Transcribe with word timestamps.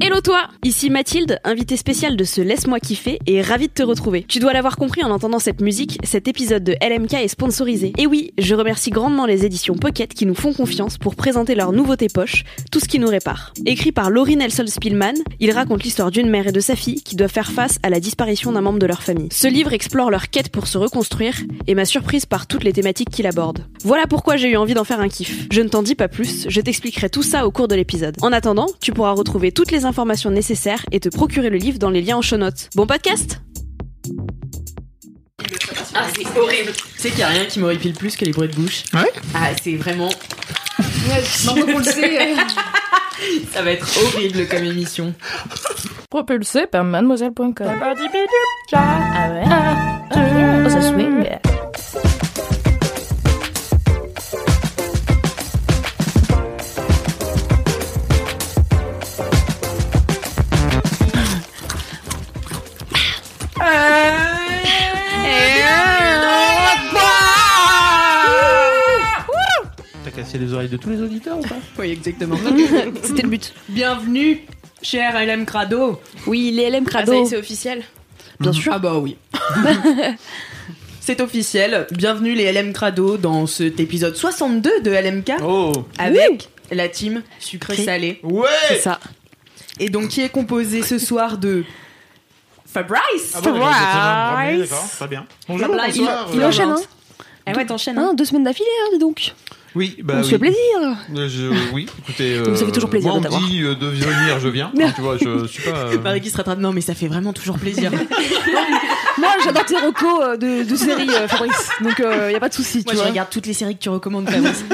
Hello 0.00 0.20
toi 0.20 0.46
Ici 0.62 0.90
Mathilde, 0.90 1.40
invitée 1.42 1.76
spéciale 1.76 2.16
de 2.16 2.22
ce 2.22 2.40
Laisse-moi 2.40 2.78
kiffer 2.78 3.18
et 3.26 3.42
ravie 3.42 3.66
de 3.66 3.72
te 3.72 3.82
retrouver. 3.82 4.24
Tu 4.28 4.38
dois 4.38 4.52
l'avoir 4.52 4.76
compris 4.76 5.02
en 5.02 5.10
entendant 5.10 5.40
cette 5.40 5.60
musique, 5.60 5.98
cet 6.04 6.28
épisode 6.28 6.62
de 6.62 6.76
LMK 6.80 7.14
est 7.14 7.28
sponsorisé. 7.28 7.92
Et 7.98 8.06
oui, 8.06 8.32
je 8.38 8.54
remercie 8.54 8.90
grandement 8.90 9.26
les 9.26 9.44
éditions 9.44 9.74
Pocket 9.74 10.14
qui 10.14 10.24
nous 10.24 10.36
font 10.36 10.52
confiance 10.52 10.98
pour 10.98 11.16
présenter 11.16 11.56
leur 11.56 11.72
nouveauté 11.72 12.06
poche, 12.08 12.44
Tout 12.70 12.78
ce 12.78 12.86
qui 12.86 13.00
nous 13.00 13.08
répare. 13.08 13.52
Écrit 13.66 13.90
par 13.90 14.10
Laurie 14.10 14.36
Nelson 14.36 14.66
Spillman, 14.68 15.14
il 15.40 15.50
raconte 15.50 15.82
l'histoire 15.82 16.12
d'une 16.12 16.30
mère 16.30 16.46
et 16.46 16.52
de 16.52 16.60
sa 16.60 16.76
fille 16.76 17.02
qui 17.02 17.16
doivent 17.16 17.32
faire 17.32 17.50
face 17.50 17.78
à 17.82 17.90
la 17.90 17.98
disparition 17.98 18.52
d'un 18.52 18.60
membre 18.60 18.78
de 18.78 18.86
leur 18.86 19.02
famille. 19.02 19.30
Ce 19.32 19.48
livre 19.48 19.72
explore 19.72 20.12
leur 20.12 20.30
quête 20.30 20.50
pour 20.50 20.68
se 20.68 20.78
reconstruire 20.78 21.34
et 21.66 21.74
m'a 21.74 21.84
surprise 21.84 22.24
par 22.24 22.46
toutes 22.46 22.62
les 22.62 22.72
thématiques 22.72 23.10
qu'il 23.10 23.26
aborde. 23.26 23.64
Voilà 23.82 24.06
pourquoi 24.06 24.36
j'ai 24.36 24.50
eu 24.50 24.56
envie 24.56 24.74
d'en 24.74 24.84
faire 24.84 25.00
un 25.00 25.08
kiff. 25.08 25.48
Je 25.50 25.60
ne 25.60 25.68
t'en 25.68 25.82
dis 25.82 25.96
pas 25.96 26.08
plus, 26.08 26.46
je 26.48 26.60
t'expliquerai 26.60 27.10
tout 27.10 27.24
ça 27.24 27.46
au 27.46 27.50
cours 27.50 27.66
de 27.66 27.74
l'épisode. 27.74 28.14
En 28.22 28.32
attendant, 28.32 28.68
tu 28.80 28.92
pourras 28.92 29.12
retrouver 29.12 29.50
toutes 29.50 29.72
les 29.72 29.86
informations 29.88 30.30
nécessaires 30.30 30.84
et 30.92 31.00
te 31.00 31.08
procurer 31.08 31.50
le 31.50 31.56
livre 31.58 31.78
dans 31.78 31.90
les 31.90 32.00
liens 32.02 32.18
en 32.18 32.22
show 32.22 32.36
notes. 32.36 32.68
Bon 32.76 32.86
podcast 32.86 33.40
Ah, 35.94 36.06
c'est 36.14 36.38
horrible. 36.38 36.72
Tu 36.72 37.00
sais 37.00 37.08
qu'il 37.08 37.18
n'y 37.18 37.24
a 37.24 37.28
rien 37.28 37.44
qui 37.46 37.58
m'horripile 37.58 37.94
plus 37.94 38.16
que 38.16 38.24
les 38.24 38.32
bruits 38.32 38.48
de 38.48 38.54
bouche. 38.54 38.84
Ouais? 38.94 39.10
Ah, 39.34 39.48
c'est 39.62 39.74
vraiment. 39.76 40.10
Maintenant 41.08 41.54
qu'on 41.66 41.78
le 41.78 41.84
sait. 41.84 42.34
Ça 43.52 43.62
va 43.62 43.72
être 43.72 43.88
horrible 44.04 44.46
comme 44.46 44.62
émission. 44.62 45.12
Propulsé 46.08 46.66
par 46.66 46.84
mademoiselle.com. 46.84 47.52
Ah 48.72 49.30
ouais 49.32 49.44
Oh, 50.66 50.68
ça 50.70 50.82
swing. 50.82 51.24
Cassé 70.28 70.38
les 70.38 70.52
oreilles 70.52 70.68
de 70.68 70.76
tous 70.76 70.90
les 70.90 71.00
auditeurs 71.00 71.38
ou 71.38 71.40
pas 71.40 71.54
Oui, 71.78 71.90
exactement. 71.90 72.36
C'était 73.02 73.22
le 73.22 73.28
but. 73.28 73.54
Bienvenue, 73.70 74.44
cher 74.82 75.14
LM 75.18 75.46
Crado. 75.46 75.98
Oui, 76.26 76.50
les 76.50 76.68
LM 76.68 76.84
Ah, 76.86 76.90
Crado. 76.90 77.24
c'est 77.24 77.38
officiel 77.38 77.82
Bien 78.38 78.52
sûr. 78.52 78.70
Ah 78.74 78.78
bah 78.78 78.98
oui. 78.98 79.16
c'est 81.00 81.22
officiel. 81.22 81.86
Bienvenue 81.92 82.34
les 82.34 82.52
LM 82.52 82.74
Crado 82.74 83.16
dans 83.16 83.46
cet 83.46 83.80
épisode 83.80 84.16
62 84.16 84.82
de 84.82 84.90
LMK 84.90 85.32
Oh 85.42 85.72
avec 85.96 86.50
la 86.72 86.90
team 86.90 87.22
sucré-salé. 87.38 88.20
Ouais 88.22 88.48
C'est 88.68 88.80
ça. 88.80 89.00
Et 89.80 89.88
donc 89.88 90.08
qui 90.08 90.20
est 90.20 90.28
composé 90.28 90.82
ce 90.82 90.98
soir 90.98 91.38
de 91.38 91.64
Fabrice. 92.66 93.32
Ah 93.34 93.40
bon, 93.40 93.54
d'accord, 93.54 94.90
très 94.90 95.08
bien. 95.08 95.26
Bonjour, 95.48 95.68
Fabrice. 95.68 95.96
bonsoir. 95.96 96.28
Il 96.34 96.40
euh, 96.42 96.48
enchaîne, 96.48 96.68
hein 96.68 96.82
Ah 97.46 97.52
ouais, 97.52 97.64
t'enchaînes. 97.64 97.98
Hein, 97.98 98.12
Deux 98.12 98.26
semaines 98.26 98.44
d'affilée, 98.44 98.68
hein, 98.84 98.90
dis 98.92 98.98
donc. 98.98 99.32
Oui, 99.74 99.96
bah 100.02 100.14
On 100.18 100.22
se 100.22 100.26
oui. 100.26 100.30
fait 100.32 100.38
plaisir. 100.38 100.58
Euh, 101.16 101.28
je- 101.28 101.72
oui, 101.74 101.86
écoutez, 102.00 102.34
euh, 102.38 102.54
Ça 102.56 102.64
fait 102.64 102.72
toujours 102.72 102.90
plaisir 102.90 103.12
moi, 103.14 103.20
de 103.28 103.34
on 103.34 103.40
dit 103.46 103.62
euh, 103.62 103.74
de 103.74 103.86
venir, 103.86 104.40
je 104.40 104.48
viens. 104.48 104.72
Tu 104.96 105.00
vois, 105.02 105.16
je 105.18 105.46
suis 105.46 105.62
pas. 105.62 105.76
euh, 105.76 105.98
Marie 106.00 106.20
qui 106.20 106.30
se 106.30 106.36
rattrape. 106.36 106.58
Non, 106.58 106.72
mais 106.72 106.80
ça 106.80 106.94
fait 106.94 107.08
vraiment 107.08 107.32
toujours 107.32 107.58
plaisir. 107.58 107.90
Moi, 109.18 109.28
j'adore 109.44 109.64
tes 109.64 109.76
recos 109.76 110.20
euh, 110.22 110.36
de, 110.36 110.62
de 110.68 110.76
séries, 110.76 111.08
euh, 111.10 111.26
Fabrice. 111.28 111.70
Donc, 111.80 111.94
il 111.98 112.32
y 112.32 112.36
a 112.36 112.40
pas 112.40 112.48
de 112.48 112.54
souci, 112.54 112.78
tu 112.78 112.84
Moi, 112.84 112.94
je 112.94 112.98
vois. 112.98 113.08
regarde 113.08 113.28
toutes 113.30 113.46
les 113.46 113.52
séries 113.52 113.76
que 113.76 113.82
tu 113.82 113.88
recommandes, 113.88 114.28
Fabrice. 114.30 114.64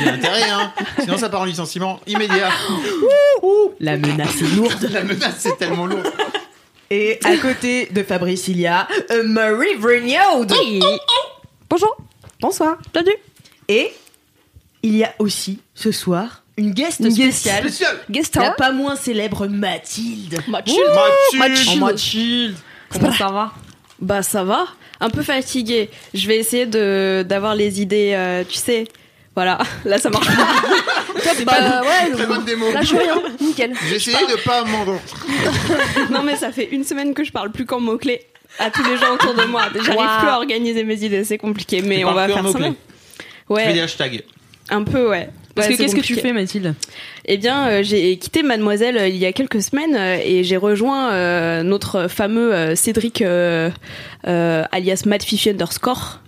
Il 0.00 0.06
y 0.06 0.08
a 0.08 0.12
intérêt, 0.14 0.50
hein. 0.50 0.72
Sinon, 1.00 1.18
ça 1.18 1.28
part 1.28 1.42
en 1.42 1.44
licenciement 1.44 2.00
immédiat. 2.06 2.48
La 3.80 3.96
menace 3.96 4.40
est 4.42 4.56
lourde. 4.56 4.88
La 4.92 5.04
menace, 5.04 5.36
c'est 5.38 5.56
tellement 5.58 5.86
lourd. 5.86 6.02
Et 6.90 7.18
à 7.24 7.36
côté 7.36 7.86
de 7.92 8.02
Fabrice, 8.02 8.48
il 8.48 8.58
y 8.60 8.66
a 8.66 8.88
euh, 9.10 9.22
Marie 9.24 9.74
Vrignaud. 9.78 10.46
Bonjour. 11.68 11.96
Bonsoir. 12.40 12.78
Bienvenue. 12.92 13.16
Et 13.68 13.92
il 14.82 14.96
y 14.96 15.04
a 15.04 15.12
aussi 15.18 15.60
ce 15.74 15.92
soir 15.92 16.42
une 16.56 16.72
guest 16.72 16.98
Une 17.00 17.08
guest 17.14 17.38
spéciale. 17.38 17.62
Spécial. 17.64 17.96
Guest 18.10 18.34
La 18.36 18.42
star. 18.46 18.56
pas 18.56 18.72
moins 18.72 18.96
célèbre 18.96 19.46
Mathilde. 19.46 20.40
Mathilde. 20.48 20.78
Mathilde. 21.34 21.68
Oh, 21.76 21.84
Mathilde. 21.84 22.56
Comment 22.90 23.12
ça 23.12 23.28
va 23.28 23.52
Bah 24.00 24.22
ça 24.24 24.42
va, 24.42 24.66
un 24.98 25.08
peu 25.10 25.22
fatiguée. 25.22 25.88
Je 26.14 26.26
vais 26.26 26.36
essayer 26.36 26.66
de 26.66 27.24
d'avoir 27.28 27.54
les 27.54 27.80
idées, 27.80 28.10
euh, 28.14 28.42
tu 28.48 28.56
sais. 28.56 28.88
Voilà, 29.36 29.58
là 29.84 29.98
ça 29.98 30.10
marche 30.10 30.26
pas. 30.26 30.32
Bah 31.44 31.82
ouais, 31.82 32.10
Très 32.12 32.26
bonne 32.26 32.44
démo. 32.44 32.72
là 32.72 32.82
je 32.82 32.96
rien. 32.96 33.20
Nickel. 33.40 33.72
J'ai 33.88 33.96
essayé 33.96 34.16
de 34.16 34.42
pas 34.44 34.64
m'endormir. 34.64 35.00
non 36.10 36.22
mais 36.22 36.36
ça 36.36 36.50
fait 36.52 36.68
une 36.72 36.84
semaine 36.84 37.12
que 37.14 37.22
je 37.22 37.30
parle 37.32 37.52
plus 37.52 37.66
qu'en 37.66 37.80
mots-clés 37.80 38.22
à 38.58 38.70
tous 38.70 38.82
les 38.84 38.96
gens 38.96 39.12
autour 39.14 39.34
de 39.34 39.44
moi. 39.44 39.64
J'arrive 39.74 40.00
Wow. 40.00 40.18
plus 40.20 40.28
à 40.28 40.36
organiser 40.38 40.82
mes 40.84 41.04
idées, 41.04 41.22
c'est 41.24 41.38
compliqué, 41.38 41.82
mais 41.82 42.04
on 42.04 42.12
va 42.14 42.26
faire 42.28 42.48
ça. 42.48 42.58
bien. 42.58 42.74
Je 43.50 43.54
fais 43.54 43.72
des 43.72 43.78
Ouais, 43.78 43.80
hashtags. 43.80 44.22
Un 44.70 44.84
peu 44.84 45.08
ouais. 45.08 45.28
Parce 45.54 45.68
Ouais, 45.68 45.74
que 45.76 45.82
qu'est-ce 45.82 45.96
que 45.96 46.00
tu 46.00 46.14
fais, 46.14 46.32
Mathilde? 46.32 46.74
Eh 47.24 47.36
bien, 47.36 47.66
euh, 47.68 47.82
j'ai 47.82 48.16
quitté 48.16 48.44
Mademoiselle 48.44 48.96
euh, 48.96 49.08
il 49.08 49.16
y 49.16 49.26
a 49.26 49.32
quelques 49.32 49.60
semaines 49.60 49.96
euh, 49.96 50.18
et 50.24 50.44
j'ai 50.44 50.56
rejoint 50.56 51.10
euh, 51.10 51.62
notre 51.64 52.06
fameux 52.06 52.54
euh, 52.54 52.74
Cédric 52.76 53.22
euh, 53.22 53.68
euh, 54.28 54.62
alias 54.70 55.02
Mad 55.06 55.20
Fifi 55.22 55.50
underscore. 55.50 56.20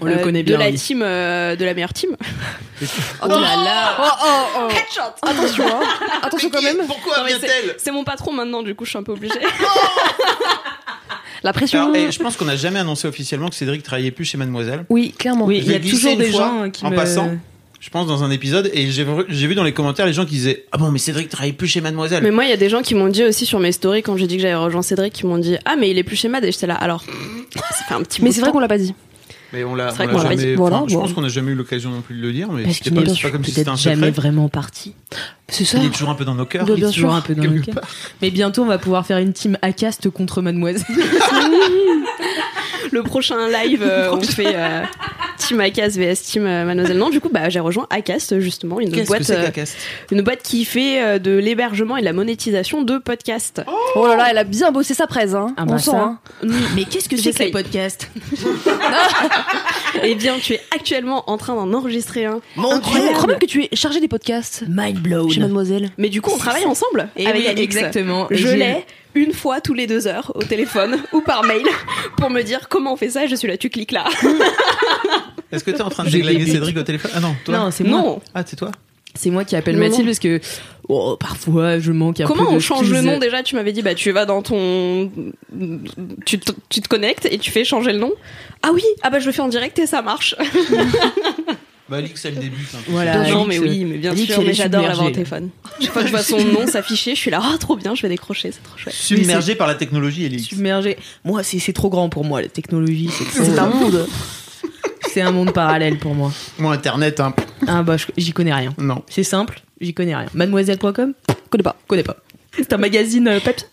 On 0.00 0.06
le 0.06 0.14
euh, 0.14 0.22
connaît 0.22 0.42
de 0.42 0.48
bien. 0.48 0.58
la 0.58 0.70
lui. 0.70 0.78
team 0.78 1.02
euh, 1.04 1.56
de 1.56 1.64
la 1.64 1.74
meilleure 1.74 1.92
team. 1.92 2.16
Oh 3.22 3.28
là 3.28 3.36
là. 3.38 3.96
Oh, 4.00 4.04
oh, 4.24 4.68
oh. 4.68 5.04
Attention, 5.22 5.64
hein. 5.66 5.80
Attention 6.22 6.50
quand 6.50 6.60
même. 6.62 6.78
Pourquoi 6.86 7.18
Non, 7.18 7.24
vient-elle? 7.26 7.74
C'est 7.78 7.92
mon 7.92 8.04
patron 8.04 8.32
maintenant, 8.32 8.62
du 8.62 8.74
coup 8.74 8.84
je 8.84 8.90
suis 8.90 8.98
un 8.98 9.02
peu 9.04 9.12
obligée. 9.12 9.38
La 11.42 11.52
pression. 11.52 11.82
Alors, 11.82 11.94
eh, 11.96 12.10
je 12.10 12.18
pense 12.18 12.36
qu'on 12.36 12.46
n'a 12.46 12.56
jamais 12.56 12.78
annoncé 12.80 13.06
officiellement 13.06 13.48
que 13.48 13.54
Cédric 13.54 13.82
travaillait 13.82 14.10
plus 14.10 14.24
chez 14.24 14.38
Mademoiselle. 14.38 14.84
Oui, 14.88 15.12
clairement. 15.16 15.44
Oui, 15.44 15.58
il 15.64 15.70
y 15.70 15.74
a 15.74 15.80
toujours 15.80 16.16
des 16.16 16.30
fois, 16.30 16.40
gens 16.40 16.70
qui 16.70 16.84
en 16.86 16.90
me... 16.90 16.96
passant. 16.96 17.30
Je 17.84 17.90
pense 17.90 18.06
dans 18.06 18.24
un 18.24 18.30
épisode 18.30 18.70
et 18.72 18.90
j'ai 18.90 19.04
vu- 19.04 19.54
dans 19.54 19.62
les 19.62 19.74
commentaires 19.74 20.06
les 20.06 20.14
gens 20.14 20.24
qui 20.24 20.36
disaient 20.36 20.64
ah 20.72 20.78
bon 20.78 20.90
mais 20.90 20.98
Cédric 20.98 21.28
travaille 21.28 21.52
plus 21.52 21.66
chez 21.68 21.82
Mademoiselle. 21.82 22.22
Mais 22.22 22.30
moi, 22.30 22.44
il 22.44 22.48
y 22.48 22.52
a 22.52 22.56
des 22.56 22.70
gens 22.70 22.80
qui 22.80 22.94
m'ont 22.94 23.08
dit 23.08 23.22
aussi 23.22 23.44
sur 23.44 23.60
mes 23.60 23.72
stories 23.72 24.02
quand 24.02 24.16
j'ai 24.16 24.26
dit 24.26 24.36
que 24.36 24.42
j'avais 24.42 24.54
rejoint 24.54 24.80
Cédric, 24.80 25.12
qui 25.12 25.26
m'ont 25.26 25.36
dit 25.36 25.58
Ah, 25.66 25.76
mais 25.78 25.90
il 25.90 25.98
est 25.98 26.02
plus 26.02 26.16
chez 26.16 26.28
Mad. 26.28 26.42
Et 26.46 26.50
j'étais 26.50 26.66
là. 26.66 26.76
Alors, 26.76 27.04
ça 27.54 27.84
fait 27.86 27.92
un 27.94 28.00
petit 28.02 28.22
Mais 28.22 28.32
c'est 28.32 28.40
vrai 28.40 28.52
qu'on 28.52 28.58
l'a 28.60 28.68
pas 28.68 28.78
dit. 28.78 28.94
Mais 29.52 29.64
on 29.64 29.74
l'a 29.74 29.90
C'est 29.90 29.96
vrai 29.96 30.06
on 30.06 30.10
qu'on 30.12 30.16
l'a 30.16 30.22
l'a 30.22 30.28
pas 30.30 30.36
jamais. 30.36 30.50
dit. 30.52 30.54
Voilà, 30.54 30.76
enfin, 30.76 30.86
je 30.88 30.94
pense 30.94 31.12
qu'on 31.12 31.20
n'a 31.20 31.28
jamais 31.28 31.52
eu 31.52 31.54
l'occasion 31.56 31.90
non 31.90 32.00
plus 32.00 32.16
de 32.16 32.22
le 32.22 32.32
dire, 32.32 32.50
mais 32.50 32.72
c'était 32.72 32.90
pas, 32.90 33.02
pas 33.02 33.30
comme 33.30 33.44
si 33.44 33.50
c'était 33.52 33.68
un 33.68 33.76
jamais 33.76 33.96
secret. 34.06 34.10
vraiment 34.12 34.48
parti. 34.48 34.94
C'est 35.48 35.66
ça. 35.66 35.76
Il 35.78 35.84
est 35.84 35.90
toujours 35.90 36.08
un 36.08 36.14
peu 36.14 36.24
dans 36.24 36.34
nos 36.34 36.46
cœurs. 36.46 36.64
Il 36.74 36.82
est 36.82 36.90
toujours 36.90 37.12
un 37.14 37.20
peu 37.20 37.34
dans 37.34 37.42
cœur. 37.42 37.74
Mais 38.22 38.30
bientôt, 38.30 38.62
on 38.62 38.66
va 38.66 38.78
pouvoir 38.78 39.04
faire 39.06 39.18
une 39.18 39.34
team 39.34 39.58
Acast 39.60 40.08
contre 40.08 40.40
Mademoiselle. 40.40 40.86
Le 42.90 43.02
prochain 43.02 43.48
live, 43.48 43.82
euh, 43.82 44.10
on 44.12 44.20
fait 44.20 44.54
euh, 44.54 44.82
Team 45.38 45.60
Acast 45.60 45.96
vs 45.98 46.14
Team 46.22 46.46
euh, 46.46 46.64
Mademoiselle. 46.64 46.96
Non, 46.98 47.10
du 47.10 47.20
coup, 47.20 47.28
bah, 47.30 47.48
j'ai 47.48 47.60
rejoint 47.60 47.86
Acast, 47.90 48.38
justement, 48.40 48.80
une 48.80 48.90
Qu'est-ce 48.90 49.02
que 49.04 49.08
boîte, 49.08 49.22
c'est 49.24 49.36
euh, 49.36 49.44
Cacast 49.46 49.76
une 50.12 50.22
boîte 50.22 50.42
qui 50.42 50.64
fait 50.64 51.18
de 51.18 51.32
l'hébergement 51.36 51.96
et 51.96 52.00
de 52.00 52.04
la 52.04 52.12
monétisation 52.12 52.82
de 52.82 52.98
podcasts. 52.98 53.62
Oh 53.96 54.06
là 54.06 54.16
là, 54.16 54.26
elle 54.30 54.38
a 54.38 54.44
bien 54.44 54.70
bossé 54.70 54.94
sa 54.94 55.06
presse, 55.06 55.34
hein. 55.34 55.54
Ah 55.56 55.62
On 55.66 55.72
bah 55.72 55.78
sent, 55.78 55.90
ça. 55.90 55.96
hein. 55.98 56.18
Mais 56.76 56.84
qu'est-ce 56.84 57.08
que 57.08 57.16
c'est 57.16 57.30
que 57.30 57.36
J'essaye. 57.36 57.46
ces 57.46 57.52
podcasts 57.52 58.10
Eh 60.02 60.14
bien, 60.14 60.36
tu 60.40 60.54
es 60.54 60.60
actuellement 60.74 61.28
en 61.30 61.36
train 61.38 61.54
d'en 61.54 61.72
enregistrer 61.72 62.24
un. 62.26 62.40
Mon 62.56 62.72
Incroyable. 62.72 63.08
Je 63.10 63.14
crois 63.16 63.26
même 63.28 63.38
que 63.38 63.46
tu 63.46 63.64
es 63.64 63.68
chargé 63.74 64.00
des 64.00 64.08
podcasts 64.08 64.64
Mind 64.68 64.98
blown. 64.98 65.30
chez 65.30 65.40
Mademoiselle. 65.40 65.90
Mais 65.98 66.08
du 66.08 66.20
coup, 66.20 66.30
on 66.34 66.38
travaille 66.38 66.64
ensemble 66.66 67.08
Et 67.16 67.26
avec 67.26 67.42
oui, 67.42 67.48
Alix. 67.48 67.62
exactement. 67.76 68.28
Et 68.30 68.36
Je 68.36 68.48
j'ai- 68.48 68.56
l'ai 68.56 68.84
une 69.14 69.32
fois 69.32 69.60
tous 69.60 69.74
les 69.74 69.86
deux 69.86 70.06
heures 70.06 70.32
au 70.34 70.42
téléphone 70.42 70.96
ou 71.12 71.20
par 71.20 71.44
mail 71.44 71.66
pour 72.16 72.30
me 72.30 72.42
dire 72.42 72.68
comment 72.68 72.92
on 72.94 72.96
fait 72.96 73.10
ça. 73.10 73.24
et 73.24 73.28
Je 73.28 73.36
suis 73.36 73.48
là, 73.48 73.56
tu 73.56 73.70
cliques 73.70 73.92
là. 73.92 74.04
Est-ce 75.52 75.64
que 75.64 75.70
t'es 75.70 75.82
en 75.82 75.88
train 75.90 76.04
de 76.04 76.10
des 76.10 76.46
Cédric 76.46 76.76
au 76.76 76.82
téléphone? 76.82 77.10
Ah 77.14 77.20
non, 77.20 77.34
toi 77.44 77.56
Non, 77.58 77.70
c'est 77.70 77.84
moi. 77.84 78.18
Ah, 78.34 78.42
c'est 78.44 78.56
toi? 78.56 78.70
C'est 79.16 79.30
moi 79.30 79.44
qui 79.44 79.54
appelle 79.54 79.76
Non, 79.76 79.82
Mathilde 79.82 80.00
non. 80.00 80.06
parce 80.06 80.18
que 80.18 80.40
oh, 80.88 81.16
parfois 81.18 81.78
je 81.78 81.92
manque 81.92 82.20
un 82.20 82.26
Comment 82.26 82.46
peu 82.46 82.50
de 82.50 82.56
on 82.56 82.60
change 82.60 82.90
le 82.90 83.00
nom 83.00 83.18
déjà? 83.18 83.44
Tu 83.44 83.54
m'avais 83.54 83.70
dit, 83.72 83.80
bah 83.82 83.94
tu 83.94 84.10
vas 84.10 84.26
dans 84.26 84.42
ton. 84.42 85.12
Tu 86.26 86.40
te, 86.40 86.50
tu 86.68 86.80
te 86.80 86.88
connectes 86.88 87.28
et 87.30 87.38
tu 87.38 87.52
fais 87.52 87.62
changer 87.64 87.92
le 87.92 87.98
nom. 88.00 88.12
Ah 88.62 88.70
oui, 88.74 88.82
ah 89.02 89.10
bah 89.10 89.20
je 89.20 89.26
le 89.26 89.32
fais 89.32 89.42
en 89.42 89.48
direct 89.48 89.78
et 89.78 89.86
ça 89.86 90.02
marche. 90.02 90.34
Bah, 91.94 92.04
Alix, 92.04 92.24
elle 92.24 92.34
débute. 92.38 92.68
hein. 92.74 92.78
Voilà. 92.88 93.28
non, 93.30 93.44
Alix, 93.44 93.46
mais 93.48 93.58
oui, 93.70 93.84
mais 93.84 93.98
bien 93.98 94.12
Alix, 94.12 94.32
sûr, 94.32 94.42
mais 94.42 94.52
j'adore 94.54 94.84
avoir 94.84 95.06
un 95.06 95.12
téléphone. 95.12 95.50
Chaque 95.80 95.92
fois 95.92 96.02
que 96.02 96.08
je 96.08 96.12
vois 96.12 96.22
son 96.22 96.44
nom 96.44 96.66
s'afficher, 96.66 97.14
je 97.14 97.20
suis 97.20 97.30
là, 97.30 97.40
oh 97.42 97.56
trop 97.58 97.76
bien, 97.76 97.94
je 97.94 98.02
vais 98.02 98.08
décrocher, 98.08 98.50
c'est 98.52 98.62
trop 98.62 98.76
chouette. 98.78 98.94
Submergé 98.94 99.54
par 99.54 99.66
la 99.66 99.74
technologie, 99.74 100.24
Alix. 100.26 100.44
submergé. 100.44 100.96
Moi, 101.24 101.42
c'est 101.42 101.58
c'est 101.58 101.72
trop 101.72 101.88
grand 101.90 102.08
pour 102.08 102.24
moi, 102.24 102.42
la 102.42 102.48
technologie. 102.48 103.10
C'est 103.32 103.58
un 103.58 103.66
monde. 103.68 104.06
C'est 105.12 105.20
un 105.20 105.30
monde 105.30 105.52
parallèle 105.52 105.98
pour 105.98 106.14
moi. 106.14 106.32
Moi, 106.58 106.74
Internet, 106.74 107.20
hein, 107.20 107.34
Ah 107.68 107.82
bah, 107.84 107.96
j'y 108.16 108.32
connais 108.32 108.52
rien. 108.54 108.74
non. 108.78 109.02
C'est 109.08 109.22
simple, 109.22 109.60
j'y 109.80 109.94
connais 109.94 110.16
rien. 110.16 110.26
Mademoiselle.com 110.34 111.12
connais 111.50 111.62
pas. 111.62 111.76
Connais 111.86 112.02
pas. 112.02 112.16
C'est 112.56 112.72
un 112.72 112.78
magazine 112.78 113.26
euh, 113.28 113.40
papier. 113.40 113.66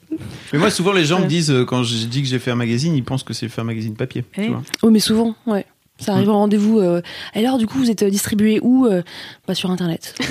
Mais 0.53 0.59
moi, 0.59 0.69
souvent, 0.71 0.91
les 0.91 1.05
gens 1.05 1.19
me 1.19 1.25
disent, 1.27 1.51
euh, 1.51 1.65
quand 1.65 1.83
je 1.83 2.05
dis 2.05 2.21
que 2.21 2.27
j'ai 2.27 2.39
fait 2.39 2.49
un 2.51 2.55
magazine, 2.55 2.95
ils 2.95 3.03
pensent 3.03 3.23
que 3.23 3.33
c'est 3.33 3.47
fait 3.49 3.61
un 3.61 3.63
magazine 3.63 3.95
papier. 3.95 4.23
tu 4.33 4.41
Eh. 4.41 4.47
vois. 4.49 4.61
Oui, 4.83 4.91
mais 4.91 4.99
souvent, 4.99 5.35
ouais. 5.47 5.65
Ça 6.01 6.13
arrive 6.13 6.29
en 6.29 6.39
rendez-vous. 6.39 6.79
Euh, 6.79 7.01
alors, 7.35 7.57
du 7.57 7.67
coup, 7.67 7.77
vous 7.77 7.91
êtes 7.91 8.03
distribué 8.03 8.59
où 8.61 8.87
euh, 8.87 9.03
Bah, 9.47 9.53
sur 9.55 9.69
Internet. 9.71 10.15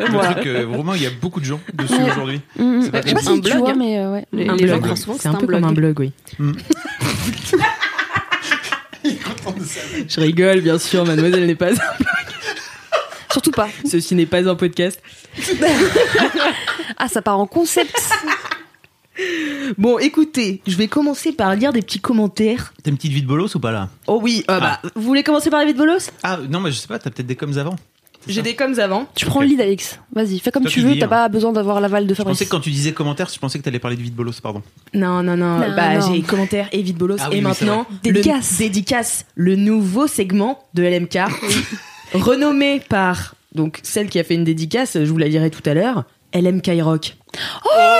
Le 0.00 0.32
truc, 0.32 0.46
euh, 0.46 0.66
vraiment, 0.66 0.94
il 0.94 1.02
y 1.02 1.06
a 1.06 1.10
beaucoup 1.22 1.40
de 1.40 1.44
gens 1.44 1.60
dessus 1.72 1.94
Ouais. 1.94 2.10
aujourd'hui. 2.10 2.40
Mm, 2.58 2.62
mm. 2.64 2.82
C'est 2.82 2.90
pas 2.90 3.00
Je 3.02 3.08
sais 3.08 3.14
pas 3.14 3.20
comme 3.20 3.28
un 3.32 3.34
si 3.36 3.40
tu 3.42 3.50
blog, 3.50 3.58
vois, 3.58 3.70
hein. 3.70 3.74
mais 3.78 3.98
euh, 3.98 4.12
ouais. 4.12 4.26
Les, 4.32 4.48
Un 4.48 4.56
les 4.56 4.66
gens 4.66 4.74
blog. 4.78 4.82
croient 4.84 4.96
souvent 4.96 5.14
que 5.16 5.22
C'est 5.22 5.28
un 5.28 5.34
peu 5.34 5.46
comme 5.46 5.64
un 5.64 5.72
blog, 5.72 6.00
oui. 6.00 6.12
Hmm. 6.38 6.52
Je 10.08 10.20
rigole, 10.20 10.60
bien 10.62 10.78
sûr, 10.78 11.04
mademoiselle 11.04 11.46
n'est 11.46 11.54
pas 11.54 11.70
un 11.72 11.76
Surtout 13.30 13.50
pas. 13.50 13.68
Ceci 13.88 14.14
n'est 14.14 14.26
pas 14.26 14.48
un 14.48 14.54
podcast. 14.54 15.00
Ah, 16.96 17.08
ça 17.08 17.20
part 17.22 17.38
en 17.40 17.46
concept. 17.46 17.92
Bon, 19.78 19.98
écoutez, 19.98 20.60
je 20.66 20.76
vais 20.76 20.88
commencer 20.88 21.32
par 21.32 21.54
lire 21.54 21.72
des 21.72 21.82
petits 21.82 22.00
commentaires. 22.00 22.74
T'as 22.82 22.90
une 22.90 22.96
petite 22.96 23.12
vie 23.12 23.22
de 23.22 23.26
bolos 23.26 23.54
ou 23.54 23.60
pas 23.60 23.70
là? 23.72 23.88
Oh 24.06 24.18
oui, 24.22 24.44
euh, 24.50 24.60
bah, 24.60 24.80
vous 24.94 25.02
voulez 25.02 25.22
commencer 25.22 25.50
par 25.50 25.60
les 25.60 25.66
vides 25.66 25.76
bolos? 25.76 26.10
Ah, 26.22 26.38
non, 26.48 26.60
mais 26.60 26.70
je 26.72 26.78
sais 26.78 26.88
pas, 26.88 26.98
t'as 26.98 27.10
peut-être 27.10 27.26
des 27.26 27.36
coms 27.36 27.56
avant. 27.56 27.76
J'ai 28.26 28.42
des 28.42 28.54
coms 28.54 28.78
avant. 28.78 29.06
Tu 29.14 29.26
prends 29.26 29.40
le 29.40 29.46
lead, 29.46 29.60
Alex. 29.60 29.98
Vas-y, 30.14 30.38
fais 30.38 30.50
comme 30.50 30.62
Toi, 30.62 30.72
tu 30.72 30.80
veux. 30.80 30.92
dis, 30.94 30.98
T'as 30.98 31.06
hein. 31.06 31.10
pas 31.10 31.28
besoin 31.28 31.52
d'avoir 31.52 31.80
l'aval 31.80 32.06
de 32.06 32.10
Je 32.10 32.14
Fabrice. 32.14 32.38
pensais 32.38 32.44
que 32.46 32.50
quand 32.50 32.60
tu 32.60 32.70
disais 32.70 32.92
commentaires, 32.92 33.28
je 33.32 33.38
pensais 33.38 33.58
que 33.58 33.64
t'allais 33.64 33.78
parler 33.78 33.96
de 33.98 34.02
vie 34.02 34.10
de 34.10 34.16
bolos, 34.16 34.40
pardon. 34.42 34.62
Non, 34.94 35.22
non, 35.22 35.36
non. 35.36 35.58
Non, 35.58 35.76
bah, 35.76 35.98
non. 35.98 36.12
j'ai 36.14 36.22
commentaires 36.22 36.68
et 36.72 36.80
vides 36.82 36.96
bolos. 36.96 37.18
Ah 37.20 37.28
oui, 37.28 37.36
et 37.36 37.38
oui, 37.38 37.44
maintenant. 37.44 37.86
Dédicace. 38.02 38.52
Le, 38.52 38.64
dédicace, 38.64 39.26
le 39.34 39.56
nouveau 39.56 40.06
segment 40.06 40.64
de 40.72 40.82
LMK, 40.84 41.18
renommé 42.14 42.80
par 42.80 43.34
donc 43.54 43.78
celle 43.82 44.08
qui 44.08 44.18
a 44.18 44.24
fait 44.24 44.34
une 44.34 44.44
dédicace, 44.44 44.94
je 44.94 45.10
vous 45.10 45.18
la 45.18 45.28
lirai 45.28 45.50
tout 45.50 45.62
à 45.68 45.74
l'heure, 45.74 46.04
LMK 46.34 46.70
Rock. 46.82 47.16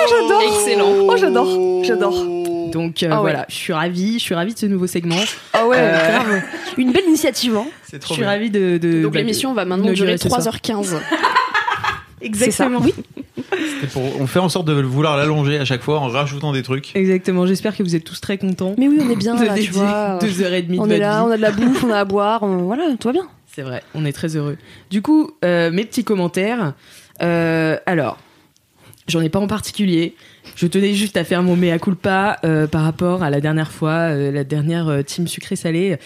J'adore. 0.09 0.43
Excellent. 0.43 0.89
Oh, 1.09 1.17
j'adore. 1.17 1.85
J'adore. 1.85 2.25
Donc 2.73 3.03
euh, 3.03 3.09
Ah 3.11 3.17
ouais. 3.17 3.21
voilà, 3.21 3.47
je 3.49 3.55
suis 3.55 3.73
ravie, 3.73 4.15
je 4.15 4.25
suis 4.25 4.35
ravie 4.35 4.53
de 4.55 4.59
ce 4.59 4.67
nouveau 4.67 4.87
segment. 4.89 5.15
Ah 5.53 5.67
ouais, 5.67 5.77
Euh, 5.79 6.09
grave. 6.19 6.43
Une 6.77 6.91
belle 6.93 7.05
initiative. 7.07 7.57
Hein. 7.57 7.67
C'est 7.89 8.03
Je 8.05 8.13
suis 8.13 8.25
ravie 8.25 8.51
de. 8.51 8.79
de- 8.79 9.03
Donc 9.03 9.13
bah, 9.13 9.21
l'émission 9.21 9.55
va 9.55 9.65
maintenant 9.65 9.93
durer 9.93 10.19
ce 10.19 10.29
soir. 10.29 10.41
3h15. 10.41 10.97
Exactement. 12.21 12.81
Oui. 12.83 12.95
Pour- 13.93 14.21
On 14.21 14.27
fait 14.27 14.39
en 14.39 14.49
sorte 14.49 14.67
de 14.67 14.73
vouloir 14.73 15.17
l'allonger 15.17 15.59
à 15.59 15.65
chaque 15.65 15.83
fois 15.83 16.01
en 16.01 16.09
rajoutant 16.09 16.53
des 16.53 16.63
trucs. 16.63 16.97
Exactement. 16.97 17.47
J'espère 17.47 17.77
que 17.77 17.83
vous 17.83 17.95
êtes 17.95 18.05
tous 18.05 18.21
très 18.21 18.39
contents. 18.39 18.75
Mais 18.79 18.89
oui, 18.89 18.99
on 19.01 19.11
est 19.11 19.17
bien 19.17 19.35
de 19.41 19.45
là, 19.45 19.55
tu 19.55 19.71
vois. 19.71 20.19
deux 20.21 20.43
heures 20.43 20.55
et 20.55 20.63
demie 20.63 20.79
On 20.81 20.87
de 20.87 20.93
est 20.95 20.99
là, 20.99 21.19
vie. 21.21 21.25
on 21.29 21.31
a 21.31 21.37
de 21.37 21.43
la 21.43 21.51
bouffe, 21.53 21.85
on 21.85 21.91
a 21.91 21.99
à 22.01 22.05
boire. 22.05 22.43
on- 22.43 22.63
Voilà, 22.65 22.85
tout 22.99 23.09
va 23.09 23.13
bien. 23.13 23.27
C'est 23.55 23.63
vrai, 23.63 23.83
on 23.95 24.05
est 24.05 24.13
très 24.13 24.35
heureux. 24.37 24.57
Du 24.91 25.01
coup, 25.03 25.31
euh, 25.45 25.71
mes 25.71 25.85
petits 25.85 26.03
commentaires. 26.03 26.73
Euh, 27.23 27.79
alors, 27.87 28.19
j'en 29.09 29.21
ai 29.21 29.29
pas 29.29 29.39
en 29.41 29.47
particulier. 29.47 30.15
Je 30.57 30.67
tenais 30.67 30.95
juste 30.95 31.17
à 31.17 31.25
faire 31.25 31.43
mon 31.43 31.57
mea 31.57 31.79
culpa 31.79 32.39
euh, 32.45 32.67
par 32.67 32.83
rapport 32.83 33.23
à 33.23 33.31
la 33.31 33.41
dernière 33.41 33.71
fois, 33.73 34.11
euh, 34.13 34.31
la 34.31 34.45
dernière 34.45 34.89
euh, 34.89 35.03
team 35.03 35.27
sucré-salé. 35.27 35.97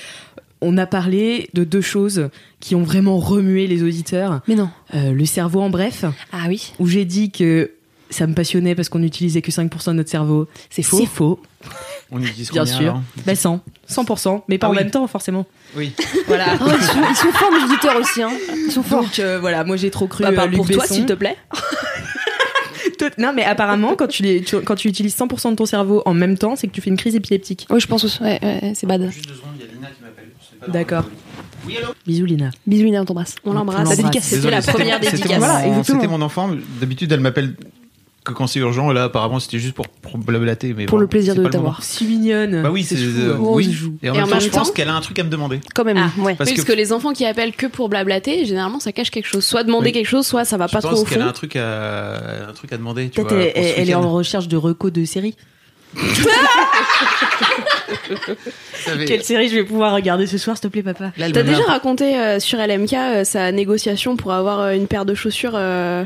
On 0.60 0.76
a 0.76 0.86
parlé 0.86 1.48
de 1.54 1.62
deux 1.64 1.80
choses 1.80 2.30
qui 2.60 2.74
ont 2.74 2.82
vraiment 2.82 3.18
remué 3.18 3.66
les 3.68 3.82
auditeurs. 3.84 4.40
Mais 4.48 4.56
non. 4.56 4.70
Euh, 4.94 5.12
le 5.12 5.24
cerveau 5.24 5.60
en 5.60 5.70
bref, 5.70 6.04
Ah 6.32 6.46
oui. 6.48 6.72
où 6.80 6.86
j'ai 6.88 7.04
dit 7.04 7.30
que 7.30 7.70
ça 8.10 8.26
me 8.26 8.34
passionnait 8.34 8.74
parce 8.74 8.88
qu'on 8.88 8.98
n'utilisait 9.00 9.42
que 9.42 9.50
5% 9.50 9.88
de 9.88 9.92
notre 9.94 10.10
cerveau. 10.10 10.48
C'est 10.70 10.82
faux. 10.82 10.98
C'est 10.98 11.06
faux, 11.06 11.40
On 12.10 12.22
utilise 12.22 12.50
bien 12.50 12.64
sûr. 12.66 12.80
alors 12.80 13.02
Bah 13.26 13.34
100, 13.34 13.60
100%, 13.90 14.42
mais 14.48 14.58
pas 14.58 14.66
Ah 14.66 14.70
en 14.70 14.72
oui. 14.72 14.78
même 14.78 14.90
temps 14.90 15.06
forcément. 15.06 15.46
Oui. 15.76 15.92
Voilà. 16.26 16.46
Oh, 16.60 16.64
ils, 16.66 16.84
sont, 16.84 16.92
ils 17.10 17.16
sont 17.16 17.32
forts, 17.32 17.50
les 17.56 17.64
auditeurs 17.64 17.96
aussi. 17.96 18.22
Hein. 18.22 18.30
Ils 18.66 18.72
sont 18.72 18.82
forts. 18.82 19.02
Donc 19.02 19.18
euh, 19.18 19.38
voilà, 19.40 19.64
moi 19.64 19.76
j'ai 19.76 19.90
trop 19.90 20.06
cru 20.06 20.22
Bah, 20.24 20.30
euh, 20.36 20.46
Luc 20.46 20.56
pour 20.56 20.68
toi, 20.68 20.86
s'il 20.86 21.06
te 21.06 21.12
plaît. 21.14 21.36
Non, 23.16 23.32
mais 23.34 23.44
apparemment, 23.44 23.94
quand 23.94 24.08
tu, 24.08 24.22
les- 24.24 24.42
tu- 24.42 24.60
quand 24.60 24.74
tu 24.74 24.88
utilises 24.88 25.16
100% 25.16 25.50
de 25.50 25.54
ton 25.56 25.66
cerveau 25.66 26.02
en 26.04 26.14
même 26.14 26.36
temps, 26.36 26.56
c'est 26.56 26.66
que 26.66 26.72
tu 26.72 26.80
fais 26.80 26.90
une 26.90 26.96
crise 26.96 27.14
épileptique. 27.14 27.66
Oui, 27.70 27.78
je 27.78 27.86
pense 27.86 28.02
aussi. 28.02 28.20
Ouais, 28.20 28.40
ouais, 28.42 28.72
c'est 28.74 28.88
bad. 28.88 29.08
Juste 29.10 29.28
deux 29.28 29.34
secondes, 29.34 29.50
il 29.56 29.60
y 29.66 29.68
a 29.68 29.72
Lina 29.72 29.86
qui 29.88 30.02
m'appelle. 30.02 30.72
D'accord. 30.72 31.04
Oui, 31.64 31.76
allô 31.76 31.88
Bisous, 32.06 32.24
Lina. 32.26 32.50
Bisous, 32.66 32.84
Lina, 32.86 33.02
on 33.02 33.04
t'embrasse. 33.04 33.36
On 33.44 33.52
l'embrasse. 33.52 33.88
La 33.88 33.94
dédicace, 33.96 34.24
C'était 34.24 34.50
la 34.50 34.62
première 34.62 34.96
c'était 34.96 35.10
dédicace. 35.16 35.30
mon- 35.32 35.46
Voilà, 35.46 35.66
exactement. 35.68 36.00
C'était 36.00 36.10
mon 36.12 36.22
enfant. 36.22 36.50
D'habitude, 36.80 37.12
elle 37.12 37.20
m'appelle 37.20 37.54
que 38.28 38.34
quand 38.34 38.46
c'est 38.46 38.60
urgent. 38.60 38.92
Là, 38.92 39.04
apparemment, 39.04 39.40
c'était 39.40 39.58
juste 39.58 39.74
pour, 39.74 39.88
pour 39.88 40.18
blablater. 40.18 40.74
Mais 40.76 40.86
Pour 40.86 40.98
bon, 40.98 41.02
le 41.02 41.06
plaisir 41.08 41.34
de 41.34 41.46
t'avoir. 41.48 41.82
Si 41.82 42.04
mignonne. 42.04 42.62
Bah 42.62 42.70
oui, 42.70 42.84
c'est. 42.84 42.96
euh, 42.96 43.34
hein. 43.34 43.38
oui. 43.40 43.76
Et 44.02 44.10
en 44.10 44.14
Et 44.14 44.16
même 44.18 44.24
en 44.24 44.28
temps, 44.28 44.34
même 44.36 44.40
je 44.44 44.48
pense 44.50 44.68
temps- 44.68 44.74
qu'elle 44.74 44.88
a 44.88 44.94
un 44.94 45.00
truc 45.00 45.18
à 45.18 45.24
me 45.24 45.30
demander. 45.30 45.60
Quand 45.74 45.84
même, 45.84 45.96
Ah. 45.98 46.10
ouais. 46.20 46.34
Parce 46.34 46.50
oui, 46.50 46.56
parce 46.56 46.66
que- 46.66 46.72
que 46.72 46.76
les 46.76 46.92
enfants 46.92 47.12
qui 47.12 47.24
appellent 47.26 47.52
que 47.54 47.66
pour 47.66 47.88
blablater, 47.88 48.44
généralement 48.44 48.78
ça 48.80 48.92
cache 48.92 49.10
quelque 49.10 49.26
chose. 49.26 49.44
Soit 49.44 49.64
demander 49.64 49.86
Oui. 49.86 49.92
quelque 49.92 50.06
chose, 50.08 50.26
soit 50.26 50.44
ça 50.44 50.56
va 50.56 50.66
Je 50.68 50.72
pas 50.74 50.80
trop 50.80 50.90
pense 50.90 51.00
au 51.00 51.04
qu'elle 51.04 51.20
a 51.20 51.24
fond. 51.24 51.30
un 51.30 51.32
truc 51.32 51.56
à, 51.56 52.48
un 52.48 52.52
truc 52.54 52.72
à 52.72 52.76
demander. 52.76 53.08
Peut-être 53.08 53.32
elle, 53.56 53.90
est 53.90 53.94
en 53.94 54.12
recherche 54.12 54.48
de 54.48 54.56
recos 54.56 54.92
de 54.92 55.04
séries. 55.04 55.34
Quelle 59.06 59.22
série 59.24 59.48
je 59.48 59.54
vais 59.54 59.64
pouvoir 59.64 59.94
regarder 59.94 60.26
ce 60.26 60.38
soir, 60.38 60.56
s'il 60.56 60.62
te 60.62 60.68
plaît, 60.68 60.82
papa 60.82 61.12
T'as 61.16 61.30
déjà 61.42 61.62
raconté 61.64 62.18
euh, 62.18 62.40
sur 62.40 62.58
LMK 62.58 62.92
euh, 62.92 63.24
sa 63.24 63.52
négociation 63.52 64.16
pour 64.16 64.32
avoir 64.32 64.60
euh, 64.60 64.72
une 64.72 64.86
paire 64.86 65.04
de 65.04 65.14
chaussures 65.14 65.52
euh, 65.54 66.04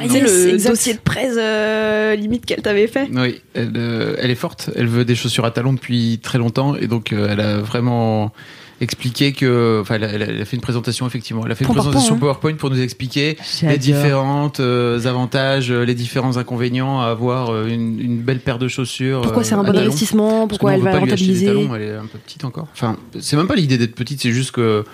Ah, 0.00 0.06
yes, 0.06 0.22
le 0.22 0.48
exact. 0.54 0.70
dossier 0.70 0.94
de 0.94 0.98
presse 1.00 1.34
euh, 1.38 2.14
limite 2.14 2.46
qu'elle 2.46 2.62
t'avait 2.62 2.86
fait. 2.86 3.08
Oui, 3.12 3.40
elle, 3.54 3.72
euh, 3.76 4.14
elle 4.18 4.30
est 4.30 4.34
forte. 4.36 4.70
Elle 4.76 4.86
veut 4.86 5.04
des 5.04 5.14
chaussures 5.14 5.44
à 5.44 5.50
talons 5.50 5.72
depuis 5.72 6.20
très 6.22 6.38
longtemps 6.38 6.76
et 6.76 6.86
donc 6.86 7.12
euh, 7.12 7.28
elle 7.30 7.40
a 7.40 7.56
vraiment 7.58 8.32
expliqué 8.80 9.32
que, 9.32 9.80
enfin, 9.82 9.96
elle 9.96 10.04
a, 10.04 10.08
elle 10.12 10.46
fait 10.46 10.54
une 10.54 10.62
présentation 10.62 11.04
effectivement. 11.04 11.42
Elle 11.44 11.50
a 11.50 11.56
fait 11.56 11.64
une 11.64 11.74
présentation 11.74 12.10
point, 12.10 12.28
PowerPoint 12.28 12.54
pour 12.54 12.70
nous 12.70 12.80
expliquer 12.80 13.36
J'adore. 13.58 13.72
les 13.72 13.78
différents 13.78 14.52
euh, 14.60 15.04
avantages, 15.04 15.72
les 15.72 15.94
différents 15.96 16.36
inconvénients 16.36 17.00
à 17.00 17.06
avoir 17.06 17.66
une, 17.66 17.98
une 17.98 18.20
belle 18.20 18.38
paire 18.38 18.60
de 18.60 18.68
chaussures. 18.68 19.22
Pourquoi 19.22 19.42
euh, 19.42 19.44
c'est 19.44 19.56
un 19.56 19.64
bon 19.64 19.76
investissement 19.76 20.46
Pourquoi 20.46 20.74
elle 20.74 20.82
va 20.82 20.92
des 20.92 20.98
rentabiliser 20.98 21.46
talons, 21.46 21.74
elle 21.74 21.82
est 21.82 21.94
un 21.96 22.06
peu 22.06 22.18
petite 22.18 22.44
encore. 22.44 22.68
Enfin, 22.72 22.96
c'est 23.18 23.36
même 23.36 23.48
pas 23.48 23.56
l'idée 23.56 23.78
d'être 23.78 23.96
petite, 23.96 24.22
c'est 24.22 24.30
juste 24.30 24.52
que 24.52 24.84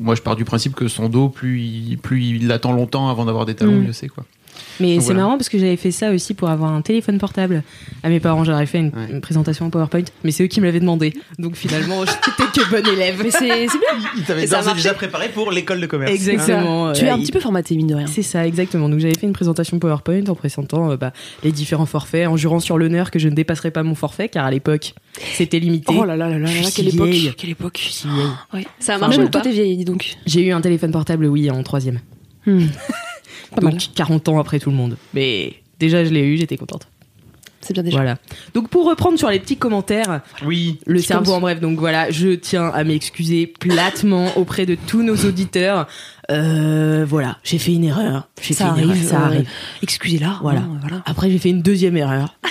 moi 0.00 0.14
je 0.14 0.22
pars 0.22 0.34
du 0.36 0.46
principe 0.46 0.74
que 0.74 0.88
son 0.88 1.10
dos, 1.10 1.28
plus 1.28 1.60
il, 1.60 1.98
plus 1.98 2.24
il 2.24 2.50
attend 2.50 2.72
longtemps 2.72 3.10
avant 3.10 3.26
d'avoir 3.26 3.44
des 3.44 3.54
talons, 3.54 3.72
Mm. 3.72 3.84
mieux 3.88 3.92
c'est 3.92 4.08
quoi. 4.08 4.24
Mais 4.80 4.96
c'est 4.96 5.06
voilà. 5.06 5.20
marrant 5.20 5.36
parce 5.36 5.48
que 5.48 5.58
j'avais 5.58 5.76
fait 5.76 5.90
ça 5.90 6.10
aussi 6.12 6.34
pour 6.34 6.48
avoir 6.48 6.72
un 6.72 6.82
téléphone 6.82 7.18
portable. 7.18 7.62
À 8.02 8.08
mes 8.08 8.20
parents, 8.20 8.44
j'aurais 8.44 8.66
fait 8.66 8.78
une, 8.78 8.88
Ouais. 8.88 9.10
une 9.10 9.20
présentation 9.20 9.66
en 9.66 9.70
PowerPoint, 9.70 10.04
mais 10.24 10.30
c'est 10.30 10.44
eux 10.44 10.46
qui 10.46 10.60
me 10.60 10.66
l'avaient 10.66 10.80
demandé. 10.80 11.12
Donc 11.38 11.56
finalement, 11.56 12.04
j'étais 12.06 12.60
que 12.60 12.70
bonne 12.70 12.86
élève. 12.86 13.20
Mais 13.22 13.30
c'est 13.30 13.46
bien. 13.46 13.66
Il 14.16 14.24
t'avait 14.24 14.44
Et 14.44 14.46
ça 14.46 14.58
a 14.58 14.60
d'ores 14.60 14.68
et 14.68 14.70
marché 14.74 14.82
déjà 14.82 14.94
préparé 14.94 15.28
pour 15.28 15.50
l'école 15.50 15.80
de 15.80 15.86
commerce. 15.86 16.12
Exactement. 16.12 16.92
Tu 16.92 17.04
es 17.04 17.08
un 17.10 17.18
petit 17.18 17.32
peu 17.32 17.40
formaté, 17.40 17.76
mine 17.76 17.86
de 17.88 17.94
rien. 17.94 18.06
C'est 18.06 18.22
ça, 18.22 18.46
exactement. 18.46 18.88
Donc 18.88 19.00
j'avais 19.00 19.14
fait 19.14 19.26
une 19.26 19.32
présentation 19.32 19.78
PowerPoint 19.78 20.24
en 20.28 20.34
présentant 20.34 20.90
euh, 20.92 20.96
bah, 20.96 21.12
les 21.44 21.52
différents 21.52 21.86
forfaits, 21.86 22.26
en 22.28 22.36
jurant 22.36 22.60
sur 22.60 22.78
l'honneur 22.78 23.10
que 23.10 23.18
je 23.18 23.28
ne 23.28 23.34
dépasserais 23.34 23.70
pas 23.70 23.82
mon 23.82 23.94
forfait, 23.94 24.28
car 24.28 24.44
à 24.46 24.50
l'époque, 24.50 24.94
c'était 25.34 25.58
limité. 25.58 25.94
Oh 25.96 26.04
là 26.04 26.16
là 26.16 26.28
là 26.28 26.38
là, 26.38 26.48
là, 26.48 26.68
quelle 26.74 26.88
époque. 26.88 27.10
Quelle 27.36 27.50
époque 27.50 27.78
Si 27.90 28.06
vieille. 28.08 28.26
Ouais. 28.54 28.66
Ça 28.78 28.94
a 28.94 28.96
Enfin, 28.96 29.06
marché 29.06 29.18
Même 29.18 29.26
ou 29.28 29.30
toi, 29.30 29.40
t'es 29.40 29.50
vieille, 29.52 29.76
dis 29.76 29.84
donc. 29.84 30.16
J'ai 30.26 30.42
eu 30.44 30.52
un 30.52 30.60
téléphone 30.60 30.90
portable, 30.90 31.26
oui, 31.26 31.50
en 31.50 31.62
troisième. 31.62 32.00
Hmm. 32.46 32.66
Pas 33.54 33.60
Donc 33.60 33.72
mal. 33.74 33.82
40 33.94 34.28
ans 34.28 34.38
après 34.38 34.58
tout 34.58 34.70
le 34.70 34.76
monde. 34.76 34.96
Mais 35.14 35.54
déjà, 35.78 36.04
je 36.04 36.10
l'ai 36.10 36.22
eu, 36.22 36.36
j'étais 36.36 36.56
contente. 36.56 36.88
C'est 37.60 37.74
bien 37.74 37.82
déjà. 37.82 37.96
Voilà. 37.96 38.16
Donc 38.54 38.68
pour 38.68 38.86
reprendre 38.86 39.18
sur 39.18 39.28
les 39.30 39.40
petits 39.40 39.56
commentaires, 39.56 40.20
Oui. 40.46 40.78
le 40.86 41.00
cerveau 41.00 41.32
en 41.32 41.40
bref, 41.40 41.60
donc 41.60 41.78
voilà, 41.78 42.08
je 42.10 42.28
tiens 42.34 42.68
à 42.68 42.84
m'excuser 42.84 43.46
platement 43.48 44.30
auprès 44.38 44.64
de 44.64 44.76
tous 44.86 45.02
nos 45.02 45.16
auditeurs. 45.16 45.86
Euh, 46.30 47.04
voilà, 47.06 47.38
j'ai 47.42 47.58
fait 47.58 47.72
une 47.74 47.84
erreur. 47.84 48.28
J'ai 48.40 48.54
Ça 48.54 48.66
fait 48.74 48.82
une 48.82 48.88
arrive, 48.90 49.02
erreur, 49.04 49.10
ça 49.10 49.20
euh, 49.20 49.26
arrive. 49.26 49.48
Excusez-la. 49.82 50.38
Voilà. 50.40 50.62
voilà. 50.80 51.02
Après, 51.04 51.30
j'ai 51.30 51.38
fait 51.38 51.50
une 51.50 51.62
deuxième 51.62 51.96
erreur. 51.96 52.36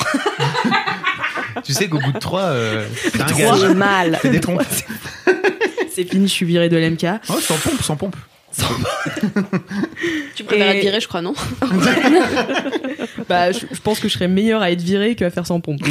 Tu 1.63 1.74
sais 1.74 1.88
qu'au 1.89 2.00
bout 2.00 2.12
de 2.12 2.20
trois, 2.20 2.41
euh, 2.44 2.86
Trois. 3.27 3.74
mal. 3.74 4.20
C'est 5.91 6.03
fini, 6.03 6.27
je 6.27 6.32
suis 6.32 6.46
viré 6.46 6.70
de 6.70 6.77
l'MK. 6.77 7.06
Oh, 7.29 7.39
sans 7.41 7.56
pompe, 7.58 7.82
sans 7.82 7.96
pompe. 7.96 8.15
Tu 10.36 10.44
préfères 10.44 10.72
Et- 10.72 10.78
être 10.78 10.82
viré, 10.84 11.00
je 11.00 11.08
crois, 11.08 11.22
non 11.22 11.34
Bah, 13.30 13.52
je, 13.52 13.60
je 13.72 13.80
pense 13.82 14.00
que 14.00 14.08
je 14.08 14.14
serais 14.14 14.28
meilleur 14.28 14.62
à 14.62 14.72
être 14.72 14.82
viré 14.82 15.16
qu'à 15.16 15.30
faire 15.30 15.46
sans 15.48 15.60
pompe. 15.60 15.82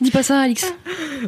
Dis 0.00 0.10
pas 0.10 0.22
ça, 0.22 0.40
Alix. 0.40 0.72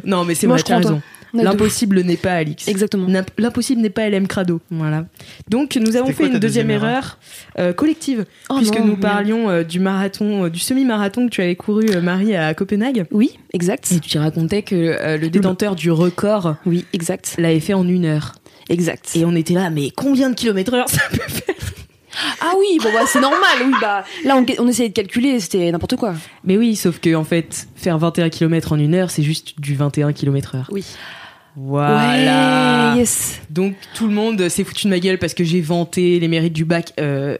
non, 0.03 0.25
mais 0.25 0.35
c'est 0.35 0.47
Moi, 0.47 0.57
vrai, 0.57 0.63
je 0.67 0.73
as 0.73 0.79
crois 0.79 0.91
en 0.91 0.95
raison. 0.95 1.01
L'impossible 1.43 2.01
n'est 2.01 2.17
pas 2.17 2.33
Alix. 2.33 2.67
Exactement. 2.67 3.07
L'impossible 3.37 3.81
n'est 3.81 3.89
pas 3.89 4.09
LM 4.09 4.27
Crado. 4.27 4.61
Voilà. 4.71 5.05
Donc 5.49 5.75
nous 5.75 5.95
avons 5.95 6.07
fait 6.07 6.13
quoi 6.13 6.25
une 6.27 6.39
deuxième, 6.39 6.67
deuxième 6.67 6.71
erreur 6.71 7.17
euh, 7.59 7.73
collective, 7.73 8.25
Oh 8.49 8.55
puisque 8.57 8.77
non, 8.79 8.85
nous 8.85 8.97
parlions 8.97 9.49
euh, 9.49 9.63
du 9.63 9.79
marathon, 9.79 10.45
euh, 10.45 10.49
du 10.49 10.59
semi-marathon 10.59 11.25
que 11.27 11.31
tu 11.31 11.41
avais 11.41 11.55
couru, 11.55 11.85
euh, 11.91 12.01
Marie, 12.01 12.35
à 12.35 12.53
Copenhague. 12.53 13.05
Oui, 13.11 13.37
exact. 13.53 13.91
Et 13.91 13.99
tu 13.99 14.17
racontais 14.17 14.61
que 14.61 14.75
euh, 14.75 15.17
le 15.17 15.29
détenteur 15.29 15.75
du 15.75 15.91
record 15.91 16.55
Oui, 16.65 16.85
exact. 16.93 17.35
l'avait 17.37 17.59
fait 17.59 17.73
en 17.73 17.87
une 17.87 18.05
heure. 18.05 18.33
Exact. 18.69 19.11
Et 19.15 19.25
on 19.25 19.35
était 19.35 19.53
là, 19.53 19.69
mais 19.69 19.91
combien 19.95 20.29
de 20.29 20.35
kilomètres 20.35 20.73
heure 20.73 20.89
ça 20.89 21.01
peut 21.11 21.17
faire? 21.27 21.55
Ah 22.39 22.53
oui, 22.57 22.77
bon 22.81 22.89
bah 22.93 23.01
c'est 23.07 23.19
normal, 23.19 23.39
oui 23.65 23.73
bah 23.81 24.05
là 24.23 24.37
on, 24.37 24.45
on 24.63 24.67
essayait 24.69 24.87
de 24.87 24.93
calculer, 24.93 25.37
c'était 25.41 25.69
n'importe 25.69 25.97
quoi. 25.97 26.13
Mais 26.45 26.57
oui, 26.57 26.75
sauf 26.77 26.99
que 26.99 27.13
en 27.13 27.25
fait, 27.25 27.67
faire 27.75 27.97
21 27.97 28.29
km 28.29 28.71
en 28.71 28.79
une 28.79 28.95
heure, 28.95 29.11
c'est 29.11 29.21
juste 29.23 29.59
du 29.59 29.75
21 29.75 30.13
km 30.13 30.55
heure. 30.55 30.69
Oui. 30.71 30.85
Voilà. 31.57 32.91
Ouais, 32.93 32.99
yes. 32.99 33.39
Donc 33.49 33.75
tout 33.95 34.07
le 34.07 34.13
monde 34.13 34.49
s'est 34.49 34.63
foutu 34.63 34.85
de 34.87 34.89
ma 34.91 34.99
gueule 34.99 35.17
parce 35.17 35.33
que 35.33 35.43
j'ai 35.43 35.61
vanté 35.61 36.19
les 36.19 36.27
mérites 36.27 36.53
du 36.53 36.65
bac. 36.65 36.93
euh, 36.99 37.37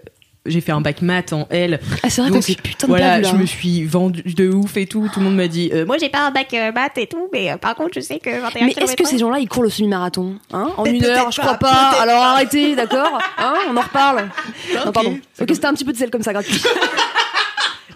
j'ai 0.47 0.61
fait 0.61 0.71
un 0.71 0.79
bac 0.81 1.01
maths 1.01 1.33
en 1.33 1.47
L. 1.49 1.79
Ah 2.03 2.09
c'est 2.11 2.21
vrai 2.21 2.29
Donc, 2.29 2.45
putain 2.45 2.85
de 2.85 2.91
voilà, 2.91 3.23
je 3.23 3.35
me 3.35 3.47
suis 3.47 3.83
vendue 3.83 4.21
de 4.21 4.47
ouf 4.47 4.77
et 4.77 4.85
tout. 4.85 5.09
Tout 5.11 5.19
le 5.19 5.25
monde 5.25 5.35
m'a 5.35 5.47
dit. 5.47 5.71
euh, 5.73 5.87
moi, 5.87 5.97
j'ai 5.97 6.09
pas 6.09 6.19
un 6.27 6.29
bac 6.29 6.53
euh, 6.53 6.71
maths 6.71 6.99
et 6.99 7.07
tout, 7.07 7.29
mais 7.33 7.51
euh, 7.51 7.57
par 7.57 7.73
contre, 7.73 7.93
je 7.95 7.99
sais 8.01 8.19
que 8.19 8.41
21 8.41 8.65
Mais 8.67 8.71
est-ce 8.73 8.95
que 8.95 9.07
ces 9.07 9.17
gens-là 9.17 9.39
ils 9.39 9.47
courent 9.47 9.63
le 9.63 9.71
semi-marathon 9.71 10.35
hein 10.53 10.69
En 10.77 10.85
une 10.85 11.03
heure, 11.03 11.31
je 11.31 11.41
crois 11.41 11.55
pas, 11.55 11.95
Alors 11.99 12.21
arrêtez, 12.21 12.75
d'accord 12.75 13.17
Hein 13.39 13.55
On 13.71 13.75
en 13.75 13.81
reparle. 13.81 14.29
Non 14.85 14.91
pardon. 14.91 15.17
Ok, 15.41 15.47
c'était 15.49 15.65
un 15.65 15.73
petit 15.73 15.83
peu 15.85 15.93
de 15.93 15.97
sel 15.97 16.11
comme 16.11 16.21
ça 16.21 16.31
gratuit. 16.31 16.61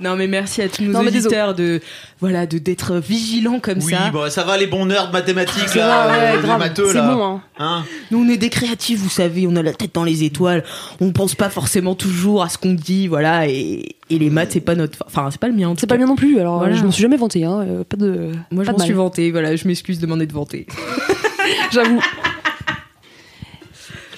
non, 0.01 0.15
mais 0.15 0.27
merci 0.27 0.61
à 0.61 0.69
tous 0.69 0.83
nos 0.83 0.91
Non, 0.93 0.99
auditeurs 1.01 1.53
de 1.55 1.81
voilà 2.19 2.45
de 2.45 2.57
d'être 2.57 2.95
vigilants 2.97 3.59
comme 3.59 3.79
Oui, 3.79 3.93
ça. 3.93 4.09
bon, 4.11 4.29
ça 4.29 4.43
va 4.43 4.57
les 4.57 4.67
bons 4.67 4.85
nerds 4.85 5.07
de 5.07 5.11
mathématiques 5.13 5.75
là, 5.75 5.87
va, 5.87 6.07
ouais, 6.11 6.19
euh, 6.19 6.35
les 6.37 6.41
grave. 6.41 6.59
matheux 6.59 6.87
C'est 6.87 6.93
là. 6.95 7.13
bon 7.13 7.23
hein. 7.23 7.41
Hein 7.59 7.83
Nous, 8.11 8.23
on 8.25 8.29
est 8.29 8.37
des 8.37 8.49
créatifs, 8.49 8.99
vous 8.99 9.09
savez. 9.09 9.45
On 9.47 9.55
a 9.55 9.61
la 9.63 9.73
tête 9.73 9.93
dans 9.93 10.03
les 10.03 10.23
étoiles. 10.23 10.63
On 11.01 11.11
pense 11.11 11.35
pas 11.35 11.49
forcément 11.49 11.95
toujours 11.95 12.43
à 12.43 12.49
ce 12.49 12.57
qu'on 12.57 12.73
dit, 12.73 13.07
voilà. 13.07 13.47
Et, 13.47 13.95
et 14.09 14.17
les 14.19 14.29
maths, 14.29 14.51
c'est 14.53 14.59
pas 14.61 14.75
notre. 14.75 14.97
Enfin, 15.05 15.27
c'est 15.31 15.39
pas 15.39 15.47
le 15.47 15.53
mien. 15.53 15.67
en 15.69 15.73
tout 15.75 15.81
C'est 15.81 15.87
pas 15.87 15.95
cas. 15.95 15.99
bien 15.99 16.07
non 16.07 16.15
plus. 16.15 16.39
Alors 16.39 16.57
Voilà. 16.59 16.75
je 16.75 16.83
m'en 16.83 16.91
suis 16.91 17.01
jamais 17.01 17.17
vanté 17.17 17.43
hein. 17.45 17.59
euh, 17.67 17.83
Pas 17.83 17.97
de. 17.97 18.31
Moi, 18.51 18.63
je 18.63 18.67
pas 18.67 18.71
m'en 18.73 18.79
suis 18.79 18.89
mal. 18.93 18.97
vantée. 18.97 19.31
Voilà, 19.31 19.55
je 19.55 19.67
m'excuse 19.67 19.99
de 19.99 20.07
m'en 20.07 20.19
être 20.19 20.31
vantée. 20.33 20.65
J'avoue. 21.71 21.99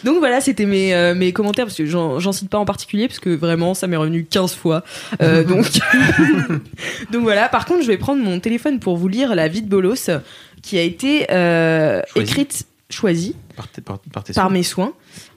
Donc 0.04 0.20
voilà, 0.20 0.42
c'était 0.42 0.66
mes, 0.66 0.94
euh, 0.94 1.14
mes 1.16 1.34
commentaires, 1.34 1.66
parce 1.66 1.78
que 1.78 1.86
j'en 1.86 2.32
cite 2.32 2.50
pas 2.50 2.58
en 2.58 2.66
particulier, 2.66 3.08
parce 3.08 3.20
que 3.20 3.30
vraiment, 3.30 3.74
ça 3.74 3.88
m'est 3.88 3.98
revenu 3.98 4.26
15 4.26 4.56
fois. 4.56 4.84
Euh, 5.22 5.44
donc... 5.46 5.66
donc 7.12 7.24
voilà, 7.24 7.50
par 7.50 7.66
contre, 7.66 7.84
je 7.84 7.88
vais 7.88 7.98
prendre 7.98 8.24
mon 8.24 8.40
téléphone 8.40 8.80
pour 8.80 8.98
vous 8.98 9.08
lire 9.08 9.36
la 9.36 9.48
vie 9.48 9.62
de 9.62 9.70
Bolos, 9.70 10.10
qui 10.62 10.78
a 10.78 10.82
été 10.82 11.28
euh, 11.32 12.02
écrite, 12.16 12.66
choisie, 12.90 13.36
par, 14.36 14.50
mes 14.50 14.64
soins. 14.64 14.94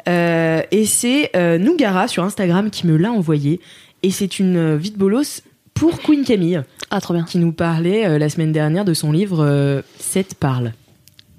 Euh, 0.08 0.62
et 0.70 0.84
c'est 0.84 1.30
euh, 1.36 1.58
Nougara 1.58 2.08
sur 2.08 2.24
Instagram 2.24 2.70
qui 2.70 2.86
me 2.86 2.96
l'a 2.96 3.10
envoyé. 3.12 3.60
Et 4.02 4.10
c'est 4.10 4.38
une 4.38 4.56
euh, 4.56 4.76
vie 4.76 4.90
de 4.90 4.98
Bolos 4.98 5.40
pour 5.72 6.00
Queen 6.00 6.24
Camille, 6.24 6.62
Ah 6.90 7.00
trop 7.00 7.14
bien. 7.14 7.24
qui 7.24 7.38
nous 7.38 7.52
parlait 7.52 8.06
euh, 8.06 8.18
la 8.18 8.28
semaine 8.28 8.52
dernière 8.52 8.84
de 8.84 8.94
son 8.94 9.12
livre 9.12 9.44
euh, 9.44 9.82
Sept 9.98 10.34
parle. 10.34 10.72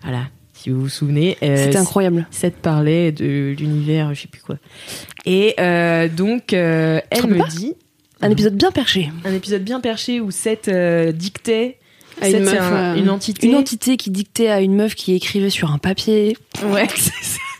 Voilà, 0.01 0.23
si 0.65 0.71
vous 0.71 0.81
vous 0.81 0.89
souvenez. 0.89 1.37
euh, 1.43 1.65
C'était 1.65 1.77
incroyable. 1.77 2.25
Seth 2.31 2.55
parlait 2.55 3.11
de 3.11 3.53
l'univers, 3.55 4.11
je 4.15 4.21
sais 4.21 4.27
plus 4.27 4.41
quoi. 4.41 4.55
Et 5.27 5.53
euh, 5.59 6.07
donc, 6.09 6.53
euh, 6.53 6.99
elle 7.11 7.27
me 7.27 7.37
pas 7.37 7.45
dit 7.45 7.73
Un 8.21 8.31
épisode 8.31 8.55
bien 8.55 8.71
perché. 8.71 9.11
un 9.25 9.31
épisode 9.33 9.63
bien 9.63 9.79
perché 9.79 10.19
où 10.21 10.31
Seth 10.31 10.67
euh, 10.67 11.11
dictait. 11.11 11.77
À 12.19 12.29
une 12.29 12.45
meuf, 12.45 12.59
un- 12.59 12.73
euh, 12.73 12.95
une 12.95 13.11
entité. 13.11 13.45
Une 13.47 13.55
entité 13.55 13.95
qui 13.97 14.09
dictait 14.09 14.47
à 14.47 14.61
une 14.61 14.73
meuf 14.73 14.95
qui 14.95 15.13
écrivait 15.13 15.51
sur 15.51 15.71
un 15.71 15.77
papier. 15.77 16.35
Ouais. 16.63 16.87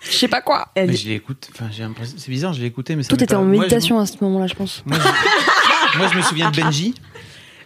Je 0.09 0.15
sais 0.17 0.27
pas 0.27 0.41
quoi. 0.41 0.67
Elle- 0.75 0.89
Mais 0.91 0.95
je 0.95 1.19
enfin 1.51 1.65
l'impression, 1.79 2.15
c'est 2.17 2.29
bizarre, 2.31 2.53
je 2.53 2.61
l'ai 2.61 2.67
écouté, 2.67 2.95
mais 2.95 3.01
ça 3.03 3.09
t'étais 3.09 3.33
pas- 3.33 3.39
en 3.39 3.43
moi, 3.43 3.55
je- 3.55 3.59
méditation 3.61 3.99
à 3.99 4.05
ce 4.05 4.13
moment-là, 4.21 4.45
je 4.47 4.53
pense. 4.53 4.83
Moi 4.85 4.97
je... 4.99 5.97
moi, 5.97 6.07
je 6.11 6.17
me 6.17 6.21
souviens 6.23 6.51
de 6.51 6.55
Benji. 6.61 6.93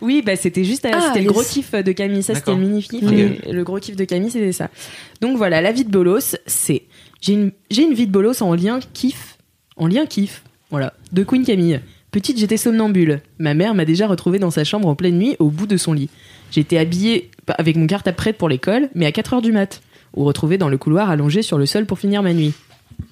Oui, 0.01 0.21
bah, 0.25 0.35
c'était 0.35 0.63
juste 0.63 0.85
euh, 0.85 0.91
Ah, 0.93 1.01
c'était 1.07 1.25
le 1.25 1.31
gros 1.31 1.43
kiff 1.43 1.71
de 1.71 1.91
Camille. 1.91 2.23
Ça, 2.23 2.35
c'était 2.35 2.51
le 2.51 2.57
mini-kiff. 2.57 3.03
Ok. 3.03 3.13
Et 3.13 3.51
le 3.51 3.63
gros 3.63 3.79
kiff 3.79 3.95
de 3.95 4.05
Camille, 4.05 4.31
c'était 4.31 4.51
ça. 4.51 4.69
Donc 5.21 5.37
voilà, 5.37 5.61
la 5.61 5.71
vie 5.71 5.83
de 5.83 5.91
Bolos, 5.91 6.35
c'est. 6.45 6.83
J'ai 7.21 7.33
une, 7.33 7.51
j'ai 7.69 7.83
une 7.83 7.93
vie 7.93 8.07
de 8.07 8.11
Bolos 8.11 8.41
en 8.41 8.53
lien 8.53 8.79
kiff. 8.93 9.37
En 9.75 9.87
lien 9.87 10.05
kiff. 10.05 10.43
Voilà. 10.69 10.93
De 11.11 11.23
Queen 11.23 11.43
Camille. 11.43 11.81
Petite, 12.11 12.39
j'étais 12.39 12.57
somnambule. 12.57 13.21
Ma 13.37 13.53
mère 13.53 13.75
m'a 13.75 13.85
déjà 13.85 14.07
retrouvée 14.07 14.39
dans 14.39 14.51
sa 14.51 14.63
chambre 14.63 14.87
en 14.87 14.95
pleine 14.95 15.17
nuit, 15.17 15.35
au 15.39 15.49
bout 15.49 15.67
de 15.67 15.77
son 15.77 15.93
lit. 15.93 16.09
J'étais 16.51 16.77
habillée 16.77 17.29
avec 17.47 17.75
mon 17.75 17.85
cartable 17.85 18.17
prête 18.17 18.37
pour 18.37 18.49
l'école, 18.49 18.89
mais 18.95 19.05
à 19.05 19.11
4 19.11 19.33
heures 19.35 19.41
du 19.41 19.51
mat. 19.51 19.81
Ou 20.15 20.23
retrouvée 20.23 20.57
dans 20.57 20.69
le 20.69 20.77
couloir 20.77 21.09
allongée 21.11 21.43
sur 21.43 21.59
le 21.59 21.67
sol 21.67 21.85
pour 21.85 21.99
finir 21.99 22.23
ma 22.23 22.33
nuit. 22.33 22.53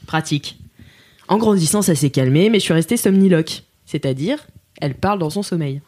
Pratique. 0.07 0.57
En 1.27 1.37
grandissant, 1.37 1.81
ça 1.81 1.93
s'est 1.93 2.09
calmé, 2.09 2.49
mais 2.49 2.59
je 2.59 2.63
suis 2.63 2.73
restée 2.73 2.97
somniloque. 2.97 3.63
C'est-à-dire, 3.85 4.47
elle 4.81 4.95
parle 4.95 5.19
dans 5.19 5.29
son 5.29 5.43
sommeil. 5.43 5.81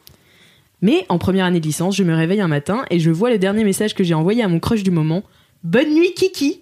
Mais 0.81 1.05
en 1.09 1.17
première 1.17 1.45
année 1.45 1.59
de 1.59 1.65
licence, 1.65 1.95
je 1.95 2.03
me 2.03 2.15
réveille 2.15 2.41
un 2.41 2.47
matin 2.47 2.85
et 2.89 2.99
je 2.99 3.11
vois 3.11 3.29
le 3.29 3.37
dernier 3.37 3.63
message 3.63 3.93
que 3.93 4.03
j'ai 4.03 4.13
envoyé 4.13 4.43
à 4.43 4.47
mon 4.47 4.59
crush 4.59 4.83
du 4.83 4.91
moment. 4.91 5.23
Bonne 5.63 5.93
nuit 5.93 6.13
Kiki 6.13 6.61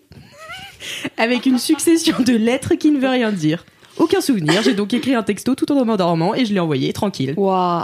Avec 1.18 1.46
une 1.46 1.60
succession 1.60 2.16
de 2.20 2.34
lettres 2.34 2.76
qui 2.76 2.92
ne 2.92 3.00
veut 3.00 3.10
rien 3.10 3.32
dire. 3.32 3.66
Aucun 3.98 4.22
souvenir, 4.22 4.62
j'ai 4.62 4.74
donc 4.74 4.94
écrit 4.94 5.16
un 5.16 5.24
texto 5.24 5.56
tout 5.56 5.72
en 5.72 5.86
m'endormant 5.86 6.36
et 6.36 6.46
je 6.46 6.54
l'ai 6.54 6.60
envoyé 6.60 6.94
tranquille. 6.94 7.34
Waouh. 7.38 7.84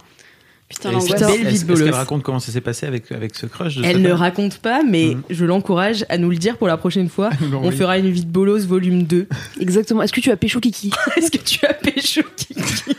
Putain, 0.69 0.89
Est-ce 0.89 1.11
l'angoisse. 1.13 1.21
est-ce- 1.21 1.47
est-ce 1.65 1.65
qu'elle 1.83 1.93
raconte 1.93 2.23
comment 2.23 2.39
ça 2.39 2.51
s'est 2.51 2.61
passé 2.61 2.87
avec, 2.87 3.11
avec 3.11 3.35
ce 3.35 3.45
crush 3.45 3.77
Elle 3.83 4.01
ne 4.01 4.11
raconte 4.11 4.57
pas, 4.57 4.81
mais 4.83 5.13
Mhm. 5.15 5.21
je 5.29 5.45
l'encourage 5.45 6.03
à 6.09 6.17
nous 6.17 6.29
le 6.31 6.37
dire 6.37 6.57
pour 6.57 6.67
la 6.67 6.77
prochaine 6.77 7.09
fois. 7.09 7.29
On 7.61 7.69
fera 7.71 7.97
une 7.99 8.09
vie 8.09 8.25
de 8.25 8.31
bolos 8.31 8.65
volume 8.65 9.03
2. 9.03 9.27
Exactement. 9.59 10.01
Est-ce 10.01 10.13
que 10.13 10.21
tu 10.21 10.31
as 10.31 10.37
pécho 10.37 10.59
Kiki 10.59 10.91
Est-ce 11.17 11.29
que 11.29 11.37
tu 11.37 11.63
as 11.65 11.73
pécho 11.75 12.21
Kiki 12.35 12.95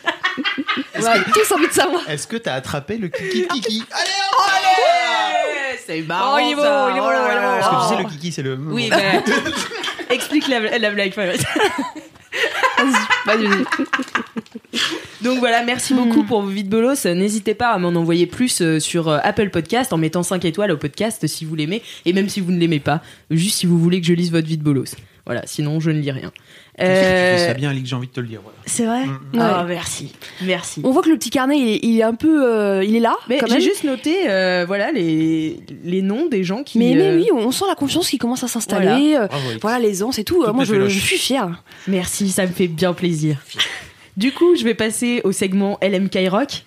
On 0.97 1.05
a 1.05 1.19
tous 1.19 1.53
envie 1.53 1.67
de 1.69 1.73
savoir. 1.73 2.09
Est-ce 2.09 2.27
que 2.27 2.37
t'as 2.37 2.55
attrapé 2.55 2.97
le 2.97 3.09
kiki 3.09 3.47
kiki 3.49 3.83
Allez, 3.91 4.11
C'est 5.87 6.05
Oh, 6.09 6.39
il 6.41 6.53
est 6.53 6.55
beau, 6.55 6.63
ça. 6.63 6.89
il 6.93 6.97
est 6.97 7.01
beau, 7.01 7.07
Oh 7.07 7.11
là 7.11 7.27
il 7.27 7.33
est 7.33 7.35
là 7.41 7.51
beau. 7.51 7.59
Est-ce 7.59 7.69
que 7.69 7.83
tu 7.83 7.89
sais 7.97 8.03
le 8.03 8.09
kiki 8.09 8.33
c'est 8.33 8.43
le 8.43 8.57
Oui, 8.69 8.89
bah, 8.91 8.97
explique 10.11 10.49
la, 10.49 10.79
la 10.79 10.91
blague. 10.91 11.15
Vas-y, 11.15 11.39
vas-y. 13.27 13.49
Donc 15.23 15.39
voilà, 15.39 15.63
merci 15.65 15.95
beaucoup 15.95 16.25
pour 16.25 16.43
vos 16.43 16.49
vides 16.49 16.69
bolos. 16.69 17.05
N'hésitez 17.07 17.55
pas 17.55 17.71
à 17.71 17.79
m'en 17.79 17.89
envoyer 17.89 18.27
plus 18.27 18.61
euh, 18.61 18.81
sur 18.81 19.09
euh, 19.09 19.19
Apple 19.23 19.51
Podcast 19.51 19.93
en 19.93 19.97
mettant 19.97 20.23
5 20.23 20.45
étoiles 20.45 20.73
au 20.73 20.77
podcast 20.77 21.27
si 21.27 21.45
vous 21.45 21.55
l'aimez 21.55 21.83
et 22.05 22.13
même 22.13 22.29
si 22.29 22.41
vous 22.41 22.53
ne 22.53 22.59
l'aimez 22.59 22.81
pas, 22.81 23.01
juste 23.31 23.59
si 23.59 23.67
vous 23.67 23.79
voulez 23.79 24.01
que 24.01 24.07
je 24.07 24.13
lise 24.13 24.33
votre 24.33 24.47
vide 24.47 24.63
bolos. 24.63 24.95
Voilà, 25.27 25.43
sinon 25.47 25.81
je 25.81 25.91
ne 25.91 26.01
lis 26.01 26.11
rien. 26.11 26.33
Tu 26.79 26.85
fais 26.85 27.39
ça 27.39 27.51
Euh, 27.51 27.55
bien, 27.55 27.71
Ali, 27.71 27.83
que 27.83 27.89
j'ai 27.89 27.95
envie 27.95 28.09
de 28.09 28.13
te 28.13 28.21
le 28.21 28.27
dire. 28.27 28.41
Voilà. 28.43 28.59
C'est 28.67 28.85
vrai 28.85 29.05
Mm, 29.07 29.39
Ah, 29.39 29.63
Ouais. 29.63 29.69
merci. 29.75 30.13
Merci. 30.43 30.81
On 30.85 30.91
voit 30.91 31.03
que 31.03 31.09
le 31.09 31.17
petit 31.17 31.31
carnet, 31.31 31.57
il 31.59 31.69
est, 31.69 31.81
il 31.85 31.99
est 31.99 32.03
un 32.03 32.15
peu, 32.15 32.45
euh, 32.45 32.83
il 32.85 32.97
est 32.97 33.01
là, 33.01 33.15
Mais 33.29 33.39
quand 33.39 33.47
j'ai 33.49 33.61
juste 33.61 33.85
noté 33.85 34.29
euh, 34.29 34.65
voilà, 34.67 34.91
les, 34.91 35.61
les 35.85 36.03
noms 36.03 36.27
des 36.27 36.43
gens 36.43 36.63
qui. 36.65 36.79
Mais, 36.79 36.95
mais 36.95 37.03
euh, 37.11 37.17
oui, 37.17 37.29
on 37.33 37.51
sent 37.53 37.65
la 37.69 37.77
confiance 37.77 38.09
qui 38.09 38.19
commence 38.19 38.43
à 38.43 38.49
s'installer. 38.49 39.15
euh, 39.15 39.29
Alix. 39.31 39.61
Voilà, 39.63 39.79
l'aisance 39.79 40.19
et 40.19 40.25
tout. 40.25 40.43
Toutes 40.45 40.55
Moi, 40.55 40.65
les 40.65 40.89
je 40.91 40.99
suis 40.99 41.19
fière. 41.19 41.63
Merci, 41.87 42.31
ça 42.31 42.43
me 42.47 42.53
fait 42.53 42.67
bien 42.69 42.93
plaisir. 42.93 43.37
Du 44.17 44.31
coup, 44.31 44.55
je 44.57 44.63
vais 44.63 44.75
passer 44.75 45.21
au 45.25 45.33
segment 45.33 45.77
LMK 45.83 46.17
Rock. 46.31 46.63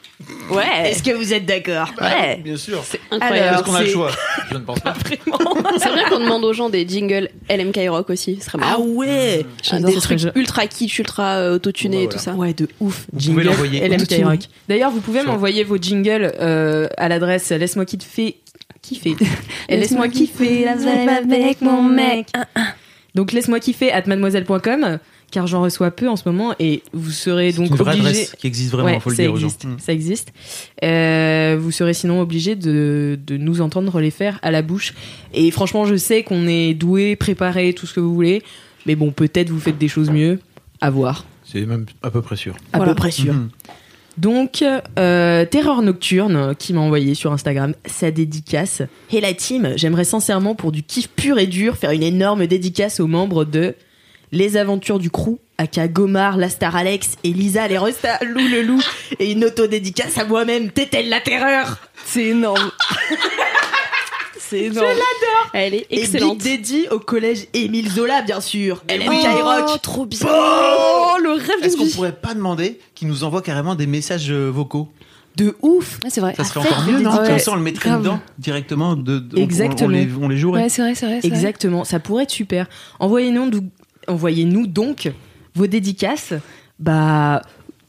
Ouais. 0.51 0.89
Est-ce 0.91 1.01
que 1.01 1.11
vous 1.11 1.33
êtes 1.33 1.45
d'accord 1.45 1.93
Ouais. 2.01 2.41
Bien 2.43 2.57
sûr. 2.57 2.83
Incroyable. 3.09 3.55
Est-ce 3.55 3.63
qu'on 3.63 3.73
a 3.75 3.79
le 3.81 3.85
c'est- 3.85 3.93
choix 3.93 4.11
Je 4.49 4.53
ne 4.55 4.59
pense 4.65 4.79
pas. 4.81 4.93
C'est 5.79 5.87
vrai 5.89 6.03
qu'on 6.09 6.19
demande 6.19 6.43
aux 6.43 6.51
gens 6.51 6.69
des 6.69 6.85
jingles 6.85 7.29
LMK 7.49 7.79
Rock 7.89 8.09
aussi. 8.09 8.37
Ce 8.41 8.47
serait 8.47 8.57
Ah 8.61 8.71
marrant. 8.71 8.83
ouais 8.83 9.45
Ah, 9.71 9.79
des 9.79 9.93
Ce 9.93 9.99
serait 10.01 10.17
trucs 10.17 10.35
ultra 10.35 10.67
kitsch, 10.67 10.99
ultra 10.99 11.37
euh, 11.37 11.55
autotunés 11.55 11.99
Bah, 11.99 12.03
et 12.03 12.09
tout 12.09 12.19
ça. 12.19 12.33
Ouais, 12.33 12.53
de 12.53 12.67
ouf. 12.81 13.05
Vous 13.13 13.31
pouvez 13.31 13.43
l'envoyer 13.45 13.87
LMK. 13.87 14.23
Rock. 14.25 14.39
D'ailleurs, 14.67 14.91
vous 14.91 14.99
pouvez 15.01 15.23
m'envoyer 15.23 15.63
vos 15.63 15.77
jingles 15.77 16.33
euh, 16.41 16.87
à 16.97 17.07
l'adresse 17.07 17.49
laisse-moi 17.51 17.85
kiffer. 17.85 18.37
Kiffer. 18.81 19.15
laisse-moi 19.69 20.09
kiffer 20.09 20.65
la 20.65 20.71
avec 21.17 21.61
mon 21.61 21.81
mec. 21.83 22.27
Donc 23.15 23.31
laisse-moi 23.31 23.59
kiffer 23.61 23.91
at 23.91 24.03
mademoiselle.com 24.05 24.99
car 25.31 25.45
j'en 25.47 25.61
reçois 25.61 25.91
peu 25.91 26.07
en 26.09 26.15
ce 26.15 26.27
moment 26.27 26.53
et 26.59 26.83
vous 26.93 27.11
serez 27.11 27.51
C'est 27.51 27.57
donc 27.57 27.69
une 27.69 27.75
vraie 27.75 27.91
obligé. 27.93 28.07
adresse 28.09 28.35
qui 28.37 28.47
existe 28.47 28.71
vraiment, 28.71 28.89
Ouais, 28.89 28.99
faut 28.99 29.09
le 29.09 29.15
ça 29.15 29.23
dire 29.23 29.33
aux 29.33 29.37
gens. 29.37 29.47
Mm. 29.47 29.77
ça 29.79 29.93
existe. 29.93 30.31
Euh, 30.83 31.57
vous 31.59 31.71
serez 31.71 31.93
sinon 31.93 32.21
obligé 32.21 32.55
de, 32.55 33.19
de 33.25 33.37
nous 33.37 33.61
entendre 33.61 33.99
les 33.99 34.11
faire 34.11 34.39
à 34.41 34.51
la 34.51 34.61
bouche. 34.61 34.93
Et 35.33 35.51
franchement, 35.51 35.85
je 35.85 35.95
sais 35.95 36.23
qu'on 36.23 36.47
est 36.47 36.73
doué, 36.73 37.15
préparé, 37.15 37.73
tout 37.73 37.85
ce 37.87 37.93
que 37.93 37.99
vous 37.99 38.13
voulez. 38.13 38.41
Mais 38.85 38.95
bon, 38.95 39.11
peut-être 39.11 39.49
vous 39.49 39.59
faites 39.59 39.77
des 39.77 39.89
choses 39.89 40.09
mieux. 40.09 40.39
À 40.79 40.89
voir. 40.89 41.25
C'est 41.43 41.65
même 41.65 41.85
à 42.03 42.11
peu 42.11 42.21
près 42.21 42.35
sûr. 42.35 42.55
À 42.73 42.79
peu 42.79 42.93
près 42.95 43.11
sûr. 43.11 43.33
Mhm. 43.33 43.49
Donc, 44.17 44.63
euh, 44.97 45.45
Terreur 45.45 45.81
Nocturne, 45.83 46.55
qui 46.57 46.73
m'a 46.73 46.79
envoyé 46.79 47.13
sur 47.13 47.31
Instagram 47.33 47.73
sa 47.85 48.09
dédicace. 48.11 48.81
Et 49.11 49.21
la 49.21 49.33
team, 49.33 49.73
j'aimerais 49.75 50.05
sincèrement, 50.05 50.55
pour 50.55 50.71
du 50.71 50.81
kiff 50.83 51.07
pur 51.09 51.37
et 51.37 51.45
dur, 51.47 51.75
faire 51.77 51.91
une 51.91 52.01
énorme 52.01 52.47
dédicace 52.47 52.99
aux 52.99 53.05
membres 53.07 53.45
de 53.45 53.75
Les 54.31 54.57
Aventures 54.57 54.99
du 54.99 55.09
Crew, 55.09 55.37
aka 55.57 55.87
Gomar, 55.87 56.37
la 56.37 56.49
star 56.49 56.75
Alex, 56.75 57.15
et 57.23 57.31
Lisa, 57.31 57.67
les 57.67 57.77
Resta, 57.77 58.19
Lou 58.25 58.39
le 58.39 58.61
Loup, 58.61 58.81
et 59.19 59.31
une 59.31 59.45
auto-dédicace 59.45 60.17
à 60.17 60.25
moi-même, 60.25 60.69
Tétel 60.71 61.07
la 61.09 61.21
Terreur. 61.21 61.77
C'est 62.05 62.25
énorme. 62.25 62.71
C'est 64.39 64.63
énorme. 64.65 64.87
Elle 65.53 65.73
est 65.73 65.87
Et 65.89 65.99
excellente. 66.01 66.37
Big 66.37 66.61
Daddy 66.61 66.85
au 66.91 66.99
collège 66.99 67.47
Émile 67.53 67.89
Zola, 67.89 68.21
bien 68.21 68.39
sûr. 68.39 68.81
LMK 68.89 69.09
Oh, 69.09 69.43
Rock. 69.43 69.81
trop 69.81 70.05
bien. 70.05 70.19
Oh, 70.23 71.15
le 71.21 71.31
rêve 71.31 71.63
Est-ce 71.63 71.75
qu'on 71.75 71.87
pourrait 71.89 72.13
pas 72.13 72.33
demander 72.33 72.79
qu'il 72.95 73.09
nous 73.09 73.23
envoie 73.25 73.41
carrément 73.41 73.75
des 73.75 73.87
messages 73.87 74.31
euh, 74.31 74.49
vocaux? 74.49 74.87
De 75.35 75.55
ouf. 75.61 75.99
Ouais, 76.03 76.09
c'est 76.09 76.21
vrai. 76.21 76.33
Ça 76.37 76.45
serait 76.45 76.61
encore 76.61 76.83
mieux, 76.83 76.99
non? 76.99 77.11
Comme 77.15 77.39
ça, 77.39 77.51
on 77.51 77.55
le 77.55 77.61
mettrait 77.61 77.89
Grave. 77.89 78.01
dedans 78.03 78.19
directement. 78.39 78.95
De, 78.95 79.19
de- 79.19 79.35
on- 79.37 79.41
on- 79.41 79.43
Exactement. 79.43 79.87
On, 79.89 79.91
les, 79.91 80.07
on 80.21 80.27
les 80.29 80.37
jouerait. 80.37 80.63
Ouais, 80.63 80.69
c'est 80.69 80.81
vrai, 80.81 80.95
c'est 80.95 81.05
vrai. 81.07 81.19
Exactement, 81.23 81.83
ça 81.83 81.99
pourrait 81.99 82.23
être 82.23 82.31
super. 82.31 82.67
Envoyez-nous 82.99 83.51
envoyez-nous 84.07 84.67
donc 84.67 85.11
vos 85.55 85.67
dédicaces, 85.67 86.33
bah 86.79 87.41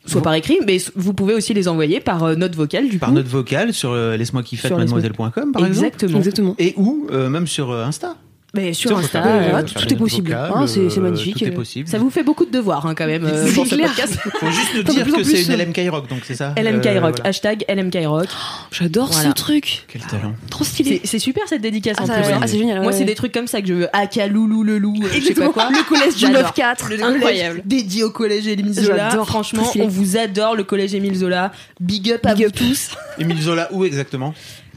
soit 0.06 0.22
par 0.22 0.34
écrit, 0.34 0.58
mais 0.66 0.78
vous 0.96 1.12
pouvez 1.12 1.34
aussi 1.34 1.52
les 1.54 1.68
envoyer 1.68 2.00
par 2.00 2.24
euh, 2.24 2.34
note 2.34 2.54
vocale 2.54 2.88
du 2.88 2.98
Par 2.98 3.10
coup. 3.10 3.14
notre 3.14 3.28
vocale 3.28 3.74
sur 3.74 3.90
euh, 3.92 4.16
laisse-moi 4.16 4.42
kiffer 4.42 4.70
mademoiselle.com 4.70 5.52
par 5.52 5.66
exemple. 5.66 5.66
Exactement. 5.66 6.18
Exactement. 6.18 6.54
Et 6.58 6.72
ou 6.76 7.06
euh, 7.10 7.28
même 7.28 7.46
sur 7.46 7.70
euh, 7.70 7.84
Insta. 7.84 8.16
Mais 8.54 8.72
sur 8.72 8.96
Insta, 8.96 9.22
euh, 9.26 9.48
voilà, 9.50 9.66
faire 9.66 9.82
tout 9.86 9.92
est 9.92 9.96
possible. 9.96 10.32
Hein, 10.32 10.66
c'est- 10.66 10.80
euh, 10.80 11.00
magnifique. 11.02 11.36
Tout 11.38 11.44
est 11.44 11.50
possible. 11.50 11.86
ça 11.86 11.98
vous 11.98 12.08
fait 12.08 12.22
beaucoup 12.22 12.46
de 12.46 12.50
devoirs 12.50 12.86
hein, 12.86 12.94
quand 12.94 13.06
même 13.06 13.24
euh, 13.26 13.46
C'est 13.46 13.52
pour 13.52 13.66
ce 13.66 13.74
clair. 13.74 13.88
podcast. 13.88 14.14
Faut 14.40 14.50
juste 14.50 14.74
nous 14.74 14.82
dire 14.84 15.04
que 15.06 15.22
c'est 15.22 15.42
une 15.42 15.50
euh, 15.52 15.56
LMK 15.66 15.80
Rock, 15.90 16.08
donc 16.08 16.20
c'est 16.24 16.34
ça 16.34 16.54
LMK 16.56 16.86
Euh, 16.86 17.00
Rock, 17.00 17.14
voilà. 17.16 17.28
hashtag 17.28 17.64
LMK 17.68 17.98
Rock. 18.06 18.26
J'adore 18.70 19.08
Voilà. 19.12 19.28
ce 19.28 19.34
truc. 19.34 19.84
Quel 19.88 20.00
talent. 20.00 20.32
Trop 20.48 20.64
stylé. 20.64 21.02
C'est 21.04 21.18
super 21.18 21.42
cette 21.46 21.60
dédicace 21.60 21.96
Ah, 22.00 22.04
en 22.04 22.06
plus. 22.06 22.32
ah, 22.40 22.46
c'est 22.46 22.58
génial. 22.58 22.80
Moi, 22.82 22.92
c'est 22.92 23.04
des 23.04 23.14
trucs 23.14 23.32
comme 23.32 23.46
ça 23.48 23.60
que 23.60 23.68
je 23.68 23.74
veux. 23.74 23.88
Aka 23.92 24.26
Loulou 24.26 24.62
le 24.62 24.78
loup, 24.78 24.94
euh, 24.96 25.08
je 25.08 25.08
sais 25.08 25.34
pas 25.34 25.44
Exactement. 25.44 25.50
quoi. 25.52 25.68
Le 25.70 25.86
collège 25.86 26.14
du 26.14 26.20
J'adore. 26.20 26.52
9-4. 26.56 26.88
Le 26.88 27.04
Incroyable. 27.04 27.62
dédié 27.66 28.02
au 28.04 28.10
collège 28.10 28.46
Émile 28.46 28.72
Zola. 28.72 29.10
J'adore. 29.10 29.26
Franchement, 29.28 29.70
on 29.78 29.88
vous 29.88 30.16
adore 30.16 30.56
le 30.56 30.64
collège 30.64 30.94
Émile 30.94 31.16
Zola. 31.16 31.52
Big 31.80 32.10
up 32.12 32.24
à 32.24 32.34
Big 32.34 32.44
vous 32.44 32.48
up. 32.48 32.56
tous. 32.56 32.90
Émile 33.18 33.42
Zola, 33.42 33.68
où 33.72 33.84
exactement? 33.84 34.32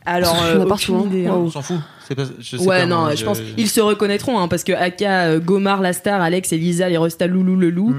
Alors, 0.06 0.42
euh, 0.44 0.66
aucune 0.66 0.96
hein. 0.96 1.04
idée, 1.08 1.28
hein. 1.28 1.36
On 1.36 1.50
s'en 1.50 1.62
fout. 1.62 1.78
C'est 2.08 2.16
pas, 2.16 2.24
je 2.40 2.58
sais 2.58 2.64
Ouais, 2.66 2.80
pas, 2.80 2.86
non, 2.86 3.02
moi, 3.02 3.16
je, 3.16 3.24
pense 3.24 3.40
ils 3.58 3.70
se 3.70 3.80
reconnaîtront 3.82 4.40
hein, 4.40 4.48
parce 4.48 4.64
que 4.64 4.74
Aka, 4.74 5.26
euh, 5.28 5.40
Gomar, 5.40 5.82
la 5.82 5.94
star, 5.94 6.22
Alex 6.22 6.52
et 6.54 6.58
Lisa, 6.58 6.90
les 6.90 6.98
restas 6.98 7.28
Loulou 7.28 7.56
le 7.56 7.70
loup, 7.70 7.96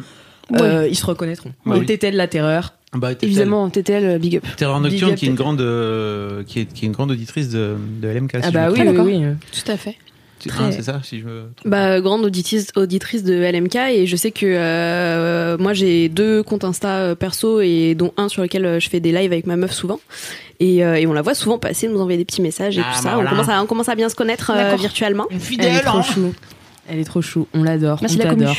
Mm. 0.51 0.57
euh, 0.61 0.89
ils 0.89 0.97
se 0.97 1.07
reconnaîtront. 1.07 1.53
Bah 1.65 1.77
Et 1.77 1.81
oui. 1.81 1.87
Tétel 1.87 2.17
la 2.17 2.27
terreur. 2.27 2.75
Bah, 2.95 3.11
Évidemment, 3.23 3.71
TTL, 3.71 4.19
big 4.19 4.37
up. 4.37 4.45
Terreur 4.57 4.81
Big 4.81 4.91
Nocturne, 4.93 5.13
up, 5.13 5.17
qui 5.19 5.25
est 5.25 5.29
une 5.29 5.35
grande, 5.37 5.61
euh, 5.63 6.43
qui 6.47 6.61
est, 6.61 6.65
qui 6.67 6.85
est 6.85 6.89
une 6.89 6.93
grande 6.93 7.13
auditrice 7.13 7.49
de, 7.49 7.77
de 8.03 8.09
LMK. 8.09 8.33
Ah 8.35 8.43
si 8.43 8.53
bah 8.53 8.67
me 8.67 8.73
oui, 8.73 8.75
trompe. 8.75 8.89
oui, 8.89 8.93
d'accord. 8.93 9.07
oui. 9.07 9.63
Tout 9.65 9.71
à 9.73 9.77
fait. 9.79 9.97
Tu- 10.41 10.49
très- 10.49 10.65
hein, 10.65 10.71
c'est 10.73 10.83
ça, 10.83 11.01
si 11.05 11.21
je 11.21 11.25
me 11.25 11.43
trompe. 11.57 11.71
Bah, 11.71 12.01
grande 12.01 12.25
auditrice, 12.25 12.69
auditrice 12.77 13.23
de 13.23 13.35
LMK 13.35 13.77
et 13.95 14.07
je 14.09 14.17
sais 14.17 14.33
que 14.33 14.45
euh, 14.45 15.57
moi 15.59 15.73
j'ai 15.73 16.09
deux 16.09 16.43
comptes 16.43 16.65
Insta 16.65 16.97
euh, 16.99 17.15
perso 17.15 17.61
et 17.61 17.95
dont 17.95 18.13
un 18.17 18.29
sur 18.29 18.43
lequel 18.43 18.67
euh, 18.67 18.81
je 18.81 18.91
fais 18.91 18.99
des 18.99 19.13
lives 19.13 19.31
avec 19.33 19.47
ma 19.47 19.55
meuf 19.57 19.73
souvent 19.73 20.01
et, 20.63 20.85
euh, 20.85 20.95
et 20.95 21.07
on 21.07 21.13
la 21.13 21.23
voit 21.23 21.35
souvent 21.35 21.59
passer 21.59 21.89
nous 21.89 21.99
envoyer 22.01 22.19
des 22.19 22.25
petits 22.25 22.43
messages 22.43 22.79
et 22.79 22.83
Ah, 22.85 22.91
tout 22.97 23.03
bah 23.03 23.11
ça. 23.11 23.15
voilà. 23.15 23.31
On, 23.31 23.33
commence 23.35 23.49
à, 23.49 23.63
on 23.63 23.67
commence 23.67 23.89
à 23.89 23.95
bien 23.95 24.09
se 24.09 24.15
connaître 24.15 24.53
euh, 24.55 24.77
virtuellement. 24.77 25.27
Une 25.31 25.37
Elle 25.37 25.43
est 25.43 25.45
fidèle, 25.45 25.83
trop 25.83 25.99
hein. 25.99 26.03
chou. 26.03 26.33
Elle 26.89 26.99
est 26.99 27.05
trop 27.05 27.23
chou. 27.23 27.47
On 27.55 27.63
l'adore. 27.63 27.99
Merci 28.01 28.19
on 28.25 28.37
la. 28.37 28.53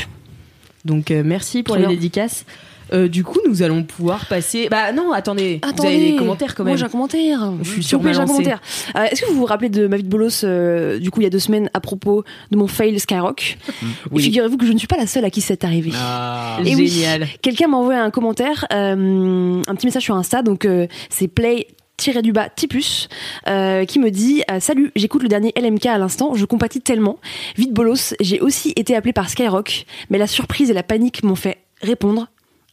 Donc 0.86 1.12
euh, 1.12 1.24
merci 1.26 1.64
pour 1.64 1.76
les 1.76 1.82
bien. 1.84 1.90
dédicaces. 1.92 2.46
Euh, 2.92 3.08
du 3.08 3.24
coup, 3.24 3.40
nous 3.48 3.64
allons 3.64 3.84
pouvoir 3.84 4.26
passer. 4.26 4.68
Bah 4.70 4.92
non, 4.92 5.14
attendez. 5.14 5.60
Vous 5.64 5.70
Attendez. 5.70 5.88
avez 5.88 6.12
des 6.12 6.16
commentaires 6.18 6.54
quand 6.54 6.64
Moi, 6.64 6.72
même. 6.72 6.78
j'ai 6.78 6.86
un 6.86 6.90
commentaire. 6.90 7.52
Je 7.64 7.82
suis 7.82 7.96
vous 7.96 8.04
ma 8.04 8.12
j'ai 8.14 8.20
un 8.20 8.26
commentaire. 8.28 8.62
Euh, 8.96 9.06
Est-ce 9.06 9.22
que 9.22 9.28
vous 9.32 9.36
vous 9.36 9.46
rappelez 9.46 9.70
de 9.70 9.88
ma 9.88 9.98
vie 9.98 10.04
de 10.04 10.10
bolos, 10.10 10.44
euh, 10.44 11.00
du 11.00 11.10
coup, 11.10 11.22
il 11.22 11.24
y 11.24 11.28
a 11.28 11.30
deux 11.32 11.40
semaines, 11.40 11.70
à 11.74 11.80
propos 11.80 12.24
de 12.52 12.58
mon 12.58 12.68
fail 12.68 13.00
Skyrock 13.00 13.58
Et 14.16 14.20
Figurez-vous 14.20 14.58
que 14.58 14.66
je 14.68 14.74
ne 14.74 14.78
suis 14.78 14.88
pas 14.88 14.98
la 14.98 15.08
seule 15.08 15.26
à 15.26 15.30
qui 15.32 15.42
c'est 15.42 15.64
arrivé. 15.64 15.92
Ah. 15.96 16.58
Et 16.66 16.76
oui. 16.76 16.88
Génial. 16.88 17.28
Quelqu'un 17.42 17.68
m'a 17.68 17.78
envoyé 17.78 18.00
un 18.00 18.12
commentaire, 18.12 18.66
euh, 18.74 19.62
un 19.66 19.76
petit 19.76 19.88
message 19.88 20.04
sur 20.04 20.16
Insta, 20.16 20.44
donc 20.44 20.66
euh, 20.66 20.86
c'est 21.10 21.30
play 21.30 21.68
tiré 21.98 22.22
du 22.22 22.32
bas 22.32 22.50
Tipus 22.50 23.08
euh, 23.48 23.86
qui 23.86 24.00
me 24.00 24.12
dit 24.12 24.44
euh, 24.52 24.60
salut 24.60 24.92
j'écoute 24.96 25.24
le 25.24 25.30
dernier 25.30 25.54
LMK 25.56 25.86
à 25.88 25.98
l'instant 25.98 26.34
je 26.36 26.46
compatis 26.46 26.82
tellement. 26.82 27.20
Vite 27.58 27.74
bolos 27.74 28.16
j'ai 28.20 28.40
aussi 28.40 28.74
été 28.76 28.96
appelé 28.96 29.14
par 29.14 29.30
Skyrock 29.30 29.86
mais 30.10 30.18
la 30.18 30.28
surprise 30.28 30.70
et 30.70 30.74
la 30.74 30.84
panique 30.84 31.24
m'ont 31.24 31.36
fait 31.36 31.60
répondre 31.82 32.28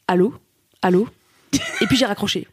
allô? 0.08 0.34
Allô? 0.82 1.08
Et 1.80 1.86
puis 1.86 1.96
j'ai 1.96 2.06
raccroché 2.06 2.46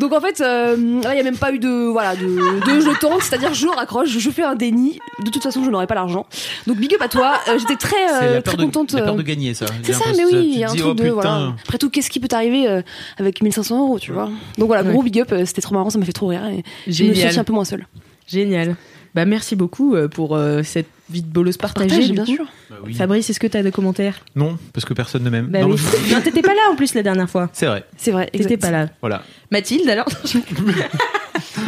donc 0.00 0.12
en 0.12 0.20
fait 0.20 0.40
euh, 0.40 0.76
là 1.02 1.14
il 1.14 1.18
y 1.18 1.20
a 1.20 1.24
même 1.24 1.36
pas 1.36 1.52
eu 1.52 1.58
de 1.58 1.86
voilà 1.90 2.16
de, 2.16 2.24
de 2.24 2.80
je 2.80 2.98
tente 2.98 3.22
c'est-à-dire 3.22 3.54
je 3.54 3.68
raccroche 3.68 4.08
je 4.08 4.30
fais 4.30 4.42
un 4.42 4.54
déni 4.54 4.98
de 5.24 5.30
toute 5.30 5.42
façon 5.42 5.62
je 5.62 5.70
n'aurai 5.70 5.86
pas 5.86 5.94
l'argent 5.94 6.26
donc 6.66 6.78
big 6.78 6.92
up 6.94 7.02
à 7.02 7.08
toi 7.08 7.40
Euh, 7.48 7.58
j'étais 7.58 7.76
très 7.76 7.96
C'est 8.08 8.24
euh, 8.24 8.34
la 8.34 8.42
très 8.42 8.56
peur, 8.56 8.56
de, 8.56 8.64
contente 8.64 8.92
la 8.92 9.02
peur 9.02 9.16
de 9.16 9.22
gagner, 9.22 9.54
ça. 9.54 9.66
c'est 9.82 9.92
ça, 9.92 10.04
mais 10.16 10.24
oui, 10.24 10.52
il 10.54 10.58
y 10.58 10.64
a 10.64 10.70
un 10.70 10.74
truc 10.74 10.84
oh, 10.86 10.94
de. 10.94 11.02
putain. 11.02 11.14
Voilà. 11.14 11.54
Après 11.62 11.78
tout, 11.78 11.90
qu'est-ce 11.90 12.10
qui 12.10 12.20
peut 12.20 12.28
t'arriver 12.28 12.68
euh, 12.68 12.82
avec 13.18 13.42
1500 13.42 13.80
euros, 13.80 13.98
tu 13.98 14.12
vois? 14.12 14.30
Donc 14.58 14.68
voilà, 14.68 14.82
gros 14.82 15.02
big 15.02 15.20
up, 15.20 15.32
c'était 15.44 15.62
trop 15.62 15.74
marrant, 15.74 15.90
ça 15.90 15.98
m'a 15.98 16.04
fait 16.04 16.12
trop 16.12 16.28
rire. 16.28 16.44
Et 16.46 16.62
je 16.90 17.04
me 17.04 17.14
sens 17.14 17.38
un 17.38 17.44
peu 17.44 17.52
moins 17.52 17.64
seule. 17.64 17.86
Génial. 18.26 18.76
Bah 19.14 19.24
merci 19.24 19.56
beaucoup 19.56 19.94
euh, 19.94 20.08
pour 20.08 20.36
euh, 20.36 20.62
cette 20.62 20.86
vie 21.10 21.22
de 21.22 21.26
bolos 21.26 21.56
partagée. 21.58 22.08
Bien 22.12 22.24
coup. 22.24 22.34
sûr. 22.36 22.44
Bah 22.70 22.76
oui. 22.84 22.94
Fabrice, 22.94 23.28
est-ce 23.30 23.40
que 23.40 23.46
tu 23.48 23.56
as 23.56 23.62
des 23.64 23.72
commentaires? 23.72 24.20
Non, 24.36 24.56
parce 24.72 24.84
que 24.84 24.94
personne 24.94 25.24
ne 25.24 25.30
m'aime. 25.30 25.46
Bah 25.46 25.60
Non, 25.62 25.70
oui. 25.70 25.76
je- 25.76 26.14
non, 26.14 26.20
t'étais 26.20 26.42
pas 26.42 26.54
là 26.54 26.60
en 26.70 26.76
plus 26.76 26.94
la 26.94 27.02
dernière 27.02 27.28
fois. 27.28 27.48
C'est 27.52 27.66
vrai. 27.66 27.84
C'est 27.96 28.12
vrai. 28.12 28.26
T'étais 28.32 28.56
pas 28.56 28.70
là. 28.70 28.88
Voilà. 29.00 29.22
Mathilde, 29.50 29.88
alors? 29.88 30.06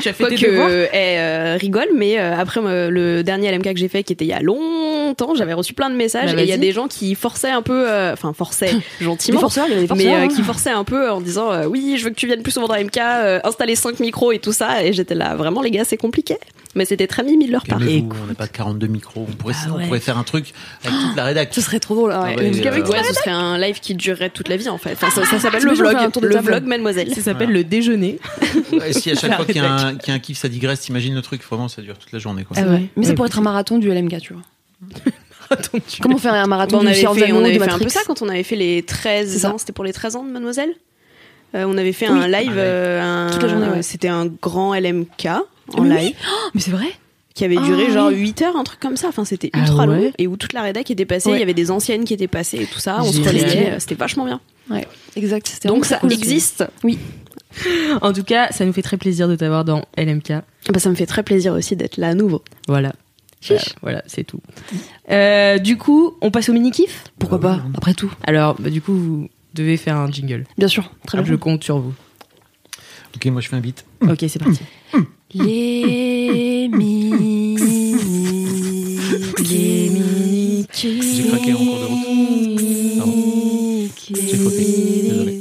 Tu 0.01 0.09
as 0.09 0.13
fait 0.13 0.25
tes 0.29 0.37
Quoique 0.37 0.47
devoirs? 0.51 0.69
euh, 0.71 0.87
elle 0.93 1.19
euh, 1.19 1.57
rigole, 1.59 1.89
mais 1.95 2.19
euh, 2.19 2.37
après 2.37 2.61
euh, 2.63 2.91
le 2.91 3.23
dernier 3.23 3.51
LMK 3.53 3.73
que 3.75 3.79
j'ai 3.79 3.89
fait, 3.89 4.03
qui 4.03 4.13
était 4.13 4.25
il 4.25 4.29
y 4.29 4.33
a 4.33 4.41
longtemps, 4.41 5.35
j'avais 5.35 5.53
reçu 5.55 5.75
plein 5.75 5.91
de 5.91 5.95
messages 5.97 6.35
Bah, 6.35 6.41
et 6.41 6.45
il 6.45 6.49
y 6.49 6.53
a 6.53 6.57
des 6.57 6.73
gens 6.73 6.89
qui 6.89 7.15
forçaient 7.15 7.51
un 7.51 7.63
peu, 7.63 7.89
euh, 7.89 8.13
enfin 8.13 8.33
forçaient 8.33 8.73
gentiment, 9.01 9.41
forceurs, 9.41 9.67
il 9.69 9.75
y 9.75 9.77
avait 9.79 9.87
des 9.87 9.95
mais 9.95 10.15
euh, 10.15 10.19
hein. 10.23 10.29
qui 10.29 10.43
forçaient 10.43 10.71
un 10.71 10.85
peu 10.85 11.11
en 11.11 11.21
disant 11.21 11.53
euh, 11.53 11.67
oui, 11.67 11.97
je 11.99 12.05
veux 12.05 12.11
que 12.11 12.17
tu 12.17 12.27
viennes 12.27 12.43
plus 12.43 12.53
souvent 12.53 12.69
dans 12.69 12.75
MK, 12.79 12.97
euh, 12.99 13.41
installer 13.45 13.75
5 13.77 14.01
micros 14.01 14.33
et 14.33 14.39
tout 14.39 14.53
ça. 14.53 14.85
Et 14.85 14.93
j'étais 14.93 15.15
là, 15.15 15.37
vraiment 15.37 15.63
les 15.63 15.71
gars, 15.71 15.85
c'est 15.85 15.97
compliqué. 15.97 16.37
Mais 16.75 16.87
c'était 16.87 17.07
très 17.07 17.23
mimi 17.23 17.47
de 17.47 17.53
leur 17.53 17.65
part. 17.67 17.79
Calmez-vous, 17.79 18.09
on 18.25 18.27
n'a 18.29 18.35
pas 18.35 18.47
de 18.47 18.53
42 18.53 18.87
micros. 18.87 19.27
On 19.29 19.33
pourrait, 19.35 19.53
Ah 19.63 19.69
on 19.73 19.77
ouais. 19.77 19.85
pourrait 19.87 20.01
faire 20.01 20.17
un 20.17 20.23
truc 20.23 20.55
avec 20.85 20.99
toute 20.99 21.17
la 21.17 21.25
rédac. 21.25 21.53
Ce 21.53 21.61
serait 21.61 21.81
trop 21.81 21.95
drôle. 21.95 22.13
Ah 22.15 22.23
ouais. 22.23 22.37
ouais, 22.37 22.51
LMK 22.51 22.67
euh, 22.67 22.83
Ouais, 22.87 23.03
ce 23.07 23.13
serait 23.15 23.31
un 23.31 23.59
live 23.59 23.79
qui 23.81 23.95
durerait 23.95 24.31
toute 24.31 24.49
la 24.49 24.57
vie 24.57 24.71
en 24.71 24.79
fait. 24.79 24.93
Enfin, 24.93 25.11
ça, 25.11 25.27
ça 25.27 25.39
s'appelle 25.39 25.65
le 25.65 25.73
vlog, 25.75 25.93
le 26.23 26.31
table. 26.31 26.47
vlog 26.47 26.65
Mademoiselle. 26.65 27.15
Ça 27.15 27.21
s'appelle 27.21 27.51
le 27.53 27.63
déjeuner. 27.65 28.19
Et 28.87 28.93
si 28.95 29.11
à 29.11 29.15
chaque 29.17 29.35
fois 29.37 29.45
qu'il 29.45 29.57
y, 29.57 29.61
a 29.61 29.71
un- 29.71 29.95
qu'il 29.97 30.09
y 30.09 30.11
a 30.13 30.15
un 30.15 30.19
kiff, 30.19 30.39
ça 30.39 30.49
digresse, 30.49 30.81
t'imagines 30.81 31.15
le 31.15 31.21
truc, 31.23 31.43
vraiment, 31.45 31.69
ça 31.69 31.83
dure 31.83 31.99
toute 31.99 32.13
la 32.13 32.19
journée. 32.19 32.45
Quoi. 32.45 32.57
Ah 32.59 32.63
ouais. 32.67 32.85
Mais 32.97 33.05
ça 33.05 33.11
Ouais. 33.11 33.15
pourrait 33.17 33.29
être 33.29 33.39
un 33.39 33.43
marathon 33.43 33.79
du 33.79 33.91
LMK, 33.91 34.19
tu 34.21 34.33
vois. 34.33 34.43
Comment 36.01 36.17
faire 36.19 36.33
un 36.35 36.47
marathon 36.47 36.77
Bon, 36.79 36.81
on 36.81 36.85
du 36.85 36.89
avait 36.89 36.97
fait, 37.01 37.07
on 37.33 37.45
avait 37.45 37.59
fait 37.59 37.71
un 37.71 37.79
peu 37.79 37.89
ça 37.91 38.01
quand 38.07 38.23
on 38.23 38.29
avait 38.29 38.43
fait 38.43 38.57
les 38.57 38.83
13 38.83 39.31
C'est 39.31 39.39
ça. 39.41 39.53
ans. 39.53 39.59
C'était 39.59 39.73
pour 39.73 39.85
les 39.85 39.93
13 39.93 40.17
ans 40.17 40.25
de 40.25 40.31
Mademoiselle. 40.31 40.71
Euh, 41.55 41.65
on 41.69 41.77
avait 41.77 41.93
fait 41.93 42.09
Oui. 42.09 42.19
un 42.19 42.27
live, 42.29 42.49
live. 42.49 42.53
euh, 42.57 43.27
un- 43.27 43.31
Toute 43.31 43.43
la 43.43 43.49
journée, 43.49 43.69
ouais. 43.69 43.83
C'était 43.83 44.09
un 44.09 44.25
grand 44.27 44.75
LMK 44.75 45.29
en 45.75 45.83
Oui, 45.83 45.89
live 45.89 45.99
oui. 46.01 46.15
Oh, 46.31 46.51
mais 46.55 46.61
c'est 46.61 46.71
vrai 46.71 46.89
qui 47.35 47.45
avait 47.47 47.57
duré 47.57 47.87
Ah, 47.89 47.93
genre 47.93 48.09
oui. 48.09 48.17
8 48.21 48.43
heures, 48.43 48.57
un 48.57 48.63
truc 48.65 48.79
comme 48.79 48.97
ça. 48.99 49.09
Enfin, 49.09 49.25
c'était 49.25 49.49
Ah 49.55 49.61
ultra 49.61 49.87
ouais 49.87 50.03
long 50.05 50.13
et 50.19 50.27
où 50.27 50.37
toute 50.37 50.53
la 50.53 50.61
rédac 50.63 50.91
était 50.91 51.07
passée. 51.07 51.31
Il 51.31 51.33
Ouais. 51.33 51.39
y 51.39 51.43
avait 51.43 51.55
des 51.55 51.71
anciennes 51.71 52.05
qui 52.05 52.13
étaient 52.13 52.29
passées 52.29 52.59
et 52.63 52.67
tout 52.67 52.79
ça. 52.79 52.99
On 53.01 53.11
se 53.11 53.21
relayait. 53.23 53.81
C'était 53.81 53.95
vachement 53.95 54.27
bien. 54.27 54.41
Ouais, 54.69 54.87
exact. 55.17 55.61
Donc 55.65 55.87
ça 55.87 55.97
cool. 55.99 56.13
existe. 56.13 56.63
En 58.03 58.13
tout 58.13 58.23
cas, 58.25 58.49
ça 58.53 58.65
nous 58.67 58.73
fait 58.75 58.83
très 58.83 58.97
plaisir 58.99 59.29
de 59.29 59.35
t'avoir 59.37 59.65
dans 59.65 59.83
LMK. 59.97 60.29
Bah, 60.73 60.79
ça 60.79 60.91
me 60.91 60.95
fait 60.95 61.07
très 61.07 61.23
plaisir 61.23 61.55
aussi 61.55 61.75
d'être 61.75 61.97
là 61.97 62.09
à 62.09 62.15
nouveau. 62.15 62.43
Voilà. 62.69 62.93
Euh, 63.51 63.59
voilà, 63.83 64.03
c'est 64.07 64.25
tout. 64.25 64.41
Euh, 65.11 65.59
du 65.59 65.77
coup, 65.79 66.15
on 66.21 66.31
passe 66.31 66.49
au 66.49 66.53
mini-kiff? 66.53 67.05
Pourquoi 67.19 67.41
pas 67.41 67.61
Après 67.75 67.93
tout. 67.95 68.13
Alors, 68.25 68.57
bah, 68.61 68.71
du 68.71 68.81
coup, 68.83 68.93
vous 68.95 69.29
devez 69.55 69.77
faire 69.79 69.97
un 69.97 70.11
jingle. 70.11 70.45
Bien 70.59 70.69
sûr. 70.69 70.91
Très 71.07 71.19
Je 71.19 71.23
bien. 71.25 71.37
compte 71.39 71.65
sur 71.65 71.79
vous. 71.79 71.95
Ok, 73.17 73.27
moi 73.27 73.41
je 73.41 73.49
fais 73.49 73.57
un 73.57 73.61
beat. 73.61 73.85
Ok, 74.03 74.19
c'est 74.29 74.39
parti. 74.39 74.61
Les 75.35 76.69
mini. 76.71 77.57
Les 79.39 79.89
mini. 79.91 80.67
J'ai 80.75 81.29
craqué 81.29 81.53
en 81.55 81.57
cours 81.57 81.79
de 81.79 81.85
route. 81.85 82.99
Pardon. 82.99 83.89
J'ai 84.15 84.37
fauté, 84.37 84.65
désolé. 85.09 85.41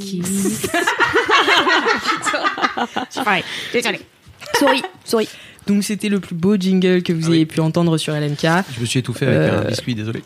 Sorry, 4.58 4.82
sorry. 5.04 5.28
Donc, 5.66 5.84
c'était 5.84 6.08
le 6.08 6.20
plus 6.20 6.34
beau 6.34 6.56
jingle 6.56 7.02
que 7.02 7.12
vous 7.12 7.26
Ah 7.26 7.30
oui. 7.30 7.36
ayez 7.36 7.46
pu 7.46 7.60
entendre 7.60 7.96
sur 7.98 8.14
LMK. 8.14 8.46
Je 8.74 8.80
me 8.80 8.86
suis 8.86 8.98
étouffé 9.00 9.26
avec 9.26 9.38
Euh. 9.38 9.62
un 9.62 9.68
biscuit, 9.68 9.94
désolé. 9.94 10.22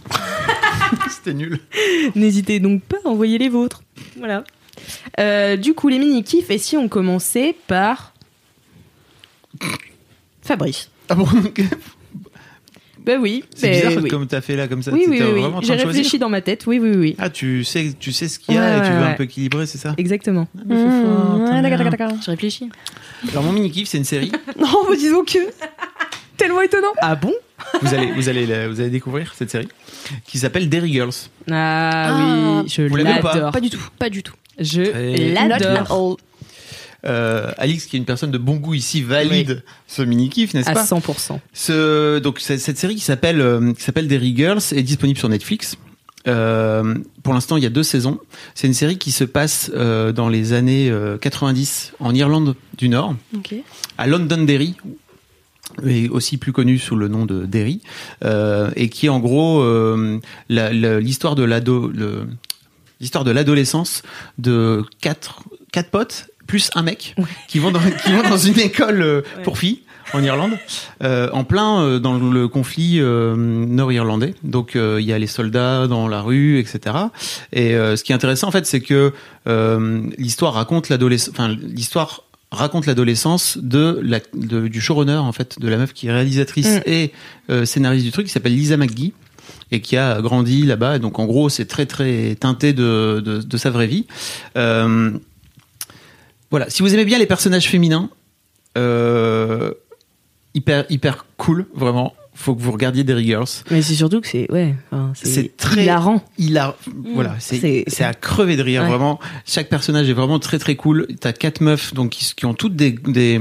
C'était 1.11 1.35
nul. 1.35 1.59
N'hésitez 2.15 2.61
donc 2.61 2.83
pas 2.83 2.97
à 3.05 3.09
envoyer 3.09 3.37
les 3.39 3.49
vôtres. 3.49 3.83
Voilà. 4.19 4.45
Euh, 5.21 5.57
du 5.57 5.75
coup, 5.75 5.89
les 5.89 5.99
mini-kifs, 5.99 6.51
et 6.51 6.59
si 6.59 6.77
on 6.77 6.89
commençait 6.89 7.57
par. 7.67 8.13
Fabrice. 10.42 10.90
Ah 11.09 11.14
bon 11.14 11.27
Ben 13.05 13.21
oui. 13.21 13.45
C'est 13.55 13.71
bizarre 13.71 14.03
oui. 14.03 14.09
comme 14.11 14.27
t'as 14.27 14.40
fait 14.40 14.57
là, 14.57 14.66
comme 14.66 14.83
ça. 14.83 14.90
Oui, 14.92 15.05
oui, 15.09 15.21
oui, 15.23 15.42
J'ai 15.62 15.75
réfléchi 15.75 16.19
dans 16.19 16.29
ma 16.29 16.40
tête. 16.40 16.64
Oui, 16.66 16.81
oui, 16.81 16.90
oui. 16.97 17.14
Ah, 17.19 17.31
tu 17.31 17.62
sais, 17.62 17.92
tu 17.99 18.11
sais 18.11 18.27
ce 18.27 18.38
qu'il 18.40 18.55
y 18.55 18.59
a 18.59 18.61
Ouais, 18.62 18.79
et 18.79 18.88
tu 18.88 18.92
veux 18.92 19.01
ouais, 19.01 19.05
un 19.07 19.14
peu 19.14 19.23
équilibrer, 19.25 19.66
c'est 19.66 19.79
ça 19.79 19.95
Exactement. 19.97 20.49
Mmh, 20.55 20.73
ouais, 20.73 21.62
d'accord, 21.62 21.79
d'accord, 21.79 21.90
d'accord. 21.90 22.12
Je 22.25 22.31
réfléchis. 22.33 22.69
Alors, 23.31 23.45
mon 23.45 23.53
mini-kiff, 23.53 23.87
c'est 23.88 23.99
une 23.99 24.05
série. 24.05 24.33
Non, 24.59 24.85
mais 24.90 24.97
disons 24.97 25.23
que. 25.25 25.38
Tellement 26.37 26.61
étonnant. 26.62 26.92
Ah 26.99 27.14
bon? 27.14 27.33
Vous, 27.81 27.95
allez, 27.95 28.11
vous, 28.12 28.29
allez, 28.29 28.45
la- 28.45 28.69
vous 28.69 28.81
allez 28.81 28.90
découvrir 28.90 29.33
cette 29.37 29.51
série 29.51 29.69
qui 30.27 30.38
s'appelle 30.38 30.69
Derry 30.69 30.92
Girls. 30.92 31.12
Ah, 31.51 32.09
Ah. 32.11 32.61
oui, 32.62 32.69
je 32.69 32.83
Vous 32.83 32.97
l'avez 32.97 33.19
ou 33.21 33.23
pas? 33.23 33.35
l'adore. 33.35 33.53
Pas 33.53 33.61
du 33.61 33.71
tout. 33.71 33.81
Pas 33.99 34.11
du 34.11 34.23
tout. 34.23 34.35
Je 34.59 35.33
l'adore. 35.35 36.16
Euh, 37.07 37.51
Alix, 37.59 37.87
qui 37.87 37.97
est 37.97 37.99
une 37.99 38.05
personne 38.05 38.31
de 38.33 38.38
bon 38.38 38.57
goût 38.57 38.75
ici, 38.75 39.01
valide 39.03 39.62
ce 39.87 40.03
mini 40.03 40.29
kiff, 40.29 40.55
n'est-ce 40.55 40.69
À 40.69 40.75
pas 40.75 40.85
100%. 40.85 41.40
Ce, 41.53 42.19
donc 42.19 42.40
c'est- 42.40 42.59
cette 42.59 42.79
série 42.79 42.97
qui 42.97 43.01
s'appelle 43.03 43.40
euh, 43.40 43.73
s'appelle 43.79 44.09
Derry 44.09 44.35
Girls 44.37 44.61
est 44.73 44.83
disponible 44.83 45.19
sur 45.19 45.29
Netflix. 45.29 45.77
Euh, 46.29 46.97
pour 47.23 47.35
l'instant, 47.35 47.57
il 47.57 47.62
y 47.62 47.66
a 47.66 47.71
deux 47.71 47.85
saisons. 47.85 48.19
C'est 48.57 48.66
une 48.66 48.75
série 48.75 48.99
qui 48.99 49.12
se 49.12 49.23
passe 49.23 49.71
euh, 49.75 50.11
dans 50.11 50.29
les 50.29 50.53
années 50.53 50.90
euh, 50.90 51.16
90 51.19 51.92
en 52.01 52.12
Irlande 52.14 52.57
du 52.77 52.88
Nord, 52.88 53.14
à 53.99 54.07
Londonderry, 54.09 54.75
et 55.87 56.09
aussi 56.09 56.37
plus 56.38 56.53
connu 56.53 56.79
sous 56.79 56.97
le 56.97 57.07
nom 57.09 57.27
de 57.27 57.45
Derry, 57.47 57.81
euh, 58.25 58.71
et 58.75 58.88
qui 58.88 59.07
est 59.07 59.11
en 59.11 59.21
gros 59.21 59.62
la- 60.49 60.73
la- 60.73 60.99
l'histoire 61.01 61.37
de 61.37 61.45
l'ado, 61.45 61.92
l'histoire 63.01 63.23
de 63.25 63.31
l'adolescence 63.31 64.03
de 64.38 64.83
quatre 65.01 65.42
quatre 65.73 65.90
potes 65.90 66.27
plus 66.47 66.71
un 66.75 66.83
mec 66.83 67.15
qui 67.49 67.59
vont 67.59 67.71
dans 67.71 67.81
qui 67.81 68.13
vont 68.13 68.23
dans 68.29 68.37
une 68.39 68.59
école 68.59 69.03
euh, 69.03 69.21
pour 69.45 69.59
filles 69.59 69.81
en 70.13 70.23
Irlande, 70.23 70.53
euh, 71.03 71.29
en 71.33 71.43
plein 71.43 71.81
euh, 71.83 71.99
dans 71.99 72.17
le 72.17 72.47
conflit 72.47 72.99
euh, 73.01 73.35
nord-irlandais. 73.37 74.35
Donc 74.45 74.77
euh, 74.77 74.99
il 75.01 75.07
y 75.07 75.13
a 75.13 75.19
les 75.19 75.27
soldats 75.27 75.89
dans 75.89 76.07
la 76.07 76.21
rue, 76.23 76.59
etc. 76.61 76.97
Et 77.53 77.75
euh, 77.75 77.97
ce 77.97 78.05
qui 78.05 78.13
est 78.13 78.15
intéressant 78.15 78.47
en 78.49 78.53
fait, 78.53 78.67
c'est 78.67 78.81
que 78.81 79.13
euh, 79.49 80.03
l'histoire 80.17 80.55
raconte 80.55 80.89
l'adolescence, 80.89 81.31
enfin 81.35 81.49
l'histoire 81.49 82.23
raconte 82.53 82.87
l'adolescence 82.87 83.59
de 83.61 84.01
la 84.05 84.21
de- 84.33 84.69
du 84.69 84.81
showrunner 84.81 85.17
en 85.17 85.33
fait, 85.33 85.59
de 85.59 85.69
la 85.69 85.77
meuf 85.77 85.93
qui 85.93 86.07
est 86.07 86.13
réalisatrice 86.13 86.77
Mm. 86.77 86.81
et 86.87 87.13
euh, 87.51 87.65
scénariste 87.65 88.05
du 88.05 88.13
truc, 88.13 88.27
qui 88.27 88.33
s'appelle 88.33 88.55
Lisa 88.55 88.77
McGee 88.77 89.13
et 89.73 89.81
qui 89.81 89.97
a 89.97 90.21
grandi 90.23 90.63
là-bas. 90.63 91.01
Donc 91.01 91.19
en 91.19 91.25
gros, 91.27 91.49
c'est 91.49 91.67
très 91.67 91.87
très 91.87 92.37
teinté 92.37 92.73
de, 92.73 93.21
de, 93.25 93.41
de 93.43 93.57
sa 93.57 93.71
vraie 93.71 93.89
vie. 93.89 94.07
Euh, 94.57 95.11
voilà, 96.51 96.71
si 96.71 96.83
vous 96.83 96.93
aimez 96.95 97.05
bien 97.05 97.19
les 97.19 97.27
personnages 97.27 97.69
féminins, 97.69 98.11
euh, 98.79 99.73
hyper 100.55 100.85
hyper 100.89 101.27
cool, 101.37 101.67
vraiment. 101.75 102.15
Faut 102.38 102.55
que 102.55 102.61
vous 102.62 102.70
regardiez 102.70 103.03
Derry 103.03 103.25
Girls. 103.25 103.49
Mais 103.70 103.81
c'est 103.83 103.94
surtout 103.94 104.20
que 104.20 104.29
c'est 104.29 104.51
ouais, 104.53 104.75
enfin, 104.92 105.11
c'est 105.14 105.57
très 105.57 105.83
hilarant. 105.85 106.22
Il 106.38 106.59
a, 106.59 106.77
voilà, 107.14 107.35
c'est 107.40 107.85
à 108.05 108.12
crever 108.14 108.57
de 108.57 108.62
rire 108.62 108.83
Ouais. 108.83 108.88
vraiment. 108.88 109.18
Chaque 109.46 109.68
personnage 109.70 110.09
est 110.09 110.12
vraiment 110.12 110.38
très 110.38 110.59
très 110.59 110.77
cool. 110.77 111.07
T'as 111.18 111.33
quatre 111.33 111.61
meufs 111.62 111.94
donc 111.94 112.11
qui, 112.11 112.31
qui 112.37 112.44
ont 112.44 112.53
toutes 112.55 112.77
des, 112.77 112.92
des 112.92 113.40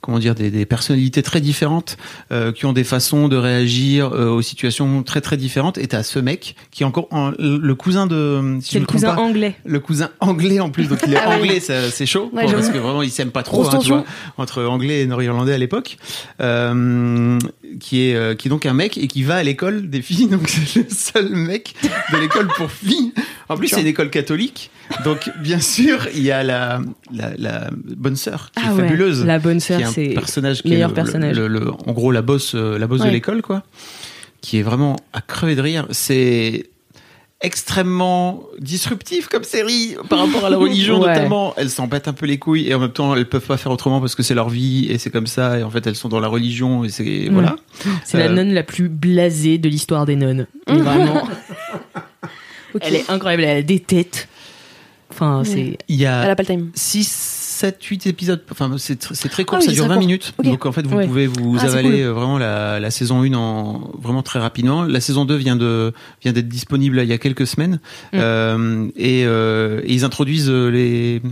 comment 0.00 0.18
dire 0.18 0.34
des, 0.34 0.50
des 0.50 0.64
personnalités 0.66 1.22
très 1.22 1.40
différentes, 1.42 1.96
euh, 2.32 2.50
qui 2.50 2.64
ont 2.66 2.72
des 2.72 2.82
façons 2.84 3.28
de 3.28 3.36
réagir 3.36 4.12
euh, 4.14 4.30
aux 4.30 4.42
situations 4.42 5.02
très 5.02 5.20
très 5.20 5.36
différentes. 5.36 5.76
Et 5.78 5.86
t'as 5.86 6.02
ce 6.02 6.18
mec 6.18 6.56
qui 6.70 6.82
est 6.82 6.86
encore 6.86 7.08
en- 7.10 7.32
le 7.38 7.74
cousin 7.74 8.06
de, 8.06 8.58
si 8.62 8.72
C'est 8.72 8.80
le 8.80 8.86
cousin 8.86 9.14
pas, 9.14 9.20
anglais. 9.22 9.54
le 9.66 9.80
cousin 9.80 10.08
anglais 10.20 10.60
en 10.60 10.70
plus, 10.70 10.88
donc 10.88 11.00
il 11.06 11.12
est 11.12 11.16
Ah 11.24 11.36
anglais, 11.36 11.60
c'est 11.60 12.06
chaud, 12.06 12.30
Ouais, 12.32 12.50
parce 12.50 12.70
que 12.70 12.78
vraiment 12.78 13.02
ils 13.02 13.10
s'aiment 13.10 13.30
pas 13.30 13.42
trop, 13.42 13.66
hein, 13.68 13.78
tu 13.82 13.88
vois, 13.88 14.04
entre 14.38 14.62
anglais 14.64 15.02
et 15.02 15.06
nord-irlandais 15.06 15.52
à 15.54 15.58
l'époque, 15.58 15.98
euh, 16.40 17.38
qui 17.80 18.08
est 18.10 18.13
euh, 18.14 18.34
qui 18.34 18.48
est 18.48 18.50
donc 18.50 18.66
un 18.66 18.72
mec 18.74 18.96
et 18.98 19.06
qui 19.08 19.22
va 19.22 19.36
à 19.36 19.42
l'école 19.42 19.88
des 19.90 20.02
filles, 20.02 20.28
donc 20.30 20.48
c'est 20.48 20.80
le 20.84 20.86
seul 20.90 21.28
mec 21.30 21.74
de 22.12 22.18
l'école 22.18 22.48
pour 22.56 22.70
filles. 22.70 23.12
En 23.48 23.56
plus 23.56 23.68
c'est 23.68 23.80
une 23.80 23.86
école 23.86 24.10
catholique, 24.10 24.70
donc 25.04 25.30
bien 25.42 25.60
sûr 25.60 26.08
il 26.14 26.22
y 26.22 26.30
a 26.30 26.42
la 26.42 26.80
la, 27.12 27.32
la 27.36 27.70
bonne 27.72 28.16
sœur 28.16 28.50
qui 28.56 28.62
Ah 28.66 28.70
est 28.70 28.74
ouais, 28.74 28.82
fabuleuse, 28.84 29.24
la 29.24 29.38
bonne 29.38 29.60
sœur, 29.60 29.80
c'est 29.92 30.08
personnage 30.08 30.62
qui 30.62 30.68
meilleur 30.70 30.88
est 30.88 30.92
le- 30.92 30.94
personnage. 30.94 31.36
le- 31.36 31.48
le- 31.48 31.70
en 31.70 31.92
gros 31.92 32.10
la 32.12 32.22
bosse 32.22 32.54
euh, 32.54 32.78
la 32.78 32.86
bosse 32.86 33.00
de 33.00 33.06
Ouais. 33.06 33.10
l'école 33.12 33.42
quoi, 33.42 33.62
qui 34.40 34.58
est 34.58 34.62
vraiment 34.62 34.96
à 35.12 35.20
crever 35.20 35.56
de 35.56 35.60
rire. 35.62 35.86
C'est 35.90 36.70
extrêmement 37.40 38.42
disruptif 38.58 39.28
comme 39.28 39.44
série 39.44 39.96
par 40.08 40.20
rapport 40.20 40.46
à 40.46 40.50
la 40.50 40.56
religion 40.56 41.00
Ouais. 41.04 41.08
notamment 41.14 41.52
elles 41.56 41.68
s'en 41.70 41.86
battent 41.86 42.08
un 42.08 42.12
peu 42.14 42.24
les 42.26 42.38
couilles 42.38 42.68
et 42.68 42.74
en 42.74 42.78
même 42.78 42.92
temps 42.92 43.14
elles 43.14 43.28
peuvent 43.28 43.46
pas 43.46 43.56
faire 43.56 43.70
autrement 43.72 44.00
parce 44.00 44.14
que 44.14 44.22
c'est 44.22 44.34
leur 44.34 44.48
vie 44.48 44.86
et 44.90 44.96
c'est 44.98 45.10
comme 45.10 45.26
ça 45.26 45.58
et 45.58 45.62
en 45.62 45.70
fait 45.70 45.86
elles 45.86 45.96
sont 45.96 46.08
dans 46.08 46.20
la 46.20 46.28
religion 46.28 46.84
et 46.84 46.88
c'est 46.88 47.28
voilà 47.30 47.56
C'est 48.04 48.18
la 48.18 48.26
Euh, 48.26 48.28
nonne 48.30 48.54
la 48.54 48.62
plus 48.62 48.88
blasée 48.88 49.58
de 49.58 49.68
l'histoire 49.68 50.06
des 50.06 50.16
nonnes. 50.16 50.46
Vraiment. 50.66 51.28
Elle 52.80 52.96
est 52.96 53.08
incroyable, 53.10 53.44
elle 53.44 53.58
a 53.58 53.62
des 53.62 53.78
têtes. 53.78 54.26
Enfin, 55.10 55.42
c'est 55.44 55.78
il 55.86 55.94
y 55.96 56.02
Elle 56.02 56.08
a 56.08 56.30
a 56.30 56.34
pas 56.34 56.42
le 56.42 56.46
time. 56.48 56.70
6 56.74 57.06
7 57.54 57.82
8 57.82 58.06
épisodes 58.08 58.42
enfin 58.50 58.70
c'est 58.78 59.00
tr- 59.00 59.14
c'est 59.14 59.28
très 59.28 59.44
court 59.44 59.58
Ah 59.58 59.60
oui, 59.60 59.66
ça 59.66 59.72
dure 59.72 59.84
très 59.84 59.88
20 59.90 59.94
court. 59.94 60.00
minutes 60.06 60.34
Ok. 60.38 60.44
donc 60.46 60.66
en 60.66 60.72
fait 60.72 60.86
vous 60.86 60.96
Ouais. 60.96 61.06
pouvez 61.06 61.26
vous 61.28 61.56
Ah, 61.60 61.64
avaler 61.64 61.90
cool. 61.90 62.00
euh, 62.00 62.12
vraiment 62.12 62.38
la, 62.38 62.80
la 62.80 62.90
saison 62.90 63.22
1 63.22 63.32
en 63.34 63.90
vraiment 64.00 64.22
très 64.22 64.38
rapidement 64.40 64.82
la 64.82 65.00
saison 65.00 65.24
2 65.24 65.36
vient 65.36 65.56
de 65.56 65.92
vient 66.22 66.32
d'être 66.32 66.48
disponible 66.48 66.96
là, 66.96 67.02
il 67.04 67.08
y 67.08 67.12
a 67.12 67.18
quelques 67.18 67.46
semaines 67.46 67.78
Mm. 68.12 68.18
Euh, 68.20 68.88
et, 68.96 69.24
euh, 69.26 69.80
et 69.84 69.92
ils 69.94 70.04
introduisent 70.04 70.50
euh, 70.50 70.68
les 70.70 71.22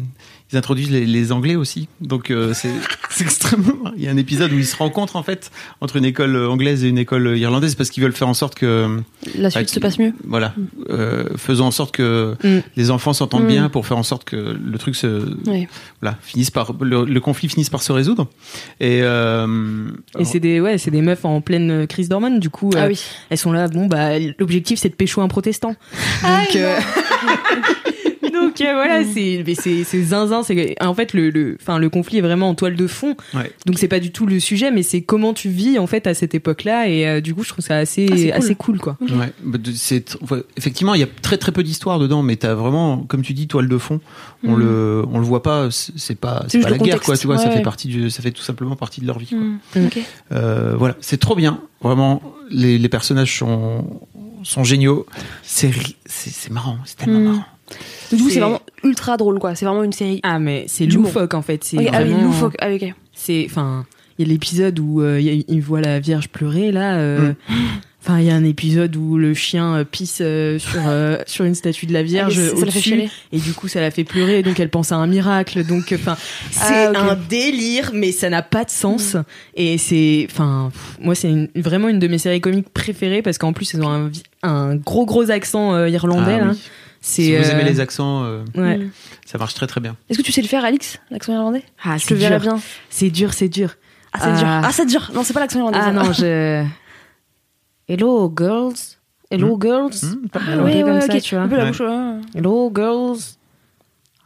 ils 0.52 0.56
introduisent 0.58 0.90
les, 0.90 1.06
les 1.06 1.32
anglais 1.32 1.54
aussi 1.56 1.88
donc 2.00 2.30
euh, 2.30 2.52
c'est 2.54 2.70
extrêmement 3.20 3.92
il 3.96 4.02
y 4.04 4.08
a 4.08 4.10
un 4.10 4.16
épisode 4.16 4.52
où 4.52 4.58
ils 4.58 4.66
se 4.66 4.76
rencontrent 4.76 5.16
en 5.16 5.22
fait 5.22 5.50
entre 5.80 5.96
une 5.96 6.04
école 6.04 6.36
anglaise 6.36 6.84
et 6.84 6.88
une 6.88 6.98
école 6.98 7.36
irlandaise 7.38 7.74
parce 7.74 7.90
qu'ils 7.90 8.02
veulent 8.02 8.12
faire 8.12 8.28
en 8.28 8.34
sorte 8.34 8.54
que 8.54 8.98
La 9.36 9.50
suite 9.50 9.68
Ah, 9.70 9.74
se 9.74 9.80
passe 9.80 9.98
mieux. 9.98 10.12
voilà 10.24 10.54
euh, 10.90 11.24
faisons 11.36 11.66
en 11.66 11.70
sorte 11.70 11.94
que 11.94 12.36
Mm. 12.44 12.58
les 12.76 12.90
enfants 12.90 13.12
s'entendent 13.12 13.44
Mm. 13.44 13.48
bien 13.48 13.68
pour 13.68 13.86
faire 13.86 13.96
en 13.98 14.02
sorte 14.02 14.24
que 14.24 14.36
le 14.36 14.78
truc 14.78 14.94
se 14.96 15.06
voilà 16.00 16.16
finisse 16.22 16.50
par 16.50 16.72
le, 16.80 17.04
le 17.04 17.20
conflit 17.20 17.48
finisse 17.48 17.70
par 17.70 17.82
se 17.82 17.92
résoudre 17.92 18.26
et 18.80 19.00
euh, 19.02 19.88
et 20.18 20.24
c'est 20.24 20.40
des 20.40 20.60
ouais, 20.60 20.78
c'est 20.78 20.90
des 20.90 21.02
meufs 21.02 21.24
en 21.24 21.40
pleine 21.40 21.86
crise 21.86 22.08
d'hormones 22.08 22.38
du 22.40 22.50
coup. 22.50 22.70
Ah 22.74 22.84
euh, 22.84 22.88
oui. 22.88 23.00
Elles 23.30 23.38
sont 23.38 23.52
là, 23.52 23.68
bon 23.68 23.86
bah 23.86 24.18
l'objectif 24.38 24.78
c'est 24.78 24.88
de 24.90 24.94
pécho 24.94 25.20
un 25.20 25.28
protestant. 25.28 25.74
Donc 26.22 26.56
euh, 26.56 26.78
Donc 28.32 28.60
euh, 28.60 28.72
voilà, 28.74 29.04
c'est 29.04 29.44
mais 29.46 29.54
c'est 29.54 29.84
c'est 29.84 30.02
zinzin, 30.02 30.42
c'est 30.42 30.74
en 30.82 30.94
fait 30.94 31.12
le 31.12 31.30
le 31.30 31.56
enfin 31.60 31.78
le 31.78 31.88
conflit 31.90 32.18
est 32.18 32.22
vraiment 32.22 32.48
en 32.48 32.54
toile 32.54 32.76
de 32.76 32.86
fond. 32.86 33.16
ouais. 33.34 33.52
Donc 33.66 33.78
c'est 33.78 33.88
pas 33.88 34.00
du 34.00 34.10
tout 34.12 34.26
le 34.26 34.40
sujet 34.40 34.70
mais 34.70 34.82
c'est 34.82 35.02
comment 35.02 35.32
tu 35.34 35.48
vis 35.48 35.78
en 35.78 35.86
fait 35.86 36.06
à 36.06 36.14
cette 36.14 36.34
époque-là 36.34 36.88
et 36.88 37.06
euh, 37.06 37.20
du 37.20 37.34
coup 37.34 37.42
je 37.44 37.48
trouve 37.50 37.64
ça 37.64 37.76
assez 37.76 38.06
Ah, 38.10 38.16
c'est 38.16 38.22
cool. 38.30 38.32
assez 38.38 38.54
cool 38.54 38.78
quoi. 38.78 38.96
Ouais, 39.00 39.32
bah, 39.44 39.58
c'est 39.74 40.14
ouais, 40.30 40.42
effectivement 40.56 40.94
il 40.94 41.00
y 41.00 41.04
a 41.04 41.08
très 41.22 41.36
très 41.38 41.52
peu 41.52 41.62
d'histoire 41.62 41.98
dedans, 41.98 42.22
mais 42.22 42.36
t'as 42.36 42.54
vraiment, 42.54 42.98
comme 42.98 43.22
tu 43.22 43.32
dis, 43.34 43.46
toile 43.48 43.68
de 43.68 43.78
fond. 43.78 44.00
On 44.44 44.56
Mm. 44.56 44.58
le, 44.60 45.04
on 45.12 45.18
le 45.18 45.24
voit 45.24 45.42
pas. 45.42 45.68
C'est 45.70 46.14
pas, 46.18 46.44
c'est 46.48 46.60
pas 46.60 46.70
la 46.70 46.78
guerre 46.78 47.00
quoi. 47.00 47.16
Tu 47.16 47.26
vois, 47.26 47.38
ça 47.38 47.50
fait 47.50 47.62
partie 47.62 47.88
du, 47.88 48.10
ça 48.10 48.22
fait 48.22 48.32
tout 48.32 48.42
simplement 48.42 48.74
partie 48.76 49.00
de 49.00 49.06
leur 49.06 49.18
vie. 49.18 49.26
Quoi. 49.28 49.38
Mm. 49.82 49.86
Ok. 49.86 49.98
Euh, 50.32 50.74
voilà, 50.76 50.96
c'est 51.00 51.18
trop 51.18 51.34
bien. 51.36 51.60
Vraiment, 51.80 52.22
les, 52.50 52.78
les 52.78 52.88
personnages 52.88 53.36
sont 53.38 54.00
sont 54.44 54.64
géniaux. 54.64 55.06
C'est 55.42 55.68
ri- 55.68 55.96
c'est 56.06 56.30
c'est 56.30 56.50
marrant, 56.50 56.78
c'est 56.84 56.96
tellement 56.96 57.20
Mm. 57.20 57.24
marrant. 57.24 57.44
Du 58.12 58.22
coup, 58.22 58.30
C'est- 58.30 58.40
vraiment 58.40 58.60
ultra 58.84 59.16
drôle, 59.16 59.38
quoi. 59.38 59.54
C'est 59.54 59.64
vraiment 59.64 59.82
une 59.84 59.92
série. 59.92 60.20
Ah 60.22 60.38
mais 60.38 60.64
c'est 60.68 60.86
Du 60.86 60.96
loufoque 60.96 61.34
en 61.34 61.42
fait, 61.42 61.64
c'est 61.64 61.78
Ok, 61.78 61.88
ah 61.92 62.02
oui, 62.02 62.10
vraiment- 62.10 62.24
loufoque. 62.26 62.56
Ah, 62.60 62.70
ok. 62.72 62.92
c'est 63.14 63.46
enfin 63.48 63.86
il 64.18 64.26
y 64.26 64.28
a 64.30 64.32
l'épisode 64.32 64.78
où 64.78 65.00
euh, 65.00 65.18
il 65.20 65.60
voit 65.62 65.80
la 65.80 65.98
Vierge 65.98 66.28
pleurer 66.28 66.70
là 66.70 66.96
euh, 66.96 67.32
enfin 68.02 68.18
il 68.20 68.26
y 68.26 68.30
a 68.30 68.34
un 68.34 68.44
épisode 68.44 68.94
où 68.94 69.16
le 69.16 69.32
chien 69.32 69.74
euh, 69.76 69.84
pisse 69.84 70.18
euh, 70.20 70.58
sur 70.58 70.80
euh, 70.86 71.16
sur 71.26 71.46
une 71.46 71.54
statue 71.54 71.86
de 71.86 71.94
la 71.94 72.02
Vierge 72.02 72.38
Ah, 72.38 72.42
la 72.42 72.48
fait 72.50 72.62
au-dessus 72.62 73.02
et 73.32 73.38
du 73.38 73.52
coup 73.54 73.68
ça 73.68 73.80
la 73.80 73.90
fait 73.90 74.04
pleurer 74.04 74.40
et 74.40 74.42
donc 74.42 74.60
elle 74.60 74.68
pense 74.68 74.92
à 74.92 74.96
un 74.96 75.06
miracle 75.06 75.64
donc 75.64 75.94
enfin 75.94 76.16
c'est 76.50 76.88
Ah, 76.94 77.12
un 77.12 77.16
délire 77.28 77.90
mais 77.94 78.12
ça 78.12 78.28
n'a 78.28 78.42
pas 78.42 78.64
de 78.64 78.70
sens 78.70 79.16
et 79.56 79.78
c'est 79.78 80.26
enfin 80.30 80.70
moi 81.00 81.14
c'est 81.14 81.30
une- 81.30 81.48
vraiment 81.56 81.88
une 81.88 81.98
de 81.98 82.08
mes 82.08 82.18
séries 82.18 82.42
comiques 82.42 82.68
préférées 82.68 83.22
parce 83.22 83.38
qu'en 83.38 83.54
plus 83.54 83.72
ils 83.72 83.82
ont 83.82 84.10
un, 84.42 84.76
gros 84.76 85.06
gros 85.06 85.30
accent 85.30 85.74
euh, 85.74 85.88
irlandais 85.88 86.36
Ah 86.40 86.44
là 86.44 86.50
oui. 86.52 86.60
C'est 87.02 87.22
Si 87.22 87.36
vous 87.36 87.44
euh, 87.44 87.50
aimez 87.50 87.64
les 87.64 87.80
accents, 87.80 88.24
euh, 88.24 88.42
ouais. 88.54 88.78
Mm. 88.78 88.90
ça 89.26 89.36
marche 89.36 89.52
très 89.54 89.66
très 89.66 89.80
bien. 89.80 89.96
Est-ce 90.08 90.16
que 90.18 90.22
tu 90.22 90.32
sais 90.32 90.40
le 90.40 90.48
faire, 90.48 90.64
Alix 90.64 90.98
L'accent 91.10 91.34
irlandais? 91.34 91.62
Ah 91.84 91.98
Je 91.98 92.04
c'est 92.06 92.14
dur 92.14 92.40
bien. 92.40 92.60
c'est 92.88 93.10
dur 93.10 93.32
c'est 93.34 93.48
dur 93.50 93.74
Ah, 94.14 94.18
c'est 94.22 94.32
dur. 94.38 94.46
Ah. 94.46 94.62
Ah, 94.64 94.70
c'est 94.72 94.86
dur. 94.86 95.10
Non, 95.14 95.22
c'est 95.24 95.34
pas 95.34 95.40
l'accent 95.40 95.58
irlandais. 95.58 95.78
Ah 95.80 95.86
ça. 95.86 95.92
non, 95.92 96.12
je. 96.12 96.64
Hello 97.88 98.32
girls. 98.34 98.74
Hello 99.30 99.58
girls. 99.60 99.90
Hmm, 100.02 100.28
pas 100.28 100.40
Ah, 100.46 100.56
ouais, 100.58 100.82
ouais, 100.82 100.82
comme 100.82 101.00
ça, 101.00 101.20
tu 101.20 101.34
vois. 101.34 101.44
Un 101.44 101.48
peu 101.48 101.56
la 101.56 101.64
Ouais. 101.64 101.70
bouche. 101.70 101.80
ouais. 101.80 102.20
Hello 102.34 102.72
girls. 102.74 103.18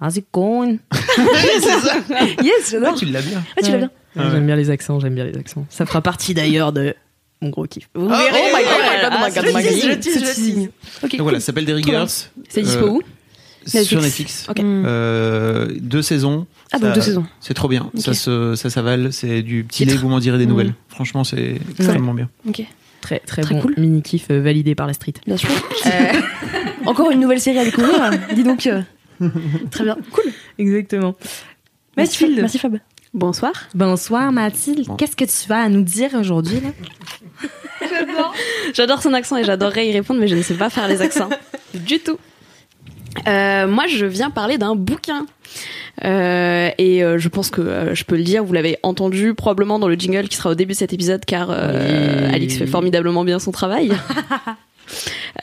How's 0.01 0.17
it 0.17 0.27
going? 0.33 0.79
Yes, 2.43 2.71
j'adore. 2.71 2.93
Ah, 2.95 2.99
tu 2.99 3.07
l'as 3.07 3.23
bien. 3.23 3.43
Ah, 3.57 3.63
tu 3.63 3.71
l'as 3.73 3.79
bien. 3.79 3.91
Ah 4.17 4.25
ouais. 4.25 4.31
J'aime 4.33 4.47
bien 4.47 4.57
les 4.57 4.71
accents, 4.71 4.99
j'aime 5.01 5.15
bien 5.15 5.25
les 5.25 5.37
accents. 5.39 5.67
Ça 5.71 5.87
fera 5.87 6.01
partie 6.03 6.35
d'ailleurs 6.35 6.73
de 6.73 6.95
mon 7.43 7.51
gros 7.51 7.67
kiff. 7.67 7.89
Vous 7.95 8.09
verrez. 8.09 8.23
oh 8.33 8.57
my 8.57 8.63
God, 8.63 8.73
oh 8.73 9.25
my 9.25 9.33
God, 9.35 9.45
oh 9.45 9.57
my 9.57 9.63
God, 9.65 9.73
God. 9.73 10.01
tease, 10.01 10.21
le 10.21 10.33
tease. 10.35 10.69
Donc 11.03 11.21
voilà, 11.21 11.41
ça 11.41 11.47
s'appelle 11.47 11.65
bien. 11.67 11.79
Girls. 11.81 12.09
C'est 12.49 12.63
dispo 12.63 12.87
Euh, 12.87 12.91
où 12.91 13.03
Sur 13.85 14.01
Netflix. 14.01 14.47
Ok. 14.49 14.59
Mm. 14.61 14.85
Euh, 14.87 15.69
deux 15.81 16.03
saisons. 16.03 16.47
Ah, 16.73 16.79
donc 16.79 16.89
Ça- 16.91 16.95
deux 16.95 17.01
saisons. 17.03 17.27
C'est 17.41 17.55
trop 17.55 17.69
bien. 17.69 17.91
Ok. 17.95 18.01
Ça 18.01 18.15
se, 18.15 18.55
ça 18.55 18.71
s'avale. 18.71 19.13
C'est 19.13 19.43
du 19.43 19.65
petit 19.65 19.85
lait. 19.85 19.95
Vous 19.97 20.09
m'en 20.09 20.19
direz 20.21 20.39
des 20.39 20.47
nouvelles. 20.47 20.75
Franchement, 20.89 21.25
c'est 21.25 21.57
extrêmement 21.79 22.15
bien. 22.15 22.29
Ok. 22.49 22.63
Très 23.03 23.21
très, 23.21 23.43
Très 23.43 23.55
bon 23.55 23.61
cool. 23.61 23.75
mini 23.77 24.03
kiff 24.03 24.27
euh, 24.31 24.41
validé 24.41 24.75
par 24.75 24.87
la 24.89 24.93
street. 24.95 25.15
Bien 25.27 25.37
sûr. 25.37 25.51
Euh, 25.87 25.91
Encore 26.87 27.11
une 27.11 27.21
nouvelle 27.21 27.41
série 27.41 27.59
à 27.59 27.65
découvrir. 27.65 27.95
Dis 28.35 28.43
donc. 28.43 28.67
euh, 28.67 28.83
Très 29.71 29.85
bien. 29.85 29.97
Cool. 30.11 30.25
Exactement. 30.59 31.15
Merci, 31.97 32.23
Mathilde. 32.25 32.41
Merci 32.41 32.59
Fab. 32.59 32.79
Bonsoir. 33.15 33.53
Bonsoir 33.75 34.33
Mathilde. 34.33 34.87
Bon. 34.87 34.97
Qu'est-ce 34.97 35.17
que 35.17 35.25
tu 35.25 35.49
vas 35.49 35.63
à 35.63 35.69
nous 35.69 35.83
dire 35.83 36.11
aujourd'hui 36.19 36.61
là? 36.61 36.69
J'adore 38.75 39.03
son 39.03 39.15
accent 39.15 39.37
et 39.37 39.45
j'adorerais 39.45 39.89
y 39.89 39.93
répondre, 39.93 40.21
mais 40.21 40.29
je 40.29 40.37
ne 40.37 40.43
sais 40.43 40.55
pas 40.55 40.71
faire 40.71 40.89
les 40.89 41.03
accents 41.03 41.31
du 41.75 41.99
tout. 42.01 42.19
Euh, 43.27 43.67
moi, 43.67 43.87
je 43.87 44.07
viens 44.07 44.31
parler 44.31 44.59
d'un 44.59 44.75
bouquin. 44.75 45.27
Euh, 46.05 46.71
et 46.77 47.03
euh, 47.03 47.17
je 47.19 47.29
pense 47.29 47.51
que 47.51 47.95
je 47.95 48.05
peux 48.05 48.17
le 48.17 48.23
dire, 48.23 48.45
vous 48.45 48.53
l'avez 48.53 48.77
entendu 48.83 49.33
probablement 49.33 49.79
dans 49.79 49.89
le 49.89 49.95
jingle 49.95 50.29
qui 50.29 50.37
sera 50.37 50.51
au 50.51 50.55
début 50.55 50.73
de 50.73 50.79
cet 50.79 50.93
épisode, 50.93 51.25
car 51.25 51.49
Oui. 51.49 52.35
Alix 52.35 52.59
fait 52.59 52.67
formidablement 52.67 53.25
bien 53.25 53.39
son 53.39 53.53
travail. 53.53 53.93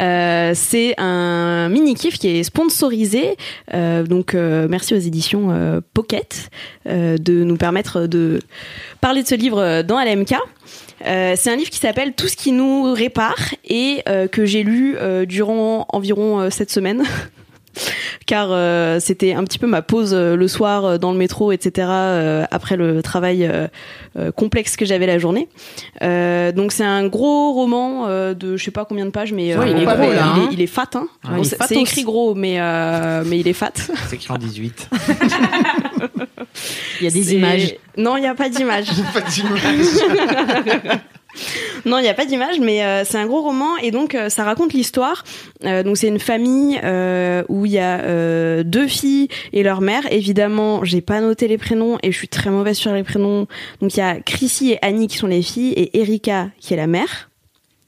Euh, 0.02 0.52
c'est 0.56 0.96
un 0.98 1.70
mini 1.70 1.96
kiff 1.96 2.18
qui 2.18 2.28
est 2.30 2.44
sponsorisé, 2.44 3.38
Euh, 3.74 4.04
donc 4.04 4.36
euh, 4.36 4.68
merci 4.70 4.94
aux 4.94 5.00
éditions 5.00 5.82
Pocket 5.94 6.50
de 6.86 7.44
nous 7.44 7.58
permettre 7.58 8.08
de 8.08 8.40
parler 9.02 9.24
de 9.24 9.28
ce 9.28 9.36
livre 9.36 9.82
dans 9.82 10.00
LMK. 10.00 10.36
C'est 11.04 11.50
un 11.50 11.56
livre 11.56 11.70
qui 11.70 11.80
s'appelle 11.80 12.14
Tout 12.14 12.28
ce 12.28 12.36
qui 12.36 12.52
nous 12.52 12.94
répare 12.94 13.54
et 13.66 14.04
que 14.32 14.46
j'ai 14.46 14.64
lu 14.64 14.96
durant 15.28 15.86
environ 15.90 16.50
cette 16.50 16.72
semaine. 16.72 17.04
Car 18.26 18.48
euh, 18.52 19.00
c'était 19.00 19.34
un 19.34 19.44
petit 19.44 19.60
peu 19.60 19.68
ma 19.68 19.82
pause 19.82 20.14
euh, 20.14 20.36
le 20.36 20.48
soir 20.48 20.86
euh, 20.86 20.98
dans 20.98 21.12
le 21.12 21.18
métro, 21.18 21.52
etc. 21.52 21.88
euh, 21.90 22.46
après 22.52 22.78
le 22.78 23.02
travail 23.02 23.46
euh, 23.46 23.68
euh, 24.18 24.32
complexe 24.32 24.76
que 24.78 24.86
j'avais 24.86 25.08
la 25.08 25.18
journée. 25.20 25.50
Euh, 26.02 26.52
donc 26.52 26.72
c'est 26.72 26.84
un 26.86 27.08
gros 27.08 27.54
roman 27.54 28.06
euh, 28.08 28.34
de 28.34 28.56
je 28.58 28.64
sais 28.64 28.72
pas 28.72 28.86
combien 28.86 29.06
de 29.06 29.12
pages, 29.12 29.34
mais 29.34 29.56
Ouais, 29.58 29.72
il 29.72 29.78
est 29.82 29.86
gros, 29.86 30.12
il, 30.12 30.18
hein. 30.18 30.48
est, 30.50 30.54
il 30.54 30.62
est 30.62 30.68
fat. 30.68 30.90
Hein. 30.96 31.08
Ouais, 31.30 31.38
Bon, 31.38 31.44
c'est 31.44 31.76
écrit 31.76 32.04
gros, 32.04 32.34
mais 32.36 32.60
euh, 32.60 33.24
mais 33.26 33.40
il 33.40 33.48
est 33.48 33.54
fat. 33.54 33.72
C'est 34.08 34.16
écrit 34.16 34.32
en 34.32 34.38
18. 34.38 34.90
Il 37.00 37.04
y 37.04 37.08
a 37.08 37.12
des 37.12 37.34
images. 37.34 37.76
Non, 37.98 38.18
il 38.18 38.22
n'y 38.22 38.28
a 38.28 38.36
pas 38.36 38.50
d'image. 38.50 38.88
Pas 39.14 39.22
d'image. 39.22 39.62
Non, 41.86 41.98
il 41.98 42.04
n'y 42.04 42.10
a 42.10 42.14
pas 42.14 42.26
d'image, 42.26 42.60
mais 42.60 42.84
euh, 42.84 43.04
c'est 43.04 43.18
un 43.18 43.26
gros 43.26 43.42
roman 43.42 43.78
et 43.78 43.92
donc 43.92 44.16
euh, 44.16 44.30
ça 44.30 44.44
raconte 44.44 44.74
l'histoire. 44.74 45.24
Euh, 45.66 45.84
donc 45.84 45.98
c'est 45.98 46.08
une 46.08 46.20
famille 46.20 46.80
euh, 46.84 47.44
où 47.50 47.66
il 47.66 47.74
y 47.74 47.80
a 47.80 48.02
euh, 48.02 48.64
deux 48.64 48.88
filles 48.88 49.28
et 49.52 49.64
leur 49.64 49.82
mère. 49.82 50.04
Évidemment, 50.12 50.84
j'ai 50.84 51.02
pas 51.02 51.22
noté 51.22 51.48
les 51.48 51.58
prénoms 51.58 51.98
et 52.04 52.12
je 52.12 52.18
suis 52.18 52.28
très 52.28 52.50
mauvaise 52.50 52.78
sur 52.78 52.94
les 52.94 53.04
prénoms. 53.04 53.48
Donc 53.82 53.96
il 53.96 53.98
y 53.98 54.02
a 54.02 54.20
Chrissy 54.22 54.74
et 54.74 54.86
Annie 54.86 55.08
qui 55.08 55.18
sont 55.18 55.28
les 55.28 55.42
filles 55.42 55.74
et 55.74 56.00
Erika 56.00 56.50
qui 56.60 56.74
est 56.74 56.78
la 56.78 56.88
mère. 56.88 57.30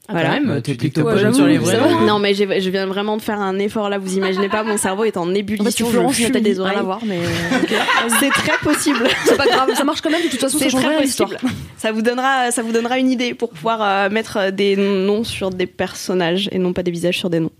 Voilà. 0.08 0.28
Voilà. 0.28 0.38
Quand 0.38 0.44
même, 0.46 0.54
Ouais, 0.56 0.62
t'es 0.62 0.74
plutôt 0.74 1.04
pas 1.04 1.32
sur 1.32 1.46
les 1.46 1.58
vrais. 1.58 1.78
Non 2.06 2.18
mais 2.18 2.34
je 2.34 2.70
viens 2.70 2.86
vraiment 2.86 3.16
de 3.16 3.22
faire 3.22 3.40
un 3.40 3.58
effort 3.58 3.88
là, 3.88 3.98
vous 3.98 4.16
imaginez 4.16 4.48
pas, 4.48 4.62
mon 4.62 4.76
cerveau 4.76 5.04
est 5.04 5.16
en 5.16 5.32
ébullition, 5.34 5.86
Florence 5.88 6.16
je 6.16 6.24
fume 6.24 6.32
des 6.34 6.40
des 6.40 6.50
rien 6.52 6.60
à 6.60 6.62
oreilles. 6.64 6.84
voir, 6.84 7.00
mais 7.06 7.18
C'est 8.20 8.30
très 8.30 8.56
possible. 8.62 9.06
c'est 9.24 9.36
pas 9.36 9.46
grave, 9.46 9.70
ça 9.74 9.84
marche 9.84 10.00
quand 10.00 10.10
même. 10.10 10.22
De 10.22 10.28
toute 10.28 10.40
façon, 10.40 10.58
C'est 10.58 10.68
très 10.68 10.98
possible. 10.98 11.36
Ça 11.76 11.92
vous 11.92 12.02
donnera, 12.02 12.50
ça 12.50 12.62
vous 12.62 12.72
donnera 12.72 12.98
une 12.98 13.10
idée 13.10 13.34
pour 13.34 13.50
pouvoir 13.50 13.80
euh, 13.82 14.08
mettre 14.10 14.50
des 14.50 14.76
noms 14.76 15.24
sur 15.24 15.50
des 15.50 15.66
personnages 15.66 16.48
et 16.52 16.58
non 16.58 16.72
pas 16.72 16.82
des 16.82 16.90
visages 16.90 17.18
sur 17.18 17.30
des 17.30 17.40
noms. 17.40 17.50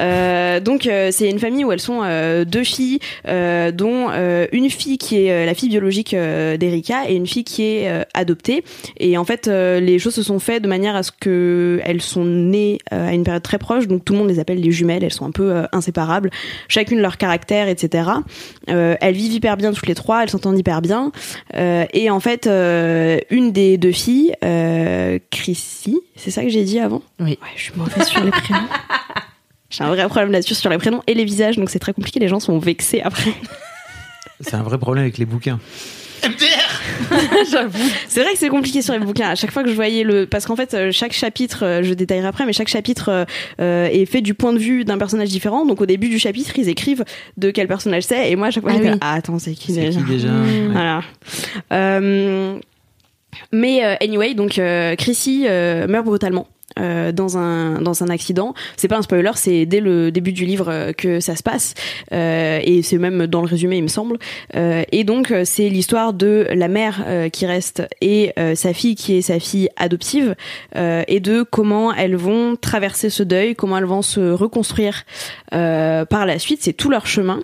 Euh, 0.00 0.60
donc 0.60 0.86
euh, 0.86 1.10
c'est 1.12 1.28
une 1.28 1.38
famille 1.38 1.64
où 1.64 1.72
elles 1.72 1.80
sont 1.80 2.00
euh, 2.02 2.44
deux 2.44 2.64
filles, 2.64 2.98
euh, 3.28 3.70
dont 3.70 4.08
euh, 4.10 4.46
une 4.52 4.70
fille 4.70 4.98
qui 4.98 5.26
est 5.26 5.30
euh, 5.32 5.46
la 5.46 5.54
fille 5.54 5.68
biologique 5.68 6.14
euh, 6.14 6.56
d'Erika 6.56 7.08
et 7.08 7.14
une 7.14 7.26
fille 7.26 7.44
qui 7.44 7.62
est 7.62 7.88
euh, 7.88 8.02
adoptée. 8.14 8.64
Et 8.98 9.16
en 9.18 9.24
fait, 9.24 9.48
euh, 9.48 9.80
les 9.80 9.98
choses 9.98 10.14
se 10.14 10.22
sont 10.22 10.38
faites 10.38 10.62
de 10.62 10.68
manière 10.68 10.96
à 10.96 11.02
ce 11.02 11.12
que 11.18 11.73
elles 11.84 12.02
sont 12.02 12.24
nées 12.24 12.78
euh, 12.92 13.08
à 13.08 13.12
une 13.12 13.24
période 13.24 13.42
très 13.42 13.58
proche, 13.58 13.86
donc 13.86 14.04
tout 14.04 14.12
le 14.12 14.20
monde 14.20 14.28
les 14.28 14.38
appelle 14.38 14.60
les 14.60 14.70
jumelles. 14.70 15.04
Elles 15.04 15.12
sont 15.12 15.26
un 15.26 15.30
peu 15.30 15.50
euh, 15.50 15.64
inséparables, 15.72 16.30
chacune 16.68 17.00
leur 17.00 17.16
caractère, 17.16 17.68
etc. 17.68 18.10
Euh, 18.68 18.96
elles 19.00 19.14
vivent 19.14 19.32
hyper 19.32 19.56
bien 19.56 19.72
toutes 19.72 19.86
les 19.86 19.94
trois, 19.94 20.22
elles 20.22 20.30
s'entendent 20.30 20.58
hyper 20.58 20.82
bien. 20.82 21.12
Euh, 21.54 21.84
et 21.92 22.10
en 22.10 22.20
fait, 22.20 22.46
euh, 22.46 23.18
une 23.30 23.52
des 23.52 23.78
deux 23.78 23.92
filles, 23.92 24.34
euh, 24.44 25.18
Chrissy, 25.30 26.00
c'est 26.16 26.30
ça 26.30 26.42
que 26.42 26.48
j'ai 26.48 26.64
dit 26.64 26.78
avant? 26.78 27.02
Oui. 27.20 27.38
Ouais, 27.42 27.48
je 27.56 27.62
suis 27.62 27.72
mauvaise 27.76 28.06
sur 28.06 28.22
les 28.22 28.30
prénoms. 28.30 28.68
J'ai 29.70 29.82
un 29.82 29.88
vrai 29.88 30.06
problème 30.06 30.30
là-dessus 30.30 30.54
sur 30.54 30.70
les 30.70 30.78
prénoms 30.78 31.02
et 31.06 31.14
les 31.14 31.24
visages, 31.24 31.56
donc 31.56 31.68
c'est 31.70 31.80
très 31.80 31.92
compliqué. 31.92 32.20
Les 32.20 32.28
gens 32.28 32.38
sont 32.38 32.58
vexés 32.58 33.00
après. 33.02 33.32
C'est 34.40 34.54
un 34.54 34.62
vrai 34.62 34.78
problème 34.78 35.02
avec 35.02 35.18
les 35.18 35.24
bouquins. 35.24 35.58
J'avoue. 37.50 37.78
C'est 38.08 38.22
vrai 38.22 38.32
que 38.32 38.38
c'est 38.38 38.48
compliqué 38.48 38.82
sur 38.82 38.92
les 38.94 39.00
bouquins. 39.00 39.28
À 39.30 39.34
chaque 39.34 39.50
fois 39.50 39.62
que 39.62 39.68
je 39.68 39.74
voyais 39.74 40.04
le, 40.04 40.26
parce 40.26 40.46
qu'en 40.46 40.56
fait, 40.56 40.74
euh, 40.74 40.90
chaque 40.92 41.12
chapitre, 41.12 41.64
euh, 41.64 41.82
je 41.82 41.94
détaillerai 41.94 42.26
après, 42.26 42.46
mais 42.46 42.52
chaque 42.52 42.68
chapitre 42.68 43.26
euh, 43.60 43.86
est 43.86 44.06
fait 44.06 44.20
du 44.20 44.34
point 44.34 44.52
de 44.52 44.58
vue 44.58 44.84
d'un 44.84 44.98
personnage 44.98 45.28
différent. 45.28 45.64
Donc 45.66 45.80
au 45.80 45.86
début 45.86 46.08
du 46.08 46.18
chapitre, 46.18 46.52
ils 46.58 46.68
écrivent 46.68 47.04
de 47.36 47.50
quel 47.50 47.68
personnage 47.68 48.04
c'est, 48.04 48.30
et 48.30 48.36
moi 48.36 48.48
à 48.48 48.50
chaque 48.50 48.62
fois, 48.64 48.72
Ah 48.74 48.78
oui. 48.80 48.86
là, 48.86 48.96
ah 49.00 49.14
attends, 49.14 49.38
c'est 49.38 49.52
qui 49.52 49.72
C'est 49.72 49.80
déjà 49.86 50.00
qui 50.00 50.06
déjà 50.06 50.28
Mmh. 50.28 50.66
Ouais. 50.66 50.72
Voilà. 50.72 51.02
Euh, 51.72 52.58
mais 53.52 53.84
euh, 53.84 53.94
anyway, 54.00 54.34
donc 54.34 54.58
euh, 54.58 54.94
Chrissy 54.96 55.44
euh, 55.46 55.86
meurt 55.86 56.04
brutalement. 56.04 56.46
Euh, 56.78 57.12
dans 57.12 57.38
un 57.38 57.80
dans 57.80 58.02
un 58.02 58.08
accident. 58.08 58.54
C'est 58.76 58.88
pas 58.88 58.96
un 58.96 59.02
spoiler 59.02 59.30
c'est 59.36 59.66
dès 59.66 59.80
le 59.80 60.10
début 60.10 60.32
du 60.32 60.44
livre 60.44 60.68
euh, 60.68 60.92
que 60.92 61.20
ça 61.20 61.36
se 61.36 61.42
passe. 61.42 61.74
Euh, 62.12 62.60
et 62.62 62.82
c'est 62.82 62.98
même 62.98 63.26
dans 63.26 63.42
le 63.42 63.46
résumé 63.46 63.76
il 63.76 63.82
me 63.82 63.88
semble. 63.88 64.18
Euh, 64.56 64.82
et 64.90 65.04
donc 65.04 65.30
euh, 65.30 65.42
c'est 65.44 65.68
l'histoire 65.68 66.12
de 66.12 66.48
la 66.52 66.68
mère 66.68 67.04
euh, 67.06 67.28
qui 67.28 67.46
reste 67.46 67.82
et 68.00 68.32
sa 68.54 68.72
fille 68.72 68.94
qui 68.94 69.18
est 69.18 69.22
sa 69.22 69.38
fille 69.38 69.68
adoptive 69.76 70.34
et 70.74 71.20
de 71.20 71.42
comment 71.42 71.92
elles 71.92 72.16
vont 72.16 72.56
traverser 72.56 73.10
ce 73.10 73.22
deuil 73.22 73.54
comment 73.54 73.78
elles 73.78 73.84
vont 73.84 74.02
se 74.02 74.32
reconstruire 74.32 75.04
par 75.50 76.26
la 76.26 76.38
suite. 76.38 76.60
C'est 76.62 76.72
tout 76.72 76.90
leur 76.90 77.06
chemin. 77.06 77.40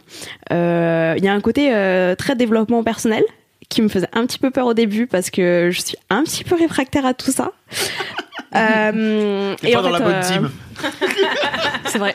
Il 0.51 1.25
y 1.25 1.29
a 1.29 1.33
un 1.33 1.41
côté 1.41 1.71
très 2.19 2.37
développement 2.37 2.83
personnel 2.83 3.25
qui 3.69 3.83
me 3.83 3.89
faisait 3.89 4.09
un 4.13 4.27
petit 4.27 4.39
peu 4.39 4.51
peur 4.51 4.67
au 4.67 4.75
début 4.75 5.07
parce 5.07 5.31
que 5.31 5.71
je 5.73 5.81
suis 5.81 5.97
un 6.11 6.25
petit 6.25 6.45
peu 6.45 6.57
réfractaire 6.57 7.07
à 7.07 7.15
tout 7.15 7.31
ça. 7.31 7.53
Euh, 8.55 9.55
T'es 9.61 9.73
pas 9.73 9.79
en 9.79 9.83
dans 9.83 9.91
la 9.91 9.99
fait, 9.99 10.05
bonne 10.05 10.15
euh, 10.15 10.23
team. 10.23 10.51
C'est 11.87 11.99
vrai. 11.99 12.15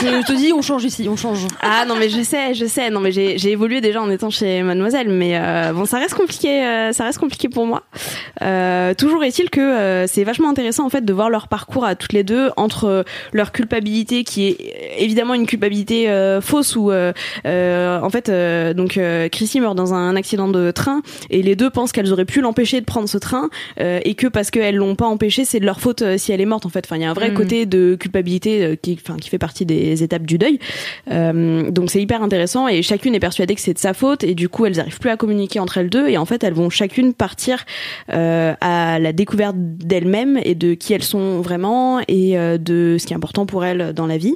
Je 0.00 0.26
te 0.26 0.32
dis, 0.36 0.52
on 0.52 0.62
change 0.62 0.84
ici, 0.84 1.08
on 1.08 1.16
change. 1.16 1.46
Ah 1.60 1.84
non 1.86 1.94
mais 1.96 2.08
je 2.08 2.22
sais, 2.22 2.54
je 2.54 2.66
sais. 2.66 2.90
Non 2.90 3.00
mais 3.00 3.12
j'ai 3.12 3.38
j'ai 3.38 3.50
évolué 3.50 3.80
déjà 3.80 4.00
en 4.02 4.10
étant 4.10 4.30
chez 4.30 4.62
Mademoiselle, 4.62 5.08
mais 5.08 5.36
euh, 5.38 5.72
bon 5.72 5.84
ça 5.84 5.98
reste 5.98 6.14
compliqué, 6.14 6.62
euh, 6.64 6.92
ça 6.92 7.04
reste 7.04 7.18
compliqué 7.18 7.48
pour 7.48 7.66
moi. 7.66 7.82
Euh, 8.42 8.94
toujours 8.94 9.24
est-il 9.24 9.50
que 9.50 9.60
euh, 9.60 10.06
c'est 10.06 10.24
vachement 10.24 10.48
intéressant 10.50 10.84
en 10.86 10.88
fait 10.90 11.04
de 11.04 11.12
voir 11.12 11.30
leur 11.30 11.48
parcours 11.48 11.84
à 11.84 11.94
toutes 11.94 12.12
les 12.12 12.22
deux 12.24 12.50
entre 12.56 13.04
leur 13.32 13.52
culpabilité 13.52 14.24
qui 14.24 14.46
est 14.48 14.96
évidemment 14.98 15.34
une 15.34 15.46
culpabilité 15.46 16.08
euh, 16.08 16.40
fausse 16.40 16.76
où 16.76 16.90
euh, 16.90 17.12
euh, 17.46 18.00
en 18.00 18.10
fait 18.10 18.28
euh, 18.28 18.74
donc 18.74 18.96
euh, 18.96 19.28
Chrissy 19.28 19.60
meurt 19.60 19.76
dans 19.76 19.94
un 19.94 20.16
accident 20.16 20.48
de 20.48 20.70
train 20.70 21.02
et 21.30 21.42
les 21.42 21.56
deux 21.56 21.70
pensent 21.70 21.92
qu'elles 21.92 22.12
auraient 22.12 22.24
pu 22.24 22.40
l'empêcher 22.40 22.80
de 22.80 22.86
prendre 22.86 23.08
ce 23.08 23.18
train 23.18 23.48
euh, 23.80 24.00
et 24.04 24.14
que 24.14 24.26
parce 24.26 24.50
qu'elles 24.50 24.76
l'ont 24.76 24.94
pas 24.96 25.06
empêché 25.06 25.44
c'est 25.44 25.60
de 25.60 25.66
leur 25.66 25.80
faute 25.80 26.02
si 26.16 26.32
elle 26.32 26.40
est 26.40 26.46
morte 26.46 26.66
en 26.66 26.70
fait. 26.70 26.84
Enfin 26.86 26.96
il 26.96 27.02
y 27.02 27.04
a 27.04 27.10
un 27.10 27.14
vrai 27.14 27.28
Mhm. 27.28 27.34
côté 27.36 27.66
de 27.66 27.94
culpabilité 28.00 28.78
qui 28.82 28.98
enfin 29.02 29.16
qui 29.18 29.28
fait 29.28 29.38
partie 29.38 29.47
des 29.64 30.02
étapes 30.02 30.26
du 30.26 30.38
deuil. 30.38 30.58
Euh, 31.10 31.70
donc 31.70 31.90
c'est 31.90 32.00
hyper 32.00 32.22
intéressant 32.22 32.68
et 32.68 32.82
chacune 32.82 33.14
est 33.14 33.20
persuadée 33.20 33.54
que 33.54 33.60
c'est 33.60 33.74
de 33.74 33.78
sa 33.78 33.94
faute 33.94 34.24
et 34.24 34.34
du 34.34 34.48
coup 34.48 34.66
elles 34.66 34.80
arrivent 34.80 34.98
plus 34.98 35.10
à 35.10 35.16
communiquer 35.16 35.60
entre 35.60 35.78
elles 35.78 35.90
deux 35.90 36.08
et 36.08 36.18
en 36.18 36.24
fait 36.24 36.44
elles 36.44 36.54
vont 36.54 36.70
chacune 36.70 37.14
partir 37.14 37.64
euh, 38.12 38.54
à 38.60 38.98
la 38.98 39.12
découverte 39.12 39.56
d'elles-mêmes 39.56 40.38
et 40.42 40.54
de 40.54 40.74
qui 40.74 40.92
elles 40.92 41.02
sont 41.02 41.40
vraiment 41.40 42.00
et 42.08 42.38
euh, 42.38 42.58
de 42.58 42.96
ce 42.98 43.06
qui 43.06 43.12
est 43.12 43.16
important 43.16 43.46
pour 43.46 43.64
elles 43.64 43.92
dans 43.92 44.06
la 44.06 44.18
vie. 44.18 44.34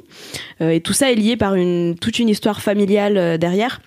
Et 0.59 0.81
tout 0.81 0.93
ça 0.93 1.11
est 1.11 1.15
lié 1.15 1.35
par 1.35 1.55
une 1.55 1.95
toute 1.99 2.19
une 2.19 2.29
histoire 2.29 2.61
familiale 2.61 3.37
derrière. 3.37 3.79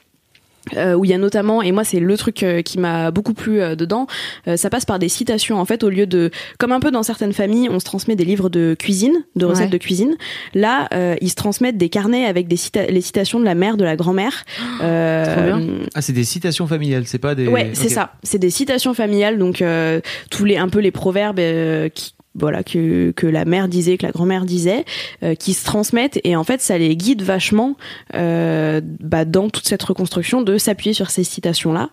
Euh, 0.76 0.94
où 0.94 1.05
il 1.05 1.12
y 1.12 1.14
a 1.14 1.18
notamment 1.18 1.62
et 1.62 1.70
moi 1.70 1.85
c'est 1.85 2.00
le 2.00 2.16
truc 2.16 2.42
euh, 2.42 2.61
qui 2.61 2.81
m'a 2.81 3.12
beaucoup 3.12 3.35
plu 3.35 3.61
euh, 3.61 3.76
dedans 3.76 4.09
euh, 4.48 4.57
ça 4.57 4.68
passe 4.68 4.85
par 4.85 4.98
des 4.98 5.09
citations 5.09 5.61
en 5.61 5.64
fait 5.64 5.85
au 5.85 5.90
lieu 5.90 6.07
de 6.09 6.33
comme 6.59 6.72
un 6.72 6.81
peu 6.81 6.90
dans 6.90 7.05
certaines 7.05 7.33
familles 7.33 7.68
on 7.70 7.79
se 7.79 7.85
transmet 7.85 8.16
des 8.16 8.24
livres 8.24 8.48
de 8.48 8.74
cuisine 8.76 9.14
de 9.37 9.44
recettes 9.46 9.66
Ouais. 9.66 9.70
de 9.70 9.79
cuisine 9.79 10.16
là 10.55 10.88
euh, 10.92 11.14
ils 11.20 11.31
se 11.31 11.37
transmettent 11.37 11.79
des 11.79 11.88
carnets 11.88 12.24
avec 12.26 12.48
des 12.48 12.57
cita- 12.57 12.90
les 12.90 13.00
citations 13.00 13.38
de 13.38 13.44
la 13.44 13.55
mère 13.55 13.76
de 13.76 13.85
la 13.85 13.94
grand-mère 13.94 14.44
Euh. 14.83 15.85
Ah, 15.94 16.02
c'est 16.02 16.12
des 16.12 16.24
citations 16.24 16.66
familiales, 16.66 17.05
c'est 17.07 17.18
pas 17.18 17.35
des. 17.35 17.46
Ouais, 17.48 17.70
c'est 17.72 17.88
ça. 17.88 18.12
C'est 18.22 18.38
des 18.38 18.50
citations 18.50 18.92
familiales, 18.94 19.38
donc 19.38 19.62
euh, 19.62 20.00
tous 20.31 20.44
les 20.44 20.57
un 20.57 20.68
peu 20.68 20.81
les 20.81 20.90
proverbes 20.90 21.38
euh, 21.38 21.88
qui 21.88 22.12
voilà 22.38 22.62
que 22.62 23.11
que 23.12 23.27
la 23.27 23.44
mère 23.44 23.68
disait, 23.68 23.96
que 23.99 24.07
la 24.07 24.12
grand-mère 24.12 24.44
disait, 24.44 24.85
euh, 25.22 25.35
qui 25.35 25.55
se 25.55 25.64
transmettent 25.64 26.20
et 26.25 26.37
en 26.37 26.44
fait 26.44 26.61
ça 26.61 26.79
les 26.79 26.96
guide 26.96 27.22
vachement 27.22 27.77
euh, 28.14 28.81
bah, 29.01 29.25
dans 29.25 29.49
toute 29.49 29.66
cette 29.66 29.83
reconstruction 29.83 30.42
de 30.42 30.59
s'appuyer 30.59 30.92
sur 30.92 31.11
ces 31.11 31.25
citations 31.25 31.72
là. 31.72 31.90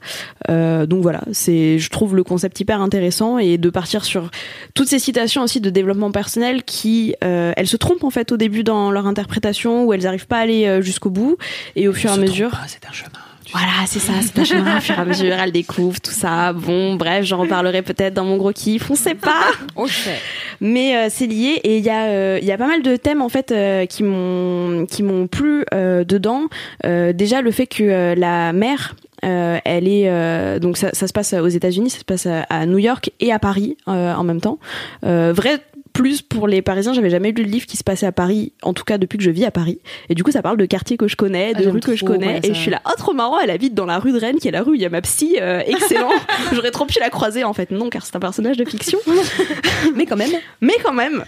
donc 0.86 1.02
voilà, 1.02 1.22
c'est 1.32 1.80
je 1.80 1.90
trouve 1.90 2.16
le 2.16 2.24
concept 2.24 2.60
hyper 2.60 2.82
intéressant 2.82 3.38
et 3.38 3.58
de 3.58 3.70
partir 3.70 4.06
sur 4.06 4.30
toutes 4.74 4.88
ces 4.88 5.00
citations 5.00 5.44
aussi 5.44 5.62
de 5.62 5.70
développement 5.70 6.12
personnel 6.12 6.64
qui 6.64 7.16
euh, 7.24 7.54
elles 7.58 7.68
se 7.68 7.78
trompent 7.78 8.04
en 8.04 8.10
fait 8.10 8.32
au 8.32 8.38
début 8.38 8.64
dans 8.64 8.92
leur 8.92 9.08
interprétation 9.08 9.86
où 9.86 9.94
elles 9.94 10.04
n'arrivent 10.04 10.28
pas 10.28 10.38
à 10.38 10.42
aller 10.42 10.66
euh, 10.66 10.82
jusqu'au 10.82 11.10
bout 11.10 11.38
et 11.76 11.88
au 11.88 11.94
fur 11.94 12.10
et 12.10 12.14
à 12.14 12.18
mesure. 12.18 12.52
pas, 12.52 12.68
C'est 12.68 12.86
un 12.88 12.92
chemin. 12.92 13.20
Voilà, 13.52 13.86
c'est 13.86 14.00
ça, 14.00 14.14
c'est 14.22 14.40
un 14.40 14.44
chemin 14.44 14.78
au 14.78 14.82
fur 14.82 14.96
et 14.98 15.02
à 15.02 15.06
mesure, 15.06 15.34
elle 15.34 15.52
découvre 15.52 16.00
tout 16.00 16.12
ça. 16.12 16.54
Bon, 16.54 16.96
bref, 16.96 17.26
j'en 17.26 17.38
reparlerai 17.40 17.82
peut-être 17.82 18.14
dans 18.14 18.26
mon 18.26 18.38
gros 18.38 18.52
kiff, 18.52 18.90
on 18.90 18.96
sait 18.96 19.16
pas. 19.16 19.52
Mais 20.62 20.96
euh, 20.96 21.08
c'est 21.10 21.28
lié 21.28 21.60
et 21.64 21.78
il 21.78 21.84
y 21.84 21.90
a 21.90 22.06
euh, 22.06 22.40
il 22.42 22.48
y 22.48 22.52
a 22.52 22.58
pas 22.58 22.68
mal 22.68 22.82
de 22.82 22.96
thèmes 22.96 23.22
en 23.22 23.30
fait 23.30 23.52
euh, 23.52 23.86
qui 23.86 24.04
m'ont 24.04 24.86
qui 24.86 25.04
m'ont 25.04 25.28
plu 25.28 25.66
euh, 25.74 26.04
dedans. 26.04 26.44
Euh, 26.86 27.12
déjà 27.14 27.42
le 27.42 27.52
fait 27.52 27.68
que 27.68 27.84
euh, 27.84 28.16
la 28.16 28.54
mère 28.54 28.96
euh, 29.26 29.58
elle 29.66 29.88
est 29.88 30.10
euh, 30.10 30.60
donc 30.60 30.78
ça, 30.78 30.90
ça 30.94 31.08
se 31.08 31.14
passe 31.14 31.34
aux 31.34 31.48
États-Unis, 31.48 31.90
ça 31.90 32.00
se 32.00 32.06
passe 32.06 32.26
à, 32.26 32.42
à 32.50 32.66
New 32.66 32.78
York 32.78 33.12
et 33.20 33.32
à 33.32 33.40
Paris 33.40 33.78
euh, 33.88 34.14
en 34.14 34.24
même 34.24 34.42
temps. 34.42 34.60
Euh, 35.06 35.34
vrai 35.36 35.60
plus 35.94 36.22
pour 36.22 36.48
les 36.48 36.62
Parisiens. 36.62 36.94
J'avais 36.94 37.10
jamais 37.10 37.32
lu 37.32 37.44
le 37.44 37.50
livre 37.50 37.66
qui 37.66 37.78
se 37.78 37.84
passait 37.84 38.06
à 38.06 38.12
Paris, 38.12 38.52
en 38.64 38.74
tout 38.74 38.84
cas 38.84 38.98
depuis 38.98 39.18
que 39.18 39.24
je 39.24 39.30
vis 39.30 39.46
à 39.46 39.52
Paris. 39.52 39.80
Et 40.10 40.16
du 40.16 40.24
coup, 40.24 40.32
ça 40.32 40.42
parle 40.42 40.58
de 40.58 40.66
quartiers 40.66 40.98
que 40.98 41.08
je 41.08 41.16
connais, 41.16 41.54
Ah, 41.56 41.62
de 41.62 41.68
rues 41.70 41.80
que 41.80 41.96
je 41.96 42.04
connais. 42.04 42.28
ouais, 42.28 42.40
et 42.44 42.48
ça. 42.48 42.54
je 42.54 42.60
suis 42.60 42.72
là, 42.72 42.82
oh 42.86 42.92
trop 42.98 43.14
marrant, 43.14 43.40
elle 43.40 43.52
habite 43.52 43.74
dans 43.76 43.86
la 43.86 44.00
rue 44.00 44.12
de 44.12 44.20
Rennes, 44.20 44.38
qui 44.40 44.48
est 44.48 44.52
la 44.52 44.64
rue 44.64 44.72
où 44.72 44.76
il 44.76 44.82
y 44.82 44.86
a 44.86 44.90
ma 44.90 45.02
psy. 45.02 45.38
euh, 45.40 45.62
excellent. 45.66 46.10
J'aurais 46.54 46.72
trop 46.72 46.86
pu 46.86 47.00
la 47.00 47.10
croiser 47.10 47.44
en 47.44 47.54
fait. 47.54 47.72
Non, 47.72 47.90
car 47.90 48.06
c'est 48.06 48.16
un 48.16 48.20
personnage 48.20 48.58
de 48.58 48.66
fiction. 48.66 49.00
Mais 49.96 50.06
quand 50.06 50.18
même. 50.18 50.32
Mais 50.62 50.74
quand 50.84 50.94
même. 50.94 51.24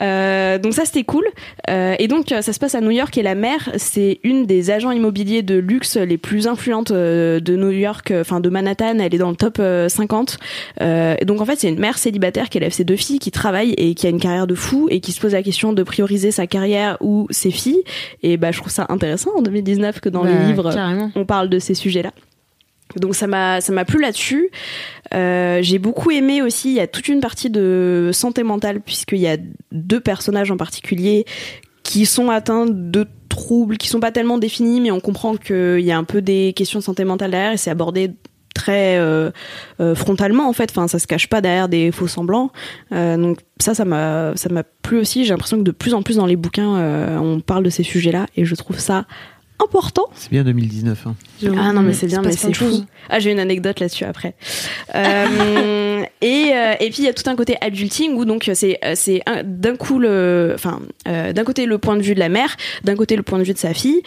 Euh, 0.00 0.58
donc 0.58 0.74
ça 0.74 0.84
c'était 0.84 1.04
cool. 1.04 1.26
Euh, 1.70 1.94
et 1.98 2.08
donc 2.08 2.26
ça 2.28 2.52
se 2.52 2.58
passe 2.58 2.74
à 2.74 2.80
New 2.80 2.90
York 2.90 3.16
et 3.18 3.22
la 3.22 3.34
mère 3.34 3.70
c'est 3.76 4.20
une 4.22 4.46
des 4.46 4.70
agents 4.70 4.90
immobiliers 4.92 5.42
de 5.42 5.56
luxe 5.56 5.96
les 5.96 6.18
plus 6.18 6.46
influentes 6.46 6.92
de 6.92 7.56
New 7.56 7.70
York, 7.70 8.12
enfin 8.20 8.40
de 8.40 8.48
Manhattan. 8.48 8.98
Elle 8.98 9.14
est 9.14 9.18
dans 9.18 9.30
le 9.30 9.36
top 9.36 9.58
euh, 9.60 9.88
50. 9.88 10.38
Euh, 10.80 11.14
et 11.18 11.24
donc 11.24 11.40
en 11.40 11.44
fait 11.44 11.56
c'est 11.58 11.68
une 11.68 11.78
mère 11.78 11.98
célibataire 11.98 12.48
qui 12.48 12.58
élève 12.58 12.72
ses 12.72 12.84
deux 12.84 12.96
filles, 12.96 13.18
qui 13.18 13.30
travaille 13.30 13.72
et 13.76 13.94
qui 13.94 14.06
a 14.08 14.10
une 14.10 14.20
carrière 14.20 14.46
de 14.46 14.54
fou 14.54 14.88
et 14.90 15.00
qui 15.00 15.12
se 15.12 15.20
pose 15.20 15.32
la 15.32 15.42
question 15.42 15.72
de 15.72 15.82
prioriser 15.82 16.30
sa 16.30 16.46
carrière 16.46 16.96
ou 17.00 17.26
ses 17.30 17.50
filles. 17.50 17.82
Et 18.22 18.36
bah 18.36 18.50
je 18.52 18.58
trouve 18.58 18.72
ça 18.72 18.86
intéressant 18.88 19.30
en 19.36 19.42
2019 19.42 20.00
que 20.00 20.08
dans 20.08 20.24
Bah, 20.24 20.30
les 20.30 20.46
livres 20.46 20.72
carrément. 20.72 21.10
on 21.14 21.24
parle 21.24 21.48
de 21.48 21.58
ces 21.58 21.74
sujets-là. 21.74 22.12
Donc 22.96 23.14
ça 23.14 23.26
m'a 23.26 23.60
ça 23.60 23.72
m'a 23.72 23.84
plu 23.84 24.00
là-dessus. 24.00 24.48
Euh, 25.14 25.58
j'ai 25.62 25.78
beaucoup 25.78 26.10
aimé 26.10 26.40
aussi. 26.42 26.70
Il 26.70 26.74
y 26.74 26.80
a 26.80 26.86
toute 26.86 27.08
une 27.08 27.20
partie 27.20 27.50
de 27.50 28.10
santé 28.12 28.42
mentale 28.42 28.80
puisqu'il 28.80 29.18
y 29.18 29.28
a 29.28 29.36
deux 29.72 30.00
personnages 30.00 30.50
en 30.50 30.56
particulier 30.56 31.24
qui 31.82 32.06
sont 32.06 32.30
atteints 32.30 32.66
de 32.66 33.06
troubles 33.28 33.76
qui 33.76 33.88
sont 33.88 34.00
pas 34.00 34.10
tellement 34.10 34.38
définis, 34.38 34.80
mais 34.80 34.90
on 34.90 35.00
comprend 35.00 35.36
qu'il 35.36 35.80
y 35.80 35.92
a 35.92 35.98
un 35.98 36.04
peu 36.04 36.22
des 36.22 36.52
questions 36.56 36.78
de 36.80 36.84
santé 36.84 37.04
mentale 37.04 37.30
derrière 37.30 37.52
et 37.52 37.56
c'est 37.58 37.70
abordé 37.70 38.10
très 38.58 38.98
euh, 38.98 39.30
euh, 39.80 39.94
frontalement 39.94 40.48
en 40.48 40.52
fait. 40.52 40.70
Enfin, 40.70 40.88
ça 40.88 40.98
se 40.98 41.06
cache 41.06 41.28
pas 41.28 41.40
derrière 41.40 41.68
des 41.68 41.92
faux 41.92 42.08
semblants. 42.08 42.50
Euh, 42.92 43.16
donc 43.16 43.38
ça, 43.58 43.74
ça 43.74 43.84
m'a 43.84 44.32
ça 44.34 44.48
m'a 44.50 44.64
plu 44.82 44.98
aussi. 44.98 45.24
J'ai 45.24 45.30
l'impression 45.30 45.58
que 45.58 45.62
de 45.62 45.70
plus 45.70 45.94
en 45.94 46.02
plus 46.02 46.16
dans 46.16 46.26
les 46.26 46.36
bouquins, 46.36 47.18
on 47.20 47.40
parle 47.40 47.62
de 47.62 47.70
ces 47.70 47.82
sujets-là 47.82 48.26
et 48.36 48.44
je 48.44 48.54
trouve 48.54 48.78
ça 48.78 49.06
important. 49.62 50.04
C'est 50.14 50.30
bien 50.30 50.44
2019. 50.44 51.06
hein. 51.06 51.14
Ah 51.58 51.72
non 51.72 51.82
mais 51.82 51.92
c'est 51.92 52.06
bien, 52.06 52.22
mais 52.22 52.32
c'est 52.32 52.54
fou. 52.54 52.84
Ah 53.10 53.18
j'ai 53.18 53.32
une 53.32 53.40
anecdote 53.40 53.80
là-dessus 53.80 54.04
après. 54.04 54.34
Euh, 54.94 56.02
et 56.20 56.50
euh, 56.54 56.74
et 56.80 56.90
puis 56.90 56.98
il 56.98 57.04
y 57.04 57.08
a 57.08 57.12
tout 57.12 57.28
un 57.28 57.36
côté 57.36 57.56
adulting 57.60 58.14
où 58.14 58.24
donc 58.24 58.50
c'est 58.54 58.78
euh, 58.84 58.92
c'est 58.94 59.22
d'un 59.44 59.76
coup 59.76 59.98
le, 59.98 60.52
enfin 60.54 60.80
euh, 61.06 61.32
d'un 61.32 61.44
côté 61.44 61.66
le 61.66 61.78
point 61.78 61.96
de 61.96 62.02
vue 62.02 62.14
de 62.14 62.20
la 62.20 62.28
mère, 62.28 62.56
d'un 62.84 62.96
côté 62.96 63.16
le 63.16 63.22
point 63.22 63.38
de 63.38 63.44
vue 63.44 63.52
de 63.52 63.58
sa 63.58 63.74
fille. 63.74 64.02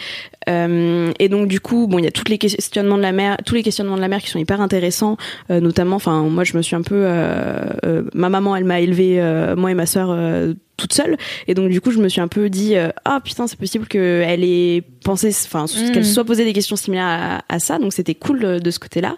Euh, 0.48 1.12
et 1.18 1.28
donc 1.28 1.48
du 1.48 1.60
coup 1.60 1.86
bon 1.86 1.98
il 1.98 2.04
y 2.04 2.08
a 2.08 2.10
tous 2.10 2.24
les 2.28 2.38
questionnements 2.38 2.96
de 2.96 3.02
la 3.02 3.12
mère, 3.12 3.36
tous 3.44 3.54
les 3.54 3.62
questionnements 3.62 3.96
de 3.96 4.00
la 4.00 4.08
mère 4.08 4.20
qui 4.22 4.30
sont 4.30 4.38
hyper 4.38 4.60
intéressants, 4.60 5.16
euh, 5.50 5.60
notamment 5.60 5.96
enfin 5.96 6.22
moi 6.22 6.44
je 6.44 6.56
me 6.56 6.62
suis 6.62 6.76
un 6.76 6.82
peu, 6.82 6.94
euh, 7.06 7.62
euh, 7.84 8.02
ma 8.14 8.28
maman 8.28 8.56
elle 8.56 8.64
m'a 8.64 8.80
élevée 8.80 9.20
euh, 9.20 9.54
moi 9.56 9.70
et 9.70 9.74
ma 9.74 9.86
sœur 9.86 10.08
euh, 10.10 10.54
toute 10.82 10.92
seule. 10.92 11.16
Et 11.46 11.54
donc 11.54 11.70
du 11.70 11.80
coup 11.80 11.90
je 11.92 11.98
me 11.98 12.08
suis 12.08 12.20
un 12.20 12.28
peu 12.28 12.50
dit 12.50 12.76
euh, 12.76 12.90
ah 13.04 13.20
putain 13.24 13.46
c'est 13.46 13.58
possible 13.58 13.86
qu'elle 13.86 14.44
ait 14.44 14.82
pensé 15.04 15.28
enfin 15.46 15.62
Mm. 15.62 15.92
qu'elle 15.92 16.04
soit 16.04 16.24
posé 16.24 16.44
des 16.44 16.52
questions 16.52 16.76
similaires 16.76 17.06
à, 17.06 17.42
à 17.48 17.58
ça. 17.58 17.78
Donc 17.78 17.92
c'était 17.92 18.14
cool 18.14 18.44
euh, 18.44 18.58
de 18.58 18.70
ce 18.70 18.78
côté 18.78 19.00
là 19.00 19.16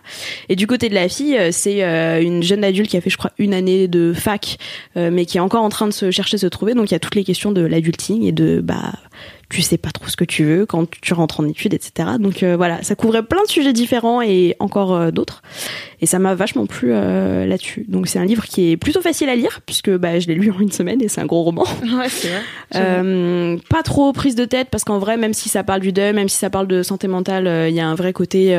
et 0.48 0.57
du 0.57 0.66
côté 0.66 0.88
de 0.88 0.94
la 0.94 1.09
fille 1.09 1.37
euh, 1.37 1.50
c'est 1.53 1.81
une 2.22 2.42
jeune 2.42 2.64
adulte 2.64 2.90
qui 2.90 2.96
a 2.96 3.00
fait 3.00 3.11
je 3.11 3.16
crois 3.16 3.33
une 3.38 3.55
année 3.55 3.88
de 3.88 4.12
fac 4.12 4.59
euh, 4.96 5.11
mais 5.11 5.24
qui 5.27 5.38
est 5.38 5.40
encore 5.40 5.62
en 5.62 5.68
train 5.70 5.87
de 5.87 5.92
se 5.92 6.11
chercher 6.11 6.38
se 6.38 6.46
trouver. 6.46 6.74
Donc 6.74 6.90
il 6.90 6.94
y 6.94 6.96
a 6.96 7.00
toutes 7.00 7.14
les 7.14 7.24
questions 7.24 7.50
de 7.53 7.62
l'adulting 7.62 8.24
et 8.24 8.33
de 8.33 8.61
bah 8.61 8.92
tu 9.50 9.62
sais 9.62 9.78
pas 9.78 9.90
trop 9.90 10.09
ce 10.09 10.16
que 10.16 10.24
tu 10.24 10.44
veux 10.44 10.66
quand 10.66 10.87
tu 11.00 11.12
rentres 11.14 11.40
en 11.40 11.46
études 11.48 11.74
etc 11.74 12.11
donc 12.18 12.42
euh, 12.42 12.57
voilà 12.57 12.83
ça 12.83 12.94
couvrait 12.94 13.22
plein 13.22 13.42
de 13.44 13.48
sujets 13.50 13.72
différents 13.72 14.22
et 14.22 14.57
encore 14.59 14.94
euh, 14.94 15.11
d'autres 15.11 15.42
et 16.00 16.07
ça 16.07 16.18
m'a 16.18 16.35
vachement 16.35 16.66
plu 16.66 16.88
euh, 16.92 17.46
là-dessus 17.46 17.85
donc 17.88 18.09
c'est 18.09 18.18
un 18.18 18.24
livre 18.24 18.44
qui 18.44 18.70
est 18.72 18.76
plutôt 18.76 19.00
facile 19.00 19.28
à 19.28 19.37
lire 19.37 19.61
puisque 19.66 19.90
bah 19.90 20.18
je 20.18 20.28
l'ai 20.28 20.35
lu 20.35 20.50
en 20.50 20.59
une 20.61 20.72
semaine 20.72 21.02
et 21.02 21.09
c'est 21.09 21.20
un 21.20 21.26
gros 21.26 21.42
roman 21.42 21.64
Ouais, 21.83 22.09
c'est 22.09 22.28
vrai. 22.72 23.59
pas 23.70 23.83
trop 23.83 24.12
prise 24.12 24.35
de 24.35 24.44
tête 24.44 24.68
parce 24.70 24.85
qu'en 24.85 24.98
vrai, 24.98 25.16
même 25.16 25.35
si 25.35 25.48
ça 25.48 25.62
parle 25.62 25.80
du 25.80 25.92
deuil, 25.92 26.12
même 26.12 26.28
si 26.28 26.37
ça 26.38 26.50
parle 26.50 26.66
de 26.66 26.83
santé 26.83 27.07
mentale, 27.09 27.48
il 27.68 27.74
y 27.74 27.80
a 27.80 27.87
un 27.87 27.94
vrai 27.94 28.12
côté. 28.12 28.57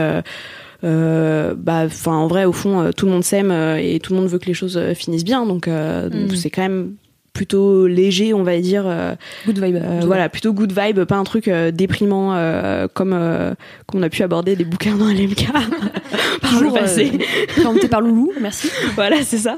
euh, 0.84 1.56
bah, 1.58 1.84
enfin, 1.86 2.13
en 2.13 2.28
vrai, 2.28 2.45
au 2.45 2.52
fond, 2.52 2.82
euh, 2.82 2.91
tout 2.91 3.06
le 3.06 3.12
monde 3.12 3.24
s'aime 3.24 3.52
euh, 3.52 3.78
et 3.78 4.00
tout 4.00 4.13
le 4.13 4.19
monde 4.19 4.30
veut 4.30 4.39
que 4.39 4.45
les 4.45 4.54
choses 4.54 4.80
finissent 4.93 5.24
bien. 5.26 5.45
Donc, 5.45 5.67
donc 5.67 6.32
Mm. 6.32 6.36
c'est 6.36 6.50
quand 6.50 6.62
même 6.62 6.93
plutôt 7.36 7.86
léger, 7.86 8.34
on 8.34 8.41
va 8.43 8.58
dire. 8.60 8.86
euh, 8.88 9.13
Good 9.45 9.60
vibe. 9.63 9.76
euh, 9.76 10.02
voilà, 10.06 10.30
plutôt 10.30 10.54
good 10.54 10.74
vibe, 10.76 11.04
pas 11.04 11.17
un 11.17 11.24
truc 11.24 11.48
euh, 11.48 11.69
déprimant 11.69 12.34
euh, 12.34 12.88
comme 12.91 13.13
euh, 13.13 13.54
qu'on 13.86 14.02
a 14.02 14.10
pu 14.10 14.24
aborder 14.24 14.56
des 14.56 14.65
bouquins 14.65 14.95
dans 14.95 15.06
LMK 15.08 15.52
par 16.41 16.62
le 16.62 16.71
passé. 16.74 17.12
euh, 17.13 17.45
présenté 17.54 17.88
par 17.88 18.02
Loulou, 18.02 18.32
merci. 18.41 18.69
voilà, 18.95 19.17
c'est 19.21 19.38
ça. 19.38 19.54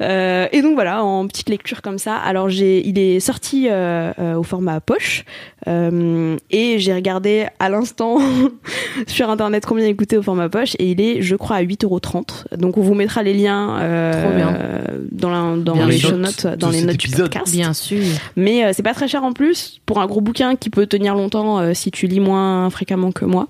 Euh, 0.00 0.46
et 0.50 0.62
donc 0.62 0.74
voilà, 0.74 1.04
en 1.04 1.26
petite 1.28 1.50
lecture 1.50 1.82
comme 1.82 1.98
ça. 1.98 2.16
Alors 2.16 2.48
j'ai, 2.48 2.86
il 2.88 2.98
est 2.98 3.20
sorti 3.20 3.68
euh, 3.68 4.12
euh, 4.18 4.34
au 4.34 4.42
format 4.42 4.80
poche 4.80 5.24
euh, 5.68 6.36
et 6.50 6.78
j'ai 6.78 6.94
regardé 6.94 7.46
à 7.58 7.68
l'instant 7.68 8.18
sur 9.06 9.28
internet 9.28 9.66
combien 9.66 9.86
il 9.86 9.94
coûtait 9.94 10.16
au 10.16 10.22
format 10.22 10.48
poche 10.48 10.74
et 10.78 10.90
il 10.90 11.00
est, 11.02 11.20
je 11.20 11.36
crois, 11.36 11.56
à 11.56 11.62
8,30€. 11.62 12.56
Donc 12.56 12.78
on 12.78 12.80
vous 12.80 12.94
mettra 12.94 13.22
les 13.22 13.34
liens 13.34 13.76
euh, 13.78 14.12
euh, 14.14 14.78
dans, 15.12 15.28
la, 15.30 15.56
dans 15.56 15.74
Bien 15.74 15.86
les 15.86 16.00
notes, 16.12 16.46
dans 16.58 16.70
les 16.70 16.82
notes 16.82 16.96
du 16.96 17.09
épisode. 17.10 17.32
podcast. 17.32 17.52
Bien 17.52 17.72
sûr. 17.72 18.02
Mais 18.36 18.64
euh, 18.64 18.70
c'est 18.74 18.82
pas 18.82 18.94
très 18.94 19.08
cher 19.08 19.22
en 19.24 19.32
plus 19.32 19.80
pour 19.86 20.00
un 20.00 20.06
gros 20.06 20.20
bouquin 20.20 20.56
qui 20.56 20.70
peut 20.70 20.86
tenir 20.86 21.14
longtemps 21.14 21.58
euh, 21.58 21.74
si 21.74 21.90
tu 21.90 22.06
lis 22.06 22.20
moins 22.20 22.68
fréquemment 22.70 23.12
que 23.12 23.24
moi. 23.24 23.48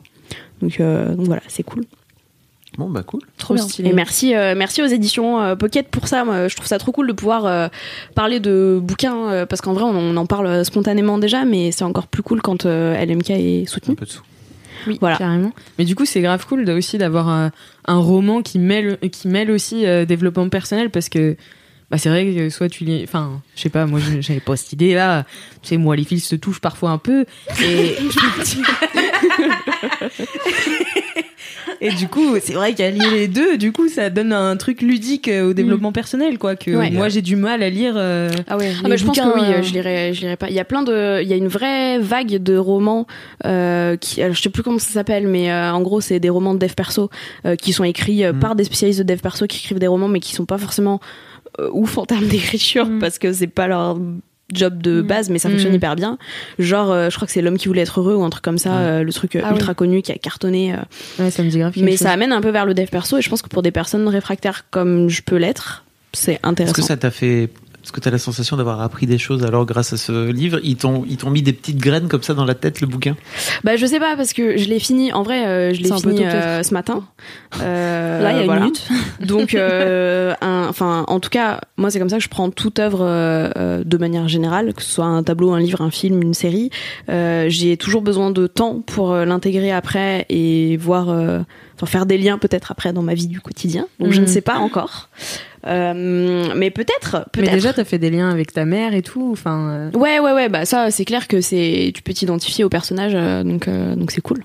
Donc, 0.63 0.81
euh, 0.81 1.15
donc 1.15 1.27
voilà, 1.27 1.43
c'est 1.49 1.63
cool. 1.63 1.85
Bon, 2.79 2.89
bah 2.89 3.03
cool. 3.03 3.21
Trop 3.37 3.55
bien. 3.55 3.67
stylé. 3.67 3.91
Et 3.91 3.93
merci, 3.93 4.35
euh, 4.35 4.55
merci 4.57 4.81
aux 4.81 4.87
éditions 4.87 5.41
euh, 5.41 5.57
Pocket 5.57 5.89
pour 5.89 6.07
ça. 6.07 6.25
Moi, 6.25 6.47
je 6.49 6.55
trouve 6.55 6.69
ça 6.69 6.79
trop 6.79 6.93
cool 6.93 7.09
de 7.09 7.13
pouvoir 7.13 7.45
euh, 7.47 7.69
parler 8.15 8.39
de 8.41 8.79
bouquins 8.83 9.29
euh, 9.29 9.45
parce 9.47 9.61
qu'en 9.61 9.73
vrai, 9.73 9.83
on, 9.83 9.91
on 9.97 10.17
en 10.17 10.27
parle 10.27 10.65
spontanément 10.65 11.19
déjà, 11.19 11.45
mais 11.45 11.73
c'est 11.73 11.83
encore 11.85 12.07
plus 12.07 12.23
cool 12.23 12.41
quand 12.41 12.67
euh, 12.67 12.95
LMK 13.05 13.31
est 13.31 13.63
Un 13.63 13.67
soutenu. 13.67 13.97
peu 13.97 14.05
de 14.07 14.11
sous. 14.11 14.23
Oui, 14.87 14.97
Voilà. 15.01 15.17
carrément. 15.17 15.51
Mais 15.79 15.85
du 15.85 15.95
coup, 15.95 16.07
c'est 16.07 16.21
grave 16.23 16.47
cool 16.47 16.65
de- 16.65 16.73
aussi 16.73 16.97
d'avoir 16.97 17.29
euh, 17.29 17.49
un 17.87 17.99
roman 17.99 18.41
qui 18.41 18.59
mêle, 18.59 18.99
qui 19.11 19.29
mêle 19.29 19.51
aussi 19.51 19.85
euh, 19.85 20.05
développement 20.07 20.49
personnel 20.49 20.91
parce 20.91 21.09
que 21.11 21.37
bah, 21.91 21.99
c'est 21.99 22.09
vrai 22.09 22.25
que 22.35 22.49
soit 22.51 22.69
tu 22.69 22.85
lis. 22.85 23.03
Enfin, 23.05 23.41
je 23.57 23.63
sais 23.63 23.69
pas, 23.69 23.87
moi 23.87 24.01
j'avais 24.21 24.41
pas 24.41 24.57
cette 24.57 24.73
idée 24.73 24.95
là. 24.95 25.25
Tu 25.63 25.71
sais, 25.71 25.77
moi 25.77 25.97
les 25.97 26.05
fils 26.05 26.27
se 26.27 26.37
touchent 26.37 26.61
parfois 26.61 26.91
un 26.91 26.99
peu. 26.99 27.25
Et, 27.63 27.97
et 31.81 31.91
du 31.93 32.09
coup, 32.09 32.37
c'est 32.43 32.53
vrai 32.53 32.75
qu'à 32.75 32.91
lire 32.91 33.11
les 33.11 33.29
deux, 33.29 33.57
du 33.57 33.73
coup, 33.73 33.89
ça 33.89 34.11
donne 34.11 34.33
un 34.33 34.57
truc 34.57 34.83
ludique 34.83 35.29
euh, 35.29 35.51
au 35.51 35.55
développement 35.55 35.93
personnel, 35.93 36.39
quoi. 36.39 36.57
Que 36.57 36.71
Ouais. 36.71 36.91
moi 36.91 37.09
j'ai 37.09 37.23
du 37.23 37.37
mal 37.37 37.63
à 37.63 37.71
lire. 37.71 37.95
euh, 37.97 38.31
Ah 38.49 38.57
ouais. 38.57 38.73
Ah, 38.85 38.89
mais 38.89 38.97
je 38.97 39.05
pense 39.05 39.19
que 39.19 39.35
oui, 39.35 39.43
euh, 39.55 39.63
je 39.63 39.73
lirai, 39.73 40.13
je 40.15 40.21
lirai 40.23 40.37
pas. 40.37 40.49
Il 40.49 40.55
y 40.55 40.61
a 40.61 40.65
plein 40.65 40.83
de, 40.83 41.23
il 41.23 41.29
y 41.29 41.33
a 41.33 41.37
une 41.37 41.49
vraie 41.49 41.99
vague 41.99 42.43
de 42.43 42.57
romans 42.57 43.07
euh, 43.47 43.97
qui, 43.97 44.23
alors, 44.23 44.35
je 44.35 44.43
sais 44.43 44.51
plus 44.51 44.63
comment 44.63 44.79
ça 44.79 44.91
s'appelle, 44.93 45.27
mais 45.27 45.51
euh, 45.51 45.73
en 45.73 45.81
gros 45.81 46.01
c'est 46.01 46.21
des 46.21 46.31
romans 46.31 46.55
de 46.55 46.59
dev 46.59 46.73
perso 46.75 47.11
euh, 47.47 47.57
qui 47.57 47.73
sont 47.73 47.85
écrits 47.85 48.11
Mm. 48.21 48.39
par 48.39 48.55
des 48.55 48.65
spécialistes 48.65 48.99
de 49.01 49.05
dev 49.05 49.19
perso 49.21 49.47
qui 49.47 49.59
écrivent 49.59 49.79
des 49.79 49.87
romans, 49.87 50.09
mais 50.09 50.21
qui 50.21 50.35
sont 50.35 50.45
pas 50.45 50.59
forcément 50.59 51.01
ouf 51.73 51.99
en 51.99 52.07
termes 52.07 52.27
d'écriture 52.27 52.87
Mm. 52.87 52.99
parce 52.99 53.19
que 53.19 53.33
c'est 53.33 53.47
pas 53.47 53.67
leur 53.69 53.99
job 54.53 54.83
de 54.83 55.01
Mm. 55.01 55.07
base 55.07 55.31
mais 55.31 55.39
ça 55.39 55.49
fonctionne 55.49 55.73
Mm. 55.73 55.77
hyper 55.77 55.97
bien 55.97 56.19
genre 56.59 56.91
euh, 56.91 57.09
je 57.11 57.15
crois 57.17 57.27
que 57.27 57.33
c'est 57.33 57.41
l'homme 57.43 57.57
qui 57.59 57.69
voulait 57.69 57.83
être 57.83 58.01
heureux 58.01 58.15
ou 58.17 58.25
un 58.25 58.31
truc 58.31 58.43
comme 58.43 58.59
ça 58.59 58.71
Ouais. 58.71 58.77
euh, 58.79 59.03
le 59.05 59.13
truc 59.13 59.37
euh, 59.37 59.43
Ah 59.45 59.53
ultra 59.53 59.75
connu 59.75 60.03
qui 60.03 60.11
a 60.13 60.17
cartonné 60.19 60.75
euh, 60.75 60.77
Ouais, 61.23 61.31
ça 61.31 61.43
me 61.45 61.51
dit 61.51 61.59
grave. 61.59 61.73
mais 61.77 61.93
chose. 61.93 62.01
ça 62.01 62.11
amène 62.11 62.33
un 62.33 62.41
peu 62.41 62.51
vers 62.51 62.67
le 62.67 62.75
dev 62.75 62.87
perso 62.89 63.17
et 63.19 63.23
je 63.23 63.31
pense 63.31 63.43
que 63.43 63.49
pour 63.49 63.63
des 63.63 63.71
personnes 63.71 64.09
réfractaires 64.09 64.65
comme 64.71 65.09
je 65.09 65.23
peux 65.23 65.37
l'être 65.37 65.85
c'est 66.13 66.33
Est-ce 66.33 66.41
intéressant 66.43 66.75
que 66.75 66.83
ça 66.83 66.97
t'a 66.97 67.13
fait. 67.13 67.51
Est-ce 67.83 67.93
que 67.93 68.01
tu 68.01 68.09
as 68.09 68.11
la 68.11 68.19
sensation 68.19 68.57
d'avoir 68.57 68.81
appris 68.83 69.07
des 69.07 69.19
choses 69.19 69.45
alors 69.45 69.65
grâce 69.67 69.93
à 69.93 69.97
ce 69.97 70.31
livre 70.31 70.61
Ils 70.63 70.77
t'ont 70.77 71.05
ils 71.09 71.17
t'ont 71.17 71.31
mis 71.31 71.43
des 71.43 71.53
petites 71.53 71.79
graines 71.79 72.09
comme 72.09 72.23
ça 72.23 72.35
dans 72.35 72.45
la 72.45 72.55
tête, 72.55 72.81
le 72.81 72.87
bouquin? 72.87 73.17
Bah 73.65 73.77
je 73.77 73.87
sais 73.87 73.99
pas 73.99 74.17
parce 74.17 74.33
que 74.33 74.57
je 74.57 74.69
l'ai 74.69 74.79
fini 74.79 75.13
en 75.13 75.23
vrai 75.23 75.47
euh, 75.47 75.75
je 75.75 75.81
l'ai 75.83 75.91
fini 75.93 76.25
euh, 76.25 76.63
ce 76.63 76.75
matin. 76.75 77.05
Euh, 77.63 78.23
Là, 78.23 78.33
il 78.33 78.39
y 78.39 78.43
a 78.43 78.45
voilà. 78.45 78.61
une 78.61 78.67
minute. 78.67 78.89
Donc 79.27 79.55
euh, 79.55 80.35
enfin 80.41 81.05
en 81.09 81.21
tout 81.21 81.31
cas 81.31 81.61
moi 81.77 81.91
c'est 81.91 81.99
comme 81.99 82.09
ça 82.11 82.19
que 82.19 82.23
je 82.25 82.29
prends 82.29 82.51
toute 82.51 82.79
œuvre 82.79 83.01
de 83.85 83.97
manière 83.97 84.29
générale 84.29 84.75
que 84.75 84.83
ce 84.83 84.91
soit 84.91 85.07
un 85.07 85.23
tableau, 85.23 85.53
un 85.53 85.61
livre, 85.61 85.81
un 85.81 85.91
film, 85.91 86.23
une 86.23 86.35
série. 86.35 86.71
Euh, 87.09 87.47
j'ai 87.49 87.77
toujours 87.77 88.03
besoin 88.03 88.31
de 88.31 88.47
temps 88.47 88.81
pour 88.87 89.15
l'intégrer 89.15 89.73
après 89.73 90.27
et 90.29 90.77
voir 90.77 91.09
euh, 91.09 91.41
enfin 91.77 91.87
faire 91.87 92.07
des 92.07 92.19
liens 92.19 92.39
peut-être 92.39 92.71
après 92.71 92.93
dans 92.93 93.03
ma 93.03 93.15
vie 93.15 93.27
du 93.27 93.41
quotidien. 93.41 93.87
Donc 93.99 94.13
je 94.13 94.21
ne 94.21 94.27
sais 94.27 94.41
pas 94.41 94.59
encore. 94.59 95.09
Euh, 95.67 96.53
mais 96.57 96.71
peut-être 96.71 97.27
Mais 97.37 97.43
peut-être 97.43 97.53
déjà, 97.53 97.73
t'as 97.73 97.85
fait 97.85 97.99
des 97.99 98.11
liens 98.11 98.31
avec 98.31 98.53
ta 98.53 98.65
mère 98.65 98.95
et 98.95 99.03
tout. 99.03 99.31
Enfin, 99.33 99.91
euh, 99.95 99.99
Ouais 99.99 100.19
ouais 100.21 100.33
ouais 100.33 100.49
bah 100.49 100.65
ça 100.65 100.91
c'est 100.91 101.05
clair 101.05 101.29
que 101.29 101.41
c'est 101.41 101.93
tu 101.95 102.03
peux 102.03 102.13
t'identifier 102.15 102.65
au 102.65 102.69
personnage 102.69 103.13
euh, 103.15 103.43
donc 103.43 103.69
euh, 103.69 103.95
donc 103.95 104.11
c'est 104.11 104.21
cool. 104.23 104.45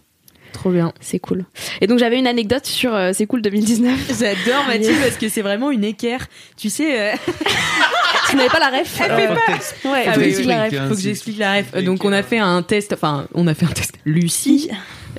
Trop 0.56 0.72
bien. 0.72 0.92
C'est 1.00 1.20
cool. 1.20 1.46
Et 1.82 1.88
donc 1.88 2.00
j'avais 2.00 2.18
une 2.18 2.28
anecdote 2.28 2.66
sur 2.66 2.94
euh, 2.96 3.12
C'est 3.14 3.26
cool 3.28 3.42
2019. 3.42 4.12
J'adore 4.20 4.64
Mathilde 4.68 5.00
parce 5.02 5.18
que 5.18 5.30
c'est 5.30 5.42
vraiment 5.42 5.72
une 5.72 5.84
équerre. 5.84 6.26
Tu 6.58 6.70
sais. 6.70 7.00
euh, 7.00 7.16
Tu 8.30 8.36
n'avais 8.38 8.50
pas 8.50 8.60
la 8.60 8.80
ref. 8.80 9.00
Alors, 9.02 9.20
euh, 9.20 9.28
contexte. 9.36 9.76
Ouais, 9.86 10.06
Ah 10.08 10.14
oui, 10.18 10.34
oui, 10.38 10.44
la 10.46 10.64
ref. 10.66 10.88
Faut 10.90 10.96
que 10.96 11.02
j'explique 11.02 11.38
la 11.38 11.58
ref. 11.58 11.66
Euh, 11.76 11.82
Donc 11.84 12.04
on 12.04 12.12
a 12.12 12.24
fait 12.24 12.40
un 12.40 12.62
test, 12.64 12.92
enfin 12.94 13.28
on 13.36 13.46
a 13.48 13.54
fait 13.54 13.66
un 13.66 13.70
test. 13.70 13.94
Lucie, 14.06 14.70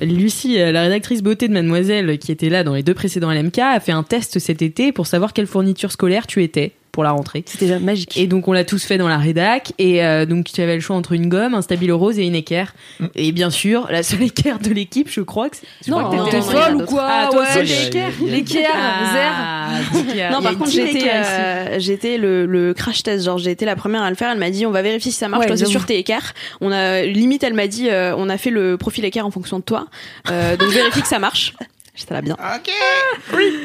Lucie, 0.01 0.59
euh, 0.59 0.71
la 0.71 0.81
rédactrice 0.83 1.23
beauté 1.23 1.47
de 1.47 1.53
Mademoiselle, 1.53 2.17
qui 2.19 2.31
était 2.31 2.49
là 2.49 2.63
dans 2.63 2.73
les 2.73 2.83
deux 2.83 2.93
précédents 2.93 3.31
LMK, 3.31 3.59
a 3.59 3.79
fait 3.79 3.93
un 3.93 4.03
test 4.03 4.39
cet 4.39 4.61
été 4.61 4.91
pour 4.91 5.07
savoir 5.07 5.31
quelle 5.33 5.47
fourniture 5.47 5.91
scolaire 5.91 6.27
tu 6.27 6.43
étais 6.43 6.73
pour 6.97 7.03
la 7.03 7.11
rentrée. 7.11 7.43
C'était 7.45 7.65
déjà 7.67 7.77
magique. 7.77 8.17
Et 8.17 8.25
donc 8.25 8.47
on 8.47 8.53
l'a 8.53 8.63
tous 8.63 8.83
fait 8.83 8.97
dans 8.97 9.07
la 9.07 9.19
rédac 9.19 9.71
et 9.77 10.03
euh, 10.03 10.25
donc 10.25 10.45
tu 10.51 10.59
avais 10.61 10.73
le 10.73 10.81
choix 10.81 10.95
entre 10.95 11.11
une 11.13 11.29
gomme, 11.29 11.53
un 11.53 11.61
stabilo 11.61 11.95
rose 11.95 12.17
et 12.17 12.23
une 12.25 12.33
équerre. 12.33 12.73
Et 13.13 13.31
bien 13.31 13.51
sûr, 13.51 13.85
la 13.91 14.01
seule 14.01 14.23
équerre 14.23 14.57
de 14.57 14.71
l'équipe, 14.71 15.07
je 15.07 15.21
crois 15.21 15.47
que 15.51 15.57
c'est 15.81 15.91
Non, 15.91 16.09
t'étais- 16.09 16.41
folle 16.41 16.77
ou 16.77 16.85
quoi 16.85 17.07
Ah, 17.07 17.27
toi, 17.31 17.43
Ouais, 17.43 17.63
l'équerre. 17.63 18.09
L'équerre, 18.25 18.69
Ah, 18.73 19.69
d'équerre. 19.93 20.31
Non, 20.31 20.41
par 20.41 20.57
contre, 20.57 20.71
ici. 20.71 21.03
euh, 21.07 21.77
été 21.79 22.17
le, 22.17 22.47
le 22.47 22.73
crash 22.73 23.03
test. 23.03 23.25
Genre, 23.25 23.37
j'ai 23.37 23.51
été 23.51 23.63
la 23.65 23.75
première 23.75 24.01
à 24.01 24.09
le 24.09 24.15
faire. 24.15 24.31
Elle 24.31 24.39
m'a 24.39 24.49
dit, 24.49 24.65
on 24.65 24.71
va 24.71 24.81
vérifier 24.81 25.11
si 25.11 25.17
ça 25.19 25.27
marche. 25.27 25.41
Ouais, 25.41 25.47
toi, 25.47 25.55
c'est 25.57 25.65
sûr, 25.67 25.85
t'es 25.85 25.99
équerre. 25.99 26.33
On 26.61 26.71
a, 26.71 27.03
limite, 27.03 27.43
elle 27.43 27.53
m'a 27.53 27.67
dit, 27.67 27.89
euh, 27.89 28.15
on 28.17 28.27
a 28.29 28.39
fait 28.39 28.49
le 28.49 28.75
profil 28.77 29.05
équerre 29.05 29.27
en 29.27 29.31
fonction 29.31 29.59
de 29.59 29.63
toi. 29.63 29.85
Euh, 30.31 30.57
donc, 30.57 30.69
vérifie 30.69 31.01
que 31.03 31.07
ça 31.07 31.19
marche. 31.19 31.53
J'étais 31.97 32.13
là 32.13 32.21
bien. 32.21 32.35
Ok. 32.35 32.71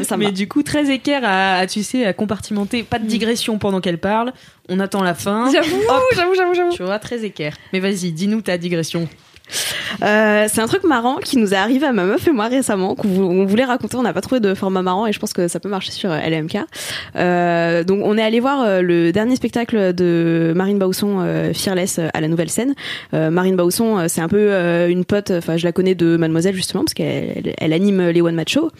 Ça 0.05 0.16
me 0.16 0.20
Mais 0.20 0.24
va. 0.26 0.30
du 0.33 0.49
coup, 0.49 0.62
très 0.62 0.91
équerre 0.91 1.20
à, 1.22 1.57
à, 1.59 1.66
tu 1.66 1.83
sais, 1.83 2.07
à 2.07 2.12
compartimenter. 2.14 2.83
Pas 2.83 2.99
de 2.99 3.07
digression 3.07 3.59
pendant 3.59 3.80
qu'elle 3.80 3.99
parle. 3.99 4.33
On 4.70 4.80
attend 4.80 5.03
la 5.03 5.14
fin. 5.14 5.53
J'avoue, 5.53 5.80
j'avoue, 6.14 6.35
j'avoue, 6.35 6.55
j'avoue. 6.55 6.72
Tu 6.74 6.83
vois, 6.83 6.99
très 6.99 7.24
équerre. 7.24 7.55
Mais 7.74 7.78
vas-y, 7.80 8.11
dis-nous 8.11 8.41
ta 8.41 8.57
digression. 8.57 9.07
Euh, 10.03 10.46
c'est 10.53 10.61
un 10.61 10.66
truc 10.66 10.84
marrant 10.84 11.16
qui 11.16 11.36
nous 11.38 11.53
est 11.55 11.57
arrivé 11.57 11.86
à 11.86 11.92
ma 11.92 12.05
meuf 12.05 12.26
et 12.26 12.32
moi 12.32 12.46
récemment, 12.48 12.94
qu'on 12.94 13.09
vou- 13.09 13.24
on 13.30 13.44
voulait 13.44 13.64
raconter, 13.64 13.96
on 13.96 14.03
n'a 14.03 14.12
pas 14.12 14.20
trouvé 14.20 14.40
de 14.40 14.55
format 14.55 14.82
marrant 14.82 15.07
et 15.07 15.12
je 15.12 15.18
pense 15.18 15.32
que 15.32 15.48
ça 15.48 15.61
peut 15.61 15.68
marcher 15.68 15.92
sur 15.92 16.11
euh, 16.11 16.18
LMK. 16.18 16.59
Euh, 17.16 17.84
donc 17.84 18.00
on 18.05 18.16
est 18.18 18.22
allé 18.22 18.40
voir 18.40 18.82
le 18.82 19.11
dernier 19.12 19.36
spectacle 19.36 19.92
de 19.94 20.53
Marine 20.57 20.78
Bausson, 20.78 21.50
Fearless, 21.55 22.00
à 22.12 22.20
la 22.20 22.28
Nouvelle 22.28 22.50
Scène. 22.50 22.74
Marine 23.12 23.57
Bausson, 23.57 24.07
c'est 24.09 24.20
un 24.20 24.28
peu 24.28 24.88
une 24.88 25.05
pote, 25.05 25.30
enfin 25.36 25.57
je 25.57 25.64
la 25.64 25.72
connais 25.72 25.94
de 25.94 26.16
Mademoiselle 26.16 26.55
justement 26.55 26.84
parce 26.84 26.94
qu'elle 26.94 27.55
elle, 27.59 27.72
anime 27.72 28.09
les 28.09 28.20
One 28.22 28.34
Match 28.34 28.53
Show. 28.55 28.70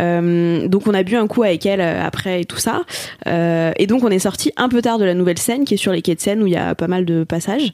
Donc 0.00 0.86
on 0.86 0.94
a 0.94 1.02
bu 1.02 1.16
un 1.16 1.26
coup 1.26 1.42
avec 1.42 1.66
elle 1.66 1.80
après 1.80 2.42
et 2.42 2.44
tout 2.44 2.58
ça. 2.58 2.82
Et 3.26 3.86
donc 3.86 4.04
on 4.04 4.08
est 4.10 4.18
sorti 4.18 4.52
un 4.56 4.68
peu 4.68 4.82
tard 4.82 4.98
de 4.98 5.04
la 5.04 5.14
Nouvelle 5.14 5.38
Scène 5.38 5.64
qui 5.64 5.74
est 5.74 5.78
sur 5.78 5.92
les 5.92 6.02
quais 6.02 6.14
de 6.14 6.20
Seine 6.20 6.42
où 6.42 6.46
il 6.46 6.52
y 6.52 6.56
a 6.56 6.74
pas 6.74 6.88
mal 6.88 7.04
de 7.04 7.24
passages. 7.24 7.72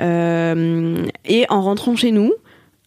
Euh, 0.00 1.06
et 1.24 1.46
en 1.48 1.62
rentrant 1.62 1.96
chez 1.96 2.10
nous, 2.12 2.32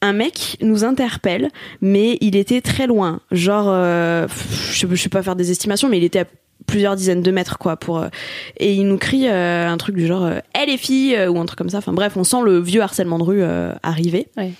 un 0.01 0.13
mec 0.13 0.57
nous 0.61 0.83
interpelle, 0.83 1.49
mais 1.81 2.17
il 2.21 2.35
était 2.35 2.61
très 2.61 2.87
loin. 2.87 3.19
Genre, 3.31 3.65
euh, 3.67 4.27
je, 4.71 4.87
je 4.87 4.95
sais 4.95 5.09
pas 5.09 5.23
faire 5.23 5.35
des 5.35 5.51
estimations, 5.51 5.89
mais 5.89 5.97
il 5.97 6.03
était 6.03 6.19
à 6.19 6.25
plusieurs 6.65 6.95
dizaines 6.95 7.21
de 7.21 7.31
mètres, 7.31 7.57
quoi. 7.57 7.77
Pour 7.77 7.99
euh, 7.99 8.09
et 8.57 8.73
il 8.73 8.87
nous 8.87 8.97
crie 8.97 9.27
euh, 9.27 9.67
un 9.67 9.77
truc 9.77 9.95
du 9.95 10.05
genre, 10.05 10.29
"Eh 10.59 10.65
les 10.65 10.77
filles" 10.77 11.17
ou 11.27 11.39
un 11.39 11.45
truc 11.45 11.57
comme 11.57 11.69
ça. 11.69 11.79
Enfin 11.79 11.93
bref, 11.93 12.13
on 12.17 12.23
sent 12.23 12.41
le 12.43 12.59
vieux 12.59 12.81
harcèlement 12.81 13.17
de 13.17 13.23
rue 13.23 13.43
arriver. 13.83 14.27
Ouais. 14.37 14.51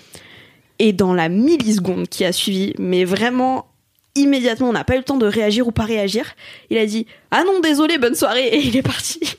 Et 0.80 0.92
dans 0.92 1.12
la 1.12 1.28
milliseconde 1.28 2.08
qui 2.08 2.24
a 2.24 2.32
suivi, 2.32 2.72
mais 2.78 3.04
vraiment 3.04 3.66
immédiatement, 4.14 4.68
on 4.70 4.72
n'a 4.72 4.84
pas 4.84 4.94
eu 4.94 4.98
le 4.98 5.04
temps 5.04 5.18
de 5.18 5.26
réagir 5.26 5.66
ou 5.68 5.72
pas 5.72 5.84
réagir. 5.84 6.34
Il 6.70 6.78
a 6.78 6.86
dit 6.86 7.06
"Ah 7.30 7.44
non, 7.44 7.60
désolé, 7.60 7.98
bonne 7.98 8.14
soirée" 8.14 8.46
et 8.48 8.58
il 8.58 8.76
est 8.76 8.82
parti. 8.82 9.20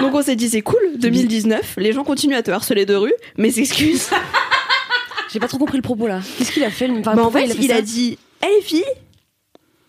Donc 0.00 0.14
on 0.14 0.22
s'est 0.22 0.36
dit 0.36 0.48
c'est 0.48 0.62
cool, 0.62 0.80
2019, 0.98 1.74
les 1.78 1.92
gens 1.92 2.04
continuent 2.04 2.34
à 2.36 2.42
te 2.42 2.50
harceler 2.50 2.86
de 2.86 2.94
rue, 2.94 3.14
mais 3.38 3.50
s'excusent. 3.50 4.10
J'ai 5.32 5.40
pas 5.40 5.48
trop 5.48 5.58
compris 5.58 5.78
le 5.78 5.82
propos 5.82 6.06
là. 6.06 6.20
Qu'est-ce 6.38 6.52
qu'il 6.52 6.62
a 6.64 6.70
fait 6.70 6.88
enfin, 6.90 7.00
Bah, 7.14 7.22
en 7.22 7.24
pourquoi 7.30 7.40
fait, 7.42 7.56
il 7.60 7.72
a, 7.72 7.80
dit 7.80 8.18
Eh 8.42 8.54
les 8.56 8.60
filles 8.62 8.84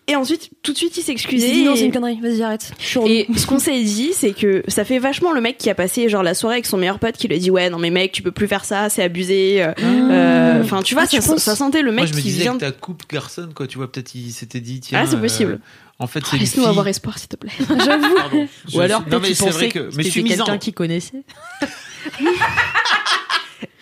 Et 0.08 0.16
ensuite, 0.16 0.48
tout 0.62 0.72
de 0.72 0.78
suite, 0.78 0.96
il 0.96 1.02
s'est 1.02 1.12
Il 1.12 1.16
excusé. 1.16 1.46
s'est 1.48 1.52
dit 1.52 1.64
non, 1.64 1.74
et- 1.74 1.76
c'est 1.76 1.84
une 1.84 1.92
connerie, 1.92 2.18
vas-y, 2.20 2.42
arrête. 2.42 2.72
Et 3.06 3.26
ce 3.36 3.46
qu'on 3.46 3.58
s'est 3.58 3.82
dit, 3.82 4.12
c'est 4.14 4.32
que 4.32 4.62
ça 4.68 4.84
fait 4.86 4.98
vachement 4.98 5.32
le 5.32 5.42
mec 5.42 5.58
qui 5.58 5.68
a 5.68 5.74
passé 5.74 6.08
genre 6.08 6.22
la 6.22 6.32
soirée 6.32 6.56
avec 6.56 6.66
son 6.66 6.78
meilleur 6.78 6.98
pote 6.98 7.16
qui 7.18 7.28
lui 7.28 7.36
a 7.36 7.38
dit 7.38 7.50
ouais 7.50 7.68
non 7.68 7.78
mais 7.78 7.90
mec 7.90 8.12
tu 8.12 8.22
peux 8.22 8.32
plus 8.32 8.48
faire 8.48 8.64
ça, 8.64 8.88
c'est 8.88 9.02
abusé. 9.02 9.62
euh, 9.62 9.72
euh, 9.82 10.62
Enfin 10.62 10.82
tu 10.82 10.94
vois 10.94 11.02
Ah, 11.04 11.08
tu 11.08 11.20
ça, 11.20 11.28
penses 11.32 11.42
ça 11.42 11.56
sentait 11.56 11.82
le 11.82 11.90
mec 11.90 11.98
Moi, 12.04 12.06
je 12.06 12.12
me 12.14 12.16
qui 12.20 12.28
disais 12.28 12.42
vient. 12.44 12.52
que 12.52 12.64
de- 12.64 12.70
ta 12.70 12.72
coupe 12.72 13.02
garçonne, 13.10 13.52
quoi. 13.52 13.66
Tu 13.66 13.76
vois, 13.76 13.92
peut-être 13.92 14.14
il 14.14 14.30
s'était 14.32 14.60
dit, 14.60 14.80
tiens. 14.80 15.00
Ah 15.02 15.06
c'est 15.06 15.16
euh, 15.16 15.20
possible. 15.20 15.60
En 15.98 16.06
fait, 16.06 16.24
c'est 16.24 16.36
une 16.36 16.40
Laisse-nous 16.40 16.66
avoir 16.66 16.88
espoir 16.88 17.18
s'il 17.18 17.28
te 17.28 17.36
plaît. 17.36 17.52
J'avoue. 17.68 18.48
Ou 18.74 18.80
alors 18.80 19.00
non, 19.02 19.06
peut-être 19.06 19.22
mais 19.22 19.34
c'est 19.34 19.50
vrai 19.50 19.68
que. 19.68 19.90
Mais 19.96 20.02
je 20.02 20.10
suis 20.10 20.22
c'était 20.22 20.36
quelqu'un 20.36 20.58
qui 20.58 20.72
connaissait. 20.72 21.22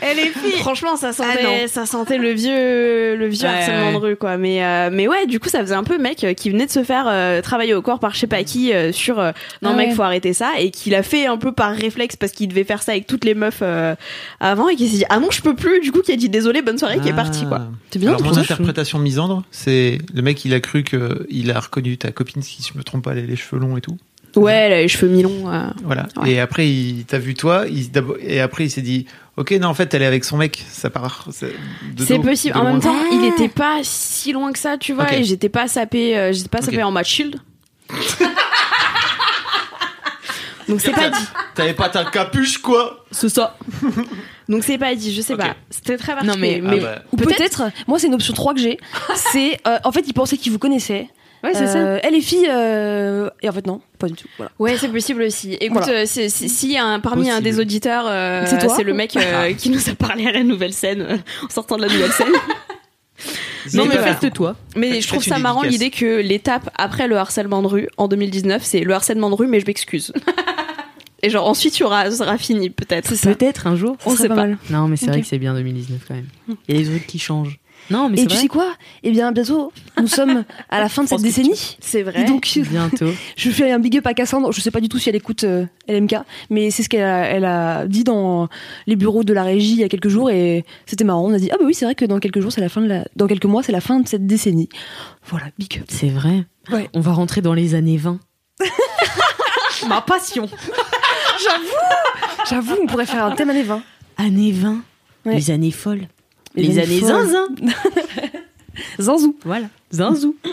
Elle 0.04 0.18
est 0.18 0.30
fille. 0.30 0.52
Franchement, 0.58 0.96
ça 0.96 1.10
Ah, 1.10 1.12
sentait, 1.12 1.68
ça 1.68 1.86
sentait 1.86 2.18
le 2.18 2.30
vieux, 2.32 3.14
le 3.16 3.26
vieux 3.28 3.46
Ouais, 3.46 3.54
harcèlement 3.54 3.86
ouais. 3.86 3.92
de 3.92 3.98
rue, 3.98 4.16
quoi. 4.16 4.36
Mais, 4.36 4.64
euh, 4.64 4.90
mais 4.92 5.06
ouais, 5.06 5.26
du 5.26 5.38
coup, 5.38 5.48
ça 5.48 5.60
faisait 5.60 5.74
un 5.76 5.84
peu 5.84 5.96
mec 5.98 6.24
euh, 6.24 6.34
qui 6.34 6.50
venait 6.50 6.66
de 6.66 6.72
se 6.72 6.82
faire 6.82 7.04
euh, 7.08 7.40
travailler 7.40 7.72
au 7.74 7.82
corps 7.82 8.00
par 8.00 8.12
je 8.12 8.18
sais 8.18 8.26
pas 8.26 8.42
qui 8.42 8.72
euh, 8.72 8.90
sur 8.90 9.20
euh, 9.20 9.30
non 9.62 9.70
Ah 9.72 9.76
mec, 9.76 9.88
ouais. 9.90 9.94
faut 9.94 10.02
arrêter 10.02 10.32
ça, 10.32 10.50
et 10.58 10.70
qu'il 10.72 10.94
a 10.96 11.04
fait 11.04 11.26
un 11.26 11.36
peu 11.36 11.52
par 11.52 11.72
réflexe 11.72 12.16
parce 12.16 12.32
qu'il 12.32 12.48
devait 12.48 12.64
faire 12.64 12.82
ça 12.82 12.92
avec 12.92 13.06
toutes 13.06 13.24
les 13.24 13.34
meufs 13.34 13.60
euh, 13.62 13.94
avant, 14.40 14.68
et 14.68 14.74
qui 14.76 14.88
s'est 14.88 14.96
dit 14.98 15.04
ah 15.08 15.20
non, 15.20 15.30
je 15.30 15.40
peux 15.40 15.54
plus. 15.54 15.80
Du 15.80 15.92
coup, 15.92 16.00
qui 16.02 16.12
a 16.12 16.16
dit 16.16 16.28
désolé, 16.28 16.62
bonne 16.62 16.78
soirée, 16.78 16.98
qui 16.98 17.08
est 17.08 17.12
parti, 17.14 17.46
quoi. 17.46 17.68
C'est 17.92 17.98
bien, 18.00 18.10
Alors, 18.10 18.22
mon 18.24 18.36
interprétation 18.36 18.98
misandre, 18.98 19.44
c'est 19.52 19.98
le 20.12 20.22
mec, 20.22 20.44
il 20.44 20.52
a 20.54 20.58
cru 20.60 20.82
qu'il 20.82 21.50
a 21.54 21.60
reconnu 21.60 21.96
ta 21.96 22.10
copine, 22.10 22.42
si 22.42 22.58
je 22.62 22.76
me 22.76 22.82
trompe 22.82 23.04
pas, 23.04 23.12
elle 23.12 23.18
a 23.18 23.22
les 23.22 23.36
cheveux 23.36 23.60
longs 23.60 23.76
et 23.76 23.80
tout. 23.80 23.96
Ouais, 24.36 24.52
elle 24.52 24.72
a 24.72 24.80
les 24.80 24.88
cheveux 24.88 25.08
mi-longs. 25.12 25.52
euh. 25.52 25.68
Voilà. 25.84 26.08
Ouais. 26.16 26.30
Et 26.32 26.40
après, 26.40 26.68
il 26.68 27.04
t'a 27.04 27.18
vu 27.18 27.34
toi, 27.34 27.64
il, 27.68 27.90
et 28.20 28.40
après, 28.40 28.64
il 28.64 28.70
s'est 28.70 28.80
dit, 28.82 29.06
ok, 29.36 29.50
non, 29.52 29.68
en 29.68 29.74
fait, 29.74 29.92
elle 29.94 30.02
est 30.02 30.06
avec 30.06 30.24
son 30.24 30.36
mec, 30.38 30.64
ça 30.70 30.88
part. 30.90 31.28
C'est 31.30 32.18
possible. 32.18 32.56
En 32.56 32.64
même 32.64 32.80
temps, 32.80 32.96
il 33.12 33.24
était 33.26 33.48
pas 33.48 33.80
si 33.82 34.32
loin 34.32 34.52
que 34.52 34.58
ça, 34.58 34.78
tu 34.78 34.92
vois, 34.94 35.12
et 35.14 35.22
j'étais 35.24 35.48
pas 35.50 35.68
sapé, 35.68 36.16
euh, 36.16 36.32
j'étais 36.32 36.48
pas 36.48 36.62
sapé 36.62 36.82
en 36.82 36.90
match 36.90 37.10
shield. 37.10 37.40
Donc 40.68 40.80
c'est 40.80 40.92
pas 40.92 41.10
dit. 41.10 41.24
T'avais 41.54 41.74
pas 41.74 41.88
ta 41.88 42.04
capuche, 42.04 42.58
quoi 42.58 43.04
C'est 43.10 43.28
ça. 43.28 43.58
Donc 44.48 44.62
c'est 44.64 44.78
pas 44.78 44.94
dit, 44.94 45.12
je 45.14 45.20
sais 45.20 45.36
pas. 45.36 45.56
C'était 45.70 45.96
très 45.96 46.14
Non, 46.24 46.34
mais- 46.38 46.60
particulier. 46.60 46.86
Ah 46.88 46.94
bah. 46.98 47.02
Ou 47.12 47.16
peut-être, 47.16 47.62
moi 47.88 47.98
c'est 47.98 48.06
une 48.06 48.14
option 48.14 48.32
3 48.32 48.54
que 48.54 48.60
j'ai, 48.60 48.78
c'est 49.14 49.58
euh, 49.66 49.78
en 49.84 49.92
fait 49.92 50.04
il 50.06 50.12
pensait 50.14 50.36
qu'il 50.36 50.52
vous 50.52 50.58
connaissait. 50.58 51.08
Ouais, 51.42 51.54
c'est 51.54 51.66
ça. 51.66 51.78
Euh, 51.78 51.98
Elle 52.02 52.14
est 52.14 52.20
fille, 52.20 52.46
euh, 52.48 53.28
et 53.42 53.48
en 53.48 53.52
fait 53.52 53.66
non, 53.66 53.80
pas 53.98 54.06
du 54.06 54.14
tout. 54.14 54.28
Voilà. 54.36 54.52
Ouais, 54.60 54.76
c'est 54.78 54.88
possible 54.88 55.22
aussi. 55.22 55.54
Écoute, 55.54 55.82
Voilà. 55.84 56.00
euh, 56.02 56.04
c'est- 56.06 56.28
c'est- 56.28 56.46
si 56.48 56.78
un, 56.78 57.00
parmi 57.00 57.30
un 57.30 57.40
des 57.40 57.58
auditeurs, 57.58 58.04
euh, 58.06 58.44
C'est 58.46 58.58
toi 58.58 58.72
c'est 58.76 58.84
le 58.84 58.94
mec 58.94 59.16
euh, 59.16 59.52
qui 59.54 59.68
nous 59.70 59.88
a 59.88 59.94
parlé 59.94 60.26
à 60.26 60.32
la 60.32 60.44
nouvelle 60.44 60.72
scène, 60.72 61.02
euh, 61.02 61.16
en 61.44 61.48
sortant 61.48 61.76
de 61.76 61.82
la 61.82 61.88
nouvelle 61.92 62.12
scène. 62.12 62.28
Non, 63.74 63.86
mais 63.86 63.96
faites-toi. 63.96 64.56
Mais 64.76 65.00
je 65.00 65.06
trouve 65.06 65.22
ça 65.22 65.38
marrant 65.38 65.62
dédicace. 65.62 65.80
l'idée 65.80 65.96
que 65.96 66.20
l'étape 66.20 66.68
après 66.76 67.06
le 67.06 67.16
harcèlement 67.16 67.62
de 67.62 67.68
rue 67.68 67.88
en 67.96 68.08
2019, 68.08 68.62
c'est 68.64 68.80
le 68.80 68.92
harcèlement 68.92 69.30
de 69.30 69.36
rue, 69.36 69.46
mais 69.46 69.60
je 69.60 69.66
m'excuse. 69.66 70.12
Et 71.22 71.30
genre 71.30 71.46
ensuite, 71.46 71.78
il 71.78 71.82
y 71.82 71.84
aura, 71.84 72.10
ça 72.10 72.16
sera 72.24 72.36
fini 72.36 72.70
peut-être. 72.70 73.08
Peut-être 73.22 73.68
un 73.68 73.76
jour. 73.76 73.96
On 74.04 74.16
sait 74.16 74.26
pas 74.26 74.34
pas. 74.34 74.40
mal. 74.46 74.58
Non, 74.70 74.88
mais 74.88 74.96
c'est 74.96 75.06
vrai 75.06 75.20
que 75.20 75.26
c'est 75.28 75.38
bien 75.38 75.54
2019 75.54 76.00
quand 76.08 76.14
même. 76.14 76.26
Il 76.66 76.74
y 76.74 76.78
a 76.80 76.82
des 76.82 76.88
trucs 76.90 77.06
qui 77.06 77.20
changent. 77.20 77.60
Non, 77.90 78.08
mais 78.08 78.18
Et 78.20 78.22
tu 78.26 78.28
vrai. 78.32 78.42
sais 78.42 78.48
quoi? 78.48 78.72
Eh 79.02 79.10
bien 79.10 79.32
bientôt, 79.32 79.72
nous 80.00 80.06
sommes 80.06 80.44
à 80.70 80.80
la 80.80 80.88
fin 80.90 81.02
de 81.04 81.08
cette 81.08 81.18
tu- 81.18 81.24
décennie. 81.24 81.76
C'est 81.80 82.02
vrai. 82.02 82.22
Et 82.22 82.24
donc 82.24 82.48
Bientôt. 82.70 83.10
je 83.36 83.50
fais 83.50 83.70
un 83.72 83.78
big 83.78 83.96
up 83.98 84.06
à 84.06 84.14
Cassandre. 84.14 84.52
Je 84.52 84.60
sais 84.60 84.70
pas 84.70 84.80
du 84.80 84.88
tout 84.88 84.98
si 84.98 85.08
elle 85.08 85.16
écoute 85.16 85.44
euh, 85.44 85.66
LMK, 85.88 86.14
mais 86.50 86.70
c'est 86.70 86.82
ce 86.82 86.88
qu'elle 86.88 87.02
a, 87.02 87.24
elle 87.26 87.44
a 87.44 87.86
dit 87.86 88.04
dans 88.04 88.48
les 88.86 88.96
bureaux 88.96 89.24
de 89.24 89.32
la 89.32 89.42
régie 89.42 89.72
il 89.72 89.78
y 89.80 89.84
a 89.84 89.88
quelques 89.88 90.08
jours 90.08 90.30
et 90.30 90.64
c'était 90.86 91.04
marrant. 91.04 91.24
On 91.26 91.32
a 91.34 91.38
dit 91.38 91.50
ah 91.52 91.56
bah 91.58 91.64
oui 91.66 91.74
c'est 91.74 91.84
vrai 91.84 91.94
que 91.94 92.04
dans 92.04 92.18
quelques 92.20 92.40
jours 92.40 92.52
c'est 92.52 92.60
la 92.60 92.68
fin 92.68 92.80
de 92.80 92.86
la, 92.86 93.04
dans 93.16 93.26
quelques 93.26 93.44
mois 93.46 93.62
c'est 93.62 93.72
la 93.72 93.80
fin 93.80 94.00
de 94.00 94.08
cette 94.08 94.26
décennie. 94.26 94.68
Voilà 95.26 95.46
big 95.58 95.78
up. 95.78 95.84
C'est 95.88 96.08
vrai. 96.08 96.44
Ouais. 96.70 96.88
On 96.94 97.00
va 97.00 97.12
rentrer 97.12 97.40
dans 97.42 97.54
les 97.54 97.74
années 97.74 97.96
20. 97.98 98.20
Ma 99.88 100.00
passion. 100.00 100.48
J'avoue 102.48 102.76
on 102.82 102.86
pourrait 102.86 103.06
faire 103.06 103.24
un 103.24 103.32
thème 103.32 103.50
années 103.50 103.62
20. 103.62 103.82
Années 104.18 104.52
20. 104.52 104.82
Ouais. 105.26 105.34
Les 105.36 105.50
années 105.50 105.70
folles. 105.70 106.06
Les 106.54 106.64
Les, 106.64 106.78
années 106.78 107.00
zinzin. 107.00 107.46
Zanzou. 109.00 109.36
Voilà. 109.44 109.66
Zinzou. 109.92 110.36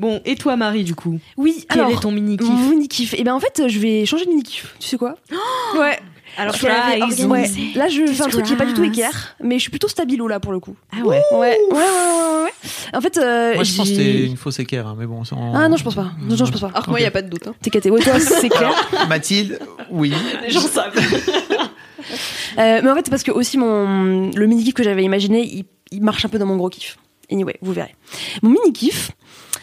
Bon, 0.00 0.20
et 0.24 0.36
toi, 0.36 0.54
Marie, 0.54 0.84
du 0.84 0.94
coup? 0.94 1.18
Oui. 1.36 1.66
Quel 1.68 1.80
alors, 1.80 1.90
est 1.90 2.00
ton 2.00 2.12
mini-kiff? 2.12 2.48
Mon 2.48 2.70
mini 2.70 2.86
kiff. 2.86 3.14
Et 3.14 3.24
ben 3.24 3.34
en 3.34 3.40
fait 3.40 3.64
je 3.66 3.80
vais 3.80 4.06
changer 4.06 4.26
de 4.26 4.30
mini 4.30 4.44
kiff. 4.44 4.76
Tu 4.78 4.86
sais 4.86 4.96
quoi? 4.96 5.16
Ouais. 5.76 5.98
Alors 6.36 6.54
organisé. 6.54 7.24
Ouais. 7.24 7.50
Là, 7.74 7.88
je 7.88 8.06
fais 8.06 8.22
un 8.22 8.28
truc 8.28 8.44
qui 8.44 8.52
est 8.52 8.56
pas 8.56 8.64
du 8.64 8.74
tout 8.74 8.84
équerre, 8.84 9.34
mais 9.42 9.56
je 9.56 9.62
suis 9.62 9.70
plutôt 9.70 9.88
stabilo 9.88 10.28
là 10.28 10.38
pour 10.38 10.52
le 10.52 10.60
coup. 10.60 10.76
Ah 10.92 10.98
ouais. 11.04 11.20
Ouais, 11.32 11.36
ouais, 11.36 11.38
ouais, 11.40 11.58
ouais, 11.72 11.78
ouais, 11.78 12.44
ouais. 12.44 12.50
En 12.94 13.00
fait, 13.00 13.16
euh, 13.16 13.54
Moi, 13.56 13.64
je 13.64 13.74
pense 13.76 13.88
que 13.88 13.96
c'était 13.96 14.24
une 14.26 14.36
fausse 14.36 14.60
équerre, 14.60 14.86
hein, 14.86 14.94
mais 14.96 15.06
bon. 15.06 15.24
sans- 15.24 15.52
Ah 15.52 15.68
non, 15.68 15.76
je 15.76 15.82
pense 15.82 15.96
pas. 15.96 16.12
Non, 16.22 16.36
non, 16.36 16.44
je 16.44 16.52
pense 16.52 16.60
pas. 16.60 16.68
Alors 16.68 16.84
que 16.84 16.90
moi, 16.90 17.00
il 17.00 17.02
y 17.02 17.06
a 17.06 17.10
pas 17.10 17.22
de 17.22 17.28
doute. 17.28 17.48
hein. 17.48 17.54
T'es 17.60 17.70
caté. 17.70 17.90
Ouais, 17.90 17.98
toi, 18.00 18.20
c'est 18.20 18.48
clair. 18.50 18.70
Mathilde, 19.08 19.58
oui. 19.90 20.12
Les 20.42 20.50
gens 20.52 20.60
savent. 20.60 20.94
Euh, 22.58 22.80
mais 22.82 22.90
en 22.90 22.94
fait, 22.94 23.02
c'est 23.04 23.10
parce 23.10 23.22
que 23.22 23.30
aussi 23.30 23.58
mon 23.58 24.30
le 24.30 24.46
mini 24.46 24.64
kiff 24.64 24.74
que 24.74 24.82
j'avais 24.82 25.04
imaginé, 25.04 25.64
il, 25.90 26.02
marche 26.02 26.24
un 26.24 26.28
peu 26.28 26.38
dans 26.38 26.46
mon 26.46 26.56
gros 26.56 26.68
kiff. 26.68 26.98
Anyway, 27.30 27.56
vous 27.60 27.72
verrez. 27.72 27.94
Mon 28.42 28.50
mini 28.50 28.72
kiff, 28.72 29.10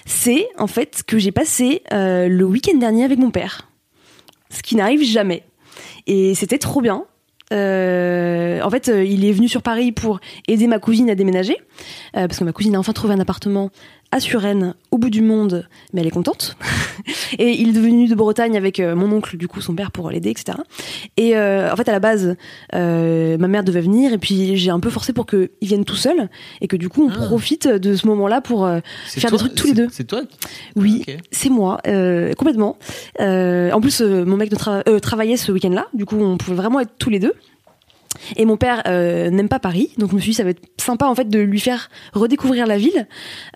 c'est 0.06 0.48
en 0.58 0.68
fait 0.68 1.04
que 1.06 1.18
j'ai 1.18 1.32
passé 1.32 1.82
euh, 1.94 2.28
le 2.28 2.46
week-end 2.46 2.78
dernier 2.78 3.04
avec 3.04 3.20
mon 3.20 3.32
père, 3.32 3.70
ce 4.50 4.62
qui 4.62 4.76
n'arrive 4.76 5.04
jamais. 5.04 5.44
Et 6.08 6.36
c'était 6.36 6.60
trop 6.60 6.82
bien. 6.82 7.06
Euh, 7.54 8.62
en 8.62 8.70
fait, 8.70 8.88
il 8.88 9.26
est 9.26 9.32
venu 9.32 9.48
sur 9.48 9.62
Paris 9.62 9.92
pour 9.92 10.20
aider 10.48 10.68
ma 10.68 10.80
cousine 10.80 11.10
à 11.10 11.16
déménager, 11.16 11.58
parce 12.14 12.38
que 12.38 12.44
ma 12.44 12.54
cousine 12.54 12.76
a 12.76 12.80
enfin 12.80 12.94
trouvé 12.94 13.14
un 13.14 13.20
appartement 13.20 13.72
à 14.12 14.20
Suresnes, 14.20 14.76
au 14.92 14.98
bout 14.98 15.10
du 15.10 15.22
monde, 15.22 15.68
mais 15.94 16.02
elle 16.02 16.08
est 16.08 16.12
contente. 16.12 16.56
et 17.40 17.52
il 17.52 17.70
est 17.70 17.74
devenu 17.74 18.08
de 18.08 18.16
Bretagne 18.16 18.56
avec 18.56 18.80
euh, 18.80 18.96
mon 18.96 19.12
oncle, 19.12 19.36
du 19.36 19.48
coup, 19.48 19.60
son 19.62 19.74
père 19.76 19.92
pour 19.92 20.10
l'aider, 20.10 20.30
etc. 20.30 20.58
Et 21.18 21.36
euh, 21.36 21.72
en 21.72 21.76
fait, 21.76 21.90
à 21.90 21.92
la 21.92 22.00
base, 22.00 22.36
euh, 22.74 23.38
ma 23.38 23.48
mère 23.48 23.64
devait 23.64 23.82
venir, 23.82 24.14
et 24.14 24.18
puis 24.18 24.56
j'ai 24.56 24.72
un 24.72 24.80
peu 24.80 24.90
forcé 24.90 25.12
pour 25.12 25.26
qu'il 25.26 25.50
vienne 25.62 25.84
tout 25.86 25.96
seul, 25.96 26.30
et 26.62 26.68
que 26.68 26.78
du 26.78 26.88
coup, 26.88 27.04
on 27.06 27.12
Ah. 27.14 27.26
profite 27.26 27.68
de 27.68 27.96
ce 27.96 28.08
moment-là 28.08 28.40
pour 28.42 28.66
euh, 28.66 28.80
faire 29.08 29.30
toi- 29.30 29.38
des 29.38 29.38
trucs 29.46 29.56
tous 29.56 29.68
les 29.68 29.74
deux. 29.74 29.88
C'est 29.92 30.06
toi 30.08 30.22
qui- 30.24 30.38
Oui, 30.78 31.04
Ok. 31.08 31.18
c'est 31.32 31.50
moi, 31.50 31.82
complètement. 32.38 32.78
En 33.20 33.82
plus, 33.82 34.02
mon 34.02 34.38
mec 34.38 34.50
de 34.50 34.56
tra- 34.56 35.00
travaillait 35.02 35.38
ce 35.38 35.52
week-end-là, 35.52 35.88
du 35.94 36.06
coup, 36.06 36.16
on 36.20 36.38
pouvait 36.38 36.56
vraiment 36.56 36.80
être 36.80 36.92
tous 36.98 37.10
les 37.10 37.20
deux. 37.20 37.34
Et 38.36 38.46
mon 38.46 38.58
père 38.58 38.84
euh, 38.88 39.30
n'aime 39.30 39.50
pas 39.50 39.60
Paris, 39.60 39.92
donc 39.98 40.12
je 40.12 40.16
me 40.16 40.20
suis 40.20 40.32
dit 40.32 40.36
ça 40.36 40.44
va 40.44 40.52
être 40.52 40.62
sympa 40.78 41.06
en 41.06 41.16
fait 41.16 41.30
de 41.30 41.40
lui 41.40 41.60
faire 41.60 41.90
redécouvrir 42.14 42.68
la 42.68 42.78
ville, 42.78 43.08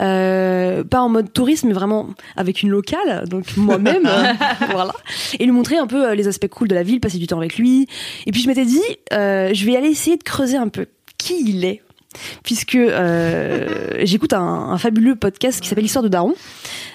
euh, 0.01 0.83
pas 0.83 1.01
en 1.01 1.09
mode 1.09 1.31
touriste, 1.33 1.63
mais 1.65 1.73
vraiment 1.73 2.09
avec 2.35 2.61
une 2.61 2.69
locale, 2.69 3.27
donc 3.27 3.55
moi-même, 3.57 4.05
euh, 4.07 4.33
voilà, 4.71 4.93
et 5.39 5.45
lui 5.45 5.51
montrer 5.51 5.77
un 5.77 5.87
peu 5.87 6.09
euh, 6.09 6.15
les 6.15 6.27
aspects 6.27 6.47
cool 6.47 6.67
de 6.67 6.75
la 6.75 6.83
ville, 6.83 6.99
passer 6.99 7.17
du 7.17 7.27
temps 7.27 7.37
avec 7.37 7.57
lui. 7.57 7.87
Et 8.25 8.31
puis 8.31 8.41
je 8.41 8.47
m'étais 8.47 8.65
dit, 8.65 8.81
je 9.11 9.65
vais 9.65 9.75
aller 9.75 9.89
essayer 9.89 10.17
de 10.17 10.23
creuser 10.23 10.57
un 10.57 10.67
peu 10.67 10.87
qui 11.17 11.49
il 11.49 11.65
est, 11.65 11.81
puisque 12.43 12.75
euh, 12.75 13.67
j'écoute 14.03 14.33
un, 14.33 14.41
un 14.41 14.77
fabuleux 14.77 15.15
podcast 15.15 15.61
qui 15.61 15.67
s'appelle 15.67 15.85
Histoire 15.85 16.03
de 16.03 16.09
Daron. 16.09 16.33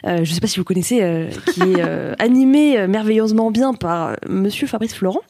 Euh, 0.07 0.25
je 0.25 0.33
sais 0.33 0.41
pas 0.41 0.47
si 0.47 0.59
vous 0.59 0.65
connaissez, 0.65 1.03
euh, 1.03 1.29
qui 1.53 1.61
est 1.63 1.83
animé 2.19 2.87
merveilleusement 2.87 3.51
bien 3.51 3.75
par 3.75 4.17
Monsieur 4.29 4.67
Fabrice 4.67 4.95
Florent. 4.95 5.23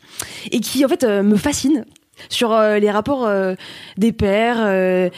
Et 0.51 0.61
qui 0.61 0.85
en 0.85 0.89
fait 0.89 1.05
me 1.05 1.37
fascine 1.37 1.85
sur 2.29 2.53
euh, 2.53 2.79
les 2.79 2.91
rapports 2.91 3.27
euh, 3.27 3.55
des 3.97 4.13
pères. 4.13 4.59
euh, 4.61 5.09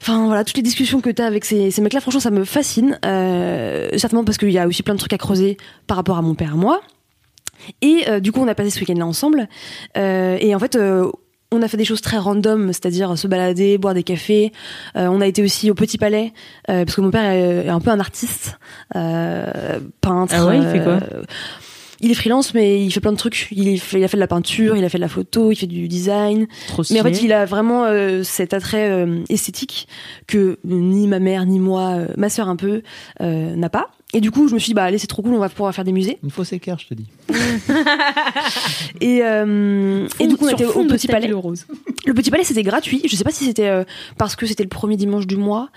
Enfin 0.00 0.26
voilà, 0.26 0.42
toutes 0.42 0.56
les 0.56 0.64
discussions 0.64 1.00
que 1.00 1.10
tu 1.10 1.22
as 1.22 1.26
avec 1.26 1.44
ces, 1.44 1.70
ces 1.70 1.80
mecs-là, 1.80 2.00
franchement, 2.00 2.18
ça 2.18 2.32
me 2.32 2.42
fascine. 2.42 2.98
Certainement 3.02 4.24
parce 4.24 4.36
qu'il 4.36 4.50
y 4.50 4.58
a 4.58 4.66
aussi 4.66 4.82
plein 4.82 4.94
de 4.94 4.98
trucs 4.98 5.12
à 5.12 5.18
creuser 5.18 5.56
par 5.86 5.96
rapport 5.96 6.18
à 6.18 6.22
mon 6.22 6.34
père 6.34 6.54
et 6.54 6.56
moi. 6.56 6.80
Et 7.82 8.20
du 8.20 8.32
coup, 8.32 8.40
on 8.40 8.48
a 8.48 8.56
passé 8.56 8.70
ce 8.70 8.80
week-end-là 8.80 9.06
ensemble. 9.06 9.46
Et 9.94 10.54
en 10.56 10.58
fait, 10.58 10.76
on 11.52 11.62
a 11.62 11.68
fait 11.68 11.76
des 11.76 11.84
choses 11.84 12.00
très 12.00 12.18
random, 12.18 12.68
c'est-à-dire 12.68 13.16
se 13.16 13.28
balader, 13.28 13.78
boire 13.78 13.94
des 13.94 14.02
cafés. 14.02 14.52
Euh, 14.96 15.06
on 15.08 15.20
a 15.20 15.26
été 15.26 15.42
aussi 15.42 15.70
au 15.70 15.74
Petit 15.74 15.98
Palais, 15.98 16.32
euh, 16.70 16.84
parce 16.84 16.96
que 16.96 17.00
mon 17.00 17.10
père 17.10 17.30
est, 17.30 17.68
un 17.68 17.80
peu 17.80 17.90
un 17.90 18.00
artiste, 18.00 18.58
euh, 18.96 19.80
peintre. 20.00 20.34
Ah 20.36 20.46
ouais, 20.46 20.58
il 20.58 20.64
fait 20.64 20.82
quoi? 20.82 20.98
Il 22.02 22.10
est 22.10 22.14
freelance, 22.14 22.52
mais 22.52 22.84
il 22.84 22.90
fait 22.90 23.00
plein 23.00 23.12
de 23.12 23.16
trucs. 23.16 23.48
Il, 23.52 23.68
est 23.68 23.76
fait- 23.78 23.98
il 24.00 24.04
a 24.04 24.08
fait 24.08 24.16
de 24.16 24.20
la 24.20 24.26
peinture, 24.26 24.76
il 24.76 24.84
a 24.84 24.88
fait 24.88 24.98
de 24.98 25.02
la 25.02 25.08
photo, 25.08 25.50
il 25.52 25.56
fait 25.56 25.66
du 25.66 25.88
design. 25.88 26.46
Trop 26.68 26.82
Mais 26.90 27.00
en 27.00 27.04
fait, 27.04 27.22
il 27.22 27.32
a 27.32 27.44
vraiment 27.44 27.84
euh, 27.84 28.22
cet 28.24 28.52
attrait 28.54 28.90
euh, 28.90 29.20
esthétique 29.28 29.86
que 30.26 30.58
ni 30.64 31.06
ma 31.06 31.18
mère, 31.20 31.46
ni 31.46 31.58
moi, 31.60 31.92
euh, 31.96 32.06
ma 32.16 32.28
sœur 32.28 32.48
un 32.48 32.56
peu, 32.56 32.82
euh, 33.20 33.54
n'a 33.56 33.70
pas. 33.70 33.90
Et 34.14 34.20
du 34.20 34.30
coup, 34.30 34.46
je 34.48 34.54
me 34.54 34.58
suis 34.58 34.68
dit, 34.70 34.74
bah 34.74 34.84
allez, 34.84 34.98
c'est 34.98 35.06
trop 35.06 35.22
cool, 35.22 35.34
on 35.34 35.38
va 35.38 35.48
pouvoir 35.48 35.74
faire 35.74 35.84
des 35.84 35.92
musées. 35.92 36.18
Une 36.22 36.30
fausse 36.30 36.52
équerre, 36.52 36.78
je 36.78 36.86
te 36.86 36.94
dis. 36.94 37.06
Et, 39.00 39.20
euh, 39.22 40.06
et 40.20 40.26
du 40.26 40.36
coup, 40.36 40.46
on 40.46 40.48
était 40.50 40.64
au 40.64 40.84
Petit 40.84 41.06
Palais. 41.08 41.32
rose. 41.32 41.66
Le 42.06 42.14
Petit 42.14 42.30
Palais, 42.30 42.44
c'était 42.44 42.62
gratuit. 42.62 43.02
Je 43.08 43.16
sais 43.16 43.24
pas 43.24 43.30
si 43.30 43.44
c'était 43.44 43.68
euh, 43.68 43.84
parce 44.18 44.36
que 44.36 44.46
c'était 44.46 44.62
le 44.62 44.68
premier 44.68 44.96
dimanche 44.96 45.26
du 45.26 45.36
mois 45.36 45.70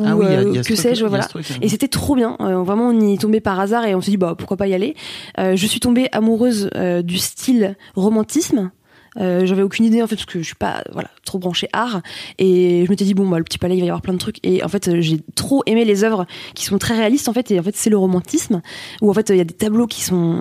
ou 0.00 0.04
Ah 0.06 0.16
oui, 0.16 0.26
il 0.28 0.32
y 0.32 0.34
a- 0.34 0.38
euh, 0.40 0.52
y 0.54 0.58
a 0.58 0.62
que 0.62 0.74
sais-je. 0.74 1.04
Voilà. 1.04 1.24
truc-là. 1.24 1.56
Et 1.60 1.68
c'était 1.68 1.88
trop 1.88 2.14
bien. 2.16 2.36
Euh, 2.40 2.62
vraiment, 2.62 2.88
on 2.88 3.00
y 3.00 3.14
est 3.14 3.18
tombé 3.20 3.40
par 3.40 3.60
hasard 3.60 3.84
et 3.84 3.94
on 3.94 4.00
s'est 4.00 4.10
dit 4.10 4.16
bah 4.16 4.34
pourquoi 4.36 4.56
pas 4.56 4.66
y 4.66 4.74
aller. 4.74 4.94
Euh, 5.38 5.54
je 5.56 5.66
suis 5.66 5.80
tombée 5.80 6.08
amoureuse 6.12 6.70
euh, 6.74 7.02
du 7.02 7.18
style 7.18 7.76
romantisme. 7.94 8.70
Euh, 9.18 9.44
j'avais 9.46 9.62
aucune 9.62 9.84
idée 9.84 10.02
en 10.02 10.06
fait 10.06 10.16
parce 10.16 10.26
que 10.26 10.38
je 10.38 10.44
suis 10.44 10.54
pas 10.54 10.82
voilà 10.92 11.10
trop 11.24 11.38
branchée 11.38 11.68
art. 11.72 12.02
Et 12.38 12.84
je 12.84 12.90
m'étais 12.90 13.04
dit 13.04 13.14
bon 13.14 13.28
bah 13.28 13.38
le 13.38 13.44
petit 13.44 13.58
palais 13.58 13.76
il 13.76 13.80
va 13.80 13.86
y 13.86 13.88
avoir 13.88 14.02
plein 14.02 14.14
de 14.14 14.18
trucs. 14.18 14.38
Et 14.42 14.62
en 14.64 14.68
fait 14.68 14.88
euh, 14.88 15.00
j'ai 15.00 15.18
trop 15.34 15.62
aimé 15.66 15.84
les 15.84 16.04
œuvres 16.04 16.26
qui 16.54 16.64
sont 16.64 16.78
très 16.78 16.96
réalistes 16.96 17.28
en 17.28 17.32
fait. 17.32 17.50
Et 17.50 17.60
en 17.60 17.62
fait 17.62 17.76
c'est 17.76 17.90
le 17.90 17.98
romantisme 17.98 18.62
où 19.00 19.10
en 19.10 19.14
fait 19.14 19.28
il 19.30 19.36
y 19.36 19.40
a 19.40 19.44
des 19.44 19.54
tableaux 19.54 19.86
qui 19.86 20.02
sont 20.02 20.40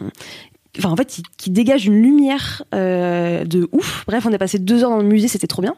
enfin 0.77 0.89
en 0.89 0.95
fait 0.95 1.21
qui, 1.37 1.49
dégagent 1.49 1.87
une 1.87 2.01
lumière 2.01 2.63
euh, 2.73 3.43
de 3.43 3.67
ouf. 3.71 4.05
Bref 4.07 4.25
on 4.25 4.33
a 4.33 4.37
passé 4.37 4.59
deux 4.59 4.83
heures 4.83 4.91
dans 4.91 5.01
le 5.01 5.07
musée 5.07 5.27
c'était 5.27 5.47
trop 5.47 5.61
bien. 5.61 5.75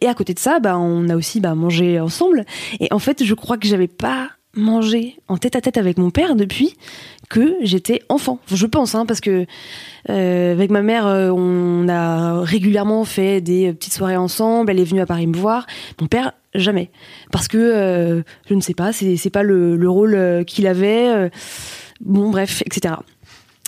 Et 0.00 0.06
à 0.06 0.14
côté 0.14 0.34
de 0.34 0.38
ça 0.38 0.60
bah 0.60 0.78
on 0.78 1.08
a 1.08 1.16
aussi 1.16 1.40
bah 1.40 1.54
mangé 1.54 2.00
ensemble. 2.00 2.44
Et 2.80 2.88
en 2.92 2.98
fait 2.98 3.24
je 3.24 3.34
crois 3.34 3.56
que 3.56 3.66
j'avais 3.66 3.88
pas 3.88 4.28
mangé 4.56 5.16
en 5.28 5.36
tête 5.36 5.56
à 5.56 5.60
tête 5.60 5.76
avec 5.78 5.98
mon 5.98 6.10
père 6.10 6.36
depuis 6.36 6.76
que 7.28 7.56
j'étais 7.62 8.02
enfant. 8.08 8.38
Je 8.52 8.66
pense, 8.66 8.94
hein, 8.94 9.06
parce 9.06 9.20
que 9.20 9.46
euh, 10.10 10.52
avec 10.52 10.70
ma 10.70 10.82
mère, 10.82 11.06
euh, 11.06 11.30
on 11.30 11.88
a 11.88 12.40
régulièrement 12.42 13.04
fait 13.04 13.40
des 13.40 13.72
petites 13.72 13.94
soirées 13.94 14.16
ensemble. 14.16 14.70
Elle 14.70 14.80
est 14.80 14.84
venue 14.84 15.00
à 15.00 15.06
Paris 15.06 15.26
me 15.26 15.36
voir. 15.36 15.66
Mon 16.00 16.06
père, 16.06 16.32
jamais, 16.54 16.90
parce 17.32 17.48
que 17.48 17.58
euh, 17.58 18.22
je 18.48 18.54
ne 18.54 18.60
sais 18.60 18.74
pas, 18.74 18.92
c'est 18.92 19.30
pas 19.30 19.42
le, 19.42 19.76
le 19.76 19.90
rôle 19.90 20.14
euh, 20.14 20.44
qu'il 20.44 20.66
avait. 20.66 21.08
euh, 21.08 21.28
bon, 22.00 22.30
bref, 22.30 22.62
etc. 22.66 22.94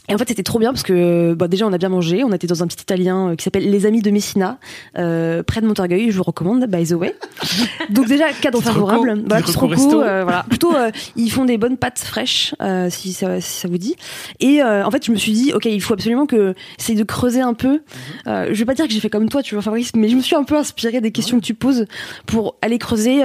Et 0.08 0.14
en 0.14 0.18
fait, 0.18 0.28
c'était 0.28 0.42
trop 0.42 0.58
bien 0.58 0.72
parce 0.72 0.82
que 0.82 1.34
bah, 1.34 1.48
déjà, 1.48 1.66
on 1.66 1.72
a 1.72 1.78
bien 1.78 1.88
mangé. 1.88 2.24
On 2.24 2.32
était 2.32 2.46
dans 2.46 2.62
un 2.62 2.66
petit 2.66 2.82
italien 2.82 3.30
euh, 3.30 3.36
qui 3.36 3.44
s'appelle 3.44 3.68
Les 3.70 3.86
Amis 3.86 4.02
de 4.02 4.10
Messina, 4.10 4.58
euh, 4.98 5.42
près 5.42 5.60
de 5.60 5.66
Montorgueil. 5.66 6.10
Je 6.10 6.16
vous 6.16 6.22
recommande, 6.22 6.64
by 6.66 6.86
the 6.86 6.92
way. 6.92 7.14
Donc 7.90 8.06
déjà, 8.06 8.32
cadre 8.40 8.62
favorable. 8.62 9.22
Voilà, 9.26 9.42
petit 9.42 9.56
reco 9.56 10.02
euh, 10.02 10.22
voilà. 10.24 10.44
Plutôt, 10.48 10.74
euh, 10.74 10.90
ils 11.16 11.30
font 11.30 11.44
des 11.44 11.58
bonnes 11.58 11.76
pâtes 11.76 11.98
fraîches, 11.98 12.54
si, 12.90 13.12
ça, 13.12 13.40
si 13.40 13.60
ça 13.60 13.68
vous 13.68 13.78
dit. 13.78 13.96
Et 14.40 14.62
en 14.62 14.90
fait, 14.90 15.04
je 15.04 15.12
me 15.12 15.16
suis 15.16 15.32
dit, 15.32 15.52
ok, 15.52 15.66
il 15.66 15.80
faut 15.80 15.94
absolument 15.94 16.26
que 16.26 16.54
c'est 16.78 16.94
de 16.94 17.04
creuser 17.04 17.40
un 17.40 17.54
peu. 17.54 17.80
Euh, 18.26 18.48
je 18.50 18.58
vais 18.58 18.64
pas 18.64 18.74
dire 18.74 18.86
que 18.86 18.92
j'ai 18.92 19.00
fait 19.00 19.10
comme 19.10 19.28
toi, 19.28 19.42
tu 19.42 19.54
vois, 19.54 19.62
Fabrice, 19.62 19.92
mais 19.96 20.08
je 20.08 20.16
me 20.16 20.20
suis 20.20 20.36
un 20.36 20.44
peu 20.44 20.56
inspirée 20.56 21.00
des 21.00 21.10
questions 21.10 21.38
que 21.38 21.44
tu 21.44 21.54
poses 21.54 21.86
pour 22.26 22.56
aller 22.62 22.78
creuser 22.78 23.22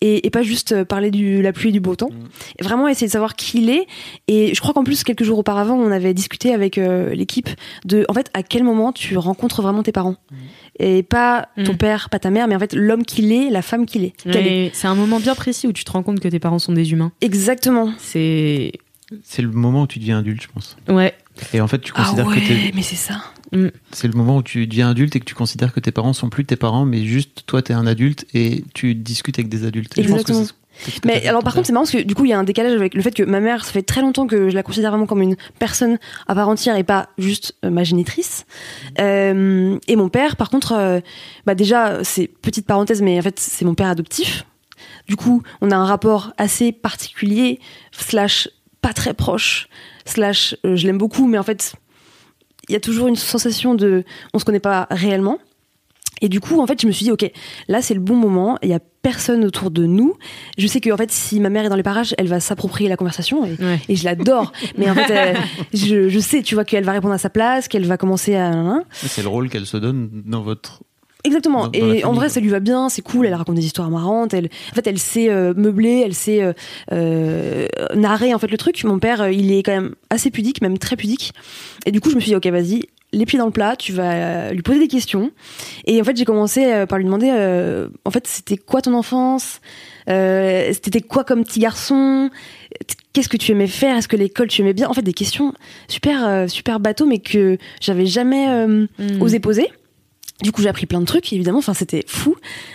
et, 0.00 0.26
et 0.26 0.30
pas 0.30 0.42
juste 0.42 0.84
parler 0.84 1.10
de 1.10 1.40
la 1.40 1.52
pluie 1.52 1.70
et 1.70 1.72
du 1.72 1.80
beau 1.80 1.96
temps. 1.96 2.10
Et 2.58 2.64
vraiment 2.64 2.88
essayer 2.88 3.06
de 3.06 3.12
savoir 3.12 3.34
qui 3.36 3.58
il 3.58 3.70
est. 3.70 3.86
Et 4.28 4.54
je 4.54 4.60
crois 4.60 4.74
qu'en 4.74 4.84
plus, 4.84 5.04
quelques 5.04 5.24
jours 5.24 5.38
auparavant, 5.38 5.76
on 5.76 5.90
avait 5.90 6.13
discuté 6.14 6.54
avec 6.54 6.78
euh, 6.78 7.14
l'équipe 7.14 7.48
de, 7.84 8.04
en 8.08 8.14
fait, 8.14 8.30
à 8.32 8.42
quel 8.42 8.64
moment 8.64 8.92
tu 8.92 9.16
rencontres 9.18 9.60
vraiment 9.62 9.82
tes 9.82 9.92
parents. 9.92 10.16
Et 10.78 11.02
pas 11.02 11.48
ton 11.64 11.74
Mm. 11.74 11.76
père, 11.76 12.10
pas 12.10 12.18
ta 12.18 12.30
mère, 12.30 12.48
mais 12.48 12.56
en 12.56 12.58
fait 12.58 12.72
l'homme 12.74 13.04
qu'il 13.04 13.30
est, 13.32 13.50
la 13.50 13.62
femme 13.62 13.86
qu'il 13.86 14.04
est. 14.04 14.70
C'est 14.74 14.86
un 14.88 14.94
moment 14.94 15.20
bien 15.20 15.34
précis 15.34 15.66
où 15.66 15.72
tu 15.72 15.84
te 15.84 15.92
rends 15.92 16.02
compte 16.02 16.20
que 16.20 16.28
tes 16.28 16.38
parents 16.40 16.58
sont 16.58 16.72
des 16.72 16.92
humains. 16.92 17.12
Exactement. 17.20 17.92
C'est. 17.98 18.72
C'est 19.22 19.42
le 19.42 19.50
moment 19.50 19.82
où 19.82 19.86
tu 19.86 19.98
deviens 19.98 20.18
adulte, 20.18 20.42
je 20.42 20.48
pense. 20.48 20.76
Ouais. 20.88 21.14
Et 21.52 21.60
en 21.60 21.68
fait, 21.68 21.78
tu 21.80 21.92
Ah 21.94 22.02
considères 22.02 22.24
que 22.26 22.30
ouais, 22.30 22.40
t'es. 22.46 22.72
mais 22.74 22.82
c'est 22.82 22.96
ça. 22.96 23.22
C'est 23.92 24.08
le 24.08 24.14
moment 24.14 24.38
où 24.38 24.42
tu 24.42 24.66
deviens 24.66 24.90
adulte 24.90 25.14
et 25.14 25.20
que 25.20 25.24
tu 25.24 25.34
considères 25.34 25.72
que 25.72 25.78
tes 25.78 25.92
parents 25.92 26.12
sont 26.12 26.28
plus 26.30 26.44
tes 26.44 26.56
parents, 26.56 26.84
mais 26.86 27.04
juste 27.04 27.44
toi, 27.46 27.62
t'es 27.62 27.74
un 27.74 27.86
adulte 27.86 28.26
et 28.34 28.64
tu 28.74 28.94
discutes 28.96 29.38
avec 29.38 29.48
des 29.48 29.64
adultes. 29.64 29.96
Et 29.96 30.02
je 30.02 30.08
pense 30.08 30.24
que 30.24 30.32
Mais 31.04 31.26
alors 31.26 31.42
par 31.42 31.54
contre 31.54 31.66
c'est 31.66 31.72
marrant 31.72 31.84
parce 31.84 31.92
que 31.92 32.02
du 32.02 32.14
coup 32.14 32.24
il 32.24 32.30
y 32.30 32.32
a 32.32 32.38
un 32.38 32.44
décalage 32.44 32.72
avec 32.72 32.94
le 32.94 33.02
fait 33.02 33.12
que 33.12 33.22
ma 33.22 33.40
mère 33.40 33.64
ça 33.64 33.72
fait 33.72 33.82
très 33.82 34.00
longtemps 34.00 34.26
que 34.26 34.50
je 34.50 34.54
la 34.54 34.62
considère 34.62 34.90
vraiment 34.90 35.06
comme 35.06 35.22
une 35.22 35.36
personne 35.58 35.98
à 36.26 36.34
part 36.34 36.48
entière 36.48 36.76
et 36.76 36.84
pas 36.84 37.08
juste 37.18 37.56
euh, 37.64 37.70
ma 37.70 37.84
génitrice. 37.84 38.46
Euh, 39.00 39.78
et 39.88 39.96
mon 39.96 40.08
père 40.08 40.36
par 40.36 40.50
contre 40.50 40.72
euh, 40.72 41.00
bah 41.46 41.54
déjà 41.54 42.02
c'est 42.04 42.26
petite 42.26 42.66
parenthèse 42.66 43.02
mais 43.02 43.18
en 43.18 43.22
fait 43.22 43.38
c'est 43.38 43.64
mon 43.64 43.74
père 43.74 43.88
adoptif. 43.88 44.46
Du 45.08 45.16
coup 45.16 45.42
on 45.60 45.70
a 45.70 45.76
un 45.76 45.84
rapport 45.84 46.32
assez 46.38 46.72
particulier 46.72 47.60
slash 47.92 48.48
pas 48.80 48.92
très 48.92 49.14
proche 49.14 49.68
slash 50.04 50.56
je 50.64 50.86
l'aime 50.86 50.98
beaucoup 50.98 51.26
mais 51.26 51.38
en 51.38 51.42
fait 51.42 51.74
il 52.68 52.72
y 52.72 52.76
a 52.76 52.80
toujours 52.80 53.08
une 53.08 53.16
sensation 53.16 53.74
de 53.74 54.04
on 54.32 54.38
se 54.38 54.44
connaît 54.44 54.60
pas 54.60 54.86
réellement 54.90 55.38
et 56.24 56.28
du 56.30 56.40
coup, 56.40 56.58
en 56.60 56.66
fait, 56.66 56.80
je 56.80 56.86
me 56.86 56.92
suis 56.92 57.04
dit, 57.04 57.12
ok, 57.12 57.30
là, 57.68 57.82
c'est 57.82 57.92
le 57.94 58.00
bon 58.00 58.16
moment. 58.16 58.56
Il 58.62 58.70
y 58.70 58.72
a 58.72 58.80
personne 59.02 59.44
autour 59.44 59.70
de 59.70 59.84
nous. 59.84 60.14
Je 60.56 60.66
sais 60.66 60.80
que, 60.80 60.90
en 60.90 60.96
fait, 60.96 61.10
si 61.12 61.38
ma 61.38 61.50
mère 61.50 61.66
est 61.66 61.68
dans 61.68 61.76
les 61.76 61.82
parages, 61.82 62.14
elle 62.16 62.28
va 62.28 62.40
s'approprier 62.40 62.88
la 62.88 62.96
conversation 62.96 63.44
et, 63.44 63.50
Ouais. 63.62 63.78
et 63.90 63.96
je 63.96 64.04
l'adore. 64.04 64.52
Mais 64.78 64.88
en 64.90 64.94
fait, 64.94 65.10
euh, 65.12 65.34
je, 65.74 66.08
je 66.08 66.18
sais, 66.18 66.40
tu 66.42 66.54
vois, 66.54 66.64
qu'elle 66.64 66.84
va 66.84 66.92
répondre 66.92 67.12
à 67.12 67.18
sa 67.18 67.28
place, 67.28 67.68
qu'elle 67.68 67.84
va 67.86 67.98
commencer 67.98 68.34
à. 68.36 68.82
C'est 68.94 69.20
le 69.22 69.28
rôle 69.28 69.50
qu'elle 69.50 69.66
se 69.66 69.76
donne 69.76 70.08
dans 70.24 70.40
votre. 70.42 70.82
Exactement. 71.26 71.68
Dans- 71.68 71.78
dans 71.78 71.86
la 71.86 71.94
et 71.96 72.04
en 72.04 72.12
vrai, 72.12 72.26
quoi. 72.26 72.34
ça 72.34 72.40
lui 72.40 72.48
va 72.50 72.60
bien, 72.60 72.88
c'est 72.90 73.00
cool. 73.02 73.26
Elle 73.26 73.34
raconte 73.34 73.54
des 73.56 73.64
histoires 73.64 73.90
marrantes. 73.90 74.34
Elle, 74.34 74.46
en 74.72 74.74
fait, 74.74 74.86
elle 74.86 74.98
sait 74.98 75.30
euh, 75.30 75.54
meubler, 75.54 76.02
elle 76.04 76.14
sait 76.14 76.42
euh, 76.42 76.52
euh, 76.92 77.66
narrer 77.94 78.34
en 78.34 78.38
fait 78.38 78.50
le 78.50 78.56
truc. 78.58 78.82
Mon 78.84 78.98
père, 78.98 79.28
il 79.30 79.52
est 79.52 79.62
quand 79.62 79.72
même 79.72 79.94
assez 80.10 80.30
pudique, 80.30 80.60
même 80.62 80.78
très 80.78 80.96
pudique. 80.96 81.32
Et 81.86 81.92
du 81.92 82.00
coup, 82.00 82.10
je 82.10 82.14
me 82.16 82.20
suis 82.20 82.30
dit, 82.30 82.36
ok, 82.36 82.46
vas-y, 82.48 82.82
les 83.14 83.26
pieds 83.26 83.38
dans 83.38 83.46
le 83.46 83.52
plat. 83.52 83.76
Tu 83.76 83.92
vas 83.92 84.12
euh, 84.12 84.50
lui 84.50 84.62
poser 84.62 84.78
des 84.80 84.88
questions. 84.88 85.30
Et 85.86 86.00
en 86.00 86.04
fait, 86.04 86.16
j'ai 86.16 86.24
commencé 86.24 86.64
euh, 86.66 86.86
par 86.86 86.98
lui 86.98 87.04
demander, 87.04 87.30
euh, 87.32 87.88
en 88.04 88.10
fait, 88.10 88.26
c'était 88.26 88.56
quoi 88.56 88.82
ton 88.82 88.94
enfance? 88.94 89.60
Euh, 90.08 90.70
C'était 90.82 91.00
quoi 91.00 91.24
comme 91.24 91.44
petit 91.44 91.60
garçon? 91.60 92.30
Qu'est-ce 93.12 93.28
que 93.28 93.36
tu 93.36 93.52
aimais 93.52 93.68
faire? 93.68 93.96
Est-ce 93.96 94.08
que 94.08 94.16
l'école 94.16 94.48
tu 94.48 94.60
aimais 94.62 94.72
bien? 94.74 94.88
En 94.88 94.92
fait, 94.94 95.02
des 95.02 95.12
questions 95.12 95.54
super, 95.88 96.50
super 96.50 96.80
bateau, 96.80 97.06
mais 97.06 97.18
que 97.20 97.56
j'avais 97.80 98.06
jamais 98.06 98.48
euh, 98.50 98.86
Mm. 98.98 99.22
osé 99.22 99.40
poser. 99.40 99.68
Du 100.42 100.50
coup, 100.50 100.62
j'ai 100.62 100.68
appris 100.68 100.86
plein 100.86 101.00
de 101.00 101.06
trucs, 101.06 101.32
évidemment. 101.32 101.58
Enfin, 101.58 101.74
c'était 101.74 102.04
fou. 102.08 102.34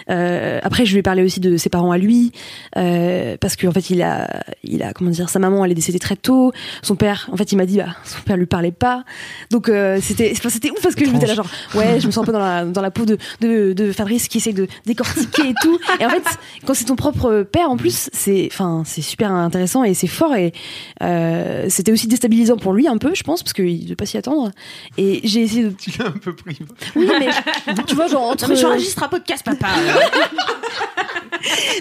Euh, 0.10 0.60
après, 0.64 0.86
je 0.86 0.94
lui 0.94 1.00
ai 1.00 1.04
parlé 1.04 1.24
aussi 1.24 1.40
de 1.40 1.58
ses 1.58 1.70
parents 1.70 1.92
à 1.92 1.98
lui, 1.98 2.32
euh, 2.78 3.36
parce 3.40 3.58
qu'en 3.58 3.72
fait, 3.72 3.90
il 3.90 4.02
a, 4.02 4.44
il 4.64 4.82
a, 4.82 4.94
comment 4.94 5.10
dire, 5.10 5.30
sa 5.30 5.40
maman, 5.40 5.66
elle 5.66 5.72
est 5.72 5.76
décédée 5.76 6.00
très 6.00 6.16
tôt. 6.16 6.54
Son 6.82 6.96
père, 6.96 7.30
en 7.32 7.38
fait, 7.38 7.52
il 7.52 7.58
m'a 7.58 7.66
dit, 7.66 7.78
bah, 7.78 7.96
son 8.06 8.22
père 8.22 8.38
lui 8.38 8.46
parlait 8.46 8.72
pas. 8.72 9.04
Donc, 9.52 9.68
euh, 9.68 10.00
c'était, 10.02 10.34
c'était 10.36 10.72
ouf 10.72 10.82
parce 10.82 10.96
que 10.96 11.06
je 11.06 11.10
me 11.10 11.16
disais 11.16 11.28
là, 11.28 11.36
genre, 11.36 11.50
ouais, 11.76 12.00
je 12.00 12.08
me 12.08 12.12
sens 12.12 12.24
un 12.24 12.26
peu 12.26 12.32
dans 12.32 12.40
la, 12.40 12.66
dans 12.66 12.82
la 12.82 12.92
peau 12.92 13.06
de, 13.06 13.18
de, 13.42 13.74
de 13.74 13.92
Fabrice 13.92 14.30
qui 14.30 14.38
essaie 14.38 14.54
de 14.54 14.68
décortiquer 14.86 15.50
et 15.50 15.54
tout. 15.62 15.78
Et 16.00 16.06
en 16.06 16.10
fait, 16.10 16.24
quand 16.66 16.74
c'est 16.74 16.86
ton 16.86 16.96
propre 16.96 17.44
père, 17.44 17.70
en 17.70 17.78
plus, 17.78 18.10
c'est, 18.14 18.48
enfin, 18.52 18.84
c'est 18.86 19.02
super 19.02 19.32
intéressant 19.32 19.84
et 19.84 19.94
c'est 19.94 20.08
fort 20.08 20.34
et 20.36 20.54
euh, 21.04 21.66
c'était 21.70 21.92
aussi 21.92 22.08
déstabilisant 22.08 22.58
pour 22.58 22.74
lui 22.74 22.88
un 22.88 22.98
peu, 22.98 23.14
je 23.14 23.24
pense, 23.24 23.44
parce 23.44 23.54
qu'il 23.54 23.80
ne 23.80 23.84
devait 23.84 23.96
pas 23.96 24.06
s'y 24.06 24.18
attendre. 24.18 24.52
Et 24.98 25.20
j'ai 25.26 25.42
essayé 25.42 25.64
de. 25.64 25.70
Tu 25.72 25.92
l'as 26.00 26.08
un 26.08 26.12
peu 26.12 26.34
pris. 26.34 26.58
Oui, 26.96 27.10
mais 27.20 27.28
tu 27.88 27.96
vois, 27.96 28.08
genre 28.08 28.30
entre. 28.30 28.44
Non, 28.44 28.50
mais 28.50 28.56
j'enregistre 28.56 29.04
un 29.04 29.08
podcast, 29.08 29.44
papa. 29.44 29.68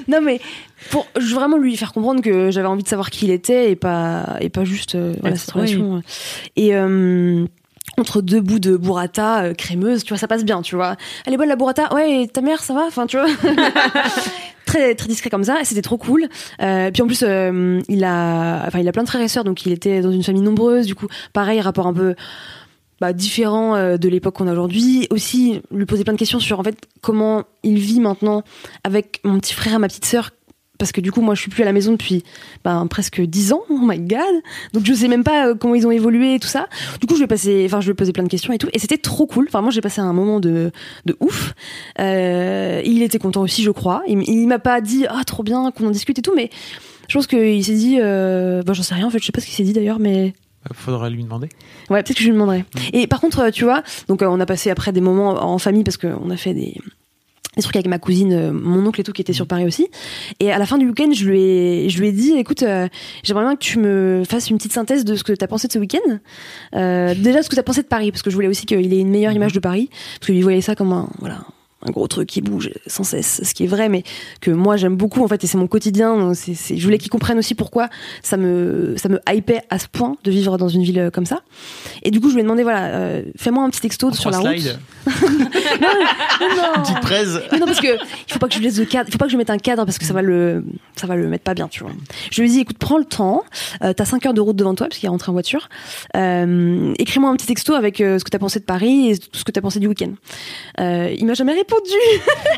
non 0.08 0.20
mais 0.20 0.40
pour 0.90 1.06
vraiment 1.16 1.56
lui 1.56 1.76
faire 1.76 1.92
comprendre 1.92 2.22
que 2.22 2.50
j'avais 2.50 2.68
envie 2.68 2.82
de 2.82 2.88
savoir 2.88 3.10
qui 3.10 3.26
il 3.26 3.32
était 3.32 3.72
et 3.72 3.76
pas 3.76 4.36
et 4.40 4.48
pas 4.48 4.64
juste 4.64 4.94
euh, 4.94 5.14
voilà 5.20 5.36
cette 5.36 5.50
relation 5.50 6.00
et 6.54 6.76
euh, 6.76 7.44
entre 7.98 8.22
deux 8.22 8.40
bouts 8.40 8.58
de 8.58 8.76
burrata 8.76 9.42
euh, 9.42 9.54
crémeuse 9.54 10.04
tu 10.04 10.10
vois 10.10 10.18
ça 10.18 10.28
passe 10.28 10.44
bien 10.44 10.62
tu 10.62 10.76
vois. 10.76 10.96
Elle 11.26 11.34
est 11.34 11.36
bonne 11.36 11.48
la 11.48 11.56
burrata? 11.56 11.92
Ouais 11.94 12.22
et 12.22 12.28
ta 12.28 12.40
mère 12.40 12.62
ça 12.62 12.74
va? 12.74 12.84
Enfin 12.86 13.06
tu 13.06 13.18
vois. 13.18 13.26
Très 14.66 14.94
très 14.94 15.08
discret 15.08 15.30
comme 15.30 15.44
ça 15.44 15.62
et 15.62 15.64
c'était 15.64 15.80
trop 15.80 15.96
cool. 15.96 16.28
Euh, 16.60 16.90
puis 16.90 17.00
en 17.00 17.06
plus 17.06 17.24
euh, 17.26 17.80
il 17.88 18.04
a 18.04 18.64
enfin 18.66 18.80
il 18.80 18.88
a 18.88 18.92
plein 18.92 19.02
de 19.02 19.08
frères 19.08 19.22
et 19.22 19.28
sœurs 19.28 19.44
donc 19.44 19.64
il 19.64 19.72
était 19.72 20.02
dans 20.02 20.12
une 20.12 20.22
famille 20.22 20.42
nombreuse 20.42 20.86
du 20.86 20.94
coup 20.94 21.06
pareil 21.32 21.58
rapport 21.62 21.86
un 21.86 21.94
peu 21.94 22.14
bah, 23.00 23.12
différent 23.12 23.76
euh, 23.76 23.96
de 23.96 24.08
l'époque 24.08 24.34
qu'on 24.34 24.48
a 24.48 24.52
aujourd'hui. 24.52 25.06
Aussi, 25.10 25.60
lui 25.70 25.86
poser 25.86 26.04
plein 26.04 26.14
de 26.14 26.18
questions 26.18 26.40
sur 26.40 26.60
en 26.60 26.62
fait 26.62 26.76
comment 27.00 27.44
il 27.62 27.78
vit 27.78 28.00
maintenant 28.00 28.42
avec 28.84 29.20
mon 29.24 29.38
petit 29.38 29.54
frère 29.54 29.74
et 29.74 29.78
ma 29.78 29.88
petite 29.88 30.04
sœur. 30.04 30.30
Parce 30.78 30.92
que 30.92 31.00
du 31.00 31.10
coup, 31.10 31.22
moi, 31.22 31.34
je 31.34 31.40
suis 31.40 31.50
plus 31.50 31.62
à 31.62 31.64
la 31.64 31.72
maison 31.72 31.90
depuis 31.90 32.22
ben, 32.64 32.86
presque 32.86 33.20
10 33.20 33.52
ans. 33.52 33.62
Oh 33.68 33.80
my 33.82 33.98
god! 33.98 34.20
Donc, 34.72 34.86
je 34.86 34.94
sais 34.94 35.08
même 35.08 35.24
pas 35.24 35.48
euh, 35.48 35.54
comment 35.56 35.74
ils 35.74 35.86
ont 35.88 35.90
évolué 35.90 36.34
et 36.34 36.38
tout 36.38 36.46
ça. 36.46 36.68
Du 37.00 37.06
coup, 37.08 37.16
je 37.16 37.24
lui 37.24 37.50
ai 37.50 37.64
enfin, 37.66 37.80
je 37.80 37.86
lui 37.86 37.92
ai 37.92 37.94
posé 37.94 38.12
plein 38.12 38.22
de 38.22 38.28
questions 38.28 38.52
et 38.52 38.58
tout. 38.58 38.68
Et 38.72 38.78
c'était 38.78 38.96
trop 38.96 39.26
cool. 39.26 39.46
Enfin, 39.48 39.60
moi, 39.60 39.72
j'ai 39.72 39.80
passé 39.80 40.00
un 40.00 40.12
moment 40.12 40.38
de, 40.38 40.70
de 41.04 41.16
ouf. 41.18 41.54
Euh, 41.98 42.80
il 42.84 43.02
était 43.02 43.18
content 43.18 43.42
aussi, 43.42 43.64
je 43.64 43.72
crois. 43.72 44.02
Il, 44.06 44.22
il 44.28 44.46
m'a 44.46 44.60
pas 44.60 44.80
dit, 44.80 45.04
ah, 45.08 45.24
trop 45.26 45.42
bien 45.42 45.72
qu'on 45.72 45.88
en 45.88 45.90
discute 45.90 46.20
et 46.20 46.22
tout, 46.22 46.34
mais 46.36 46.48
je 47.08 47.14
pense 47.14 47.26
qu'il 47.26 47.64
s'est 47.64 47.74
dit, 47.74 47.98
bah, 47.98 48.72
j'en 48.72 48.82
sais 48.84 48.94
rien, 48.94 49.06
en 49.06 49.10
fait, 49.10 49.18
je 49.18 49.26
sais 49.26 49.32
pas 49.32 49.40
ce 49.40 49.46
qu'il 49.46 49.56
s'est 49.56 49.64
dit 49.64 49.72
d'ailleurs, 49.72 49.98
mais 49.98 50.32
Faudra 50.72 51.08
lui 51.08 51.22
demander. 51.22 51.48
Ouais, 51.88 52.02
peut-être 52.02 52.16
que 52.16 52.22
je 52.22 52.28
lui 52.28 52.34
demanderai. 52.34 52.64
Et 52.92 53.06
par 53.06 53.20
contre, 53.20 53.40
euh, 53.40 53.50
tu 53.50 53.64
vois, 53.64 53.82
donc 54.08 54.22
euh, 54.22 54.26
on 54.26 54.40
a 54.40 54.46
passé 54.46 54.70
après 54.70 54.92
des 54.92 55.00
moments 55.00 55.30
en 55.30 55.58
famille 55.58 55.84
parce 55.84 55.96
qu'on 55.96 56.30
a 56.30 56.36
fait 56.36 56.52
des 56.52 56.76
des 57.58 57.62
trucs 57.62 57.76
avec 57.76 57.88
ma 57.88 57.98
cousine, 57.98 58.32
euh, 58.32 58.52
mon 58.52 58.86
oncle 58.86 59.00
et 59.00 59.04
tout 59.04 59.12
qui 59.12 59.20
était 59.20 59.32
sur 59.32 59.46
Paris 59.46 59.66
aussi. 59.66 59.88
Et 60.40 60.52
à 60.52 60.58
la 60.58 60.66
fin 60.66 60.78
du 60.78 60.86
week-end, 60.86 61.10
je 61.12 61.28
lui 61.28 61.40
ai, 61.40 61.88
je 61.88 61.98
lui 61.98 62.08
ai 62.08 62.12
dit, 62.12 62.32
écoute, 62.38 62.62
euh, 62.62 62.88
j'aimerais 63.24 63.44
bien 63.44 63.56
que 63.56 63.60
tu 63.60 63.78
me 63.78 64.22
fasses 64.28 64.48
une 64.48 64.58
petite 64.58 64.72
synthèse 64.72 65.04
de 65.04 65.16
ce 65.16 65.24
que 65.24 65.32
tu 65.32 65.44
as 65.44 65.48
pensé 65.48 65.66
de 65.66 65.72
ce 65.72 65.78
week-end. 65.78 66.18
Euh, 66.74 67.14
déjà, 67.14 67.42
ce 67.42 67.48
que 67.48 67.54
tu 67.54 67.60
as 67.60 67.64
pensé 67.64 67.82
de 67.82 67.88
Paris, 67.88 68.12
parce 68.12 68.22
que 68.22 68.30
je 68.30 68.34
voulais 68.36 68.48
aussi 68.48 68.64
qu'il 68.64 68.92
ait 68.92 69.00
une 69.00 69.10
meilleure 69.10 69.32
image 69.32 69.52
de 69.52 69.60
Paris, 69.60 69.90
parce 70.20 70.30
qu'il 70.30 70.42
voyait 70.42 70.60
ça 70.60 70.76
comme 70.76 70.92
un, 70.92 71.08
voilà, 71.18 71.40
un 71.86 71.90
gros 71.90 72.08
truc 72.08 72.28
qui 72.28 72.40
bouge 72.40 72.70
sans 72.86 73.04
cesse, 73.04 73.40
ce 73.44 73.54
qui 73.54 73.64
est 73.64 73.68
vrai, 73.68 73.88
mais 73.88 74.02
que 74.40 74.50
moi 74.50 74.76
j'aime 74.76 74.96
beaucoup 74.96 75.22
en 75.22 75.28
fait, 75.28 75.44
et 75.44 75.46
c'est 75.46 75.58
mon 75.58 75.68
quotidien. 75.68 76.32
je 76.34 76.82
voulais 76.82 76.98
qu'il 76.98 77.10
comprenne 77.10 77.38
aussi 77.38 77.54
pourquoi 77.54 77.88
ça 78.22 78.36
me, 78.36 78.94
ça 78.96 79.08
me 79.08 79.20
hypait 79.32 79.62
à 79.70 79.78
ce 79.78 79.86
point 79.86 80.16
de 80.24 80.30
vivre 80.30 80.58
dans 80.58 80.68
une 80.68 80.82
ville 80.82 80.98
euh, 80.98 81.10
comme 81.10 81.26
ça. 81.26 81.42
Et 82.02 82.10
du 82.10 82.20
coup, 82.20 82.28
je 82.28 82.34
lui 82.34 82.40
ai 82.40 82.42
demandé, 82.42 82.62
voilà, 82.62 82.86
euh, 82.86 83.22
fais-moi 83.36 83.64
un 83.64 83.70
petit 83.70 83.80
texto 83.80 84.12
sur 84.12 84.30
la 84.30 84.38
route. 84.38 84.78
Non, 86.40 86.48
non. 86.76 86.82
Petite 86.82 87.00
presse. 87.00 87.38
Mais 87.52 87.58
non, 87.58 87.66
parce 87.66 87.80
que 87.80 87.94
il 87.96 88.32
faut 88.32 88.38
pas 88.38 88.48
que 88.48 88.54
je 88.54 88.60
laisse 88.60 88.76
de 88.76 88.84
cadre, 88.84 89.08
il 89.08 89.12
faut 89.12 89.18
pas 89.18 89.26
que 89.26 89.32
je 89.32 89.36
mette 89.36 89.50
un 89.50 89.58
cadre 89.58 89.84
parce 89.84 89.98
que 89.98 90.04
ça 90.04 90.14
va 90.14 90.22
le, 90.22 90.64
ça 90.96 91.06
va 91.06 91.16
le 91.16 91.28
mettre 91.28 91.44
pas 91.44 91.54
bien, 91.54 91.68
tu 91.68 91.82
vois. 91.82 91.92
Je 92.30 92.40
lui 92.40 92.48
ai 92.48 92.52
dit, 92.52 92.60
écoute, 92.60 92.78
prends 92.78 92.98
le 92.98 93.04
temps, 93.04 93.42
euh, 93.82 93.92
t'as 93.92 94.04
5 94.04 94.24
heures 94.26 94.34
de 94.34 94.40
route 94.40 94.56
devant 94.56 94.74
toi 94.74 94.86
parce 94.86 94.98
qu'il 94.98 95.06
est 95.06 95.10
rentré 95.10 95.30
en 95.30 95.32
voiture. 95.32 95.68
Euh, 96.16 96.94
écris-moi 96.98 97.30
un 97.30 97.36
petit 97.36 97.46
texto 97.46 97.74
avec 97.74 97.98
ce 97.98 98.22
que 98.22 98.30
t'as 98.30 98.38
pensé 98.38 98.60
de 98.60 98.64
Paris 98.64 99.10
et 99.10 99.18
tout 99.18 99.38
ce 99.38 99.44
que 99.44 99.52
t'as 99.52 99.60
pensé 99.60 99.80
du 99.80 99.88
week-end. 99.88 100.12
Il 100.78 101.26
m'a 101.26 101.34
jamais 101.34 101.52
répondu, 101.52 101.67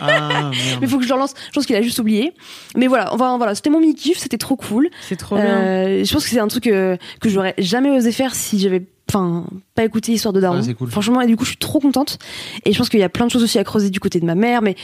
Ah, 0.00 0.50
mais 0.80 0.86
faut 0.86 0.98
que 0.98 1.04
je 1.04 1.08
le 1.08 1.14
relance. 1.14 1.34
Je 1.48 1.52
pense 1.52 1.66
qu'il 1.66 1.76
a 1.76 1.82
juste 1.82 1.98
oublié. 1.98 2.32
Mais 2.76 2.86
voilà, 2.86 3.12
enfin 3.12 3.36
voilà, 3.36 3.54
c'était 3.54 3.70
mon 3.70 3.80
mini 3.80 3.94
kiff, 3.94 4.18
c'était 4.18 4.38
trop 4.38 4.56
cool. 4.56 4.90
C'est 5.08 5.16
trop 5.16 5.36
bien. 5.36 5.44
Euh, 5.44 6.04
je 6.04 6.12
pense 6.12 6.24
que 6.24 6.30
c'est 6.30 6.40
un 6.40 6.48
truc 6.48 6.66
euh, 6.66 6.96
que 7.20 7.28
j'aurais 7.28 7.54
jamais 7.58 7.90
osé 7.90 8.12
faire 8.12 8.34
si 8.34 8.58
j'avais 8.58 8.82
enfin 9.10 9.44
pas 9.74 9.84
écouté 9.84 10.12
l'histoire 10.12 10.32
de 10.32 10.40
Daron. 10.40 10.56
Ouais, 10.58 10.62
c'est 10.62 10.74
cool. 10.74 10.90
Franchement, 10.90 11.20
et 11.20 11.26
du 11.26 11.36
coup, 11.36 11.44
je 11.44 11.50
suis 11.50 11.58
trop 11.58 11.80
contente. 11.80 12.18
Et 12.64 12.72
je 12.72 12.78
pense 12.78 12.88
qu'il 12.88 13.00
y 13.00 13.02
a 13.04 13.08
plein 13.08 13.26
de 13.26 13.30
choses 13.30 13.42
aussi 13.42 13.58
à 13.58 13.64
creuser 13.64 13.90
du 13.90 14.00
côté 14.00 14.20
de 14.20 14.24
ma 14.26 14.34
mère, 14.34 14.62
mais 14.62 14.76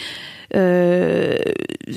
euh, 0.54 1.36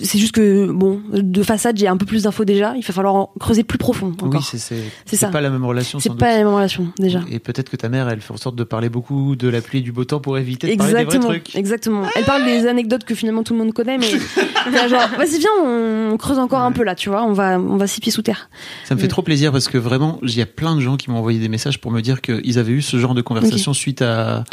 c'est 0.02 0.18
juste 0.18 0.34
que 0.34 0.72
bon, 0.72 1.02
de 1.12 1.44
façade, 1.44 1.78
j'ai 1.78 1.88
un 1.88 1.98
peu 1.98 2.06
plus 2.06 2.24
d'infos 2.24 2.46
déjà. 2.46 2.74
Il 2.76 2.84
va 2.84 2.94
falloir 2.94 3.16
en 3.16 3.32
creuser 3.40 3.64
plus 3.64 3.78
profond 3.78 4.14
Oui, 4.22 4.28
encore. 4.28 4.44
c'est 4.44 4.58
c'est 4.58 5.16
ça. 5.16 5.28
pas 5.30 5.42
la 5.42 5.50
même 5.50 5.66
relation. 5.66 6.00
c'est 6.00 6.16
pas 6.16 6.30
la 6.32 6.38
même 6.40 6.48
relation 6.54 6.88
déjà. 7.00 7.22
Et 7.30 7.40
peut-être 7.40 7.70
que 7.70 7.78
ta 7.78 7.90
mère, 7.90 8.10
elle 8.10 8.22
fait 8.22 8.34
en 8.34 8.38
sorte 8.38 8.56
de 8.56 8.64
parler 8.64 8.90
beaucoup 8.90 9.36
de 9.36 9.48
la 9.48 9.62
pluie 9.62 9.80
et 9.80 9.82
du 9.82 9.92
beau 9.92 10.04
temps 10.06 10.20
pour 10.20 10.38
éviter 10.38 10.72
de 10.72 10.78
parler 10.78 10.94
des 10.94 11.04
vrais 11.04 11.04
Exactement, 11.06 11.30
trucs. 11.34 11.56
exactement. 11.56 12.04
Elle 12.16 12.26
parle 12.26 12.46
des 12.46 12.68
anecdotes 12.68 13.04
que 13.04 13.16
finalement 13.16 13.44
tout 13.44 13.54
le 13.54 13.60
monde 13.60 13.74
connaît, 13.74 13.98
mais 13.98 14.10
genre, 14.90 15.08
vas-y 15.18 15.40
viens, 15.40 15.50
on 15.66 16.18
creuse 16.18 16.40
encore 16.40 16.62
un 16.62 16.72
peu 16.72 16.84
là, 16.84 16.96
tu 16.96 17.10
vois. 17.10 17.24
On 17.24 17.34
va, 17.34 17.60
on 17.60 17.78
va 17.78 17.88
six 17.88 18.02
pieds 18.02 18.12
sous 18.12 18.22
terre. 18.22 18.50
Ça 18.86 18.96
me 18.96 19.00
fait 19.00 19.08
trop 19.08 19.22
plaisir 19.22 19.52
parce 19.52 19.68
que 19.68 19.78
vraiment, 19.78 20.20
il 20.24 20.36
y 20.36 20.42
a 20.42 20.46
plein 20.46 20.76
de 20.76 20.82
gens 20.82 20.98
qui 20.98 21.10
m'ont 21.12 21.18
envoyé 21.18 21.40
des 21.40 21.50
messages 21.50 21.80
pour 21.80 21.92
me 21.92 22.02
dire 22.02 22.19
qu'ils 22.22 22.60
avaient 22.60 22.72
eu 22.74 22.82
ce 22.82 22.98
genre 22.98 23.14
de 23.14 23.22
conversation 23.22 23.74
suite 23.74 24.02
à, 24.02 24.44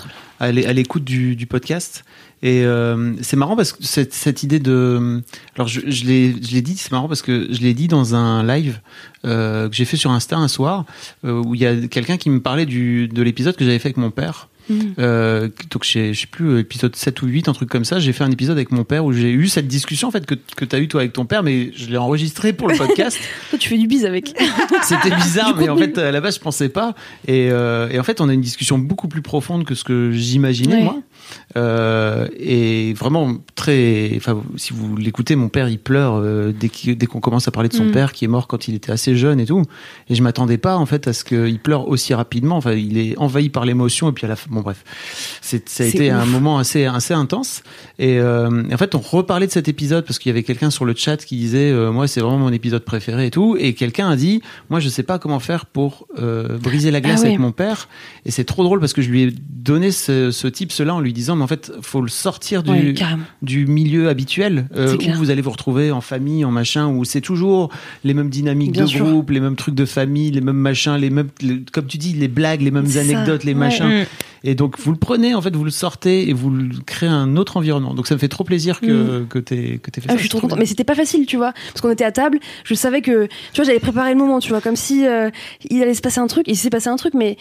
à 0.41 0.53
l'é- 0.53 0.67
à 0.67 0.73
l'écoute 0.73 1.05
du, 1.05 1.37
du 1.37 1.47
podcast. 1.47 2.05
Et 2.43 2.65
euh, 2.65 3.15
c'est 3.23 3.37
marrant 3.37 3.57
parce 3.57 3.73
que 3.73 3.83
cette, 3.83 4.13
cette 4.13 4.43
idée 4.43 4.59
de... 4.61 5.23
Alors 5.55 5.69
je, 5.69 5.81
je 5.87 6.05
l'ai 6.05 6.63
dit, 6.63 6.77
c'est 6.77 6.93
marrant 6.93 7.09
parce 7.09 7.23
que 7.23 7.49
je 7.51 7.61
l'ai 7.61 7.73
dit 7.73 7.89
dans 7.89 8.15
un 8.15 8.47
live 8.47 8.81
euh, 9.25 9.69
que 9.69 9.75
j'ai 9.75 9.87
fait 9.87 9.97
sur 9.97 10.11
Insta 10.11 10.37
un 10.37 10.49
soir 10.49 10.85
euh, 11.25 11.43
où 11.43 11.55
il 11.55 11.61
y 11.63 11.67
a 11.67 11.75
quelqu'un 11.89 12.19
qui 12.19 12.29
me 12.29 12.41
parlait 12.41 12.67
du, 12.67 13.09
de 13.09 13.23
l'épisode 13.23 13.57
que 13.57 13.65
j'avais 13.65 13.79
fait 13.79 13.89
avec 13.89 13.97
mon 13.97 14.11
père. 14.11 14.49
Euh, 14.99 15.49
donc 15.71 15.85
je 15.85 16.13
sais 16.13 16.27
plus 16.31 16.59
épisode 16.59 16.97
7 16.97 17.23
ou 17.23 17.27
8 17.27 17.49
un 17.49 17.53
truc 17.53 17.69
comme 17.69 17.85
ça 17.85 18.01
j'ai 18.01 18.13
fait 18.13 18.25
un 18.25 18.31
épisode 18.31 18.57
avec 18.57 18.73
mon 18.73 18.83
père 18.85 19.05
où 19.05 19.13
j'ai 19.13 19.31
eu 19.31 19.47
cette 19.47 19.69
discussion 19.69 20.09
en 20.09 20.11
fait 20.11 20.27
que, 20.27 20.35
que 20.35 20.65
tu 20.65 20.75
as 20.75 20.81
eu 20.81 20.89
toi 20.89 21.03
avec 21.03 21.13
ton 21.13 21.25
père 21.25 21.43
mais 21.45 21.71
je 21.77 21.87
l'ai 21.89 21.97
enregistré 21.97 22.53
pour 22.53 22.67
le 22.69 22.77
podcast 22.79 23.19
Toi, 23.51 23.59
tu 23.59 23.69
fais 23.69 23.79
du 23.79 23.87
bise 23.87 24.05
avec. 24.05 24.35
c'était 24.83 25.15
bizarre, 25.15 25.55
mais 25.57 25.69
en 25.69 25.77
fait, 25.77 25.97
à 25.99 26.11
la 26.11 26.21
base, 26.21 26.37
je 26.37 26.41
pensais 26.41 26.69
pas. 26.69 26.95
Et, 27.29 27.49
euh, 27.51 27.89
et 27.91 27.99
en 27.99 28.03
fait, 28.03 28.21
on 28.21 28.29
a 28.29 28.35
une 28.35 28.41
discussion 28.41 28.79
beaucoup 28.79 29.09
plus 29.09 29.23
profonde 29.23 29.65
que 29.65 29.75
ce 29.75 29.85
que 29.85 30.11
j'imaginais, 30.13 30.77
Ouais. 30.77 30.83
moi. 30.83 30.99
Euh, 31.57 32.29
et 32.39 32.93
vraiment 32.95 33.37
très. 33.55 34.13
Enfin, 34.17 34.43
si 34.57 34.73
vous 34.73 34.97
l'écoutez, 34.97 35.37
mon 35.37 35.49
père, 35.49 35.69
il 35.69 35.79
pleure 35.79 36.15
euh, 36.17 36.53
dès 36.53 37.07
qu'on 37.07 37.21
commence 37.21 37.49
à 37.49 37.51
parler 37.51 37.69
de 37.69 37.75
son 37.75 37.85
Mm. 37.87 37.93
père 37.93 38.13
qui 38.13 38.25
est 38.25 38.29
mort 38.29 38.47
quand 38.47 38.69
il 38.69 38.75
était 38.75 38.93
assez 38.93 39.17
jeune 39.17 39.41
et 39.41 39.47
tout. 39.47 39.63
Et 40.09 40.15
je 40.15 40.23
m'attendais 40.23 40.59
pas, 40.59 40.77
en 40.77 40.87
fait, 40.87 41.09
à 41.09 41.13
ce 41.13 41.25
qu'il 41.25 41.59
pleure 41.61 41.89
aussi 41.89 42.15
rapidement. 42.15 42.57
Enfin, 42.57 42.73
il 42.73 42.99
est 42.99 43.17
envahi 43.19 43.49
par 43.49 43.65
l'émotion. 43.65 44.09
Et 44.09 44.13
puis 44.13 44.25
à 44.25 44.29
la 44.29 44.37
fin, 44.37 44.49
bon, 44.51 44.61
bref, 44.61 44.85
ça 45.41 45.57
a 45.85 45.87
été 45.87 46.11
un 46.11 46.25
moment 46.27 46.59
assez 46.59 46.85
assez 46.85 47.15
intense. 47.15 47.63
Et, 47.99 48.19
euh, 48.19 48.65
et 48.69 48.75
en 48.75 48.79
fait, 48.79 48.95
on 48.95 48.99
reparlait 49.01 49.47
de 49.47 49.53
cet 49.53 49.69
épisode 49.69 50.05
parce 50.05 50.19
qu'il 50.19 50.31
y 50.31 50.33
avait 50.33 50.43
quelqu'un 50.43 50.71
sur 50.71 50.85
le 50.85 50.95
chat 50.95 51.17
qui 51.25 51.37
disait, 51.37 51.73
moi, 51.91 52.07
c'est 52.09 52.21
vraiment 52.21 52.39
mon 52.39 52.53
épisode 52.53 52.85
préféré 52.85 53.27
et 53.27 53.31
tout. 53.31 53.57
Et 53.59 53.75
quelqu'un 53.75 54.09
a 54.11 54.17
dit, 54.17 54.43
moi, 54.71 54.81
je 54.81 54.89
sais 54.89 55.03
pas 55.03 55.19
comment 55.19 55.41
faire 55.41 55.67
pour 55.67 56.07
briser 56.63 56.91
la 56.91 57.01
glace 57.01 57.21
Ah 57.21 57.23
ouais. 57.23 57.29
avec 57.29 57.39
mon 57.41 57.53
père. 57.53 57.89
Et 58.25 58.31
c'est 58.31 58.45
trop 58.45 58.65
drôle 58.65 58.81
parce 58.81 58.93
que 58.93 59.03
je 59.03 59.11
lui 59.11 59.23
ai 59.23 59.35
donné 59.51 59.91
ce, 59.91 60.31
ce 60.31 60.47
tips-là 60.49 60.95
en 60.95 61.01
lui 61.01 61.13
disant, 61.17 61.37
mais 61.37 61.43
en 61.43 61.47
fait, 61.49 61.73
faut 61.83 62.01
le 62.01 62.09
sortir 62.09 62.63
du, 62.63 62.71
Ouais, 62.71 62.95
du 63.43 63.67
milieu 63.67 64.09
habituel 64.09 64.69
euh, 64.77 64.97
où 64.97 65.13
vous 65.17 65.31
allez 65.31 65.43
vous 65.43 65.51
retrouver 65.51 65.91
en 65.91 66.01
famille, 66.01 66.45
en 66.45 66.51
machin, 66.51 66.87
où 66.89 67.05
c'est 67.05 67.21
toujours 67.21 67.71
les 68.05 68.15
mêmes 68.15 68.31
dynamiques 68.31 68.73
Bien 68.73 68.85
de 68.85 68.89
sûr. 68.89 69.05
groupe, 69.07 69.31
les 69.31 69.41
mêmes 69.41 69.57
trucs 69.57 69.75
de 69.75 69.85
famille, 69.85 70.31
les 70.31 70.41
mêmes 70.41 70.57
machins, 70.57 70.95
les 70.97 71.11
mêmes, 71.11 71.29
les- 71.41 71.63
comme 71.73 71.87
tu 71.87 71.99
dis, 71.99 72.13
les 72.13 72.29
blagues, 72.29 72.63
les 72.63 72.71
mêmes 72.71 72.87
ça. 72.87 73.01
anecdotes, 73.01 73.45
les 73.45 73.53
Ouais. 73.53 73.59
machins. 73.59 74.03
Mm. 74.03 74.05
Et 74.45 74.55
donc 74.55 74.79
vous 74.79 74.93
le 74.93 74.99
prenez, 74.99 75.35
en 75.35 75.43
fait, 75.43 75.57
vous 75.57 75.65
le 75.65 75.71
sortez 75.71 76.29
et 76.29 76.33
vous 76.33 76.51
le 76.51 76.69
créez 76.87 77.09
un 77.09 77.37
autre 77.37 77.57
environnement. 77.57 77.95
Donc 77.95 78.07
ça 78.07 78.15
me 78.15 78.21
fait 78.21 78.29
trop 78.29 78.45
plaisir 78.45 78.81
que 78.81 79.25
que 79.29 79.39
t'aies 79.41 79.81
que 79.83 79.91
fait 79.91 80.03
Ah, 80.07 80.11
ça. 80.13 80.15
je 80.17 80.21
suis 80.21 80.29
trop 80.29 80.41
contente. 80.41 80.59
Mais 80.61 80.67
c'était 80.67 80.85
pas 80.85 80.95
facile, 80.95 81.27
tu 81.27 81.37
vois. 81.37 81.53
Parce 81.73 81.81
qu'on 81.81 81.91
était 81.91 82.05
à 82.05 82.13
table, 82.13 82.39
je 82.65 82.75
savais 82.75 83.01
que, 83.03 83.27
tu 83.27 83.57
vois, 83.57 83.65
j'avais 83.65 83.81
préparé 83.81 84.13
le 84.13 84.19
moment, 84.19 84.39
tu 84.39 84.51
vois, 84.51 84.61
comme 84.61 84.77
si 84.77 85.05
euh, 85.07 85.31
il 85.69 85.83
allait 85.83 85.95
se 85.95 86.01
passer 86.01 86.21
un 86.21 86.27
truc, 86.29 86.45
il 86.47 86.57
s'est 86.57 86.71
passé 86.71 86.89
un 86.89 86.97
truc, 86.97 87.15
mais 87.15 87.37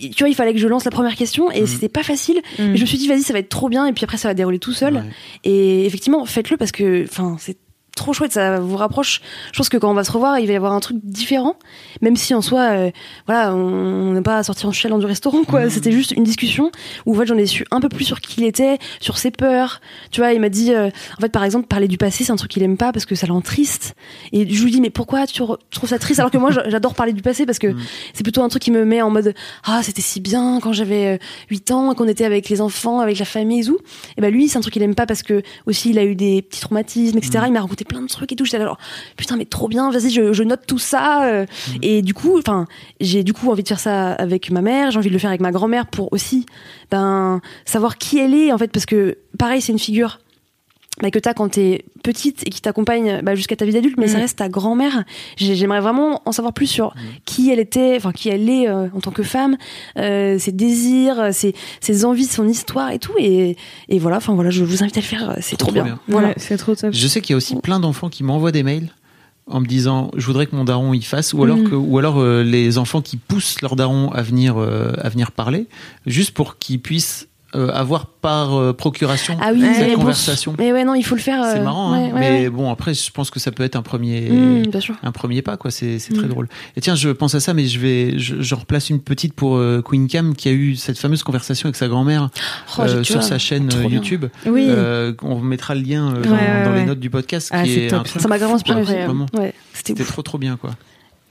tu 0.00 0.22
vois, 0.22 0.28
il 0.28 0.34
fallait 0.34 0.52
que 0.52 0.58
je 0.60 0.68
lance 0.68 0.84
la 0.84 0.90
première 0.90 1.16
question, 1.16 1.50
et 1.50 1.60
Mhm. 1.62 1.66
c'était 1.66 1.88
pas 1.88 2.02
facile. 2.02 2.40
Mais 2.58 2.76
je 2.76 2.80
me 2.82 2.86
suis 2.86 2.98
dit, 2.98 3.08
vas-y, 3.08 3.22
ça 3.22 3.32
va 3.32 3.38
être 3.40 3.48
trop 3.48 3.68
bien, 3.68 3.86
et 3.86 3.92
puis 3.92 4.04
après, 4.04 4.16
ça 4.16 4.28
va 4.28 4.34
dérouler 4.34 4.58
tout 4.58 4.72
seul. 4.72 4.94
Ouais. 4.94 5.02
Et 5.44 5.86
effectivement, 5.86 6.24
faites-le 6.24 6.56
parce 6.56 6.72
que, 6.72 7.04
enfin, 7.04 7.36
c'est 7.38 7.56
trop 7.98 8.12
chouette, 8.12 8.32
ça 8.32 8.58
vous 8.60 8.76
rapproche. 8.76 9.20
Je 9.52 9.58
pense 9.58 9.68
que 9.68 9.76
quand 9.76 9.90
on 9.90 9.94
va 9.94 10.04
se 10.04 10.10
revoir, 10.12 10.38
il 10.38 10.46
va 10.46 10.52
y 10.52 10.56
avoir 10.56 10.72
un 10.72 10.80
truc 10.80 10.96
différent, 11.02 11.56
même 12.00 12.16
si 12.16 12.34
en 12.34 12.40
soi, 12.40 12.60
euh, 12.70 12.90
voilà, 13.26 13.54
on 13.54 14.12
n'est 14.12 14.22
pas 14.22 14.42
sorti 14.42 14.64
en 14.66 14.72
chialant 14.72 14.98
du 14.98 15.06
restaurant, 15.06 15.44
quoi. 15.44 15.64
Mhm. 15.64 15.70
C'était 15.70 15.92
juste 15.92 16.12
une 16.12 16.24
discussion 16.24 16.70
où, 17.06 17.14
en 17.14 17.18
fait, 17.18 17.26
j'en 17.26 17.36
ai 17.36 17.46
su 17.46 17.64
un 17.70 17.80
peu 17.80 17.88
plus 17.88 18.04
sur 18.04 18.20
qui 18.20 18.40
il 18.40 18.46
était, 18.46 18.78
sur 19.00 19.18
ses 19.18 19.30
peurs. 19.30 19.80
Tu 20.10 20.20
vois, 20.20 20.32
il 20.32 20.40
m'a 20.40 20.48
dit, 20.48 20.72
euh, 20.72 20.88
en 20.88 21.20
fait, 21.20 21.28
par 21.30 21.44
exemple, 21.44 21.66
parler 21.66 21.88
du 21.88 21.98
passé, 21.98 22.24
c'est 22.24 22.32
un 22.32 22.36
truc 22.36 22.50
qu'il 22.50 22.62
aime 22.62 22.76
pas 22.76 22.92
parce 22.92 23.04
que 23.06 23.14
ça 23.14 23.26
le 23.26 23.32
rend 23.32 23.40
triste. 23.40 23.94
Et 24.32 24.48
je 24.48 24.64
lui 24.64 24.70
dis, 24.70 24.80
mais 24.80 24.90
pourquoi 24.90 25.26
tu 25.26 25.42
trouves 25.70 25.88
ça 25.88 25.98
triste 25.98 26.20
alors 26.20 26.30
que 26.30 26.38
moi, 26.38 26.50
j'adore 26.50 26.94
parler 26.94 27.12
du 27.12 27.22
passé 27.22 27.44
parce 27.46 27.58
que 27.58 27.68
Mhm. 27.68 27.80
c'est 28.14 28.22
plutôt 28.22 28.42
un 28.42 28.48
truc 28.48 28.62
qui 28.62 28.70
me 28.70 28.84
met 28.84 29.02
en 29.02 29.10
mode, 29.10 29.34
ah, 29.64 29.80
c'était 29.82 30.02
si 30.02 30.20
bien 30.20 30.60
quand 30.62 30.72
j'avais 30.72 31.16
euh, 31.16 31.18
8 31.50 31.70
ans, 31.72 31.94
qu'on 31.94 32.08
était 32.08 32.24
avec 32.24 32.48
les 32.48 32.60
enfants, 32.60 33.00
avec 33.00 33.18
la 33.18 33.24
famille 33.24 33.60
et 33.60 33.64
tout. 33.64 33.78
Et 34.16 34.20
ben 34.20 34.32
lui, 34.32 34.48
c'est 34.48 34.58
un 34.58 34.60
truc 34.60 34.72
qu'il 34.74 34.82
aime 34.82 34.94
pas 34.94 35.06
parce 35.06 35.22
que 35.22 35.42
aussi 35.66 35.90
il 35.90 35.98
a 35.98 36.04
eu 36.04 36.14
des 36.14 36.42
petits 36.42 36.60
traumatismes, 36.60 37.18
etc. 37.18 37.44
Il 37.46 37.52
m'a 37.52 37.60
raconté 37.60 37.84
plein 37.88 38.02
de 38.02 38.06
trucs 38.06 38.30
et 38.30 38.36
tout. 38.36 38.44
J'étais 38.44 38.58
là, 38.58 38.66
genre, 38.66 38.78
putain, 39.16 39.36
mais 39.36 39.44
trop 39.44 39.66
bien, 39.68 39.90
vas-y, 39.90 40.10
je, 40.10 40.32
je 40.32 40.42
note 40.44 40.60
tout 40.66 40.78
ça. 40.78 41.24
euh. 41.26 41.46
Et 41.82 42.02
du 42.02 42.14
coup, 42.14 42.38
enfin, 42.38 42.66
j'ai 43.00 43.24
du 43.24 43.32
coup 43.32 43.50
envie 43.50 43.62
de 43.64 43.68
faire 43.68 43.80
ça 43.80 44.12
avec 44.12 44.50
ma 44.50 44.62
mère, 44.62 44.90
j'ai 44.92 44.98
envie 44.98 45.08
de 45.08 45.14
le 45.14 45.18
faire 45.18 45.30
avec 45.30 45.40
ma 45.40 45.50
grand-mère 45.50 45.86
pour 45.86 46.12
aussi, 46.12 46.46
ben, 46.90 47.40
savoir 47.64 47.98
qui 47.98 48.18
elle 48.18 48.34
est, 48.34 48.52
en 48.52 48.58
fait, 48.58 48.68
parce 48.70 48.86
que 48.86 49.18
pareil, 49.38 49.60
c'est 49.60 49.72
une 49.72 49.78
figure. 49.78 50.20
Bah, 51.02 51.10
que 51.10 51.18
t'as 51.18 51.34
quand 51.34 51.48
t'es 51.50 51.84
petite 52.02 52.42
et 52.46 52.50
qui 52.50 52.60
t'accompagne 52.60 53.20
bah, 53.22 53.34
jusqu'à 53.34 53.56
ta 53.56 53.64
vie 53.64 53.72
d'adulte, 53.72 53.96
mais 53.98 54.08
ça 54.08 54.14
Mhm. 54.16 54.22
reste 54.22 54.38
ta 54.38 54.48
grand-mère. 54.48 55.04
J'ai- 55.36 55.54
J'aimerais 55.54 55.80
vraiment 55.80 56.22
en 56.26 56.32
savoir 56.32 56.52
plus 56.52 56.66
sur 56.66 56.94
qui 57.24 57.50
elle 57.50 57.60
était, 57.60 57.94
enfin 57.96 58.12
qui 58.12 58.28
elle 58.28 58.48
est 58.48 58.68
euh, 58.68 58.88
en 58.94 59.00
tant 59.00 59.10
que 59.10 59.22
femme, 59.22 59.56
euh, 59.98 60.38
ses 60.38 60.52
désirs, 60.52 61.18
euh, 61.20 61.30
ses, 61.32 61.54
ses 61.80 62.04
envies, 62.04 62.24
son 62.26 62.48
histoire 62.48 62.90
et 62.90 62.98
tout. 62.98 63.12
Et, 63.18 63.56
et 63.88 63.98
voilà, 63.98 64.16
enfin 64.18 64.34
voilà, 64.34 64.50
je 64.50 64.64
vous 64.64 64.82
invite 64.82 64.96
à 64.96 65.00
le 65.00 65.06
faire, 65.06 65.36
c'est 65.40 65.56
trop, 65.56 65.66
Trop 65.68 65.74
bien. 65.74 65.84
bien. 65.84 65.98
Voilà. 66.08 66.28
Ouais, 66.28 66.34
c'est 66.38 66.56
trop 66.56 66.74
top. 66.74 66.92
Je 66.92 67.06
sais 67.06 67.20
qu'il 67.20 67.32
y 67.32 67.34
a 67.34 67.36
aussi 67.36 67.56
plein 67.56 67.80
d'enfants 67.80 68.08
qui 68.08 68.24
m'envoient 68.24 68.52
des 68.52 68.62
mails 68.62 68.88
en 69.50 69.60
me 69.60 69.66
disant 69.66 70.10
je 70.16 70.26
voudrais 70.26 70.46
que 70.46 70.54
mon 70.54 70.64
daron 70.64 70.92
y 70.92 71.00
fasse 71.02 71.32
ou 71.32 71.42
alors 71.42 71.56
Mhm. 71.56 71.70
que 71.70 71.74
ou 71.74 71.96
alors 71.98 72.18
euh, 72.20 72.42
les 72.42 72.76
enfants 72.76 73.00
qui 73.00 73.16
poussent 73.16 73.62
leur 73.62 73.76
daron 73.76 74.10
à 74.10 74.20
venir 74.22 74.56
euh, 74.58 74.92
à 75.00 75.08
venir 75.08 75.32
parler 75.32 75.66
juste 76.06 76.32
pour 76.32 76.58
qu'ils 76.58 76.80
puissent 76.80 77.28
euh, 77.54 77.70
avoir 77.72 78.06
par 78.06 78.54
euh, 78.58 78.72
procuration 78.74 79.36
Ah 79.40 79.50
oui, 79.54 79.62
cette 79.74 79.86
mais 79.88 79.94
bon, 79.94 80.00
conversation. 80.02 80.54
Mais 80.58 80.72
ouais, 80.72 80.84
non, 80.84 80.94
il 80.94 81.02
faut 81.02 81.14
le 81.14 81.20
faire. 81.20 81.42
C'est 81.44 81.60
euh, 81.60 81.64
marrant, 81.64 81.92
hein. 81.94 82.10
ouais, 82.12 82.20
mais 82.20 82.50
bon 82.50 82.70
après 82.70 82.92
je 82.92 83.10
pense 83.10 83.30
que 83.30 83.40
ça 83.40 83.50
peut 83.52 83.62
être 83.62 83.76
un 83.76 83.82
premier 83.82 84.28
Mmh, 84.30 84.80
sûr. 84.80 84.96
un 85.02 85.12
premier 85.12 85.40
pas 85.40 85.56
quoi. 85.56 85.70
C'est 85.70 85.98
c'est 85.98 86.12
très 86.12 86.26
Mm. 86.26 86.30
drôle. 86.30 86.48
Et 86.76 86.80
tiens, 86.82 86.94
je 86.94 87.08
pense 87.08 87.34
à 87.34 87.40
ça, 87.40 87.54
mais 87.54 87.64
je 87.66 87.78
vais 87.78 88.18
je, 88.18 88.42
je 88.42 88.54
replace 88.54 88.90
une 88.90 89.00
petite 89.00 89.32
pour 89.32 89.58
Queen 89.84 90.08
Cam 90.08 90.34
qui 90.36 90.48
a 90.48 90.52
eu 90.52 90.76
cette 90.76 90.98
fameuse 90.98 91.22
conversation 91.22 91.66
avec 91.68 91.76
sa 91.76 91.88
grand-mère 91.88 92.28
Oh, 92.78 93.02
sur 93.02 93.22
sa 93.22 93.38
chaîne 93.38 93.68
trop. 93.68 93.88
YouTube. 93.88 94.26
Oui. 94.46 94.68
On 95.22 95.40
mettra 95.40 95.74
le 95.74 95.80
lien 95.82 96.12
dans, 96.12 96.74
les 96.74 96.84
notes 96.84 97.00
du 97.00 97.08
podcast 97.10 97.48
Ah, 97.52 97.62
qui 97.62 97.78
est 97.80 97.92
un 97.92 97.98
ça. 97.98 98.04
truc 98.04 98.22
Ça 98.22 98.28
m'a 98.28 98.38
grave 98.38 98.52
inspiré. 98.52 98.82
c'était 99.72 100.04
trop 100.04 100.22
trop 100.22 100.38
bien 100.38 100.56
quoi. 100.56 100.70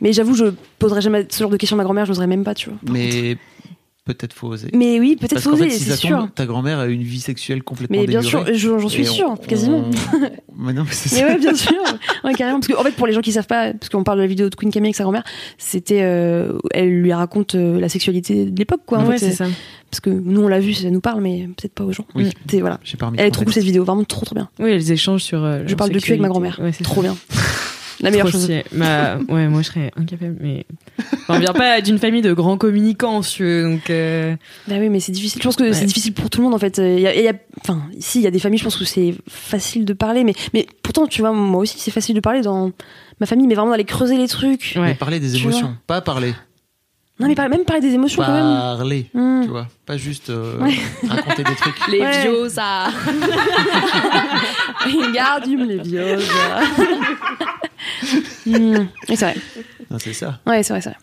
Mais 0.01 0.13
j'avoue, 0.13 0.35
je 0.35 0.45
poserai 0.79 1.01
jamais 1.01 1.25
ce 1.29 1.39
genre 1.39 1.49
de 1.49 1.57
questions 1.57 1.75
à 1.75 1.79
ma 1.79 1.83
grand-mère, 1.83 2.05
je 2.05 2.11
n'oserais 2.11 2.27
même 2.27 2.43
pas, 2.43 2.53
tu 2.53 2.69
vois. 2.69 2.77
Mais 2.91 3.35
peut-être 4.07 4.33
faut 4.33 4.47
oser. 4.47 4.69
Mais 4.73 4.99
oui, 4.99 5.15
peut-être 5.19 5.39
faut 5.41 5.51
oser, 5.51 5.69
si 5.69 5.79
c'est 5.83 5.91
ça 5.91 5.95
sûr. 5.97 6.17
tombe, 6.17 6.29
ta 6.33 6.45
grand-mère 6.45 6.79
a 6.79 6.87
une 6.87 7.03
vie 7.03 7.19
sexuelle 7.19 7.61
complètement 7.63 7.97
Mais 7.99 8.07
bien 8.07 8.21
sûr, 8.21 8.43
délurée. 8.43 8.79
j'en 8.79 8.89
suis 8.89 9.07
on- 9.07 9.13
sûre, 9.13 9.35
quasiment. 9.47 9.85
on- 9.85 10.17
Mais 10.59 10.73
non, 10.73 10.83
mais 10.85 10.91
c'est 10.91 11.15
Mais 11.15 11.21
ça. 11.21 11.27
ouais, 11.27 11.39
bien 11.39 11.53
sûr. 11.53 11.71
Ouais, 12.23 12.33
carrément. 12.33 12.59
Parce 12.59 12.67
que, 12.67 12.73
en 12.79 12.83
fait, 12.83 12.91
pour 12.95 13.05
les 13.05 13.13
gens 13.13 13.21
qui 13.21 13.31
savent 13.31 13.45
pas, 13.45 13.73
parce 13.73 13.89
qu'on 13.89 14.03
parle 14.03 14.17
de 14.17 14.23
la 14.23 14.27
vidéo 14.27 14.49
de 14.49 14.55
Queen 14.55 14.71
Camille 14.71 14.87
avec 14.87 14.95
sa 14.95 15.03
grand-mère, 15.03 15.23
c'était, 15.59 15.99
euh, 16.01 16.53
elle 16.71 16.99
lui 17.01 17.13
raconte 17.13 17.53
euh, 17.53 17.79
la 17.79 17.89
sexualité 17.89 18.45
de 18.45 18.57
l'époque, 18.57 18.81
quoi. 18.87 19.03
ouais, 19.03 19.19
c'est 19.19 19.33
ça. 19.33 19.45
Parce 19.91 19.99
que 20.01 20.09
nous, 20.09 20.41
on 20.41 20.47
l'a 20.47 20.59
vu, 20.59 20.73
ça 20.73 20.89
nous 20.89 20.99
parle, 20.99 21.21
mais 21.21 21.47
peut-être 21.55 21.73
pas 21.73 21.83
aux 21.83 21.91
gens. 21.91 22.05
Oui. 22.15 22.29
C'est, 22.49 22.59
voilà. 22.61 22.79
J'ai 22.83 22.97
pas 22.97 23.05
remis 23.05 23.19
Elle 23.19 23.27
est 23.27 23.31
trop 23.31 23.43
cool, 23.43 23.53
cette 23.53 23.63
vidéo, 23.63 23.83
vraiment 23.83 24.03
trop, 24.03 24.25
trop 24.25 24.33
bien. 24.35 24.49
Oui, 24.59 24.71
elles 24.71 24.91
échangent 24.91 25.21
sur. 25.23 25.43
euh, 25.43 25.61
Je 25.67 25.75
parle 25.75 25.91
de 25.91 25.99
cul 25.99 26.11
avec 26.13 26.21
ma 26.21 26.27
grand-mère. 26.29 26.59
Ouais, 26.61 26.71
c'est 26.71 26.83
Trop 26.83 26.95
ça. 27.03 27.09
bien. 27.09 27.15
La 28.01 28.11
meilleure 28.11 28.27
Trop 28.29 28.37
chose. 28.37 28.49
Bah, 28.73 29.17
ouais, 29.29 29.47
moi 29.47 29.61
je 29.63 29.67
serais 29.67 29.91
incapable, 29.97 30.37
mais. 30.39 30.65
Enfin, 30.99 31.35
on 31.35 31.39
vient 31.39 31.53
pas 31.53 31.81
d'une 31.81 31.97
famille 31.97 32.21
de 32.21 32.31
grands 32.33 32.57
communicants, 32.57 33.21
si 33.23 33.35
tu 33.37 33.43
veux, 33.43 33.63
donc. 33.63 33.89
euh, 33.89 34.35
Bah 34.67 34.75
oui, 34.79 34.89
mais 34.89 34.99
c'est 34.99 35.11
difficile. 35.11 35.41
Je 35.41 35.47
pense 35.47 35.55
que 35.55 35.63
Ouais. 35.63 35.73
c'est 35.73 35.85
difficile 35.85 36.13
pour 36.13 36.29
tout 36.29 36.39
le 36.39 36.45
monde 36.45 36.53
en 36.53 36.59
fait. 36.59 36.77
Il 36.77 36.99
y 36.99 37.07
a, 37.07 37.15
il 37.15 37.23
y 37.23 37.27
a- 37.27 37.33
enfin, 37.61 37.81
ici, 37.97 38.19
il 38.19 38.23
y 38.23 38.27
a 38.27 38.31
des 38.31 38.39
familles, 38.39 38.59
je 38.59 38.63
pense 38.63 38.77
que 38.77 38.85
c'est 38.85 39.15
facile 39.27 39.83
de 39.85 39.93
parler, 39.93 40.23
mais, 40.23 40.33
mais 40.53 40.67
pourtant, 40.83 41.07
tu 41.07 41.21
vois, 41.21 41.31
moi 41.31 41.61
aussi, 41.61 41.79
c'est 41.79 41.91
facile 41.91 42.15
de 42.15 42.19
parler 42.21 42.41
dans 42.41 42.71
ma 43.19 43.25
famille, 43.25 43.47
mais 43.47 43.55
vraiment 43.55 43.71
d'aller 43.71 43.83
creuser 43.85 44.17
les 44.17 44.27
trucs. 44.27 44.73
Ouais. 44.75 44.81
Mais 44.89 44.93
parler 44.95 45.19
des 45.19 45.31
Tu 45.31 45.41
émotions, 45.43 45.75
pas 45.87 46.01
parler. 46.01 46.33
Non, 47.19 47.27
mais 47.27 47.33
par- 47.33 47.49
même 47.49 47.63
parler 47.63 47.81
des 47.81 47.95
émotions 47.95 48.21
quand 48.23 48.31
même. 48.31 48.43
Parler, 48.43 49.09
Hmm. 49.15 49.41
tu 49.41 49.49
vois. 49.49 49.65
Pas 49.87 49.97
juste 49.97 50.29
euh, 50.29 50.59
Ouais. 50.59 50.75
raconter 51.07 51.43
des 51.43 51.55
trucs. 51.55 51.87
Les 51.91 51.99
Ouais. 52.01 52.21
vieux, 52.21 52.47
ça. 52.47 52.89
Regarde, 54.85 55.45
les 55.47 55.79
vieux. 55.81 56.17
Oui, 58.45 58.87
c'est 59.09 59.15
vrai. 59.25 59.35
Non, 59.91 59.97
c'est 59.99 60.13
ça. 60.13 60.39
Ouais, 60.45 60.63
c'est 60.63 60.73
vrai, 60.73 60.81
c'est 60.81 60.89
vrai. 60.89 60.97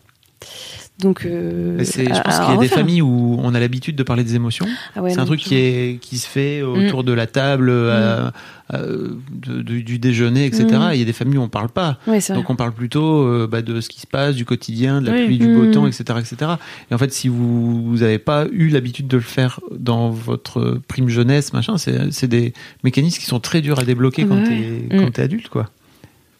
Donc, 0.97 1.25
euh, 1.25 1.83
c'est- 1.83 2.05
je 2.05 2.21
pense 2.21 2.39
qu'il 2.39 2.53
y 2.53 2.57
a 2.57 2.61
des 2.61 2.69
familles 2.69 3.01
où 3.01 3.37
on 3.43 3.53
a 3.53 3.59
l'habitude 3.59 3.97
de 3.97 4.03
parler 4.03 4.23
des 4.23 4.35
émotions. 4.35 4.65
Ah 4.95 5.01
ouais, 5.01 5.09
c'est 5.11 5.19
un 5.19 5.25
truc 5.25 5.41
qui, 5.41 5.55
est, 5.55 5.99
qui 5.99 6.17
se 6.17 6.25
fait 6.25 6.61
autour 6.61 7.03
de 7.03 7.11
la 7.11 7.27
table, 7.27 7.69
euh, 7.69 8.29
euh, 8.73 9.09
de- 9.29 9.61
du 9.61 9.99
déjeuner, 9.99 10.45
etc. 10.45 10.63
Mm. 10.71 10.89
Il 10.93 10.99
y 10.99 11.01
a 11.01 11.05
des 11.05 11.11
familles 11.11 11.37
où 11.37 11.41
on 11.41 11.49
parle 11.49 11.67
pas. 11.67 11.97
Ouais. 12.07 12.19
Donc 12.29 12.49
on 12.49 12.55
parle 12.55 12.71
plutôt 12.71 13.23
euh, 13.27 13.45
bah, 13.45 13.61
de 13.61 13.81
ce 13.81 13.89
qui 13.89 13.99
se 13.99 14.07
passe, 14.07 14.35
du 14.35 14.45
quotidien, 14.45 15.01
de 15.01 15.07
la 15.07 15.11
Oui. 15.17 15.25
pluie, 15.25 15.37
du 15.37 15.53
beau 15.53 15.63
Mm. 15.65 15.71
temps, 15.71 15.85
etc., 15.85 16.03
etc. 16.17 16.51
Et 16.89 16.93
en 16.93 16.97
fait, 16.97 17.11
si 17.11 17.27
vous 17.27 17.97
n'avez 17.99 18.17
pas 18.19 18.45
eu 18.53 18.69
l'habitude 18.69 19.07
de 19.07 19.17
le 19.17 19.23
faire 19.23 19.59
dans 19.77 20.09
votre 20.11 20.79
prime 20.87 21.09
jeunesse, 21.09 21.51
machin, 21.51 21.75
c'est 21.77 22.27
des 22.27 22.53
mécanismes 22.85 23.19
qui 23.19 23.25
sont 23.25 23.41
très 23.41 23.59
durs 23.61 23.79
à 23.79 23.83
débloquer 23.83 24.21
Ah 24.23 24.27
quand 24.29 24.37
bah 24.37 24.47
t'es 24.47 24.95
Mm. 24.95 24.99
quand 25.01 25.11
t'es 25.11 25.23
adulte, 25.23 25.49
quoi. 25.49 25.69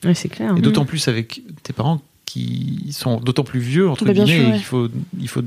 Ouais, 0.06 0.14
c'est 0.14 0.30
clair. 0.30 0.54
Et 0.58 0.62
d'autant 0.62 0.86
plus 0.86 1.08
avec 1.08 1.42
tes 1.64 1.74
parents 1.74 2.02
qui 2.26 2.90
sont 2.92 3.18
d'autant 3.22 3.44
plus 3.44 3.60
vieux 3.62 3.88
entre 3.90 4.04
Bah, 4.04 4.12
guillemets, 4.12 4.28
sûr, 4.28 4.42
et 4.48 4.52
ouais. 4.52 4.58
il 4.58 4.64
faut 4.64 4.88
il 5.20 5.28
faut 5.30 5.42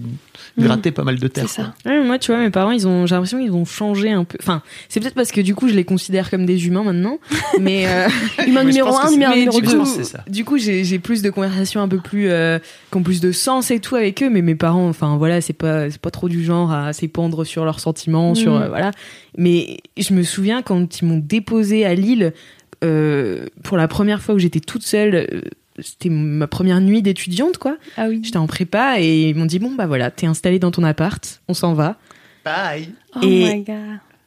gratter 0.59 0.91
pas 0.91 1.03
mal 1.05 1.19
de 1.19 1.29
terre. 1.29 1.47
C'est 1.49 1.61
ça. 1.63 1.75
Ouais, 1.85 2.03
moi, 2.03 2.19
tu 2.19 2.31
vois, 2.33 2.41
mes 2.41 2.51
parents, 2.51 2.71
ils 2.71 2.87
ont, 2.89 3.05
j'ai 3.05 3.15
l'impression 3.15 3.39
qu'ils 3.41 3.53
ont 3.53 3.65
changé 3.67 4.11
un 4.11 4.25
peu. 4.25 4.39
Enfin, 4.41 4.63
c'est 4.89 4.99
peut-être 5.01 5.15
parce 5.15 5.31
que 5.33 5.41
du 5.43 5.55
coup, 5.55 5.69
je 5.69 5.75
les 5.75 5.85
considère 5.85 6.31
comme 6.31 6.47
des 6.47 6.67
humains 6.67 6.85
maintenant. 6.85 7.19
mais 7.61 7.85
euh, 7.87 8.09
Humain 8.47 8.65
numéro 8.65 8.89
pense 8.89 9.01
que 9.01 9.05
1, 9.07 9.09
c'est- 9.09 9.13
numéro, 9.15 9.35
numéro 9.35 9.61
du 9.61 9.67
je 9.67 9.71
2. 9.73 9.79
pense 9.79 9.97
que 9.97 10.03
c'est 10.05 10.11
ça. 10.13 10.25
du 10.29 10.45
coup, 10.45 10.57
j'ai, 10.57 10.85
j'ai 10.85 10.99
plus 10.99 11.21
de 11.21 11.29
conversations 11.31 11.83
un 11.83 11.89
peu 11.89 11.99
plus, 11.99 12.29
euh, 12.31 12.59
qui 12.91 12.97
ont 12.97 13.03
plus 13.03 13.21
de 13.21 13.33
sens 13.33 13.71
et 13.71 13.81
tout 13.81 13.97
avec 13.97 14.23
eux. 14.23 14.31
Mais 14.31 14.41
mes 14.41 14.55
parents, 14.55 14.89
enfin 14.89 15.17
voilà, 15.19 15.41
c'est 15.43 15.53
pas, 15.53 15.91
c'est 15.91 16.01
pas 16.01 16.11
trop 16.13 16.29
du 16.29 16.43
genre 16.43 16.73
à 16.73 16.93
s'épandre 16.95 17.45
sur 17.45 17.65
leurs 17.67 17.81
sentiments, 17.81 18.35
sur 18.35 18.53
Mhm. 18.55 18.63
euh, 18.63 18.69
voilà. 18.69 18.93
Mais 19.37 19.79
je 19.99 20.15
me 20.15 20.23
souviens 20.23 20.63
quand 20.63 21.01
ils 21.01 21.05
m'ont 21.05 21.19
déposé 21.23 21.85
à 21.85 21.95
Lille 21.95 22.33
pour 22.81 23.77
la 23.77 23.89
première 23.89 24.21
fois 24.23 24.35
où 24.35 24.39
j'étais 24.39 24.61
toute 24.61 24.83
seule. 24.83 25.15
euh, 25.15 25.41
c'était 25.81 26.09
ma 26.09 26.49
première 26.49 26.81
nuit 26.81 27.03
d'étudiante, 27.03 27.57
quoi. 27.59 27.77
Ah 27.97 28.07
oui. 28.09 28.21
J'étais 28.25 28.37
en 28.39 28.49
prépa 28.49 28.97
et 29.01 29.29
ils 29.31 29.37
m'ont 29.37 29.47
dit 29.47 29.61
bon 29.61 29.73
bah 29.77 29.87
voilà, 29.87 30.11
t'es 30.11 30.27
installé 30.27 30.59
dans 30.59 30.73
ton 30.73 30.83
appart, 30.83 31.41
on 31.47 31.55
s'en 31.55 31.73
va. 31.75 31.97
Bye. 32.45 32.89
Oh 33.15 33.21
Et- 33.23 33.55
my 33.55 33.63
god. 33.63 33.77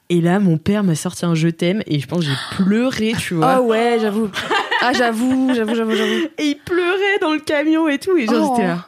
Et 0.09 0.19
là, 0.19 0.39
mon 0.41 0.57
père 0.57 0.83
m'a 0.83 0.95
sorti 0.95 1.25
un 1.25 1.35
je 1.35 1.47
t'aime 1.47 1.83
et 1.87 1.99
je 1.99 2.05
pense 2.07 2.19
que 2.19 2.25
j'ai 2.25 2.63
pleuré, 2.63 3.13
tu 3.17 3.33
vois. 3.35 3.59
Oh 3.61 3.67
ouais, 3.67 3.97
j'avoue. 4.01 4.29
Ah, 4.81 4.91
j'avoue, 4.93 5.53
j'avoue, 5.55 5.73
j'avoue, 5.75 5.95
j'avoue. 5.95 6.25
Et 6.37 6.43
il 6.47 6.55
pleurait 6.65 7.19
dans 7.21 7.31
le 7.33 7.39
camion 7.39 7.87
et 7.87 7.97
tout. 7.97 8.17
Et 8.17 8.25
genre, 8.25 8.51
Oh. 8.51 8.55
j'étais 8.55 8.67
là. 8.67 8.87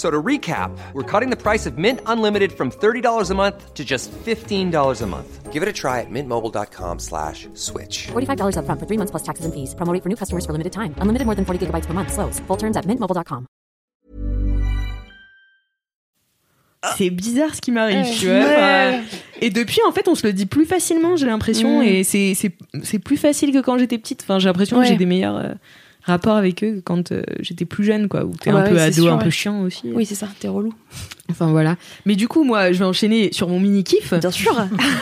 So 0.00 0.10
to 0.10 0.22
recap, 0.22 0.70
we're 0.94 1.02
cutting 1.02 1.28
the 1.28 1.36
price 1.36 1.66
of 1.66 1.76
Mint 1.76 2.00
Unlimited 2.06 2.52
from 2.52 2.70
$30 2.70 3.30
a 3.30 3.34
month 3.34 3.74
to 3.74 3.84
just 3.84 4.10
$15 4.24 5.02
a 5.02 5.06
month. 5.06 5.52
Give 5.52 5.62
it 5.62 5.68
a 5.68 5.74
try 5.74 6.00
at 6.00 6.08
mintmobile.com 6.08 6.98
slash 6.98 7.46
switch. 7.52 8.08
$45 8.08 8.56
upfront 8.56 8.80
for 8.80 8.86
three 8.86 8.96
months 8.96 9.10
plus 9.10 9.22
taxes 9.22 9.44
and 9.44 9.52
fees. 9.52 9.74
Promo 9.74 9.92
rate 9.92 10.02
for 10.02 10.08
new 10.08 10.16
customers 10.16 10.46
for 10.46 10.52
limited 10.52 10.72
time. 10.72 10.94
Unlimited 11.02 11.26
more 11.26 11.34
than 11.36 11.44
40 11.44 11.66
gigabytes 11.66 11.86
per 11.86 11.92
month. 11.92 12.14
Slows. 12.14 12.40
Full 12.48 12.56
terms 12.56 12.78
at 12.78 12.86
mintmobile.com. 12.86 13.44
C'est 16.96 17.10
bizarre 17.10 17.54
ce 17.54 17.60
qui 17.60 17.70
m'arrive, 17.70 18.06
tu 18.18 18.24
vois. 18.24 18.36
Ouais. 18.36 19.02
Et 19.42 19.50
depuis, 19.50 19.80
en 19.86 19.92
fait, 19.92 20.08
on 20.08 20.14
se 20.14 20.26
le 20.26 20.32
dit 20.32 20.46
plus 20.46 20.64
facilement, 20.64 21.14
j'ai 21.16 21.26
l'impression. 21.26 21.80
Mm. 21.80 21.82
Et 21.82 22.04
c'est, 22.04 22.32
c'est, 22.34 22.52
c'est 22.84 22.98
plus 22.98 23.18
facile 23.18 23.52
que 23.52 23.60
quand 23.60 23.76
j'étais 23.76 23.98
petite. 23.98 24.22
Enfin, 24.22 24.38
j'ai 24.38 24.48
l'impression 24.48 24.78
Ouais. 24.78 24.84
que 24.84 24.88
j'ai 24.92 24.96
des 24.96 25.04
meilleurs 25.04 25.36
euh, 25.36 25.52
rapports 26.02 26.36
avec 26.36 26.62
eux 26.64 26.80
quand 26.84 27.12
euh, 27.12 27.22
j'étais 27.40 27.64
plus 27.64 27.84
jeune, 27.84 28.08
quoi. 28.08 28.24
Où 28.24 28.32
t'es 28.40 28.52
Ouais, 28.52 28.60
un 28.60 28.62
peu 28.64 28.72
ouais, 28.74 28.78
c'est 28.78 28.98
ado, 28.98 29.02
sûr, 29.02 29.12
un 29.12 29.18
peu 29.18 29.24
ouais. 29.26 29.30
chiant 29.30 29.62
aussi. 29.62 29.82
Oui, 29.92 30.04
c'est 30.06 30.14
ça, 30.14 30.28
t'es 30.40 30.48
relou. 30.48 30.72
Enfin, 31.30 31.46
voilà. 31.50 31.76
Mais 32.06 32.16
du 32.16 32.26
coup, 32.28 32.42
moi, 32.44 32.72
je 32.72 32.78
vais 32.78 32.84
enchaîner 32.84 33.32
sur 33.32 33.48
mon 33.48 33.60
mini-kiff. 33.60 34.14
Bien 34.14 34.30
sûr. 34.30 34.54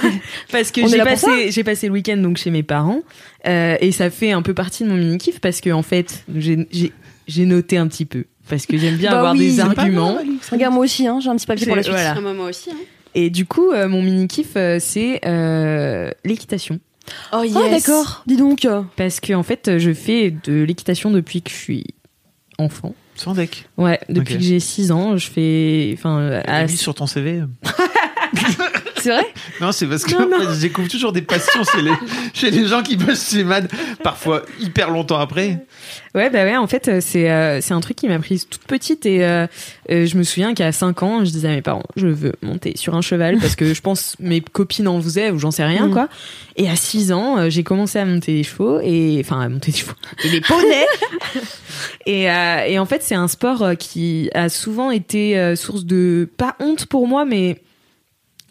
Parce 0.53 0.71
que 0.71 0.87
j'ai 0.87 0.99
passé, 0.99 1.51
j'ai 1.51 1.65
passé 1.65 1.87
le 1.87 1.93
week-end 1.95 2.17
donc 2.19 2.37
chez 2.37 2.51
mes 2.51 2.63
parents 2.63 3.01
euh, 3.47 3.77
et 3.81 3.93
ça 3.93 4.11
fait 4.11 4.33
un 4.33 4.43
peu 4.43 4.55
partie 4.55 4.85
de 4.85 4.89
mon 4.89 4.97
mini 4.97 5.19
kiff 5.19 5.41
parce 5.41 5.61
que 5.61 5.71
en 5.71 5.83
fait 5.83 6.25
j'ai, 6.35 6.67
j'ai, 6.71 6.93
j'ai 7.27 7.47
noté 7.47 7.77
un 7.77 7.87
petit 7.87 8.05
peu 8.05 8.25
parce 8.49 8.67
que 8.67 8.77
j'aime 8.79 8.97
bien 8.97 9.11
Bah 9.11 9.19
avoir 9.19 9.33
oui, 9.35 9.39
des 9.41 9.61
arguments 9.61 10.19
Regarde, 10.51 10.75
moi 10.75 10.85
aussi, 10.85 11.07
hein, 11.07 11.19
j'ai 11.23 11.29
un 11.31 11.37
petit 11.37 11.47
papier 11.47 11.67
pour 11.67 11.77
la 11.77 11.83
suite. 11.83 11.95
voilà. 11.95 12.15
Ah, 12.17 12.21
moi, 12.21 12.35
moi 12.35 12.49
aussi. 12.49 12.71
hein. 12.71 12.77
Et 13.15 13.31
du 13.31 13.47
coup, 13.47 13.71
euh, 13.71 13.89
mon 13.89 14.03
mini 14.03 14.27
kiff, 14.29 14.51
euh, 14.57 14.79
c'est 14.81 15.21
euh, 15.27 16.11
l'équitation. 16.25 16.79
Oh 17.33 17.43
yes. 17.43 17.57
Ah 17.57 17.69
d'accord, 17.71 18.23
dis 18.27 18.37
donc. 18.37 18.67
Parce 18.97 19.21
que 19.21 19.33
en 19.35 19.43
fait, 19.43 19.79
je 19.79 19.93
fais 19.93 20.31
de 20.31 20.63
l'équitation 20.63 21.11
depuis 21.11 21.43
que 21.43 21.51
je 21.51 21.57
suis 21.57 21.85
enfant. 22.59 22.95
Sans 23.15 23.35
deck. 23.35 23.69
Ouais, 23.77 23.99
depuis 24.09 24.37
que 24.37 24.43
j'ai 24.43 24.61
6 24.61 24.93
ans, 24.93 25.17
je 25.17 25.29
fais. 25.29 25.91
Enfin, 25.99 26.41
Ah, 26.47 26.57
à- 26.59 26.65
mis 26.67 26.77
sur 26.77 26.95
ton 26.95 27.07
CV. 27.07 27.43
C'est 29.09 29.15
vrai 29.15 29.27
Non, 29.61 29.73
c'est 29.73 29.87
parce 29.87 30.05
que 30.05 30.13
Non, 30.15 30.53
je 30.55 30.61
découvre 30.61 30.89
toujours 30.89 31.13
des 31.13 31.23
passions 31.23 31.63
chez 31.65 31.83
les, 31.83 31.93
chez 32.35 32.51
les 32.51 32.67
gens 32.67 32.83
qui 32.83 32.97
bossent 32.97 33.31
chez 33.31 33.43
Mad, 33.45 33.71
parfois 34.03 34.43
hyper 34.61 34.91
longtemps 34.91 35.19
après. 35.19 35.65
Ouais, 36.15 36.29
bah 36.31 36.45
ouais, 36.45 36.57
en 36.57 36.67
fait, 36.67 36.89
euh, 36.89 37.01
c'est 37.01 37.31
euh, 37.31 37.61
c'est 37.61 37.73
un 37.75 37.81
truc 37.81 37.97
qui 37.97 38.09
m'a 38.09 38.19
prise 38.19 38.47
toute 38.49 38.65
petite 38.65 39.07
et 39.07 39.25
euh, 39.25 39.47
euh, 39.91 40.05
je 40.07 40.17
me 40.19 40.23
souviens 40.25 40.53
qu'à 40.55 40.73
5 40.73 41.03
ans, 41.03 41.25
je 41.25 41.31
disais 41.31 41.49
à 41.49 41.53
mes 41.53 41.63
parents, 41.63 41.85
je 41.97 42.07
veux 42.07 42.33
monter 42.43 42.73
sur 42.77 42.95
un 42.97 43.01
cheval 43.03 43.39
parce 43.39 43.57
que 43.57 43.73
je 43.73 43.81
pense 43.81 44.17
mes 44.21 44.41
copines 44.41 44.89
en 44.89 45.01
faisaient 45.01 45.31
ou 45.31 45.39
j'en 45.39 45.51
sais 45.51 45.65
rien, 45.65 45.87
Mm. 45.87 45.93
quoi. 45.93 46.09
Et 46.57 46.69
à 46.69 46.77
6 46.77 47.13
ans, 47.13 47.49
j'ai 47.49 47.63
commencé 47.63 47.99
à 47.99 48.05
monter 48.05 48.33
des 48.35 48.43
chevaux 48.43 48.81
et 48.83 49.19
enfin 49.25 49.41
à 49.41 49.49
monter 49.49 49.71
des 49.73 49.79
chevaux 49.79 49.93
et 50.25 50.29
des 50.31 50.41
poneys. 50.41 50.87
et, 52.07 52.31
euh, 52.31 52.65
et 52.67 52.79
en 52.79 52.85
fait, 52.87 53.03
c'est 53.03 53.15
un 53.15 53.29
sport 53.29 53.65
qui 53.79 54.29
a 54.35 54.49
souvent 54.49 54.91
été 54.91 55.55
source 55.57 55.85
de 55.85 56.29
pas 56.37 56.57
honte 56.61 56.87
pour 56.87 57.07
moi, 57.07 57.25
mais 57.25 57.61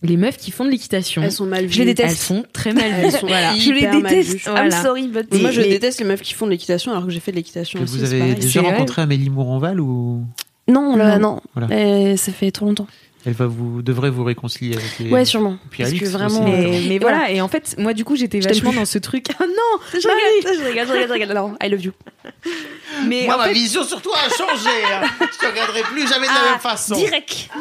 les 0.03 0.17
meufs 0.17 0.37
qui 0.37 0.51
font 0.51 0.63
de 0.65 0.69
l'équitation, 0.69 1.23
Elles 1.23 1.31
sont 1.31 1.45
mal 1.45 1.65
vues. 1.65 1.73
Je 1.73 1.79
les 1.79 1.93
déteste. 1.93 2.09
elles 2.11 2.17
sont 2.37 2.45
très 2.53 2.73
mal 2.73 2.91
vues. 2.91 3.05
Elles 3.05 3.11
sont 3.11 3.27
Voilà. 3.27 3.55
Je 3.57 3.71
les 3.71 3.87
déteste. 3.87 4.29
vues. 4.29 4.41
I'm 4.45 4.51
Voilà. 4.51 4.83
sorry, 4.83 5.07
but 5.07 5.33
moi, 5.41 5.51
je 5.51 5.61
mais- 5.61 5.69
déteste 5.69 5.99
les 5.99 6.05
meufs 6.05 6.21
qui 6.21 6.33
font 6.33 6.45
de 6.45 6.51
l'équitation 6.51 6.91
alors 6.91 7.05
que 7.05 7.11
j'ai 7.11 7.19
fait 7.19 7.31
de 7.31 7.37
l'équitation 7.37 7.81
aussi. 7.81 7.97
vous 7.97 8.03
avez 8.13 8.35
déjà 8.35 8.61
rencontré 8.61 9.01
Amélie 9.01 9.29
Mouronval 9.29 9.79
ou 9.81 10.23
Non, 10.67 10.95
là, 10.95 11.17
non. 11.17 11.41
Voilà. 11.55 11.73
Euh, 11.75 12.15
ça 12.17 12.31
fait 12.31 12.51
trop 12.51 12.65
longtemps. 12.67 12.87
elle 13.25 13.33
va 13.33 13.47
vous 13.47 13.81
devrait 13.81 14.09
vous 14.11 14.23
réconcilier 14.23 14.75
avec 14.77 14.99
les. 14.99 15.09
Ouais, 15.09 15.25
sûrement. 15.25 15.57
Puis 15.71 15.83
Parce 15.83 15.93
que 15.95 16.05
vraiment. 16.05 16.43
aussi. 16.43 16.51
Mais, 16.51 16.81
mais 16.87 16.95
Et 16.95 16.99
voilà, 16.99 17.31
et 17.31 17.41
en 17.41 17.47
fait, 17.47 17.75
moi 17.79 17.93
du 17.93 18.05
coup, 18.05 18.15
j'étais 18.15 18.39
vachement 18.39 18.71
dans 18.73 18.85
ce 18.85 18.99
truc. 18.99 19.25
Ah 19.39 19.45
non, 19.47 19.79
Je 19.93 19.97
regarde, 20.07 20.59
je 20.59 20.69
regarde, 20.69 20.87
je 20.87 20.93
regarde, 20.93 21.07
je 21.09 21.13
regarde. 21.13 21.33
Non, 21.33 21.55
I 21.61 21.69
love 21.69 21.81
you. 21.83 21.91
mais 23.07 23.25
Moi, 23.25 23.35
en 23.35 23.37
ma 23.39 23.45
fait- 23.47 23.53
vision 23.53 23.83
sur 23.83 24.01
toi 24.01 24.15
a 24.25 24.29
changé. 24.29 24.69
hein. 24.93 25.07
Je 25.19 25.37
te 25.45 25.51
regarderai 25.51 25.81
plus 25.91 26.07
jamais 26.07 26.27
de 26.27 26.33
la 26.45 26.51
même 26.51 26.59
façon. 26.59 26.95
Direct. 26.95 27.49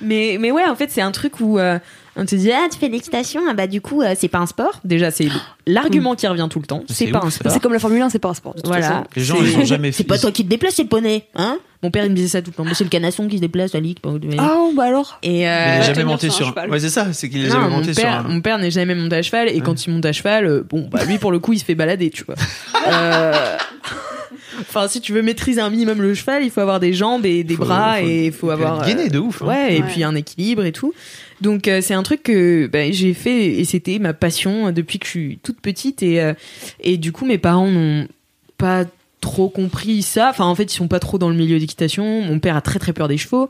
Mais, 0.00 0.36
mais 0.40 0.50
ouais, 0.50 0.64
en 0.66 0.74
fait, 0.76 0.90
c'est 0.90 1.00
un 1.00 1.10
truc 1.12 1.40
où 1.40 1.58
euh, 1.58 1.78
on 2.16 2.24
te 2.24 2.34
dit, 2.34 2.50
ah, 2.52 2.66
tu 2.70 2.78
fais 2.78 2.88
de 2.88 2.92
l'équitation, 2.92 3.40
ah 3.48 3.54
bah 3.54 3.66
du 3.66 3.80
coup, 3.80 4.02
euh, 4.02 4.14
c'est 4.18 4.28
pas 4.28 4.38
un 4.38 4.46
sport. 4.46 4.80
Déjà, 4.84 5.10
c'est 5.10 5.28
l'argument 5.66 6.14
qui 6.14 6.26
revient 6.26 6.46
tout 6.50 6.58
le 6.60 6.66
temps. 6.66 6.82
C'est 6.88 6.94
C'est 7.06 7.06
pas 7.10 7.18
ouf, 7.18 7.24
un 7.26 7.30
ça. 7.30 7.36
sport. 7.40 7.52
C'est 7.52 7.60
comme 7.60 7.72
la 7.72 7.78
Formule 7.78 8.02
1, 8.02 8.10
c'est 8.10 8.18
pas 8.18 8.28
un 8.30 8.34
sport. 8.34 8.54
de 8.54 8.60
toute 8.60 8.66
Voilà. 8.68 8.86
façon. 8.88 9.04
Les 9.16 9.22
gens, 9.24 9.36
ils 9.42 9.56
ont 9.58 9.64
jamais 9.64 9.92
fait. 9.92 9.98
C'est 9.98 10.04
pas 10.04 10.18
toi 10.18 10.32
qui 10.32 10.44
te 10.44 10.48
déplaces, 10.48 10.74
c'est 10.74 10.82
le 10.84 10.88
poney, 10.88 11.24
hein? 11.34 11.58
Mon 11.80 11.92
père, 11.92 12.04
il 12.04 12.10
me 12.10 12.16
disait 12.16 12.26
ça 12.28 12.42
tout 12.42 12.50
le 12.50 12.54
temps. 12.56 12.64
Mais 12.64 12.74
c'est 12.74 12.82
le 12.82 12.90
canasson 12.90 13.28
qui 13.28 13.36
se 13.36 13.40
déplace, 13.40 13.72
la 13.72 13.78
ligue. 13.78 13.98
Ah, 14.38 14.56
bah 14.74 14.84
alors. 14.84 15.20
Et 15.22 15.48
euh, 15.48 15.52
il 15.52 15.74
est 15.74 15.78
va 15.78 15.80
jamais 15.82 15.92
tenir 15.94 16.06
monté 16.08 16.28
sur 16.28 16.34
un 16.34 16.36
sur. 16.38 16.46
cheval. 16.48 16.70
Ouais, 16.70 16.80
c'est 16.80 16.88
ça. 16.88 17.12
C'est 17.12 17.28
qu'il 17.30 17.44
est 17.44 17.48
non, 17.48 17.52
jamais 17.54 17.68
mon 17.68 17.76
monté 17.76 17.94
sur 17.94 18.02
père, 18.02 18.16
un. 18.16 18.22
mon 18.28 18.40
père 18.40 18.58
n'est 18.58 18.72
jamais 18.72 18.96
monté 18.96 19.14
à 19.14 19.22
cheval 19.22 19.48
et 19.48 19.60
quand 19.60 19.86
il 19.86 19.92
monte 19.92 20.04
à 20.04 20.12
cheval, 20.12 20.46
euh, 20.46 20.66
bon, 20.68 20.88
bah 20.90 21.04
lui 21.04 21.18
pour 21.18 21.30
le 21.30 21.38
coup, 21.38 21.52
il 21.52 21.60
se 21.60 21.64
fait 21.64 21.76
balader, 21.76 22.10
tu 22.10 22.24
vois. 22.24 22.34
Euh, 22.90 23.56
Enfin, 24.60 24.88
si 24.88 25.00
tu 25.00 25.12
veux 25.12 25.22
maîtriser 25.22 25.60
un 25.60 25.70
minimum 25.70 26.00
le 26.02 26.14
cheval, 26.14 26.42
il 26.44 26.50
faut 26.50 26.60
avoir 26.60 26.80
des 26.80 26.92
jambes 26.92 27.24
et 27.26 27.44
des 27.44 27.54
Faut- 27.54 27.64
bras 27.64 27.96
faut- 27.98 28.06
et 28.06 28.26
il 28.26 28.32
faut 28.32 28.46
faut 28.46 28.50
avoir 28.50 28.84
gainé 28.86 29.06
euh, 29.06 29.08
de 29.08 29.18
ouf, 29.18 29.42
hein. 29.42 29.46
Ouais, 29.46 29.76
et 29.76 29.80
Ouais. 29.82 29.88
puis 29.88 30.02
un 30.04 30.14
équilibre 30.14 30.64
et 30.64 30.72
tout. 30.72 30.92
Donc 31.40 31.68
euh, 31.68 31.80
c'est 31.80 31.94
un 31.94 32.02
truc 32.02 32.22
que 32.24 32.66
bah, 32.66 32.90
j'ai 32.90 33.14
fait 33.14 33.46
et 33.58 33.64
c'était 33.64 33.98
ma 33.98 34.12
passion 34.12 34.72
depuis 34.72 34.98
que 34.98 35.06
je 35.06 35.10
suis 35.10 35.38
toute 35.42 35.60
petite 35.60 36.02
et 36.02 36.20
euh, 36.20 36.34
et 36.80 36.96
du 36.96 37.12
coup 37.12 37.24
mes 37.26 37.38
parents 37.38 37.68
n'ont 37.68 38.08
pas 38.56 38.84
trop 39.20 39.48
compris 39.48 40.02
ça. 40.02 40.30
Enfin 40.30 40.44
en 40.46 40.54
fait 40.54 40.64
ils 40.72 40.76
sont 40.76 40.88
pas 40.88 40.98
trop 41.00 41.18
dans 41.18 41.28
le 41.28 41.36
milieu 41.36 41.58
d'équitation. 41.58 42.22
Mon 42.22 42.38
père 42.40 42.56
a 42.56 42.60
très 42.60 42.78
très 42.78 42.92
peur 42.92 43.06
des 43.08 43.18
chevaux. 43.18 43.48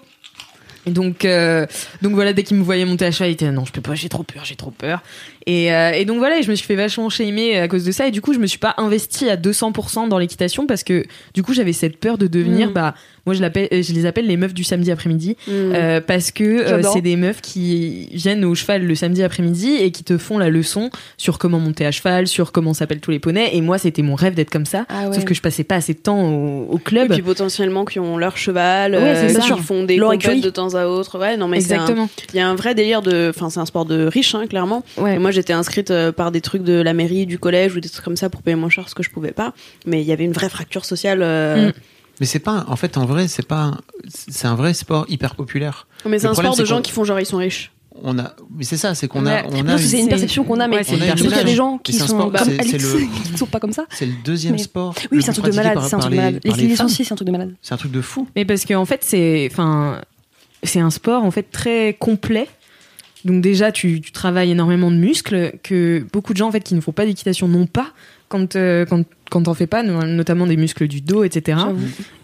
Donc, 0.91 1.25
euh, 1.25 1.67
donc 2.03 2.13
voilà, 2.15 2.33
dès 2.33 2.43
qu'il 2.43 2.57
me 2.57 2.63
voyait 2.63 2.85
monter 2.85 3.05
à 3.07 3.11
cheval, 3.11 3.31
il 3.31 3.33
était 3.35 3.51
non, 3.51 3.65
je 3.65 3.73
peux 3.73 3.81
pas, 3.81 3.95
j'ai 3.95 4.09
trop 4.09 4.23
peur, 4.23 4.45
j'ai 4.45 4.57
trop 4.57 4.71
peur. 4.71 5.03
Et, 5.47 5.73
euh, 5.73 5.93
et 5.93 6.05
donc 6.05 6.19
voilà, 6.19 6.39
et 6.39 6.43
je 6.43 6.51
me 6.51 6.55
suis 6.57 6.67
fait 6.67 6.75
vachement 6.77 7.09
shamer 7.09 7.59
à 7.59 7.69
cause 7.69 7.85
de 7.85 7.93
ça. 7.93 8.07
Et 8.07 8.11
du 8.11 8.21
coup, 8.21 8.35
je 8.35 8.39
me 8.39 8.47
suis 8.47 8.59
pas 8.59 8.75
investie 8.79 9.29
à 9.31 9.37
200% 9.37 10.09
dans 10.09 10.19
l'équitation 10.19 10.67
parce 10.67 10.85
que 10.85 11.05
du 11.35 11.43
coup, 11.43 11.55
j'avais 11.55 11.73
cette 11.73 11.99
peur 11.99 12.19
de 12.19 12.27
devenir, 12.27 12.71
Mm. 12.71 12.73
bah, 12.73 12.95
moi 13.29 13.35
je, 13.35 13.43
l'appelle, 13.43 13.69
je 13.71 13.93
les 13.93 14.07
appelle 14.07 14.27
les 14.27 14.39
meufs 14.39 14.55
du 14.55 14.65
samedi 14.65 14.91
après-midi 14.91 15.37
Mm. 15.47 15.51
euh, 15.53 16.01
parce 16.01 16.31
que 16.31 16.45
euh, 16.45 16.83
c'est 16.83 17.03
des 17.03 17.17
meufs 17.17 17.43
qui 17.43 18.09
viennent 18.13 18.43
au 18.47 18.55
cheval 18.55 18.85
le 18.87 18.95
samedi 18.95 19.23
après-midi 19.23 19.77
et 19.81 19.91
qui 19.91 20.03
te 20.03 20.17
font 20.17 20.39
la 20.39 20.49
leçon 20.49 20.89
sur 21.19 21.37
comment 21.39 21.59
monter 21.59 21.85
à 21.85 21.91
cheval, 21.91 22.27
sur 22.27 22.53
comment 22.53 22.73
s'appellent 22.73 23.01
tous 23.01 23.11
les 23.11 23.19
poneys. 23.19 23.51
Et 23.55 23.61
moi, 23.61 23.77
c'était 23.77 24.01
mon 24.01 24.15
rêve 24.15 24.35
d'être 24.35 24.49
comme 24.51 24.65
ça. 24.65 24.87
Ah 24.89 25.09
ouais. 25.09 25.15
Sauf 25.15 25.25
que 25.27 25.35
je 25.35 25.43
passais 25.43 25.65
pas 25.65 25.75
assez 25.77 25.93
de 25.93 25.99
temps 25.99 26.21
au, 26.23 26.67
au 26.73 26.79
Et 26.79 26.81
club. 26.81 27.13
puis 27.13 27.21
potentiellement 27.23 27.85
qui 27.85 27.99
ont 28.01 28.17
leur 28.17 28.37
cheval, 28.39 28.93
Ouais, 28.93 28.99
euh, 29.01 29.29
ça. 29.29 29.41
qui 29.41 29.61
font 29.61 29.85
des 29.85 29.99
compètes 29.99 30.41
de 30.41 30.51
temps 30.51 30.75
à 30.75 30.87
autre. 30.87 31.19
Ouais, 31.19 31.37
non 31.37 31.49
mais 31.49 31.59
Exactement. 31.59 32.09
il 32.33 32.37
y 32.39 32.41
a 32.41 32.49
un 32.49 32.55
vrai 32.55 32.75
délire 32.75 33.03
de, 33.03 33.31
enfin 33.35 33.51
c'est 33.51 33.61
un 33.61 33.67
sport 33.67 33.85
de 33.85 34.07
riche, 34.07 34.35
hein, 34.35 34.47
clairement. 34.49 34.85
Ouais. 34.97 35.17
Et 35.17 35.19
moi 35.19 35.31
j'étais 35.31 35.53
inscrite 35.53 35.91
euh, 35.91 36.13
par 36.13 36.33
des 36.33 36.41
trucs 36.41 36.63
de 36.63 36.81
la 36.81 36.95
mairie, 36.95 37.27
du 37.27 37.39
collège 37.39 37.75
ou 37.77 37.81
des 37.81 37.89
trucs 37.89 38.05
comme 38.05 38.17
ça 38.17 38.31
pour 38.31 38.43
payer 38.43 38.57
moins 38.57 38.71
cher 38.71 38.89
ce 38.89 38.95
que 38.95 39.03
je 39.03 39.11
pouvais 39.11 39.33
pas. 39.33 39.53
Mais 39.87 40.01
il 40.01 40.07
y 40.07 40.13
avait 40.13 40.25
une 40.25 40.33
vraie 40.33 40.49
fracture 40.49 40.85
sociale. 40.85 41.21
euh, 41.23 41.69
Mm. 41.69 41.73
Mais 42.21 42.27
c'est 42.27 42.39
pas. 42.39 42.65
En 42.69 42.77
fait, 42.77 42.97
en 42.97 43.05
vrai, 43.07 43.29
c'est 43.29 43.47
pas. 43.47 43.63
un- 43.63 43.79
C'est 44.09 44.47
un 44.47 44.55
vrai 44.55 44.75
sport 44.75 45.07
hyper 45.09 45.35
populaire. 45.35 45.87
Mais 46.07 46.19
c'est 46.19 46.27
un 46.27 46.33
problème, 46.33 46.53
sport 46.53 46.63
de 46.63 46.69
gens 46.69 46.81
qui 46.83 46.93
font 46.93 47.05
genre 47.05 47.21
ils 47.21 47.27
sont 47.27 47.37
riches. 47.39 47.73
On 48.03 48.19
a. 48.19 48.33
Mais 48.57 48.63
c'est 48.65 48.77
ça, 48.77 48.95
c'est 48.95 49.09
qu'on 49.09 49.27
Ouais. 49.27 49.39
a. 49.39 49.47
On 49.49 49.63
Non, 49.65 49.75
a. 49.75 49.79
c'est 49.79 49.97
une- 49.99 50.05
une 50.05 50.09
perception 50.09 50.45
qu'on 50.45 50.61
a, 50.61 50.69
mais 50.69 50.79
je 50.79 50.83
trouve 50.85 50.99
qu'il 50.99 51.31
y 51.31 51.35
a 51.35 51.45
des 51.45 51.55
gens 51.55 51.79
qui 51.79 51.93
sont 51.93 52.07
sport- 52.07 52.31
comme 52.33 52.57
qui 52.59 52.75
ne 52.75 52.79
sont 53.37 53.47
pas 53.47 53.59
comme 53.61 53.73
ça. 53.73 53.87
C'est 53.91 54.07
le 54.07 54.13
deuxième 54.25 54.53
Mais- 54.53 54.59
sport. 54.59 54.95
Oui, 55.11 55.21
c'est 55.23 55.31
un 55.31 55.33
truc 55.33 55.47
de 55.47 55.57
malade. 55.57 55.79
C'est 55.83 55.95
un 55.95 55.99
truc 55.99 56.13
de 56.13 56.17
malade. 56.17 56.41
Les 56.45 56.53
licenciés, 56.53 57.05
c'est 57.05 57.13
un 57.13 57.17
truc 57.17 57.27
de 57.27 57.33
malade. 57.33 57.55
C'est 57.61 57.75
un 57.75 57.79
truc 57.79 57.91
de 57.93 58.01
fou. 58.01 58.29
Mais 58.37 58.45
parce 58.45 58.65
qu'en 58.65 58.85
fait, 58.85 59.01
c'est, 59.03 59.49
enfin, 59.51 60.01
c'est 60.63 60.81
un 60.81 60.91
sport 60.91 61.25
en 61.25 61.31
fait 61.31 61.51
très 61.51 61.97
complet. 61.99 62.49
Donc 63.25 63.43
déjà, 63.43 63.73
tu, 63.73 64.01
tu 64.01 64.13
travailles 64.13 64.53
énormément 64.53 64.91
de 64.93 64.97
muscles 64.97 65.55
que 65.65 66.07
beaucoup 66.13 66.33
de 66.33 66.39
gens 66.39 66.49
en 66.49 66.53
fait 66.53 66.61
qui 66.61 66.75
ne 66.77 66.81
font 66.81 66.93
pas 66.93 67.05
d'équitation 67.05 67.49
n'ont 67.49 67.67
pas 67.67 67.89
quand 68.29 68.55
euh, 68.55 68.85
quand 68.87 69.05
quand 69.31 69.43
t'en 69.43 69.55
fais 69.55 69.67
pas, 69.67 69.83
no- 69.83 70.03
notamment 70.05 70.47
des 70.47 70.57
muscles 70.57 70.89
du 70.89 71.01
dos, 71.01 71.25
etc. 71.25 71.59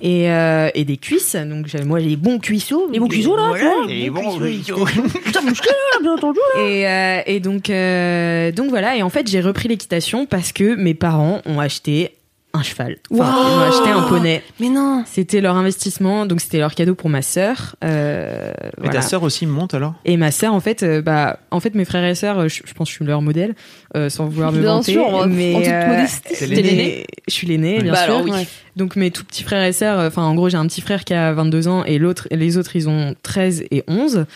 Et, 0.00 0.30
euh, 0.30 0.68
et 0.74 0.84
des 0.84 0.96
cuisses. 0.96 1.36
Donc 1.36 1.66
j'avais 1.66 1.84
moi 1.84 2.00
les 2.00 2.16
bons 2.16 2.38
cuisseaux. 2.38 2.88
Les 2.92 2.98
bons 2.98 3.09
cuisseaux, 3.09 3.36
là, 3.36 3.48
Voilà, 3.48 3.70
les 3.88 4.11
bons 4.11 4.38
cuisseaux. 4.38 4.84
Putain, 5.24 5.42
musclé, 5.42 5.70
là, 5.70 6.00
bien 6.02 6.12
entendu. 6.14 6.38
Et, 6.61 6.86
euh, 6.88 7.20
et 7.26 7.40
donc, 7.40 7.68
euh, 7.70 8.52
donc 8.52 8.70
voilà. 8.70 8.96
Et 8.96 9.02
en 9.02 9.11
fait, 9.11 9.28
j'ai 9.28 9.40
repris 9.40 9.68
l'équitation 9.68 10.26
parce 10.26 10.52
que 10.52 10.74
mes 10.74 10.94
parents 10.94 11.40
ont 11.46 11.61
acheté 11.61 12.11
un 12.55 12.62
cheval. 12.62 12.96
Enfin, 13.12 13.24
Wow. 13.24 13.46
ils 13.46 13.59
ont 13.59 13.61
acheté 13.78 13.90
un 13.90 14.02
poney. 14.02 14.42
Mais 14.61 14.68
non. 14.70 15.02
C'était 15.07 15.40
leur 15.40 15.57
investissement, 15.57 16.24
donc 16.24 16.40
c'était 16.40 16.59
leur 16.59 16.74
cadeau 16.74 16.94
pour 16.94 17.11
ma 17.11 17.20
sœur. 17.20 17.76
Euh, 17.84 18.52
Et 18.52 18.70
voilà. 18.78 18.92
ta 18.94 19.02
sœur 19.02 19.22
aussi 19.24 19.44
monte 19.46 19.74
alors? 19.74 19.94
Et 20.05 20.16
ma 20.16 20.30
sœur, 20.30 20.55
en 20.55 20.61
fait, 20.61 20.82
euh, 20.82 21.02
bah, 21.02 21.40
en 21.50 21.61
fait, 21.61 21.74
mes 21.74 21.84
frères 21.84 22.05
et 22.05 22.14
sœurs, 22.14 22.38
euh, 22.38 22.48
je, 22.48 22.62
je 22.64 22.72
pense 22.74 22.88
que 22.88 22.92
je 22.92 22.96
suis 22.96 23.05
leur 23.05 23.20
modèle, 23.22 23.55
euh, 23.96 24.09
sans 24.09 24.26
vouloir 24.26 24.52
me 24.52 24.61
Bien 24.61 24.70
vanter. 24.74 24.92
sûr, 24.92 25.26
mais 25.26 25.55
en 25.55 25.61
toute 25.61 25.88
modestie. 25.96 26.34
C'est 26.34 26.46
mais- 26.48 26.57
l'aîné 26.62 27.07
Je 27.28 27.32
suis 27.34 27.46
l'aîné, 27.46 27.80
bien 27.82 27.92
Bah 27.92 28.05
sûr. 28.05 28.14
alors 28.14 28.24
oui. 28.24 28.30
Ouais. 28.30 28.46
Donc 28.76 28.96
mes 28.96 29.11
tout 29.11 29.24
petits 29.24 29.42
frères 29.44 29.64
et 29.64 29.72
sœurs, 29.72 29.98
euh, 29.98 30.09
enfin 30.09 30.22
en 30.22 30.34
gros 30.34 30.48
j'ai 30.48 30.57
un 30.57 30.66
petit 30.66 30.80
frère 30.80 31.05
qui 31.05 31.14
a 31.14 31.32
22 31.32 31.68
ans 31.68 31.84
et 31.84 31.98
l'autre, 31.98 32.26
les 32.32 32.59
autres 32.59 32.74
ils 32.76 32.88
ont 32.88 33.14
13 33.22 33.64
et 33.70 33.84
11. 33.88 34.26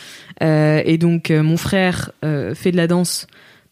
Euh, 0.42 0.80
et 0.84 0.96
donc 0.96 1.30
euh, 1.30 1.42
mon 1.42 1.56
frère 1.56 2.12
euh, 2.24 2.54
fait 2.54 2.70
de 2.72 2.76
la 2.76 2.86
danse 2.86 3.26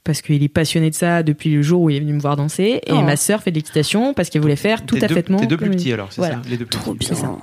parce 0.07 0.23
qu'il 0.23 0.43
est 0.43 0.49
passionné 0.49 0.89
de 0.89 0.95
ça 0.95 1.23
depuis 1.23 1.51
le 1.51 1.61
jour 1.61 1.83
où 1.83 1.91
il 1.91 1.97
est 1.97 2.01
venu 2.01 2.15
me 2.15 2.21
voir 2.21 2.37
danser. 2.37 2.81
Et 2.87 2.93
Oh. 2.93 3.03
ma 3.03 3.17
sœur 3.17 3.43
fait 3.43 3.51
de 3.51 3.57
l'équitation 3.57 4.15
parce 4.15 4.31
qu'elle 4.31 4.41
voulait 4.41 4.57
faire 4.57 4.87
tout 4.87 4.97
à 5.03 5.09
fait 5.09 5.23
Tes 5.25 5.47
deux 5.47 5.57
plus 5.59 5.69
petits 5.71 5.93
alors, 5.93 6.09
c'est 6.11 6.23
Voilà. 6.23 6.37
ça 6.37 6.43
Les 6.49 6.57
deux 6.57 6.65
plus 6.65 6.79
Trop 6.79 6.95
petits. 6.95 7.13
bien. 7.13 7.37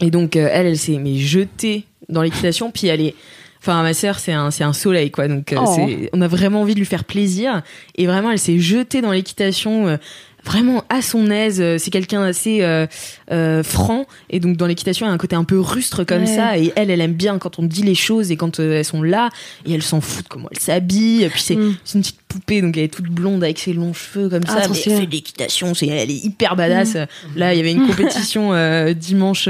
Et 0.00 0.10
donc 0.10 0.36
euh, 0.36 0.48
elle, 0.50 0.66
elle 0.66 0.78
s'est 0.78 0.96
mais 0.98 1.16
jetée 1.16 1.84
dans 2.08 2.22
l'équitation, 2.22 2.70
puis 2.70 2.86
elle 2.86 3.02
est. 3.02 3.14
Enfin, 3.62 3.82
ma 3.82 3.92
sœur, 3.92 4.18
c'est 4.18 4.32
un, 4.32 4.50
c'est 4.50 4.64
un 4.64 4.72
soleil, 4.72 5.10
quoi. 5.10 5.28
Donc, 5.28 5.52
euh, 5.52 5.58
Oh. 5.60 5.86
on 6.14 6.22
a 6.22 6.28
vraiment 6.28 6.62
envie 6.62 6.72
de 6.72 6.78
lui 6.78 6.86
faire 6.86 7.04
plaisir. 7.04 7.60
Et 7.96 8.06
vraiment, 8.06 8.30
elle 8.30 8.38
s'est 8.38 8.58
jetée 8.58 9.02
dans 9.02 9.12
l'équitation, 9.12 9.86
euh, 9.86 9.96
vraiment 10.44 10.84
à 10.88 11.02
son 11.02 11.30
aise. 11.30 11.60
Euh, 11.60 11.76
C'est 11.78 11.90
quelqu'un 11.90 12.22
assez 12.22 12.62
euh, 12.62 12.86
euh, 13.30 13.62
franc. 13.62 14.06
Et 14.30 14.40
donc, 14.40 14.56
dans 14.56 14.66
l'équitation, 14.66 15.06
il 15.06 15.08
y 15.08 15.12
a 15.12 15.14
un 15.14 15.18
côté 15.18 15.36
un 15.36 15.44
peu 15.44 15.60
rustre 15.60 16.04
comme 16.04 16.22
Ouais. 16.22 16.26
ça. 16.36 16.58
Et 16.58 16.72
elle, 16.76 16.90
elle 16.90 17.00
aime 17.00 17.12
bien 17.14 17.38
quand 17.38 17.58
on 17.58 17.62
dit 17.62 17.82
les 17.82 17.94
choses 17.94 18.30
et 18.30 18.36
quand 18.36 18.60
euh, 18.60 18.78
elles 18.78 18.84
sont 18.84 19.02
là. 19.02 19.28
Et 19.66 19.72
elle 19.74 19.82
s'en 19.82 20.00
fout 20.00 20.24
de 20.24 20.28
comment 20.28 20.48
elle 20.50 20.58
s'habille. 20.60 21.28
Puis 21.30 21.42
c'est, 21.42 21.56
Mm. 21.56 21.76
c'est 21.84 21.94
une 21.98 22.02
petite 22.02 22.20
poupée, 22.28 22.62
donc 22.62 22.76
elle 22.76 22.84
est 22.84 22.88
toute 22.94 23.06
blonde 23.08 23.42
avec 23.42 23.58
ses 23.58 23.72
longs 23.72 23.92
cheveux 23.92 24.28
comme 24.28 24.42
Ah, 24.46 24.62
ça. 24.62 24.68
Mais 24.68 24.76
elle 24.86 24.92
fait 25.00 25.06
de 25.06 25.10
l'équitation. 25.10 25.74
C'est, 25.74 25.88
elle 25.88 26.10
est 26.10 26.24
hyper 26.24 26.54
badass. 26.56 26.96
Là, 27.36 27.52
il 27.54 27.56
y 27.56 27.60
avait 27.60 27.72
une 27.72 27.86
compétition 27.88 28.52
dimanche, 28.92 29.48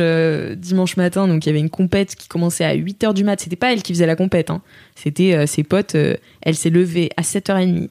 dimanche 0.56 0.96
matin, 0.96 1.28
donc 1.28 1.44
il 1.44 1.48
y 1.48 1.50
avait 1.50 1.60
une 1.60 1.68
compète 1.70 2.14
qui 2.16 2.26
commençait 2.28 2.64
à 2.64 2.74
8h 2.74 3.12
du 3.14 3.22
mat. 3.24 3.38
C'était 3.40 3.56
pas 3.56 3.72
elle 3.72 3.82
qui 3.82 3.92
faisait 3.92 4.06
la 4.06 4.16
compète, 4.16 4.50
hein. 4.50 4.62
c'était 4.94 5.46
ses 5.46 5.62
potes. 5.62 5.94
elle 5.94 6.54
s'est 6.56 6.70
levée 6.70 7.10
à 7.18 7.22
7h30, 7.22 7.88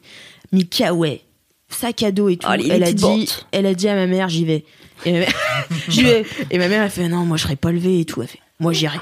mis 0.52 0.68
kawaii, 0.68 1.22
sac 1.70 2.03
à 2.03 2.11
dos 2.11 2.30
et 2.30 2.38
tout. 2.38 2.47
Oh, 2.51 2.55
les 2.55 2.67
elle, 2.70 2.84
a 2.84 2.91
dit, 2.91 3.30
elle 3.51 3.65
a 3.65 3.74
dit 3.74 3.88
à 3.88 3.95
ma 3.95 4.07
mère, 4.07 4.30
j'y 4.30 4.45
vais. 4.45 4.65
Et 5.05 5.13
ma 5.13 5.20
mère, 5.20 5.34
j'y 5.89 6.03
vais. 6.03 6.26
Et 6.51 6.57
ma 6.57 6.67
mère, 6.67 6.84
elle 6.84 6.89
fait, 6.89 7.07
non, 7.07 7.26
moi 7.26 7.38
je 7.38 7.43
serais 7.43 7.55
pas 7.55 7.72
levée 7.72 7.99
et 7.99 8.05
tout. 8.05 8.22
Elle 8.22 8.28
fait, 8.28 8.39
moi 8.59 8.74
j'irai. 8.74 8.99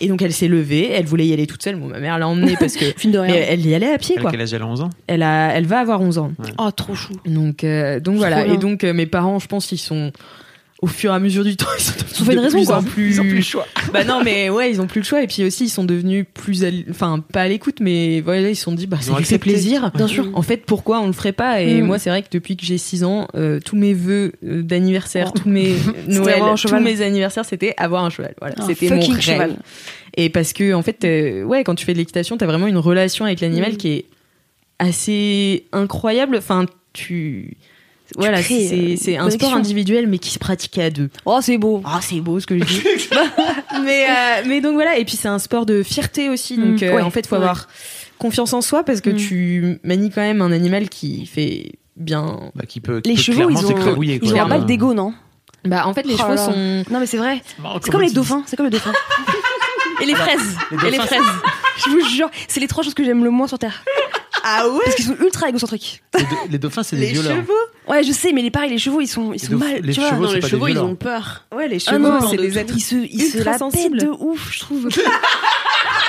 Et 0.00 0.08
donc 0.08 0.20
elle 0.20 0.32
s'est 0.32 0.48
levée, 0.48 0.90
elle 0.92 1.06
voulait 1.06 1.26
y 1.26 1.32
aller 1.32 1.46
toute 1.46 1.62
seule. 1.62 1.76
Bon, 1.76 1.86
ma 1.86 1.98
mère 2.00 2.18
l'a 2.18 2.28
emmenée 2.28 2.56
parce 2.58 2.76
que. 2.76 2.84
De 3.08 3.18
rien. 3.18 3.32
Mais 3.32 3.46
elle 3.48 3.64
y 3.66 3.74
allait 3.74 3.92
à 3.92 3.98
pied, 3.98 4.14
Elle, 4.16 4.22
quoi. 4.22 4.30
quel 4.30 4.40
âge? 4.40 4.52
Elle 4.52 4.62
a 4.62 4.66
11 4.66 4.80
ans 4.82 4.90
Elle, 5.06 5.22
a, 5.22 5.54
elle 5.54 5.66
va 5.66 5.78
avoir 5.80 6.00
11 6.00 6.18
ans. 6.18 6.32
Oh, 6.58 6.70
trop 6.70 6.94
chou. 6.94 7.12
Donc, 7.24 7.64
euh, 7.64 8.00
donc 8.00 8.16
voilà. 8.16 8.46
Et 8.46 8.58
donc, 8.58 8.84
euh, 8.84 8.92
mes 8.92 9.06
parents, 9.06 9.38
je 9.38 9.46
pense, 9.46 9.72
ils 9.72 9.78
sont 9.78 10.12
au 10.82 10.86
fur 10.88 11.10
et 11.10 11.14
à 11.14 11.18
mesure 11.18 11.42
du 11.42 11.56
temps, 11.56 11.66
ils 11.78 11.82
sont 11.82 11.92
Ils 11.98 12.22
ont 12.22 12.24
fait 12.26 12.32
une 12.32 12.38
de 12.38 12.42
raison, 12.44 12.58
plus 12.58 12.66
quoi. 12.66 12.76
en 12.78 12.82
plus. 12.82 13.10
Ils 13.10 13.20
ont 13.20 13.24
plus 13.24 13.34
le 13.36 13.40
choix. 13.42 13.66
Bah 13.92 14.04
non, 14.04 14.20
mais 14.24 14.50
ouais, 14.50 14.70
ils 14.70 14.80
ont 14.80 14.86
plus 14.86 15.00
le 15.00 15.06
choix. 15.06 15.22
Et 15.22 15.26
puis 15.26 15.42
aussi, 15.44 15.64
ils 15.64 15.68
sont 15.70 15.84
devenus 15.84 16.26
plus, 16.34 16.64
à 16.64 16.68
l- 16.68 16.84
enfin, 16.90 17.20
pas 17.32 17.42
à 17.42 17.48
l'écoute, 17.48 17.76
mais 17.80 18.20
voilà, 18.20 18.50
ils 18.50 18.56
se 18.56 18.64
sont 18.64 18.72
dit, 18.72 18.86
bah, 18.86 18.98
Ils 19.00 19.04
ça 19.04 19.10
lui 19.12 19.16
fait 19.18 19.34
accepté. 19.36 19.50
plaisir. 19.52 19.90
Bien 19.94 20.06
sûr. 20.06 20.28
En 20.34 20.42
fait, 20.42 20.58
pourquoi 20.66 21.00
on 21.00 21.06
le 21.06 21.12
ferait 21.12 21.32
pas? 21.32 21.62
Et 21.62 21.80
Mm. 21.80 21.86
moi, 21.86 21.98
c'est 21.98 22.10
vrai 22.10 22.22
que 22.22 22.28
depuis 22.30 22.56
que 22.56 22.64
j'ai 22.66 22.78
6 22.78 23.04
ans, 23.04 23.26
euh, 23.36 23.58
tous 23.64 23.76
mes 23.76 23.94
vœux 23.94 24.32
euh, 24.44 24.62
d'anniversaire, 24.62 25.30
Oh. 25.34 25.38
tous 25.42 25.48
mes 25.48 25.72
Noël, 26.08 26.42
tous 26.50 26.56
cheval. 26.68 26.82
mes 26.82 27.00
anniversaires, 27.00 27.44
c'était 27.46 27.72
avoir 27.78 28.04
un 28.04 28.10
cheval. 28.10 28.34
Voilà, 28.40 28.56
Un 28.58 28.66
c'était 28.66 28.90
mon 28.90 28.96
fucking 28.96 29.14
rêve. 29.14 29.22
cheval. 29.22 29.56
Et 30.18 30.28
parce 30.30 30.52
que 30.52 30.72
en 30.74 30.82
fait, 30.82 31.04
euh, 31.04 31.42
ouais, 31.44 31.62
quand 31.64 31.74
tu 31.74 31.84
fais 31.86 31.92
de 31.92 31.98
l'équitation, 31.98 32.36
t'as 32.36 32.46
vraiment 32.46 32.66
une 32.66 32.78
relation 32.78 33.24
avec 33.24 33.40
l'animal 33.40 33.72
Mm. 33.74 33.76
qui 33.76 33.88
est 33.92 34.04
assez 34.78 35.64
incroyable. 35.72 36.36
Enfin, 36.36 36.66
tu 36.92 37.56
voilà, 38.14 38.42
c'est 38.42 39.16
euh, 39.16 39.20
un 39.20 39.30
sport 39.30 39.54
individuel 39.54 40.06
mais 40.06 40.18
qui 40.18 40.30
se 40.30 40.38
pratique 40.38 40.78
à 40.78 40.90
deux. 40.90 41.10
Oh, 41.24 41.38
c'est 41.42 41.58
beau. 41.58 41.82
Ah, 41.84 41.98
c'est 42.00 42.20
beau 42.20 42.38
ce 42.40 42.46
que 42.46 42.56
je 42.58 42.64
dis. 42.64 42.82
mais, 43.84 44.06
euh, 44.08 44.42
mais 44.46 44.60
donc 44.60 44.74
voilà, 44.74 44.96
et 44.98 45.04
puis 45.04 45.16
c'est 45.16 45.28
un 45.28 45.38
sport 45.38 45.66
de 45.66 45.82
fierté 45.82 46.28
aussi. 46.28 46.56
Donc 46.56 46.80
Mm, 46.80 46.84
euh, 46.84 46.94
ouais, 46.96 47.02
en 47.02 47.10
fait, 47.10 47.26
faut 47.26 47.36
ouais. 47.36 47.42
avoir 47.42 47.68
confiance 48.18 48.52
en 48.52 48.60
soi 48.62 48.84
parce 48.84 49.00
que 49.00 49.10
Mm. 49.10 49.16
tu 49.16 49.78
manies 49.82 50.10
quand 50.10 50.20
même 50.22 50.40
un 50.42 50.52
animal 50.52 50.88
qui 50.88 51.26
fait 51.26 51.72
bien. 51.96 52.50
Bah, 52.54 52.64
qui 52.68 52.80
peut, 52.80 53.00
qui 53.00 53.10
Les 53.10 53.16
peut 53.16 53.22
chevaux, 53.22 53.50
ils 53.50 53.56
ont, 53.66 54.00
ils 54.02 54.34
ont 54.34 54.40
un 54.40 54.48
bac 54.48 54.66
d'ego, 54.66 54.94
non 54.94 55.12
Bah 55.64 55.86
en 55.86 55.92
fait, 55.94 56.06
les 56.06 56.14
Oh 56.14 56.18
chevaux 56.18 56.36
sont. 56.36 56.84
Non, 56.90 57.00
mais 57.00 57.06
c'est 57.06 57.16
vrai. 57.18 57.42
Marrant, 57.60 57.80
C'est 57.82 57.90
comme 57.90 58.02
les 58.02 58.10
dauphins. 58.10 58.44
C'est 58.46 58.56
comme 58.56 58.66
les 58.66 58.70
dauphins. 58.72 58.92
Et 60.02 60.04
les 60.04 60.14
fraises. 60.14 60.56
Les 60.70 60.88
Et 60.88 60.90
les 60.90 60.98
fraises. 60.98 61.22
Je 61.84 61.90
vous 61.90 62.06
jure, 62.08 62.28
c'est 62.48 62.60
les 62.60 62.66
trois 62.68 62.84
choses 62.84 62.92
que 62.94 63.02
j'aime 63.02 63.24
le 63.24 63.30
moins 63.30 63.46
sur 63.46 63.58
Terre. 63.58 63.82
Ah 64.48 64.68
ouais 64.68 64.78
Parce 64.84 64.94
qu'ils 64.96 65.04
sont 65.06 65.16
ultra 65.20 65.48
égocentriques. 65.48 66.02
Les, 66.16 66.22
do- 66.22 66.28
les 66.50 66.58
dauphins, 66.58 66.82
c'est 66.84 66.94
des 66.96 67.06
Les 67.06 67.12
violeurs. 67.12 67.36
chevaux 67.38 67.52
Ouais, 67.88 68.02
je 68.04 68.12
sais, 68.12 68.32
mais 68.32 68.42
les 68.42 68.50
pareils, 68.50 68.70
les 68.70 68.78
chevaux, 68.78 69.00
ils 69.00 69.06
sont, 69.08 69.32
ils 69.32 69.40
sont 69.40 69.52
dauph- 69.52 69.58
mal. 69.58 69.80
les 69.82 69.92
tu 69.92 70.00
vois. 70.00 70.10
chevaux, 70.10 70.22
Non, 70.22 70.28
c'est 70.28 70.34
les 70.36 70.40
pas 70.40 70.46
des 70.46 70.50
chevaux, 70.52 70.68
ils 70.68 70.78
ont 70.78 70.94
peur. 70.94 71.44
Ouais, 71.54 71.66
les 71.68 71.76
Ah 71.86 71.90
chevaux, 71.92 71.98
non, 72.08 72.20
c'est 72.20 72.28
c'est 72.30 72.36
des 72.36 72.58
êtres. 72.58 72.74
Ils 72.76 72.80
se, 72.80 72.94
ils 72.94 73.22
se 73.30 73.36
ultra 73.38 73.52
la 73.52 73.58
sensibles. 73.58 73.98
pètent 73.98 74.06
de 74.08 74.12
ouf, 74.18 74.50
je 74.52 74.60
trouve. 74.60 74.88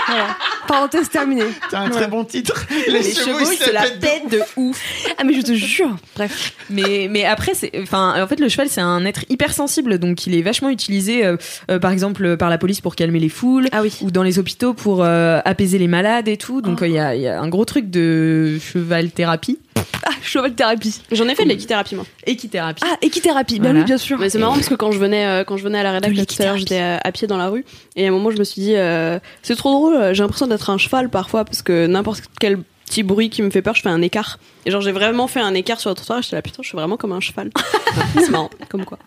voilà. 0.08 0.28
Parenthèse 0.68 1.10
terminée. 1.10 1.46
T'as 1.70 1.82
un 1.82 1.90
très 1.90 2.08
bon 2.08 2.24
titre. 2.26 2.66
Les, 2.88 3.04
chevaux, 3.04 3.40
ils 3.40 3.58
se 3.58 3.72
la 3.72 3.84
pètent 3.84 4.30
de 4.30 4.42
ouf. 4.56 4.82
Ah, 5.18 5.24
mais 5.24 5.34
je 5.34 5.42
te 5.42 5.54
jure. 5.54 5.96
Bref. 6.16 6.54
Mais, 6.70 7.08
mais 7.10 7.26
après, 7.26 7.54
c'est, 7.54 7.72
enfin, 7.82 8.22
en 8.22 8.28
fait, 8.28 8.40
le 8.40 8.50
cheval, 8.50 8.68
c'est 8.70 8.82
un 8.82 9.06
être 9.06 9.26
hyper 9.30 9.54
sensible, 9.54 9.98
donc 10.00 10.28
il 10.28 10.36
est 10.36 10.42
vachement 10.42 10.70
utilisé, 10.70 11.26
euh, 11.26 11.38
euh, 11.72 11.80
par 11.80 11.92
exemple, 11.92 12.38
par 12.38 12.50
la 12.50 12.58
police 12.58 12.82
pour 12.82 12.96
calmer 12.96 13.20
les 13.20 13.30
foules, 13.30 13.70
Ah 13.72 13.82
oui. 13.82 13.98
ou 14.02 14.12
dans 14.12 14.24
les 14.24 14.40
hôpitaux 14.40 14.74
pour 14.74 15.04
euh, 15.04 15.40
apaiser 15.46 15.78
les 15.78 15.88
malades 15.88 16.28
et 16.28 16.38
tout. 16.38 16.62
Donc, 16.62 16.80
il 16.82 16.92
y, 16.92 17.00
a, 17.00 17.16
il 17.16 17.22
y 17.22 17.28
a 17.28 17.40
un 17.40 17.48
gros 17.48 17.66
truc 17.66 17.90
de 17.90 18.58
cheval 18.60 19.12
thérapie, 19.12 19.60
Ah, 20.06 20.12
cheval 20.22 20.54
thérapie. 20.56 21.02
J'en 21.12 21.28
ai 21.28 21.36
fait 21.36 21.44
de 21.44 21.50
l'équithérapie, 21.50 21.96
moi. 21.96 22.06
équithérapie. 22.26 22.82
Ah, 22.86 22.98
équithérapie. 23.02 23.60
Bah 23.60 23.66
Voilà. 23.70 23.80
oui, 23.80 23.86
bien 23.86 23.98
sûr. 23.98 24.18
Mais 24.20 24.30
c'est 24.30 24.38
marrant 24.40 24.54
parce 24.54 24.70
que 24.70 24.76
quand 24.76 24.92
je 24.92 25.00
venais, 25.00 25.26
euh, 25.26 25.44
quand 25.44 25.58
je 25.58 25.64
venais 25.64 25.80
à 25.80 25.84
la 25.84 25.92
rédaction 25.94 26.22
De 26.22 26.26
tout 26.28 26.42
à 26.42 26.46
l'heure, 26.46 26.58
j'étais 26.58 26.80
à, 26.80 27.00
à 27.04 27.12
pied 27.12 27.28
dans 27.28 27.38
la 27.38 27.50
rue 27.50 27.66
et 27.96 28.06
à 28.06 28.10
un 28.10 28.12
moment 28.12 28.32
je 28.32 28.38
me 28.38 28.44
suis 28.44 28.62
dit 28.62 28.76
euh, 28.76 29.20
c'est 29.42 29.56
trop 29.56 29.72
drôle, 29.72 29.96
euh, 29.96 30.14
j'ai 30.14 30.24
l'impression 30.24 30.48
d'être 30.48 30.70
un 30.70 30.78
cheval 30.78 31.10
parfois 31.10 31.46
parce 31.46 31.62
que 31.62 31.88
n'importe 31.88 32.24
quel 32.40 32.60
petit 32.86 33.04
bruit 33.04 33.30
qui 33.30 33.42
me 33.42 33.50
fait 33.50 33.62
peur, 33.62 33.76
je 33.76 33.82
fais 33.82 33.90
un 33.90 34.02
écart. 34.02 34.40
Et 34.66 34.72
genre 34.72 34.82
j'ai 34.82 34.94
vraiment 34.94 35.28
fait 35.28 35.42
un 35.42 35.54
écart 35.54 35.80
sur 35.80 35.90
le 35.90 35.96
trottoir, 35.96 36.20
et 36.20 36.22
j'étais 36.22 36.36
là 36.38 36.42
putain, 36.42 36.64
je 36.64 36.68
suis 36.70 36.78
vraiment 36.78 36.96
comme 36.98 37.12
un 37.12 37.20
cheval. 37.20 37.50
c'est 38.16 38.30
marrant, 38.30 38.50
comme 38.70 38.86
quoi. 38.86 38.98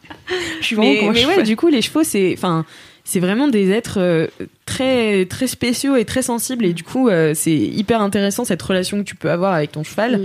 Je 0.60 0.66
suis 0.66 0.76
vraiment 0.76 0.90
mais, 0.92 0.98
comme 1.00 1.08
un 1.08 1.12
mais 1.12 1.24
ouais, 1.24 1.30
cheval. 1.32 1.46
du 1.46 1.56
coup, 1.56 1.68
les 1.68 1.80
chevaux, 1.82 2.02
c'est, 2.04 2.34
enfin, 2.36 2.64
c'est 3.12 3.18
vraiment 3.18 3.48
des 3.48 3.70
êtres 3.70 3.98
euh, 3.98 4.28
très, 4.66 5.24
très 5.26 5.48
spéciaux 5.48 5.96
et 5.96 6.04
très 6.04 6.22
sensibles. 6.22 6.64
Et 6.64 6.72
du 6.72 6.84
coup, 6.84 7.08
euh, 7.08 7.32
c'est 7.34 7.50
hyper 7.56 8.00
intéressant 8.02 8.44
cette 8.44 8.62
relation 8.62 8.98
que 8.98 9.02
tu 9.02 9.16
peux 9.16 9.32
avoir 9.32 9.52
avec 9.52 9.72
ton 9.72 9.82
cheval. 9.82 10.18
Mm. 10.18 10.24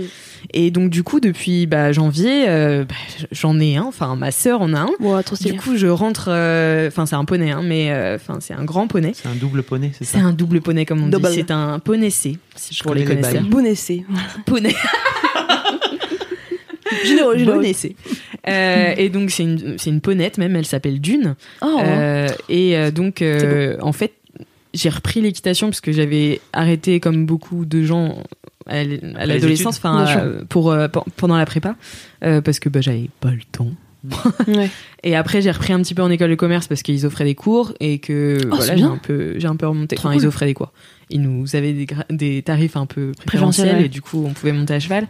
Et 0.54 0.70
donc, 0.70 0.90
du 0.90 1.02
coup, 1.02 1.18
depuis 1.18 1.66
bah, 1.66 1.90
janvier, 1.90 2.44
euh, 2.48 2.84
bah, 2.84 2.94
j'en 3.32 3.58
ai 3.58 3.76
un. 3.76 3.82
Enfin, 3.82 4.14
ma 4.14 4.30
sœur 4.30 4.60
en 4.60 4.72
a 4.72 4.82
un. 4.82 4.90
Ouais, 5.00 5.20
trop. 5.24 5.34
Du 5.34 5.54
coup, 5.54 5.76
je 5.76 5.88
rentre. 5.88 6.26
euh, 6.28 6.86
Enfin, 6.86 7.06
c'est 7.06 7.16
un 7.16 7.24
poney, 7.24 7.50
hein, 7.50 7.62
mais 7.64 7.90
euh, 7.90 8.14
enfin, 8.14 8.38
c'est 8.40 8.54
un 8.54 8.64
grand 8.64 8.86
poney. 8.86 9.10
C'est 9.14 9.26
un 9.28 9.34
double 9.34 9.64
poney, 9.64 9.90
c'est 9.98 10.04
ça? 10.04 10.18
C'est 10.18 10.24
un 10.24 10.32
double 10.32 10.60
poney, 10.60 10.86
comme 10.86 11.02
on 11.02 11.08
Double. 11.08 11.28
dit. 11.30 11.34
C'est 11.34 11.50
un 11.50 11.80
poney 11.80 12.10
C, 12.10 12.38
Je 12.70 12.84
pour 12.84 12.94
les 12.94 13.02
connais 13.02 13.16
les 13.16 13.22
connaisseurs. 13.22 13.42
Bon 13.50 13.66
essai. 13.66 14.04
Poney. 14.46 14.74
Généreux. 17.04 17.36
Poney 17.44 17.72
C. 17.72 17.96
Euh, 18.48 18.94
et 18.96 19.08
donc, 19.08 19.30
c'est 19.30 19.42
une, 19.42 19.76
c'est 19.78 19.90
une 19.90 20.00
ponette 20.00 20.38
même. 20.38 20.54
Elle 20.56 20.66
s'appelle 20.66 21.00
Dune. 21.00 21.34
Oh. 21.62 21.78
Euh, 21.82 22.28
et 22.48 22.76
euh, 22.76 22.90
donc, 22.90 23.22
euh, 23.22 23.76
en 23.80 23.92
fait, 23.92 24.12
j'ai 24.74 24.88
repris 24.88 25.20
l'équitation 25.20 25.68
parce 25.68 25.80
que 25.80 25.92
j'avais 25.92 26.40
arrêté, 26.52 27.00
comme 27.00 27.26
beaucoup 27.26 27.64
de 27.64 27.82
gens, 27.82 28.22
à 28.66 28.84
l'adolescence, 28.84 29.78
enfin, 29.78 30.06
pour 30.48 30.70
euh, 30.70 30.88
pe- 30.88 31.00
pendant 31.16 31.36
la 31.36 31.46
prépa, 31.46 31.76
euh, 32.24 32.40
parce 32.40 32.60
que 32.60 32.68
bah, 32.68 32.80
j'avais 32.80 33.08
pas 33.20 33.30
le 33.30 33.42
temps. 33.50 33.70
Ouais. 34.46 34.70
Et 35.02 35.16
après, 35.16 35.42
j'ai 35.42 35.50
repris 35.50 35.72
un 35.72 35.80
petit 35.82 35.94
peu 35.94 36.02
en 36.02 36.10
école 36.10 36.30
de 36.30 36.36
commerce 36.36 36.68
parce 36.68 36.82
qu'ils 36.82 37.06
offraient 37.06 37.24
des 37.24 37.34
cours 37.34 37.72
et 37.80 37.98
que 37.98 38.38
Oh, 38.44 38.54
voilà, 38.56 38.76
j'ai 38.76 38.82
un 38.84 38.98
peu, 38.98 39.34
j'ai 39.38 39.48
un 39.48 39.56
peu 39.56 39.66
remonté. 39.66 39.96
Trop 39.96 40.08
Enfin, 40.08 40.16
ils 40.18 40.26
offraient 40.26 40.46
des 40.46 40.54
cours. 40.54 40.72
Ils 41.10 41.22
nous 41.22 41.56
avaient 41.56 41.72
des, 42.10 42.42
tarifs 42.42 42.76
un 42.76 42.86
peu 42.86 43.10
Préférentiels, 43.24 43.66
préférentiels 43.66 43.76
ouais. 43.78 43.84
et 43.86 43.88
du 43.88 44.02
coup, 44.02 44.24
on 44.24 44.32
pouvait 44.32 44.52
monter 44.52 44.74
à 44.74 44.80
cheval. 44.80 45.08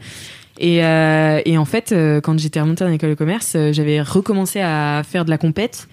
Et, 0.59 0.85
euh, 0.85 1.41
et 1.45 1.59
en 1.59 1.65
fait, 1.65 1.93
euh, 1.93 2.21
quand 2.21 2.39
j'étais 2.39 2.61
remontée 2.61 2.85
en 2.85 2.91
école 2.93 3.11
de 3.11 3.15
commerce, 3.15 3.53
euh, 3.57 3.73
j'avais 3.73 4.01
recommencé 4.01 4.61
à 4.61 5.03
faire 5.09 5.25
de 5.25 5.31
la 5.31 5.39
compète. 5.39 5.89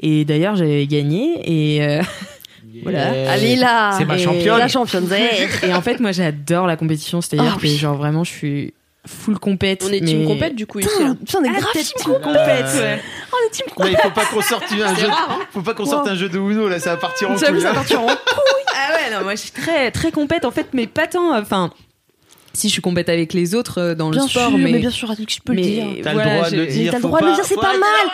Et 0.00 0.24
d'ailleurs, 0.24 0.56
j'avais 0.56 0.86
gagné. 0.86 1.40
Et, 1.44 1.82
euh, 1.86 2.02
Voilà. 2.82 3.30
Allez 3.30 3.56
là. 3.56 3.92
C'est 3.96 4.04
ma 4.04 4.18
championne. 4.18 4.58
La 4.58 4.68
championne. 4.68 5.08
et 5.62 5.72
en 5.72 5.80
fait, 5.80 5.98
moi, 5.98 6.12
j'adore 6.12 6.66
la 6.66 6.76
compétition. 6.76 7.22
C'est-à-dire 7.22 7.54
Oh, 7.56 7.58
que, 7.58 7.62
oui. 7.62 7.76
genre, 7.76 7.96
vraiment, 7.96 8.22
je 8.22 8.30
suis 8.32 8.74
full 9.06 9.38
compète. 9.38 9.82
On 9.88 9.92
est 9.92 10.00
mais... 10.00 10.06
team 10.06 10.26
compète 10.26 10.54
du 10.54 10.66
coup 10.66 10.80
ici. 10.80 10.88
Putain, 10.98 11.14
putain, 11.14 11.38
on 11.40 11.44
est 11.44 11.48
Ah, 11.56 11.60
grave 11.60 11.72
team 11.72 12.12
compète, 12.22 12.66
ouais. 12.74 13.00
Oh, 13.32 13.36
le 13.44 13.50
team 13.50 13.66
Là, 13.78 13.86
il 13.90 13.96
faut 13.96 14.10
pas 14.10 14.24
qu'on 14.26 14.42
sorte 14.42 14.64
un 14.72 14.94
jeu. 14.94 15.06
Faut 15.52 15.62
pas 15.62 15.72
qu'on 15.74 15.86
sorte 15.86 16.04
Wow. 16.06 16.12
un 16.12 16.16
jeu 16.16 16.28
de 16.28 16.38
Uno 16.38 16.68
là, 16.68 16.78
ça 16.78 16.90
va 16.90 16.96
partir 16.98 17.30
en 17.30 17.34
couille. 17.36 17.60
ça 17.62 17.70
hein. 17.70 17.74
part 17.74 17.86
sur 17.86 18.00
un- 18.00 18.06
Ah 18.08 18.92
ouais, 18.92 19.16
non, 19.16 19.22
moi 19.24 19.34
je 19.36 19.40
suis 19.40 19.52
très 19.52 19.90
très 19.90 20.10
compète 20.10 20.44
en 20.44 20.50
fait, 20.50 20.66
mais 20.74 20.86
pas 20.86 21.06
tant. 21.06 21.34
Enfin, 21.38 21.70
si 22.56 22.68
je 22.68 22.72
suis 22.72 22.82
compète 22.82 23.08
avec 23.08 23.32
les 23.32 23.54
autres 23.54 23.78
euh, 23.80 23.94
dans 23.94 24.10
Bien 24.10 24.22
le 24.24 24.28
sport, 24.28 24.48
sûr, 24.48 24.58
mais, 24.58 24.72
mais 24.72 24.78
bien 24.78 24.90
sûr, 24.90 25.12
je 25.16 25.38
peux 25.44 25.52
le 25.52 25.60
dire. 25.62 25.86
T'as 26.02 26.12
voilà, 26.12 26.30
le 26.32 26.36
droit 26.38 26.50
de 26.50 26.56
le 26.56 26.66
dire. 26.66 26.90
T'as 26.92 26.98
le 26.98 27.02
droit 27.02 27.20
de 27.20 27.26
le 27.26 27.34
dire, 27.34 27.44
c'est 27.44 27.54
pas 27.56 27.72
mal. 27.78 28.06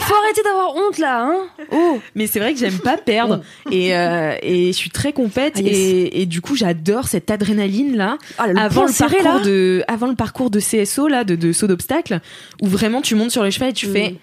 Faut 0.00 0.14
arrêter 0.14 0.42
d'avoir 0.42 0.74
honte 0.74 0.98
là, 0.98 1.22
hein. 1.24 1.36
Oh. 1.70 1.98
Mais 2.14 2.26
c'est 2.26 2.40
vrai 2.40 2.52
que 2.54 2.58
j'aime 2.58 2.78
pas 2.78 2.96
perdre 2.96 3.42
et, 3.70 3.94
euh, 3.96 4.34
et 4.42 4.68
je 4.68 4.76
suis 4.76 4.90
très 4.90 5.12
compète 5.12 5.54
Ah, 5.56 5.60
yes. 5.60 5.76
et, 5.76 6.22
et 6.22 6.26
du 6.26 6.40
coup 6.40 6.56
j'adore 6.56 7.06
cette 7.08 7.30
adrénaline 7.30 7.96
là 7.96 8.16
Ah, 8.38 8.48
le 8.48 8.58
avant 8.58 8.86
le 8.86 8.92
serré, 8.92 9.18
parcours 9.18 9.40
là. 9.40 9.44
de 9.46 9.84
avant 9.86 10.06
le 10.08 10.14
parcours 10.16 10.50
de 10.50 10.58
CSO 10.60 11.06
là 11.08 11.24
de, 11.24 11.36
de 11.36 11.52
saut 11.52 11.66
d'obstacle 11.66 12.20
où 12.62 12.66
vraiment 12.66 13.02
tu 13.02 13.14
montes 13.14 13.30
sur 13.30 13.44
les 13.44 13.50
chevaux 13.50 13.66
et 13.66 13.72
tu 13.72 13.86
Mm. 13.88 13.92
fais 13.92 14.14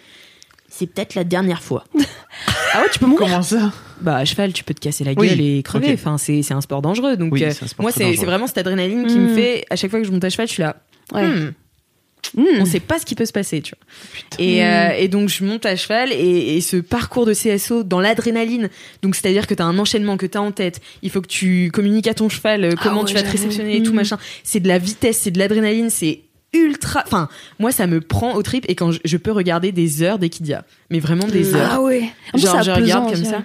c'est 0.70 0.88
peut-être 0.88 1.16
la 1.16 1.24
dernière 1.24 1.62
fois. 1.62 1.86
Ah 2.74 2.82
ouais, 2.82 2.88
tu 2.92 3.00
peux 3.00 3.06
mourir. 3.08 3.28
Comment 3.28 3.42
ça? 3.42 3.72
Bah 4.02 4.18
à 4.18 4.26
cheval 4.26 4.54
tu 4.54 4.64
peux 4.64 4.74
te 4.74 4.80
casser 4.80 5.04
la 5.04 5.14
Oui, 5.18 5.30
gueule 5.30 5.42
et 5.42 5.64
crever. 5.64 5.94
Enfin 5.94 6.18
c'est 6.18 6.42
c'est 6.44 6.54
un 6.54 6.62
sport 6.62 6.82
dangereux 6.82 7.18
donc 7.18 7.34
Oui, 7.34 7.44
euh, 7.44 7.52
c'est 7.52 7.64
un 7.66 7.68
sport 7.68 7.84
moi 7.84 7.92
c'est 7.92 8.04
dangereux. 8.04 8.18
c'est 8.20 8.26
vraiment 8.26 8.48
cette 8.48 8.58
adrénaline 8.60 9.06
qui 9.08 9.18
me 9.18 9.34
fait 9.36 9.66
à 9.70 9.76
chaque 9.76 9.90
fois 9.92 10.00
que 10.00 10.06
je 10.06 10.12
monte 10.12 10.24
à 10.24 10.30
cheval 10.30 10.48
je 10.48 10.54
suis 10.54 10.64
là. 10.64 10.78
Ouais. 11.14 11.26
hmm, 11.28 11.54
Mmh. 12.36 12.44
on 12.60 12.66
sait 12.66 12.82
pas 12.82 13.00
ce 13.00 13.06
qui 13.06 13.16
peut 13.16 13.26
se 13.26 13.32
passer, 13.32 13.62
tu 13.62 13.74
vois. 13.74 14.44
Et, 14.46 14.66
euh, 14.66 14.90
et 14.98 15.08
donc 15.08 15.30
je 15.30 15.46
monte 15.46 15.66
à 15.66 15.76
cheval 15.78 16.12
et, 16.12 16.58
et 16.58 16.62
ce 16.62 16.76
parcours 16.76 17.26
de 17.26 17.34
CSO 17.34 17.84
dans 17.84 18.02
l'adrénaline, 18.02 18.70
donc 19.02 19.16
c'est-à-dire 19.16 19.48
que 19.48 19.54
tu 19.54 19.62
as 19.62 19.66
un 19.66 19.78
enchaînement 19.80 20.18
que 20.18 20.26
tu 20.26 20.38
as 20.38 20.42
en 20.42 20.52
tête, 20.52 20.82
il 21.04 21.10
faut 21.10 21.22
que 21.22 21.28
tu 21.28 21.72
communiques 21.72 22.08
à 22.08 22.14
ton 22.14 22.28
cheval 22.28 22.66
euh, 22.66 22.72
comment 22.82 23.02
ouais, 23.02 23.06
tu 23.08 23.14
vas 23.14 23.24
te 23.24 23.30
réceptionner 23.32 23.78
et 23.78 23.84
tout 23.84 23.94
machin. 23.94 24.18
C'est 24.44 24.60
de 24.60 24.68
la 24.68 24.78
vitesse, 24.78 25.20
c'est 25.20 25.32
de 25.32 25.40
l'adrénaline, 25.40 25.90
c'est 25.90 26.24
ultra. 26.54 27.04
Enfin, 27.06 27.30
moi 27.60 27.72
ça 27.72 27.88
me 27.88 28.02
prend 28.02 28.34
au 28.36 28.44
trip 28.44 28.66
et 28.68 28.76
quand 28.76 28.92
je, 28.92 29.00
je 29.06 29.16
peux 29.18 29.32
regarder 29.32 29.72
des 29.72 30.02
heures 30.04 30.20
d'Equidia, 30.20 30.66
mais 30.90 31.00
vraiment 31.00 31.28
des 31.28 31.56
heures. 31.56 31.70
Ah 31.76 31.82
ouais. 31.82 32.10
Genre 32.36 32.62
je 32.62 32.72
regarde 32.72 33.14
comme 33.14 33.24
ça. 33.24 33.44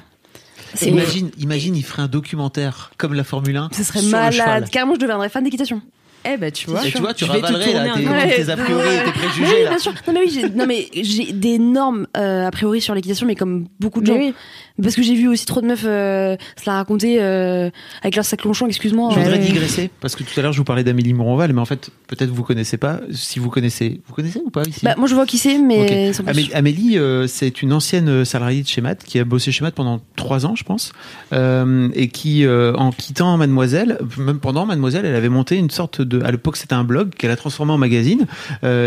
Ouais. 0.80 0.88
Imagine, 0.88 1.30
imagine, 1.38 1.76
il 1.76 1.84
ferait 1.84 2.02
un 2.02 2.08
documentaire 2.08 2.90
comme 2.96 3.14
la 3.14 3.24
Formule 3.24 3.56
1. 3.56 3.70
Ce 3.76 3.84
serait 3.84 4.00
sur 4.00 4.10
malade. 4.10 4.68
Carrément, 4.70 4.94
je 4.94 5.00
deviendrais 5.00 5.28
fan 5.28 5.44
d'équitation. 5.44 5.82
Eh 6.24 6.36
ben 6.36 6.52
tu 6.52 6.70
vois, 6.70 6.86
Et 6.86 6.92
tu 6.92 6.98
vois, 6.98 7.14
tu 7.14 7.24
ravalerais 7.24 7.72
là, 7.72 7.94
tes, 7.96 8.06
Ouais. 8.06 8.48
a 8.50 8.56
priori 8.56 8.86
et 8.94 9.04
tes 9.04 9.10
préjugés 9.10 9.54
oui, 9.56 9.62
là. 9.64 9.70
bien 9.70 9.78
sûr. 9.80 9.92
Non 10.06 10.12
mais 10.12 10.20
oui, 10.20 10.30
j'ai, 10.32 10.48
non 10.50 10.66
mais 10.66 10.88
j'ai 10.94 11.32
d'énormes 11.32 12.06
euh, 12.16 12.46
a 12.46 12.50
priori 12.52 12.80
sur 12.80 12.94
l'équitation, 12.94 13.26
mais 13.26 13.34
comme 13.34 13.66
beaucoup 13.80 14.00
de 14.00 14.06
gens. 14.06 14.16
Oui. 14.16 14.32
Parce 14.80 14.94
que 14.94 15.02
j'ai 15.02 15.14
vu 15.14 15.28
aussi 15.28 15.44
trop 15.46 15.60
de 15.60 15.66
meufs 15.66 15.84
euh, 15.84 16.36
se 16.56 16.68
la 16.68 16.76
raconter 16.76 17.18
euh, 17.20 17.68
avec 18.02 18.16
leur 18.16 18.24
sac 18.24 18.44
longchamp. 18.44 18.66
Excuse-moi. 18.68 19.10
Je 19.14 19.18
voudrais 19.20 19.38
euh, 19.38 19.44
digresser 19.44 19.90
parce 20.00 20.14
que 20.16 20.22
tout 20.22 20.38
à 20.38 20.42
l'heure 20.42 20.52
je 20.52 20.58
vous 20.58 20.64
parlais 20.64 20.84
d'Amélie 20.84 21.12
Moronval, 21.12 21.52
mais 21.52 21.60
en 21.60 21.64
fait 21.66 21.90
peut-être 22.06 22.30
vous 22.30 22.42
connaissez 22.42 22.76
pas. 22.78 23.00
Si 23.12 23.38
vous 23.38 23.50
connaissez, 23.50 24.00
vous 24.06 24.14
connaissez 24.14 24.40
ou 24.44 24.50
pas 24.50 24.62
ici? 24.62 24.80
Bah, 24.82 24.94
moi 24.96 25.08
je 25.08 25.14
vois 25.14 25.26
qui 25.26 25.38
c'est, 25.38 25.58
mais. 25.58 26.12
Amé- 26.26 26.54
Amélie, 26.54 26.98
euh, 26.98 27.26
c'est 27.26 27.62
une 27.62 27.72
ancienne 27.72 28.24
salariée 28.24 28.62
de 28.62 28.68
chez 28.68 28.80
Matt 28.80 29.04
qui 29.04 29.18
a 29.18 29.24
bossé 29.24 29.52
chez 29.52 29.62
Matt 29.64 29.74
pendant 29.74 30.00
trois 30.16 30.46
ans, 30.46 30.54
je 30.56 30.64
pense, 30.64 30.92
et 31.32 32.08
qui, 32.08 32.46
en 32.48 32.90
quittant 32.92 33.36
Mademoiselle, 33.36 33.98
même 34.18 34.38
pendant 34.38 34.66
Mademoiselle, 34.66 35.04
elle 35.04 35.16
avait 35.16 35.28
monté 35.28 35.56
une 35.56 35.70
sorte 35.70 36.00
de, 36.00 36.22
à 36.22 36.30
l'époque 36.30 36.56
c'était 36.56 36.74
un 36.74 36.84
blog 36.84 37.10
qu'elle 37.10 37.30
a 37.30 37.36
transformé 37.36 37.72
en 37.72 37.78
magazine, 37.78 38.26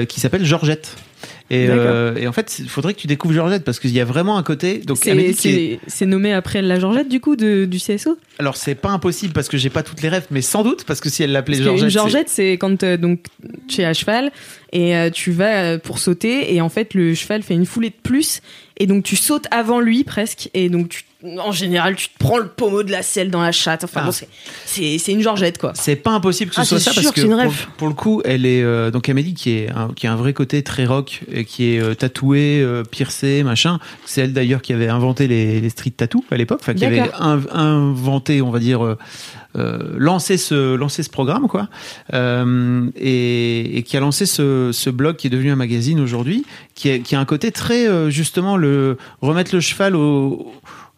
qui 0.08 0.20
s'appelle 0.20 0.46
Georgette. 0.46 0.96
Et, 1.52 1.68
euh, 1.70 2.16
et 2.16 2.28
en 2.28 2.32
fait, 2.32 2.58
il 2.60 2.68
faudrait 2.70 2.96
que 2.96 3.00
tu 3.00 3.06
découvres 3.06 3.34
Georgette 3.36 3.64
parce 3.64 3.80
qu'il 3.80 3.92
y 3.92 4.00
a 4.00 4.06
vraiment 4.06 4.38
un 4.38 4.44
côté. 4.44 4.80
Donc 4.80 4.98
C'est- 4.98 5.12
est- 5.12 6.06
nommé 6.08 6.34
après 6.34 6.62
la 6.64 6.80
Georgette 6.80 7.08
du 7.08 7.20
coup 7.20 7.36
de, 7.36 7.66
du 7.66 7.78
CSO. 7.80 8.18
alors 8.40 8.58
c'est 8.58 8.74
pas 8.76 8.90
impossible 8.90 9.32
parce 9.34 9.48
que 9.48 9.58
j'ai 9.58 9.70
pas 9.70 9.84
toutes 9.84 10.02
les 10.02 10.10
rêves, 10.10 10.26
mais 10.32 10.42
sans 10.42 10.64
doute 10.64 10.86
parce 10.86 11.00
que 11.02 11.10
si 11.10 11.22
elle 11.24 11.32
l'appelait 11.32 11.62
Georgette, 11.62 11.90
Georgette, 11.90 12.30
c'est 12.30 12.54
quand 12.54 12.82
euh, 12.84 12.98
donc 12.98 13.20
tu 13.68 13.82
es 13.82 13.86
à 13.86 13.94
cheval 13.94 14.32
et 14.74 14.96
euh, 14.96 15.10
tu 15.12 15.32
vas 15.32 15.78
pour 15.78 16.00
sauter 16.00 16.54
et 16.56 16.62
en 16.62 16.70
fait 16.70 16.94
le 16.96 17.14
cheval 17.14 17.44
fait 17.44 17.54
une 17.54 17.66
foulée 17.68 17.90
de 17.90 17.96
plus 18.02 18.42
Et 18.78 18.88
donc 18.88 19.04
tu 19.04 19.16
sautes 19.16 19.46
avant 19.52 19.80
lui 19.80 20.04
presque. 20.04 20.50
Et 20.54 20.70
donc 20.70 20.90
tu- 20.90 21.04
en 21.40 21.52
général, 21.52 21.96
tu 21.96 22.10
te 22.10 22.18
prends 22.18 22.38
le 22.38 22.48
pommeau 22.48 22.84
de 22.84 22.92
la 22.92 23.02
selle 23.04 23.30
dans 23.32 23.42
la 23.42 23.52
chatte. 23.52 23.84
Enfin 23.84 24.02
Ah. 24.04 24.06
bon, 24.08 24.12
c'est- 24.12 25.12
une 25.12 25.22
Georgette 25.22 25.58
quoi. 25.58 25.72
C'est 25.76 25.96
pas 25.96 26.12
impossible 26.12 26.50
que 26.50 26.56
ce 26.56 26.62
Ah, 26.62 26.66
soit 26.66 26.80
ça 26.80 26.92
parce 26.94 27.12
que 27.12 27.22
pour, 27.78 27.88
le 27.88 27.94
coup, 27.94 28.22
elle 28.26 28.46
est 28.46 28.62
euh, 28.64 28.92
donc 28.92 29.08
Amélie 29.10 29.34
qui 29.34 29.52
est 29.52 29.70
un, 29.70 29.90
qui 29.96 30.08
a 30.08 30.12
un 30.14 30.16
vrai 30.16 30.34
côté 30.34 30.62
très 30.64 30.86
rock 30.86 31.22
et 31.32 31.46
qui 31.46 31.72
est 31.74 31.80
euh, 31.80 31.94
tatouée, 31.96 32.60
euh, 32.62 32.84
piercée, 32.84 33.44
machin. 33.44 33.80
C'est 34.06 34.22
elle 34.22 34.34
d'ailleurs 34.34 34.62
qui 34.62 34.74
avait 34.74 34.88
inventé 34.88 35.28
les, 35.28 35.62
les 35.62 35.70
street 35.70 35.92
tattoos 35.92 36.24
à 36.32 36.36
l'époque, 36.38 36.60
enfin 36.62 36.74
qui 36.74 36.86
avait 36.86 37.02
in- 37.20 37.42
inventé, 37.54 38.42
on 38.42 38.50
va 38.52 38.60
dire, 38.60 38.96
lancé 39.98 40.38
ce 40.38 40.76
lancé 40.76 41.02
ce 41.04 41.10
programme 41.10 41.48
quoi, 41.48 41.70
et, 42.96 43.78
et 43.78 43.84
qui 43.84 43.98
a 43.98 44.00
lancé 44.00 44.26
ce, 44.26 44.72
ce 44.74 44.90
blog 44.90 45.16
qui 45.16 45.28
est 45.28 45.30
devenu 45.30 45.52
un 45.52 45.56
magazine 45.56 46.00
aujourd'hui, 46.00 46.46
qui, 46.74 46.90
a 47.16 47.20
un 47.20 47.26
côté 47.26 47.52
très 47.52 48.12
justement 48.12 48.58
le 48.58 48.98
remettre 49.22 49.54
le 49.56 49.62
cheval 49.62 49.96
au 49.96 50.52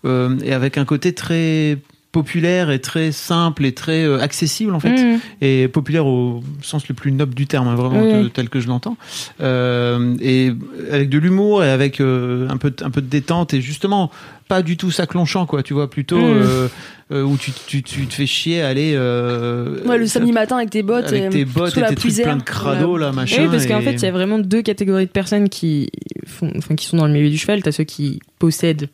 euh, 0.08 0.36
et 0.44 0.54
avec 0.54 0.78
un 0.78 0.86
côté 0.86 1.14
très 1.14 1.78
populaire 2.14 2.72
et 2.72 2.80
très 2.80 3.12
simple 3.12 3.64
et 3.66 3.74
très 3.74 4.04
euh, 4.04 4.20
accessible 4.20 4.74
en 4.74 4.80
fait. 4.80 4.90
Mhm. 4.90 5.20
et 5.42 5.68
populaire 5.68 6.08
au 6.08 6.42
sens 6.64 6.88
le 6.88 6.96
plus 6.96 7.12
noble 7.12 7.36
du 7.36 7.46
terme 7.46 7.68
hein, 7.68 7.76
vraiment 7.76 8.02
de- 8.24 8.28
tel 8.30 8.50
que 8.50 8.60
je 8.60 8.68
l'entends. 8.68 8.98
Euh, 9.42 10.16
et 10.20 10.52
avec 10.92 11.10
de 11.10 11.18
l'humour 11.20 11.64
et 11.64 11.70
avec 11.70 12.00
euh, 12.02 12.48
un 12.50 12.58
peu 12.58 12.72
de- 12.72 12.84
un 12.84 12.90
peu 12.90 13.02
de 13.02 13.08
détente 13.08 13.54
et 13.54 13.62
justement 13.62 14.10
pas 14.48 14.62
du 14.64 14.78
tout 14.78 14.90
saclonchant 14.90 15.46
quoi 15.46 15.62
tu 15.62 15.74
vois 15.74 15.90
plutôt 15.90 16.18
euh, 16.18 16.70
euh, 17.12 17.22
où 17.24 17.38
tu, 17.38 17.52
tu, 17.68 17.84
tu 17.84 18.08
te 18.08 18.14
fais 18.14 18.26
chier 18.26 18.62
à 18.64 18.70
aller 18.70 18.94
Ouais, 18.98 19.98
le 19.98 20.08
samedi 20.08 20.32
matin 20.32 20.56
avec 20.58 20.70
tes 20.72 20.84
bottes, 20.84 21.08
avec 21.08 21.26
et, 21.26 21.30
tes 21.30 21.46
bottes 21.46 21.74
sous 21.74 21.80
et 21.80 21.82
la 21.84 21.90
tes 21.90 21.96
trucs 21.96 22.14
pluie 22.14 22.24
plein 22.24 22.38
de 22.38 22.44
crado 22.44 22.98
là 22.98 23.12
machin 23.12 23.44
Oui, 23.44 23.48
parce 23.52 23.66
qu'en 23.68 23.82
fait, 23.82 23.94
il 23.94 24.02
y 24.02 24.06
a 24.08 24.12
vraiment 24.12 24.40
deux 24.40 24.62
catégories 24.62 25.06
de 25.06 25.12
personnes 25.12 25.50
qui, 25.50 25.90
font, 26.26 26.52
enfin, 26.58 26.76
qui 26.76 26.86
sont 26.86 26.98
dans 26.98 27.06
le 27.08 27.14
milieu 27.14 27.30
du 27.30 27.38
cheval. 27.38 27.62
T'as 27.62 27.72
ceux 27.74 27.84
qui 27.84 28.20
possèdent 28.40 28.90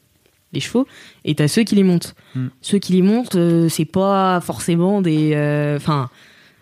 les 0.54 0.60
chevaux 0.60 0.88
et 1.26 1.36
t'as 1.36 1.48
ceux 1.48 1.64
qui 1.64 1.76
les 1.76 1.84
montent. 1.84 2.16
Hmm. 2.36 2.48
Ceux 2.62 2.80
qui 2.80 2.94
les 2.94 3.02
montent, 3.02 3.36
euh, 3.36 3.68
c'est 3.70 3.86
pas 3.86 4.40
forcément 4.42 5.02
des. 5.02 5.32
euh, 5.34 5.76
Enfin. 5.78 6.10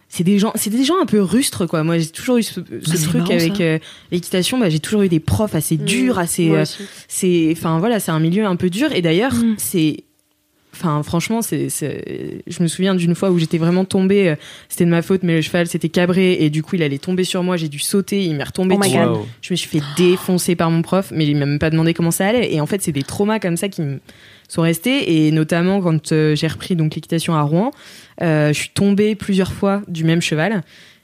c'est 0.09 0.23
des 0.23 0.39
gens, 0.39 0.51
c'est 0.55 0.69
des 0.69 0.83
gens 0.83 0.95
un 1.01 1.05
peu 1.05 1.21
rustres 1.21 1.65
quoi. 1.67 1.83
Moi, 1.83 1.97
j'ai 1.99 2.07
toujours 2.07 2.37
eu 2.37 2.43
ce, 2.43 2.59
ce 2.83 2.97
c'est 2.97 3.03
truc 3.07 3.21
marrant, 3.21 3.31
avec 3.35 3.61
euh, 3.61 3.79
l'équitation. 4.11 4.57
Bah, 4.59 4.69
j'ai 4.69 4.79
toujours 4.79 5.03
eu 5.03 5.09
des 5.09 5.19
profs 5.21 5.55
assez 5.55 5.77
durs, 5.77 6.19
assez. 6.19 6.51
Euh, 6.51 6.65
c'est, 7.07 7.49
enfin 7.55 7.79
voilà, 7.79 7.99
c'est 7.99 8.11
un 8.11 8.19
milieu 8.19 8.45
un 8.45 8.55
peu 8.57 8.69
dur. 8.69 8.91
Et 8.93 9.01
d'ailleurs, 9.01 9.33
Mm. 9.33 9.55
c'est, 9.57 10.03
enfin 10.73 11.03
franchement, 11.03 11.41
c'est, 11.41 11.69
c'est- 11.69 12.41
je 12.47 12.63
me 12.63 12.67
souviens 12.67 12.95
d'une 12.95 13.15
fois 13.15 13.29
où 13.31 13.37
j'étais 13.39 13.57
vraiment 13.57 13.85
tombée. 13.85 14.29
euh, 14.29 14.35
C'était 14.69 14.85
de 14.85 14.89
ma 14.89 15.01
faute, 15.01 15.21
mais 15.23 15.35
le 15.35 15.41
cheval 15.41 15.67
s'était 15.67 15.89
cabré 15.89 16.33
et 16.39 16.49
du 16.49 16.63
coup, 16.63 16.75
il 16.75 16.83
allait 16.83 16.97
tomber 16.97 17.23
sur 17.23 17.43
moi. 17.43 17.57
J'ai 17.57 17.67
dû 17.69 17.79
sauter, 17.79 18.23
il 18.25 18.35
m'est 18.35 18.43
retombé 18.43 18.75
Oh 18.77 18.81
dessus. 18.83 18.97
Wow. 18.97 19.27
Je 19.41 19.53
me 19.53 19.55
suis 19.57 19.69
fait 19.69 19.81
défoncer 19.97 20.55
par 20.55 20.71
mon 20.71 20.81
prof, 20.81 21.11
mais 21.13 21.25
il 21.27 21.35
m'a 21.37 21.45
même 21.45 21.59
pas 21.59 21.69
demandé 21.69 21.93
comment 21.93 22.11
ça 22.11 22.27
allait. 22.27 22.53
Et 22.53 22.61
en 22.61 22.65
fait, 22.65 22.81
c'est 22.81 22.91
des 22.91 23.03
traumas 23.03 23.39
comme 23.39 23.57
ça 23.57 23.69
qui 23.69 23.81
me 23.81 23.99
sont 24.47 24.61
restés. 24.61 25.25
Et 25.27 25.31
notamment 25.31 25.81
quand 25.81 26.11
euh, 26.11 26.35
j'ai 26.35 26.47
repris 26.47 26.75
donc 26.75 26.95
l'équitation 26.95 27.35
à 27.35 27.41
Rouen, 27.41 27.71
euh, 28.21 28.49
je 28.49 28.53
suis 28.59 28.69
tombée 28.69 29.15
plusieurs 29.15 29.51
fois 29.51 29.81
du 29.87 30.03
même 30.03 30.21
cheval. 30.21 30.63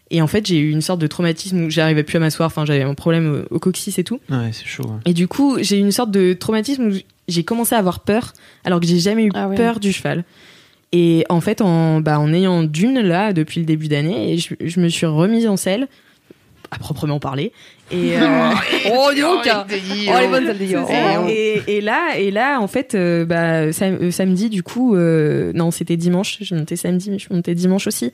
Et 0.09 0.21
en 0.21 0.27
fait, 0.27 0.45
j'ai 0.45 0.57
eu 0.59 0.71
une 0.71 0.81
sorte 0.81 1.01
de 1.01 1.07
traumatisme 1.07 1.65
où 1.65 1.69
j'arrivais 1.69 2.03
plus 2.03 2.17
à 2.17 2.19
m'asseoir. 2.19 2.47
Enfin, 2.47 2.65
j'avais 2.65 2.83
un 2.83 2.93
problème 2.93 3.45
au, 3.49 3.59
coccyx 3.59 3.97
et 3.99 4.03
tout. 4.03 4.19
ouais 4.29 4.51
c'est 4.53 4.65
chaud. 4.65 4.89
Et 5.05 5.13
du 5.13 5.27
coup, 5.27 5.57
j'ai 5.59 5.77
eu 5.77 5.81
une 5.81 5.91
sorte 5.91 6.11
de 6.11 6.33
traumatisme 6.33 6.87
où 6.87 6.93
j'ai 7.27 7.43
commencé 7.43 7.75
à 7.75 7.79
avoir 7.79 7.99
peur, 7.99 8.33
alors 8.63 8.79
que 8.79 8.87
j'ai 8.87 8.99
jamais 8.99 9.25
eu 9.25 9.31
Ah 9.33 9.49
ouais. 9.49 9.55
peur 9.55 9.79
du 9.79 9.91
cheval. 9.91 10.23
Et 10.93 11.25
en 11.27 11.41
fait, 11.41 11.59
en, 11.61 11.99
bah, 11.99 12.19
en 12.19 12.31
ayant 12.31 12.63
d'une 12.63 13.01
là 13.01 13.33
depuis 13.33 13.59
le 13.59 13.65
début 13.65 13.89
d'année, 13.89 14.33
et 14.33 14.37
je, 14.37 14.55
je 14.61 14.79
me 14.79 14.87
suis 14.87 15.05
remise 15.05 15.45
en 15.45 15.57
selle, 15.57 15.87
à 16.71 16.77
proprement 16.79 17.19
parler. 17.19 17.51
Et, 17.91 18.17
euh, 18.17 18.49
Oh, 18.93 19.09
dis 19.15 19.21
donc 19.21 19.39
Oh, 19.45 19.49
elle 19.71 20.23
est 20.23 20.27
bonne 20.27 20.45
celle 20.47 20.57
des 20.57 20.67
gars. 20.67 20.85
Oh. 20.87 21.25
et, 21.29 21.61
et 21.67 21.81
là, 21.81 22.17
et 22.17 22.31
là, 22.31 22.59
en 22.59 22.67
fait, 22.67 22.95
euh, 22.95 23.25
bah, 23.25 23.71
sam- 23.73 23.97
euh, 24.01 24.11
samedi, 24.11 24.49
du 24.49 24.63
coup, 24.63 24.95
euh, 24.95 25.51
non, 25.53 25.71
c'était 25.71 25.97
dimanche. 25.97 26.37
Je 26.41 26.55
montais 26.55 26.75
samedi, 26.75 27.09
mais 27.11 27.19
je 27.19 27.27
montais 27.31 27.55
dimanche 27.55 27.87
aussi. 27.87 28.11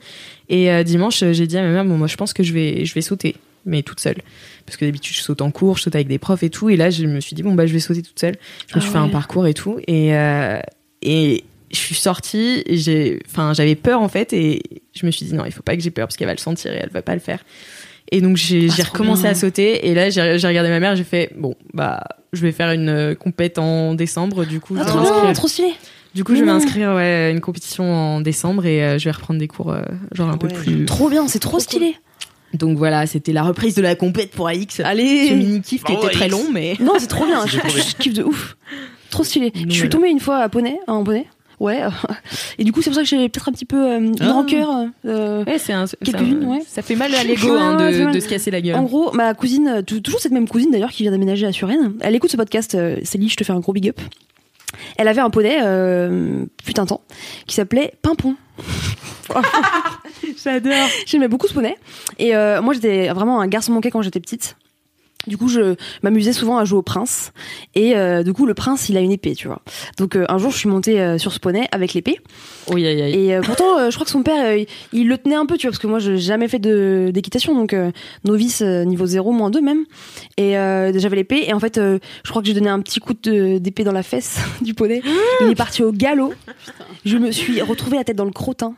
Et 0.48 0.70
euh, 0.70 0.82
dimanche, 0.82 1.24
j'ai 1.32 1.46
dit 1.46 1.58
à 1.58 1.62
ma 1.62 1.70
mère, 1.70 1.84
bon, 1.84 1.96
moi, 1.96 2.06
je 2.06 2.16
pense 2.16 2.32
que 2.32 2.42
je 2.42 2.52
vais, 2.52 2.84
je 2.84 2.94
vais 2.94 3.00
sauter, 3.02 3.34
mais 3.66 3.82
toute 3.82 4.00
seule, 4.00 4.18
parce 4.66 4.76
que 4.76 4.84
d'habitude, 4.84 5.16
je 5.16 5.22
saute 5.22 5.40
en 5.42 5.50
cours, 5.50 5.76
je 5.78 5.82
saute 5.84 5.94
avec 5.94 6.06
des 6.08 6.18
profs 6.18 6.42
et 6.42 6.50
tout. 6.50 6.70
Et 6.70 6.76
là, 6.76 6.90
je 6.90 7.04
me 7.06 7.20
suis 7.20 7.34
dit, 7.34 7.42
bon, 7.42 7.54
bah, 7.54 7.66
je 7.66 7.72
vais 7.72 7.80
sauter 7.80 8.02
toute 8.02 8.18
seule. 8.20 8.36
Je 8.68 8.74
me 8.74 8.78
Ah 8.78 8.80
suis 8.80 8.90
fait 8.92 8.98
un 8.98 9.08
parcours 9.08 9.46
et 9.46 9.54
tout, 9.54 9.78
et 9.88 10.14
euh, 10.14 10.58
et 11.02 11.44
je 11.72 11.76
suis 11.78 11.94
sortie. 11.96 12.62
J'ai, 12.70 13.18
enfin, 13.28 13.52
j'avais 13.54 13.74
peur 13.74 14.00
en 14.00 14.08
fait, 14.08 14.32
et 14.32 14.62
je 14.94 15.04
me 15.06 15.10
suis 15.10 15.26
dit 15.26 15.34
non, 15.34 15.44
il 15.44 15.52
faut 15.52 15.62
pas 15.62 15.76
que 15.76 15.82
j'ai 15.82 15.90
peur 15.90 16.06
parce 16.06 16.16
qu'elle 16.16 16.28
va 16.28 16.34
le 16.34 16.38
sentir 16.38 16.72
et 16.72 16.76
elle 16.76 16.90
va 16.90 17.02
pas 17.02 17.14
le 17.14 17.20
faire. 17.20 17.40
Et 18.16 18.20
donc 18.20 18.36
j'ai 18.36 18.68
Ah, 18.70 18.82
recommencé 18.92 19.22
bien. 19.22 19.30
à 19.32 19.34
sauter 19.34 19.88
et 19.88 19.94
là 19.94 20.08
j'ai 20.10 20.20
regardé 20.46 20.68
ma 20.70 20.78
mère, 20.80 20.94
j'ai 20.96 21.04
fait 21.04 21.32
bon 21.36 21.54
bah 21.72 22.04
je 22.32 22.40
vais 22.42 22.52
faire 22.52 22.70
une 22.70 22.88
euh, 22.88 23.14
compète 23.14 23.58
en 23.58 23.94
décembre 23.94 24.44
du 24.44 24.60
coup 24.60 24.76
Ah, 24.78 24.84
je 24.86 24.98
vais 24.98 25.04
trop 25.04 25.20
bien, 25.22 25.32
trop 25.32 25.48
stylé. 25.48 25.74
du 26.14 26.22
coup 26.24 26.34
je 26.34 26.40
vais 26.40 26.46
non. 26.46 26.54
m'inscrire 26.54 26.90
ouais, 26.94 27.02
à 27.02 27.30
une 27.30 27.40
compétition 27.40 27.84
en 27.92 28.20
décembre 28.20 28.66
et 28.66 28.84
euh, 28.84 28.98
je 28.98 29.04
vais 29.06 29.10
reprendre 29.10 29.40
des 29.40 29.48
cours 29.48 29.72
euh, 29.72 29.82
genre 30.12 30.30
un 30.30 30.36
peu 30.38 30.46
plus 30.48 30.84
Trop 30.84 31.08
bien, 31.10 31.26
c'est 31.28 31.40
trop 31.40 31.58
stylé. 31.58 31.96
donc 32.52 32.78
voilà 32.78 33.06
c'était 33.06 33.32
la 33.32 33.42
reprise 33.42 33.74
de 33.74 33.82
la 33.82 33.96
compète 33.96 34.30
pour 34.30 34.46
Alix 34.46 34.76
ce 34.76 34.82
Allez. 34.84 35.30
mini 35.34 35.60
kiff 35.60 35.82
qui 35.82 35.92
était 35.92 36.08
très 36.10 36.28
long 36.28 36.44
mais 36.52 36.76
Non, 36.80 36.92
c'est 36.98 37.08
trop 37.08 37.26
bien. 37.26 37.44
Je, 37.46 37.58
kiffe 37.98 38.14
de 38.14 38.22
ouf. 38.22 38.56
Trop 39.10 39.24
stylé. 39.24 39.50
Donc 39.50 39.70
je 39.70 39.74
suis 39.74 39.88
tombée 39.88 40.08
une 40.08 40.20
fois 40.20 40.38
à 40.38 40.48
poney, 40.48 40.78
en 40.86 41.02
poney. 41.04 41.26
Ouais. 41.60 41.82
Et 42.58 42.64
du 42.64 42.72
coup, 42.72 42.82
c'est 42.82 42.90
pour 42.90 42.96
ça 42.96 43.02
que 43.02 43.08
j'ai 43.08 43.28
peut-être 43.28 43.48
un 43.48 43.52
petit 43.52 43.64
peu 43.64 43.76
euh, 43.76 43.98
une 43.98 44.14
Ah. 44.20 44.32
rancœur. 44.32 44.68
euh, 45.06 45.44
ouais 45.44 45.58
c'est 45.58 45.72
un 45.72 45.84
un- 45.84 46.46
ouais. 46.46 46.62
ça 46.66 46.82
fait 46.82 46.96
mal 46.96 47.14
à 47.14 47.22
l'ego 47.24 47.52
hein, 47.54 47.76
de, 48.10 48.20
se 48.20 48.28
casser 48.28 48.50
la 48.50 48.60
gueule 48.60 48.74
En 48.76 48.82
gros, 48.84 49.12
ma 49.12 49.34
cousine, 49.34 49.68
euh, 49.68 49.82
tou- 49.82 50.00
toujours 50.00 50.20
cette 50.20 50.32
même 50.32 50.48
cousine 50.48 50.70
d'ailleurs, 50.70 50.90
qui 50.90 51.02
vient 51.02 51.12
d'aménager 51.12 51.46
à 51.46 51.52
Suresnes, 51.52 51.94
elle 52.00 52.14
écoute 52.14 52.30
ce 52.30 52.36
podcast. 52.36 52.74
euh, 52.74 52.96
Célie, 53.04 53.28
je 53.28 53.36
te 53.36 53.44
fais 53.44 53.52
un 53.52 53.60
gros 53.60 53.72
big 53.72 53.88
up. 53.88 54.00
Elle 54.96 55.06
avait 55.08 55.20
un 55.20 55.30
poney, 55.30 55.58
euh, 55.62 56.44
putain 56.64 56.82
de 56.84 56.88
temps, 56.88 57.02
qui 57.46 57.54
s'appelait 57.54 57.94
Pimpon. 58.02 58.34
j'adore 60.44 60.88
J'aimais 61.06 61.28
beaucoup 61.28 61.46
ce 61.46 61.54
poney. 61.54 61.76
Et 62.18 62.34
euh, 62.36 62.60
moi, 62.62 62.74
j'étais 62.74 63.08
vraiment 63.08 63.40
un 63.40 63.46
garçon 63.46 63.72
manqué 63.72 63.90
quand 63.90 64.02
j'étais 64.02 64.20
petite. 64.20 64.56
Du 65.26 65.36
coup, 65.36 65.48
je 65.48 65.74
m'amusais 66.02 66.32
souvent 66.32 66.58
à 66.58 66.64
jouer 66.64 66.78
au 66.78 66.82
prince. 66.82 67.32
Et 67.74 67.96
euh, 67.96 68.22
du 68.22 68.32
coup, 68.32 68.46
le 68.46 68.54
prince, 68.54 68.88
il 68.88 68.96
a 68.96 69.00
une 69.00 69.12
épée, 69.12 69.34
tu 69.34 69.48
vois. 69.48 69.60
Donc, 69.98 70.16
euh, 70.16 70.24
un 70.28 70.38
jour, 70.38 70.50
je 70.50 70.58
suis 70.58 70.68
montée 70.68 71.00
euh, 71.00 71.18
sur 71.18 71.32
ce 71.32 71.38
poney 71.40 71.66
avec 71.72 71.94
l'épée. 71.94 72.18
oui 72.72 72.86
aïe 72.86 73.00
aïe 73.02 73.14
Et 73.28 73.34
euh, 73.34 73.40
pourtant, 73.42 73.78
euh, 73.78 73.90
je 73.90 73.94
crois 73.96 74.04
que 74.04 74.10
son 74.10 74.22
père, 74.22 74.44
euh, 74.44 74.64
il, 74.92 75.08
le 75.08 75.18
tenait 75.18 75.34
un 75.34 75.46
peu, 75.46 75.56
tu 75.56 75.66
vois, 75.66 75.72
parce 75.72 75.80
que 75.82 75.86
moi, 75.86 75.98
je 75.98 76.12
n'ai 76.12 76.18
jamais 76.18 76.48
fait 76.48 76.58
de- 76.58 77.10
d'équitation, 77.12 77.54
donc 77.54 77.72
euh, 77.72 77.90
novice 78.24 78.62
euh, 78.62 78.84
niveau 78.84 79.06
0, 79.06 79.32
moins 79.32 79.50
2 79.50 79.60
même. 79.60 79.84
Et 80.36 80.58
euh, 80.58 80.92
j'avais 80.98 81.16
l'épée, 81.16 81.44
et 81.46 81.52
en 81.52 81.60
fait, 81.60 81.78
euh, 81.78 81.98
je 82.24 82.30
crois 82.30 82.42
que 82.42 82.48
j'ai 82.48 82.54
donné 82.54 82.68
un 82.68 82.80
petit 82.80 83.00
coup 83.00 83.12
de- 83.22 83.58
d'épée 83.58 83.84
dans 83.84 83.92
la 83.92 84.02
fesse 84.02 84.38
du 84.62 84.74
poney. 84.74 85.02
Il 85.40 85.50
est 85.50 85.54
parti 85.54 85.82
au 85.82 85.92
galop. 85.92 86.32
Je 87.04 87.18
me 87.18 87.30
suis 87.32 87.60
retrouvée 87.60 87.96
la 87.98 88.04
tête 88.04 88.16
dans 88.16 88.24
le 88.24 88.30
crottin. 88.30 88.74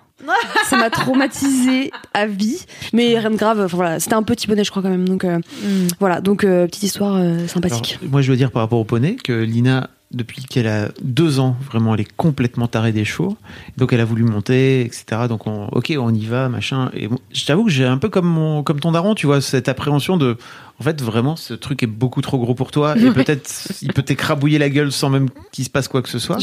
Ça 0.68 0.76
m'a 0.78 0.90
traumatisée 0.90 1.90
à 2.14 2.26
vie, 2.26 2.64
mais 2.92 3.18
rien 3.18 3.30
de 3.30 3.36
grave. 3.36 3.60
Enfin, 3.60 3.76
voilà, 3.76 4.00
c'était 4.00 4.14
un 4.14 4.22
petit 4.22 4.46
poney, 4.46 4.64
je 4.64 4.70
crois 4.70 4.82
quand 4.82 4.88
même. 4.90 5.08
Donc 5.08 5.24
euh, 5.24 5.38
Hmm. 5.62 5.86
voilà, 6.00 6.20
donc 6.20 6.44
euh, 6.44 6.66
petite 6.66 6.84
histoire 6.84 7.14
euh, 7.16 7.36
Alors, 7.38 7.50
sympathique. 7.50 7.98
moi, 8.02 8.22
je 8.22 8.30
veux 8.30 8.36
dire 8.36 8.50
par 8.50 8.62
rapport 8.62 8.78
au 8.78 8.84
poney 8.84 9.16
que 9.16 9.32
Lina, 9.32 9.90
depuis 10.12 10.42
qu'elle 10.44 10.66
a 10.68 10.88
deux 11.02 11.38
ans, 11.40 11.56
vraiment, 11.70 11.94
elle 11.94 12.00
est 12.00 12.16
complètement 12.16 12.66
tarée 12.68 12.92
des 12.92 13.04
chevaux. 13.04 13.36
Donc, 13.76 13.92
elle 13.92 14.00
a 14.00 14.04
voulu 14.04 14.24
monter, 14.24 14.82
etc. 14.82 15.04
Donc, 15.28 15.46
on, 15.46 15.66
ok, 15.68 15.92
on 15.98 16.14
y 16.14 16.24
va, 16.26 16.48
machin. 16.48 16.90
Et 16.94 17.08
bon, 17.08 17.18
je 17.32 17.44
t'avoue 17.44 17.64
que 17.64 17.70
j'ai 17.70 17.84
un 17.84 17.98
peu 17.98 18.08
comme 18.08 18.26
mon, 18.26 18.62
comme 18.62 18.80
ton 18.80 18.92
daron, 18.92 19.14
tu 19.14 19.26
vois, 19.26 19.40
cette 19.40 19.68
appréhension 19.68 20.16
de, 20.16 20.36
en 20.78 20.84
fait, 20.84 21.00
vraiment, 21.00 21.36
ce 21.36 21.54
truc 21.54 21.82
est 21.82 21.86
beaucoup 21.86 22.20
trop 22.20 22.38
gros 22.38 22.54
pour 22.54 22.70
toi. 22.70 22.96
Et 22.98 23.10
peut-être, 23.10 23.50
il 23.80 23.92
peut 23.94 24.02
t'écrabouiller 24.02 24.58
la 24.58 24.68
gueule 24.68 24.92
sans 24.92 25.08
même 25.08 25.28
qu'il 25.50 25.64
se 25.64 25.70
passe 25.70 25.88
quoi 25.88 26.02
que 26.02 26.08
ce 26.08 26.18
soit. 26.18 26.38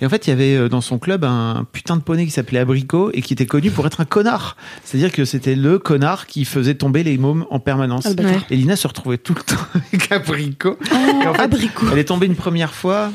Et 0.00 0.06
en 0.06 0.08
fait, 0.08 0.26
il 0.26 0.30
y 0.30 0.32
avait 0.32 0.56
euh, 0.56 0.68
dans 0.68 0.80
son 0.80 0.98
club 0.98 1.24
un 1.24 1.64
putain 1.72 1.96
de 1.96 2.02
poney 2.02 2.24
qui 2.24 2.32
s'appelait 2.32 2.58
Abricot 2.58 3.10
et 3.14 3.22
qui 3.22 3.32
était 3.32 3.46
connu 3.46 3.70
pour 3.70 3.86
être 3.86 4.00
un 4.00 4.04
connard. 4.04 4.56
C'est-à-dire 4.82 5.12
que 5.12 5.24
c'était 5.24 5.54
le 5.54 5.78
connard 5.78 6.26
qui 6.26 6.44
faisait 6.44 6.74
tomber 6.74 7.04
les 7.04 7.18
mômes 7.18 7.46
en 7.50 7.60
permanence. 7.60 8.06
Ah. 8.06 8.22
Et 8.50 8.56
Lina 8.56 8.74
se 8.74 8.88
retrouvait 8.88 9.18
tout 9.18 9.34
le 9.34 9.42
temps 9.44 9.62
avec 9.74 10.10
Abricot. 10.10 10.76
Oh, 10.80 10.94
Et 11.22 11.26
en 11.26 11.34
fait, 11.34 11.42
abricot. 11.42 11.86
Elle 11.92 11.98
est 11.98 12.04
tombée 12.04 12.26
une 12.26 12.36
première 12.36 12.74
fois. 12.74 13.12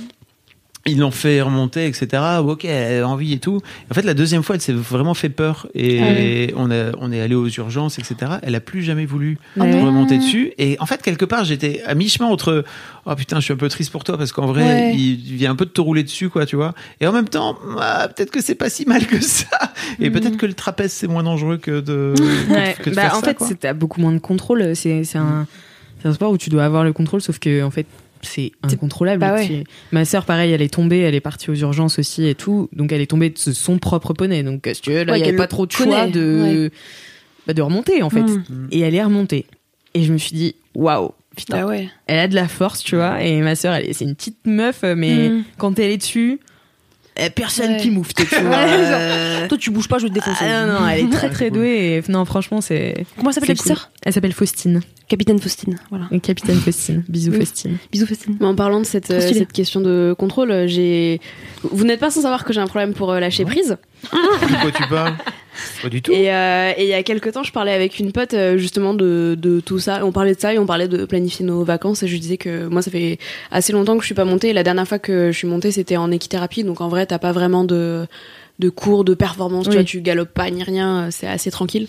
Ils 0.85 0.99
l'ont 0.99 1.11
fait 1.11 1.41
remonter, 1.41 1.85
etc. 1.85 2.21
Ok, 2.43 2.65
elle 2.65 3.03
a 3.03 3.07
envie 3.07 3.31
et 3.31 3.39
tout. 3.39 3.61
En 3.89 3.93
fait, 3.93 4.01
la 4.01 4.13
deuxième 4.13 4.43
fois, 4.43 4.55
elle 4.55 4.61
s'est 4.61 4.73
vraiment 4.73 5.13
fait 5.13 5.29
peur 5.29 5.67
et 5.73 6.49
Ah 6.51 6.57
on, 6.57 6.69
a, 6.71 6.91
on 6.99 7.09
est 7.13 7.21
allé 7.21 7.35
aux 7.35 7.47
urgences, 7.47 7.99
etc. 7.99 8.33
Elle 8.41 8.53
a 8.53 8.59
plus 8.59 8.81
jamais 8.83 9.05
voulu 9.05 9.37
Ah 9.57 9.65
non. 9.65 9.85
remonter 9.85 10.17
dessus. 10.17 10.51
Et 10.57 10.75
en 10.81 10.85
fait, 10.85 11.01
quelque 11.01 11.23
part, 11.23 11.45
j'étais 11.45 11.81
à 11.85 11.95
mi-chemin 11.95 12.27
entre 12.27 12.65
oh 13.05 13.15
putain, 13.15 13.37
je 13.39 13.45
suis 13.45 13.53
un 13.53 13.57
peu 13.57 13.69
triste 13.69 13.93
pour 13.93 14.03
toi 14.03 14.17
parce 14.17 14.33
qu'en 14.33 14.45
vrai, 14.47 14.63
Ouais. 14.63 14.91
il, 14.93 15.25
il 15.25 15.35
vient 15.37 15.51
un 15.51 15.55
peu 15.55 15.63
de 15.65 15.69
te 15.71 15.79
rouler 15.79 16.03
dessus, 16.03 16.27
quoi, 16.29 16.45
tu 16.45 16.57
vois. 16.57 16.73
Et 16.99 17.07
en 17.07 17.13
même 17.13 17.29
temps, 17.29 17.57
ah, 17.79 18.09
peut-être 18.13 18.31
que 18.31 18.41
c'est 18.41 18.55
pas 18.55 18.69
si 18.69 18.85
mal 18.85 19.07
que 19.07 19.21
ça. 19.21 19.47
Et 20.01 20.09
peut-être 20.11 20.35
que 20.35 20.45
le 20.45 20.53
trapèze 20.53 20.91
c'est 20.91 21.07
moins 21.07 21.23
dangereux 21.23 21.57
que 21.59 21.79
de. 21.79 22.13
Ouais, 22.49 22.75
que 22.77 22.89
de 22.89 22.95
bah, 22.95 23.03
faire 23.03 23.15
en 23.15 23.21
ça, 23.21 23.33
fait, 23.33 23.55
t'as 23.55 23.73
beaucoup 23.73 24.01
moins 24.01 24.11
de 24.11 24.19
contrôle. 24.19 24.75
C'est 24.75 25.05
c'est 25.05 25.17
un, 25.17 25.47
c'est 26.01 26.09
un 26.09 26.13
sport 26.13 26.31
où 26.31 26.37
tu 26.37 26.49
dois 26.49 26.65
avoir 26.65 26.83
le 26.83 26.91
contrôle, 26.91 27.21
sauf 27.21 27.39
que 27.39 27.63
en 27.63 27.71
fait, 27.71 27.85
c'est 28.23 28.51
incontrôlable. 28.63 29.19
bah 29.19 29.35
ouais. 29.35 29.63
Ma 29.91 30.05
sœur, 30.05 30.25
pareil, 30.25 30.51
elle 30.51 30.61
est 30.61 30.73
tombée, 30.73 30.99
elle 30.99 31.15
est 31.15 31.19
partie 31.21 31.49
aux 31.49 31.55
urgences 31.55 31.99
aussi 31.99 32.27
et 32.27 32.35
tout. 32.35 32.69
Donc, 32.73 32.91
elle 32.91 33.01
est 33.01 33.05
tombée 33.07 33.29
de 33.29 33.37
son 33.37 33.77
propre 33.77 34.13
poney. 34.13 34.43
Donc, 34.43 34.69
si 34.73 34.81
tu 34.81 34.91
veux, 34.91 35.03
là, 35.03 35.11
Ouais, 35.13 35.19
il 35.19 35.21
n'y 35.21 35.25
qu'elle 35.27 35.35
avait 35.35 35.37
pas 35.43 35.47
trop 35.47 35.65
de 35.65 35.71
choix 35.71 36.07
de, 36.07 36.71
bah, 37.47 37.53
de 37.53 37.61
remonter, 37.61 38.01
en 38.03 38.09
fait. 38.09 38.21
Mm. 38.21 38.67
Et 38.71 38.79
elle 38.81 38.95
est 38.95 39.03
remontée. 39.03 39.45
Et 39.93 40.03
je 40.03 40.11
me 40.13 40.17
suis 40.17 40.35
dit, 40.35 40.55
waouh, 40.75 41.11
putain, 41.35 41.61
Bah 41.61 41.65
ouais. 41.67 41.89
elle 42.07 42.19
a 42.19 42.27
de 42.27 42.35
la 42.35 42.47
force, 42.47 42.83
tu 42.83 42.95
vois. 42.95 43.21
Et 43.23 43.39
ma 43.41 43.55
sœur, 43.55 43.73
elle 43.75 43.89
est- 43.89 43.93
c'est 43.93 44.05
une 44.05 44.15
petite 44.15 44.45
meuf, 44.45 44.83
mais 44.83 45.29
Mm. 45.29 45.43
quand 45.57 45.77
elle 45.79 45.91
est 45.91 45.97
dessus, 45.97 46.39
personne 47.35 47.71
Ouais. 47.73 47.77
qui 47.77 47.89
mouffe, 47.91 48.13
tu 48.13 48.23
vois. 48.43 48.55
Euh, 48.57 49.47
Toi, 49.47 49.57
tu 49.57 49.69
bouges 49.71 49.87
pas, 49.87 49.97
je 49.99 50.03
vais 50.03 50.09
te 50.09 50.13
défoncer. 50.15 50.45
ah, 50.45 50.65
non, 50.65 50.79
non, 50.79 50.87
elle 50.87 51.05
est 51.05 51.09
très 51.11 51.29
très 51.29 51.51
douée. 51.51 52.01
Et, 52.07 52.11
non, 52.11 52.25
franchement, 52.25 52.61
c'est. 52.61 53.05
Comment 53.17 53.29
elle 53.29 53.33
s'appelle 53.35 53.49
la 53.49 53.55
petite 53.55 53.67
cool. 53.73 53.81
Elle 54.05 54.13
s'appelle 54.13 54.33
Faustine. 54.33 54.81
Capitaine 55.07 55.39
Faustine. 55.39 55.75
Voilà. 55.89 56.07
Et 56.11 56.19
Capitaine 56.19 56.55
Faustine. 56.57 57.03
Bisous, 57.09 57.31
Oui. 57.31 57.39
Faustine. 57.39 57.77
Bisous, 57.91 58.07
Faustine. 58.07 58.37
Mais 58.39 58.45
en 58.47 58.55
parlant 58.55 58.79
de 58.79 58.85
cette, 58.85 59.11
euh, 59.11 59.19
cette 59.19 59.51
question 59.51 59.81
de 59.81 60.15
contrôle, 60.17 60.49
euh, 60.51 60.67
j'ai. 60.67 61.19
Vous 61.63 61.83
n'êtes 61.85 61.99
pas 61.99 62.09
sans 62.09 62.21
savoir 62.21 62.45
que 62.45 62.53
j'ai 62.53 62.61
un 62.61 62.67
problème 62.67 62.93
pour 62.93 63.11
euh, 63.11 63.19
lâcher 63.19 63.45
prise. 63.45 63.77
De 64.11 64.61
quoi 64.61 64.71
tu 64.71 64.87
parles? 64.87 65.15
Pas 65.81 65.89
du 65.89 66.01
tout. 66.01 66.11
Et, 66.11 66.33
euh, 66.33 66.71
et 66.75 66.83
il 66.83 66.89
y 66.89 66.93
a 66.93 67.03
quelques 67.03 67.31
temps, 67.31 67.43
je 67.43 67.51
parlais 67.51 67.73
avec 67.73 67.99
une 67.99 68.11
pote 68.11 68.33
euh, 68.33 68.57
justement 68.57 68.93
de, 68.93 69.35
de 69.39 69.59
tout 69.59 69.79
ça. 69.79 69.99
Et 69.99 70.03
on 70.03 70.11
parlait 70.11 70.33
de 70.33 70.39
ça 70.39 70.53
et 70.53 70.59
on 70.59 70.65
parlait 70.65 70.87
de 70.87 71.05
planifier 71.05 71.45
nos 71.45 71.63
vacances. 71.63 72.03
Et 72.03 72.07
je 72.07 72.13
lui 72.13 72.19
disais 72.19 72.37
que 72.37 72.67
moi, 72.67 72.81
ça 72.81 72.89
fait 72.91 73.19
assez 73.51 73.71
longtemps 73.71 73.95
que 73.95 74.01
je 74.01 74.07
suis 74.07 74.15
pas 74.15 74.25
montée. 74.25 74.49
Et 74.49 74.53
la 74.53 74.63
dernière 74.63 74.87
fois 74.87 74.99
que 74.99 75.31
je 75.31 75.37
suis 75.37 75.47
montée, 75.47 75.71
c'était 75.71 75.97
en 75.97 76.11
équithérapie. 76.11 76.63
Donc 76.63 76.81
en 76.81 76.89
vrai, 76.89 77.05
t'as 77.05 77.19
pas 77.19 77.31
vraiment 77.31 77.63
de, 77.63 78.07
de 78.59 78.69
cours 78.69 79.03
de 79.03 79.13
performance. 79.13 79.67
Tu 79.69 79.75
vois, 79.75 79.83
tu 79.83 80.01
galopes 80.01 80.33
pas 80.33 80.49
ni 80.49 80.63
rien. 80.63 81.09
C'est 81.11 81.27
assez 81.27 81.51
tranquille. 81.51 81.87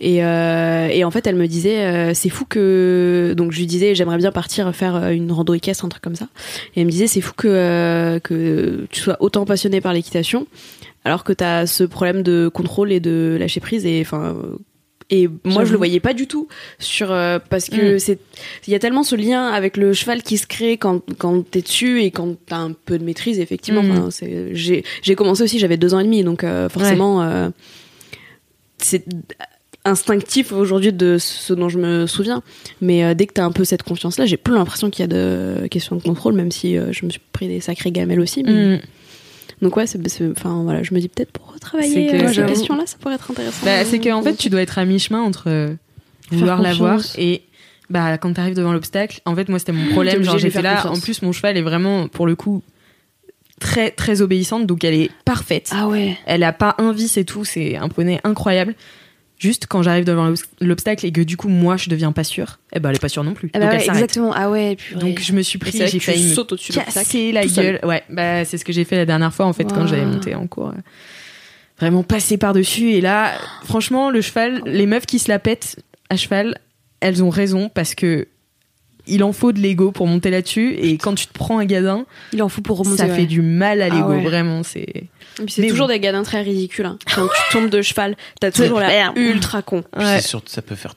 Et, 0.00 0.24
euh, 0.24 0.88
et 0.88 1.04
en 1.04 1.10
fait, 1.10 1.26
elle 1.26 1.36
me 1.36 1.46
disait, 1.46 1.84
euh, 1.84 2.14
c'est 2.14 2.30
fou 2.30 2.46
que. 2.48 3.34
Donc 3.36 3.52
je 3.52 3.58
lui 3.58 3.66
disais, 3.66 3.94
j'aimerais 3.94 4.16
bien 4.18 4.32
partir 4.32 4.74
faire 4.74 5.10
une 5.10 5.30
rando 5.30 5.54
équestre, 5.54 5.84
un 5.84 5.88
truc 5.88 6.02
comme 6.02 6.16
ça. 6.16 6.28
Et 6.74 6.80
elle 6.80 6.86
me 6.86 6.90
disait, 6.90 7.06
c'est 7.06 7.20
fou 7.20 7.32
que, 7.36 7.48
euh, 7.48 8.18
que 8.18 8.86
tu 8.90 9.00
sois 9.00 9.16
autant 9.20 9.44
passionnée 9.44 9.80
par 9.80 9.92
l'équitation, 9.92 10.46
alors 11.04 11.24
que 11.24 11.32
tu 11.32 11.44
as 11.44 11.66
ce 11.66 11.84
problème 11.84 12.22
de 12.22 12.48
contrôle 12.52 12.92
et 12.92 13.00
de 13.00 13.36
lâcher 13.38 13.60
prise. 13.60 13.84
Et 13.86 14.00
enfin. 14.00 14.36
Et 15.10 15.28
moi, 15.44 15.66
je 15.66 15.72
le 15.72 15.76
voyais 15.76 16.00
pas 16.00 16.14
du 16.14 16.26
tout 16.26 16.48
sur 16.78 17.12
euh, 17.12 17.38
parce 17.50 17.68
que 17.68 17.96
Mm. 17.96 17.98
c'est 17.98 18.18
il 18.66 18.72
y 18.72 18.74
a 18.74 18.78
tellement 18.78 19.02
ce 19.02 19.14
lien 19.14 19.48
avec 19.48 19.76
le 19.76 19.92
cheval 19.92 20.22
qui 20.22 20.38
se 20.38 20.46
crée 20.46 20.78
quand 20.78 21.02
quand 21.18 21.42
t'es 21.48 21.60
dessus 21.60 22.02
et 22.02 22.10
quand 22.10 22.36
t'as 22.46 22.56
un 22.56 22.72
peu 22.72 22.98
de 22.98 23.04
maîtrise 23.04 23.38
effectivement. 23.38 23.82
Mm. 23.82 23.90
Enfin, 23.90 24.10
c'est 24.10 24.54
j'ai 24.54 24.82
j'ai 25.02 25.14
commencé 25.14 25.42
aussi 25.42 25.58
j'avais 25.58 25.76
deux 25.76 25.92
ans 25.92 26.00
et 26.00 26.04
demi 26.04 26.24
donc 26.24 26.42
euh, 26.42 26.70
forcément 26.70 27.22
euh, 27.22 27.50
c'est 28.78 29.04
instinctif 29.84 30.52
aujourd'hui 30.52 30.92
de 30.94 31.18
ce 31.18 31.52
dont 31.52 31.68
je 31.68 31.78
me 31.78 32.06
souviens. 32.06 32.42
Mais 32.80 33.14
dès 33.14 33.26
que 33.26 33.34
t'as 33.34 33.44
un 33.44 33.52
peu 33.52 33.64
cette 33.64 33.82
confiance-là, 33.82 34.24
j'ai 34.24 34.38
plus 34.38 34.54
l'impression 34.54 34.88
qu'il 34.88 35.02
y 35.02 35.04
a 35.04 35.08
de 35.08 35.66
questions 35.70 35.96
de 35.96 36.02
contrôle, 36.02 36.32
même 36.32 36.50
si 36.50 36.76
je 36.76 37.04
me 37.04 37.10
suis 37.10 37.20
pris 37.32 37.48
des 37.48 37.60
sacrées 37.60 37.92
gamelles 37.92 38.20
aussi. 38.20 38.42
mais- 38.42 38.76
Mm. 38.76 38.80
Donc 39.64 39.78
ouais, 39.78 39.86
c'est, 39.86 39.98
enfin 40.30 40.62
voilà, 40.62 40.82
je 40.82 40.92
me 40.92 41.00
dis 41.00 41.08
peut-être 41.08 41.32
pour 41.32 41.50
retravailler 41.50 42.08
que- 42.08 42.16
euh, 42.16 42.28
ces 42.32 42.44
questions-là, 42.44 42.82
ça 42.84 42.98
pourrait 43.00 43.14
être 43.14 43.30
intéressant. 43.30 43.64
Bah, 43.64 43.82
c'est 43.86 43.98
qu'en 43.98 44.22
fait, 44.22 44.36
tu 44.36 44.50
dois 44.50 44.60
être 44.60 44.78
à 44.78 44.84
mi-chemin 44.84 45.22
entre 45.22 45.44
euh, 45.48 45.74
vouloir 46.30 46.60
l'avoir 46.60 47.00
et 47.16 47.42
bah 47.88 48.18
quand 48.18 48.34
t'arrives 48.34 48.54
devant 48.54 48.74
l'obstacle. 48.74 49.22
En 49.24 49.34
fait, 49.34 49.48
moi, 49.48 49.58
c'était 49.58 49.72
mon 49.72 49.86
problème. 49.90 50.22
Genre, 50.22 50.36
j'étais 50.36 50.60
là. 50.60 50.76
confiance. 50.76 50.98
En 50.98 51.00
plus, 51.00 51.22
mon 51.22 51.32
cheval 51.32 51.56
est 51.56 51.62
vraiment, 51.62 52.08
pour 52.08 52.26
le 52.26 52.36
coup, 52.36 52.62
très 53.58 53.90
très 53.90 54.20
obéissante, 54.20 54.66
donc 54.66 54.84
elle 54.84 54.94
est 54.94 55.10
parfaite. 55.24 55.70
Ah 55.72 55.88
ouais. 55.88 56.18
Elle 56.26 56.42
a 56.42 56.52
pas 56.52 56.74
un 56.76 56.92
vice 56.92 57.16
et 57.16 57.24
tout. 57.24 57.46
C'est 57.46 57.76
un 57.76 57.88
poney 57.88 58.20
incroyable. 58.22 58.74
Juste 59.44 59.66
quand 59.66 59.82
j'arrive 59.82 60.04
devant 60.04 60.26
l'obs- 60.28 60.48
l'obstacle 60.62 61.04
et 61.04 61.12
que 61.12 61.20
du 61.20 61.36
coup 61.36 61.48
moi 61.48 61.76
je 61.76 61.90
deviens 61.90 62.12
pas 62.12 62.24
sûre, 62.24 62.60
eh 62.72 62.80
ben 62.80 62.88
elle 62.88 62.96
est 62.96 62.98
pas 62.98 63.10
sûre 63.10 63.24
non 63.24 63.34
plus. 63.34 63.50
Ah 63.52 63.58
bah 63.58 63.64
donc 63.66 63.72
ouais, 63.72 63.78
elle 63.80 63.84
s'arrête. 63.84 64.02
exactement. 64.04 64.32
Ah 64.34 64.50
ouais. 64.50 64.76
purée. 64.76 65.00
Donc 65.00 65.20
je 65.20 65.32
me 65.34 65.42
suis 65.42 65.58
pris, 65.58 65.72
j'ai 65.72 65.98
failli 66.00 66.24
me 66.30 66.40
au-dessus 66.40 66.72
de 66.72 66.78
l'obstacle, 66.78 66.98
casser 67.06 67.30
la 67.32 67.46
gueule. 67.46 67.78
Ouais, 67.84 68.02
bah 68.08 68.44
c'est 68.46 68.56
ce 68.56 68.64
que 68.64 68.72
j'ai 68.72 68.84
fait 68.84 68.96
la 68.96 69.04
dernière 69.04 69.34
fois 69.34 69.44
en 69.44 69.52
fait 69.52 69.64
quand 69.64 69.82
Wow. 69.82 69.86
j'allais 69.88 70.06
monter 70.06 70.34
en 70.34 70.46
cours. 70.46 70.72
Vraiment 71.78 72.02
passer 72.04 72.38
par 72.38 72.52
dessus 72.52 72.92
et 72.92 73.00
là, 73.00 73.32
franchement, 73.64 74.10
le 74.10 74.20
cheval, 74.22 74.62
les 74.64 74.86
meufs 74.86 75.06
qui 75.06 75.18
se 75.18 75.28
la 75.28 75.38
pètent 75.40 75.76
à 76.08 76.16
cheval, 76.16 76.56
elles 77.00 77.22
ont 77.24 77.30
raison 77.30 77.68
parce 77.68 77.94
que 77.94 78.28
il 79.06 79.22
en 79.24 79.32
faut 79.32 79.52
de 79.52 79.58
l'ego 79.60 79.92
pour 79.92 80.06
monter 80.06 80.30
là-dessus 80.30 80.74
et 80.78 80.96
quand 80.98 81.14
tu 81.14 81.26
te 81.26 81.32
prends 81.32 81.58
un 81.58 81.64
gadin, 81.64 82.06
il 82.32 82.42
en 82.42 82.48
faut 82.48 82.62
pour 82.62 82.78
remonter. 82.78 82.96
ça 82.98 83.06
ouais. 83.06 83.14
fait 83.16 83.26
du 83.26 83.42
mal 83.42 83.82
à 83.82 83.86
Ah 83.90 83.94
l'ego, 83.94 84.08
ouais. 84.10 84.22
vraiment. 84.22 84.62
C'est 84.62 84.80
Et 84.80 85.08
puis 85.44 85.50
c'est 85.50 85.62
Mais 85.62 85.68
toujours 85.68 85.86
bon. 85.88 85.92
des 85.94 86.00
gadins 86.00 86.22
très 86.22 86.42
ridicules. 86.42 86.86
hein. 86.86 86.98
Quand 87.14 87.26
tu 87.26 87.52
tombes 87.52 87.70
de 87.70 87.82
cheval, 87.82 88.16
t'as 88.40 88.50
toujours 88.50 88.80
l'air 88.80 89.12
ultra 89.16 89.62
con. 89.62 89.82
Puis 89.96 90.04
Ouais. 90.04 90.20
c'est 90.20 90.28
sûr, 90.28 90.42
ça 90.46 90.62
peut 90.62 90.74
faire 90.74 90.94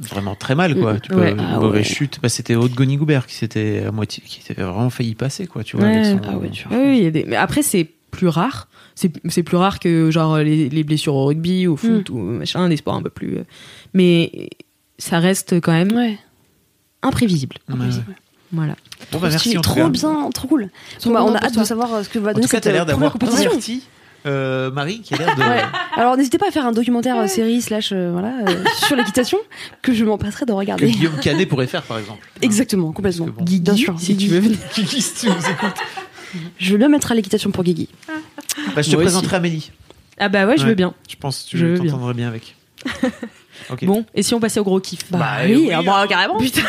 vraiment 0.00 0.34
très 0.36 0.54
mal, 0.54 0.74
quoi. 0.76 0.94
Mm. 0.94 1.00
Tu 1.00 1.08
peux, 1.10 1.20
Ouais. 1.20 1.32
une 1.32 1.40
Ah 1.40 1.58
mauvaise 1.58 1.86
ouais. 1.86 1.94
chute. 1.94 2.18
Bah, 2.22 2.28
c'était 2.28 2.54
Haute 2.54 2.72
Gonigoubert 2.74 3.26
qui 3.26 3.34
s'était 3.34 3.82
à 3.86 3.90
moitié, 3.90 4.22
qui 4.26 4.40
s'était 4.42 4.62
vraiment 4.62 4.90
failli 4.90 5.14
passer, 5.14 5.46
quoi. 5.46 5.64
Tu 5.64 5.76
vois. 5.76 5.86
Ouais. 5.86 5.96
avec 5.96 6.06
son- 6.06 6.20
Ah 6.30 6.36
ouais, 6.38 6.50
tu 6.50 6.64
Ah 6.70 6.74
oui, 6.76 6.98
il 6.98 7.04
y 7.04 7.06
a 7.06 7.10
des... 7.10 7.24
mais 7.24 7.36
après 7.36 7.62
c'est 7.62 7.84
plus 8.10 8.28
rare. 8.28 8.68
C'est 8.94 9.42
plus 9.44 9.56
rare 9.56 9.78
que 9.78 10.10
genre 10.10 10.38
les, 10.38 10.68
les 10.70 10.82
blessures 10.82 11.14
au 11.14 11.26
rugby, 11.26 11.66
au 11.68 11.76
foot 11.76 12.10
ou 12.10 12.16
machin, 12.18 12.68
des 12.68 12.76
sports 12.76 12.94
un 12.96 13.02
peu 13.02 13.10
plus. 13.10 13.36
euh, 13.38 13.44
Mais 13.94 14.50
ça 14.98 15.18
reste 15.20 15.60
quand 15.60 15.70
même 15.72 15.92
Ouais. 15.92 16.18
Imprévisible. 17.02 17.56
Voilà. 18.50 18.74
Bon, 19.12 19.18
bah, 19.18 19.28
merci. 19.30 19.56
en 19.58 19.60
trop 19.60 19.88
bien, 19.88 20.30
trop 20.32 20.48
cool. 20.48 20.70
Bon, 21.04 21.12
bah, 21.12 21.22
on 21.24 21.34
a 21.34 21.38
hâte 21.44 21.58
de 21.58 21.64
savoir 21.64 21.92
euh, 21.94 22.02
ce 22.02 22.08
que 22.08 22.18
va 22.18 22.30
En 22.30 22.34
donner 22.34 22.46
tout 22.46 22.50
cas, 22.50 22.56
cette 22.56 22.64
t'as 22.64 22.72
l'air 22.72 22.82
euh, 22.82 22.86
première 22.86 23.10
d'avoir 23.10 23.12
compétition. 23.12 23.50
converti 23.50 23.82
euh, 24.26 24.70
Marie, 24.72 25.00
qui 25.02 25.14
a 25.14 25.18
l'air 25.18 25.36
de. 25.36 25.40
Ouais. 25.42 25.62
Alors 25.96 26.16
n'hésitez 26.16 26.38
pas 26.38 26.48
à 26.48 26.50
faire 26.50 26.66
un 26.66 26.72
documentaire 26.72 27.16
euh, 27.18 27.26
série 27.28 27.60
slash 27.62 27.90
euh, 27.92 28.10
voilà 28.10 28.32
euh, 28.48 28.64
sur 28.86 28.96
l'équitation 28.96 29.38
que 29.82 29.92
je 29.94 30.04
m'en 30.04 30.16
passerai 30.18 30.44
de 30.46 30.50
Que 30.50 30.56
regarder. 30.56 30.90
Guillaume 30.90 31.18
Canet 31.20 31.48
pourrait 31.48 31.66
faire, 31.68 31.82
par 31.82 31.98
exemple. 31.98 32.26
Exactement, 32.42 32.90
complètement. 32.92 33.26
Que 33.26 33.30
bon. 33.30 33.44
Guigui, 33.44 33.60
Bien 33.60 33.76
sûr, 33.76 33.94
si 34.00 34.14
Guigui. 34.14 34.26
tu 34.26 34.32
veux 34.34 34.40
venir. 34.40 34.58
Guigui, 34.74 35.02
si 35.02 35.14
tu 35.14 35.26
nous 35.26 35.32
écoutes. 35.34 35.78
Je 36.58 36.72
veux 36.72 36.78
bien 36.78 36.88
mettre 36.88 37.12
à 37.12 37.14
l'équitation 37.14 37.50
pour 37.50 37.62
Guigui. 37.64 37.88
Bah, 38.08 38.14
je 38.56 38.62
te 38.64 38.72
Moi 38.74 38.80
aussi. 38.82 38.96
présenterai 38.96 39.36
Amélie. 39.36 39.70
Ah 40.18 40.28
bah 40.28 40.46
ouais, 40.46 40.56
je 40.56 40.62
Ouais. 40.64 40.70
veux 40.70 40.74
bien. 40.74 40.94
Je 41.08 41.16
pense 41.16 41.46
que 41.50 41.56
Je 41.56 41.76
tu 41.80 41.86
t'entendrais 41.86 42.14
bien 42.14 42.28
avec. 42.28 42.56
Ok. 43.70 43.84
Bon, 43.84 44.04
et 44.14 44.22
si 44.22 44.34
on 44.34 44.40
passait 44.40 44.60
au 44.60 44.64
gros 44.64 44.80
kiff 44.80 45.10
Bah 45.10 45.38
oui, 45.44 45.70
ah 45.72 45.82
bah, 45.82 46.06
carrément. 46.08 46.38
Putain, 46.38 46.62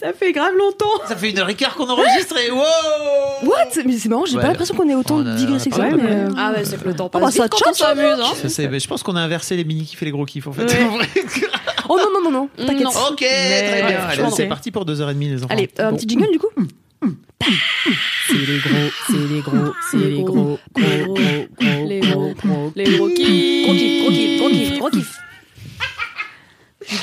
ça 0.00 0.12
fait 0.12 0.32
grave 0.32 0.54
longtemps. 0.56 0.86
Ça 1.08 1.16
fait 1.16 1.30
une 1.30 1.38
heure 1.38 1.48
et 1.48 1.54
quart 1.54 1.74
qu'on 1.74 1.88
enregistre 1.88 2.36
et 2.38 2.50
wow 2.50 2.60
What? 3.42 3.82
Mais 3.84 3.98
c'est 3.98 4.08
marrant, 4.08 4.24
j'ai 4.24 4.36
Ouais, 4.36 4.42
pas 4.42 4.48
l'impression 4.48 4.74
qu'on 4.74 4.88
ait 4.88 4.94
autant 4.94 5.20
a 5.20 5.24
que 5.36 5.58
ça. 5.58 5.70
pas 5.70 5.90
mais, 5.90 6.02
euh, 6.04 6.28
Ah 6.36 6.52
ouais, 6.52 6.64
c'est 6.64 6.80
que 6.80 6.88
le 6.88 6.94
temps 6.94 7.10
bah, 7.12 7.20
passe 7.20 7.34
ça 7.34 7.42
vite 7.44 7.52
quand 7.52 7.70
on 7.70 7.74
s'amuse. 7.74 8.04
Hein. 8.20 8.32
Ça, 8.40 8.48
c'est- 8.48 8.78
je 8.80 8.88
pense 8.88 9.02
qu'on 9.02 9.16
a 9.16 9.20
inversé 9.20 9.56
les 9.56 9.64
mini 9.64 9.84
kiffs 9.84 10.00
et 10.02 10.04
les 10.06 10.10
gros 10.12 10.24
kiffs 10.24 10.46
en 10.46 10.52
fait. 10.52 10.64
Ouais. 10.64 10.84
En 10.84 10.90
vrai. 10.96 11.08
Oh 11.88 11.98
non, 11.98 12.06
non, 12.20 12.30
non, 12.30 12.48
non, 12.58 12.66
t'inquiète. 12.66 12.82
Non. 12.84 12.90
ok, 13.10 13.16
très 13.18 13.82
bien. 13.86 13.88
Ouais, 14.08 14.18
Allez, 14.18 14.30
c'est 14.34 14.46
parti 14.46 14.70
pour 14.70 14.84
2h30 14.84 15.18
les 15.18 15.44
enfants. 15.44 15.52
Allez, 15.52 15.70
euh, 15.78 15.88
un 15.88 15.90
Bon. 15.90 15.96
petit 15.96 16.08
jingle 16.08 16.30
du 16.32 16.38
coup? 16.38 16.48
C'est 18.28 18.34
les 18.34 18.58
gros, 18.58 18.90
c'est 19.06 19.28
les 19.28 19.40
gros, 19.40 19.72
c'est 19.90 19.96
les 19.98 20.22
gros, 20.22 20.32
gros, 20.32 20.58
gros, 20.74 21.14
gros, 21.14 21.86
Les 21.88 22.00
gros, 22.00 22.20
gros. 22.20 22.34
gros, 22.34 22.72
Les 22.74 22.84
gros 22.96 23.08
kiffs. 23.08 23.64
Gros 23.64 23.74
kiff, 23.74 24.02
gros 24.02 24.10
kiff, 24.10 24.40
gros 24.40 24.50
kiff, 24.50 24.78
gros 24.78 24.90
kiff. 24.90 25.18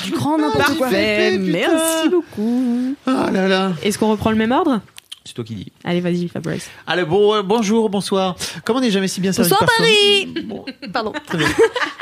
Du 0.04 0.10
grand 0.12 0.38
n'importe 0.38 0.76
quoi. 0.78 0.86
Parfait, 0.88 1.38
merci 1.38 2.08
beaucoup. 2.08 2.94
Oh 3.06 3.10
là 3.32 3.48
là. 3.48 3.72
Est-ce 3.82 3.98
qu'on 3.98 4.10
reprend 4.10 4.30
le 4.30 4.36
même 4.36 4.52
ordre? 4.52 4.80
C'est 5.26 5.32
toi 5.32 5.42
qui 5.44 5.54
dis. 5.54 5.72
Allez, 5.84 6.02
vas-y, 6.02 6.28
Fabrice. 6.28 6.68
Allez, 6.86 7.04
bon, 7.04 7.34
euh, 7.34 7.42
bonjour, 7.42 7.88
bonsoir. 7.88 8.36
Comment 8.62 8.80
on 8.80 8.82
n'est 8.82 8.90
jamais 8.90 9.08
si 9.08 9.22
bien 9.22 9.32
servi 9.32 9.48
Bonsoir 9.48 9.60
par 9.66 9.74
soi 9.74 9.86
Paris 9.86 10.44
Bon, 10.44 10.66
Pardon. 10.92 11.12
très 11.26 11.38
bien. 11.38 11.46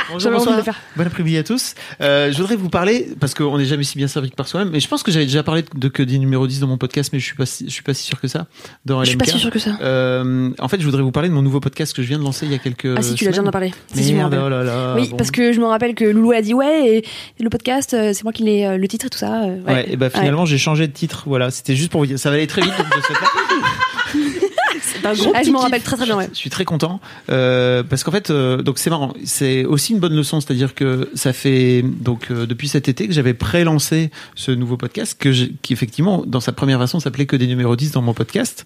Bonjour, 0.09 0.20
J'avais 0.32 0.35
envie 0.35 0.44
de 0.47 0.51
bonsoir. 0.57 0.65
faire. 0.65 0.81
Bon 0.97 1.07
après-midi 1.07 1.39
à 1.39 1.44
tous. 1.44 1.74
Euh, 2.01 2.32
je 2.32 2.36
voudrais 2.36 2.57
vous 2.57 2.69
parler, 2.69 3.07
parce 3.20 3.35
qu'on 3.35 3.57
n'est 3.57 3.65
jamais 3.66 3.85
si 3.85 3.97
bien 3.97 4.09
servi 4.09 4.31
que 4.31 4.35
par 4.35 4.49
soi-même, 4.49 4.70
mais 4.70 4.81
je 4.81 4.89
pense 4.89 5.05
que 5.05 5.12
j'avais 5.12 5.27
déjà 5.27 5.44
parlé 5.44 5.65
de 5.77 5.89
que 5.89 6.03
des 6.03 6.19
numéros 6.19 6.49
10 6.49 6.59
dans 6.59 6.66
mon 6.66 6.77
podcast, 6.77 7.11
mais 7.12 7.20
je 7.20 7.24
suis 7.24 7.36
pas 7.36 7.47
si, 7.47 7.66
je 7.66 7.70
suis 7.70 7.85
pas 7.85 7.94
si 7.94 8.03
sûr 8.05 8.20
que 8.20 8.27
ça. 8.27 8.47
Dans 8.85 9.03
Je 9.05 9.11
suis 9.11 9.16
pas 9.16 9.24
LMK. 9.27 9.35
si 9.35 9.39
sûr 9.40 9.51
que 9.51 9.61
ça. 9.61 9.70
Euh, 9.81 10.51
en 10.59 10.66
fait, 10.66 10.81
je 10.81 10.85
voudrais 10.85 11.03
vous 11.03 11.12
parler 11.12 11.28
de 11.28 11.35
mon 11.35 11.40
nouveau 11.40 11.61
podcast 11.61 11.94
que 11.94 12.03
je 12.03 12.09
viens 12.09 12.19
de 12.19 12.24
lancer 12.24 12.47
il 12.47 12.53
y 12.53 12.55
a 12.57 12.59
quelques 12.59 12.93
Ah 12.99 13.01
si, 13.01 13.15
tu 13.15 13.24
l'as 13.24 13.31
déjà 13.31 13.43
en 13.43 13.51
parlé. 13.53 13.73
Si, 13.94 14.03
si, 14.03 14.12
Merde, 14.12 14.36
oh 14.44 14.49
là 14.49 14.65
là. 14.65 14.94
Oui, 14.99 15.09
bon. 15.09 15.16
parce 15.16 15.31
que 15.31 15.53
je 15.53 15.61
me 15.61 15.66
rappelle 15.66 15.94
que 15.94 16.05
Loulou 16.05 16.32
a 16.32 16.43
dit 16.43 16.53
ouais, 16.53 16.97
et 16.97 17.05
le 17.43 17.49
podcast, 17.49 17.90
c'est 18.12 18.24
moi 18.24 18.32
qui 18.32 18.43
l'ai 18.43 18.77
le 18.77 18.89
titre 18.89 19.07
et 19.07 19.11
tout 19.11 19.19
ça. 19.19 19.44
Ouais, 19.66 19.93
et 19.93 19.97
bah 19.97 20.11
finalement 20.11 20.44
j'ai 20.47 20.59
changé 20.59 20.89
de 20.89 20.93
titre. 20.93 21.23
Voilà, 21.27 21.53
c'était 21.53 21.77
juste 21.77 21.93
pour 21.93 22.01
vous 22.01 22.07
dire. 22.09 22.19
Ça 22.19 22.28
va 22.28 22.36
aller 22.36 22.49
très 22.49 22.61
vite. 22.62 22.73
C'est 24.80 25.06
un 25.06 25.14
gros. 25.14 25.32
Ah, 25.34 25.43
je 25.43 25.51
m'en 25.51 25.60
rappelle 25.60 25.82
très 25.82 25.97
très 25.97 26.06
bien. 26.06 26.16
Ouais. 26.16 26.28
Je 26.32 26.39
suis 26.39 26.51
très 26.51 26.64
content 26.64 27.01
euh, 27.30 27.82
parce 27.82 28.05
qu'en 28.05 28.10
fait, 28.10 28.30
euh, 28.30 28.62
donc 28.62 28.78
c'est 28.78 28.90
marrant. 28.90 29.14
C'est 29.24 29.64
aussi 29.64 29.93
une 29.93 30.01
bonne 30.01 30.14
leçon, 30.14 30.40
c'est-à-dire 30.40 30.74
que 30.74 31.10
ça 31.14 31.32
fait 31.32 31.82
donc 31.82 32.30
euh, 32.30 32.47
depuis 32.47 32.68
cet 32.68 32.89
été 32.89 33.06
que 33.06 33.14
j'avais 33.14 33.34
pré-lancé 33.34 34.10
ce 34.34 34.51
nouveau 34.51 34.76
podcast 34.76 35.16
que 35.18 35.30
qui 35.62 35.72
effectivement 35.72 36.24
dans 36.26 36.40
sa 36.40 36.52
première 36.52 36.78
version 36.78 37.01
s'appelait 37.01 37.26
que 37.26 37.36
des 37.36 37.47
numéros 37.47 37.76
10 37.76 37.93
dans 37.93 38.02
mon 38.02 38.14
podcast. 38.14 38.64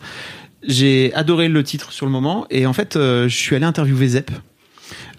J'ai 0.62 1.12
adoré 1.14 1.48
le 1.48 1.62
titre 1.62 1.92
sur 1.92 2.06
le 2.06 2.12
moment 2.12 2.46
et 2.50 2.66
en 2.66 2.72
fait 2.72 2.96
euh, 2.96 3.28
je 3.28 3.36
suis 3.36 3.54
allé 3.54 3.64
interviewer 3.64 4.08
Zep. 4.08 4.30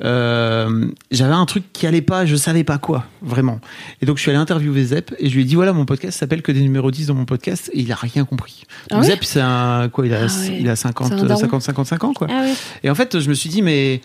Euh, 0.02 0.88
j'avais 1.12 1.34
un 1.34 1.46
truc 1.46 1.64
qui 1.74 1.88
allait 1.88 2.02
pas, 2.02 2.26
je 2.26 2.36
savais 2.36 2.64
pas 2.64 2.78
quoi, 2.78 3.06
vraiment. 3.22 3.60
Et 4.02 4.06
donc 4.06 4.18
je 4.18 4.22
suis 4.22 4.30
allé 4.32 4.40
interviewer 4.40 4.84
Zep 4.86 5.14
et 5.20 5.30
je 5.30 5.36
lui 5.36 5.42
ai 5.42 5.46
dit 5.46 5.56
voilà 5.56 5.74
mon 5.74 5.86
podcast 5.86 6.20
s'appelle 6.20 6.42
que 6.42 6.52
des 6.52 6.62
numéros 6.62 6.92
10 6.92 7.08
dans 7.08 7.16
mon 7.16 7.26
podcast 7.26 7.70
et 7.74 7.80
il 7.82 7.92
a 7.92 7.96
rien 7.96 8.26
compris. 8.26 8.64
Donc 8.90 9.00
Ah 9.00 9.02
ouais 9.02 9.08
Zep 9.08 9.24
c'est 9.24 9.42
un 9.42 9.90
quoi 9.90 10.06
il 10.06 10.14
a 10.14 10.20
Ah 10.22 10.26
ouais. 10.26 10.58
il 10.60 10.70
a 10.70 10.76
50 10.76 11.08
C'est 11.08 11.14
un 11.14 11.24
daron. 11.26 11.40
50 11.42 11.62
55 11.62 12.04
ans 12.04 12.14
quoi. 12.14 12.28
Ah. 12.30 12.46
Et 12.84 12.90
en 12.90 12.96
fait, 12.96 13.20
je 13.20 13.30
me 13.30 13.34
suis 13.34 13.50
dit, 13.50 13.62
mais 13.62 14.02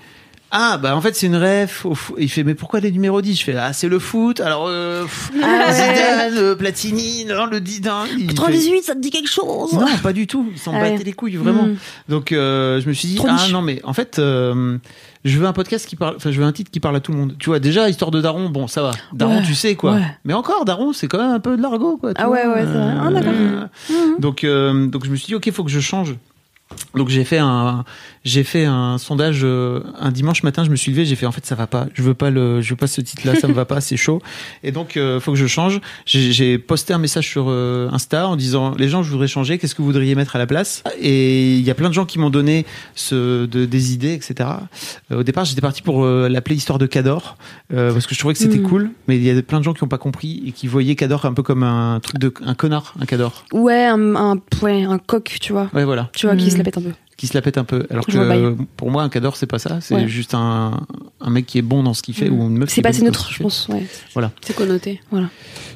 Ah 0.50 0.78
bah 0.78 0.94
en 0.96 1.00
fait 1.00 1.14
c'est 1.16 1.26
une 1.26 1.36
ref. 1.36 1.86
Il 2.18 2.28
fait 2.30 2.44
mais 2.44 2.54
pourquoi 2.54 2.80
les 2.80 2.90
numéros 2.90 3.22
10 3.22 3.38
Je 3.38 3.44
fais 3.44 3.56
ah 3.56 3.72
c'est 3.72 3.88
le 3.88 3.98
foot. 3.98 4.40
Alors 4.40 4.66
euh, 4.68 5.04
pff, 5.04 5.30
Zidane, 5.32 6.36
euh, 6.36 6.54
Platini, 6.54 7.24
non 7.24 7.46
le 7.46 7.60
Didin. 7.60 8.04
Il 8.18 8.28
fait- 8.28 8.34
98, 8.34 8.82
ça 8.82 8.94
te 8.94 9.00
dit 9.00 9.10
quelque 9.10 9.30
chose? 9.30 9.72
Non 9.72 9.86
pas 10.02 10.12
du 10.12 10.26
tout. 10.26 10.48
Ils 10.52 10.58
s'en 10.58 10.74
Ah 10.74 10.80
ouais. 10.82 10.90
battaient 10.92 11.04
les 11.04 11.12
couilles 11.14 11.36
vraiment. 11.36 11.64
Mm. 11.64 11.76
Donc 12.08 12.32
euh, 12.32 12.80
je 12.80 12.88
me 12.88 12.92
suis 12.92 13.08
dit 13.08 13.14
Trop 13.16 13.28
ah 13.30 13.34
niche. 13.42 13.50
non 13.52 13.62
mais 13.62 13.80
en 13.84 13.92
fait 13.94 14.18
euh, 14.18 14.76
je 15.24 15.38
veux 15.38 15.46
un 15.46 15.52
podcast 15.52 15.86
qui 15.86 15.96
parle. 15.96 16.16
Enfin 16.16 16.30
je 16.30 16.40
veux 16.40 16.46
un 16.46 16.52
titre 16.52 16.70
qui 16.70 16.80
parle 16.80 16.96
à 16.96 17.00
tout 17.00 17.12
le 17.12 17.18
monde. 17.18 17.34
Tu 17.38 17.48
vois 17.50 17.58
déjà 17.60 17.88
histoire 17.88 18.10
de 18.10 18.20
Daron 18.20 18.48
bon 18.48 18.66
ça 18.66 18.82
va. 18.82 18.90
Daron 19.12 19.36
Ouais, 19.38 19.42
tu 19.44 19.54
sais 19.54 19.74
quoi. 19.76 19.92
ouais. 19.94 20.02
Mais 20.24 20.34
encore 20.34 20.64
Daron 20.64 20.92
c'est 20.92 21.06
quand 21.08 21.18
même 21.18 21.30
un 21.30 21.40
peu 21.40 21.56
de 21.56 21.62
l'argot 21.62 21.96
quoi. 21.96 22.12
Ah 22.16 22.28
ouais, 22.28 22.46
ouais, 22.46 22.54
c'est 22.60 22.64
vrai. 22.64 22.94
Ah, 23.00 23.10
d'accord. 23.10 23.32
Euh, 23.34 23.66
Donc 24.18 24.44
euh, 24.44 24.86
donc 24.88 25.04
je 25.04 25.10
me 25.10 25.16
suis 25.16 25.26
dit 25.26 25.34
ok 25.34 25.50
faut 25.52 25.64
que 25.64 25.70
je 25.70 25.80
change. 25.80 26.16
Donc 26.94 27.08
j'ai 27.08 27.24
fait 27.24 27.38
un 27.38 27.84
j'ai 28.24 28.44
fait 28.44 28.64
un 28.66 28.98
sondage 28.98 29.40
euh, 29.42 29.80
un 29.98 30.12
dimanche 30.12 30.42
matin 30.44 30.62
je 30.64 30.70
me 30.70 30.76
suis 30.76 30.92
levé 30.92 31.04
j'ai 31.04 31.16
fait 31.16 31.26
en 31.26 31.32
fait 31.32 31.44
ça 31.44 31.54
va 31.54 31.66
pas. 31.66 31.86
Je 31.94 32.02
veux 32.02 32.14
pas 32.14 32.30
le 32.30 32.60
je 32.60 32.70
veux 32.70 32.76
pas 32.76 32.86
ce 32.86 33.00
titre 33.00 33.26
là 33.26 33.34
ça 33.34 33.48
me 33.48 33.52
va 33.52 33.64
pas 33.64 33.80
c'est 33.80 33.96
chaud. 33.96 34.20
Et 34.62 34.72
donc 34.72 34.96
euh, 34.96 35.20
faut 35.20 35.32
que 35.32 35.38
je 35.38 35.46
change. 35.46 35.80
J'ai 36.06 36.58
posté 36.58 36.92
un 36.92 36.98
message 36.98 37.26
sur 37.28 37.46
euh, 37.48 37.88
Insta 37.92 38.28
en 38.28 38.36
disant 38.36 38.74
les 38.78 38.88
gens 38.88 39.02
je 39.02 39.10
voudrais 39.10 39.26
changer 39.28 39.58
qu'est-ce 39.58 39.74
que 39.74 39.82
vous 39.82 39.86
voudriez 39.88 40.14
mettre 40.14 40.36
à 40.36 40.38
la 40.38 40.46
place? 40.46 40.82
Et 41.00 41.54
il 41.56 41.62
y 41.62 41.70
a 41.70 41.74
plein 41.74 41.88
de 41.88 41.94
gens 41.94 42.04
qui 42.04 42.18
m'ont 42.18 42.30
donné 42.30 42.66
ce 42.94 43.46
de, 43.46 43.64
des 43.64 43.92
idées 43.92 44.12
etc 44.14 44.50
Euh, 45.10 45.20
au 45.20 45.22
départ 45.22 45.44
j'étais 45.44 45.60
parti 45.60 45.82
pour 45.82 46.04
euh, 46.04 46.28
l'appeler 46.28 46.56
histoire 46.56 46.78
de 46.78 46.86
Cador 46.86 47.36
euh, 47.72 47.92
parce 47.92 48.06
que 48.06 48.14
je 48.14 48.18
trouvais 48.20 48.34
que 48.34 48.40
c'était 48.40 48.58
Mm. 48.58 48.68
cool 48.68 48.90
mais 49.08 49.16
il 49.16 49.22
y 49.24 49.30
a 49.30 49.42
plein 49.42 49.58
de 49.58 49.64
gens 49.64 49.72
qui 49.72 49.82
ont 49.82 49.88
pas 49.88 49.98
compris 49.98 50.42
et 50.46 50.52
qui 50.52 50.66
voyaient 50.68 50.94
Cador 50.94 51.24
un 51.24 51.32
peu 51.32 51.42
comme 51.42 51.62
un 51.62 51.98
truc 52.00 52.18
de 52.18 52.32
un 52.44 52.54
connard 52.54 52.94
un 53.00 53.06
Cador. 53.06 53.44
Ouais, 53.52 53.86
un, 53.86 54.14
un, 54.16 54.36
ouais, 54.62 54.84
un 54.84 54.98
coq, 54.98 55.38
tu 55.40 55.52
vois. 55.52 55.68
ouais 55.72 55.84
voilà. 55.84 56.10
Tu 56.14 56.26
vois, 56.26 56.36
qui 56.36 56.50
se 56.50 56.56
la 56.62 56.70
pète 56.70 56.78
un 56.78 56.82
peu. 56.82 56.92
Qui 57.22 57.28
se 57.28 57.34
la 57.34 57.40
pète 57.42 57.56
un 57.56 57.62
peu. 57.62 57.86
Alors 57.88 58.04
Je 58.08 58.18
que 58.18 58.56
pour 58.76 58.90
moi, 58.90 59.04
un 59.04 59.08
cador, 59.08 59.36
c'est 59.36 59.46
pas 59.46 59.60
ça. 59.60 59.80
C'est 59.80 59.94
Ouais. 59.94 60.08
juste 60.08 60.34
un, 60.34 60.80
un 61.20 61.30
mec 61.30 61.46
qui 61.46 61.56
est 61.58 61.62
bon 61.62 61.84
dans 61.84 61.94
ce 61.94 62.02
qu'il 62.02 62.14
fait 62.14 62.28
ou 62.28 62.48
une 62.48 62.58
meuf. 62.58 62.68
qui 62.68 62.74
C'est 62.74 62.80
est 62.80 62.82
pas 62.82 62.88
bonne 62.88 62.94
assez 62.96 63.00
dans 63.02 63.06
neutre, 63.06 63.28
je 63.30 63.40
pense. 63.44 63.68
Ouais. 63.68 63.86
C'est 64.40 64.56
connoté. 64.56 65.00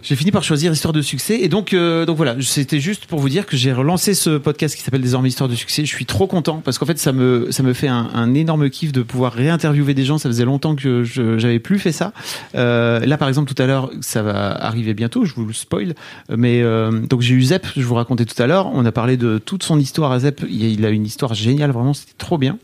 J'ai 0.03 0.17
fini 0.17 0.33
par 0.33 0.43
choisir 0.43 0.73
Histoire 0.73 0.93
de 0.93 1.03
succès. 1.03 1.39
Et 1.41 1.49
donc, 1.49 1.73
euh, 1.73 2.05
donc 2.05 2.17
voilà, 2.17 2.35
c'était 2.41 2.81
juste 2.81 3.07
pour 3.07 3.21
vous 3.21 3.29
dire 3.29 3.47
que 3.47 3.57
j'ai 3.57 3.73
relancé 3.73 4.13
ce 4.15 4.39
podcast 4.39 4.75
qui 4.75 4.83
s'appelle 4.83 5.03
désormais 5.03 5.29
Histoire 5.29 5.49
de 5.49 5.55
succès. 5.55 5.85
Je 5.85 5.95
suis 5.95 6.05
trop 6.05 6.27
content 6.27 6.61
parce 6.65 6.79
qu'en 6.79 6.87
fait, 6.87 6.99
ça 6.99 7.13
me, 7.13 7.47
ça 7.53 7.63
me 7.63 7.73
fait 7.75 7.87
un, 7.89 8.11
un 8.13 8.35
énorme 8.35 8.69
kiff 8.69 8.91
de 8.91 9.03
pouvoir 9.03 9.33
réinterviewer 9.33 9.95
des 9.95 10.05
gens. 10.05 10.19
Ça 10.19 10.29
faisait 10.29 10.45
longtemps 10.45 10.75
que 10.75 11.05
je 11.05 11.39
j'avais 11.39 11.61
plus 11.61 11.79
fait 11.79 11.93
ça. 11.93 12.13
Euh, 12.57 12.99
là, 13.07 13.17
par 13.19 13.29
exemple, 13.29 13.53
tout 13.55 13.63
à 13.63 13.67
l'heure, 13.67 13.91
ça 14.01 14.23
va 14.23 14.51
arriver 14.65 14.95
bientôt. 14.95 15.25
Je 15.25 15.33
vous 15.35 15.45
le 15.45 15.53
spoil. 15.53 15.95
Mais 16.29 16.61
euh, 16.63 16.91
donc 17.07 17.21
j'ai 17.21 17.35
eu 17.35 17.43
Zep. 17.43 17.67
Je 17.77 17.83
vous 17.85 17.95
racontais 17.95 18.25
tout 18.25 18.41
à 18.43 18.47
l'heure. 18.49 18.71
On 18.75 18.85
a 18.85 18.91
parlé 18.93 19.17
de 19.17 19.39
toute 19.39 19.63
son 19.63 19.79
histoire 19.79 20.11
à 20.11 20.19
Zep. 20.19 20.43
Il, 20.49 20.65
il 20.65 20.85
a 20.85 20.91
une 20.91 21.05
histoire 21.07 21.35
géniale. 21.37 21.71
Vraiment, 21.71 21.95
c'était 21.95 22.15
trop 22.19 22.39
bien. 22.39 22.59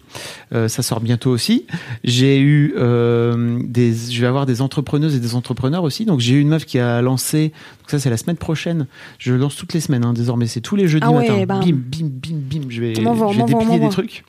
Euh, 0.54 0.68
ça 0.68 0.82
sort 0.82 1.00
bientôt 1.00 1.30
aussi. 1.30 1.66
J'ai 2.04 2.38
eu 2.40 2.74
euh, 2.76 3.58
des, 3.64 3.94
je 3.94 4.20
vais 4.20 4.26
avoir 4.26 4.46
des 4.46 4.60
entrepreneuses 4.60 5.14
et 5.14 5.20
des 5.20 5.34
entrepreneurs 5.34 5.84
aussi. 5.84 6.04
Donc 6.04 6.20
j'ai 6.20 6.34
eu 6.34 6.40
une 6.40 6.48
meuf 6.48 6.64
qui 6.64 6.78
a 6.78 7.00
lancé. 7.02 7.48
Donc 7.80 7.90
ça 7.90 7.98
c'est 7.98 8.10
la 8.10 8.16
semaine 8.16 8.36
prochaine. 8.36 8.86
Je 9.18 9.32
lance 9.34 9.56
toutes 9.56 9.72
les 9.74 9.80
semaines 9.80 10.04
hein, 10.04 10.12
désormais. 10.12 10.46
C'est 10.46 10.60
tous 10.60 10.76
les 10.76 10.88
jeudis 10.88 11.06
Ah 11.08 11.12
ouais, 11.12 11.28
matin. 11.28 11.44
bah. 11.46 11.60
Bim, 11.64 11.72
bim, 11.76 12.08
bim, 12.10 12.36
bim. 12.60 12.66
Je 12.68 12.80
vais, 12.80 12.94
je 12.94 13.00
vais 13.38 13.44
déplier 13.44 13.78
des 13.78 13.88
trucs. 13.88 14.24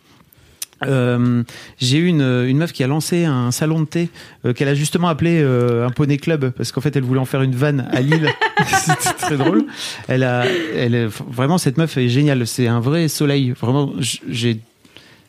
Euh, 0.87 1.43
j'ai 1.79 1.97
eu 1.97 2.07
une, 2.07 2.21
une 2.21 2.57
meuf 2.57 2.71
qui 2.71 2.83
a 2.83 2.87
lancé 2.87 3.25
un 3.25 3.51
salon 3.51 3.81
de 3.81 3.85
thé 3.85 4.09
euh, 4.45 4.53
qu'elle 4.53 4.67
a 4.67 4.75
justement 4.75 5.07
appelé 5.07 5.41
euh, 5.41 5.85
un 5.87 5.89
poney 5.89 6.17
club 6.17 6.51
parce 6.51 6.71
qu'en 6.71 6.81
fait 6.81 6.95
elle 6.95 7.03
voulait 7.03 7.19
en 7.19 7.25
faire 7.25 7.41
une 7.41 7.55
vanne 7.55 7.87
à 7.91 8.01
Lille. 8.01 8.29
C'était 8.65 9.13
très 9.17 9.37
drôle. 9.37 9.65
Elle 10.07 10.23
a 10.23 10.45
elle 10.75 10.95
est, 10.95 11.07
vraiment 11.07 11.57
cette 11.57 11.77
meuf 11.77 11.97
est 11.97 12.09
géniale. 12.09 12.45
C'est 12.47 12.67
un 12.67 12.79
vrai 12.79 13.07
soleil. 13.07 13.51
Vraiment 13.51 13.93
j'ai 13.99 14.59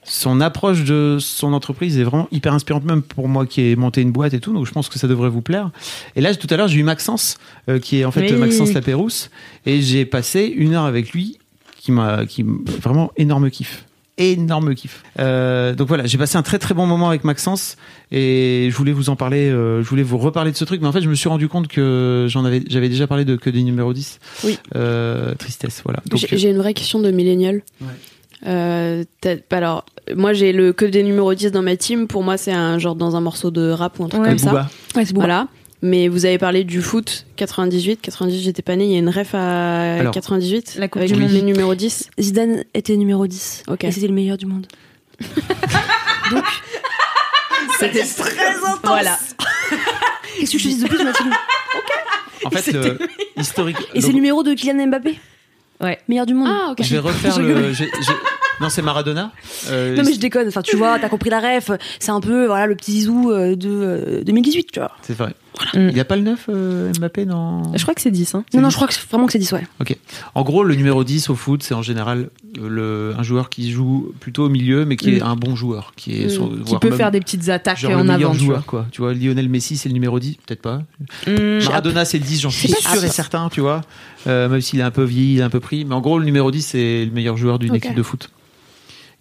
son 0.04 0.40
approche 0.40 0.84
de 0.84 1.16
son 1.18 1.52
entreprise 1.54 1.98
est 1.98 2.04
vraiment 2.04 2.28
hyper 2.30 2.52
inspirante 2.52 2.84
même 2.84 3.02
pour 3.02 3.26
moi 3.26 3.46
qui 3.46 3.62
ai 3.62 3.76
monté 3.76 4.02
une 4.02 4.12
boîte 4.12 4.34
et 4.34 4.40
tout. 4.40 4.52
Donc 4.52 4.66
je 4.66 4.72
pense 4.72 4.88
que 4.88 4.98
ça 4.98 5.08
devrait 5.08 5.30
vous 5.30 5.42
plaire. 5.42 5.70
Et 6.16 6.20
là 6.20 6.34
tout 6.34 6.46
à 6.50 6.56
l'heure 6.56 6.68
j'ai 6.68 6.78
eu 6.78 6.82
Maxence 6.82 7.38
euh, 7.68 7.78
qui 7.78 8.00
est 8.00 8.04
en 8.04 8.10
fait 8.10 8.30
Oui. 8.30 8.38
Maxence 8.38 8.72
Lapérousse 8.72 9.30
et 9.66 9.80
j'ai 9.80 10.04
passé 10.04 10.52
une 10.54 10.74
heure 10.74 10.84
avec 10.84 11.12
lui 11.12 11.38
qui 11.80 11.92
m'a 11.92 12.26
qui 12.26 12.44
vraiment 12.44 13.12
énorme 13.16 13.50
kiff 13.50 13.84
énorme 14.18 14.74
kiff 14.74 15.02
Euh, 15.18 15.74
donc 15.74 15.88
voilà 15.88 16.06
j'ai 16.06 16.18
passé 16.18 16.36
un 16.36 16.42
très 16.42 16.58
très 16.58 16.72
bon 16.74 16.86
moment 16.86 17.08
avec 17.08 17.24
Maxence 17.24 17.76
et 18.12 18.68
je 18.70 18.76
voulais 18.76 18.92
vous 18.92 19.10
en 19.10 19.16
parler 19.16 19.48
euh, 19.50 19.82
je 19.82 19.88
voulais 19.88 20.02
vous 20.04 20.18
reparler 20.18 20.52
de 20.52 20.56
ce 20.56 20.64
truc 20.64 20.80
mais 20.80 20.86
en 20.86 20.92
fait 20.92 21.00
je 21.02 21.08
me 21.08 21.14
suis 21.14 21.28
rendu 21.28 21.48
compte 21.48 21.66
que 21.68 22.26
j'en 22.28 22.44
avais 22.44 22.62
j'avais 22.68 22.88
déjà 22.88 23.06
parlé 23.06 23.24
de 23.24 23.34
que 23.36 23.50
des 23.50 23.62
numéros 23.62 23.92
10 23.92 24.20
Oui. 24.44 24.58
Euh, 24.76 25.34
tristesse 25.34 25.80
voilà 25.84 26.00
donc 26.08 26.20
J'ai 26.20 26.36
j'ai 26.38 26.50
une 26.50 26.58
vraie 26.58 26.74
question 26.74 27.00
de 27.00 27.10
millénial. 27.10 27.62
Ouais. 27.80 27.88
Euh, 28.46 29.04
t'as- 29.20 29.36
alors, 29.56 29.86
moi 30.14 30.32
j'ai 30.34 30.52
le 30.52 30.72
que 30.72 30.84
des 30.84 31.02
numéros 31.02 31.32
10 31.34 31.50
dans 31.50 31.62
ma 31.62 31.76
team. 31.76 32.06
Pour 32.08 32.22
moi, 32.22 32.36
c'est 32.36 32.52
un 32.52 32.78
genre 32.78 32.94
dans 32.94 33.16
un 33.16 33.20
morceau 33.22 33.50
de 33.50 33.70
rap 33.70 33.98
ou 33.98 34.04
un 34.04 34.08
truc 34.08 34.22
Ouais. 34.22 34.28
comme 34.28 34.38
ça. 34.38 34.50
Booba. 34.50 34.70
Ouais, 34.96 35.04
c'est 35.06 35.14
beau. 35.14 35.20
Voilà. 35.20 35.48
Mais 35.84 36.08
vous 36.08 36.24
avez 36.24 36.38
parlé 36.38 36.64
du 36.64 36.80
foot 36.80 37.26
98. 37.36 38.00
98, 38.00 38.40
j'étais 38.40 38.62
pas 38.62 38.74
née. 38.74 38.86
Il 38.86 38.92
y 38.92 38.96
a 38.96 38.98
une 39.00 39.10
ref 39.10 39.34
à 39.34 39.96
Alors, 39.96 40.14
98 40.14 40.76
la 40.78 40.88
Coupe 40.88 41.02
avec 41.02 41.12
du 41.12 41.20
les 41.20 41.28
Monde. 41.28 41.44
numéros 41.44 41.74
10. 41.74 42.08
Zidane 42.18 42.64
était 42.72 42.96
numéro 42.96 43.26
10. 43.26 43.64
Ok. 43.68 43.84
Et 43.84 43.92
c'était 43.92 44.06
le 44.06 44.14
meilleur 44.14 44.38
du 44.38 44.46
monde. 44.46 44.66
Donc, 46.30 46.44
c'était 47.78 48.02
très 48.02 48.56
intense. 48.56 48.78
Voilà. 48.82 49.18
Qu'est-ce 50.40 50.52
que 50.52 50.58
je 50.58 50.64
te 50.64 50.68
dis 50.68 50.82
de 50.82 50.88
plus, 50.88 51.04
Mathilde? 51.04 51.32
En 52.46 52.50
fait 52.50 52.72
le 52.72 52.98
historique 53.36 53.76
Et 53.92 54.00
c'est 54.00 54.08
le 54.08 54.14
numéro 54.14 54.42
de 54.42 54.54
Kylian 54.54 54.86
Mbappé? 54.86 55.18
Ouais. 55.82 55.98
Meilleur 56.08 56.24
du 56.24 56.32
monde. 56.32 56.48
Ah, 56.50 56.70
ok. 56.70 56.78
je 56.82 56.94
vais 56.94 56.98
refaire 56.98 57.34
Je 57.34 57.42
le 57.42 57.72
non 58.60 58.68
c'est 58.68 58.82
Maradona 58.82 59.32
Euh, 59.70 59.96
Non 59.96 60.02
mais 60.04 60.12
je 60.14 60.20
déconne, 60.20 60.48
enfin 60.48 60.62
tu 60.62 60.76
vois, 60.76 60.98
t'as 60.98 61.08
compris 61.08 61.30
la 61.30 61.40
ref, 61.40 61.70
c'est 61.98 62.10
un 62.12 62.20
peu 62.20 62.46
voilà 62.46 62.66
le 62.66 62.74
petit 62.76 62.92
zizou 62.92 63.30
euh, 63.30 63.56
de 63.56 63.68
euh, 63.70 64.24
2018, 64.24 64.72
tu 64.72 64.80
vois. 64.80 64.92
c'est 65.02 65.16
vrai 65.16 65.34
Mm. 65.72 65.90
il 65.90 65.96
y 65.96 66.00
a 66.00 66.04
pas 66.04 66.16
le 66.16 66.22
9 66.22 66.46
euh, 66.48 66.92
Mbappé 66.98 67.26
dans 67.26 67.62
Je 67.76 67.82
crois 67.82 67.94
que 67.94 68.00
c'est 68.00 68.10
10. 68.10 68.34
Hein. 68.34 68.44
Non 68.54 68.60
non, 68.62 68.70
je 68.70 68.74
crois 68.74 68.88
que 68.88 68.94
vraiment 69.08 69.26
que 69.26 69.32
c'est 69.32 69.38
10 69.38 69.52
ouais. 69.52 69.64
Ok. 69.80 69.96
En 70.34 70.42
gros, 70.42 70.64
le 70.64 70.74
numéro 70.74 71.04
10 71.04 71.30
au 71.30 71.36
foot, 71.36 71.62
c'est 71.62 71.74
en 71.74 71.82
général 71.82 72.30
euh, 72.58 72.68
le, 73.12 73.14
un 73.16 73.22
joueur 73.22 73.50
qui 73.50 73.70
joue 73.70 74.12
plutôt 74.18 74.46
au 74.46 74.48
milieu, 74.48 74.84
mais 74.84 74.96
qui 74.96 75.10
est 75.14 75.20
Mm. 75.22 75.26
un 75.26 75.36
bon 75.36 75.54
joueur, 75.54 75.92
qui 75.94 76.20
est 76.20 76.26
Mm. 76.26 76.30
sur- 76.30 76.64
Qui 76.64 76.76
peut 76.78 76.90
faire 76.90 77.12
des 77.12 77.20
petites 77.20 77.48
attaques 77.50 77.78
genre 77.78 77.92
en 77.92 77.98
le 77.98 78.02
meilleur 78.02 78.30
avant. 78.30 78.32
tu 78.32 78.44
joueur, 78.46 78.58
vois. 78.58 78.66
quoi. 78.66 78.86
Tu 78.90 79.00
vois, 79.00 79.14
Lionel 79.14 79.48
Messi, 79.48 79.76
c'est 79.76 79.88
le 79.88 79.92
numéro 79.92 80.18
10, 80.18 80.38
peut-être 80.44 80.60
pas. 80.60 80.82
Maradona, 81.28 82.04
c'est 82.04 82.18
le 82.18 82.24
10, 82.24 82.40
j'en 82.40 82.50
suis 82.50 82.68
sûr 82.68 83.04
et 83.04 83.08
certain, 83.08 83.48
tu 83.48 83.60
vois. 83.60 83.82
Euh, 84.26 84.48
même 84.48 84.60
s'il 84.60 84.80
est 84.80 84.82
un 84.84 84.90
peu 84.90 85.04
vieilli, 85.04 85.34
il 85.34 85.38
est 85.38 85.42
un 85.44 85.50
peu 85.50 85.60
pris. 85.60 85.84
Mais 85.84 85.94
en 85.94 86.00
gros, 86.00 86.18
le 86.18 86.24
numéro 86.24 86.50
10, 86.50 86.62
c'est 86.62 87.04
le 87.04 87.12
meilleur 87.12 87.36
joueur 87.36 87.60
d'une 87.60 87.74
équipe 87.76 87.94
de 87.94 88.02
foot, 88.02 88.28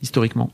historiquement. 0.03 0.51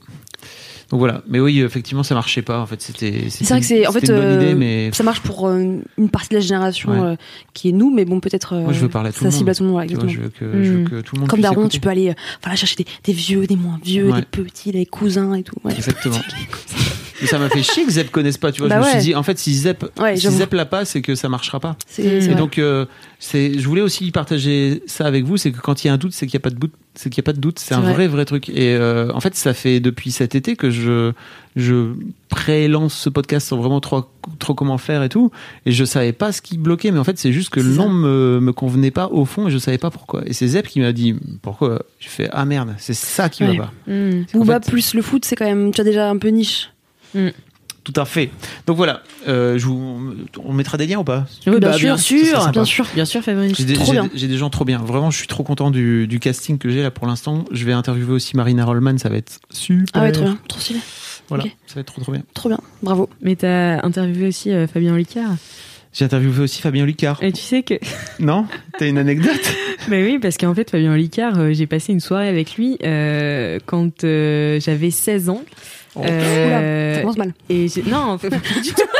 Donc 0.89 0.97
voilà. 0.99 1.21
Mais 1.27 1.39
oui, 1.39 1.59
effectivement, 1.61 2.01
ça 2.01 2.15
marchait 2.15 2.41
pas. 2.41 2.59
En 2.61 2.65
fait, 2.65 2.81
c'était. 2.81 3.29
C'est 3.29 3.47
vrai 3.47 3.59
que 3.59 3.65
c'est 3.65 3.85
en 3.85 3.91
fait 3.91 3.99
une 4.07 4.15
bonne 4.15 4.23
euh, 4.23 4.41
idée, 4.43 4.55
mais 4.55 4.89
ça 4.91 5.03
marche 5.03 5.19
pour 5.21 5.47
euh, 5.47 5.77
une 5.99 6.09
partie 6.09 6.29
de 6.29 6.35
la 6.35 6.39
génération 6.39 6.89
Ouais. 6.91 6.99
euh, 7.09 7.15
qui 7.53 7.69
est 7.69 7.71
nous, 7.73 7.93
mais 7.93 8.05
bon 8.05 8.19
peut-être 8.19 8.55
Moi, 8.55 8.73
je 8.73 8.79
veux 8.79 8.89
parler 8.89 9.09
à 9.09 9.11
tout 9.11 9.19
ça 9.19 9.25
le 9.25 9.31
cible 9.31 9.43
monde. 9.43 9.49
à 9.49 9.55
tout 9.55 9.63
le 9.63 9.67
monde, 9.69 9.75
vois, 9.75 9.83
exactement. 9.83 10.11
je 10.11 10.19
veux 10.21 10.29
que, 10.29 10.63
je 10.63 10.71
veux 10.71 10.83
que 10.85 11.01
tout 11.01 11.15
le 11.15 11.19
monde 11.21 11.29
Comme 11.29 11.41
Daron, 11.41 11.67
tu 11.67 11.79
peux 11.79 11.89
aller 11.89 12.15
voilà 12.41 12.55
chercher 12.55 12.75
des, 12.77 12.85
des 13.03 13.13
vieux, 13.13 13.45
des 13.45 13.55
moins 13.55 13.79
vieux, 13.83 14.09
Ouais. 14.09 14.21
des 14.21 14.25
petits, 14.25 14.71
des 14.71 14.87
cousins 14.87 15.35
et 15.35 15.43
tout. 15.43 15.57
ouais. 15.63 15.75
Exactement. 15.75 16.17
Mais 17.21 17.27
ça 17.27 17.37
m'a 17.39 17.49
fait 17.49 17.63
chier 17.63 17.85
que 17.85 17.91
Zep 17.91 18.11
connaisse 18.11 18.37
pas, 18.37 18.51
tu 18.51 18.59
vois. 18.61 18.69
Bah 18.69 18.75
je 18.75 18.79
me 18.81 18.85
ouais. 18.85 18.91
suis 19.01 19.09
dit, 19.11 19.15
en 19.15 19.23
fait, 19.23 19.37
si 19.37 19.53
Zep, 19.53 19.85
Ouais, 19.99 20.15
si. 20.15 20.29
Zep 20.29 20.53
l'a 20.53 20.65
pas, 20.65 20.85
c'est 20.85 21.01
que 21.01 21.15
ça 21.15 21.29
marchera 21.29 21.59
pas. 21.59 21.75
Et 21.97 22.19
vrai. 22.19 22.35
donc, 22.35 22.57
euh, 22.57 22.85
c'est, 23.19 23.59
je 23.59 23.67
voulais 23.67 23.81
aussi 23.81 24.11
partager 24.11 24.81
ça 24.85 25.05
avec 25.05 25.25
vous, 25.25 25.37
c'est 25.37 25.51
que 25.51 25.59
quand 25.59 25.83
il 25.83 25.87
y 25.87 25.89
a 25.89 25.93
un 25.93 25.97
doute, 25.97 26.13
c'est 26.13 26.25
qu'il 26.27 26.37
n'y 26.37 26.41
a 26.41 26.43
pas 26.43 26.49
de 26.49 26.55
doute, 26.59 26.73
c'est 26.95 27.09
qu'il 27.09 27.17
y 27.21 27.25
a 27.25 27.27
pas 27.27 27.33
de 27.33 27.39
doute, 27.39 27.59
c'est 27.59 27.73
un 27.75 27.81
vrai. 27.81 27.93
vrai, 27.93 28.07
vrai 28.07 28.25
truc. 28.25 28.49
Et 28.49 28.75
euh, 28.75 29.11
en 29.13 29.19
fait, 29.19 29.35
ça 29.35 29.53
fait 29.53 29.79
depuis 29.79 30.11
cet 30.11 30.35
été 30.35 30.55
que 30.55 30.69
je, 30.71 31.11
je 31.55 31.93
pré-lance 32.29 32.93
ce 32.93 33.09
podcast 33.09 33.47
sans 33.47 33.57
vraiment 33.57 33.79
trop, 33.81 34.05
trop 34.39 34.53
comment 34.53 34.77
faire 34.77 35.03
et 35.03 35.09
tout. 35.09 35.31
Et 35.65 35.71
je 35.71 35.83
savais 35.85 36.13
pas 36.13 36.31
ce 36.31 36.41
qui 36.41 36.57
bloquait, 36.57 36.91
mais 36.91 36.99
en 36.99 37.03
fait, 37.03 37.17
c'est 37.17 37.31
juste 37.33 37.49
que 37.49 37.59
le 37.59 37.69
nom 37.73 37.89
me, 37.89 38.39
me 38.41 38.53
convenait 38.53 38.91
pas 38.91 39.07
au 39.07 39.25
fond 39.25 39.47
et 39.47 39.51
je 39.51 39.57
savais 39.57 39.77
pas 39.77 39.89
pourquoi. 39.89 40.23
Et 40.25 40.33
c'est 40.33 40.47
Zep 40.47 40.67
qui 40.67 40.79
m'a 40.79 40.91
dit 40.93 41.15
pourquoi? 41.41 41.81
Je 41.99 42.07
fais 42.07 42.29
ah 42.31 42.45
merde, 42.45 42.75
c'est 42.77 42.93
ça 42.93 43.29
qui 43.29 43.43
Ouais. 43.43 43.57
va 43.57 43.65
pas. 43.65 43.73
En 43.87 44.23
Booba 44.39 44.59
fait- 44.61 44.69
plus 44.71 44.93
le 44.93 45.01
foot, 45.01 45.25
c'est 45.25 45.35
quand 45.35 45.45
même 45.45 45.71
tu 45.73 45.81
as 45.81 45.83
déjà 45.83 46.09
un 46.09 46.17
peu 46.17 46.29
niche. 46.29 46.71
Tout 47.83 47.93
à 47.95 48.05
fait. 48.05 48.29
Donc 48.67 48.77
voilà, 48.77 49.01
euh, 49.27 49.57
je 49.57 49.65
vous, 49.65 50.13
on 50.43 50.53
mettra 50.53 50.77
des 50.77 50.85
liens 50.85 50.99
ou 50.99 51.03
pas? 51.03 51.25
Oui, 51.47 51.53
bah, 51.59 51.69
bien, 51.69 51.77
bien 51.77 51.97
sûr, 51.97 52.25
sympa. 52.39 52.51
bien 52.51 52.65
sûr. 52.65 52.85
Bien 52.93 53.05
sûr, 53.05 53.21
Fabrice. 53.23 53.57
J'ai 53.57 53.63
des, 53.63 53.73
Trop 53.73 53.85
j'ai- 53.85 53.91
bien. 53.93 54.09
j'ai 54.13 54.27
des 54.27 54.37
gens 54.37 54.49
trop 54.51 54.65
bien. 54.65 54.77
Vraiment, 54.79 55.09
je 55.09 55.17
suis 55.17 55.27
trop 55.27 55.43
content 55.43 55.71
du, 55.71 56.05
du 56.05 56.19
casting 56.19 56.57
que 56.59 56.69
j'ai 56.69 56.83
là 56.83 56.91
pour 56.91 57.07
l'instant. 57.07 57.45
Je 57.51 57.65
vais 57.65 57.71
interviewer 57.73 58.11
aussi 58.13 58.35
Marina 58.37 58.65
Rollman, 58.65 58.97
ça 58.99 59.09
va 59.09 59.15
être 59.15 59.39
super. 59.49 59.85
Ah 59.93 60.01
ouais, 60.03 60.11
trop 60.11 60.25
bien, 60.25 60.37
trop 60.47 60.59
stylé, 60.59 60.79
Voilà, 61.29 61.45
Ok. 61.45 61.51
ça 61.65 61.75
va 61.75 61.81
être 61.81 61.87
trop 61.87 62.01
trop 62.01 62.11
bien. 62.11 62.21
trop 62.35 62.49
bien, 62.49 62.59
bravo. 62.83 63.09
Mais 63.21 63.35
t'as 63.35 63.83
interviewé 63.83 64.27
aussi 64.27 64.51
euh, 64.51 64.67
Fabien 64.67 64.93
Olicard. 64.93 65.31
J'ai 65.91 66.05
interviewé 66.05 66.43
aussi 66.43 66.61
Fabien 66.61 66.85
Licard. 66.85 67.17
Et 67.23 67.31
tu 67.31 67.41
sais 67.41 67.63
que. 67.63 67.73
Non? 68.19 68.45
T'as 68.77 68.87
une 68.87 68.99
anecdote? 68.99 69.31
Mais 69.87 70.03
oui, 70.03 70.19
parce 70.21 70.37
qu'en 70.37 70.53
fait, 70.53 70.69
Fabien 70.69 70.93
Olicard, 70.93 71.39
euh, 71.39 71.53
j'ai 71.53 71.65
passé 71.65 71.91
une 71.93 71.99
soirée 72.01 72.27
avec 72.27 72.55
lui 72.57 72.77
euh, 72.83 73.57
quand 73.65 74.03
euh, 74.03 74.59
j'avais 74.59 74.91
16 74.91 75.29
ans. 75.29 75.41
Oh. 75.95 76.01
Euh, 76.05 76.47
Oula, 76.47 76.93
ça 76.95 77.01
commence 77.01 77.17
mal. 77.17 77.33
et 77.49 77.67
non, 77.87 78.17
pas 78.17 78.29
du 78.29 78.71
tout. 78.73 78.83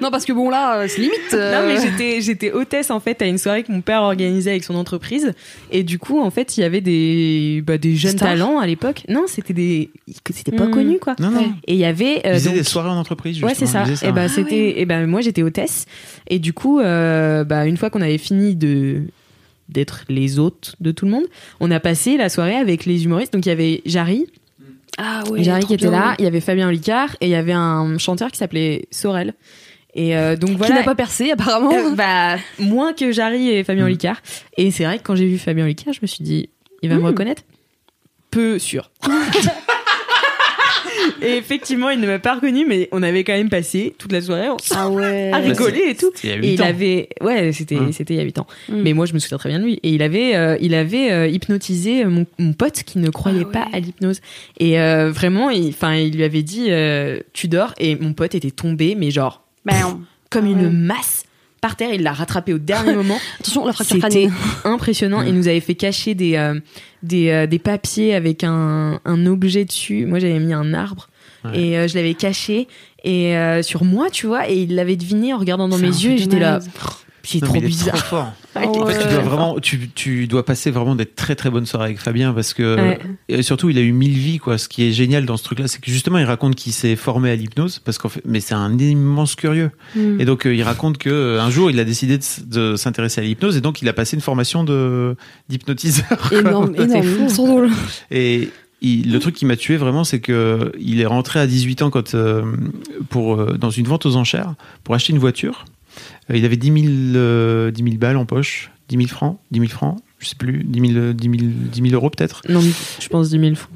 Non, 0.00 0.10
parce 0.10 0.24
que 0.24 0.32
bon, 0.32 0.50
là, 0.50 0.78
euh, 0.80 0.86
c'est 0.88 1.00
limite. 1.00 1.20
euh, 1.32 1.54
Non 1.62 1.68
mais 1.68 1.80
j'étais 1.80 2.20
j'étais 2.20 2.50
hôtesse 2.50 2.90
en 2.90 2.98
fait 2.98 3.22
à 3.22 3.26
une 3.26 3.38
soirée 3.38 3.62
que 3.62 3.70
mon 3.70 3.82
père 3.82 4.02
organisait 4.02 4.50
avec 4.50 4.64
son 4.64 4.74
entreprise 4.74 5.32
et 5.70 5.84
du 5.84 6.00
coup 6.00 6.20
en 6.20 6.30
fait 6.32 6.56
il 6.56 6.62
y 6.62 6.64
avait 6.64 6.80
des 6.80 7.62
bah, 7.64 7.78
des 7.78 7.94
jeunes 7.94 8.16
talents 8.16 8.58
à 8.58 8.66
l'époque. 8.66 9.04
Non 9.08 9.26
c'était 9.28 9.52
des 9.52 9.90
c'était 10.32 10.50
pas 10.50 10.66
Hmm. 10.66 10.70
connu 10.72 10.98
quoi. 10.98 11.14
Non, 11.20 11.30
non. 11.30 11.52
Et 11.68 11.74
il 11.74 11.78
y 11.78 11.84
avait 11.84 12.20
Ils 12.24 12.30
euh, 12.30 12.40
donc- 12.40 12.54
des 12.54 12.64
soirées 12.64 12.88
en 12.88 12.96
entreprise. 12.98 13.40
Ouais, 13.44 13.54
c'est 13.54 13.66
justement, 13.66 13.94
ça. 13.94 14.08
Et 14.08 14.10
ben 14.10 14.26
c'était, 14.26 14.80
et 14.80 14.86
ben 14.86 15.06
moi 15.06 15.20
j'étais 15.20 15.44
hôtesse. 15.44 15.86
Et 16.26 16.40
du 16.40 16.52
coup, 16.52 16.80
euh, 16.80 17.44
bah 17.44 17.66
une 17.66 17.76
fois 17.76 17.88
qu'on 17.88 18.02
avait 18.02 18.18
fini 18.18 18.56
de 18.56 19.02
d'être 19.68 20.02
les 20.08 20.40
hôtes 20.40 20.74
de 20.80 20.90
tout 20.90 21.04
le 21.04 21.12
monde, 21.12 21.24
on 21.60 21.70
a 21.70 21.78
passé 21.78 22.16
la 22.16 22.28
soirée 22.28 22.56
avec 22.56 22.86
les 22.86 23.04
humoristes. 23.04 23.32
Donc 23.32 23.46
il 23.46 23.50
y 23.50 23.52
avait 23.52 23.82
Jarry, 23.86 24.26
Ah 24.98 25.22
ouais. 25.30 25.42
Jarry 25.42 25.64
qui 25.64 25.74
était 25.74 25.88
bien. 25.88 25.98
là, 25.98 26.14
il 26.18 26.24
y 26.24 26.28
avait 26.28 26.40
Fabien 26.40 26.68
Olicard 26.68 27.16
et 27.20 27.26
il 27.26 27.30
y 27.30 27.34
avait 27.34 27.52
un 27.52 27.96
chanteur 27.98 28.30
qui 28.30 28.38
s'appelait 28.38 28.86
Sorel. 28.90 29.34
Et 29.94 30.16
euh, 30.16 30.36
donc 30.36 30.50
Qui 30.50 30.56
voilà. 30.56 30.76
n'a 30.76 30.82
pas 30.84 30.94
percé, 30.94 31.30
apparemment. 31.32 31.72
Euh, 31.72 31.90
bah 31.94 32.36
moins 32.58 32.92
que 32.94 33.12
Jarry 33.12 33.50
et 33.50 33.62
Fabien 33.64 33.82
Mm. 33.84 33.86
Olicard. 33.86 34.22
Et 34.56 34.70
c'est 34.70 34.84
vrai 34.84 34.98
que 34.98 35.02
quand 35.02 35.14
j'ai 35.16 35.26
vu 35.26 35.38
Fabien 35.38 35.64
Olicard, 35.64 35.92
je 35.92 35.98
me 36.02 36.06
suis 36.06 36.24
dit, 36.24 36.48
il 36.82 36.88
va 36.88 36.96
me 36.96 37.00
Mm. 37.00 37.06
reconnaître. 37.06 37.42
Peu 38.30 38.58
sûr. 38.58 38.90
et 41.22 41.36
effectivement, 41.36 41.90
il 41.90 42.00
ne 42.00 42.06
m'a 42.06 42.18
pas 42.18 42.34
reconnu, 42.34 42.64
mais 42.66 42.88
on 42.92 43.02
avait 43.02 43.24
quand 43.24 43.32
même 43.32 43.48
passé 43.48 43.94
toute 43.98 44.12
la 44.12 44.20
soirée 44.20 44.48
Ah 44.74 44.88
ouais. 44.88 45.30
à 45.32 45.38
rigoler 45.38 45.84
et 45.90 45.94
tout. 45.94 46.10
Il 46.22 46.30
y 46.30 46.32
a 46.32 46.36
Et 46.36 46.38
8 46.40 46.52
il 46.54 46.62
ans. 46.62 46.66
avait, 46.66 47.08
ouais, 47.20 47.52
c'était, 47.52 47.76
Hein. 47.76 47.90
c'était 47.92 48.14
il 48.14 48.16
y 48.18 48.20
a 48.20 48.24
8 48.24 48.38
ans. 48.38 48.46
Mm. 48.68 48.82
Mais 48.82 48.92
moi, 48.92 49.06
je 49.06 49.14
me 49.14 49.18
souviens 49.18 49.38
très 49.38 49.48
bien 49.48 49.58
de 49.58 49.64
lui. 49.64 49.80
Et 49.82 49.90
il 49.90 50.02
avait, 50.02 50.34
euh, 50.36 50.56
il 50.60 50.74
avait 50.74 51.10
euh, 51.12 51.28
hypnotisé 51.28 52.04
mon, 52.04 52.26
mon 52.38 52.52
pote 52.52 52.82
qui 52.84 52.98
ne 52.98 53.10
croyait 53.10 53.44
Ah 53.48 53.52
pas 53.52 53.68
à 53.72 53.80
l'hypnose. 53.80 54.20
Et 54.58 54.80
euh, 54.80 55.10
vraiment, 55.10 55.50
il, 55.50 55.68
enfin, 55.68 55.94
il 55.94 56.16
lui 56.16 56.24
avait 56.24 56.42
dit, 56.42 56.66
euh, 56.70 57.20
tu 57.32 57.48
dors. 57.48 57.74
Et 57.78 57.96
mon 57.96 58.12
pote 58.12 58.34
était 58.34 58.50
tombé, 58.50 58.94
mais 58.94 59.10
genre 59.10 59.42
comme 60.30 60.46
Ah 60.46 60.48
une 60.48 60.70
masse 60.70 61.24
par 61.62 61.76
terre. 61.76 61.94
Il 61.94 62.02
l'a 62.02 62.12
rattrapé 62.12 62.52
au 62.52 62.58
dernier 62.58 62.92
moment. 63.00 63.16
attention, 63.40 63.64
la 63.64 63.72
fracture 63.72 63.96
C'était 63.96 64.08
crânienne. 64.26 64.32
impressionnant. 64.64 65.22
Il 65.22 65.32
nous 65.34 65.48
avait 65.48 65.60
fait 65.60 65.74
cacher 65.74 66.14
des, 66.14 66.36
euh, 66.36 66.60
des, 67.02 67.30
euh, 67.30 67.46
des 67.46 67.58
papiers 67.58 68.14
avec 68.14 68.44
un, 68.44 69.00
un 69.06 69.26
objet 69.26 69.64
dessus. 69.64 70.04
Moi, 70.04 70.18
j'avais 70.18 70.38
mis 70.38 70.52
un 70.52 70.74
arbre 70.74 71.08
Ouais. 71.44 71.58
et 71.60 71.76
euh, 71.76 71.88
je 71.88 71.96
l'avais 71.96 72.14
caché 72.14 72.68
et 73.02 73.36
euh, 73.36 73.62
sur 73.62 73.82
moi, 73.84 74.10
tu 74.10 74.28
vois. 74.28 74.48
Et 74.48 74.62
il 74.62 74.76
l'avait 74.76 74.94
deviné 74.94 75.34
en 75.34 75.38
regardant 75.38 75.66
dans 75.66 75.76
mes 75.78 75.88
yeux. 75.88 76.12
Et 76.12 76.18
j'étais 76.18 76.38
là, 76.38 76.60
Non, 77.40 77.46
trop 77.46 77.56
il 77.56 77.64
est 77.64 77.66
bizarre. 77.68 77.94
trop 77.96 78.06
fort. 78.16 78.32
Ah 78.54 78.66
En 78.68 78.86
fait, 78.86 78.98
tu 78.98 79.08
dois 79.08 79.22
vraiment, 79.22 79.58
tu, 79.60 79.88
tu 79.94 80.26
dois 80.26 80.44
passer 80.44 80.70
vraiment 80.70 80.94
des 80.94 81.06
très 81.06 81.34
très 81.34 81.48
bonnes 81.48 81.64
soirées 81.64 81.86
avec 81.86 81.98
Fabien 81.98 82.34
parce 82.34 82.52
que 82.52 82.76
Ouais. 82.76 82.98
et 83.30 83.40
surtout 83.42 83.70
il 83.70 83.78
a 83.78 83.80
eu 83.80 83.92
mille 83.92 84.12
vies 84.12 84.36
quoi. 84.38 84.58
Ce 84.58 84.68
qui 84.68 84.84
est 84.86 84.92
génial 84.92 85.24
dans 85.24 85.38
ce 85.38 85.44
truc-là, 85.44 85.68
c'est 85.68 85.80
que 85.80 85.90
justement 85.90 86.18
il 86.18 86.24
raconte 86.26 86.54
qu'il 86.54 86.72
s'est 86.74 86.94
formé 86.96 87.30
à 87.30 87.34
l'hypnose 87.36 87.78
parce 87.78 87.96
qu'en 87.96 88.10
fait, 88.10 88.20
mais 88.26 88.40
c'est 88.40 88.52
un 88.52 88.76
immense 88.76 89.36
curieux. 89.36 89.70
Mm. 89.96 90.20
Et 90.20 90.24
donc 90.26 90.46
euh, 90.46 90.54
il 90.54 90.62
raconte 90.64 90.98
que 90.98 91.08
euh, 91.08 91.40
un 91.40 91.48
jour 91.48 91.70
il 91.70 91.80
a 91.80 91.84
décidé 91.84 92.18
de, 92.44 92.76
s'intéresser 92.76 93.22
à 93.22 93.24
l'hypnose 93.24 93.56
et 93.56 93.62
donc 93.62 93.80
il 93.80 93.88
a 93.88 93.94
passé 93.94 94.16
une 94.16 94.22
formation 94.22 94.64
de 94.64 95.16
d'hypnotiseur. 95.48 96.06
quoi. 96.28 96.38
Énorme, 96.38 96.72
C'est 96.76 96.82
énorme. 96.84 97.28
sont 97.30 97.46
drôles. 97.46 97.70
Et 98.10 98.50
il- 98.82 99.10
le 99.10 99.18
truc 99.18 99.34
qui 99.34 99.46
m'a 99.46 99.56
tué 99.56 99.78
vraiment, 99.78 100.04
c'est 100.04 100.20
que 100.20 100.72
il 100.78 101.00
est 101.00 101.06
rentré 101.06 101.40
à 101.40 101.46
18 101.46 101.80
ans 101.80 101.88
quand, 101.90 102.14
euh, 102.14 102.42
pour, 103.08 103.34
euh, 103.40 103.56
dans 103.58 103.70
une 103.70 103.86
vente 103.86 104.04
aux 104.04 104.16
enchères 104.16 104.54
pour 104.84 104.94
acheter 104.94 105.14
une 105.14 105.18
voiture. 105.20 105.64
Euh, 106.30 106.36
il 106.36 106.44
avait 106.44 106.56
10 106.56 106.66
000, 106.66 106.76
euh, 107.16 107.70
10 107.70 107.82
000 107.82 107.96
balles 107.96 108.16
en 108.16 108.26
poche, 108.26 108.70
10 108.88 108.96
000 108.96 109.08
francs, 109.08 109.38
10 109.50 109.58
000 109.60 109.70
francs, 109.70 109.98
je 110.18 110.28
sais 110.28 110.36
plus, 110.36 110.62
10 110.64 110.80
000, 110.92 110.92
euh, 110.98 111.12
10 111.12 111.24
000, 111.24 111.36
10 111.72 111.82
000 111.82 111.94
euros 111.94 112.10
peut-être. 112.10 112.42
Non, 112.48 112.60
je 112.60 113.08
pense 113.08 113.30
10 113.30 113.38
000 113.38 113.54
francs. 113.54 113.70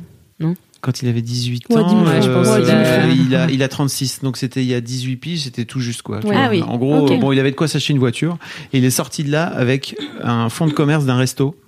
Quand 0.83 1.03
il 1.03 1.09
avait 1.09 1.23
18 1.23 1.65
Ouais, 1.71 1.79
ans, 1.79 1.89
10 1.89 1.91
000, 1.91 2.05
ouais, 2.07 2.23
je 2.23 2.31
pense 2.31 2.47
euh, 2.47 3.03
a- 3.03 3.09
il, 3.09 3.35
a, 3.35 3.51
il 3.51 3.63
a 3.65 3.67
36, 3.69 4.21
donc 4.23 4.37
c'était 4.37 4.63
il 4.63 4.69
y 4.69 4.75
a 4.75 4.81
18 4.81 5.17
piges, 5.17 5.41
c'était 5.41 5.65
tout 5.65 5.81
juste 5.81 6.03
quoi. 6.03 6.21
tu 6.21 6.27
Ouais. 6.29 6.35
vois. 6.35 6.45
Ah 6.45 6.51
oui, 6.51 6.63
En 6.63 6.77
gros, 6.77 7.19
bon, 7.19 7.33
il 7.33 7.41
avait 7.41 7.51
de 7.51 7.57
quoi 7.57 7.67
s'acheter 7.67 7.93
une 7.93 7.99
voiture 7.99 8.39
et 8.73 8.79
il 8.79 8.85
est 8.85 8.91
sorti 8.91 9.25
de 9.25 9.33
là 9.33 9.47
avec 9.47 9.97
un 10.23 10.49
fonds 10.49 10.67
de 10.69 10.73
commerce 10.73 11.05
d'un 11.05 11.17
resto. 11.17 11.59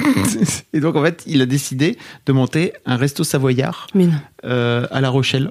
et 0.72 0.80
donc 0.80 0.96
en 0.96 1.02
fait, 1.04 1.22
il 1.26 1.40
a 1.40 1.46
décidé 1.46 1.96
de 2.26 2.32
monter 2.32 2.72
un 2.84 2.96
resto 2.96 3.24
savoyard 3.24 3.86
non. 3.94 4.10
euh, 4.44 4.86
à 4.90 5.00
La 5.00 5.08
Rochelle 5.08 5.48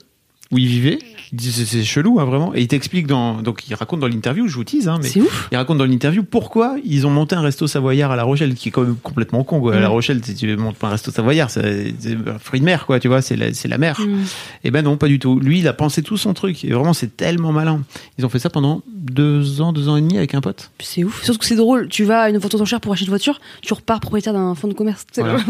où 0.51 0.57
il 0.57 0.67
vivait. 0.67 0.99
Il 1.33 1.37
dit, 1.37 1.51
C'est 1.51 1.83
chelou, 1.83 2.19
hein, 2.19 2.25
vraiment. 2.25 2.53
Et 2.53 2.61
il 2.61 2.67
t'explique 2.67 3.07
dans, 3.07 3.41
donc 3.41 3.63
il 3.69 3.73
raconte 3.73 3.99
dans 4.01 4.07
l'interview, 4.07 4.47
je 4.47 4.55
vous 4.55 4.63
tease, 4.65 4.87
hein, 4.89 4.97
mais 5.01 5.07
C'est 5.07 5.21
ouf. 5.21 5.47
il 5.51 5.57
raconte 5.57 5.77
dans 5.77 5.85
l'interview 5.85 6.23
pourquoi 6.23 6.75
ils 6.83 7.07
ont 7.07 7.09
monté 7.09 7.35
un 7.35 7.41
resto 7.41 7.67
savoyard 7.67 8.11
à 8.11 8.15
La 8.15 8.23
Rochelle, 8.23 8.53
qui 8.55 8.67
est 8.69 8.71
quand 8.71 8.81
même 8.81 8.95
complètement 9.01 9.43
con. 9.43 9.59
Quoi. 9.61 9.75
À 9.75 9.79
La 9.79 9.87
Mm. 9.87 9.91
Rochelle, 9.91 10.21
tu 10.21 10.57
montes 10.57 10.75
pas 10.75 10.87
un 10.87 10.91
resto 10.91 11.09
savoyard, 11.11 11.49
c'est 11.49 11.93
un 12.27 12.37
fruit 12.39 12.59
de 12.59 12.65
mer, 12.65 12.85
quoi. 12.85 12.99
Tu 12.99 13.07
vois, 13.07 13.21
c'est 13.21 13.35
la, 13.37 13.53
c'est 13.53 13.67
la 13.67 13.77
mer. 13.77 13.99
Mm. 14.01 14.23
Et 14.65 14.71
ben 14.71 14.83
non, 14.83 14.97
pas 14.97 15.07
du 15.07 15.19
tout. 15.19 15.39
Lui, 15.39 15.59
il 15.59 15.67
a 15.67 15.73
pensé 15.73 16.01
tout 16.03 16.17
son 16.17 16.33
truc. 16.33 16.65
Et 16.65 16.71
vraiment, 16.73 16.93
c'est 16.93 17.15
tellement 17.15 17.51
malin. 17.51 17.81
Ils 18.17 18.25
ont 18.25 18.29
fait 18.29 18.39
ça 18.39 18.49
pendant 18.49 18.81
deux 18.87 19.61
ans, 19.61 19.71
deux 19.73 19.87
ans 19.89 19.95
et 19.97 20.01
demi 20.01 20.17
avec 20.17 20.35
un 20.35 20.41
pote. 20.41 20.71
C'est 20.79 21.03
ouf. 21.03 21.23
Surtout 21.23 21.39
que 21.39 21.45
c'est 21.45 21.55
drôle. 21.55 21.87
Tu 21.87 22.03
vas 22.03 22.21
à 22.23 22.29
une 22.29 22.37
vente 22.39 22.53
aux 22.55 22.61
enchères 22.61 22.81
pour 22.81 22.91
acheter 22.93 23.05
une 23.05 23.09
voiture, 23.11 23.39
tu 23.61 23.73
repars 23.73 23.99
propriétaire 24.01 24.33
d'un 24.33 24.53
fonds 24.55 24.67
de 24.67 24.73
commerce. 24.73 25.05
C'est 25.11 25.21
Voilà. 25.21 25.39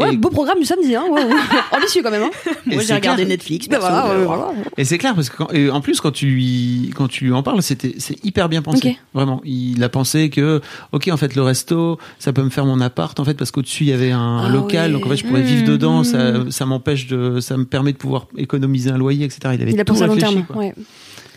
Ouais, 0.00 0.12
Et- 0.12 0.16
beau 0.18 0.28
programme 0.28 0.58
du 0.58 0.66
samedi, 0.66 0.94
hein. 0.94 1.04
ouais, 1.10 1.24
ouais. 1.24 1.32
Ambitieux 1.72 2.02
quand 2.02 2.10
même, 2.10 2.22
hein. 2.24 2.30
Moi, 2.66 2.82
j'ai 2.82 2.92
regardé 2.94 3.22
clair. 3.22 3.28
Netflix. 3.28 3.66
Ben 3.68 3.78
perso, 3.78 3.88
voilà, 3.94 4.18
ouais, 4.18 4.24
voilà. 4.26 4.48
Et 4.76 4.84
c'est 4.84 4.98
clair 4.98 5.14
parce 5.14 5.28
que 5.30 5.36
quand- 5.36 5.52
et 5.52 5.70
en 5.70 5.80
plus 5.80 6.00
quand 6.00 6.10
tu 6.12 6.26
lui 6.26 6.90
quand 6.94 7.08
tu 7.08 7.24
lui 7.24 7.32
en 7.32 7.42
parles, 7.42 7.62
c'était 7.62 7.94
c'est 7.98 8.22
hyper 8.24 8.48
bien 8.48 8.62
pensé. 8.62 8.98
Vraiment, 9.14 9.40
il 9.44 9.82
a 9.82 9.88
pensé 9.88 10.30
que 10.30 10.60
ok 10.92 11.08
en 11.12 11.16
fait 11.16 11.34
le 11.34 11.42
resto, 11.42 11.98
ça 12.18 12.32
peut 12.32 12.42
me 12.42 12.50
faire 12.50 12.66
mon 12.66 12.80
appart 12.80 13.18
en 13.20 13.24
fait 13.24 13.34
parce 13.34 13.50
qu'au-dessus 13.50 13.84
il 13.84 13.90
y 13.90 13.92
avait 13.92 14.10
un 14.12 14.44
Ah 14.46 14.48
local 14.48 14.92
donc 14.92 15.06
en 15.06 15.08
fait 15.08 15.16
je 15.16 15.24
pourrais 15.24 15.42
Mmh. 15.42 15.46
vivre 15.46 15.66
dedans, 15.66 16.04
ça 16.04 16.50
ça 16.50 16.66
m'empêche 16.66 17.06
de 17.06 17.40
ça 17.40 17.56
me 17.56 17.64
permet 17.64 17.92
de 17.92 17.98
pouvoir 17.98 18.26
économiser 18.36 18.90
un 18.90 18.98
loyer 18.98 19.24
etc. 19.24 19.40
Il 19.54 19.62
avait 19.62 19.72
Il 19.72 19.80
a 19.80 19.84
tout 19.84 19.92
pensé 19.92 20.04
à 20.04 20.06
long 20.06 20.14
réfléchi, 20.14 20.34
terme. 20.34 20.46
quoi. 20.46 20.56
Ouais. 20.56 20.74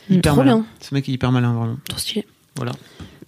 Hyper 0.10 0.34
Trop 0.34 0.44
malin. 0.44 0.56
bien. 0.58 0.66
Ce 0.82 0.94
mec 0.96 1.08
est 1.08 1.12
hyper 1.12 1.32
malin 1.32 1.54
vraiment. 1.54 1.78
Trop 1.88 2.00
stylé. 2.00 2.26
Voilà. 2.56 2.72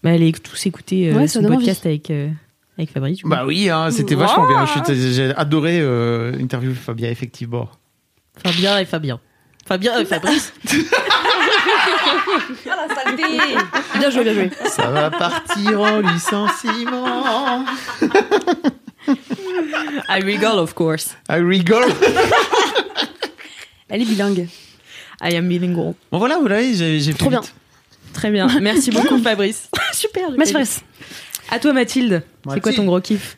Bah, 0.04 0.10
allez 0.10 0.32
tous 0.34 0.66
écouter 0.66 1.12
euh, 1.12 1.16
Ouais, 1.16 1.28
ça 1.28 1.42
son 1.42 1.48
podcast 1.48 1.86
avec, 1.86 2.10
euh, 2.10 2.30
avec 2.78 2.90
Fabrice. 2.92 3.18
du 3.18 3.24
coup. 3.24 3.30
Bah 3.30 3.44
oui, 3.46 3.70
hein, 3.70 3.92
c'était 3.92 4.16
vachement 4.16 4.48
bien. 4.48 4.66
J'ai 4.96 5.32
adoré 5.36 5.80
euh, 5.80 6.34
interview 6.40 6.74
Fabien 6.74 7.10
effectivement. 7.12 7.70
Fabien 8.44 8.80
et 8.80 8.86
Fabien. 8.86 9.20
Fabien 9.68 10.00
et 10.00 10.06
Fabrice. 10.06 10.54
Bien 14.00 14.10
joué, 14.10 14.24
bien 14.24 14.34
joué. 14.34 14.52
Ça 14.70 14.88
va 14.90 15.10
partir 15.12 15.80
en 15.82 16.00
licenciement. 16.00 17.66
I 20.10 20.22
rigole, 20.24 20.60
of 20.60 20.74
course. 20.74 21.16
I 21.30 21.36
rigole. 21.42 21.86
Elle 23.90 24.02
est 24.02 24.06
bilingue. 24.06 24.48
I 25.24 25.36
am 25.36 25.48
bilingual. 25.48 25.94
Bon 26.12 26.18
voilà, 26.18 26.38
vous 26.38 26.48
l'avez, 26.48 26.74
j'ai 26.74 27.00
j'ai 27.00 27.12
fait 27.12 27.18
Trop 27.20 27.30
bien. 27.30 27.42
vite. 27.42 27.54
Très 28.14 28.32
bien. 28.32 28.48
Merci 28.62 28.90
beaucoup, 28.92 29.18
Fabrice. 29.24 29.70
Super. 29.94 30.32
Merci, 30.38 30.54
Fabrice. 30.54 30.82
À 31.50 31.60
toi, 31.60 31.74
Mathilde. 31.74 32.24
C'est 32.24 32.46
quoi 32.46 32.56
Mathilde. 32.56 32.76
ton 32.78 32.86
gros 32.86 33.02
kiff? 33.02 33.38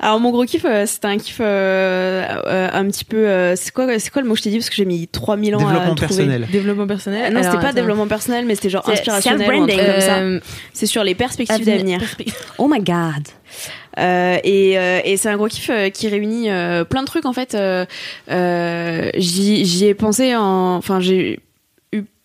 Alors 0.00 0.20
mon 0.20 0.30
gros 0.30 0.44
kiff, 0.44 0.64
euh, 0.64 0.84
c'était 0.86 1.06
un 1.08 1.18
kiff 1.18 1.38
euh, 1.40 2.24
euh, 2.46 2.68
un 2.72 2.86
petit 2.86 3.04
peu. 3.04 3.16
euh, 3.28 3.54
c'est 3.56 3.72
quoi, 3.72 3.98
c'est 3.98 4.10
quoi 4.10 4.22
le 4.22 4.28
mot 4.28 4.34
que 4.34 4.38
je 4.38 4.44
t'ai 4.44 4.50
dit? 4.50 4.58
Parce 4.58 4.70
que 4.70 4.76
j'ai 4.76 4.84
mis 4.84 5.08
3000 5.08 5.54
ans 5.56 5.58
à 5.58 5.62
Développement 5.62 5.94
trouver. 5.94 6.06
personnel. 6.08 6.48
Développement 6.50 6.86
personnel 6.86 7.32
Non, 7.32 7.42
c'était 7.42 7.56
pas 7.56 7.62
attends. 7.66 7.74
développement 7.74 8.06
personnel, 8.06 8.44
mais 8.46 8.54
c'était 8.54 8.70
genre 8.70 8.82
C'est 8.86 8.92
inspirationnel 8.92 9.48
ou 9.54 9.62
un 9.62 9.66
truc 9.66 9.80
comme 9.80 10.00
ça. 10.00 10.20
C'est 10.72 10.86
sur 10.86 11.04
les 11.04 11.14
perspectives 11.14 11.56
avenir- 11.68 12.00
d'avenir. 12.00 12.34
Oh 12.58 12.68
my 12.68 12.80
god. 12.80 13.24
Euh, 13.98 14.38
et 14.42 14.76
euh, 14.78 15.00
et 15.04 15.16
c'est 15.16 15.28
un 15.28 15.36
gros 15.36 15.46
kiff 15.46 15.70
euh, 15.70 15.88
qui 15.88 16.08
réunit 16.08 16.50
euh, 16.50 16.82
plein 16.84 17.02
de 17.02 17.06
trucs 17.06 17.26
en 17.26 17.32
fait. 17.32 17.54
Euh, 17.54 17.84
euh, 18.30 19.10
J'y 19.16 19.64
j'y 19.64 19.86
ai 19.86 19.94
pensé 19.94 20.34
en. 20.34 20.74
Enfin, 20.76 20.98
j'ai 21.00 21.38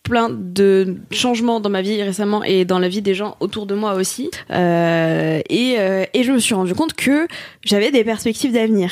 plein 0.09 0.29
de 0.29 0.97
changements 1.11 1.59
dans 1.59 1.69
ma 1.69 1.81
vie 1.81 2.01
récemment 2.01 2.43
et 2.43 2.65
dans 2.65 2.79
la 2.79 2.89
vie 2.89 3.01
des 3.01 3.13
gens 3.13 3.37
autour 3.39 3.65
de 3.65 3.75
moi 3.75 3.93
aussi. 3.93 4.29
Euh, 4.51 5.39
et, 5.49 5.75
euh, 5.77 6.03
et 6.13 6.23
je 6.23 6.31
me 6.31 6.39
suis 6.39 6.55
rendu 6.55 6.73
compte 6.73 6.93
que 6.93 7.27
j'avais 7.63 7.91
des 7.91 8.03
perspectives 8.03 8.51
d'avenir. 8.51 8.91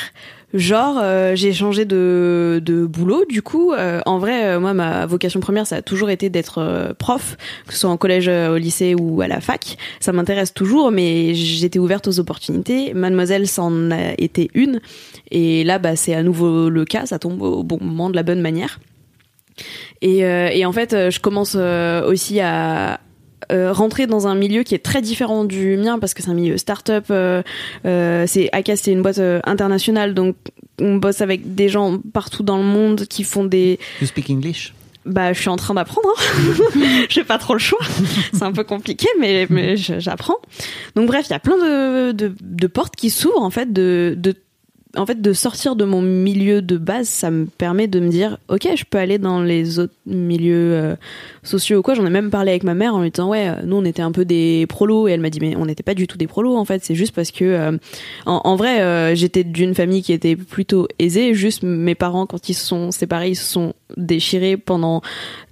Genre, 0.54 0.98
euh, 1.02 1.34
j'ai 1.34 1.52
changé 1.52 1.84
de, 1.84 2.62
de 2.64 2.86
boulot. 2.86 3.26
Du 3.28 3.42
coup, 3.42 3.72
euh, 3.72 4.00
en 4.06 4.18
vrai, 4.18 4.46
euh, 4.46 4.60
moi, 4.60 4.72
ma 4.72 5.04
vocation 5.04 5.40
première, 5.40 5.66
ça 5.66 5.76
a 5.76 5.82
toujours 5.82 6.08
été 6.08 6.30
d'être 6.30 6.58
euh, 6.58 6.94
prof, 6.94 7.36
que 7.66 7.74
ce 7.74 7.80
soit 7.80 7.90
en 7.90 7.98
collège, 7.98 8.28
euh, 8.28 8.54
au 8.54 8.56
lycée 8.56 8.94
ou 8.94 9.20
à 9.20 9.28
la 9.28 9.42
fac. 9.42 9.76
Ça 10.00 10.12
m'intéresse 10.12 10.54
toujours, 10.54 10.90
mais 10.90 11.34
j'étais 11.34 11.78
ouverte 11.78 12.08
aux 12.08 12.18
opportunités. 12.18 12.94
Mademoiselle, 12.94 13.46
s'en 13.46 13.90
a 13.90 14.12
été 14.16 14.50
une. 14.54 14.80
Et 15.30 15.64
là, 15.64 15.78
bah, 15.78 15.96
c'est 15.96 16.14
à 16.14 16.22
nouveau 16.22 16.70
le 16.70 16.86
cas. 16.86 17.04
Ça 17.04 17.18
tombe 17.18 17.42
au 17.42 17.62
bon 17.62 17.78
moment, 17.82 18.08
de 18.08 18.16
la 18.16 18.22
bonne 18.22 18.40
manière. 18.40 18.80
Et, 20.02 20.24
euh, 20.24 20.48
et 20.52 20.64
en 20.64 20.72
fait, 20.72 20.92
euh, 20.92 21.10
je 21.10 21.20
commence 21.20 21.56
euh, 21.56 22.08
aussi 22.08 22.40
à 22.40 23.00
euh, 23.50 23.72
rentrer 23.72 24.06
dans 24.06 24.26
un 24.26 24.34
milieu 24.34 24.62
qui 24.62 24.74
est 24.74 24.84
très 24.84 25.00
différent 25.00 25.44
du 25.44 25.78
mien 25.78 25.98
parce 25.98 26.12
que 26.12 26.22
c'est 26.22 26.28
un 26.28 26.34
milieu 26.34 26.58
start-up. 26.58 27.06
Euh, 27.10 27.42
euh, 27.86 28.24
c'est 28.26 28.50
Acas, 28.52 28.76
c'est 28.76 28.92
une 28.92 29.00
boîte 29.00 29.20
internationale, 29.44 30.12
donc 30.12 30.36
on 30.80 30.96
bosse 30.96 31.22
avec 31.22 31.54
des 31.54 31.68
gens 31.68 31.98
partout 32.12 32.42
dans 32.42 32.58
le 32.58 32.64
monde 32.64 33.06
qui 33.06 33.24
font 33.24 33.44
des. 33.44 33.78
You 34.00 34.06
speak 34.06 34.28
English? 34.28 34.74
Bah, 35.06 35.32
je 35.32 35.40
suis 35.40 35.48
en 35.48 35.56
train 35.56 35.72
d'apprendre. 35.72 36.08
Hein. 36.18 36.80
J'ai 37.08 37.24
pas 37.24 37.38
trop 37.38 37.54
le 37.54 37.58
choix. 37.58 37.80
C'est 38.34 38.42
un 38.42 38.52
peu 38.52 38.64
compliqué, 38.64 39.08
mais, 39.18 39.76
j'apprends. 39.76 40.36
Donc 40.94 41.06
bref, 41.06 41.26
il 41.28 41.30
y 41.30 41.36
a 41.36 41.38
plein 41.38 41.56
de, 41.56 42.12
de, 42.12 42.34
de 42.38 42.66
portes 42.66 42.96
qui 42.96 43.08
s'ouvrent 43.08 43.40
en 43.40 43.50
fait 43.50 43.72
de, 43.72 44.14
de 44.18 44.34
en 44.96 45.04
fait, 45.04 45.20
de 45.20 45.32
sortir 45.34 45.76
de 45.76 45.84
mon 45.84 46.00
milieu 46.00 46.62
de 46.62 46.78
base, 46.78 47.08
ça 47.08 47.30
me 47.30 47.44
permet 47.44 47.88
de 47.88 48.00
me 48.00 48.08
dire, 48.08 48.38
ok, 48.48 48.68
je 48.74 48.84
peux 48.88 48.96
aller 48.96 49.18
dans 49.18 49.42
les 49.42 49.78
autres 49.78 49.92
milieux 50.06 50.72
euh, 50.72 50.96
sociaux 51.42 51.80
ou 51.80 51.82
quoi. 51.82 51.94
J'en 51.94 52.06
ai 52.06 52.10
même 52.10 52.30
parlé 52.30 52.50
avec 52.50 52.64
ma 52.64 52.72
mère 52.72 52.94
en 52.94 53.02
lui 53.02 53.10
disant, 53.10 53.28
ouais, 53.28 53.52
nous 53.64 53.76
on 53.76 53.84
était 53.84 54.00
un 54.00 54.12
peu 54.12 54.24
des 54.24 54.64
prolos, 54.66 55.06
et 55.06 55.12
elle 55.12 55.20
m'a 55.20 55.28
dit, 55.28 55.40
mais 55.40 55.56
on 55.56 55.66
n'était 55.66 55.82
pas 55.82 55.94
du 55.94 56.06
tout 56.06 56.16
des 56.16 56.26
prolos 56.26 56.56
en 56.56 56.64
fait. 56.64 56.82
C'est 56.84 56.94
juste 56.94 57.14
parce 57.14 57.30
que, 57.30 57.44
euh, 57.44 57.78
en, 58.24 58.56
vrai, 58.56 58.80
euh, 58.80 59.14
j'étais 59.14 59.44
d'une 59.44 59.74
famille 59.74 60.02
qui 60.02 60.14
était 60.14 60.36
plutôt 60.36 60.88
aisée. 60.98 61.34
Juste 61.34 61.62
mes 61.62 61.94
parents, 61.94 62.24
quand 62.24 62.48
ils 62.48 62.54
se 62.54 62.64
sont 62.64 62.90
séparés, 62.90 63.30
ils 63.30 63.36
se 63.36 63.44
sont 63.44 63.74
déchirés 63.98 64.56
pendant 64.56 65.02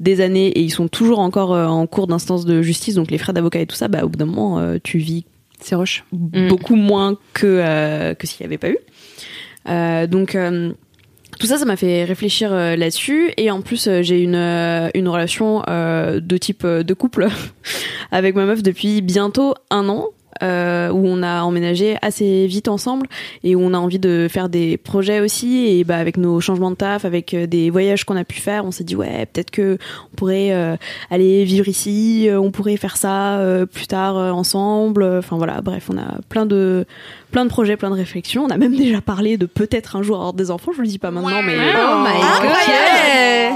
des 0.00 0.22
années 0.22 0.48
et 0.48 0.60
ils 0.60 0.70
sont 0.70 0.88
toujours 0.88 1.18
encore 1.18 1.50
en 1.50 1.86
cours 1.86 2.06
d'instance 2.06 2.46
de 2.46 2.62
justice. 2.62 2.94
Donc 2.94 3.10
les 3.10 3.18
frais 3.18 3.34
d'avocat 3.34 3.60
et 3.60 3.66
tout 3.66 3.76
ça, 3.76 3.88
bah 3.88 4.02
au 4.04 4.08
bout 4.08 4.16
d'un 4.16 4.26
moment, 4.26 4.78
tu 4.82 4.98
vis 4.98 5.24
C'est 5.60 5.74
roche. 5.74 6.04
beaucoup 6.12 6.76
moins 6.76 7.16
que 7.32 7.46
euh, 7.46 8.14
que 8.14 8.26
s'il 8.26 8.42
n'y 8.42 8.46
avait 8.46 8.58
pas 8.58 8.70
eu. 8.70 8.78
Euh, 9.68 10.06
donc 10.06 10.34
euh, 10.34 10.72
tout 11.40 11.46
ça, 11.46 11.58
ça 11.58 11.64
m'a 11.64 11.76
fait 11.76 12.04
réfléchir 12.04 12.50
là-dessus. 12.50 13.30
Et 13.36 13.50
en 13.50 13.60
plus, 13.60 13.88
j'ai 14.02 14.20
une, 14.20 14.36
une 14.94 15.08
relation 15.08 15.60
de 15.66 16.36
type 16.38 16.66
de 16.66 16.94
couple 16.94 17.28
avec 18.10 18.34
ma 18.34 18.46
meuf 18.46 18.62
depuis 18.62 19.02
bientôt 19.02 19.54
un 19.70 19.88
an. 19.88 20.08
Euh, 20.42 20.90
où 20.90 21.06
on 21.06 21.22
a 21.22 21.42
emménagé 21.42 21.96
assez 22.02 22.46
vite 22.46 22.68
ensemble 22.68 23.06
et 23.44 23.54
où 23.56 23.60
on 23.60 23.74
a 23.74 23.78
envie 23.78 23.98
de 23.98 24.28
faire 24.30 24.48
des 24.48 24.76
projets 24.76 25.20
aussi 25.20 25.66
et 25.68 25.84
bah 25.84 25.96
avec 25.96 26.16
nos 26.16 26.40
changements 26.40 26.70
de 26.70 26.76
taf 26.76 27.04
avec 27.04 27.34
euh, 27.34 27.46
des 27.46 27.70
voyages 27.70 28.04
qu'on 28.04 28.16
a 28.16 28.24
pu 28.24 28.40
faire 28.40 28.64
on 28.64 28.70
s'est 28.70 28.84
dit 28.84 28.96
ouais 28.96 29.26
peut-être 29.32 29.50
que 29.50 29.78
on 30.12 30.16
pourrait 30.16 30.52
euh, 30.52 30.76
aller 31.10 31.44
vivre 31.44 31.68
ici 31.68 32.28
euh, 32.28 32.40
on 32.40 32.50
pourrait 32.50 32.76
faire 32.76 32.96
ça 32.96 33.38
euh, 33.38 33.66
plus 33.66 33.86
tard 33.86 34.16
euh, 34.16 34.30
ensemble 34.30 35.04
enfin 35.04 35.36
voilà 35.36 35.60
bref 35.60 35.88
on 35.92 35.98
a 35.98 36.18
plein 36.28 36.46
de 36.46 36.86
plein 37.30 37.44
de 37.44 37.50
projets 37.50 37.76
plein 37.76 37.90
de 37.90 37.94
réflexions 37.96 38.44
on 38.44 38.50
a 38.50 38.56
même 38.56 38.76
déjà 38.76 39.00
parlé 39.00 39.36
de 39.36 39.46
peut-être 39.46 39.96
un 39.96 40.02
jour 40.02 40.16
avoir 40.16 40.32
des 40.32 40.50
enfants 40.50 40.72
je 40.72 40.76
vous 40.76 40.82
le 40.82 40.88
dis 40.88 40.98
pas 40.98 41.10
maintenant 41.10 41.42
mais 41.42 41.54
Oh 41.56 41.98
my 41.98 42.20
god. 42.42 43.52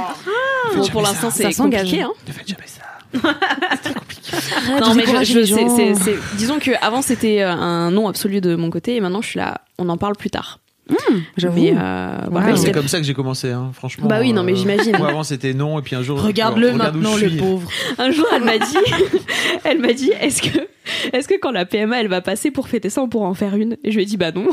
Bon, 0.76 0.86
pour 0.88 1.02
l'instant 1.02 1.30
c'est 1.30 1.44
Ça 1.44 1.52
s'engage. 1.52 1.82
compliqué 1.82 2.02
hein. 2.02 2.10
Ne 2.28 2.32
faites 2.32 2.48
jamais 2.48 2.66
ça. 2.66 2.82
Non, 3.12 4.94
mais 4.94 5.04
je, 5.24 5.44
c'est- 5.44 5.68
c'est- 5.68 5.94
c'est- 5.94 6.18
disons 6.36 6.58
que 6.58 6.70
avant 6.82 7.02
c'était 7.02 7.42
euh, 7.42 7.50
un 7.50 7.90
non 7.90 8.08
absolu 8.08 8.40
de 8.40 8.54
mon 8.54 8.70
côté 8.70 8.96
et 8.96 9.00
maintenant 9.00 9.22
je 9.22 9.28
suis 9.28 9.38
là, 9.38 9.62
on 9.78 9.88
en 9.88 9.96
parle 9.96 10.16
plus 10.16 10.30
tard. 10.30 10.58
J'avoue. 11.36 11.60
Mais 11.60 11.72
euh, 11.78 12.18
voilà. 12.32 12.56
C'est 12.56 12.72
comme 12.72 12.88
ça 12.88 12.98
que 12.98 13.04
j'ai 13.04 13.14
commencé, 13.14 13.50
hein, 13.50 13.70
franchement. 13.72 14.08
Bah 14.08 14.18
oui, 14.20 14.32
non, 14.32 14.42
mais 14.42 14.56
j'imagine. 14.56 14.96
Moi 14.98 15.08
avant 15.10 15.22
c'était 15.22 15.54
non, 15.54 15.78
et 15.78 15.82
puis 15.82 15.94
un 15.94 16.02
jour. 16.02 16.20
Regarde-le 16.20 16.72
regarde 16.72 16.96
où 16.96 16.98
maintenant, 16.98 17.16
le 17.16 17.28
suis. 17.28 17.38
pauvre. 17.38 17.68
Un 17.98 18.10
jour, 18.10 18.26
elle 18.34 18.42
m'a 18.42 18.58
dit, 18.58 18.76
elle 19.64 19.78
m'a 19.78 19.92
dit, 19.92 20.10
est-ce 20.20 20.42
que, 20.42 20.58
est-ce 21.12 21.28
que 21.28 21.34
quand 21.40 21.52
la 21.52 21.64
PMA 21.64 22.00
elle 22.00 22.08
va 22.08 22.20
passer 22.20 22.50
pour 22.50 22.68
fêter 22.68 22.90
ça, 22.90 23.02
on 23.02 23.08
pourra 23.08 23.28
en 23.28 23.34
faire 23.34 23.54
une? 23.54 23.76
Et 23.84 23.92
je 23.92 23.96
lui 23.96 24.02
ai 24.02 24.06
dit, 24.06 24.16
bah 24.16 24.32
non, 24.32 24.46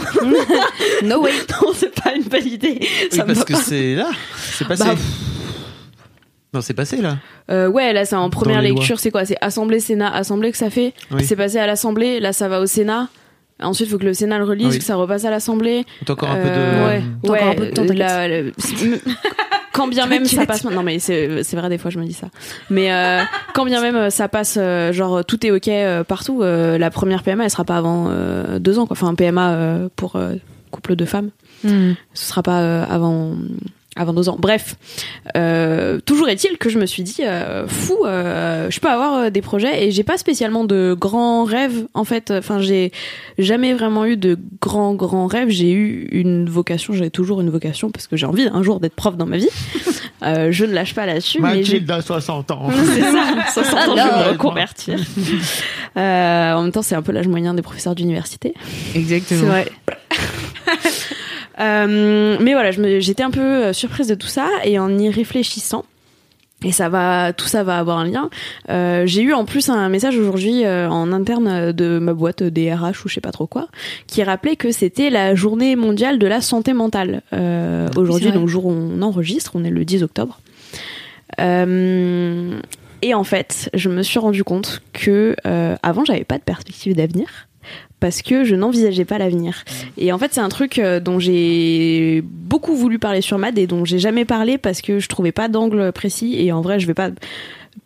No 1.04 1.22
way. 1.24 1.32
non, 1.62 1.72
c'est 1.74 2.00
pas 2.00 2.14
une 2.14 2.24
bonne 2.24 2.46
idée. 2.48 2.78
Oui, 2.82 2.88
Ça 3.12 3.24
parce 3.24 3.44
que 3.44 3.54
pas. 3.54 3.60
c'est 3.60 3.96
là, 3.96 4.10
c'est 4.52 4.68
passé. 4.68 4.84
Bah, 4.84 4.96
non, 6.54 6.62
c'est 6.62 6.74
passé 6.74 6.98
là. 7.02 7.18
Euh, 7.52 7.68
ouais, 7.68 7.92
là 7.94 8.06
c'est 8.06 8.16
en 8.16 8.30
première 8.30 8.62
lecture, 8.62 9.00
c'est 9.00 9.12
quoi? 9.12 9.26
C'est 9.26 9.38
Assemblée, 9.42 9.80
Sénat, 9.80 10.10
Assemblée 10.14 10.52
que 10.52 10.58
ça 10.58 10.70
fait. 10.70 10.94
Oui. 11.12 11.24
C'est 11.26 11.36
passé 11.36 11.58
à 11.60 11.68
l'Assemblée, 11.68 12.20
là 12.20 12.34
ça 12.34 12.48
va 12.48 12.60
au 12.62 12.66
Sénat. 12.66 13.10
Ensuite, 13.62 13.88
il 13.88 13.92
faut 13.92 13.98
que 13.98 14.06
le 14.06 14.14
Sénat 14.14 14.38
le 14.38 14.44
relise, 14.44 14.68
oui. 14.68 14.78
que 14.78 14.84
ça 14.84 14.96
repasse 14.96 15.26
à 15.26 15.32
l'Assemblée. 15.32 15.84
T'as 16.06 16.14
encore 16.14 16.30
un 16.30 16.36
peu 16.36 16.48
Euh, 16.48 16.84
de. 16.84 16.88
ouais. 16.88 17.04
T'as 17.24 17.30
encore 17.34 17.48
un 17.50 17.56
peu 17.56 17.66
de 17.66 17.72
temps, 17.72 17.82
euh, 17.90 17.94
la- 17.94 18.28
la- 18.28 18.52
quand 19.74 19.88
bien 19.88 20.06
même 20.08 20.26
ça 20.26 20.46
passe. 20.46 20.64
Non, 20.64 20.84
mais 20.84 21.00
c'est 21.00 21.28
vrai 21.54 21.68
des 21.70 21.78
fois 21.78 21.92
je 21.92 22.00
me 22.00 22.06
dis 22.06 22.14
ça. 22.14 22.28
Mais 22.70 22.92
euh, 22.92 23.22
quand 23.54 23.66
bien 23.66 23.82
même 23.82 23.96
euh, 23.96 24.10
ça 24.10 24.28
passe, 24.28 24.58
euh, 24.60 24.92
genre 24.94 25.26
tout 25.26 25.46
est 25.46 25.52
ok 25.52 25.68
euh, 25.68 26.04
partout. 26.04 26.42
euh, 26.44 26.78
la 26.78 26.90
première 26.92 27.24
PMA 27.24 27.44
elle 27.46 27.50
sera 27.50 27.64
pas 27.66 27.78
avant 27.78 28.08
euh, 28.10 28.60
deux 28.60 28.80
ans 28.80 28.86
quoi. 28.88 28.96
Enfin 28.96 29.08
un 29.08 29.16
PMA 29.16 29.50
euh, 29.52 29.90
pour 29.96 30.16
euh, 30.16 30.34
couple 30.72 30.96
de 30.96 31.06
femmes, 31.06 31.30
Hmm. 31.64 31.94
ce 32.14 32.26
sera 32.30 32.44
pas 32.44 32.60
euh, 32.62 32.86
avant 32.88 33.34
avant 33.98 34.14
deux 34.14 34.30
ans. 34.30 34.38
Bref, 34.40 34.76
euh, 35.36 36.00
toujours 36.06 36.30
est-il 36.30 36.58
que 36.58 36.70
je 36.70 36.80
me 36.80 36.86
suis 36.86 37.04
dit 37.04 37.22
euh, 37.22 37.68
fou, 37.68 38.06
euh, 38.06 38.70
je 38.70 38.80
peux 38.80 38.90
avoir 38.90 39.32
des 39.32 39.42
projets 39.42 39.86
et 39.86 39.92
j'ai 39.92 40.04
pas 40.04 40.18
spécialement 40.18 40.66
de 40.66 40.96
grands 40.98 41.44
rêves 41.44 41.88
en 41.94 42.04
fait. 42.04 42.32
Enfin 42.32 42.60
j'ai 42.60 42.92
jamais 43.38 43.74
vraiment 43.74 44.06
eu 44.06 44.18
de 44.18 44.38
grands 44.62 44.94
grands 44.94 45.28
rêves. 45.28 45.50
J'ai 45.50 45.72
eu 45.72 46.08
une 46.12 46.50
vocation, 46.50 46.94
j'ai 46.94 47.10
toujours 47.10 47.42
une 47.42 47.50
vocation 47.50 47.92
parce 47.92 48.08
que 48.08 48.16
j'ai 48.16 48.26
envie 48.26 48.48
un 48.52 48.64
jour 48.64 48.80
d'être 48.80 48.96
prof 48.96 49.18
dans 49.18 49.26
ma 49.26 49.38
vie. 49.38 49.50
Euh, 50.24 50.52
je 50.52 50.66
ne 50.66 50.74
lâche 50.74 50.96
pas 50.96 51.06
là-dessus, 51.06 51.40
Mathilde 51.40 51.90
a 51.92 52.02
60 52.02 52.50
ans. 52.50 52.70
c'est 52.86 53.02
ça, 53.02 53.36
60 53.54 53.76
ans, 53.76 53.96
je 53.96 54.02
vais 54.02 54.26
me 54.26 54.32
reconvertir. 54.32 55.00
Euh, 55.96 56.54
en 56.54 56.64
même 56.64 56.72
temps, 56.72 56.82
c'est 56.82 56.96
un 56.96 57.04
peu 57.04 57.12
l'âge 57.12 57.28
moyen 57.28 57.54
des 57.54 57.62
professeurs 57.62 57.94
d'université. 57.94 58.56
Exactement. 58.96 59.42
C'est 59.42 59.46
vrai. 59.46 59.72
Euh, 61.60 62.38
mais 62.40 62.54
voilà, 62.54 62.72
j'étais 63.00 63.24
un 63.24 63.32
peu 63.32 63.42
euh, 63.42 63.74
surprise 63.74 64.08
de 64.08 64.16
tout 64.16 64.28
ça 64.28 64.50
et 64.64 64.80
en 64.80 64.98
y 64.98 65.10
réfléchissant. 65.10 65.86
Et 66.64 66.72
ça 66.72 66.90
va, 66.90 67.34
tout 67.34 67.46
ça 67.46 67.64
va 67.64 67.78
avoir 67.78 68.00
un 68.00 68.06
lien. 68.06 68.32
Euh, 68.70 69.06
j'ai 69.06 69.22
eu 69.22 69.32
en 69.34 69.46
plus 69.46 69.70
un 69.70 69.90
message 69.90 70.18
aujourd'hui 70.18 70.66
euh, 70.66 70.90
en 70.90 71.12
interne 71.12 71.72
de 71.72 72.00
ma 72.00 72.16
boîte 72.16 72.42
des 72.42 72.74
RH 72.74 73.06
ou 73.06 73.10
je 73.10 73.14
sais 73.14 73.22
pas 73.22 73.32
trop 73.32 73.46
quoi, 73.46 73.68
qui 74.08 74.24
rappelait 74.24 74.56
que 74.56 74.72
c'était 74.72 75.12
la 75.12 75.36
journée 75.36 75.76
mondiale 75.76 76.18
de 76.18 76.26
la 76.26 76.42
santé 76.42 76.74
mentale. 76.74 77.22
Aujourd'hui, 77.96 78.32
donc 78.32 78.48
jour 78.48 78.66
où 78.66 78.72
on 78.72 79.04
enregistre, 79.04 79.52
on 79.54 79.64
est 79.64 79.70
le 79.70 79.86
10 79.86 80.02
octobre. 80.02 80.40
Et 81.40 83.14
en 83.14 83.24
fait, 83.24 83.70
je 83.76 83.90
me 83.90 84.02
suis 84.02 84.18
rendu 84.18 84.44
compte 84.44 84.82
que 84.94 85.36
avant, 85.84 86.06
j'avais 86.06 86.24
pas 86.24 86.40
de 86.40 86.44
perspective 86.44 86.96
d'avenir 86.96 87.48
parce 88.00 88.22
que 88.22 88.44
je 88.44 88.56
n'envisageais 88.56 89.06
pas 89.06 89.18
l'avenir. 89.18 89.64
Et 89.98 90.12
en 90.12 90.18
fait, 90.18 90.34
c'est 90.34 90.42
un 90.42 90.50
truc 90.50 90.80
euh, 90.80 91.00
dont 91.00 91.20
j'ai 91.20 92.24
beaucoup 92.24 92.76
voulu 92.76 93.00
parler 93.00 93.22
sur 93.22 93.38
Mad 93.38 93.58
et 93.58 93.68
dont 93.68 93.86
j'ai 93.86 94.00
jamais 94.00 94.26
parlé 94.26 94.58
parce 94.58 94.82
que 94.82 95.00
je 95.00 95.08
trouvais 95.08 95.32
pas 95.32 95.48
d'angle 95.48 95.92
précis. 95.92 96.36
Et 96.40 96.52
en 96.52 96.62
vrai, 96.62 96.80
je 96.80 96.88
vais 96.88 96.94
pas 96.94 97.10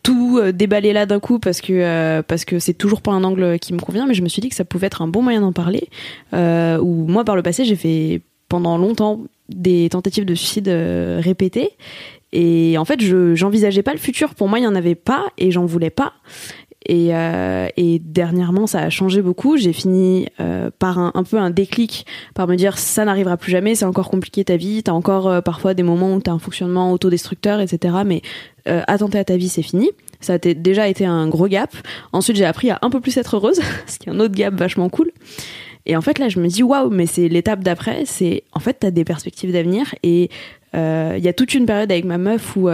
tout 0.03 0.39
euh, 0.39 0.51
déballer 0.51 0.93
là 0.93 1.05
d'un 1.05 1.19
coup 1.19 1.39
parce 1.39 1.61
que 1.61 1.73
euh, 1.73 2.21
parce 2.23 2.45
que 2.45 2.59
c'est 2.59 2.73
toujours 2.73 3.01
pas 3.01 3.11
un 3.11 3.23
angle 3.23 3.59
qui 3.59 3.73
me 3.73 3.79
convient. 3.79 4.05
Mais 4.07 4.13
je 4.13 4.21
me 4.21 4.29
suis 4.29 4.41
dit 4.41 4.49
que 4.49 4.55
ça 4.55 4.65
pouvait 4.65 4.87
être 4.87 5.01
un 5.01 5.07
bon 5.07 5.21
moyen 5.21 5.41
d'en 5.41 5.53
parler. 5.53 5.89
Euh, 6.33 6.77
où 6.79 7.07
moi, 7.07 7.23
par 7.23 7.35
le 7.35 7.43
passé, 7.43 7.65
j'ai 7.65 7.75
fait 7.75 8.21
pendant 8.49 8.77
longtemps 8.77 9.21
des 9.49 9.89
tentatives 9.89 10.25
de 10.25 10.35
suicide 10.35 10.69
répétées. 11.19 11.71
Et 12.33 12.77
en 12.77 12.85
fait, 12.85 13.01
je 13.01 13.35
j'envisageais 13.35 13.83
pas 13.83 13.93
le 13.93 13.99
futur. 13.99 14.35
Pour 14.35 14.47
moi, 14.47 14.59
il 14.59 14.63
y 14.63 14.67
en 14.67 14.75
avait 14.75 14.95
pas 14.95 15.25
et 15.37 15.51
j'en 15.51 15.65
voulais 15.65 15.89
pas. 15.89 16.13
Et, 16.91 17.15
euh, 17.15 17.69
et 17.77 17.99
dernièrement, 17.99 18.67
ça 18.67 18.79
a 18.79 18.89
changé 18.89 19.21
beaucoup. 19.21 19.55
J'ai 19.55 19.71
fini 19.71 20.27
euh, 20.41 20.69
par 20.77 20.99
un, 20.99 21.23
peu 21.23 21.37
un 21.37 21.49
déclic, 21.49 22.05
par 22.35 22.49
me 22.49 22.57
dire 22.57 22.77
ça 22.77 23.05
n'arrivera 23.05 23.37
plus 23.37 23.49
jamais, 23.49 23.75
c'est 23.75 23.85
encore 23.85 24.09
compliqué 24.09 24.43
ta 24.43 24.57
vie, 24.57 24.83
t'as 24.83 24.91
encore 24.91 25.29
euh, 25.29 25.39
parfois 25.39 25.73
des 25.73 25.83
moments 25.83 26.13
où 26.13 26.19
t'as 26.19 26.33
un 26.33 26.39
fonctionnement 26.39 26.91
autodestructeur, 26.91 27.61
etc. 27.61 27.95
Mais 28.05 28.21
attenter 28.65 29.17
à 29.17 29.23
ta 29.23 29.37
vie, 29.37 29.47
c'est 29.47 29.61
fini. 29.61 29.89
Ça 30.19 30.33
a 30.33 30.37
déjà 30.37 30.89
été 30.89 31.05
un 31.05 31.29
gros 31.29 31.47
gap. 31.47 31.73
Ensuite, 32.11 32.35
j'ai 32.35 32.45
appris 32.45 32.69
à 32.69 32.77
un 32.81 32.89
peu 32.89 32.99
plus 32.99 33.15
être 33.15 33.37
heureuse, 33.37 33.61
ce 33.87 33.97
qui 33.97 34.09
est 34.09 34.11
un 34.11 34.19
autre 34.19 34.35
gap 34.35 34.53
vachement 34.53 34.89
cool. 34.89 35.11
Et 35.85 35.95
en 35.95 36.01
fait, 36.01 36.19
là, 36.19 36.27
je 36.27 36.39
me 36.41 36.47
dis 36.47 36.61
waouh, 36.61 36.89
mais 36.89 37.05
c'est 37.05 37.29
l'étape 37.29 37.63
d'après. 37.63 38.03
C'est 38.05 38.43
en 38.51 38.59
fait, 38.59 38.73
t'as 38.81 38.91
des 38.91 39.05
perspectives 39.05 39.53
d'avenir 39.53 39.95
et 40.03 40.29
il 40.73 41.23
y 41.23 41.27
a 41.27 41.33
toute 41.33 41.53
une 41.53 41.65
période 41.65 41.91
avec 41.91 42.03
ma 42.03 42.17
meuf 42.17 42.55
où 42.57 42.69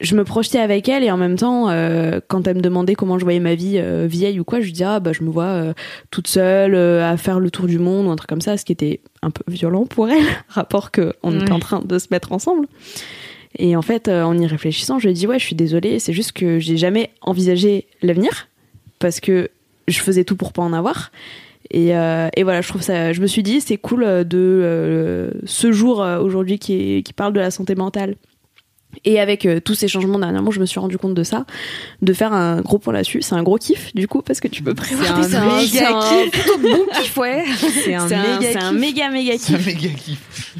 je 0.00 0.14
me 0.16 0.24
projetais 0.24 0.58
avec 0.58 0.88
elle 0.88 1.04
et 1.04 1.10
en 1.10 1.16
même 1.16 1.36
temps, 1.36 1.68
euh, 1.68 2.20
quand 2.28 2.46
elle 2.48 2.56
me 2.56 2.60
demandait 2.62 2.94
comment 2.94 3.18
je 3.18 3.24
voyais 3.24 3.40
ma 3.40 3.54
vie 3.54 3.74
euh, 3.76 4.06
vieille 4.08 4.40
ou 4.40 4.44
quoi, 4.44 4.60
je 4.60 4.64
lui 4.64 4.72
disais 4.72 4.84
ah 4.86 5.00
bah 5.00 5.12
je 5.12 5.22
me 5.22 5.30
vois 5.30 5.44
euh, 5.44 5.72
toute 6.10 6.26
seule 6.26 6.74
à 6.74 7.16
faire 7.16 7.38
le 7.40 7.50
tour 7.50 7.66
du 7.66 7.78
monde 7.78 8.06
ou 8.06 8.10
un 8.10 8.16
truc 8.16 8.28
comme 8.28 8.40
ça, 8.40 8.56
ce 8.56 8.64
qui 8.64 8.72
était 8.72 9.00
un 9.22 9.30
peu 9.30 9.42
violent 9.48 9.86
pour 9.86 10.08
elle, 10.08 10.24
rapport 10.48 10.90
que 10.90 11.12
on 11.22 11.34
était 11.34 11.44
Ouais. 11.44 11.52
en 11.52 11.58
train 11.58 11.80
de 11.84 11.98
se 11.98 12.08
mettre 12.10 12.32
ensemble. 12.32 12.66
Et 13.58 13.74
en 13.76 13.82
fait, 13.82 14.08
en 14.08 14.38
y 14.38 14.46
réfléchissant, 14.46 14.98
je 14.98 15.04
lui 15.06 15.10
ai 15.10 15.14
dit 15.14 15.26
ouais, 15.26 15.38
je 15.38 15.44
suis 15.44 15.56
désolée, 15.56 15.98
c'est 15.98 16.12
juste 16.12 16.32
que 16.32 16.58
j'ai 16.60 16.76
jamais 16.76 17.10
envisagé 17.20 17.86
l'avenir 18.00 18.48
parce 19.00 19.18
que 19.20 19.50
je 19.88 19.98
faisais 20.00 20.24
tout 20.24 20.36
pour 20.36 20.52
pas 20.52 20.62
en 20.62 20.72
avoir. 20.72 21.10
Et, 21.72 21.96
euh, 21.96 22.28
et 22.36 22.42
voilà, 22.42 22.62
je 22.62 22.68
trouve 22.68 22.82
ça. 22.82 23.12
Je 23.12 23.20
me 23.20 23.26
suis 23.26 23.42
dit, 23.42 23.60
c'est 23.60 23.76
cool 23.76 24.00
de 24.02 24.26
euh, 24.34 25.30
ce 25.44 25.70
jour 25.72 26.02
euh, 26.02 26.18
aujourd'hui 26.20 26.58
qui 26.58 27.04
parle 27.14 27.32
de 27.32 27.38
la 27.40 27.50
santé 27.50 27.74
mentale. 27.74 28.16
Et 29.04 29.20
avec 29.20 29.46
euh, 29.46 29.60
tous 29.60 29.74
ces 29.74 29.88
changements 29.88 30.18
dernièrement, 30.18 30.50
je 30.50 30.60
me 30.60 30.66
suis 30.66 30.80
rendu 30.80 30.98
compte 30.98 31.14
de 31.14 31.22
ça, 31.22 31.46
de 32.02 32.12
faire 32.12 32.32
un 32.32 32.60
gros 32.60 32.78
point 32.78 32.92
là-dessus. 32.92 33.22
C'est 33.22 33.34
un 33.34 33.42
gros 33.42 33.56
kiff 33.56 33.94
du 33.94 34.08
coup 34.08 34.20
parce 34.20 34.40
que 34.40 34.48
tu 34.48 34.62
peux 34.62 34.74
prévoir. 34.74 35.24
C'est 35.30 35.36
un 35.36 35.56
méga 35.56 35.68
c'est 35.68 35.84
un 35.84 36.00
kiff. 36.00 36.30
plutôt 36.30 36.58
bon 36.58 36.86
kiff, 36.94 37.16
ouais. 37.16 37.44
C'est 37.84 37.94
un 37.94 38.06
méga 38.06 38.38
kiff. 38.38 38.50
C'est 38.50 38.62
un 38.62 38.72
méga 38.72 39.08
kiff. 39.90 40.56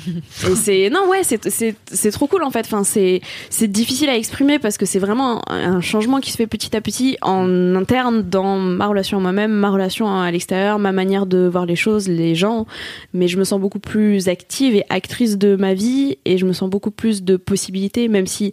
Et 0.49 0.55
c'est 0.55 0.91
non 0.91 1.09
ouais 1.09 1.23
c'est 1.25 1.49
c'est 1.51 1.75
c'est 1.91 2.11
trop 2.13 2.27
cool 2.29 2.45
en 2.45 2.51
fait. 2.51 2.61
Enfin 2.61 2.85
c'est 2.85 3.21
c'est 3.51 3.67
difficile 3.67 4.09
à 4.09 4.17
exprimer 4.17 4.59
parce 4.59 4.79
que 4.79 4.87
c'est 4.87 4.99
vraiment 4.99 5.43
un, 5.51 5.75
un 5.75 5.81
changement 5.81 6.21
qui 6.21 6.31
se 6.31 6.37
fait 6.37 6.47
petit 6.47 6.77
à 6.77 6.81
petit 6.81 7.17
en 7.23 7.75
interne 7.75 8.23
dans 8.23 8.57
ma 8.59 8.87
relation 8.87 9.19
à 9.19 9.21
moi-même, 9.21 9.53
ma 9.53 9.71
relation 9.71 10.09
à 10.09 10.31
l'extérieur, 10.31 10.79
ma 10.79 10.93
manière 10.93 11.27
de 11.27 11.47
voir 11.47 11.67
les 11.67 11.77
choses, 11.77 12.09
les 12.09 12.35
gens. 12.35 12.67
Mais 13.13 13.29
je 13.29 13.39
me 13.39 13.45
sens 13.45 13.61
beaucoup 13.61 13.81
plus 13.81 14.29
active 14.29 14.75
et 14.75 14.85
actrice 14.89 15.37
de 15.37 15.57
ma 15.57 15.75
vie 15.75 16.19
et 16.25 16.39
je 16.39 16.47
me 16.47 16.53
sens 16.53 16.71
beaucoup 16.71 16.91
plus 16.91 17.23
de 17.23 17.37
possibilités 17.37 18.09
même 18.09 18.20
si 18.27 18.53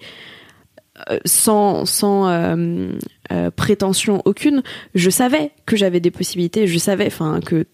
euh, 1.11 1.19
sans 1.25 1.85
sans 1.85 2.27
euh, 2.27 2.89
euh, 3.31 3.51
prétention 3.51 4.21
aucune, 4.25 4.63
je 4.95 5.09
savais 5.09 5.51
que 5.65 5.75
j'avais 5.75 5.99
des 5.99 6.11
possibilités, 6.11 6.65
je 6.67 6.77
savais 6.79 7.05
enfin 7.07 7.39
que 7.45 7.65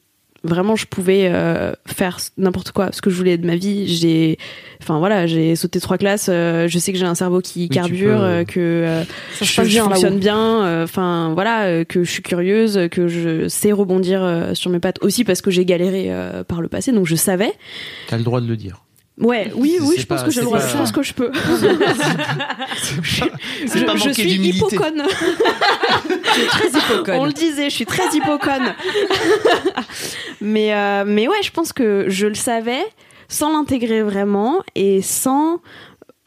vraiment 0.46 0.76
je 0.76 0.86
pouvais 0.88 1.30
euh, 1.32 1.72
faire 1.86 2.18
n'importe 2.38 2.74
quoi, 2.74 2.90
ce 2.92 3.02
que 3.02 3.10
je 3.10 3.16
voulais 3.16 3.38
de 3.38 3.48
ma 3.48 3.56
vie. 3.56 3.88
J'ai, 3.88 4.38
enfin 4.82 5.00
voilà, 5.00 5.26
j'ai 5.26 5.56
sauté 5.56 5.80
trois 5.80 5.98
classes. 5.98 6.28
euh, 6.30 6.68
je 6.68 6.78
sais 6.80 6.92
que 6.92 6.98
j'ai 6.98 7.06
un 7.06 7.16
cerveau 7.16 7.40
qui 7.40 7.70
carbure, 7.70 8.18
peux- 8.18 8.24
euh, 8.26 8.44
que 8.44 8.60
euh, 8.60 9.04
Ça 9.40 9.46
je, 9.46 9.80
fonctionne 9.80 10.20
bien. 10.20 10.66
euh, 10.66 10.84
Enfin 10.84 11.32
voilà, 11.34 11.68
euh, 11.68 11.84
que 11.86 12.04
je 12.04 12.12
suis 12.12 12.24
curieuse, 12.24 12.90
que 12.92 13.08
je 13.08 13.48
sais 13.48 13.72
rebondir 13.72 14.22
euh, 14.22 14.54
sur 14.54 14.70
mes 14.70 14.80
pattes 14.82 15.02
aussi 15.02 15.24
parce 15.24 15.40
que 15.42 15.50
j'ai 15.50 15.64
galéré 15.64 16.08
euh, 16.10 16.44
par 16.44 16.60
le 16.62 16.68
passé, 16.68 16.92
donc 16.92 17.06
je 17.06 17.16
savais. 17.16 17.54
T'as 18.08 18.18
le 18.18 18.24
droit 18.24 18.42
de 18.42 18.48
le 18.48 18.58
dire. 18.58 18.83
Ouais, 19.20 19.52
oui, 19.56 19.78
oui, 19.80 19.96
je 20.00 20.06
pense 20.08 20.24
que 20.24 20.32
j'ai 20.32 20.42
le 20.42 20.50
pas- 20.50 20.68
Je 20.68 20.76
pense 20.76 20.92
que 20.92 21.04
je 21.04 21.14
peux. 21.14 21.32
C'est 22.82 23.00
je, 23.80 23.86
pas 23.86 23.96
je 23.96 24.08
manquer 24.08 24.14
suis. 24.14 24.40
Très 26.50 26.70
hypocone. 26.70 27.16
On 27.20 27.26
le 27.26 27.32
disait, 27.32 27.70
je 27.70 27.76
suis 27.76 27.86
très 27.86 28.08
hypocone. 28.16 28.74
mais, 30.42 30.74
euh, 30.74 31.04
mais 31.06 31.28
ouais, 31.28 31.42
je 31.44 31.52
pense 31.52 31.74
que 31.74 32.06
je 32.08 32.26
le 32.28 32.34
savais 32.34 32.84
sans 33.28 33.52
l'intégrer 33.54 34.02
vraiment 34.02 34.62
et 34.76 35.02
sans 35.02 35.60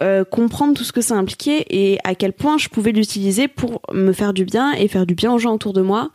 euh, 0.02 0.24
comprendre 0.24 0.74
tout 0.74 0.84
ce 0.84 0.92
que 0.92 1.00
ça 1.00 1.14
impliquait 1.14 1.64
et 1.70 1.98
à 2.04 2.14
quel 2.14 2.32
point 2.32 2.58
je 2.58 2.68
pouvais 2.68 2.92
l'utiliser 2.92 3.48
pour 3.48 3.80
me 3.92 4.12
faire 4.12 4.34
du 4.34 4.44
bien 4.44 4.72
et 4.72 4.88
faire 4.88 5.06
du 5.06 5.14
bien 5.14 5.32
aux 5.32 5.38
gens 5.38 5.54
autour 5.54 5.72
de 5.72 5.80
moi 5.80 6.10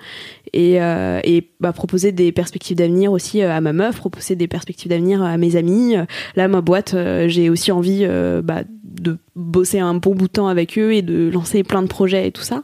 et, 0.53 0.81
euh, 0.81 1.19
et 1.23 1.49
bah, 1.59 1.73
proposer 1.73 2.11
des 2.11 2.31
perspectives 2.31 2.77
d'avenir 2.77 3.11
aussi 3.11 3.41
euh, 3.41 3.51
à 3.51 3.61
ma 3.61 3.73
meuf, 3.73 3.97
proposer 3.97 4.35
des 4.35 4.47
perspectives 4.47 4.89
d'avenir 4.89 5.23
à 5.23 5.37
mes 5.37 5.55
amis. 5.55 5.95
Là, 6.35 6.47
ma 6.47 6.61
boîte, 6.61 6.93
euh, 6.93 7.27
j'ai 7.27 7.49
aussi 7.49 7.71
envie 7.71 8.05
bah, 8.43 8.63
de 8.83 9.17
bosser 9.35 9.79
un 9.79 9.95
bon 9.95 10.13
bout 10.13 10.27
de 10.27 10.33
temps 10.33 10.47
avec 10.47 10.77
eux 10.77 10.93
et 10.93 11.01
de 11.01 11.29
lancer 11.29 11.63
plein 11.63 11.81
de 11.81 11.87
projets 11.87 12.27
et 12.27 12.31
tout 12.31 12.43
ça. 12.43 12.63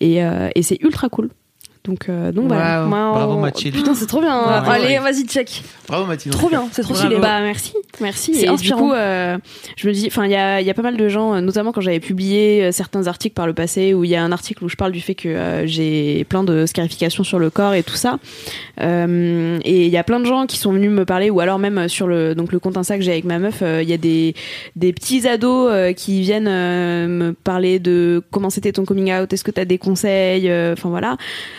Et, 0.00 0.18
et 0.54 0.62
c'est 0.62 0.80
ultra 0.82 1.08
cool. 1.08 1.30
Donc, 1.88 2.08
euh, 2.08 2.30
donc 2.32 2.48
voilà. 2.48 2.80
Waouh. 2.80 2.88
Moi, 2.88 3.10
Bravo, 3.12 3.32
on- 3.32 3.40
Mathilde. 3.40 3.74
Putain, 3.74 3.94
c'est 3.94 4.06
trop 4.06 4.20
bien. 4.20 4.42
Bravo, 4.42 4.70
Allez, 4.70 4.98
vas-y, 4.98 5.24
check. 5.26 5.62
Bravo 5.88 6.04
Mathilde. 6.04 6.34
Trop 6.36 6.48
bien, 6.50 6.68
c'est 6.70 6.82
trop 6.82 6.92
Bravo. 6.92 7.08
stylé. 7.08 7.20
Bah 7.20 7.40
merci, 7.40 7.72
merci. 8.00 8.34
C'est 8.34 8.42
Et 8.42 8.44
du 8.44 8.50
inspirant. 8.50 8.78
coup, 8.80 8.92
euh, 8.92 9.38
je 9.76 9.88
me 9.88 9.92
dis, 9.94 10.04
enfin, 10.08 10.26
il 10.26 10.30
y 10.30 10.36
a, 10.36 10.60
il 10.60 10.66
y 10.66 10.70
a 10.70 10.74
pas 10.74 10.82
mal 10.82 10.98
de 10.98 11.08
gens, 11.08 11.34
euh, 11.34 11.40
notamment 11.40 11.72
quand 11.72 11.80
j'avais 11.80 11.98
publié 12.00 12.64
euh, 12.66 12.72
certains 12.72 13.06
articles 13.06 13.34
par 13.34 13.46
le 13.46 13.54
passé, 13.54 13.94
où 13.94 14.04
il 14.04 14.10
y 14.10 14.16
a 14.16 14.22
un 14.22 14.32
article 14.32 14.64
où 14.64 14.68
je 14.68 14.76
parle 14.76 14.92
du 14.92 15.00
fait 15.00 15.14
que 15.14 15.28
euh, 15.28 15.66
j'ai 15.66 16.24
plein 16.28 16.44
de 16.44 16.66
scarifications 16.66 17.24
sur 17.24 17.38
le 17.38 17.48
corps 17.48 17.72
et 17.72 17.82
tout 17.82 17.94
ça. 17.96 18.18
Euh, 18.80 19.58
et 19.64 19.86
il 19.86 19.90
y 19.90 19.96
a 19.96 20.04
plein 20.04 20.20
de 20.20 20.26
gens 20.26 20.46
qui 20.46 20.58
sont 20.58 20.72
venus 20.72 20.90
me 20.90 21.04
parler, 21.04 21.30
ou 21.30 21.40
alors 21.40 21.58
même 21.58 21.88
sur 21.88 22.06
le 22.06 22.34
donc 22.34 22.52
le 22.52 22.58
compte 22.58 22.76
Insta 22.76 22.96
que 22.98 23.02
j'ai 23.02 23.12
avec 23.12 23.24
ma 23.24 23.38
meuf, 23.38 23.60
euh, 23.62 23.82
il 23.82 23.88
y 23.88 23.92
a 23.92 23.96
des 23.96 24.34
des 24.76 24.92
petits 24.92 25.26
ados 25.26 25.70
euh, 25.72 25.92
qui 25.92 26.20
viennent 26.20 26.48
euh, 26.48 27.08
me 27.08 27.32
parler 27.32 27.78
de 27.78 28.22
comment 28.30 28.50
c'était 28.50 28.72
ton 28.72 28.84
coming 28.84 29.12
out, 29.12 29.32
est-ce 29.32 29.44
que 29.44 29.50
tu 29.50 29.60
as 29.60 29.64
des 29.64 29.78
conseils, 29.78 30.48
euh, 30.50 30.74
enfin 30.74 30.88
voilà. 30.90 31.16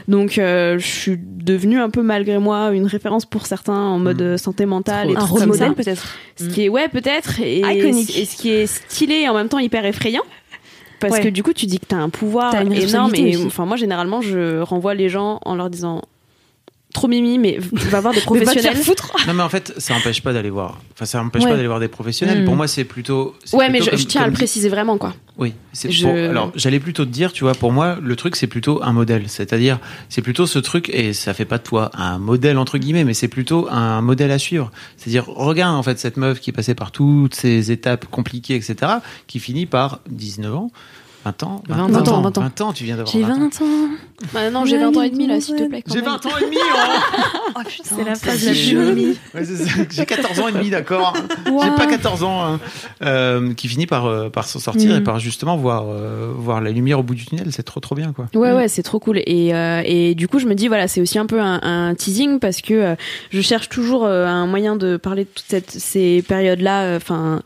Donc 0.08 0.19
euh, 0.38 0.78
je 0.80 0.86
suis 0.88 1.18
devenue 1.20 1.80
un 1.80 1.90
peu 1.90 2.02
malgré 2.02 2.38
moi 2.40 2.72
une 2.74 2.86
référence 2.86 3.26
pour 3.26 3.46
certains 3.46 3.74
en 3.78 4.00
mode 4.00 4.22
euh, 4.22 4.38
santé 4.38 4.66
mentale 4.66 5.12
et 5.12 5.16
Un 5.16 5.20
rôle 5.26 5.46
modèle, 5.46 5.74
peut-être. 5.74 6.16
Ce 6.36 6.46
qui 6.50 6.64
est, 6.66 6.70
ouais, 6.70 6.88
peut-être. 6.90 7.40
Et, 7.42 7.60
Iconique. 7.60 8.18
et 8.18 8.26
ce 8.26 8.36
qui 8.36 8.50
est 8.50 8.68
stylé 8.68 9.22
et 9.22 9.30
en 9.30 9.34
même 9.34 9.50
temps 9.50 9.60
hyper 9.60 9.86
effrayant. 9.86 10.24
Parce 11.00 11.14
Ouais. 11.14 11.22
que 11.24 11.30
du 11.30 11.44
coup, 11.44 11.54
tu 11.54 11.66
dis 11.66 11.80
que 11.80 11.86
t'as 11.86 11.98
un 11.98 12.10
pouvoir 12.10 12.54
énorme. 12.56 13.16
Et 13.16 13.38
enfin, 13.46 13.66
moi, 13.66 13.78
généralement, 13.78 14.22
je 14.22 14.60
renvoie 14.62 14.94
les 14.96 15.08
gens 15.08 15.40
en 15.46 15.56
leur 15.56 15.70
disant 15.70 16.02
trop 16.94 17.08
mimi, 17.08 17.38
mais 17.38 17.60
tu 17.80 17.88
vas 17.88 18.02
voir 18.02 18.14
des 18.14 18.22
Mais 18.32 18.40
va 18.40 18.54
te 18.54 18.60
faire 18.60 18.72
professionnels. 18.74 18.84
foutre. 18.84 19.14
Non 19.28 19.34
mais 19.34 19.44
en 19.44 19.50
fait, 19.50 19.74
ça 19.78 19.94
empêche 19.96 20.22
pas 20.24 20.34
d'aller 20.34 20.50
voir. 20.50 20.80
Enfin, 20.94 21.06
ça 21.06 21.22
empêche 21.22 21.44
Ouais. 21.44 21.50
pas 21.52 21.56
d'aller 21.56 21.68
voir 21.68 21.80
des 21.80 21.88
professionnels. 21.88 22.46
Pour 22.46 22.56
moi, 22.56 22.68
c'est 22.68 22.84
plutôt. 22.84 23.36
Ouais, 23.54 23.70
mais 23.70 23.82
je, 23.82 23.90
comme- 23.92 24.00
je 24.00 24.06
tiens 24.06 24.24
à 24.24 24.28
le 24.28 24.34
préciser 24.34 24.70
vraiment, 24.70 24.98
quoi. 24.98 25.14
Oui, 25.38 25.54
c'est 25.72 25.92
Je- 25.92 26.04
pour- 26.04 26.14
alors 26.16 26.52
j'allais 26.56 26.80
plutôt 26.80 27.06
te 27.06 27.10
dire, 27.12 27.32
tu 27.32 27.44
vois, 27.46 27.54
pour 27.54 27.72
moi, 27.72 27.98
le 28.02 28.16
truc 28.16 28.36
c'est 28.36 28.48
plutôt 28.48 28.82
un 28.84 28.92
modèle, 28.92 29.24
c'est-à-dire 29.28 29.80
c'est 30.10 30.22
plutôt 30.22 30.48
ce 30.48 30.60
truc 30.60 30.90
et 30.90 31.14
ça 31.14 31.34
fait 31.34 31.46
pas 31.46 31.60
de 31.60 31.64
toi 31.64 31.92
un 31.94 32.18
modèle 32.18 32.58
entre 32.58 32.78
guillemets, 32.78 33.04
mais 33.06 33.14
c'est 33.14 33.28
plutôt 33.30 33.68
un 33.70 34.02
modèle 34.02 34.32
à 34.32 34.40
suivre. 34.40 34.72
C'est-à-dire 34.98 35.26
regarde 35.28 35.76
en 35.76 35.84
fait 35.84 35.98
cette 36.00 36.18
meuf 36.18 36.40
qui 36.42 36.50
est 36.50 36.54
passée 36.54 36.76
par 36.76 36.92
toutes 36.92 37.36
ces 37.36 37.72
étapes 37.72 38.06
compliquées, 38.08 38.56
etc., 38.56 38.76
qui 39.28 39.40
finit 39.40 39.66
par 39.66 40.00
19 40.10 40.54
ans. 40.56 40.72
20 41.26 41.44
ans, 41.44 41.62
20 41.68 41.84
ans, 41.84 42.22
20 42.22 42.38
ans. 42.38 42.42
20 42.42 42.62
ans, 42.62 42.74
tu 42.74 42.86
viens 42.86 42.96
d'avoir 42.96 43.12
J'ai 43.14 43.22
20 43.24 43.34
ans. 43.36 43.50
20. 43.60 43.90
Bah, 44.34 44.50
non, 44.50 44.66
j'ai 44.66 44.78
20 44.78 44.96
ans 44.98 45.02
et 45.02 45.10
demi, 45.10 45.28
là, 45.28 45.40
s'il 45.42 45.56
te 45.56 45.64
plaît. 45.68 45.84
J'ai 45.88 45.96
même. 46.02 46.06
20 46.06 46.26
ans 46.26 46.30
et 46.42 46.46
demi, 46.46 46.58
oh 46.62 47.20
Oh 47.56 47.62
putain. 47.68 47.96
C'est 47.98 48.04
la 48.04 48.16
phase 48.16 48.46
la 48.46 48.52
plus. 48.54 49.16
Ouais. 49.34 49.86
J'ai 49.92 50.06
14 50.06 50.40
ans 50.40 50.48
et 50.48 50.52
demi, 50.54 50.70
d'accord. 50.70 51.14
J'ai 51.46 51.72
pas 51.76 51.88
14 51.88 52.24
ans. 52.24 52.42
hein. 52.46 52.60
Euh, 53.02 53.54
qui 53.54 53.68
finit 53.68 53.86
par, 53.88 54.06
euh, 54.06 54.30
par 54.30 54.46
s'en 54.46 54.60
sortir 54.60 54.94
Mm. 54.94 54.98
et 54.98 55.02
par 55.02 55.20
justement 55.20 55.58
voir, 55.58 55.86
euh, 55.90 56.32
voir 56.36 56.62
la 56.62 56.72
lumière 56.72 57.00
au 57.00 57.04
bout 57.04 57.16
du 57.16 57.26
tunnel. 57.26 57.48
C'est 57.52 57.64
trop 57.64 57.80
trop 57.80 57.96
bien, 57.96 58.14
quoi. 58.14 58.28
Ouais, 58.36 58.54
ouais, 58.54 58.68
c'est 58.68 58.84
trop 58.84 59.00
cool. 59.00 59.20
Et, 59.26 59.54
euh, 59.54 59.82
et 59.86 60.16
du 60.16 60.28
coup, 60.28 60.40
je 60.40 60.46
me 60.48 60.56
dis, 60.56 60.68
voilà, 60.68 60.88
c'est 60.88 61.02
aussi 61.02 61.18
un 61.20 61.26
peu 61.26 61.42
un, 61.42 61.60
un 61.64 61.96
teasing 61.96 62.40
parce 62.40 62.62
que 62.62 62.74
euh, 62.74 62.96
je 63.32 63.42
cherche 63.42 63.68
toujours 63.70 64.06
euh, 64.06 64.26
un 64.26 64.48
moyen 64.48 64.76
de 64.78 64.96
parler 64.98 65.24
de 65.26 65.30
toutes 65.34 65.46
cette, 65.48 65.72
ces 65.72 66.22
périodes-là. 66.28 66.96
Enfin, 66.96 67.42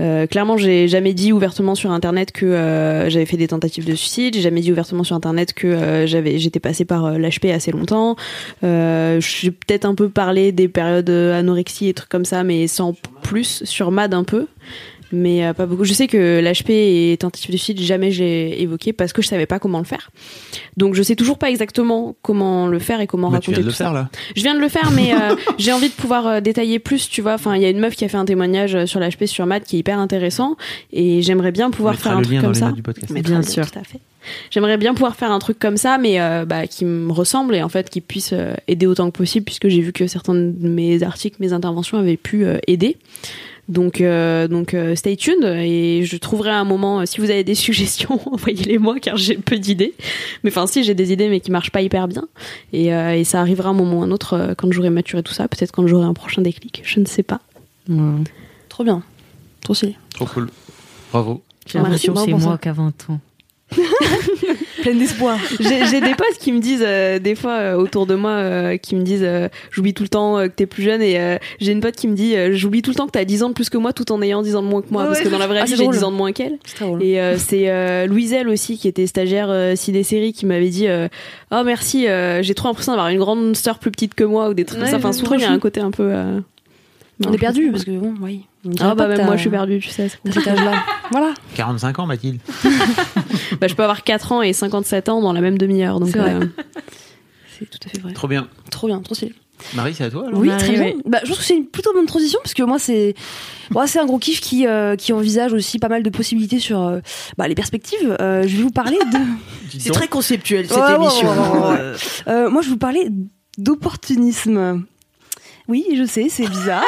euh, 0.00 0.26
clairement, 0.26 0.56
j'ai 0.56 0.88
jamais 0.88 1.12
dit 1.14 1.32
ouvertement 1.32 1.74
sur 1.74 1.90
Internet 1.90 2.32
que 2.32 2.46
euh, 2.46 3.10
j'avais 3.18 3.26
fait 3.26 3.36
des 3.36 3.48
tentatives 3.48 3.84
de 3.84 3.94
suicide. 3.96 4.34
J'ai 4.34 4.42
jamais 4.42 4.60
dit 4.60 4.70
ouvertement 4.70 5.02
sur 5.02 5.16
Internet 5.16 5.52
que 5.52 5.66
euh, 5.66 6.06
j'avais, 6.06 6.38
j'étais 6.38 6.60
passée 6.60 6.84
par 6.84 7.04
euh, 7.06 7.18
l'HP 7.18 7.46
assez 7.46 7.72
longtemps. 7.72 8.14
Euh, 8.62 9.20
j'ai 9.20 9.50
peut-être 9.50 9.86
un 9.86 9.96
peu 9.96 10.08
parlé 10.08 10.52
des 10.52 10.68
périodes 10.68 11.10
anorexie 11.10 11.88
et 11.88 11.94
trucs 11.94 12.08
comme 12.08 12.24
ça, 12.24 12.44
mais 12.44 12.68
sans 12.68 12.94
plus 13.22 13.64
sur 13.64 13.90
Mad 13.90 14.14
un 14.14 14.22
peu. 14.22 14.46
Mais 15.10 15.44
euh, 15.46 15.54
pas 15.54 15.66
beaucoup. 15.66 15.84
Je 15.84 15.92
sais 15.94 16.06
que 16.06 16.40
l'HP 16.40 16.70
et 16.70 17.16
tentative 17.18 17.50
de 17.50 17.56
suicide, 17.56 17.80
jamais 17.80 18.10
j'ai 18.10 18.60
évoqué 18.62 18.92
parce 18.92 19.12
que 19.12 19.22
je 19.22 19.28
savais 19.28 19.46
pas 19.46 19.58
comment 19.58 19.78
le 19.78 19.84
faire. 19.84 20.10
Donc 20.76 20.94
je 20.94 21.02
sais 21.02 21.16
toujours 21.16 21.38
pas 21.38 21.50
exactement 21.50 22.14
comment 22.22 22.66
le 22.66 22.78
faire 22.78 23.00
et 23.00 23.06
comment 23.06 23.28
tu 23.28 23.34
raconter 23.34 23.52
viens 23.52 23.60
de 23.62 23.66
le 23.66 23.70
tout 23.72 23.76
ça. 23.76 23.84
faire 23.84 23.94
là. 23.94 24.10
Je 24.36 24.42
viens 24.42 24.54
de 24.54 24.60
le 24.60 24.68
faire, 24.68 24.90
mais 24.90 25.14
euh, 25.20 25.34
j'ai 25.58 25.72
envie 25.72 25.88
de 25.88 25.94
pouvoir 25.94 26.26
euh, 26.26 26.40
détailler 26.40 26.78
plus, 26.78 27.08
tu 27.08 27.22
vois. 27.22 27.34
Enfin, 27.34 27.56
il 27.56 27.62
y 27.62 27.64
a 27.64 27.70
une 27.70 27.80
meuf 27.80 27.96
qui 27.96 28.04
a 28.04 28.08
fait 28.08 28.16
un 28.18 28.24
témoignage 28.26 28.74
euh, 28.74 28.86
sur 28.86 29.00
l'HP 29.00 29.24
sur 29.24 29.46
Math 29.46 29.64
qui 29.64 29.76
est 29.76 29.78
hyper 29.80 29.98
intéressant, 29.98 30.56
et 30.92 31.22
j'aimerais 31.22 31.52
bien 31.52 31.70
pouvoir 31.70 31.94
faire 31.96 32.12
un 32.12 32.18
le 32.20 32.24
truc 32.24 32.34
lien 32.34 32.40
comme 32.42 32.48
dans 32.48 32.52
les 32.54 32.58
ça. 32.60 32.66
notes 32.66 32.76
du 32.76 32.82
podcast. 32.82 33.10
Mais 33.12 33.22
Bien 33.22 33.42
sûr. 33.42 33.70
tout 33.70 33.78
à 33.78 33.84
fait. 33.84 34.00
J'aimerais 34.50 34.76
bien 34.76 34.92
pouvoir 34.92 35.16
faire 35.16 35.30
un 35.32 35.38
truc 35.38 35.58
comme 35.58 35.78
ça, 35.78 35.96
mais 35.96 36.20
euh, 36.20 36.44
bah, 36.44 36.66
qui 36.66 36.84
me 36.84 37.10
ressemble 37.12 37.54
et 37.54 37.62
en 37.62 37.70
fait 37.70 37.88
qui 37.88 38.02
puisse 38.02 38.34
euh, 38.34 38.52
aider 38.66 38.86
autant 38.86 39.10
que 39.10 39.16
possible, 39.16 39.44
puisque 39.46 39.68
j'ai 39.68 39.80
vu 39.80 39.92
que 39.92 40.06
certains 40.06 40.34
de 40.34 40.68
mes 40.68 41.02
articles, 41.02 41.36
mes 41.40 41.52
interventions 41.54 41.96
avaient 41.98 42.18
pu 42.18 42.44
euh, 42.44 42.58
aider. 42.66 42.96
Donc, 43.68 44.00
euh, 44.00 44.48
donc 44.48 44.72
euh, 44.72 44.94
stay 44.96 45.14
tuned 45.16 45.44
et 45.44 46.02
je 46.04 46.16
trouverai 46.16 46.50
un 46.50 46.64
moment. 46.64 47.00
euh, 47.00 47.04
si 47.06 47.20
vous 47.20 47.30
avez 47.30 47.44
des 47.44 47.54
suggestions, 47.66 48.18
envoyez-les 48.32 48.78
moi 48.78 48.98
car 49.00 49.16
j'ai 49.18 49.36
peu 49.36 49.58
d'idées. 49.58 49.94
Mais 50.42 50.50
enfin, 50.50 50.66
si 50.66 50.84
j'ai 50.84 50.94
des 50.94 51.12
idées 51.12 51.28
mais 51.28 51.40
qui 51.40 51.50
marchent 51.50 51.70
pas 51.70 51.82
hyper 51.82 52.08
bien. 52.08 52.26
Et, 52.72 52.94
euh, 52.94 53.14
et 53.14 53.24
ça 53.24 53.40
arrivera 53.40 53.68
un 53.70 53.74
moment 53.74 53.98
ou 54.00 54.02
un 54.02 54.10
autre 54.10 54.34
euh, 54.34 54.54
quand 54.56 54.72
j'aurai 54.72 54.90
maturé 54.90 55.22
tout 55.22 55.34
ça. 55.34 55.48
Peut-être 55.48 55.72
quand 55.72 55.86
j'aurai 55.86 56.06
un 56.06 56.14
prochain 56.14 56.40
déclic. 56.40 56.82
Je 56.84 56.98
ne 57.00 57.04
sais 57.04 57.22
pas. 57.22 57.40
Ouais. 57.88 58.24
Trop 58.70 58.84
bien. 58.84 59.02
Trop 59.62 59.74
stylé. 59.74 59.96
Trop 60.14 60.24
cool. 60.26 60.48
Bravo. 61.12 61.42
J'ai 61.66 61.78
l'impression 61.78 62.14
que 62.14 62.18
Merci, 62.20 62.32
c'est 62.40 62.46
moi 62.46 62.58
20 62.64 63.10
ans. 63.10 63.20
Pleine 64.82 64.98
d'espoir. 64.98 65.38
J'ai 65.60 66.00
des 66.00 66.14
potes 66.14 66.38
qui 66.40 66.52
me 66.52 66.60
disent 66.60 66.84
euh, 66.86 67.18
des 67.18 67.34
fois 67.34 67.52
euh, 67.58 67.74
autour 67.76 68.06
de 68.06 68.14
moi 68.14 68.30
euh, 68.30 68.76
qui 68.76 68.94
me 68.96 69.02
disent 69.02 69.22
euh, 69.24 69.48
j'oublie 69.70 69.92
tout 69.94 70.02
le 70.02 70.08
temps 70.08 70.38
euh, 70.38 70.46
que 70.46 70.52
t'es 70.54 70.66
plus 70.66 70.82
jeune 70.82 71.02
et 71.02 71.18
euh, 71.18 71.36
j'ai 71.60 71.72
une 71.72 71.80
pote 71.80 71.94
qui 71.96 72.08
me 72.08 72.14
dit 72.14 72.34
euh, 72.36 72.50
j'oublie 72.54 72.82
tout 72.82 72.90
le 72.90 72.96
temps 72.96 73.06
que 73.06 73.12
t'as 73.12 73.24
10 73.24 73.42
ans 73.42 73.48
de 73.48 73.54
plus 73.54 73.68
que 73.70 73.76
moi 73.78 73.92
tout 73.92 74.10
en 74.12 74.22
ayant 74.22 74.42
10 74.42 74.56
ans 74.56 74.62
de 74.62 74.68
moins 74.68 74.82
que 74.82 74.88
moi. 74.90 75.02
Ouais, 75.02 75.08
parce 75.08 75.20
que 75.20 75.28
dans 75.28 75.38
la 75.38 75.46
vraie 75.46 75.60
Ah, 75.60 75.64
vie 75.64 75.72
j'ai 75.72 75.82
drôle. 75.82 75.94
10 75.94 76.04
ans 76.04 76.10
de 76.12 76.16
moins 76.16 76.32
qu'elle. 76.32 76.58
Et 77.00 77.20
euh, 77.20 77.36
c'est 77.38 77.68
euh, 77.68 78.06
Louiselle 78.06 78.48
aussi 78.48 78.78
qui 78.78 78.88
était 78.88 79.06
stagiaire 79.06 79.48
euh, 79.50 79.74
ciné 79.76 80.02
série 80.02 80.32
qui 80.32 80.46
m'avait 80.46 80.68
dit 80.70 80.88
euh, 80.88 81.08
oh 81.52 81.62
merci 81.64 82.06
euh, 82.08 82.42
j'ai 82.42 82.54
trop 82.54 82.68
l'impression 82.68 82.92
d'avoir 82.92 83.08
une 83.08 83.18
grande 83.18 83.56
sœur 83.56 83.78
plus 83.78 83.90
petite 83.90 84.14
que 84.14 84.24
moi 84.24 84.48
ou 84.48 84.54
des 84.54 84.64
trucs 84.64 84.78
Ouais, 84.80 84.90
comme 84.90 85.00
ça. 85.00 85.08
Enfin 85.08 85.12
souvent 85.12 85.34
il 85.34 85.40
y 85.42 85.44
a 85.44 85.50
un 85.50 85.58
côté 85.58 85.80
un 85.80 85.90
peu 85.90 86.12
On 87.26 87.32
est 87.32 87.38
perdu 87.38 87.70
parce 87.72 87.84
que 87.84 87.90
bon, 87.90 88.14
oui. 88.20 88.46
Ah 88.80 88.94
bah 88.94 89.08
même 89.08 89.24
moi 89.26 89.36
je 89.36 89.40
suis 89.40 89.50
perdue 89.50 89.80
tu 89.80 89.88
sais 89.88 90.10
t'as 90.24 90.32
cet 90.32 90.46
âge-là. 90.48 90.84
Voilà. 91.10 91.34
45 91.54 91.98
ans, 91.98 92.06
Mathilde. 92.06 92.40
bah, 93.60 93.66
je 93.66 93.74
peux 93.74 93.82
avoir 93.82 94.04
4 94.04 94.32
ans 94.32 94.42
et 94.42 94.52
57 94.52 95.08
ans 95.08 95.20
dans 95.20 95.32
la 95.32 95.40
même 95.40 95.58
demi-heure 95.58 96.00
donc 96.00 96.10
C'est 96.12 96.20
euh, 96.20 96.40
C'est 97.58 97.68
tout 97.68 97.78
à 97.86 97.88
fait 97.88 97.98
vrai. 98.00 98.12
Trop 98.12 98.28
bien. 98.28 98.48
Trop 98.70 98.86
bien, 98.86 99.00
trop 99.00 99.14
stylé. 99.14 99.34
Marie, 99.74 99.92
c'est 99.94 100.04
à 100.04 100.10
toi 100.10 100.28
alors 100.28 100.38
Oui, 100.38 100.48
très 100.56 100.70
bien. 100.72 100.92
Bah, 101.04 101.18
je 101.24 101.28
pense 101.30 101.38
que 101.38 101.44
c'est 101.44 101.56
une 101.56 101.66
plutôt 101.66 101.92
bonne 101.92 102.06
transition 102.06 102.38
parce 102.44 102.54
que 102.54 102.62
moi, 102.62 102.78
c'est 102.78 103.14
moi, 103.70 103.88
c'est 103.88 103.98
un 103.98 104.06
gros 104.06 104.18
kiff 104.18 104.40
qui, 104.40 104.66
euh, 104.68 104.94
qui 104.94 105.12
envisage 105.12 105.52
aussi 105.52 105.80
pas 105.80 105.88
mal 105.88 106.04
de 106.04 106.10
possibilités 106.10 106.60
sur 106.60 106.80
euh, 106.80 107.00
bah, 107.36 107.48
les 107.48 107.56
perspectives. 107.56 108.16
Euh, 108.20 108.44
je 108.46 108.56
vais 108.56 108.62
vous 108.62 108.70
parler 108.70 108.96
de. 109.12 109.18
C'est 109.78 109.90
très 109.90 110.06
conceptuel 110.06 110.68
cette 110.68 110.78
Ouais, 110.78 110.94
émission. 110.94 111.28
ouais, 111.28 111.68
ouais, 112.28 112.32
ouais. 112.44 112.50
Moi, 112.50 112.62
je 112.62 112.66
vais 112.68 112.72
vous 112.74 112.78
parler 112.78 113.08
d'opportunisme. 113.58 114.84
Oui, 115.68 115.84
je 115.94 116.04
sais, 116.04 116.28
c'est 116.30 116.48
bizarre. 116.48 116.82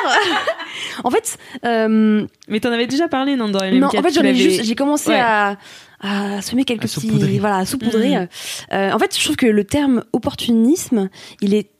en 1.05 1.11
fait, 1.11 1.37
euh, 1.65 2.27
Mais 2.49 2.61
t'en 2.61 2.73
avais 2.73 2.87
déjà 2.87 3.09
parlé, 3.09 3.37
non, 3.37 3.49
dans 3.49 3.71
non, 3.73 3.89
en 3.89 4.03
fait, 4.03 4.13
j'en 4.13 4.23
ai 4.23 4.35
juste, 4.35 4.65
j'ai 4.65 4.75
commencé 4.75 5.11
Ouais. 5.11 5.21
à, 5.21 5.59
à 6.01 6.41
semer 6.41 6.65
quelques 6.65 6.85
À 6.85 7.01
petits, 7.01 7.39
voilà, 7.39 7.59
à 7.59 7.67
saupoudrer. 7.67 8.17
Mhm. 8.17 8.29
Euh, 8.73 8.93
en 8.93 8.99
fait, 8.99 9.17
je 9.17 9.23
trouve 9.23 9.37
que 9.37 9.47
le 9.47 9.65
terme 9.65 10.03
opportunisme, 10.15 11.11
il 11.43 11.53
est, 11.55 11.71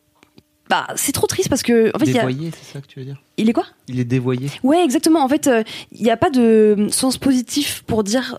bah, 0.69 0.87
c'est 0.95 1.13
trop 1.13 1.27
triste 1.27 1.49
parce 1.49 1.63
que, 1.63 1.91
en 1.97 1.99
fait, 1.99 2.05
il 2.07 2.15
y 2.15 2.19
a, 2.19 2.27
Dévoyé, 2.27 2.51
c'est 2.51 2.73
ça 2.75 2.81
que 2.83 2.87
tu 2.87 2.99
veux 2.99 3.07
dire? 3.07 3.23
Il 3.39 3.49
est 3.49 3.55
quoi? 3.55 3.65
Il 3.89 3.99
est 3.99 4.05
dévoyé. 4.05 4.51
Ouais, 4.63 4.85
exactement. 4.85 5.25
En 5.25 5.29
fait, 5.29 5.47
euh, 5.47 5.63
il 5.93 6.03
n'y 6.03 6.11
a 6.11 6.17
pas 6.19 6.31
de 6.31 6.89
sens 6.91 7.17
positif 7.17 7.83
pour 7.87 8.05
dire 8.05 8.39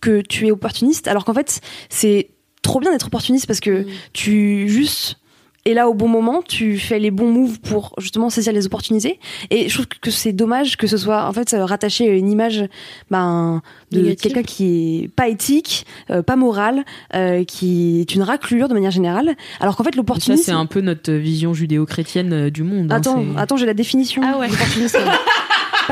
que 0.00 0.20
tu 0.20 0.46
es 0.46 0.50
opportuniste, 0.50 1.08
alors 1.08 1.24
qu'en 1.24 1.34
fait, 1.34 1.60
c'est 1.88 2.28
trop 2.60 2.78
bien 2.78 2.92
d'être 2.92 3.06
opportuniste 3.06 3.46
parce 3.46 3.60
que 3.60 3.86
tu 4.12 4.68
juste 4.68 5.16
et 5.64 5.74
là 5.74 5.88
au 5.88 5.94
bon 5.94 6.08
moment, 6.08 6.42
tu 6.42 6.78
fais 6.78 6.98
les 6.98 7.10
bons 7.10 7.30
moves 7.30 7.60
pour 7.60 7.94
justement 7.98 8.30
saisir 8.30 8.52
les 8.52 8.66
opportunités. 8.66 9.18
Et 9.50 9.68
je 9.68 9.74
trouve 9.74 9.86
que 9.86 10.10
c'est 10.10 10.32
dommage 10.32 10.76
que 10.76 10.86
ce 10.86 10.96
soit 10.96 11.26
en 11.26 11.32
fait 11.32 11.54
euh, 11.54 11.64
rattaché 11.64 12.08
à 12.08 12.12
une 12.14 12.30
image 12.30 12.64
ben, 13.10 13.62
de 13.90 14.14
quelqu'un 14.14 14.42
qui 14.42 15.02
est 15.04 15.08
pas 15.08 15.28
éthique, 15.28 15.86
euh, 16.10 16.22
pas 16.22 16.36
moral, 16.36 16.84
euh, 17.14 17.44
qui 17.44 18.00
est 18.00 18.14
une 18.14 18.22
raclure 18.22 18.68
de 18.68 18.74
manière 18.74 18.90
générale. 18.90 19.36
Alors 19.60 19.76
qu'en 19.76 19.84
fait 19.84 19.90
Ça, 19.92 19.96
l'opportunisme. 19.96 20.42
c'est 20.42 20.52
un 20.52 20.66
peu 20.66 20.80
notre 20.80 21.12
vision 21.12 21.54
judéo-chrétienne 21.54 22.32
euh, 22.32 22.50
du 22.50 22.62
monde. 22.62 22.90
hein, 22.92 22.96
Attends, 22.96 23.24
attends, 23.36 23.56
j'ai 23.56 23.66
la 23.66 23.74
définition. 23.74 24.22
Ah 24.24 24.38
ouais. 24.38 24.48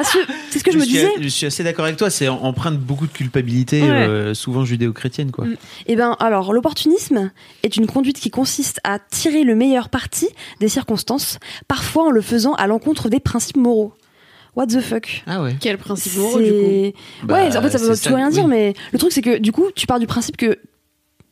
Parce 0.02 0.12
que 0.14 0.18
c'est 0.50 0.58
ce 0.58 0.64
que 0.64 0.72
je, 0.72 0.78
me 0.78 0.82
suis, 0.84 0.92
disais. 0.92 1.10
je 1.20 1.28
suis 1.28 1.46
assez 1.46 1.62
d'accord 1.64 1.84
avec 1.84 1.96
toi, 1.96 2.10
c'est 2.10 2.28
em- 2.28 2.38
empreint 2.42 2.70
de 2.72 2.76
beaucoup 2.76 3.06
de 3.06 3.12
culpabilité, 3.12 3.82
Ouais. 3.82 3.88
euh, 3.88 4.34
souvent 4.34 4.64
judéo-chrétienne, 4.64 5.30
quoi. 5.30 5.44
Mm. 5.46 5.56
Eh 5.86 5.96
ben, 5.96 6.16
alors, 6.20 6.52
l'opportunisme 6.52 7.30
est 7.62 7.76
une 7.76 7.86
conduite 7.86 8.18
qui 8.20 8.30
consiste 8.30 8.80
à 8.84 8.98
tirer 8.98 9.44
le 9.44 9.54
meilleur 9.54 9.88
parti 9.88 10.28
des 10.60 10.68
circonstances, 10.68 11.38
parfois 11.68 12.04
en 12.06 12.10
le 12.10 12.20
faisant 12.22 12.54
à 12.54 12.66
l'encontre 12.66 13.08
des 13.08 13.20
principes 13.20 13.56
moraux. 13.58 13.92
What 14.56 14.66
the 14.66 14.80
fuck? 14.80 15.22
Ah 15.26 15.42
ouais. 15.42 15.54
Quel 15.60 15.78
principe 15.78 16.16
moraux, 16.16 16.40
du 16.40 16.50
coup? 16.50 16.98
Bah, 17.26 17.34
ouais, 17.34 17.56
en 17.56 17.62
fait, 17.62 17.70
ça 17.70 17.78
veut 17.78 17.94
c'est 17.94 18.08
tout 18.08 18.14
rien 18.16 18.28
oui. 18.28 18.32
dire, 18.34 18.48
mais 18.48 18.74
le 18.92 18.98
truc, 18.98 19.12
c'est 19.12 19.22
que 19.22 19.38
du 19.38 19.52
coup, 19.52 19.66
tu 19.76 19.86
pars 19.86 20.00
du 20.00 20.06
principe 20.08 20.36
que 20.36 20.58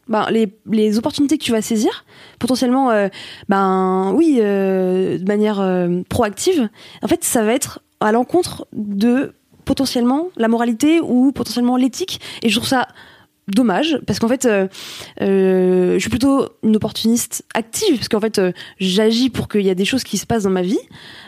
ben, 0.09 0.27
les, 0.31 0.49
les 0.71 0.97
opportunités 0.99 1.37
que 1.37 1.43
tu 1.45 1.53
vas 1.53 1.61
saisir, 1.61 2.05
potentiellement, 2.39 2.91
euh, 2.91 3.09
ben 3.49 4.13
oui, 4.15 4.39
euh, 4.41 5.19
de 5.19 5.25
manière 5.27 5.61
euh, 5.61 6.01
proactive, 6.09 6.69
en 7.03 7.09
fait, 7.09 7.25
ça 7.25 7.43
va 7.43 7.53
être 7.53 7.81
à 8.01 8.13
l'encontre 8.13 8.67
de 8.73 9.35
potentiellement 9.65 10.29
la 10.37 10.49
moralité 10.49 11.01
ou 11.01 11.33
potentiellement 11.33 11.77
l'éthique. 11.77 12.21
Et 12.43 12.49
je 12.49 12.57
trouve 12.57 12.69
ça 12.69 12.89
dommage 13.49 13.99
parce 14.07 14.19
qu'en 14.19 14.29
fait 14.29 14.45
euh, 14.45 14.69
euh, 15.23 15.95
je 15.95 15.99
suis 15.99 16.11
plutôt 16.11 16.49
une 16.63 16.77
opportuniste 16.77 17.45
active 17.55 17.97
parce 17.97 18.09
qu'en 18.09 18.21
fait 18.21 18.39
euh, 18.39 18.53
j'agis 18.79 19.31
pour 19.31 19.49
qu'il 19.49 19.63
y 19.63 19.71
a 19.71 19.75
des 19.75 19.85
choses 19.85 20.05
qui 20.05 20.19
se 20.19 20.27
passent 20.27 20.45
dans 20.45 20.51
ma 20.51 20.63
vie. 20.63 20.79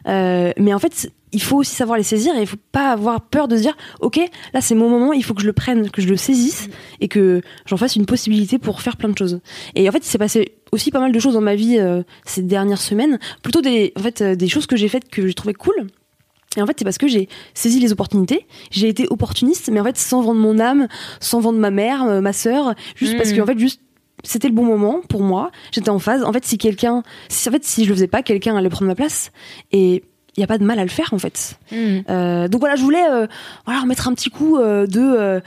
Mais 0.06 0.74
en 0.74 0.78
fait 0.78 1.10
il 1.32 1.42
faut 1.42 1.58
aussi 1.58 1.74
savoir 1.74 1.96
les 1.96 2.02
saisir 2.02 2.34
et 2.36 2.40
il 2.40 2.46
faut 2.46 2.56
pas 2.72 2.90
avoir 2.90 3.20
peur 3.20 3.46
de 3.46 3.56
se 3.56 3.62
dire 3.62 3.76
ok 4.00 4.18
là 4.52 4.60
c'est 4.60 4.74
mon 4.74 4.88
moment 4.88 5.12
il 5.12 5.22
faut 5.22 5.34
que 5.34 5.42
je 5.42 5.46
le 5.46 5.52
prenne 5.52 5.88
que 5.90 6.02
je 6.02 6.08
le 6.08 6.16
saisisse 6.16 6.68
et 7.00 7.06
que 7.06 7.40
j'en 7.66 7.76
fasse 7.76 7.94
une 7.94 8.06
possibilité 8.06 8.58
pour 8.58 8.80
faire 8.80 8.96
plein 8.96 9.08
de 9.08 9.16
choses. 9.16 9.40
Et 9.74 9.88
en 9.88 9.92
fait 9.92 9.98
il 9.98 10.08
s'est 10.08 10.18
passé 10.18 10.56
aussi 10.72 10.90
pas 10.90 11.00
mal 11.00 11.12
de 11.12 11.18
choses 11.18 11.34
dans 11.34 11.40
ma 11.40 11.54
vie 11.54 11.78
ces 12.24 12.42
dernières 12.42 12.80
semaines. 12.80 13.18
Plutôt 13.42 13.60
des 13.60 13.92
en 13.96 14.00
fait 14.00 14.22
des 14.22 14.48
choses 14.48 14.66
que 14.66 14.76
j'ai 14.76 14.88
faites 14.88 15.08
que 15.08 15.26
j'ai 15.26 15.34
trouvé 15.34 15.54
cool 15.54 15.86
et 16.56 16.62
en 16.62 16.66
fait, 16.66 16.74
c'est 16.78 16.84
parce 16.84 16.98
que 16.98 17.06
j'ai 17.06 17.28
saisi 17.54 17.78
les 17.78 17.92
opportunités, 17.92 18.46
j'ai 18.70 18.88
été 18.88 19.06
opportuniste, 19.08 19.70
mais 19.72 19.80
en 19.80 19.84
fait, 19.84 19.96
sans 19.96 20.20
vendre 20.22 20.40
mon 20.40 20.58
âme, 20.58 20.88
sans 21.20 21.40
vendre 21.40 21.58
ma 21.58 21.70
mère, 21.70 22.04
euh, 22.04 22.20
ma 22.20 22.32
sœur, 22.32 22.74
juste 22.96 23.16
parce 23.16 23.32
que 23.32 23.40
en 23.40 23.46
fait, 23.46 23.58
juste 23.58 23.80
c'était 24.22 24.48
le 24.48 24.54
bon 24.54 24.64
moment 24.64 25.00
pour 25.08 25.22
moi. 25.22 25.50
J'étais 25.72 25.88
en 25.88 25.98
phase. 25.98 26.24
En 26.24 26.32
fait, 26.32 26.44
si 26.44 26.58
quelqu'un, 26.58 27.02
si, 27.28 27.48
en 27.48 27.52
fait, 27.52 27.64
si 27.64 27.84
je 27.84 27.88
le 27.88 27.94
faisais 27.94 28.06
pas, 28.06 28.22
quelqu'un 28.22 28.54
allait 28.54 28.68
prendre 28.68 28.88
ma 28.88 28.94
place. 28.94 29.30
Et 29.72 30.04
il 30.36 30.40
y 30.40 30.44
a 30.44 30.46
pas 30.46 30.58
de 30.58 30.64
mal 30.64 30.78
à 30.78 30.82
le 30.82 30.90
faire 30.90 31.12
en 31.12 31.18
fait. 31.18 31.58
Mm. 31.72 32.00
Euh, 32.08 32.48
donc 32.48 32.60
voilà, 32.60 32.76
je 32.76 32.82
voulais 32.82 33.04
euh, 33.10 33.26
voilà 33.66 33.80
remettre 33.80 34.08
un 34.08 34.14
petit 34.14 34.30
coup 34.30 34.58
euh, 34.58 34.86
de, 34.86 35.42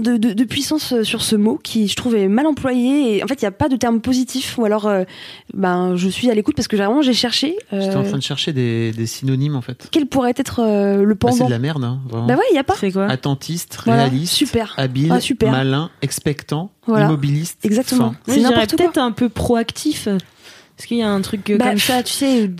de, 0.00 0.16
de 0.16 0.32
de 0.32 0.44
puissance 0.44 1.02
sur 1.02 1.22
ce 1.22 1.36
mot 1.36 1.58
qui 1.62 1.88
je 1.88 1.96
trouve 1.96 2.14
est 2.16 2.28
mal 2.28 2.46
employé. 2.46 3.16
Et 3.18 3.24
en 3.24 3.26
fait, 3.26 3.40
il 3.40 3.44
y 3.44 3.46
a 3.48 3.50
pas 3.52 3.68
de 3.68 3.76
terme 3.76 4.00
positif. 4.00 4.56
Ou 4.58 4.64
alors, 4.64 4.86
euh, 4.86 5.04
ben 5.52 5.94
je 5.96 6.08
suis 6.08 6.30
à 6.30 6.34
l'écoute 6.34 6.56
parce 6.56 6.68
que 6.68 6.76
vraiment 6.76 7.02
j'ai 7.02 7.12
cherché. 7.12 7.56
euh, 7.72 7.80
J'étais 7.80 7.96
en 7.96 8.02
train 8.02 8.18
de 8.18 8.22
chercher 8.22 8.52
des, 8.52 8.92
des 8.92 9.06
synonymes, 9.06 9.56
en 9.56 9.60
fait. 9.62 9.88
quel 9.90 10.06
pourrait 10.06 10.34
être 10.36 10.60
euh, 10.60 11.04
le 11.04 11.14
Bah, 11.14 11.28
c'est 11.30 11.38
pendant 11.38 11.46
de 11.46 11.50
la 11.50 11.58
merde, 11.58 11.84
hein, 11.84 12.00
vraiment. 12.08 12.26
Bah 12.26 12.34
ouais, 12.34 12.44
il 12.50 12.54
y 12.56 12.58
a 12.58 12.64
pas. 12.64 12.74
C'est 12.80 12.92
quoi 12.92 13.06
Attentiste, 13.06 13.78
Voilà, 13.84 14.04
réaliste, 14.04 14.32
super. 14.34 14.74
habile, 14.76 15.12
Ah, 15.12 15.20
super. 15.20 15.50
malin, 15.52 15.90
expectant, 16.02 16.70
Voilà. 16.86 17.06
immobiliste. 17.06 17.58
Exactement. 17.64 18.14
C'est 18.26 18.42
peut-être 18.76 18.98
un 18.98 19.12
peu 19.12 19.28
proactif. 19.28 20.08
Est-ce 20.76 20.88
qu'il 20.88 20.96
y 20.98 21.02
a 21.02 21.08
un 21.08 21.20
truc 21.20 21.48
euh, 21.50 21.56
Bah, 21.56 21.68
comme 21.68 21.78
ça, 21.78 22.02
tu 22.02 22.12
sais 22.12 22.50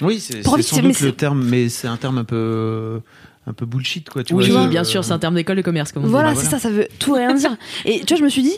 Oui, 0.00 0.20
c'est 0.20 0.44
c'est 0.44 0.62
sans 0.62 0.80
doute 0.80 0.94
c'est- 0.94 1.04
le 1.06 1.10
terme, 1.12 1.44
mais 1.44 1.68
c'est 1.68 1.88
un 1.88 1.96
terme 1.96 2.18
un 2.18 2.24
peu, 2.24 3.00
un 3.46 3.52
peu 3.52 3.66
bullshit, 3.66 4.08
quoi. 4.08 4.24
Tu 4.24 4.34
Oui, 4.34 4.50
vois, 4.50 4.66
bien 4.68 4.80
euh, 4.82 4.84
sûr, 4.84 5.04
c'est 5.04 5.12
un 5.12 5.18
terme 5.18 5.34
d'école 5.34 5.56
de 5.56 5.62
commerce, 5.62 5.92
comme 5.92 6.04
on 6.04 6.08
Voilà, 6.08 6.34
c'est 6.34 6.46
ça, 6.46 6.58
ça 6.58 6.70
veut 6.70 6.88
tout 6.98 7.14
et 7.16 7.20
rien 7.26 7.34
dire. 7.34 7.56
Et 7.84 8.00
tu 8.00 8.06
vois, 8.14 8.16
je 8.18 8.24
me 8.24 8.28
suis 8.28 8.42
dit, 8.42 8.56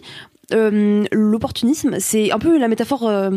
euh, 0.53 1.05
l'opportunisme, 1.13 1.97
c'est 1.99 2.31
un 2.33 2.39
peu 2.39 2.59
la 2.59 2.69
métaphore 2.69 3.09
euh, 3.09 3.31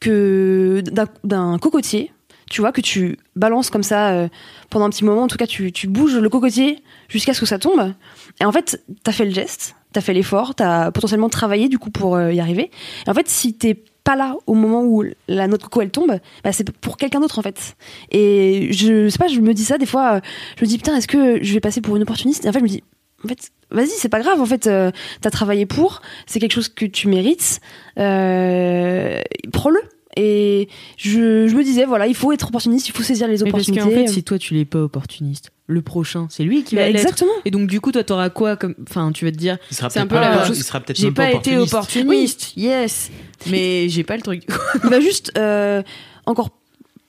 que 0.00 0.82
d'un- 0.86 1.08
d'un 1.24 1.58
cocotier, 1.58 2.12
tu 2.50 2.60
vois, 2.60 2.72
que 2.72 2.80
tu 2.80 3.18
balances 3.36 3.70
comme 3.70 3.82
ça 3.82 4.10
euh, 4.12 4.28
pendant 4.70 4.84
un 4.86 4.90
petit 4.90 5.04
moment. 5.04 5.22
En 5.22 5.28
tout 5.28 5.36
cas, 5.38 5.46
tu, 5.46 5.72
tu 5.72 5.86
bouges 5.88 6.16
le 6.16 6.28
cocotier 6.28 6.82
jusqu'à 7.08 7.34
ce 7.34 7.40
que 7.40 7.46
ça 7.46 7.58
tombe. 7.58 7.92
Et 8.40 8.44
en 8.44 8.52
fait, 8.52 8.82
t'as 9.02 9.12
fait 9.12 9.24
le 9.24 9.30
geste, 9.32 9.76
t'as 9.92 10.00
fait 10.00 10.12
l'effort, 10.14 10.54
t'as 10.54 10.90
potentiellement 10.90 11.28
travaillé 11.28 11.68
du 11.68 11.78
coup 11.78 11.90
pour 11.90 12.16
euh, 12.16 12.32
y 12.32 12.40
arriver. 12.40 12.70
Et 13.06 13.10
en 13.10 13.14
fait, 13.14 13.28
si 13.28 13.54
t'es 13.54 13.82
pas 14.04 14.16
là 14.16 14.36
au 14.46 14.54
moment 14.54 14.82
où 14.82 15.02
la 15.28 15.48
noix 15.48 15.58
de 15.58 15.62
coco 15.62 15.80
elle 15.80 15.90
tombe, 15.90 16.18
bah, 16.44 16.52
c'est 16.52 16.70
pour 16.70 16.96
quelqu'un 16.96 17.20
d'autre 17.20 17.38
en 17.38 17.42
fait. 17.42 17.76
Et 18.10 18.68
je 18.72 19.08
sais 19.08 19.18
pas, 19.18 19.28
je 19.28 19.40
me 19.40 19.54
dis 19.54 19.64
ça 19.64 19.78
des 19.78 19.86
fois, 19.86 20.16
euh, 20.16 20.20
je 20.58 20.64
me 20.64 20.68
dis 20.68 20.76
putain, 20.76 20.96
est-ce 20.96 21.08
que 21.08 21.42
je 21.42 21.54
vais 21.54 21.60
passer 21.60 21.80
pour 21.80 21.96
une 21.96 22.02
opportuniste? 22.02 22.44
Et 22.44 22.48
en 22.48 22.52
fait, 22.52 22.58
je 22.58 22.64
me 22.64 22.68
dis 22.68 22.82
en 23.24 23.28
fait, 23.28 23.50
vas-y, 23.70 23.88
c'est 23.88 24.08
pas 24.08 24.20
grave. 24.20 24.40
En 24.40 24.46
fait, 24.46 24.66
euh, 24.66 24.90
t'as 25.20 25.30
travaillé 25.30 25.66
pour, 25.66 26.02
c'est 26.26 26.38
quelque 26.38 26.52
chose 26.52 26.68
que 26.68 26.84
tu 26.84 27.08
mérites. 27.08 27.60
Euh, 27.98 29.22
prends-le. 29.52 29.80
Et 30.16 30.68
je, 30.96 31.46
je 31.48 31.54
me 31.56 31.62
disais, 31.64 31.84
voilà, 31.84 32.06
il 32.06 32.14
faut 32.14 32.30
être 32.32 32.48
opportuniste, 32.48 32.88
il 32.88 32.92
faut 32.92 33.02
saisir 33.02 33.26
les 33.26 33.34
Mais 33.42 33.50
parce 33.50 33.68
opportunités. 33.68 33.82
qu'en 33.82 33.90
fait, 33.90 34.06
si 34.08 34.22
toi 34.22 34.38
tu 34.38 34.54
l'es 34.54 34.64
pas 34.64 34.78
opportuniste, 34.80 35.50
le 35.66 35.82
prochain, 35.82 36.26
c'est 36.30 36.44
lui 36.44 36.62
qui 36.62 36.76
Bah, 36.76 36.82
va 36.82 36.88
l'être. 36.88 37.00
exactement. 37.00 37.32
Et 37.44 37.50
donc 37.50 37.68
du 37.68 37.80
coup, 37.80 37.90
toi, 37.90 38.04
t'auras 38.04 38.30
quoi 38.30 38.56
comme, 38.56 38.74
enfin, 38.88 39.10
tu 39.12 39.24
vas 39.24 39.32
te 39.32 39.36
dire, 39.36 39.58
Il 39.70 39.76
sera 39.76 39.90
C'est 39.90 39.98
un 40.00 40.06
peu 40.06 40.14
la 40.16 40.20
pas, 40.30 40.36
même 40.36 40.46
chose. 40.46 40.58
il 40.58 40.62
sera 40.64 40.80
peut-être 40.80 40.98
j'ai 40.98 41.06
même 41.06 41.14
pas 41.14 41.32
été 41.32 41.56
opportuniste. 41.56 42.52
yes, 42.56 43.10
mais 43.50 43.88
j'ai 43.88 44.04
pas 44.04 44.16
le 44.16 44.22
truc. 44.22 44.42
Il 44.84 44.90
va 44.90 45.00
juste 45.00 45.32
euh, 45.38 45.82
encore 46.26 46.50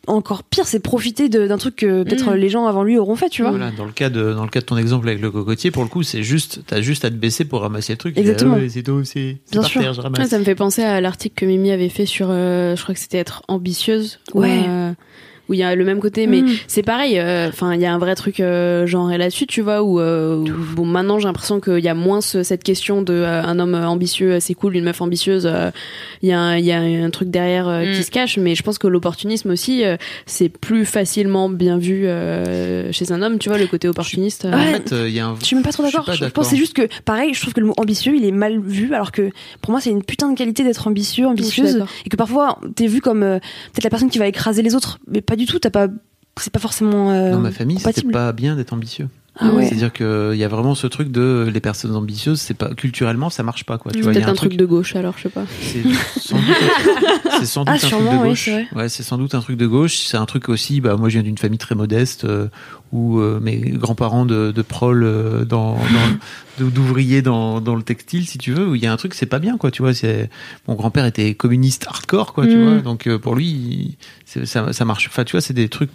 encore 0.07 0.44
pire, 0.44 0.65
c'est 0.68 0.80
profiter 0.80 1.30
de- 1.30 1.48
d'un 1.48 1.57
truc 1.57 1.76
que 1.77 2.03
peut-être 2.03 2.32
Mm. 2.32 2.36
les 2.36 2.49
gens 2.49 2.65
avant 2.68 2.84
lui 2.84 2.98
auront 2.98 3.15
fait, 3.15 3.30
tu 3.30 3.41
vois. 3.41 3.52
Voilà, 3.52 3.72
dans 3.72 3.86
le 3.86 3.91
cas 3.91 4.10
de 4.10 4.34
dans 4.34 4.44
le 4.44 4.49
cas 4.49 4.60
de 4.61 4.65
ton 4.65 4.77
exemple 4.77 5.07
avec 5.07 5.22
le 5.22 5.32
cocotier, 5.32 5.72
pour 5.72 5.84
le 5.84 5.90
coup, 5.90 6.03
c'est 6.03 6.23
juste, 6.23 6.61
t'as 6.68 6.82
juste 6.82 7.06
à 7.06 7.10
te 7.10 7.15
baisser 7.15 7.45
pour 7.45 7.61
ramasser 7.61 7.94
le 7.94 7.98
truc. 7.98 8.18
Exactement. 8.18 8.57
Ah 8.60 8.69
c'est 8.69 8.84
tout, 8.84 9.03
c'est 9.03 9.38
c'est 9.45 9.52
Bien 9.53 9.61
par 9.61 9.69
sûr. 9.69 9.82
terre, 9.82 9.94
je 9.94 9.99
Ouais, 9.99 10.03
ramasse. 10.03 10.30
ça 10.30 10.40
me 10.40 10.44
fait 10.44 10.56
penser 10.56 10.84
à 10.84 11.02
l'article 11.02 11.36
que 11.36 11.45
Mimi 11.45 11.72
avait 11.72 11.90
fait 11.90 12.06
sur, 12.06 12.27
euh, 12.30 12.76
je 12.76 12.82
crois 12.84 12.94
que 12.95 13.02
c'était 13.02 13.18
être 13.18 13.44
ambitieuse. 13.48 14.19
où, 14.34 14.41
Ouais. 14.41 14.64
euh, 14.68 14.91
où 15.49 15.53
il 15.53 15.59
y 15.59 15.63
a 15.63 15.76
le 15.76 15.85
même 15.85 15.99
côté, 15.99 16.27
mais 16.27 16.41
Mm. 16.41 16.49
c'est 16.67 16.84
pareil. 16.84 17.19
euh, 17.19 17.49
Enfin, 17.49 17.73
il 17.76 17.81
y 17.81 17.85
a 17.85 17.93
un 17.93 17.97
vrai 17.99 18.15
truc 18.15 18.39
euh, 18.39 18.85
genré 18.88 19.17
là-dessus, 19.17 19.45
tu 19.47 19.61
vois. 19.61 19.84
Où, 19.84 19.99
euh, 19.99 20.38
où- 20.38 20.76
bon, 20.76 20.85
maintenant 20.85 21.19
j'ai 21.19 21.26
l'impression 21.26 21.59
qu'il 21.59 21.80
y 21.80 21.88
a 21.88 21.93
moins 21.93 22.22
ce- 22.22 22.43
cette 22.43 22.63
question 22.63 23.01
de 23.01 23.13
euh, 23.13 23.43
un 23.43 23.59
homme 23.59 23.76
ambitieux, 23.76 24.34
euh, 24.34 24.39
c'est 24.39 24.53
cool, 24.55 24.76
une 24.76 24.84
meuf 24.85 25.01
ambitieuse. 25.01 25.45
euh, 25.45 25.72
Il 26.22 26.30
y 26.30 26.34
a, 26.34 26.57
y 26.59 26.72
a 26.72 26.80
un 26.80 27.09
truc 27.11 27.30
derrière 27.30 27.67
euh, 27.67 27.85
Mm. 27.85 27.91
qui 27.95 28.03
se 28.03 28.11
cache, 28.11 28.38
mais 28.38 28.55
je 28.55 28.63
pense 28.63 28.77
que 28.80 28.88
l'opportunisme 28.88 29.51
aussi, 29.51 29.84
euh, 29.85 29.97
c'est 30.26 30.49
plus 30.49 30.85
facilement 30.85 31.49
bien 31.49 31.77
vu 31.77 32.07
euh, 32.07 32.91
chez 32.91 33.11
un 33.11 33.22
homme, 33.22 33.38
tu 33.38 33.49
vois, 33.49 33.57
le 33.57 33.67
côté 33.67 33.88
opportuniste. 33.88 34.45
euh. 34.45 34.53
En 34.53 34.61
fait, 34.73 34.93
euh, 34.93 35.07
il 35.09 35.13
y 35.15 35.19
a 35.19 35.27
un. 35.27 35.35
Je 35.39 35.45
suis 35.45 35.55
même 35.55 35.63
pas 35.63 35.72
trop 35.72 35.84
d'accord. 35.84 36.11
Je, 36.11 36.26
pense 36.26 36.49
c'est 36.49 36.57
juste 36.57 36.73
que, 36.73 36.88
pareil, 37.05 37.34
je 37.34 37.41
trouve 37.41 37.53
que 37.53 37.59
le 37.59 37.67
mot 37.67 37.73
ambitieux, 37.77 38.15
il 38.15 38.26
est 38.26 38.31
mal 38.31 38.59
vu, 38.59 38.93
alors 38.93 39.11
que 39.11 39.30
pour 39.61 39.72
moi, 39.72 39.80
c'est 39.81 39.89
une 39.91 40.03
putain 40.03 40.31
de 40.31 40.38
qualité 40.38 40.63
d'être 40.63 40.88
ambitieux, 40.88 41.27
ambitieuse, 41.27 41.84
et 42.05 42.09
que 42.09 42.15
parfois, 42.15 42.59
t'es 42.76 42.88
vu 42.88 43.01
comme 43.01 43.23
euh, 43.23 43.39
peut-être 43.73 43.84
la 43.84 43.89
personne 43.89 44.09
qui 44.09 44.17
va 44.17 44.27
écraser 44.27 44.61
les 44.61 44.73
autres, 44.76 44.99
mais 45.07 45.22
pas 45.22 45.35
du 45.36 45.45
tout. 45.45 45.60
T'as 45.60 45.70
pas, 45.70 45.88
c'est 46.40 46.52
pas 46.53 46.60
forcément. 46.60 47.12
euh, 47.12 47.32
Dans 47.32 47.40
ma 47.40 47.52
famille, 47.52 47.80
c'était 47.80 48.02
pas 48.03 48.32
bien 48.32 48.56
d'être 48.56 48.74
ambitieux. 48.74 49.07
Ah 49.38 49.49
ouais. 49.52 49.66
C'est-à-dire 49.68 49.91
qu'il 49.91 50.38
y 50.38 50.45
a 50.45 50.48
vraiment 50.48 50.76
ce 50.76 50.88
truc 50.88 51.12
de 51.12 51.49
les 51.53 51.60
personnes 51.60 51.94
ambitieuses, 51.94 52.40
c'est 52.40 52.53
pas 52.53 52.74
culturellement, 52.74 53.30
ça 53.30 53.44
marche 53.44 53.66
pas 53.66 53.78
quoi. 53.78 53.91
Tu 53.91 53.99
vois, 54.02 54.14
il 54.14 54.16
y 54.16 54.18
Peut-être 54.20 54.30
a 54.30 54.32
un 54.32 54.36
truc 54.36 54.56
de 54.56 54.66
gauche, 54.66 54.95
alors 54.95 55.16
je 55.18 55.24
sais 55.24 55.30
pas. 55.30 55.44
C'est 55.60 55.84
sans 56.22 56.38
doute, 56.38 56.45
un- 56.56 57.30
c'est 57.41 57.45
sans 57.45 57.66
doute 57.66 57.68
Ah, 57.70 57.74
un 57.74 57.78
truc 57.78 57.90
sûrement, 57.90 58.14
de 58.14 58.22
oui, 58.24 58.30
gauche. 58.30 58.45
c'est 58.45 58.52
vrai. 58.52 58.68
ouais, 58.84 58.88
c'est 58.88 59.03
sans 59.03 59.18
doute 59.18 59.36
un 59.36 59.41
truc 59.41 59.57
de 59.57 59.68
gauche. 59.68 59.98
C'est 59.98 60.16
un 60.16 60.26
truc 60.26 60.48
aussi. 60.48 60.80
Bah, 60.80 60.95
moi, 60.95 61.10
je 61.10 61.16
viens 61.16 61.24
d'une 61.24 61.38
famille 61.38 61.57
très 61.57 61.76
modeste 61.76 62.24
euh, 62.24 62.48
où 62.94 63.20
euh, 63.20 63.41
mes 63.41 63.57
grands-parents 63.57 64.26
de, 64.26 64.52
de 64.52 64.62
prol 64.62 65.03
euh, 65.03 65.44
dans, 65.44 65.78
d'ouvriers 66.60 67.22
dans, 67.22 67.60
dans 67.60 67.76
le 67.76 67.84
textile, 67.84 68.26
si 68.28 68.38
tu 68.38 68.53
veux, 68.53 68.66
où 68.70 68.76
il 68.76 68.82
y 68.84 68.88
a 68.88 68.94
un 68.94 68.98
truc, 68.98 69.14
c'est 69.14 69.26
pas 69.26 69.40
bien, 69.40 69.57
quoi. 69.57 69.70
Tu 69.70 69.82
vois, 69.82 69.94
c'est 69.94 70.30
mon 70.70 70.76
grand-père 70.76 71.06
était 71.06 71.34
communiste 71.34 71.86
hardcore, 71.88 72.32
quoi. 72.34 72.45
Tu 72.48 72.56
Mm. 72.56 72.64
vois, 72.64 72.82
donc 72.82 73.07
euh, 73.07 73.20
pour 73.20 73.36
lui, 73.36 73.48
il- 73.48 73.98
c'est- 74.24 74.24
ça, 74.44 74.74
ça 74.74 74.86
marche. 74.86 75.07
Enfin, 75.07 75.24
tu 75.24 75.32
vois, 75.32 75.41
c'est 75.41 75.53
des 75.53 75.70
trucs. 75.70 75.91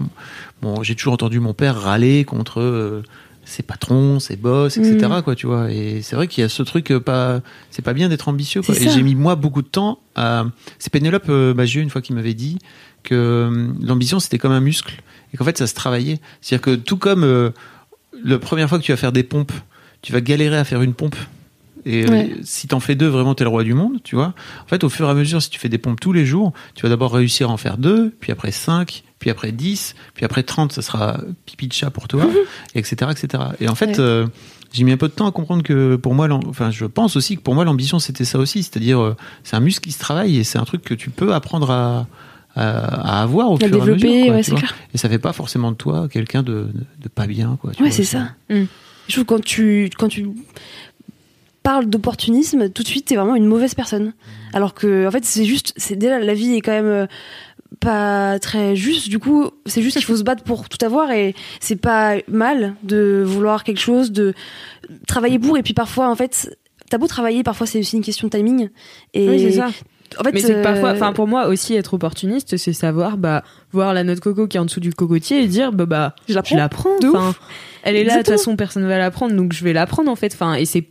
Bon, 0.63 0.83
j'ai 0.83 0.95
toujours 0.95 1.13
entendu 1.13 1.41
mon 1.41 1.55
père 1.55 1.81
râler 1.81 2.25
contre. 2.25 2.61
euh, 2.61 3.03
ses 3.45 3.63
patrons, 3.63 4.21
ses 4.21 4.37
boss, 4.37 4.77
etc. 4.77 5.09
Mm. 5.09 5.23
Quoi, 5.23 5.35
tu 5.35 5.47
vois. 5.47 5.71
Et 5.71 6.03
c'est 6.03 6.17
vrai 6.17 6.29
qu'il 6.29 6.43
y 6.43 6.45
a 6.45 6.49
ce 6.49 6.63
truc 6.63 6.91
euh, 6.91 7.01
pas, 7.01 7.41
c'est 7.71 7.83
pas 7.83 7.93
bien 7.93 8.09
d'être 8.09 8.29
ambitieux. 8.29 8.63
Quoi. 8.63 8.75
Et 8.77 8.89
j'ai 8.89 9.03
mis 9.03 9.15
moi 9.15 9.35
beaucoup 9.35 9.63
de 9.63 9.69
temps 9.69 9.99
à. 10.15 10.45
C'est 10.79 10.93
Pénélope 10.93 11.29
euh, 11.29 11.55
Bagieux 11.55 11.83
une 11.83 11.91
fois 11.91 12.01
qui 12.01 12.13
m'avait 12.13 12.35
dit 12.35 12.59
que 13.03 13.15
euh, 13.15 13.69
l'ambition 13.83 14.21
c'était 14.21 14.39
comme 14.39 14.53
un 14.53 14.61
muscle 14.61 15.03
et 15.33 15.37
qu'en 15.37 15.45
fait 15.45 15.59
ça 15.59 15.67
se 15.67 15.75
travaillait. 15.75 16.21
C'est-à-dire 16.41 16.63
que 16.63 16.75
tout 16.77 16.97
comme 16.97 17.53
la 18.25 18.39
première 18.39 18.69
fois 18.69 18.79
que 18.79 18.85
tu 18.85 18.93
vas 18.93 18.97
faire 18.97 19.13
des 19.13 19.23
pompes, 19.23 19.53
tu 20.03 20.13
vas 20.13 20.21
galérer 20.21 20.57
à 20.57 20.65
faire 20.65 20.83
une 20.83 20.95
pompe 20.95 21.17
Et 21.85 22.05
euh, 22.05 22.09
Ouais. 22.11 22.31
si 22.43 22.69
t'en 22.69 22.81
fais 22.81 22.95
deux, 22.95 23.07
vraiment, 23.09 23.35
t'es 23.35 23.45
le 23.45 23.51
roi 23.51 23.65
du 23.65 23.75
monde, 23.75 23.99
tu 24.05 24.15
vois. 24.17 24.35
En 24.65 24.69
fait, 24.69 24.85
au 24.85 24.89
fur 24.89 25.07
et 25.09 25.11
à 25.11 25.15
mesure, 25.15 25.41
si 25.43 25.51
tu 25.51 25.59
fais 25.59 25.69
des 25.69 25.79
pompes 25.79 26.01
tous 26.01 26.13
les 26.13 26.25
jours, 26.27 26.53
tu 26.75 26.83
vas 26.83 26.89
d'abord 26.89 27.13
réussir 27.13 27.51
à 27.51 27.53
en 27.53 27.57
faire 27.57 27.79
deux, 27.79 28.13
puis 28.21 28.33
après 28.33 28.53
cinq, 28.53 29.03
puis 29.19 29.31
après 29.31 29.53
10, 29.53 29.95
puis 30.15 30.25
après 30.25 30.43
30, 30.43 30.73
ça 30.73 30.81
sera 30.83 31.21
pipi 31.47 31.69
de 31.69 31.73
chat 31.75 31.91
pour 31.91 32.09
toi, 32.09 32.25
et 32.75 32.79
etc., 32.79 33.11
etc. 33.11 33.43
Et 33.61 33.69
en 33.69 33.75
fait, 33.75 33.87
Ouais. 33.91 34.01
euh, 34.01 34.27
j'ai 34.73 34.85
mis 34.85 34.93
un 34.93 34.97
peu 34.97 35.09
de 35.09 35.13
temps 35.13 35.27
à 35.27 35.33
comprendre 35.33 35.63
que 35.63 35.97
pour 35.97 36.15
moi, 36.15 36.29
enfin, 36.47 36.71
je 36.71 36.85
pense 36.87 37.17
aussi 37.17 37.37
que 37.37 37.43
pour 37.43 37.55
moi, 37.55 37.65
l'ambition, 37.65 37.99
c'était 37.99 38.25
ça 38.25 38.39
aussi. 38.39 38.63
C'est-à-dire, 38.63 39.01
euh, 39.01 39.17
c'est 39.45 39.57
un 39.57 39.61
muscle 39.61 39.83
qui 39.85 39.93
se 39.93 39.99
travaille 39.99 40.39
et 40.39 40.45
c'est 40.45 40.59
un 40.59 40.65
truc 40.65 40.83
que 40.83 40.95
tu 40.95 41.11
peux 41.11 41.35
apprendre 41.35 41.71
à, 41.71 42.07
à, 42.55 43.19
à 43.19 43.23
avoir 43.23 43.51
au 43.51 43.57
À 43.57 43.67
fur 43.67 43.77
et 43.77 43.81
à 43.81 43.85
mesure. 43.85 43.97
quoi, 44.09 44.11
ouais, 44.35 44.39
tu 44.39 44.45
c'est 44.45 44.51
vois. 44.53 44.61
clair. 44.61 44.75
Et 44.95 44.99
ça 44.99 45.09
fait 45.09 45.19
pas 45.19 45.33
forcément 45.33 45.71
de 45.73 45.77
toi 45.77 46.09
quelqu'un 46.09 46.43
de, 46.43 46.53
de, 46.73 46.85
de 47.03 47.09
pas 47.09 47.27
bien, 47.27 47.59
quoi. 47.61 47.73
tu 47.73 47.83
Ouais, 47.83 47.91
c'est 47.91 48.05
ça. 48.05 48.29
Mm. 48.49 48.63
Je 49.09 49.15
trouve 49.15 49.25
que 49.25 49.35
quand 49.35 49.45
tu, 49.45 49.91
quand 49.99 50.09
tu 50.09 50.29
parles 51.63 51.87
d'opportunisme, 51.87 52.71
tout 52.71 52.83
de 52.83 52.89
suite, 52.89 53.07
t'es 53.07 53.17
vraiment 53.17 53.37
une 53.37 53.47
mauvaise 53.47 53.75
personne. 53.75 54.13
Alors 54.53 54.75
que, 54.75 55.07
en 55.07 55.11
fait, 55.11 55.25
c'est 55.25 55.45
juste, 55.45 55.73
c'est 55.77 55.97
déjà, 55.97 56.19
la 56.19 56.35
vie 56.35 56.55
est 56.55 56.61
quand 56.61 56.73
même 56.73 56.87
euh, 56.87 57.07
pas 57.79 58.39
très 58.39 58.77
juste. 58.77 59.09
Du 59.09 59.19
coup, 59.19 59.51
c'est 59.67 59.83
juste 59.83 59.97
qu'il 59.97 60.07
faut 60.07 60.17
se 60.17 60.23
battre 60.23 60.43
pour 60.43 60.69
tout 60.69 60.85
avoir 60.85 61.11
et 61.11 61.35
c'est 61.61 61.77
pas 61.77 62.17
mal 62.29 62.75
de 62.83 63.23
vouloir 63.25 63.65
quelque 63.65 63.81
chose, 63.81 64.11
de 64.11 64.35
travailler 65.07 65.39
pour. 65.39 65.57
Et 65.57 65.63
puis 65.63 65.75
parfois, 65.75 66.09
en 66.11 66.17
fait, 66.17 66.57
t'as 66.89 66.99
beau 66.99 67.07
travailler, 67.07 67.43
parfois 67.43 67.67
c'est 67.67 67.79
aussi 67.79 67.97
une 67.97 68.03
question 68.03 68.29
de 68.29 68.37
timing. 68.37 68.69
Et 69.15 69.29
Oui, 69.29 69.41
c'est 69.41 69.53
ça. 69.53 69.71
En 70.19 70.25
fait, 70.25 70.33
Mais 70.33 70.41
c'est 70.41 70.55
que 70.55 70.63
parfois, 70.63 70.89
euh, 70.89 70.95
enfin 70.95 71.13
pour 71.13 71.29
moi 71.29 71.47
aussi 71.47 71.75
être 71.77 71.95
opportuniste, 71.95 72.57
c'est 72.57 72.73
savoir 72.73 73.17
bah 73.17 73.45
voir 73.71 73.95
la 73.95 74.03
noix 74.03 74.17
de 74.17 74.21
coco 74.21 74.49
qui 74.49 74.57
est 74.57 74.61
en 74.61 74.65
dessous 74.65 74.81
du 74.81 74.93
cocotier 74.93 75.41
et 75.41 75.47
dire 75.47 75.71
bah 75.71 75.87
bah 75.87 76.17
Je 76.29 76.35
la 76.35 76.43
je 76.45 76.57
la 76.57 76.69
prends. 76.69 76.97
Elle 77.85 77.97
est 77.97 78.05
là, 78.05 78.15
de 78.15 78.19
toute 78.19 78.29
façon 78.31 78.57
personne 78.57 78.87
va 78.87 78.99
la 78.99 79.13
prendre, 79.13 79.35
donc 79.35 79.53
je 79.53 79.63
vais 79.63 79.73
la 79.73 79.87
prendre 79.87 80.11
en 80.11 80.17
fait. 80.17 80.35
Enfin 80.35 80.55
et 80.55 80.65
c'est 80.65 80.89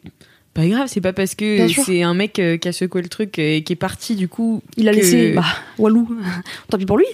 pas 0.54 0.68
grave, 0.68 0.88
c'est 0.88 1.02
pas 1.02 1.14
parce 1.14 1.36
que 1.36 1.68
c'est 1.70 2.04
un 2.04 2.14
mec 2.14 2.40
euh, 2.40 2.58
qui 2.58 2.68
a 2.68 2.74
secoué 2.74 3.02
le 3.02 3.10
truc 3.10 3.38
et 3.40 3.64
qui 3.64 3.74
est 3.74 3.78
parti 3.78 4.16
du 4.16 4.28
coup. 4.28 4.62
il 4.78 4.88
a 4.88 4.92
que- 4.92 4.98
laissé, 4.98 5.34
bah, 5.34 5.46
Walou. 5.78 6.10
Tant 6.70 6.78
pis 6.78 6.86
pour 6.86 6.98
lui. 6.98 7.06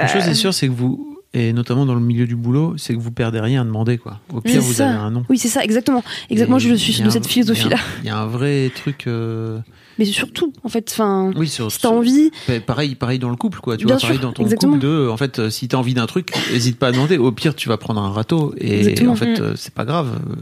Une 0.00 0.08
chose 0.08 0.26
est 0.26 0.34
sûre, 0.34 0.52
c'est 0.54 0.66
que 0.68 0.72
vous, 0.72 1.18
et 1.34 1.52
notamment 1.52 1.86
dans 1.86 1.94
le 1.94 2.00
milieu 2.00 2.26
du 2.26 2.36
boulot, 2.36 2.74
c'est 2.76 2.94
que 2.94 2.98
vous 2.98 3.10
perdez 3.12 3.40
rien 3.40 3.62
à 3.62 3.64
demander, 3.64 3.98
quoi. 3.98 4.20
Au 4.32 4.40
pire, 4.40 4.60
vous 4.60 4.72
ça. 4.74 4.88
avez 4.88 4.98
un 4.98 5.10
nom. 5.10 5.24
Oui, 5.28 5.38
c'est 5.38 5.48
ça, 5.48 5.62
exactement. 5.62 6.02
Exactement, 6.30 6.58
Et 6.58 6.60
je 6.60 6.74
suis 6.74 7.00
de 7.02 7.06
un- 7.06 7.10
cette 7.10 7.26
philosophie-là. 7.26 7.76
Il 8.02 8.06
y, 8.06 8.08
a 8.10 8.16
un- 8.16 8.18
il 8.18 8.18
y 8.18 8.22
a 8.22 8.22
un 8.22 8.26
vrai 8.26 8.70
truc. 8.74 9.06
euh, 9.06 9.58
Mais 9.98 10.04
surtout, 10.04 10.52
en 10.64 10.68
fait, 10.68 10.88
enfin, 10.92 11.30
Oui, 11.36 11.46
sur, 11.48 11.70
si 11.70 11.80
t'as 11.80 11.88
envie, 11.90 12.30
Pa- 12.48 12.58
Pareil, 12.60 12.94
pareil 12.96 13.18
dans 13.20 13.30
le 13.30 13.36
couple, 13.36 13.60
quoi. 13.60 13.76
Tu 13.76 13.86
Bien 13.86 13.94
vois, 13.94 14.00
pareil 14.00 14.16
sûr, 14.18 14.26
dans 14.26 14.32
ton 14.32 14.42
exactement. 14.42 14.72
couple 14.74 14.84
de, 14.84 15.08
en 15.08 15.16
fait, 15.16 15.38
euh, 15.38 15.50
si 15.50 15.68
t'as 15.68 15.76
envie 15.76 15.94
d'un 15.94 16.06
truc, 16.06 16.32
hésite 16.52 16.78
pas 16.78 16.88
à 16.88 16.92
demander. 16.92 17.18
Au 17.18 17.30
pire, 17.30 17.54
tu 17.54 17.68
vas 17.68 17.76
prendre 17.76 18.00
un 18.00 18.10
râteau 18.10 18.52
et 18.58 18.78
Exactement. 18.80 19.12
en 19.12 19.16
fait, 19.16 19.38
Mm. 19.38 19.42
euh, 19.42 19.52
c'est 19.56 19.74
pas 19.74 19.84
grave. 19.84 20.18
euh, 20.28 20.34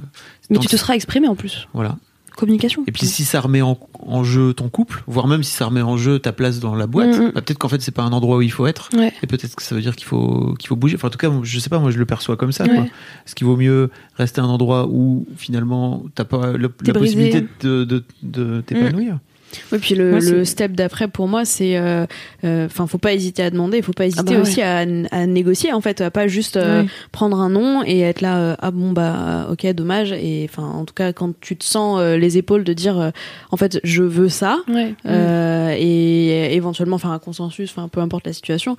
mais 0.49 0.59
tu 0.59 0.69
te 0.69 0.77
seras 0.77 0.95
exprimé 0.95 1.29
en 1.29 1.35
plus. 1.37 1.69
Voilà. 1.75 1.97
Communication. 2.37 2.85
Et 2.87 2.93
puis 2.93 3.07
si 3.07 3.25
ça 3.25 3.41
remet 3.41 3.63
en, 3.63 3.79
en 4.01 4.25
jeu 4.25 4.55
ton 4.55 4.69
couple, 4.69 5.03
voire 5.07 5.27
même 5.27 5.43
si 5.43 5.53
ça 5.53 5.67
remet 5.67 5.83
en 5.83 5.97
jeu 5.97 6.19
ta 6.19 6.33
place 6.33 6.61
dans 6.61 6.75
la 6.75 6.87
boîte, 6.87 7.19
Mm, 7.19 7.23
mm. 7.27 7.31
bah, 7.35 7.43
peut-être 7.43 7.59
qu'en 7.59 7.69
fait 7.69 7.81
c'est 7.83 7.93
pas 7.95 8.03
un 8.03 8.13
endroit 8.13 8.37
où 8.39 8.43
il 8.43 8.51
faut 8.53 8.67
être. 8.67 8.89
Ouais. 8.97 9.13
Et 9.23 9.27
peut-être 9.27 9.55
que 9.55 9.63
ça 9.63 9.75
veut 9.75 9.81
dire 9.81 9.97
qu'il 9.97 10.07
faut 10.07 10.55
qu'il 10.59 10.69
faut 10.69 10.77
bouger. 10.77 10.97
Enfin 10.97 11.09
en 11.09 11.11
tout 11.11 11.19
cas, 11.19 11.31
je 11.43 11.59
sais 11.59 11.69
pas, 11.71 11.79
moi 11.79 11.91
je 11.91 11.99
le 11.99 12.07
perçois 12.07 12.37
comme 12.37 12.53
ça. 12.53 12.65
Ouais. 12.65 12.75
Quoi. 12.75 12.85
Est-ce 12.85 13.35
qu'il 13.35 13.47
vaut 13.47 13.57
mieux 13.57 13.91
rester 14.17 14.41
à 14.41 14.45
un 14.45 14.49
endroit 14.49 14.87
où 14.89 15.27
finalement 15.37 16.05
t'as 16.15 16.25
pas 16.25 16.53
la 16.57 16.69
possibilité 16.69 17.47
de, 17.61 17.85
de, 17.85 18.05
de 18.23 18.61
t'épanouir? 18.63 19.19
Oui, 19.73 19.79
puis 19.79 19.95
le, 19.95 20.11
Moi, 20.11 20.21
c'est- 20.21 20.31
le 20.31 20.45
step 20.45 20.73
d'après 20.73 21.09
pour 21.09 21.29
moi, 21.29 21.45
c'est, 21.45 21.77
euh, 21.77 22.07
euh, 22.45 22.67
enfin, 22.67 22.87
faut 22.87 22.99
pas 22.99 23.13
hésiter 23.13 23.43
à 23.43 23.51
demander, 23.51 23.79
il 23.79 23.83
faut 23.83 23.93
pas 23.93 24.07
hésiter 24.07 24.23
bah 24.25 24.31
ouais. 24.33 24.41
aussi 24.41 24.63
à, 24.63 24.79
à 25.11 25.27
négocier 25.27 25.73
en 25.73 25.81
fait, 25.81 26.01
à 26.01 26.11
pas 26.11 26.27
juste 26.29 26.57
euh, 26.57 26.85
prendre 27.13 27.39
un 27.41 27.49
nom 27.51 27.83
et 27.85 28.01
être 28.01 28.21
là, 28.21 28.39
euh, 28.39 28.57
ah 28.61 28.71
bon 28.71 28.93
bah, 28.93 29.49
ok, 29.51 29.67
dommage. 29.73 30.13
Et 30.13 30.47
enfin, 30.51 30.65
en 30.65 30.85
tout 30.85 30.95
cas, 30.95 31.13
quand 31.13 31.33
tu 31.41 31.57
te 31.57 31.65
sens 31.65 31.99
euh, 32.01 32.17
les 32.17 32.39
épaules 32.39 32.65
de 32.65 32.73
dire, 32.73 32.99
euh, 32.99 33.11
en 33.51 33.57
fait, 33.57 33.81
je 33.85 34.03
veux 34.03 34.29
ça. 34.29 34.59
Ouais. 34.69 34.95
euh, 35.07 35.75
et 35.79 36.55
éventuellement 36.55 36.99
faire 36.99 37.11
un 37.11 37.19
consensus, 37.19 37.71
enfin 37.71 37.89
peu 37.89 38.01
importe 38.01 38.27
la 38.27 38.33
situation. 38.33 38.77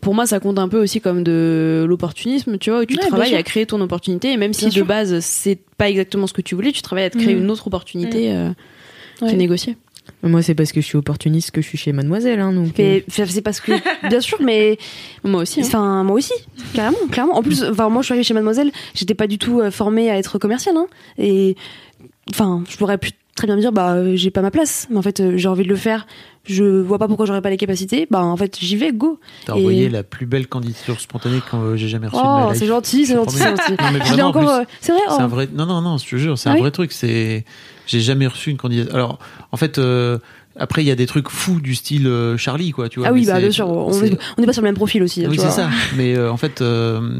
Pour 0.00 0.14
moi, 0.14 0.26
ça 0.26 0.40
compte 0.40 0.58
un 0.58 0.68
peu 0.68 0.80
aussi 0.80 1.00
comme 1.00 1.22
de 1.24 1.84
l'opportunisme, 1.88 2.58
tu 2.58 2.70
vois, 2.70 2.80
où 2.80 2.84
tu 2.84 2.96
Ouais, 2.96 3.06
travailles 3.08 3.34
à 3.34 3.42
créer 3.42 3.66
ton 3.66 3.80
opportunité, 3.80 4.32
et 4.32 4.36
même 4.36 4.52
si 4.52 4.68
de 4.70 4.82
base 4.82 5.18
c'est 5.20 5.58
pas 5.76 5.88
exactement 5.90 6.26
ce 6.26 6.32
que 6.32 6.42
tu 6.42 6.54
voulais, 6.54 6.72
tu 6.72 6.82
travailles 6.82 7.04
à 7.06 7.10
te 7.10 7.18
créer 7.18 7.34
Mhm. 7.34 7.42
une 7.42 7.50
autre 7.50 7.66
opportunité 7.66 8.32
euh, 8.32 8.50
qui 9.18 9.26
est 9.26 9.36
négociée. 9.36 9.76
Moi 10.24 10.42
c'est 10.42 10.54
parce 10.54 10.72
que 10.72 10.80
je 10.80 10.86
suis 10.86 10.96
opportuniste 10.96 11.50
que 11.52 11.60
je 11.62 11.66
suis 11.68 11.78
chez 11.78 11.92
Mademoiselle 11.92 12.40
hein, 12.40 12.52
donc. 12.52 12.78
euh, 12.80 13.00
c'est 13.08 13.42
parce 13.42 13.60
que, 13.60 13.72
bien 14.08 14.20
sûr, 14.20 14.38
mais 14.42 14.78
Moi 15.24 15.42
aussi. 15.42 15.60
hein. 15.60 15.64
enfin, 15.66 16.02
moi 16.04 16.16
aussi, 16.16 16.32
clairement, 16.72 16.98
clairement. 17.10 17.36
En 17.36 17.42
plus, 17.42 17.62
enfin, 17.64 17.88
moi, 17.88 18.02
je 18.02 18.06
suis 18.06 18.12
arrivée 18.12 18.24
chez 18.24 18.34
Mademoiselle, 18.34 18.70
j'étais 18.94 19.14
pas 19.14 19.26
du 19.26 19.38
tout 19.38 19.60
euh, 19.60 19.70
formée 19.70 20.10
à 20.10 20.18
être 20.18 20.38
commerciale, 20.38 20.76
hein. 20.76 20.86
Et, 21.18 21.56
enfin, 22.30 22.64
je 22.68 22.76
pourrais 22.76 22.98
pu 22.98 23.10
très 23.34 23.46
bien 23.46 23.56
me 23.56 23.60
dire, 23.60 23.72
bah, 23.72 23.94
euh, 23.94 24.12
j'ai 24.16 24.30
pas 24.30 24.42
ma 24.42 24.50
place, 24.50 24.86
mais 24.90 24.96
en 24.96 25.02
fait, 25.02 25.20
euh, 25.20 25.36
j'ai 25.36 25.48
envie 25.48 25.64
de 25.64 25.68
le 25.68 25.76
faire. 25.76 26.06
Je 26.44 26.62
vois 26.64 26.98
pas 26.98 27.08
pourquoi 27.08 27.26
j'aurais 27.26 27.40
pas 27.40 27.50
les 27.50 27.56
capacités. 27.56 28.06
Bah, 28.10 28.22
en 28.22 28.36
fait, 28.36 28.58
j'y 28.60 28.76
vais, 28.76 28.92
go. 28.92 29.18
T'as 29.46 29.54
Et- 29.54 29.60
envoyé 29.60 29.88
la 29.88 30.02
plus 30.02 30.26
belle 30.26 30.46
candidature 30.46 31.00
spontanée 31.00 31.40
que 31.50 31.56
euh, 31.56 31.76
j'ai 31.76 31.88
jamais 31.88 32.06
reçue 32.06 32.22
Oh, 32.24 32.50
c'est 32.54 32.66
gentil, 32.66 33.06
c'est 33.06 33.14
gentil, 33.14 33.36
c'est 33.36 33.44
gentil. 33.48 34.20
En 34.22 34.26
encore. 34.28 34.60
C'est 34.80 34.92
vrai. 34.92 35.00
C'est 35.08 35.14
oh. 35.18 35.20
un 35.22 35.26
vrai. 35.26 35.48
Non, 35.52 35.66
non, 35.66 35.80
non, 35.80 35.98
je 35.98 36.08
te 36.08 36.16
jure, 36.16 36.38
c'est 36.38 36.48
Ah 36.48 36.52
un 36.52 36.56
oui 36.56 36.60
vrai 36.60 36.70
truc. 36.70 36.92
C'est. 36.92 37.44
J'ai 37.86 38.00
jamais 38.00 38.26
reçu 38.26 38.50
une 38.50 38.56
candidature. 38.56 38.94
Alors, 38.94 39.18
en 39.52 39.56
fait, 39.56 39.78
euh, 39.78 40.18
après, 40.56 40.82
il 40.82 40.86
y 40.86 40.90
a 40.90 40.94
des 40.94 41.06
trucs 41.06 41.28
fous 41.28 41.60
du 41.60 41.74
style 41.74 42.08
Charlie, 42.38 42.70
quoi. 42.72 42.88
Tu 42.88 43.00
vois. 43.00 43.08
Ah 43.08 43.12
oui, 43.12 43.26
bah 43.26 43.34
c'est- 43.34 43.40
bien 43.40 43.50
sûr. 43.50 43.68
On 43.68 43.92
c'est- 43.92 44.08
est 44.12 44.18
on 44.36 44.40
n'est 44.40 44.46
pas 44.46 44.52
sur 44.52 44.62
le 44.62 44.68
même 44.68 44.76
profil 44.76 45.02
aussi. 45.02 45.26
Oui, 45.26 45.36
tu 45.36 45.42
c'est 45.42 45.50
ça. 45.50 45.68
Mais 45.96 46.16
euh, 46.16 46.30
en 46.30 46.36
fait, 46.36 46.60
euh, 46.60 47.18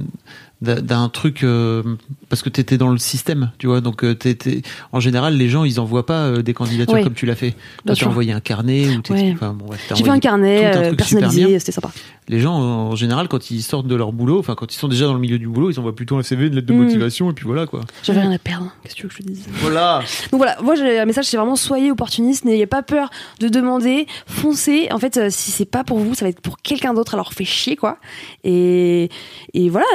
d'un- 0.65 1.09
truc 1.09 1.45
euh, 1.45 1.83
parce 2.29 2.43
que 2.43 2.49
t'étais 2.49 2.79
dans 2.79 2.89
le 2.91 2.99
système, 2.99 3.53
tu 3.59 3.67
vois. 3.67 3.81
Donc, 3.81 4.03
euh, 4.05 4.15
t'étais- 4.15 4.63
en 4.93 4.99
général, 5.01 5.37
les 5.37 5.49
gens, 5.49 5.65
ils 5.65 5.79
envoient 5.79 6.07
pas 6.07 6.25
euh, 6.25 6.43
des 6.43 6.55
candidatures 6.55 7.03
comme 7.03 7.15
tu 7.15 7.27
l'as 7.27 7.35
fait. 7.37 7.55
T'as 7.87 7.95
sûr. 7.95 8.09
envoyé 8.09 8.33
un 8.33 8.41
carnet 8.41 8.89
ou 8.89 9.13
Ouais. 9.13 9.33
enfin, 9.35 9.53
bon, 9.53 9.67
bref, 9.67 9.85
t'as 9.89 9.95
J'ai 9.95 10.05
fait 10.05 10.11
un 10.11 10.19
carnet 10.19 10.65
un 10.67 10.83
euh, 10.83 10.95
personnalisé, 10.95 11.59
c'était 11.59 11.73
sympa. 11.73 11.91
Les 12.29 12.41
gens, 12.41 12.55
en 12.55 12.97
général, 12.97 13.29
quand 13.29 13.51
ils 13.51 13.63
sortent 13.63 13.87
de 13.87 13.95
leur 13.95 14.13
boulot, 14.13 14.39
enfin, 14.39 14.55
quand 14.55 14.73
ils 14.75 14.79
sont 14.79 14.89
déjà 14.89 15.05
dans 15.07 15.13
le 15.15 15.21
milieu 15.21 15.39
du 15.39 15.47
boulot, 15.47 15.71
ils 15.71 15.79
envoient 15.79 15.95
plutôt 15.95 16.17
un 16.17 16.23
CV, 16.23 16.47
une 16.47 16.55
lettre 16.55 16.67
de 16.67 16.73
Mm. 16.73 16.83
motivation, 16.85 17.31
et 17.31 17.35
puis 17.35 17.45
voilà, 17.45 17.67
quoi. 17.67 17.83
J'avais 18.03 18.21
rien 18.21 18.33
à 18.33 18.39
perdre. 18.39 18.73
Qu'est-ce 18.83 18.95
que 18.95 19.01
tu 19.01 19.03
veux 19.05 19.09
que 19.11 19.15
je 19.17 19.23
te 19.23 19.27
dise? 19.29 19.45
Voilà. 19.61 20.01
Donc 20.33 20.39
voilà, 20.39 20.57
moi 20.63 20.75
j'ai 20.75 20.99
un 20.99 21.05
message, 21.05 21.27
c'est 21.27 21.37
vraiment 21.37 21.57
soyez 21.57 21.91
opportuniste, 21.91 22.45
n'ayez 22.47 22.67
pas 22.67 22.83
peur 22.83 23.11
de 23.41 23.49
demander, 23.49 24.07
foncez. 24.27 24.89
En 24.91 24.99
fait, 24.99 25.31
si 25.31 25.51
c'est 25.51 25.65
pas 25.67 25.85
pour 25.85 25.99
vous, 25.99 26.15
ça 26.15 26.25
va 26.25 26.31
être 26.31 26.41
pour 26.41 26.59
quelqu'un 26.59 26.95
d'autre, 26.95 27.13
alors 27.15 27.33
fait 27.35 27.45
chier 27.45 27.77
quoi. 27.77 27.99
Et, 28.43 29.11
et 29.53 29.69
voilà, 29.69 29.87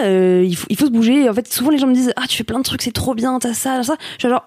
il, 0.43 0.55
faut, 0.59 0.67
il 0.69 0.77
faut 0.77 0.85
se 0.85 0.91
bouger. 0.91 1.29
En 1.29 1.33
fait, 1.33 1.51
souvent 1.51 1.69
les 1.71 1.77
gens 1.77 1.87
me 1.87 1.93
disent 1.93 2.13
ah 2.15 2.23
tu 2.27 2.37
fais 2.37 2.43
plein 2.43 2.59
de 2.59 2.63
trucs, 2.63 2.81
c'est 2.81 2.91
trop 2.91 3.15
bien, 3.15 3.39
t'as 3.39 3.53
ça, 3.53 3.77
t'as 3.77 3.83
ça. 3.83 3.97
Je 4.17 4.19
suis 4.19 4.29
genre, 4.29 4.45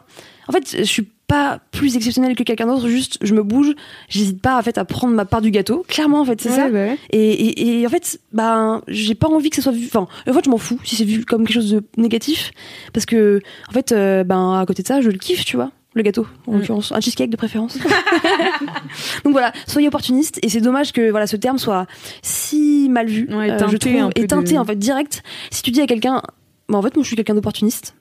en 0.48 0.52
fait, 0.52 0.76
je 0.78 0.82
suis 0.84 1.08
pas 1.26 1.60
plus 1.70 1.96
exceptionnelle 1.96 2.34
que 2.34 2.42
quelqu'un 2.42 2.66
d'autre, 2.66 2.88
juste 2.88 3.16
je 3.22 3.32
me 3.32 3.42
bouge, 3.42 3.74
j'hésite 4.10 4.42
pas 4.42 4.58
en 4.58 4.62
fait 4.62 4.76
à 4.76 4.84
prendre 4.84 5.14
ma 5.14 5.24
part 5.24 5.40
du 5.40 5.50
gâteau. 5.50 5.84
Clairement 5.88 6.20
en 6.20 6.24
fait, 6.26 6.40
c'est 6.40 6.50
ça. 6.50 6.68
bah 6.68 6.94
Et, 7.10 7.32
et, 7.32 7.80
et 7.80 7.86
en 7.86 7.90
fait, 7.90 8.20
ben, 8.32 8.82
j'ai 8.88 9.14
pas 9.14 9.28
envie 9.28 9.48
que 9.48 9.56
ça 9.56 9.62
soit 9.62 9.72
vu. 9.72 9.86
Enfin, 9.86 10.06
en 10.28 10.32
fait, 10.32 10.44
je 10.44 10.50
m'en 10.50 10.58
fous 10.58 10.78
si 10.84 10.96
c'est 10.96 11.04
vu 11.04 11.24
comme 11.24 11.46
quelque 11.46 11.54
chose 11.54 11.70
de 11.70 11.82
négatif, 11.96 12.50
parce 12.92 13.06
que 13.06 13.40
en 13.68 13.72
fait, 13.72 13.92
euh, 13.92 14.24
ben, 14.24 14.58
à 14.60 14.66
côté 14.66 14.82
de 14.82 14.88
ça, 14.88 15.00
je 15.00 15.08
le 15.08 15.18
kiffe, 15.18 15.44
tu 15.44 15.56
vois. 15.56 15.70
Le 15.94 16.02
gâteau, 16.02 16.26
en 16.46 16.52
Mm. 16.52 16.58
l'occurrence, 16.60 16.92
un 16.92 17.00
cheesecake 17.00 17.28
de 17.30 17.36
préférence. 17.36 17.76
Donc 19.24 19.32
voilà, 19.32 19.52
soyez 19.66 19.88
opportuniste. 19.88 20.38
Et 20.42 20.48
c'est 20.48 20.60
dommage 20.60 20.92
que 20.92 21.10
voilà 21.10 21.26
ce 21.26 21.36
terme 21.36 21.58
soit 21.58 21.86
si 22.22 22.88
mal 22.90 23.06
vu, 23.08 23.28
Ouais, 23.30 23.50
euh, 23.50 23.54
je 23.54 23.58
teinté 23.58 23.78
trouve, 23.78 23.96
un 24.02 24.10
peu 24.10 24.22
et 24.22 24.26
teinté 24.26 24.54
de- 24.54 24.58
en 24.58 24.64
fait 24.64 24.76
direct. 24.76 25.22
Si 25.50 25.62
tu 25.62 25.70
dis 25.70 25.80
à 25.80 25.86
quelqu'un, 25.86 26.22
bah, 26.68 26.78
en 26.78 26.82
fait, 26.82 26.94
moi, 26.96 27.02
je 27.02 27.08
suis 27.08 27.16
quelqu'un 27.16 27.34
d'opportuniste. 27.34 27.94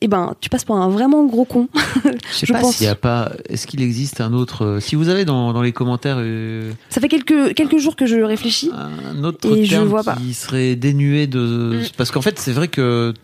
Et 0.00 0.08
ben, 0.08 0.34
tu 0.40 0.48
passes 0.50 0.64
pour 0.64 0.76
un 0.76 0.88
vraiment 0.88 1.24
gros 1.24 1.44
con. 1.44 1.68
Je 2.32 2.38
sais 2.38 2.46
pas 2.52 2.60
pense. 2.60 2.76
s'il 2.76 2.86
y 2.86 2.90
a 2.90 2.96
pas. 2.96 3.30
Est-ce 3.48 3.68
qu'il 3.68 3.80
existe 3.82 4.20
un 4.20 4.32
autre. 4.32 4.64
euh, 4.64 4.80
Si 4.80 4.96
vous 4.96 5.08
avez 5.08 5.24
dans, 5.24 5.52
dans 5.52 5.62
les 5.62 5.70
commentaires 5.70 6.16
euh, 6.18 6.72
Ça 6.90 7.00
fait 7.00 7.06
quelques 7.08 7.54
quelques 7.54 7.76
jours 7.78 7.94
que 7.94 8.04
je 8.06 8.16
réfléchis. 8.16 8.70
un 8.74 9.22
autre 9.22 9.48
Et 9.56 9.64
je 9.64 9.70
terme 9.70 9.86
vois 9.86 10.02
pas. 10.02 10.16
qui 10.16 10.34
serait 10.34 10.74
dénué 10.74 11.28
de. 11.28 11.80
Parce 11.96 12.10
qu'en 12.10 12.20
fait, 12.20 12.38
c'est 12.40 12.50
vrai 12.52 12.66
que 12.66 13.14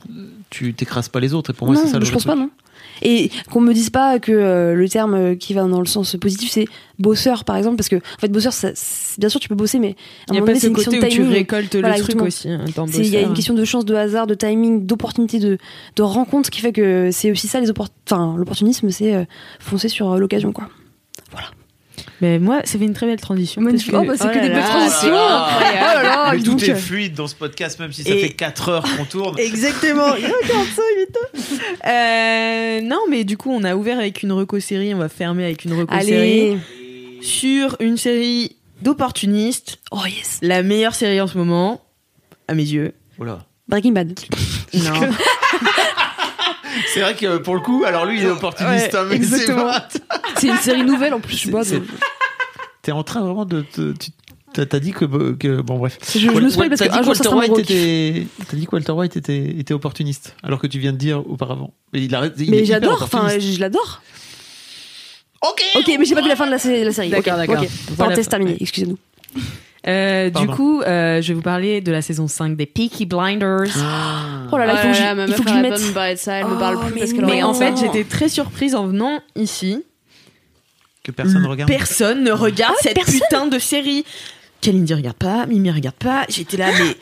tu 0.50 0.72
t'écrases 0.72 1.08
pas 1.08 1.18
les 1.18 1.34
autres, 1.34 1.50
et 1.50 1.52
pour 1.52 1.66
moi, 1.66 1.74
c'est 1.76 1.88
ça 1.88 1.98
le 1.98 2.04
je 2.04 2.12
pense 2.12 2.22
truc. 2.22 2.34
pas, 2.34 2.40
non. 2.40 2.50
Et 3.02 3.30
qu'on 3.50 3.60
me 3.60 3.72
dise 3.72 3.90
pas 3.90 4.18
que 4.18 4.32
euh, 4.32 4.74
le 4.74 4.88
terme 4.88 5.14
euh, 5.14 5.34
qui 5.34 5.54
va 5.54 5.62
dans 5.64 5.80
le 5.80 5.86
sens 5.86 6.16
positif, 6.20 6.50
c'est 6.50 6.66
bosseur, 6.98 7.44
par 7.44 7.56
exemple, 7.56 7.76
parce 7.76 7.88
que 7.88 7.96
en 7.96 8.18
fait, 8.20 8.28
bosseur, 8.28 8.52
ça, 8.52 8.70
bien 9.18 9.28
sûr, 9.28 9.40
tu 9.40 9.48
peux 9.48 9.54
bosser, 9.54 9.78
mais 9.78 9.90
à 9.90 9.90
Il 9.90 10.32
un 10.32 10.34
y 10.34 10.36
a 10.38 10.40
moment 10.40 10.46
donné, 10.46 10.54
ce 10.58 10.60
c'est 10.62 10.68
une 10.68 10.74
question 10.74 10.92
de 10.92 10.98
où 10.98 11.02
tu 11.08 11.08
timing. 11.16 11.32
récoltes 11.32 11.76
Voilà, 11.76 11.96
le 11.96 12.02
truc 12.02 12.20
aussi. 12.22 12.50
hein, 12.50 12.64
Il 12.96 13.06
y 13.06 13.16
a 13.16 13.20
une 13.22 13.34
question 13.34 13.54
de 13.54 13.64
chance, 13.64 13.84
de 13.84 13.94
hasard, 13.94 14.26
de 14.26 14.34
timing, 14.34 14.86
d'opportunité, 14.86 15.38
de, 15.38 15.58
de 15.96 16.02
rencontre 16.02 16.50
qui 16.50 16.60
fait 16.60 16.72
que 16.72 17.10
c'est 17.12 17.30
aussi 17.30 17.48
ça 17.48 17.60
les 17.60 17.70
Enfin, 17.70 18.34
l'opportunisme, 18.36 18.90
c'est 18.90 19.14
euh, 19.14 19.24
foncer 19.60 19.88
sur 19.88 20.16
l'occasion, 20.16 20.52
quoi. 20.52 20.68
Mais 22.20 22.38
moi, 22.38 22.60
ça 22.64 22.78
fait 22.78 22.84
une 22.84 22.94
très 22.94 23.06
belle 23.06 23.20
transition. 23.20 23.62
Magnifique. 23.62 23.92
parce 23.92 24.04
Oh, 24.04 24.06
bah, 24.08 24.14
c'est 24.18 24.24
oh 24.24 24.28
que 24.28 24.42
des 24.42 24.48
belles 24.48 24.62
transitions. 24.64 25.00
c'est 25.00 25.10
Oh 25.12 26.30
Mais 26.32 26.42
tout 26.42 26.64
est 26.64 26.74
fluide 26.74 27.14
dans 27.14 27.28
ce 27.28 27.34
podcast, 27.34 27.78
même 27.78 27.92
si 27.92 28.02
ça 28.02 28.10
Et- 28.14 28.20
fait 28.20 28.30
4 28.30 28.68
heures 28.70 28.84
qu'on 28.96 29.04
tourne. 29.04 29.38
Exactement. 29.38 30.14
Il 30.16 30.22
y 30.22 30.26
a 30.26 30.30
45 30.30 30.82
minutes. 30.96 31.18
Euh, 31.86 32.80
non, 32.82 33.00
mais 33.08 33.24
du 33.24 33.36
coup, 33.36 33.50
on 33.52 33.62
a 33.64 33.76
ouvert 33.76 33.98
avec 33.98 34.22
une 34.22 34.32
reco 34.32 34.58
série, 34.60 34.92
on 34.94 34.98
va 34.98 35.08
fermer 35.08 35.44
avec 35.44 35.64
une 35.64 35.74
reco 35.78 35.94
série 36.00 36.14
Allez. 36.50 36.58
sur 37.20 37.76
une 37.80 37.96
série 37.96 38.56
d'opportunistes, 38.82 39.78
Oh 39.90 39.98
yes. 40.06 40.38
la 40.42 40.62
meilleure 40.62 40.94
série 40.94 41.20
en 41.20 41.26
ce 41.26 41.36
moment, 41.38 41.80
à 42.48 42.54
mes 42.54 42.62
yeux. 42.64 42.92
Voilà. 43.16 43.44
Breaking 43.68 43.92
Bad. 43.92 44.18
Non. 44.74 44.92
C'est 46.92 47.00
vrai 47.00 47.14
que 47.14 47.38
pour 47.38 47.54
le 47.54 47.60
coup, 47.60 47.84
alors 47.86 48.06
lui, 48.06 48.18
il 48.18 48.24
est 48.24 48.30
opportuniste. 48.30 48.92
Ouais, 48.92 48.98
hein, 48.98 49.06
mais 49.08 49.22
c'est 49.22 49.46
C'est 50.38 50.48
une 50.48 50.56
série 50.56 50.84
nouvelle 50.84 51.14
en 51.14 51.20
plus, 51.20 51.36
je 51.36 51.50
donc- 51.50 51.62
T'es 52.82 52.92
en 52.92 53.02
train 53.02 53.20
vraiment 53.20 53.44
de. 53.44 53.62
te- 53.62 53.92
tu- 53.92 54.10
T'as 54.54 54.78
dit 54.80 54.92
que, 54.92 55.04
que. 55.34 55.60
Bon, 55.60 55.78
bref. 55.78 55.98
Je- 56.12 56.18
je 56.20 56.30
me 56.30 56.48
spoil 56.48 56.68
parce 56.70 56.78
T'as 56.80 56.88
que 56.88 56.92
ça 56.94 57.00
Walter 57.02 57.28
White 57.28 57.50
gros 57.50 57.58
était. 57.60 58.26
T'as 58.50 58.56
dit 58.56 58.66
que 58.66 58.70
Walter 58.72 58.92
White 58.92 59.16
était, 59.16 59.58
était 59.58 59.74
opportuniste. 59.74 60.34
Alors 60.42 60.58
que 60.58 60.66
tu 60.66 60.78
viens 60.78 60.92
de 60.92 60.96
dire 60.96 61.18
auparavant. 61.30 61.74
Mais 61.92 62.02
il 62.02 62.32
il 62.38 62.64
j'adore, 62.64 63.02
enfin, 63.02 63.28
je 63.38 63.60
l'adore. 63.60 64.00
Ok 65.42 65.62
Ok, 65.76 65.84
mais 65.98 66.04
j'ai 66.04 66.14
pas 66.14 66.22
vu 66.22 66.28
la 66.28 66.34
fin 66.36 66.46
de 66.46 66.50
la, 66.50 66.58
sé- 66.58 66.82
la 66.82 66.92
série. 66.92 67.10
D'accord, 67.10 67.34
Ok, 67.34 67.38
d'accord. 67.46 67.62
ok. 67.62 67.68
Voilà. 67.88 67.96
Parenthèse 67.96 68.28
terminée, 68.28 68.56
excusez-nous. 68.60 68.98
Euh, 69.86 70.28
du 70.30 70.46
coup, 70.48 70.82
euh, 70.82 71.22
je 71.22 71.28
vais 71.28 71.34
vous 71.34 71.42
parler 71.42 71.80
de 71.80 71.92
la 71.92 72.02
saison 72.02 72.26
5 72.26 72.56
des 72.56 72.66
Peaky 72.66 73.06
Blinders. 73.06 73.68
Oh 74.50 74.56
là 74.58 74.66
là, 74.66 74.72
il 74.74 74.78
faut 74.78 74.88
que 74.88 74.94
je- 74.94 75.14
ma 75.14 75.24
il 75.26 75.32
faut 75.34 75.42
que 75.44 75.48
je 75.48 75.54
arrête 75.54 75.70
mette. 75.70 75.80
me 75.80 75.92
ça, 76.18 76.34
elle 76.34 76.46
me 76.46 76.54
Oh, 76.56 76.58
parle 76.58 76.80
plus 76.80 76.94
mais 76.94 77.00
parce 77.00 77.12
non. 77.12 77.26
Mais 77.28 77.42
en 77.42 77.54
fait, 77.54 77.74
j'étais 77.78 78.04
très 78.04 78.28
surprise 78.28 78.74
en 78.74 78.86
venant 78.86 79.20
ici. 79.36 79.84
Que 81.04 81.12
personne 81.12 81.46
regarde. 81.46 81.70
Personne 81.70 82.24
ne 82.24 82.32
regarde 82.32 82.74
Ah 82.76 82.82
cette 82.82 82.94
personne 82.94 83.20
putain 83.20 83.46
de 83.46 83.58
série. 83.58 84.04
Kalindi 84.60 84.92
regarde 84.94 85.16
pas, 85.16 85.46
Mimi 85.46 85.70
regarde 85.70 85.94
pas. 85.96 86.24
J'étais 86.28 86.56
là, 86.56 86.66
mais 86.76 86.96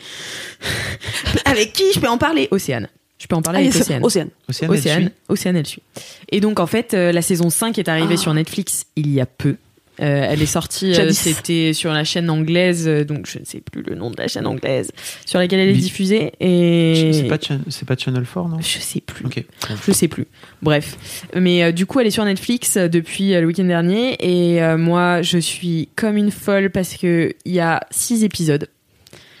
avec 1.45 1.73
qui 1.73 1.83
je 1.93 1.99
peux 1.99 2.07
en 2.07 2.17
parler? 2.19 2.47
Océane. 2.51 2.87
Je 3.17 3.25
peux 3.25 3.35
en 3.35 3.41
parler 3.41 3.59
Allez, 3.59 3.69
avec 3.69 3.81
Océane. 3.81 4.03
Océane. 4.05 4.29
Océane, 4.47 4.71
elle 4.71 4.77
Océane, 4.79 5.01
suit. 5.01 5.11
Océane, 5.27 5.55
elle 5.57 5.65
suit. 5.65 5.81
Et 6.29 6.39
donc 6.39 6.59
en 6.59 6.67
fait, 6.67 6.93
euh, 6.93 7.11
la 7.11 7.23
saison 7.23 7.49
5 7.49 7.79
est 7.79 7.89
arrivée 7.89 8.13
Ah. 8.13 8.21
sur 8.21 8.33
Netflix 8.33 8.85
il 8.95 9.11
y 9.11 9.19
a 9.19 9.25
peu. 9.25 9.55
Euh, 9.99 10.27
elle 10.29 10.41
est 10.41 10.45
sortie, 10.45 10.93
euh, 10.93 11.11
c'était 11.11 11.73
sur 11.73 11.91
la 11.91 12.03
chaîne 12.03 12.29
anglaise, 12.29 12.87
euh, 12.87 13.03
donc 13.03 13.25
je 13.27 13.39
ne 13.39 13.45
sais 13.45 13.61
plus 13.61 13.81
le 13.81 13.95
nom 13.95 14.11
de 14.11 14.15
la 14.17 14.27
chaîne 14.27 14.45
anglaise, 14.45 14.91
sur 15.25 15.39
laquelle 15.39 15.59
elle 15.59 15.69
est 15.69 15.73
diffusée. 15.73 16.33
Et 16.39 17.11
C'est 17.13 17.23
pas, 17.23 17.37
pas 17.39 17.95
Channel 17.97 18.23
4, 18.23 18.47
non? 18.47 18.59
Je 18.61 18.77
sais 18.77 19.01
plus. 19.01 19.25
Ok. 19.25 19.43
Je 19.87 19.91
sais 19.91 20.07
plus. 20.07 20.27
Bref. 20.61 20.97
Mais 21.35 21.63
euh, 21.63 21.71
du 21.71 21.85
coup, 21.87 21.99
elle 21.99 22.05
est 22.07 22.11
sur 22.11 22.25
Netflix 22.25 22.77
depuis 22.77 23.33
euh, 23.33 23.41
le 23.41 23.47
week-end 23.47 23.63
dernier. 23.65 24.17
Et 24.19 24.61
euh, 24.61 24.77
moi, 24.77 25.23
je 25.23 25.39
suis 25.39 25.89
comme 25.95 26.15
une 26.17 26.31
folle 26.31 26.69
parce 26.69 26.95
que 26.95 27.33
il 27.45 27.53
y 27.53 27.59
a 27.59 27.79
six 27.89 28.23
épisodes. 28.23 28.67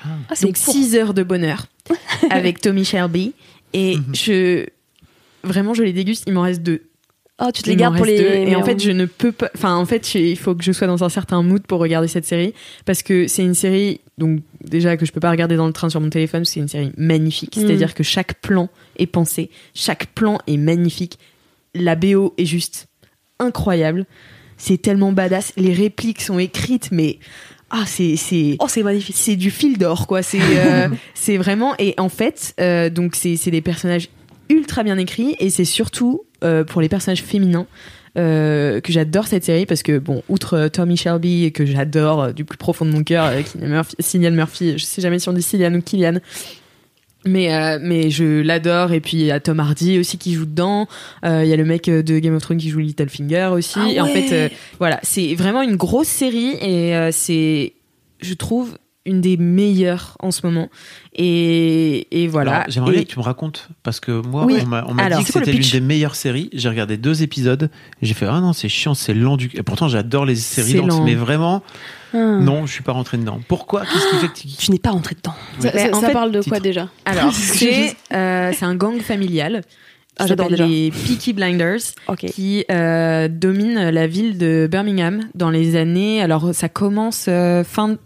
Ah, 0.03 0.07
c'est 0.33 0.45
Donc 0.47 0.57
court. 0.57 0.73
6 0.73 0.95
heures 0.95 1.13
de 1.13 1.21
bonheur 1.23 1.67
avec 2.31 2.61
Tommy 2.61 2.83
Shelby. 2.83 3.33
Et 3.73 3.97
Mhm. 3.97 4.15
je. 4.15 4.65
Vraiment, 5.43 5.73
je 5.73 5.83
les 5.83 5.93
déguste. 5.93 6.23
Il 6.27 6.33
m'en 6.33 6.41
reste 6.41 6.63
deux. 6.63 6.81
Oh, 7.39 7.49
tu 7.53 7.61
te 7.61 7.69
Il 7.69 7.71
les 7.71 7.75
gardes 7.75 7.97
pour 7.97 8.05
les. 8.05 8.17
deux. 8.17 8.49
Et 8.49 8.55
en 8.55 8.63
fait, 8.63 8.81
je 8.81 8.91
ne 8.91 9.05
peux 9.05 9.31
pas. 9.31 9.49
Enfin, 9.55 9.75
en 9.75 9.85
fait, 9.85 10.15
il 10.15 10.37
faut 10.37 10.55
que 10.55 10.63
je 10.63 10.71
sois 10.71 10.87
dans 10.87 11.03
un 11.03 11.09
certain 11.09 11.43
mood 11.43 11.61
pour 11.61 11.79
regarder 11.79 12.07
cette 12.07 12.25
série. 12.25 12.53
Parce 12.85 13.03
que 13.03 13.27
c'est 13.27 13.43
une 13.43 13.53
série, 13.53 14.01
donc 14.17 14.39
déjà 14.63 14.97
que 14.97 15.05
je 15.05 15.11
peux 15.11 15.19
pas 15.19 15.29
regarder 15.29 15.55
dans 15.55 15.67
le 15.67 15.73
train 15.73 15.89
sur 15.89 16.01
mon 16.01 16.09
téléphone, 16.09 16.45
c'est 16.45 16.59
une 16.59 16.67
série 16.67 16.91
magnifique. 16.97 17.55
Mm. 17.55 17.61
C'est-à-dire 17.61 17.93
que 17.93 18.03
chaque 18.03 18.35
plan 18.41 18.69
est 18.97 19.05
pensé, 19.05 19.51
chaque 19.75 20.07
plan 20.07 20.39
est 20.47 20.57
magnifique. 20.57 21.19
La 21.75 21.95
BO 21.95 22.33
est 22.39 22.45
juste 22.45 22.87
incroyable. 23.39 24.05
C'est 24.57 24.81
tellement 24.81 25.11
badass. 25.11 25.53
Les 25.57 25.73
répliques 25.73 26.21
sont 26.21 26.39
écrites, 26.39 26.89
mais. 26.91 27.19
Ah, 27.69 27.83
c'est. 27.85 28.15
c'est 28.15 28.55
Oh, 28.59 28.65
c'est 28.67 28.81
magnifique. 28.81 29.15
c'est 29.15 29.35
du 29.35 29.51
fil 29.51 29.77
d'or 29.77 30.07
quoi 30.07 30.23
c'est 30.23 30.39
euh, 30.41 30.87
c'est 31.13 31.35
vraiment 31.35 31.75
et 31.77 31.95
en 31.97 32.07
fait 32.07 32.55
euh, 32.61 32.89
donc 32.89 33.13
c'est 33.13 33.35
c'est 33.35 33.51
des 33.51 33.59
personnages 33.59 34.07
ultra 34.49 34.83
bien 34.83 34.97
écrits 34.97 35.35
et 35.39 35.49
c'est 35.49 35.65
surtout 35.65 36.23
euh, 36.43 36.63
pour 36.63 36.81
les 36.81 36.89
personnages 36.89 37.23
féminins 37.23 37.67
euh, 38.17 38.81
que 38.81 38.91
j'adore 38.91 39.27
cette 39.27 39.43
série 39.43 39.65
parce 39.65 39.83
que 39.83 39.99
bon 39.99 40.23
outre 40.29 40.55
euh, 40.55 40.69
Tommy 40.69 40.97
Shelby 40.97 41.51
que 41.51 41.65
j'adore 41.65 42.33
du 42.33 42.45
plus 42.45 42.57
profond 42.57 42.85
de 42.85 42.91
mon 42.91 43.03
cœur 43.03 43.31
Cillian 43.99 44.31
Murphy, 44.31 44.77
je 44.77 44.85
sais 44.85 45.01
jamais 45.01 45.19
si 45.19 45.29
on 45.29 45.33
dit 45.33 45.41
Cillian 45.41 45.73
ou 45.73 45.81
Killian 45.81 46.19
mais 47.25 47.53
euh, 47.53 47.79
mais 47.81 48.09
je 48.09 48.41
l'adore 48.41 48.91
et 48.93 49.01
puis 49.01 49.17
il 49.17 49.25
y 49.25 49.31
a 49.31 49.39
Tom 49.39 49.59
Hardy 49.59 49.99
aussi 49.99 50.17
qui 50.17 50.33
joue 50.33 50.45
dedans 50.45 50.87
Euh, 51.25 51.43
il 51.43 51.49
y 51.49 51.53
a 51.53 51.57
le 51.57 51.65
mec 51.65 51.85
de 51.89 52.19
Game 52.19 52.35
of 52.35 52.41
Thrones 52.41 52.57
qui 52.57 52.69
joue 52.69 52.79
Littlefinger 52.79 53.49
aussi 53.51 53.79
Ah 53.81 53.89
et 53.89 54.01
en 54.01 54.07
fait 54.07 54.31
euh, 54.31 54.49
voilà 54.79 54.99
c'est 55.03 55.35
vraiment 55.35 55.61
une 55.61 55.75
grosse 55.75 56.07
série 56.07 56.55
et 56.61 57.09
c'est 57.11 57.73
je 58.21 58.33
trouve 58.33 58.77
une 59.07 59.21
des 59.21 59.37
meilleures 59.37 60.15
en 60.19 60.29
ce 60.31 60.45
moment 60.45 60.69
et, 61.13 62.07
et 62.23 62.27
voilà 62.27 62.65
J'aimerais 62.67 62.91
bien 62.91 63.03
que 63.03 63.07
tu 63.07 63.17
me 63.17 63.23
racontes, 63.23 63.69
parce 63.83 63.99
que 63.99 64.11
moi, 64.11 64.45
Oui. 64.45 64.59
on 64.63 64.93
m'a 64.93 65.09
dit 65.09 65.23
que 65.23 65.31
c'était 65.33 65.51
l'une 65.51 65.67
des 65.69 65.81
meilleures 65.81 66.15
séries. 66.15 66.49
J'ai 66.53 66.69
regardé 66.69 66.97
deux 66.97 67.23
épisodes, 67.23 67.69
j'ai 68.01 68.13
fait 68.13 68.27
Ah 68.29 68.39
non, 68.39 68.53
c'est 68.53 68.69
chiant, 68.69 68.93
c'est 68.93 69.13
lent 69.13 69.37
du. 69.37 69.49
Et 69.55 69.63
pourtant, 69.63 69.87
j'adore 69.87 70.25
les 70.25 70.35
séries 70.35 70.73
lentes, 70.73 70.89
lent. 70.89 71.03
mais 71.03 71.15
vraiment, 71.15 71.63
Ah. 72.13 72.17
non, 72.17 72.65
je 72.67 72.71
suis 72.73 72.83
pas 72.83 72.91
rentré 72.91 73.17
dedans. 73.17 73.39
Pourquoi? 73.47 73.81
Qu'est-ce 73.81 74.09
qui 74.09 74.15
fait 74.17 74.27
que 74.27 74.33
tu. 74.39 74.47
Tu 74.65 74.71
n'es 74.71 74.79
pas 74.79 74.91
rentré 74.91 75.15
dedans. 75.15 75.35
Ça, 75.59 75.71
fait, 75.71 76.13
parle 76.13 76.31
de 76.31 76.41
quoi 76.41 76.57
titre. 76.57 76.61
déjà? 76.61 76.89
Alors 77.05 77.31
c'est 77.33 77.95
euh, 78.13 78.51
c'est 78.53 78.65
un 78.65 78.75
gang 78.75 78.99
familial 79.01 79.61
Ah, 80.19 80.27
j'adore 80.27 80.49
les 80.49 80.91
Peaky 80.91 81.33
Blinders 81.33 81.79
qui 82.33 82.63
euh, 82.71 83.27
domine 83.27 83.89
la 83.89 84.07
ville 84.07 84.37
de 84.37 84.67
Birmingham 84.69 85.21
dans 85.35 85.49
les 85.49 85.75
années. 85.75 86.21
Alors, 86.21 86.53
ça 86.53 86.69
commence 86.69 87.25
euh, 87.27 87.63
fin, 87.63 87.97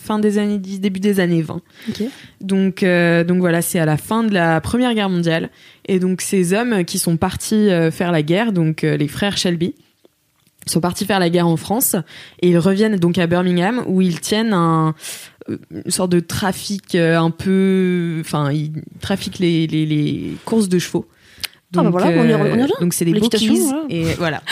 fin 0.00 0.18
des 0.18 0.38
années 0.38 0.58
10, 0.58 0.80
début 0.80 1.00
des 1.00 1.20
années 1.20 1.42
20. 1.42 1.60
Ok. 1.88 2.02
Donc, 2.40 2.82
euh, 2.82 3.22
donc 3.24 3.38
voilà, 3.38 3.62
c'est 3.62 3.78
à 3.78 3.84
la 3.84 3.96
fin 3.96 4.24
de 4.24 4.32
la 4.32 4.60
Première 4.60 4.94
Guerre 4.94 5.10
mondiale. 5.10 5.50
Et 5.86 5.98
donc, 5.98 6.20
ces 6.20 6.52
hommes 6.54 6.84
qui 6.84 6.98
sont 6.98 7.16
partis 7.16 7.70
euh, 7.70 7.90
faire 7.90 8.10
la 8.10 8.22
guerre, 8.22 8.52
donc 8.52 8.82
euh, 8.82 8.96
les 8.96 9.08
frères 9.08 9.36
Shelby, 9.36 9.74
sont 10.66 10.80
partis 10.80 11.04
faire 11.04 11.20
la 11.20 11.30
guerre 11.30 11.48
en 11.48 11.56
France 11.56 11.96
et 12.42 12.50
ils 12.50 12.58
reviennent 12.58 12.96
donc 12.96 13.18
à 13.18 13.26
Birmingham 13.26 13.82
où 13.86 14.02
ils 14.02 14.20
tiennent 14.20 14.52
un 14.52 14.94
une 15.48 15.90
sorte 15.90 16.12
de 16.12 16.20
trafic 16.20 16.94
un 16.94 17.30
peu 17.30 18.18
enfin 18.20 18.52
ils 18.52 18.70
trafiquent 19.00 19.38
les, 19.38 19.66
les, 19.66 19.86
les 19.86 20.36
courses 20.44 20.68
de 20.68 20.78
chevaux 20.78 21.08
Ah, 21.76 21.82
bah 21.84 21.90
voilà, 21.90 22.08
on 22.08 22.24
y- 22.24 22.34
on 22.34 22.46
y 22.46 22.50
revient. 22.50 22.66
donc 22.80 22.92
c'est 22.94 23.04
des 23.04 23.12
L'équitation, 23.12 23.52
bookies 23.52 23.62
voilà. 23.68 23.84
et 23.90 24.14
voilà 24.14 24.42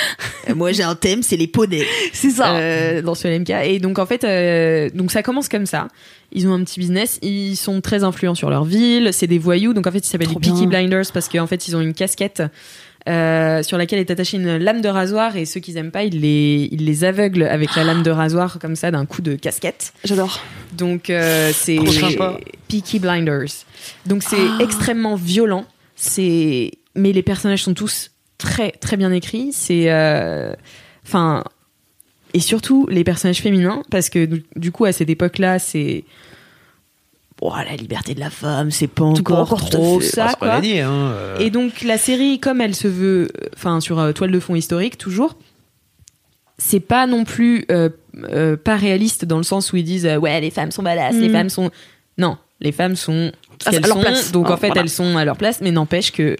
Euh, 0.48 0.54
moi 0.54 0.70
j'ai 0.72 0.84
un 0.84 0.94
thème 0.94 1.22
c'est 1.22 1.36
les 1.36 1.48
poneys 1.48 1.84
C'est 2.12 2.30
ça. 2.30 2.54
euh, 2.56 3.02
dans 3.02 3.14
ce 3.16 3.26
LMK. 3.26 3.50
Et 3.64 3.80
donc 3.80 3.98
en 3.98 4.06
fait, 4.06 4.22
euh, 4.24 4.88
donc 4.94 5.10
ça 5.10 5.22
commence 5.24 5.48
comme 5.48 5.66
ça. 5.66 5.88
Ils 6.32 6.46
ont 6.46 6.52
un 6.54 6.62
petit 6.62 6.78
business, 6.78 7.18
ils 7.22 7.56
sont 7.56 7.80
très 7.80 8.04
influents 8.04 8.34
sur 8.36 8.50
leur 8.50 8.64
ville, 8.64 9.08
c'est 9.12 9.26
des 9.26 9.38
voyous. 9.38 9.72
Donc 9.72 9.86
en 9.86 9.92
fait, 9.92 9.98
ils 9.98 10.06
s'appellent 10.08 10.28
les 10.28 10.34
Peaky. 10.36 10.66
Blinders 10.66 11.06
parce 11.12 11.28
qu'en 11.28 11.46
fait, 11.48 11.66
ils 11.66 11.74
ont 11.74 11.80
une 11.80 11.94
casquette 11.94 12.42
euh, 13.08 13.62
sur 13.62 13.78
laquelle 13.78 13.98
est 14.00 14.10
attachée 14.10 14.36
une 14.36 14.58
lame 14.58 14.80
de 14.82 14.88
rasoir 14.88 15.36
et 15.36 15.44
ceux 15.46 15.60
qui 15.60 15.76
aiment 15.78 15.90
pas, 15.90 16.04
ils 16.04 16.20
les, 16.20 16.68
ils 16.70 16.84
les 16.84 17.04
aveuglent 17.04 17.44
avec 17.44 17.74
la 17.74 17.82
lame 17.84 18.02
de 18.02 18.10
rasoir 18.10 18.58
comme 18.60 18.76
ça 18.76 18.90
d'un 18.90 19.06
coup 19.06 19.22
de 19.22 19.34
casquette. 19.34 19.92
J'adore. 20.04 20.38
Donc 20.76 21.08
euh, 21.10 21.50
c'est. 21.54 21.78
Peaky 22.68 22.98
Blinders. 22.98 23.64
Donc 24.06 24.22
c'est 24.22 24.36
Ah. 24.38 24.58
extrêmement 24.62 25.14
violent. 25.16 25.64
C'est 25.96 26.72
mais 26.98 27.12
les 27.12 27.22
personnages 27.22 27.62
sont 27.64 27.74
tous 27.74 28.10
très 28.38 28.70
très 28.72 28.96
bien 28.96 29.12
écrits. 29.12 29.50
C'est 29.52 29.90
euh, 29.90 30.52
enfin 31.06 31.44
et 32.34 32.40
surtout 32.40 32.86
les 32.90 33.04
personnages 33.04 33.40
féminins 33.40 33.82
parce 33.90 34.10
que 34.10 34.28
du, 34.56 34.70
coup 34.72 34.84
à 34.84 34.92
cette 34.92 35.08
époque-là 35.08 35.58
c'est 35.58 36.04
bon, 37.40 37.52
la 37.54 37.74
liberté 37.76 38.14
de 38.14 38.20
la 38.20 38.30
femme, 38.30 38.70
c'est 38.70 38.86
pas 38.86 39.04
encore, 39.04 39.48
trop 39.70 40.00
fait. 40.00 40.06
ça 40.06 40.26
pas 40.26 40.34
quoi. 40.34 40.54
hein. 40.56 40.62
euh. 40.64 41.38
Et 41.38 41.50
donc 41.50 41.82
la 41.82 41.96
série, 41.98 42.38
comme 42.40 42.60
elle 42.60 42.74
se 42.74 42.88
veut, 42.88 43.28
enfin 43.56 43.80
sur 43.80 43.98
euh, 43.98 44.12
toile 44.12 44.30
de 44.32 44.40
fond 44.40 44.54
historique 44.54 44.98
toujours, 44.98 45.36
c'est 46.58 46.80
pas 46.80 47.06
non 47.06 47.24
plus 47.24 47.64
euh, 47.70 47.88
euh, 48.24 48.56
pas 48.56 48.76
réaliste 48.76 49.24
dans 49.24 49.36
le 49.38 49.44
sens 49.44 49.72
où 49.72 49.76
ils 49.76 49.84
disent 49.84 50.06
euh, 50.06 50.16
ouais 50.18 50.40
les 50.40 50.50
femmes 50.50 50.70
sont 50.72 50.82
badass, 50.82 51.14
les 51.14 51.28
Mm. 51.28 51.32
femmes 51.32 51.48
sont 51.50 51.70
non, 52.18 52.36
les 52.60 52.72
femmes 52.72 52.96
sont 52.96 53.30
ce 53.62 53.68
À- 53.68 53.72
leur 53.80 53.96
sont, 53.96 54.00
place. 54.00 54.32
donc 54.32 54.46
Ah, 54.48 54.52
en 54.54 54.56
fait 54.56 54.66
voilà. 54.68 54.82
elles 54.82 54.90
sont 54.90 55.16
à 55.16 55.24
leur 55.24 55.36
place, 55.36 55.60
mais 55.60 55.70
n'empêche 55.70 56.12
que 56.12 56.36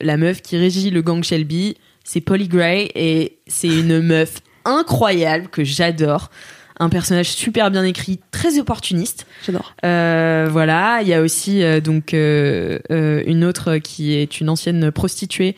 la 0.00 0.16
meuf 0.16 0.42
qui 0.42 0.56
régit 0.56 0.90
le 0.90 1.02
gang 1.02 1.22
Shelby, 1.22 1.76
c'est 2.04 2.20
Polly 2.20 2.48
Gray 2.48 2.90
et 2.94 3.38
c'est 3.46 3.68
une 3.68 4.00
meuf 4.00 4.40
incroyable 4.64 5.48
que 5.48 5.64
j'adore. 5.64 6.30
Un 6.78 6.90
personnage 6.90 7.30
super 7.30 7.70
bien 7.70 7.84
écrit, 7.84 8.20
très 8.30 8.58
opportuniste. 8.58 9.26
J'adore. 9.46 9.72
Euh, 9.82 10.46
voilà, 10.50 10.98
il 11.00 11.08
y 11.08 11.14
a 11.14 11.22
aussi 11.22 11.62
euh, 11.62 11.80
donc 11.80 12.12
euh, 12.12 12.78
une 12.90 13.44
autre 13.44 13.78
qui 13.78 14.12
est 14.12 14.40
une 14.42 14.50
ancienne 14.50 14.90
prostituée. 14.92 15.56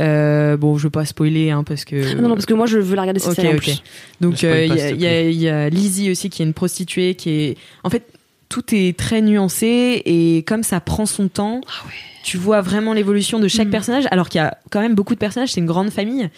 Euh, 0.00 0.56
bon, 0.56 0.78
je 0.78 0.84
veux 0.84 0.90
pas 0.90 1.04
spoiler 1.04 1.50
hein, 1.50 1.64
parce 1.64 1.84
que. 1.84 2.12
Ah 2.12 2.14
non, 2.14 2.28
non, 2.28 2.34
parce 2.34 2.46
que 2.46 2.54
moi, 2.54 2.66
je 2.66 2.78
veux 2.78 2.94
la 2.94 3.02
regarder 3.02 3.18
cette 3.18 3.30
Ok, 3.30 3.36
série 3.36 3.48
en 3.48 3.52
ok. 3.56 3.58
plus. 3.58 3.82
Donc 4.20 4.44
euh, 4.44 4.64
y, 4.64 5.02
y 5.02 5.30
il 5.32 5.40
y 5.42 5.48
a 5.48 5.68
Lizzie 5.68 6.08
aussi 6.08 6.30
qui 6.30 6.42
est 6.42 6.46
une 6.46 6.54
prostituée 6.54 7.16
qui 7.16 7.30
est. 7.30 7.56
En 7.82 7.90
fait, 7.90 8.04
tout 8.50 8.74
est 8.74 8.94
très 8.98 9.22
nuancé 9.22 10.02
et 10.04 10.42
comme 10.46 10.62
ça 10.62 10.80
prend 10.80 11.06
son 11.06 11.28
temps, 11.28 11.62
tu 12.22 12.36
vois 12.36 12.60
vraiment 12.60 12.92
l'évolution 12.92 13.38
de 13.40 13.48
chaque 13.48 13.68
Mm. 13.68 13.70
personnage. 13.70 14.04
Alors 14.10 14.28
qu'il 14.28 14.40
y 14.40 14.44
a 14.44 14.58
quand 14.70 14.80
même 14.82 14.94
beaucoup 14.94 15.14
de 15.14 15.18
personnages, 15.18 15.52
c'est 15.52 15.60
une 15.60 15.66
grande 15.66 15.88
famille 15.90 16.28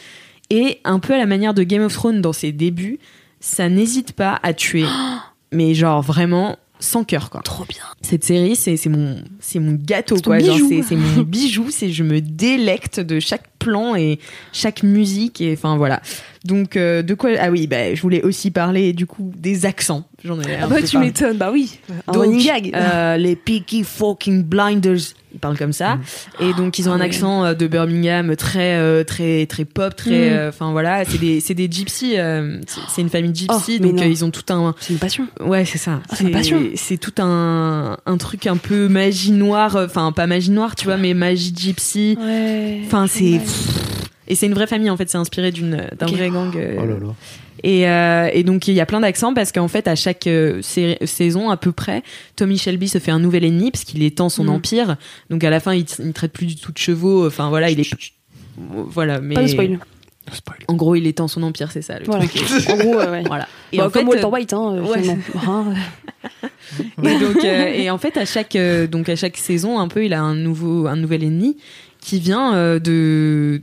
et 0.51 0.79
un 0.85 0.99
peu 1.01 1.15
à 1.15 1.19
la 1.19 1.27
manière 1.27 1.55
de 1.55 1.63
Game 1.65 1.83
of 1.83 1.93
Thrones 1.95 2.21
dans 2.21 2.33
ses 2.33 2.53
débuts, 2.53 2.99
ça 3.41 3.69
n'hésite 3.69 4.13
pas 4.13 4.39
à 4.45 4.53
tuer, 4.55 4.85
mais 5.53 5.75
genre 5.75 6.03
vraiment 6.03 6.57
sans 6.79 7.05
cœur 7.05 7.31
quoi. 7.31 7.41
Trop 7.43 7.65
bien. 7.65 7.83
Cette 8.03 8.25
série, 8.25 8.57
c'est 8.57 8.77
c'est 8.77 8.89
mon, 8.91 9.17
c'est 9.41 9.61
mon 9.61 9.79
gâteau, 9.81 10.17
quoi. 10.21 10.39
Genre, 10.41 10.57
bijou. 10.57 10.69
C'est 10.69 10.83
c'est 10.83 10.97
mon 10.97 11.23
bijou. 11.23 11.67
C'est 11.71 11.91
je 11.93 12.03
me 12.03 12.21
délecte 12.21 12.99
de 13.01 13.21
chaque 13.21 13.45
plan 13.59 13.95
et 13.95 14.19
chaque 14.53 14.83
musique. 14.83 15.41
Et 15.41 15.53
enfin 15.55 15.77
voilà. 15.77 16.03
Donc 16.45 16.77
euh, 16.77 17.03
de 17.03 17.15
quoi 17.15 17.31
Ah 17.39 17.51
oui, 17.51 17.67
bah, 17.69 17.95
je 17.95 18.03
voulais 18.03 18.23
aussi 18.23 18.51
parler 18.51 18.93
du 18.93 19.07
coup 19.07 19.33
des 19.37 19.65
accents. 19.65 20.05
J'en 20.25 20.41
ai. 20.41 20.57
Ah 20.61 20.67
bah 20.67 20.83
tu 20.83 20.99
m'étonnes, 20.99 21.37
bah 21.37 21.51
oui. 21.53 21.79
Donc, 22.13 22.35
euh, 22.75 23.17
les 23.17 23.37
Peaky 23.37 23.85
Fucking 23.85 24.43
Blinders, 24.43 25.15
ils 25.33 25.39
parlent 25.41 25.57
comme 25.57 25.73
ça. 25.73 25.99
Et 26.41 26.53
donc 26.55 26.79
ils 26.81 26.89
ont 26.89 26.93
Ah 26.93 26.97
un 26.97 26.99
ouais. 26.99 27.07
accent 27.07 27.45
euh, 27.45 27.55
de 27.55 27.67
Birmingham 27.69 28.35
très 28.35 28.75
euh, 28.77 29.05
très 29.05 29.47
très 29.47 29.65
pop, 29.65 29.95
très. 29.95 30.11
Mm. 30.11 30.33
euh, 30.33 30.49
Enfin 30.49 30.73
voilà, 30.73 31.05
c'est 31.05 31.19
des 31.19 31.39
c'est 31.41 31.55
des 31.55 31.69
gypsies. 31.71 32.19
euh, 32.19 32.59
c'est- 32.89 33.03
une 33.03 33.09
famille 33.09 33.35
gypsy, 33.35 33.79
Oh, 33.81 33.83
donc 33.85 34.01
ils 34.01 34.25
ont 34.25 34.31
tout 34.31 34.53
un. 34.53 34.75
C'est 34.81 34.93
une 34.93 34.99
passion. 34.99 35.27
Ouais, 35.41 35.65
c'est 35.65 35.79
ça. 35.79 36.01
Ah, 36.11 36.15
c'est 36.17 36.25
ma 36.25 36.31
passion. 36.31 36.61
c'est 36.75 36.99
tout 36.99 37.15
un 37.23 37.97
un 38.05 38.17
truc 38.17 38.47
un 38.49 38.57
peu 38.57 38.89
magie 38.89 39.31
noire. 39.33 39.77
Enfin 39.77 40.11
pas 40.13 40.27
magie 40.27 40.51
noire, 40.51 40.75
tu 40.75 40.87
vois, 40.87 40.97
mais 40.97 41.15
magie 41.15 41.53
gypsy. 41.57 42.17
Ouais. 42.21 42.81
Enfin 42.87 43.07
c'est. 43.07 43.41
Et 44.29 44.35
c'est 44.35 44.47
une 44.47 44.55
vraie 44.55 44.67
famille 44.67 44.89
en 44.91 44.97
fait, 44.97 45.09
c'est 45.11 45.19
inspiré 45.19 45.51
d'une 45.51 45.87
d'un 45.99 46.07
vrai 46.07 46.31
gang. 46.31 46.55
euh, 46.57 46.77
Oh 46.81 46.87
là 46.87 46.95
là. 46.95 47.15
et, 47.65 47.89
euh, 47.89 48.31
et 48.33 48.45
donc 48.45 48.69
il 48.69 48.75
y 48.75 48.81
a 48.81 48.87
plein 48.87 49.01
d'accents 49.01 49.35
parce 49.35 49.51
qu'en 49.53 49.67
fait 49.69 49.89
à 49.89 49.95
chaque 49.97 50.27
euh, 50.29 50.61
saison 50.63 51.51
à 51.51 51.57
peu 51.57 51.73
près, 51.73 52.03
Tommy 52.37 52.57
Shelby 52.57 52.89
se 52.89 52.99
fait 52.99 53.11
un 53.11 53.19
nouvel 53.19 53.45
ennemi 53.45 53.71
parce 53.73 53.85
qu'il 53.85 54.03
étend 54.03 54.29
son 54.29 54.45
Mm. 54.45 54.49
empire. 54.51 54.97
Donc 55.31 55.43
à 55.45 55.51
la 55.51 55.59
fin 55.61 55.75
il, 55.75 55.85
il 55.99 56.13
traite 56.13 56.33
plus 56.33 56.47
du 56.47 56.57
tout 56.57 56.71
de 56.73 56.79
chevaux. 56.79 57.27
Enfin 57.27 57.49
voilà 57.49 57.71
il 57.71 57.81
est 57.81 57.91
voilà 58.57 59.21
mais 59.21 59.35
Pas 59.35 59.43
de 59.43 59.47
spoil. 59.49 59.79
en 60.69 60.75
gros 60.75 60.95
il 60.95 61.07
étend 61.09 61.27
son 61.27 61.43
empire 61.43 61.73
c'est 61.73 61.83
ça 61.83 61.99
le 61.99 62.05
Voilà. 62.05 62.27
truc. 62.27 62.43
en 62.71 62.77
gros, 62.77 62.95
ouais, 62.97 63.09
ouais. 63.09 63.23
Voilà. 63.27 63.49
Et 63.73 63.79
Bah, 63.79 63.87
en 63.87 63.91
comme 63.91 64.03
fait, 64.03 64.09
Walter 64.23 64.27
White, 64.27 64.53
hein, 64.53 64.75
euh, 64.77 64.83
ouais. 64.83 65.09
euh, 65.09 65.75
et 67.09 67.19
donc 67.19 67.45
euh, 67.45 67.67
et 67.75 67.91
en 67.91 67.99
fait 67.99 68.17
à 68.17 68.25
chaque 68.25 68.55
euh, 68.57 68.87
donc 68.87 69.09
à 69.09 69.17
chaque 69.17 69.37
saison 69.37 69.81
un 69.81 69.89
peu 69.89 70.05
il 70.05 70.13
a 70.15 70.21
un 70.23 70.35
nouveau 70.37 70.87
un 70.87 70.97
nouvel 70.97 71.25
ennemi 71.25 71.57
qui 72.01 72.19
vient 72.21 72.55
euh, 72.55 72.79
de 72.79 73.63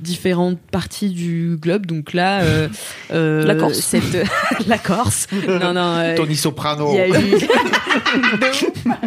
différentes 0.00 0.58
parties 0.72 1.10
du 1.10 1.56
globe 1.60 1.86
donc 1.86 2.12
là 2.12 2.40
euh, 2.42 2.68
euh, 3.12 3.44
La 3.44 3.54
Corse. 3.54 3.78
cette 3.78 4.26
la 4.66 4.78
Corse 4.78 5.26
non 5.46 5.72
non 5.74 5.96
euh, 5.98 6.16
Tony 6.16 6.36
Soprano. 6.36 6.92
il 6.92 6.96
y 6.96 7.00
a 7.00 7.08
eu 7.08 7.12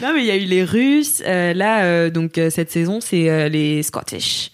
non 0.00 0.12
mais 0.14 0.20
il 0.20 0.26
y 0.26 0.30
a 0.30 0.36
eu 0.36 0.44
les 0.44 0.64
Russes 0.64 1.22
euh, 1.26 1.52
là 1.54 1.84
euh, 1.84 2.10
donc 2.10 2.38
euh, 2.38 2.50
cette 2.50 2.70
saison 2.70 3.00
c'est 3.00 3.28
euh, 3.28 3.48
les 3.48 3.82
Scottish 3.82 4.50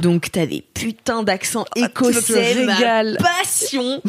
donc 0.00 0.30
t'as 0.32 0.46
des 0.46 0.62
putains 0.74 1.22
d'accents 1.22 1.64
écossais 1.76 2.52
tu 2.54 2.60
me 2.60 2.66
ma 2.66 2.74
régales. 2.76 3.18
passion 3.20 4.00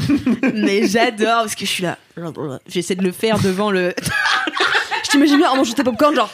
mais 0.53 0.87
j'adore 0.87 1.41
parce 1.41 1.55
que 1.55 1.65
je 1.65 1.71
suis 1.71 1.83
là 1.83 1.97
j'essaie 2.67 2.95
de 2.95 3.03
le 3.03 3.11
faire 3.11 3.39
devant 3.39 3.71
le 3.71 3.93
Je 5.03 5.09
t'imagine 5.09 5.37
bien 5.37 5.49
en 5.51 5.57
mangeant 5.57 5.73
tes 5.73 5.83
popcorn, 5.83 6.15
genre. 6.15 6.31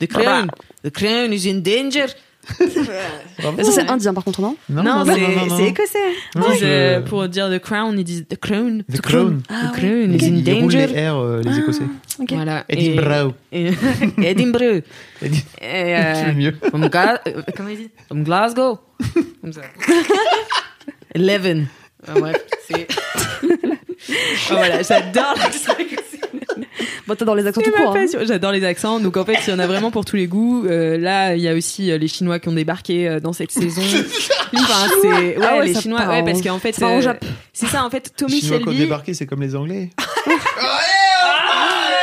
The 0.00 0.06
crown, 0.06 0.48
the 0.84 0.90
crown 0.90 1.32
is 1.32 1.48
in 1.48 1.60
danger. 1.62 2.06
Ça, 2.46 3.72
c'est 3.72 3.88
indien 3.90 4.12
par 4.14 4.24
contre, 4.24 4.40
non 4.40 4.56
Non, 4.68 5.04
c'est 5.06 5.14
c'est 5.14 5.68
écossais. 5.68 5.98
Ils 6.34 6.40
Non, 6.40 6.50
disent, 6.50 6.60
je- 6.60 6.64
euh, 6.66 7.00
pour 7.00 7.26
dire 7.28 7.48
the 7.50 7.58
crown, 7.58 7.98
ils 7.98 8.04
disent 8.04 8.26
the 8.28 8.36
crown. 8.38 8.82
The 8.92 9.00
Crown. 9.00 9.42
Ah 9.48 9.68
The 9.72 9.76
crown 9.78 10.12
is 10.14 10.24
in 10.24 10.36
Ils 10.36 10.52
roulent 10.54 10.62
danger. 10.72 10.86
les 10.86 11.08
R, 11.08 11.16
euh, 11.16 11.42
les 11.44 11.58
Écossais. 11.58 11.82
Ok. 12.20 12.32
Voilà. 12.32 12.64
Et- 12.68 12.86
Edinburgh. 12.94 13.32
et- 13.52 13.72
Edinburgh. 14.22 14.82
Euh, 15.62 16.12
C'est 16.26 16.32
mieux. 16.34 16.54
from 16.68 16.88
Ga- 16.88 17.20
comment 17.56 17.68
il 17.70 17.76
dit? 17.78 17.90
From 18.06 18.22
Glasgow. 18.24 18.78
Comme 19.40 19.52
ça. 19.52 19.62
Eleven. 21.14 21.66
Ah, 22.06 22.12
bref, 22.18 22.36
c'est. 22.68 22.86
Ah, 24.06 24.54
voilà, 24.56 24.82
j'adore 24.82 25.34
l'accent 25.38 25.72
écossais. 25.78 26.20
Bon, 27.06 27.14
t'as 27.14 27.24
dans 27.24 27.34
les 27.34 27.46
accents 27.46 27.60
tout 27.60 27.70
court. 27.70 27.94
hein. 27.96 28.06
J'adore 28.24 28.52
les 28.52 28.64
accents. 28.64 28.98
Donc 29.00 29.16
en 29.16 29.24
fait, 29.24 29.38
il 29.46 29.50
y 29.50 29.52
en 29.52 29.58
a 29.58 29.66
vraiment 29.66 29.90
pour 29.90 30.04
tous 30.04 30.16
les 30.16 30.26
goûts. 30.26 30.66
Euh, 30.66 30.96
là, 30.98 31.34
il 31.36 31.42
y 31.42 31.48
a 31.48 31.54
aussi 31.54 31.90
euh, 31.92 31.98
les 31.98 32.08
Chinois 32.08 32.38
qui 32.38 32.48
ont 32.48 32.52
débarqué 32.54 33.08
euh, 33.08 33.20
dans 33.20 33.32
cette 33.32 33.52
saison. 33.52 33.82
Enfin, 34.56 34.88
c'est 35.02 35.08
ouais, 35.08 35.36
Ah 35.42 35.58
ouais, 35.58 35.66
les 35.66 35.74
Chinois. 35.74 36.06
Ouais, 36.06 36.20
en- 36.20 36.24
parce 36.24 36.40
qu'en 36.40 36.58
fait, 36.60 36.80
euh, 36.80 37.14
c'est 37.52 37.66
ça. 37.66 37.84
En 37.84 37.90
fait, 37.90 38.04
Les 38.06 38.12
Tommy 38.26 38.40
Chinois 38.40 38.58
qui 38.60 38.68
ont 38.68 38.72
débarqué, 38.72 39.12
c'est 39.14 39.26
comme 39.26 39.42
les 39.42 39.56
Anglais. 39.56 39.90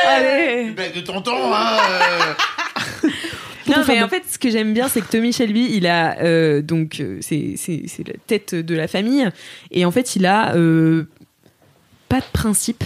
Allez 0.08 0.70
Blague 0.72 0.94
de 0.94 1.00
tonton, 1.00 1.52
hein 1.54 1.76
euh. 3.04 3.08
Non, 3.68 3.76
mais 3.88 4.02
en 4.02 4.08
fait, 4.08 4.24
ce 4.30 4.38
que 4.38 4.50
j'aime 4.50 4.74
bien, 4.74 4.88
c'est 4.88 5.00
que 5.00 5.10
Tommy 5.10 5.32
Shelby, 5.32 5.68
il 5.72 5.86
a 5.86 6.18
euh, 6.20 6.62
donc 6.62 7.00
c'est 7.20 7.56
la 8.06 8.14
tête 8.26 8.54
de 8.54 8.74
la 8.74 8.88
famille 8.88 9.28
et 9.70 9.84
en 9.84 9.90
fait, 9.92 10.16
il 10.16 10.26
a 10.26 10.54
euh, 10.56 11.04
pas 12.08 12.18
de 12.18 12.24
principe, 12.32 12.82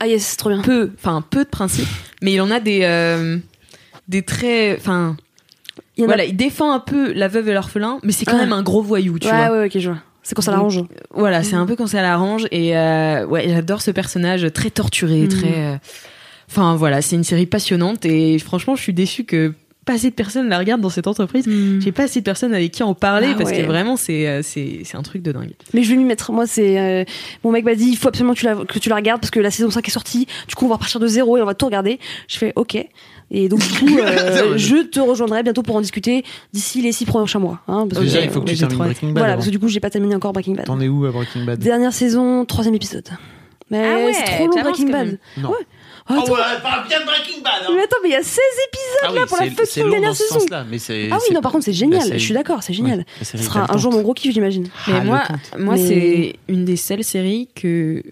Ah 0.00 0.06
yes, 0.06 0.22
c'est 0.24 0.36
trop 0.36 0.50
bien. 0.50 0.60
peu, 0.62 0.90
enfin 0.96 1.22
peu 1.28 1.44
de 1.44 1.48
principe, 1.48 1.88
mais 2.22 2.32
il 2.32 2.40
en 2.40 2.50
a 2.50 2.60
des 2.60 2.80
euh, 2.82 3.38
des 4.08 4.22
traits, 4.22 4.78
enfin 4.80 5.16
Il 5.96 6.04
a- 6.04 6.06
voilà, 6.06 6.24
il 6.24 6.36
défend 6.36 6.72
un 6.72 6.80
peu 6.80 7.12
la 7.12 7.28
veuve 7.28 7.48
et 7.48 7.52
l'orphelin, 7.54 7.98
mais 8.02 8.12
c'est 8.12 8.24
quand 8.24 8.36
Ah. 8.36 8.40
même 8.40 8.52
un 8.52 8.62
gros 8.62 8.82
voyou, 8.82 9.18
tu 9.18 9.28
ouais, 9.28 9.32
vois. 9.48 9.58
ouais, 9.60 9.66
ok, 9.66 9.78
je 9.78 9.90
vois. 9.90 9.98
C'est 10.22 10.34
quand 10.34 10.42
ça 10.42 10.50
l'arrange. 10.52 10.84
Voilà, 11.14 11.42
c'est 11.42 11.54
un 11.56 11.64
peu 11.64 11.74
quand 11.76 11.86
ça 11.86 12.02
l'arrange 12.02 12.46
et 12.50 12.76
euh, 12.76 13.24
ouais, 13.26 13.48
j'adore 13.48 13.80
ce 13.80 13.90
personnage 13.90 14.46
très 14.52 14.70
torturé, 14.70 15.22
Mhm. 15.22 15.28
très. 15.28 15.54
euh, 15.66 15.76
Enfin 16.50 16.76
voilà, 16.76 17.02
c'est 17.02 17.14
une 17.16 17.24
série 17.24 17.46
passionnante 17.46 18.04
et 18.06 18.38
franchement, 18.38 18.74
je 18.74 18.82
suis 18.82 18.94
déçue 18.94 19.24
que 19.24 19.52
pas 19.88 19.94
assez 19.94 20.10
de 20.10 20.14
personnes 20.14 20.50
la 20.50 20.58
regardent 20.58 20.82
dans 20.82 20.90
cette 20.90 21.06
entreprise. 21.06 21.46
Mm. 21.46 21.80
J'ai 21.80 21.92
pas 21.92 22.02
assez 22.02 22.20
de 22.20 22.24
personnes 22.24 22.52
avec 22.52 22.72
qui 22.72 22.82
en 22.82 22.92
parler 22.92 23.28
Ah 23.32 23.36
parce 23.38 23.50
ouais. 23.50 23.62
que 23.62 23.66
vraiment 23.66 23.96
c'est 23.96 24.28
euh, 24.28 24.42
c'est 24.42 24.82
c'est 24.84 24.96
un 24.98 25.02
truc 25.02 25.22
de 25.22 25.32
dingue. 25.32 25.52
Mais 25.72 25.82
je 25.82 25.90
vais 25.90 25.96
m'y 25.96 26.04
mettre. 26.04 26.30
Moi, 26.30 26.46
c'est. 26.46 26.78
euh, 26.78 27.04
mon 27.42 27.50
mec 27.50 27.64
m'a 27.64 27.74
dit 27.74 27.88
il 27.88 27.96
faut 27.96 28.08
absolument 28.08 28.34
que 28.34 28.40
tu, 28.40 28.44
la, 28.44 28.54
que 28.56 28.78
tu 28.78 28.90
la 28.90 28.96
regardes 28.96 29.20
parce 29.22 29.30
que 29.30 29.40
la 29.40 29.50
saison 29.50 29.70
5 29.70 29.88
est 29.88 29.90
sortie. 29.90 30.26
Du 30.46 30.54
coup, 30.54 30.66
on 30.66 30.68
va 30.68 30.74
repartir 30.74 31.00
de 31.00 31.06
zéro 31.06 31.38
et 31.38 31.42
on 31.42 31.46
va 31.46 31.54
tout 31.54 31.64
regarder. 31.66 31.98
Je 32.28 32.36
fais 32.36 32.52
ok. 32.54 32.76
Et 33.30 33.48
donc, 33.48 33.60
du 33.60 33.78
coup, 33.78 33.98
euh, 33.98 34.56
je 34.58 34.76
te 34.84 35.00
rejoindrai 35.00 35.42
bientôt 35.42 35.62
pour 35.62 35.76
en 35.76 35.80
discuter 35.80 36.24
d'ici 36.52 36.82
les 36.82 36.92
six 36.92 37.06
prochains 37.06 37.38
mois. 37.38 37.60
Hein, 37.68 37.86
parce 37.88 38.02
Déjà, 38.02 38.20
que, 38.20 38.24
il 38.24 38.30
faut 38.30 38.40
que 38.42 38.50
tu 38.50 38.56
termines. 38.56 38.78
Breaking 38.78 39.08
Bad. 39.08 39.18
Voilà, 39.18 39.26
avant. 39.32 39.34
parce 39.36 39.46
que 39.46 39.50
du 39.52 39.58
coup, 39.58 39.68
j'ai 39.68 39.80
pas 39.80 39.90
terminé 39.90 40.14
encore 40.14 40.32
Breaking 40.34 40.54
Bad. 40.54 40.66
T'en 40.66 40.80
es 40.80 40.88
où 40.88 41.04
à 41.06 41.10
Breaking 41.10 41.44
Bad? 41.44 41.58
Dernière 41.58 41.92
saison, 41.92 42.44
troisième 42.44 42.74
épisode. 42.74 43.08
Mais 43.70 43.84
Ah 43.84 43.96
ouais, 44.06 44.12
c'est 44.14 44.24
trop 44.36 44.46
long 44.46 44.62
Breaking 44.62 44.90
Bad. 44.90 45.18
Non. 46.10 46.16
Ouais. 46.16 46.22
Attends, 46.22 46.62
parle 46.62 46.88
bien 46.88 47.00
de 47.00 47.04
Breaking 47.04 47.42
Bad 47.42 47.74
mais 47.74 47.82
attends, 47.82 47.96
mais 48.02 48.08
il 48.08 48.12
y 48.12 48.16
a 48.16 48.22
16 48.22 48.38
épisodes 48.68 48.98
Ah 49.04 49.08
oui, 49.12 49.18
là 49.18 49.26
pour 49.26 49.36
la 49.38 49.44
c'est- 49.44 49.50
fucking 49.50 49.82
long 49.84 49.90
dernière 49.90 50.10
dans 50.10 50.14
ce 50.14 50.22
saison. 50.24 50.40
sens-là, 50.40 50.64
mais 50.70 50.78
c'est. 50.78 51.08
Ah 51.10 51.16
oui, 51.16 51.22
c'est- 51.28 51.34
non, 51.34 51.40
par 51.40 51.52
contre, 51.52 51.64
c'est 51.64 51.72
génial. 51.72 52.02
série- 52.02 52.18
Je 52.18 52.24
suis 52.24 52.34
d'accord, 52.34 52.62
c'est 52.62 52.72
génial. 52.72 52.98
Ouais, 53.00 53.04
la 53.18 53.24
série 53.24 53.42
Ce 53.42 53.48
sera 53.48 53.72
un 53.72 53.76
jour 53.78 53.92
mon 53.92 54.00
gros 54.02 54.14
kiff, 54.14 54.32
j'imagine. 54.32 54.68
Mais 54.86 54.94
Ah, 55.00 55.04
moi, 55.04 55.22
moi 55.58 55.74
Mais- 55.74 55.86
c'est 55.86 56.36
une 56.48 56.64
des 56.64 56.76
seules 56.76 57.04
séries 57.04 57.48
que 57.54 58.02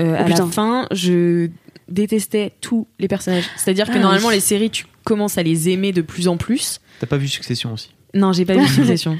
euh, 0.00 0.16
à 0.16 0.22
Oh, 0.22 0.24
putain. 0.26 0.44
la 0.46 0.50
fin 0.50 0.86
je 0.92 1.48
détestais 1.88 2.52
tous 2.60 2.86
les 2.98 3.08
personnages. 3.08 3.44
C'est-à-dire 3.56 3.86
que 3.86 3.96
Ah, 3.96 4.00
normalement 4.00 4.28
oui. 4.28 4.34
les 4.34 4.40
séries 4.40 4.70
tu 4.70 4.86
commences 5.04 5.38
à 5.38 5.42
les 5.42 5.68
aimer 5.68 5.92
de 5.92 6.02
plus 6.02 6.26
en 6.28 6.36
plus. 6.36 6.80
T'as 7.00 7.06
pas 7.06 7.16
vu 7.16 7.28
Succession 7.28 7.72
aussi? 7.72 7.90
Non, 8.14 8.32
j'ai 8.32 8.44
pas 8.44 8.54
vu 8.54 8.66
Succession. 8.68 9.18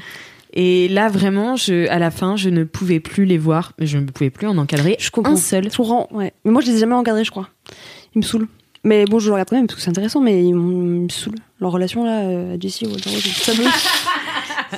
Et 0.53 0.89
là 0.89 1.07
vraiment, 1.07 1.55
je 1.55 1.87
à 1.87 1.97
la 1.99 2.11
fin, 2.11 2.35
je 2.35 2.49
ne 2.49 2.63
pouvais 2.65 2.99
plus 2.99 3.23
les 3.25 3.37
voir, 3.37 3.71
je 3.79 3.97
ne 3.97 4.05
pouvais 4.05 4.29
plus 4.29 4.47
en 4.47 4.57
encadrer 4.57 4.97
Je 4.99 5.09
comprends. 5.09 5.31
un 5.33 5.37
seul. 5.37 5.71
Je 5.71 5.77
comprends, 5.77 6.07
ouais. 6.11 6.33
Mais 6.43 6.51
moi, 6.51 6.61
je 6.61 6.67
les 6.67 6.75
ai 6.75 6.79
jamais 6.79 6.93
encadrés, 6.95 7.23
je 7.23 7.31
crois. 7.31 7.47
Ils 8.15 8.19
me 8.19 8.23
saoulent. 8.23 8.47
Mais 8.83 9.05
bon, 9.05 9.19
je 9.19 9.27
le 9.27 9.33
regarde 9.33 9.49
quand 9.49 9.55
même 9.57 9.67
parce 9.67 9.75
que 9.77 9.81
c'est 9.83 9.89
intéressant, 9.91 10.21
mais 10.21 10.43
ils 10.43 10.55
me 10.55 11.07
saoulent. 11.09 11.35
Leur 11.59 11.71
relation 11.71 12.03
là, 12.03 12.21
euh, 12.21 12.57
Jessie 12.59 12.85
et 12.85 12.87
Walter 12.87 13.09
White, 13.11 13.25
ça 13.25 13.53
me, 13.53 13.63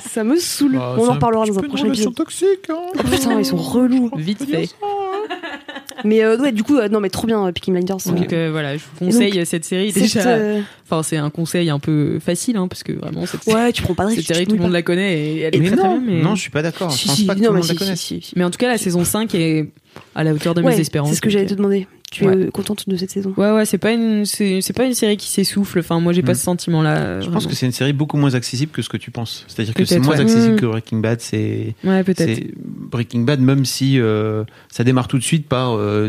ça 0.08 0.24
me 0.24 0.36
saoule. 0.38 0.72
Bah, 0.76 0.94
On 0.98 1.08
en 1.08 1.16
petit 1.16 1.50
dans 1.52 1.58
un 1.58 1.62
prochain 1.62 1.86
épisode. 1.86 2.14
toxique, 2.14 2.68
hein. 2.68 2.76
Oh 2.94 2.98
putain, 3.10 3.38
ils 3.38 3.46
sont 3.46 3.56
relous. 3.56 4.10
Vite 4.16 4.44
fait. 4.44 4.68
Mais 6.04 6.22
euh, 6.22 6.36
ouais, 6.36 6.52
du 6.52 6.62
coup, 6.64 6.76
euh, 6.76 6.88
non, 6.90 7.00
mais 7.00 7.08
trop 7.08 7.26
bien, 7.26 7.46
euh, 7.46 7.52
Peaky 7.52 7.70
Blinders. 7.70 7.96
Donc 8.06 8.30
euh, 8.34 8.50
voilà, 8.50 8.76
je 8.76 8.82
vous 8.84 9.06
conseille 9.06 9.46
cette 9.46 9.64
série 9.64 9.90
cette, 9.90 10.02
déjà. 10.02 10.28
euh, 10.28 10.60
Enfin, 10.84 11.02
c'est 11.02 11.16
un 11.16 11.30
conseil 11.30 11.70
un 11.70 11.78
peu 11.78 12.18
facile, 12.18 12.58
hein, 12.58 12.68
parce 12.68 12.82
que 12.82 12.92
vraiment 12.92 13.24
cette, 13.24 13.46
Ouais, 13.46 13.72
tu 13.72 13.80
prends 13.82 13.94
pas 13.94 14.04
de 14.04 14.10
cette 14.10 14.18
risque. 14.18 14.28
tu 14.28 14.34
série, 14.34 14.46
tout 14.46 14.56
le 14.56 14.62
monde 14.62 14.72
la 14.72 14.82
connaît 14.82 15.18
et 15.18 15.38
elle 15.40 15.54
est 15.54 15.60
Mais 15.60 15.68
très, 15.68 15.76
très 15.76 15.88
non, 15.88 15.98
bien. 16.00 16.14
Mais... 16.16 16.22
non, 16.22 16.34
je 16.34 16.42
suis 16.42 16.50
pas 16.50 16.60
d'accord. 16.60 16.90
Je 16.90 16.96
Si, 16.98 17.06
pense 17.08 17.16
si, 17.16 17.24
pas 17.24 17.34
que 17.34 17.40
non, 17.40 17.46
tout 17.46 17.52
le 17.54 17.54
mais 17.54 17.60
monde 17.60 17.68
la 17.68 17.72
si, 17.74 17.78
connaisse. 17.78 18.00
si, 18.00 18.20
si, 18.20 18.28
si. 18.28 18.32
mais 18.36 18.44
en 18.44 18.50
tout 18.50 18.58
cas, 18.58 18.68
la 18.68 18.76
saison 18.76 19.02
5 19.02 19.34
est 19.34 19.70
à 20.14 20.24
la 20.24 20.34
hauteur 20.34 20.52
de 20.52 20.60
mes 20.60 20.78
espérances. 20.78 21.08
C'est 21.10 21.16
ce 21.16 21.20
que 21.22 21.30
j'allais 21.30 21.46
te 21.46 21.54
demander. 21.54 21.86
Tu 22.14 22.24
Ouais. 22.26 22.42
es 22.42 22.50
contente 22.52 22.88
de 22.88 22.96
cette 22.96 23.10
saison? 23.10 23.34
Ouais, 23.36 23.50
ouais, 23.50 23.64
c'est 23.64 23.76
pas 23.78 23.90
une, 23.90 24.24
c'est, 24.24 24.60
c'est 24.60 24.72
pas 24.72 24.84
une 24.84 24.94
série 24.94 25.16
qui 25.16 25.28
s'essouffle. 25.28 25.80
Enfin, 25.80 25.98
moi, 25.98 26.12
j'ai 26.12 26.22
pas 26.22 26.32
Mm. 26.32 26.36
ce 26.36 26.42
sentiment-là. 26.42 27.20
Je 27.20 27.28
pense 27.28 27.46
que 27.48 27.54
c'est 27.54 27.66
une 27.66 27.72
série 27.72 27.92
beaucoup 27.92 28.16
moins 28.16 28.34
accessible 28.34 28.70
que 28.70 28.82
ce 28.82 28.88
que 28.88 28.96
tu 28.96 29.10
penses. 29.10 29.44
C'est-à-dire 29.48 29.74
que 29.74 29.84
c'est 29.84 29.98
moins 29.98 30.14
ouais. 30.14 30.20
accessible 30.20 30.54
Mm. 30.54 30.60
que 30.60 30.66
Breaking 30.66 30.98
Bad. 30.98 31.20
C'est 31.20 31.74
Ouais, 31.82 32.04
peut-être. 32.04 32.42
Breaking 32.56 33.20
Bad, 33.22 33.40
même 33.40 33.64
si 33.64 33.98
euh, 33.98 34.44
ça 34.70 34.84
démarre 34.84 35.08
tout 35.08 35.18
de 35.18 35.24
suite 35.24 35.48
par 35.48 35.76
euh, 35.76 36.08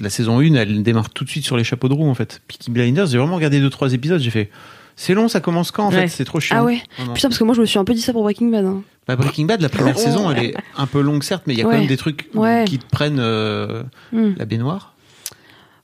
la 0.00 0.08
saison 0.08 0.40
1, 0.40 0.54
elle 0.54 0.82
démarre 0.82 1.10
tout 1.10 1.24
de 1.24 1.28
suite 1.28 1.44
sur 1.44 1.58
les 1.58 1.64
chapeaux 1.64 1.88
de 1.88 1.94
roue 1.94 2.08
en 2.08 2.14
fait. 2.14 2.40
Peaky 2.48 2.70
Blinders, 2.70 3.06
j'ai 3.08 3.18
vraiment 3.18 3.36
regardé 3.36 3.60
deux 3.60 3.68
trois 3.70 3.92
épisodes, 3.92 4.20
j'ai 4.20 4.30
fait 4.30 4.48
c'est 4.96 5.14
long, 5.14 5.26
ça 5.28 5.40
commence 5.40 5.70
quand 5.70 5.86
en 5.86 5.90
Ouais. 5.90 6.02
fait, 6.02 6.08
c'est 6.08 6.24
trop 6.24 6.38
chiant. 6.38 6.56
Ah 6.60 6.64
ouais. 6.64 6.80
Putain, 7.14 7.28
parce 7.28 7.38
que 7.38 7.44
moi, 7.44 7.54
je 7.54 7.60
me 7.62 7.66
suis 7.66 7.78
un 7.78 7.84
peu 7.84 7.94
dit 7.94 8.00
ça 8.02 8.12
pour 8.12 8.22
Breaking 8.22 8.48
Bad. 8.50 8.64
hein. 8.66 8.82
Bah, 9.08 9.16
Breaking 9.16 9.46
Bad, 9.46 9.60
la 9.62 9.68
première 9.70 9.98
saison, 9.98 10.30
elle 10.30 10.44
est 10.44 10.54
un 10.76 10.86
peu 10.86 11.00
longue 11.00 11.22
certes, 11.22 11.44
mais 11.46 11.54
il 11.54 11.58
y 11.58 11.62
a 11.62 11.66
Ouais. 11.66 11.72
quand 11.74 11.78
même 11.78 11.88
des 11.88 11.96
trucs 11.96 12.28
Ouais. 12.34 12.64
qui 12.66 12.78
te 12.78 12.84
prennent 12.90 13.18
euh, 13.18 13.82
Hmm. 14.12 14.32
la 14.36 14.44
baignoire. 14.44 14.91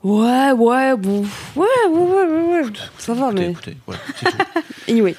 Ouais, 0.05 0.53
ouais, 0.53 0.97
bon. 0.97 1.25
Ouais, 1.57 1.67
ouais, 1.91 2.01
ouais, 2.01 2.27
ouais, 2.27 2.63
ouais. 2.63 2.71
Ça 2.99 3.15
va, 3.15 3.27
Écoutez, 3.29 3.41
mais. 3.43 3.51
écoutez, 3.51 3.77
voilà, 3.87 4.01
c'est 4.17 4.31
tout. 4.31 4.37
Anyway. 4.89 5.15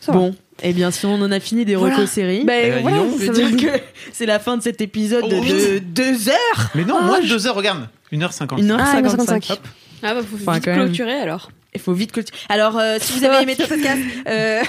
Ça 0.00 0.12
va. 0.12 0.18
Bon, 0.18 0.34
eh 0.62 0.72
bien, 0.72 0.90
si 0.92 1.04
on 1.06 1.14
en 1.14 1.32
a 1.32 1.40
fini 1.40 1.64
des 1.64 1.74
Voilà. 1.74 1.96
recos 1.96 2.10
séries, 2.10 2.44
Ben, 2.44 2.60
Eh 2.64 2.70
ben, 2.70 2.76
dis 2.76 2.82
voilà, 2.82 2.96
donc, 2.98 3.18
je 3.20 3.26
ça 3.26 3.32
veut 3.32 3.50
dire 3.50 3.72
que 3.72 3.80
c'est 4.12 4.26
la 4.26 4.38
fin 4.38 4.56
de 4.56 4.62
cet 4.62 4.80
épisode 4.80 5.24
Oh, 5.26 5.28
de 5.30 5.78
deux 5.78 6.28
heures. 6.28 6.70
Mais 6.74 6.84
non, 6.84 6.96
Ah, 7.00 7.04
moins 7.06 7.20
de 7.20 7.26
je- 7.26 7.34
deux 7.34 7.46
heures, 7.46 7.56
regarde, 7.56 7.88
1h50. 8.12 8.58
Une 8.60 8.70
heure 8.70 8.78
Ah, 8.80 8.92
55. 8.92 9.44
55. 9.44 9.60
Ah 10.02 10.14
bah 10.14 10.20
faut 10.22 10.36
Enfin, 10.36 10.52
vite 10.54 10.64
quand 10.66 10.70
même. 10.76 10.84
clôturer 10.86 11.14
alors. 11.14 11.50
Il 11.76 11.80
faut 11.80 11.92
vite 11.92 12.12
que. 12.12 12.20
Alors, 12.48 12.78
euh, 12.78 12.98
si 13.00 13.18
vous 13.18 13.24
avez 13.24 13.42
aimé 13.42 13.56
notre 13.58 13.68
podcast, 13.74 13.98
euh, 14.28 14.62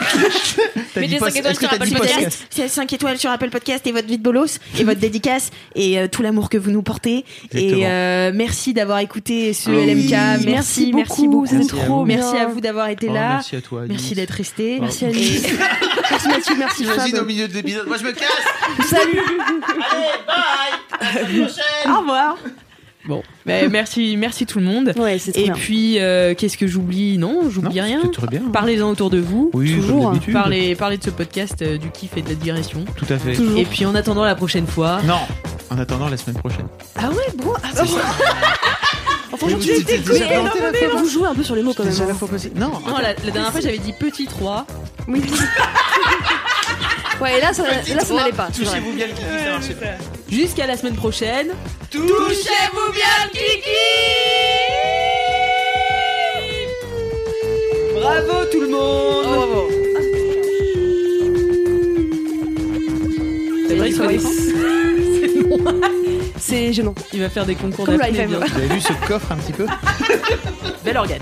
mettez 0.96 1.18
pas- 1.20 1.30
5 1.30 1.38
étoiles 1.40 1.56
sur 1.56 1.72
Apple 1.72 1.90
Podcast. 1.90 2.14
podcast 2.16 2.48
C'est 2.50 2.68
5 2.68 2.94
étoiles 2.94 3.18
sur 3.20 3.30
Apple 3.30 3.50
Podcast 3.50 3.86
et 3.86 3.92
votre 3.92 4.08
vie 4.08 4.18
de 4.18 4.24
bolos 4.24 4.58
et 4.80 4.84
votre 4.84 5.00
dédicace 5.00 5.52
et 5.76 6.00
euh, 6.00 6.08
tout 6.08 6.24
l'amour 6.24 6.50
que 6.50 6.58
vous 6.58 6.72
nous 6.72 6.82
portez. 6.82 7.24
Exactement. 7.52 7.78
Et 7.82 7.86
euh, 7.88 8.32
merci 8.34 8.74
d'avoir 8.74 9.00
écouté 9.00 9.54
ce 9.54 9.70
Ah 9.70 9.74
oui. 9.74 9.86
LMK. 9.86 10.10
Merci, 10.10 10.46
Merci 10.48 10.92
merci 10.96 11.28
beaucoup, 11.28 11.28
beaucoup. 11.30 11.56
Merci 11.56 11.76
à 11.80 11.86
trop 11.86 12.06
bien. 12.06 12.18
Merci 12.18 12.38
à 12.38 12.46
vous 12.48 12.60
d'avoir 12.62 12.90
été 12.90 13.08
Oh, 13.10 13.14
là. 13.14 13.30
Merci 13.36 13.56
à 13.56 13.62
toi. 13.62 13.82
Alice. 13.82 13.92
Merci 13.92 14.16
d'être 14.16 14.32
resté. 14.32 14.80
Merci 14.82 15.06
Alice. 15.06 15.44
merci 16.12 16.28
Mathieu, 16.28 16.56
merci 16.58 16.84
Imagine 16.86 17.12
Fab. 17.16 17.22
au 17.24 17.26
milieu 17.26 17.48
de 17.48 17.54
l'épisode. 17.54 17.88
Moi, 17.88 17.98
je 17.98 18.04
me 18.04 18.12
casse. 18.14 18.90
Salut. 18.90 19.20
Au 21.88 22.00
revoir. 22.00 22.38
Bon, 23.08 23.22
merci, 23.46 24.18
merci 24.18 24.46
tout 24.46 24.60
le 24.60 24.66
monde. 24.66 24.94
Ouais, 24.98 25.20
c'est 25.20 25.38
Et 25.38 25.44
bien. 25.44 25.54
puis, 25.54 26.00
euh, 26.00 26.34
qu'est-ce 26.34 26.58
que 26.58 26.66
j'oublie 26.68 27.18
Non, 27.18 27.50
j'oublie 27.50 27.78
Non, 27.78 27.84
rien. 27.84 28.02
très 28.12 28.28
bien. 28.28 28.42
Parlez-en 28.52 28.90
autour 28.90 29.10
de 29.10 29.20
vous. 29.20 29.52
Oui, 29.54 29.76
Toujours. 29.76 30.12
comme. 30.12 30.34
Parlez, 30.34 30.76
parlez 30.76 30.98
de 30.98 31.04
ce 31.04 31.10
podcast, 31.12 31.62
euh, 31.62 31.78
du 31.78 31.90
kiff 31.92 32.18
et 32.18 32.22
de 32.22 32.30
la 32.30 32.36
digression. 32.36 32.84
Tout 32.96 33.06
à 33.10 33.18
fait. 33.20 33.34
Toujours. 33.34 33.58
Et 33.60 33.66
puis, 33.66 33.86
en 33.86 33.94
attendant 33.96 34.24
la 34.26 34.36
prochaine 34.36 34.66
fois. 34.68 35.02
Non. 35.04 35.20
En 35.70 35.78
attendant 35.78 36.08
la 36.10 36.18
semaine 36.18 36.38
prochaine. 36.38 36.68
Ah 36.96 37.10
ouais, 37.10 37.44
bon. 37.44 37.54
ah, 37.64 37.68
bah, 37.76 37.84
Enfin, 39.34 39.48
Mais 39.48 39.60
je- 39.60 40.98
vous 40.98 41.10
jouez 41.10 41.28
un 41.28 41.36
peu 41.36 41.44
sur 41.44 41.56
les 41.56 41.62
mots 41.64 41.74
quand 41.76 41.84
même. 41.84 41.92
Hein. 41.94 42.50
Non. 42.56 42.72
non, 42.88 42.98
la, 43.02 43.14
la 43.14 43.32
dernière 43.32 43.52
fois, 43.52 43.60
j'avais 43.60 43.80
dit 43.80 43.92
petit 43.92 44.28
3. 44.28 44.66
Oui. 45.10 45.22
Ouais, 47.26 47.38
et 47.40 47.42
là, 47.42 47.54
ça, 47.54 47.64
là, 47.64 48.04
ça 48.06 48.14
n'allait 48.14 48.32
pas. 48.34 48.50
c'est. 48.54 48.64
Touchez-vous 48.64 48.94
bien 48.94 49.08
le 49.08 49.14
kiki, 49.14 49.26
ça 49.44 49.52
marchait 49.52 49.74
pas. 49.74 49.86
Jusqu'à 50.32 50.68
la 50.68 50.78
semaine 50.78 50.94
prochaine. 50.96 51.48
Touchez-vous 51.90 52.92
bien 52.94 53.04
le 53.24 53.30
kiki 53.32 53.72
Bravo 57.96 58.46
tout 58.52 58.62
le 58.62 58.68
monde 58.68 59.26
Bravo. 59.26 59.70
C'est 63.68 63.76
vrai 63.76 63.94
Ouais. 63.94 64.08
défendre. 64.14 64.36
C'est 66.38 66.74
gênant. 66.74 66.94
Il 67.14 67.22
va 67.22 67.30
faire 67.30 67.46
des 67.46 67.56
concours 67.56 67.86
Comme 67.86 67.98
d'apnée. 67.98 68.26
Vous 68.28 68.36
avez 68.36 68.68
vu 68.68 68.82
ce 68.82 68.94
coffre 69.08 69.32
un 69.32 69.38
petit 69.38 69.54
peu? 69.54 69.66
Bel 70.84 70.98
organe. 70.98 71.22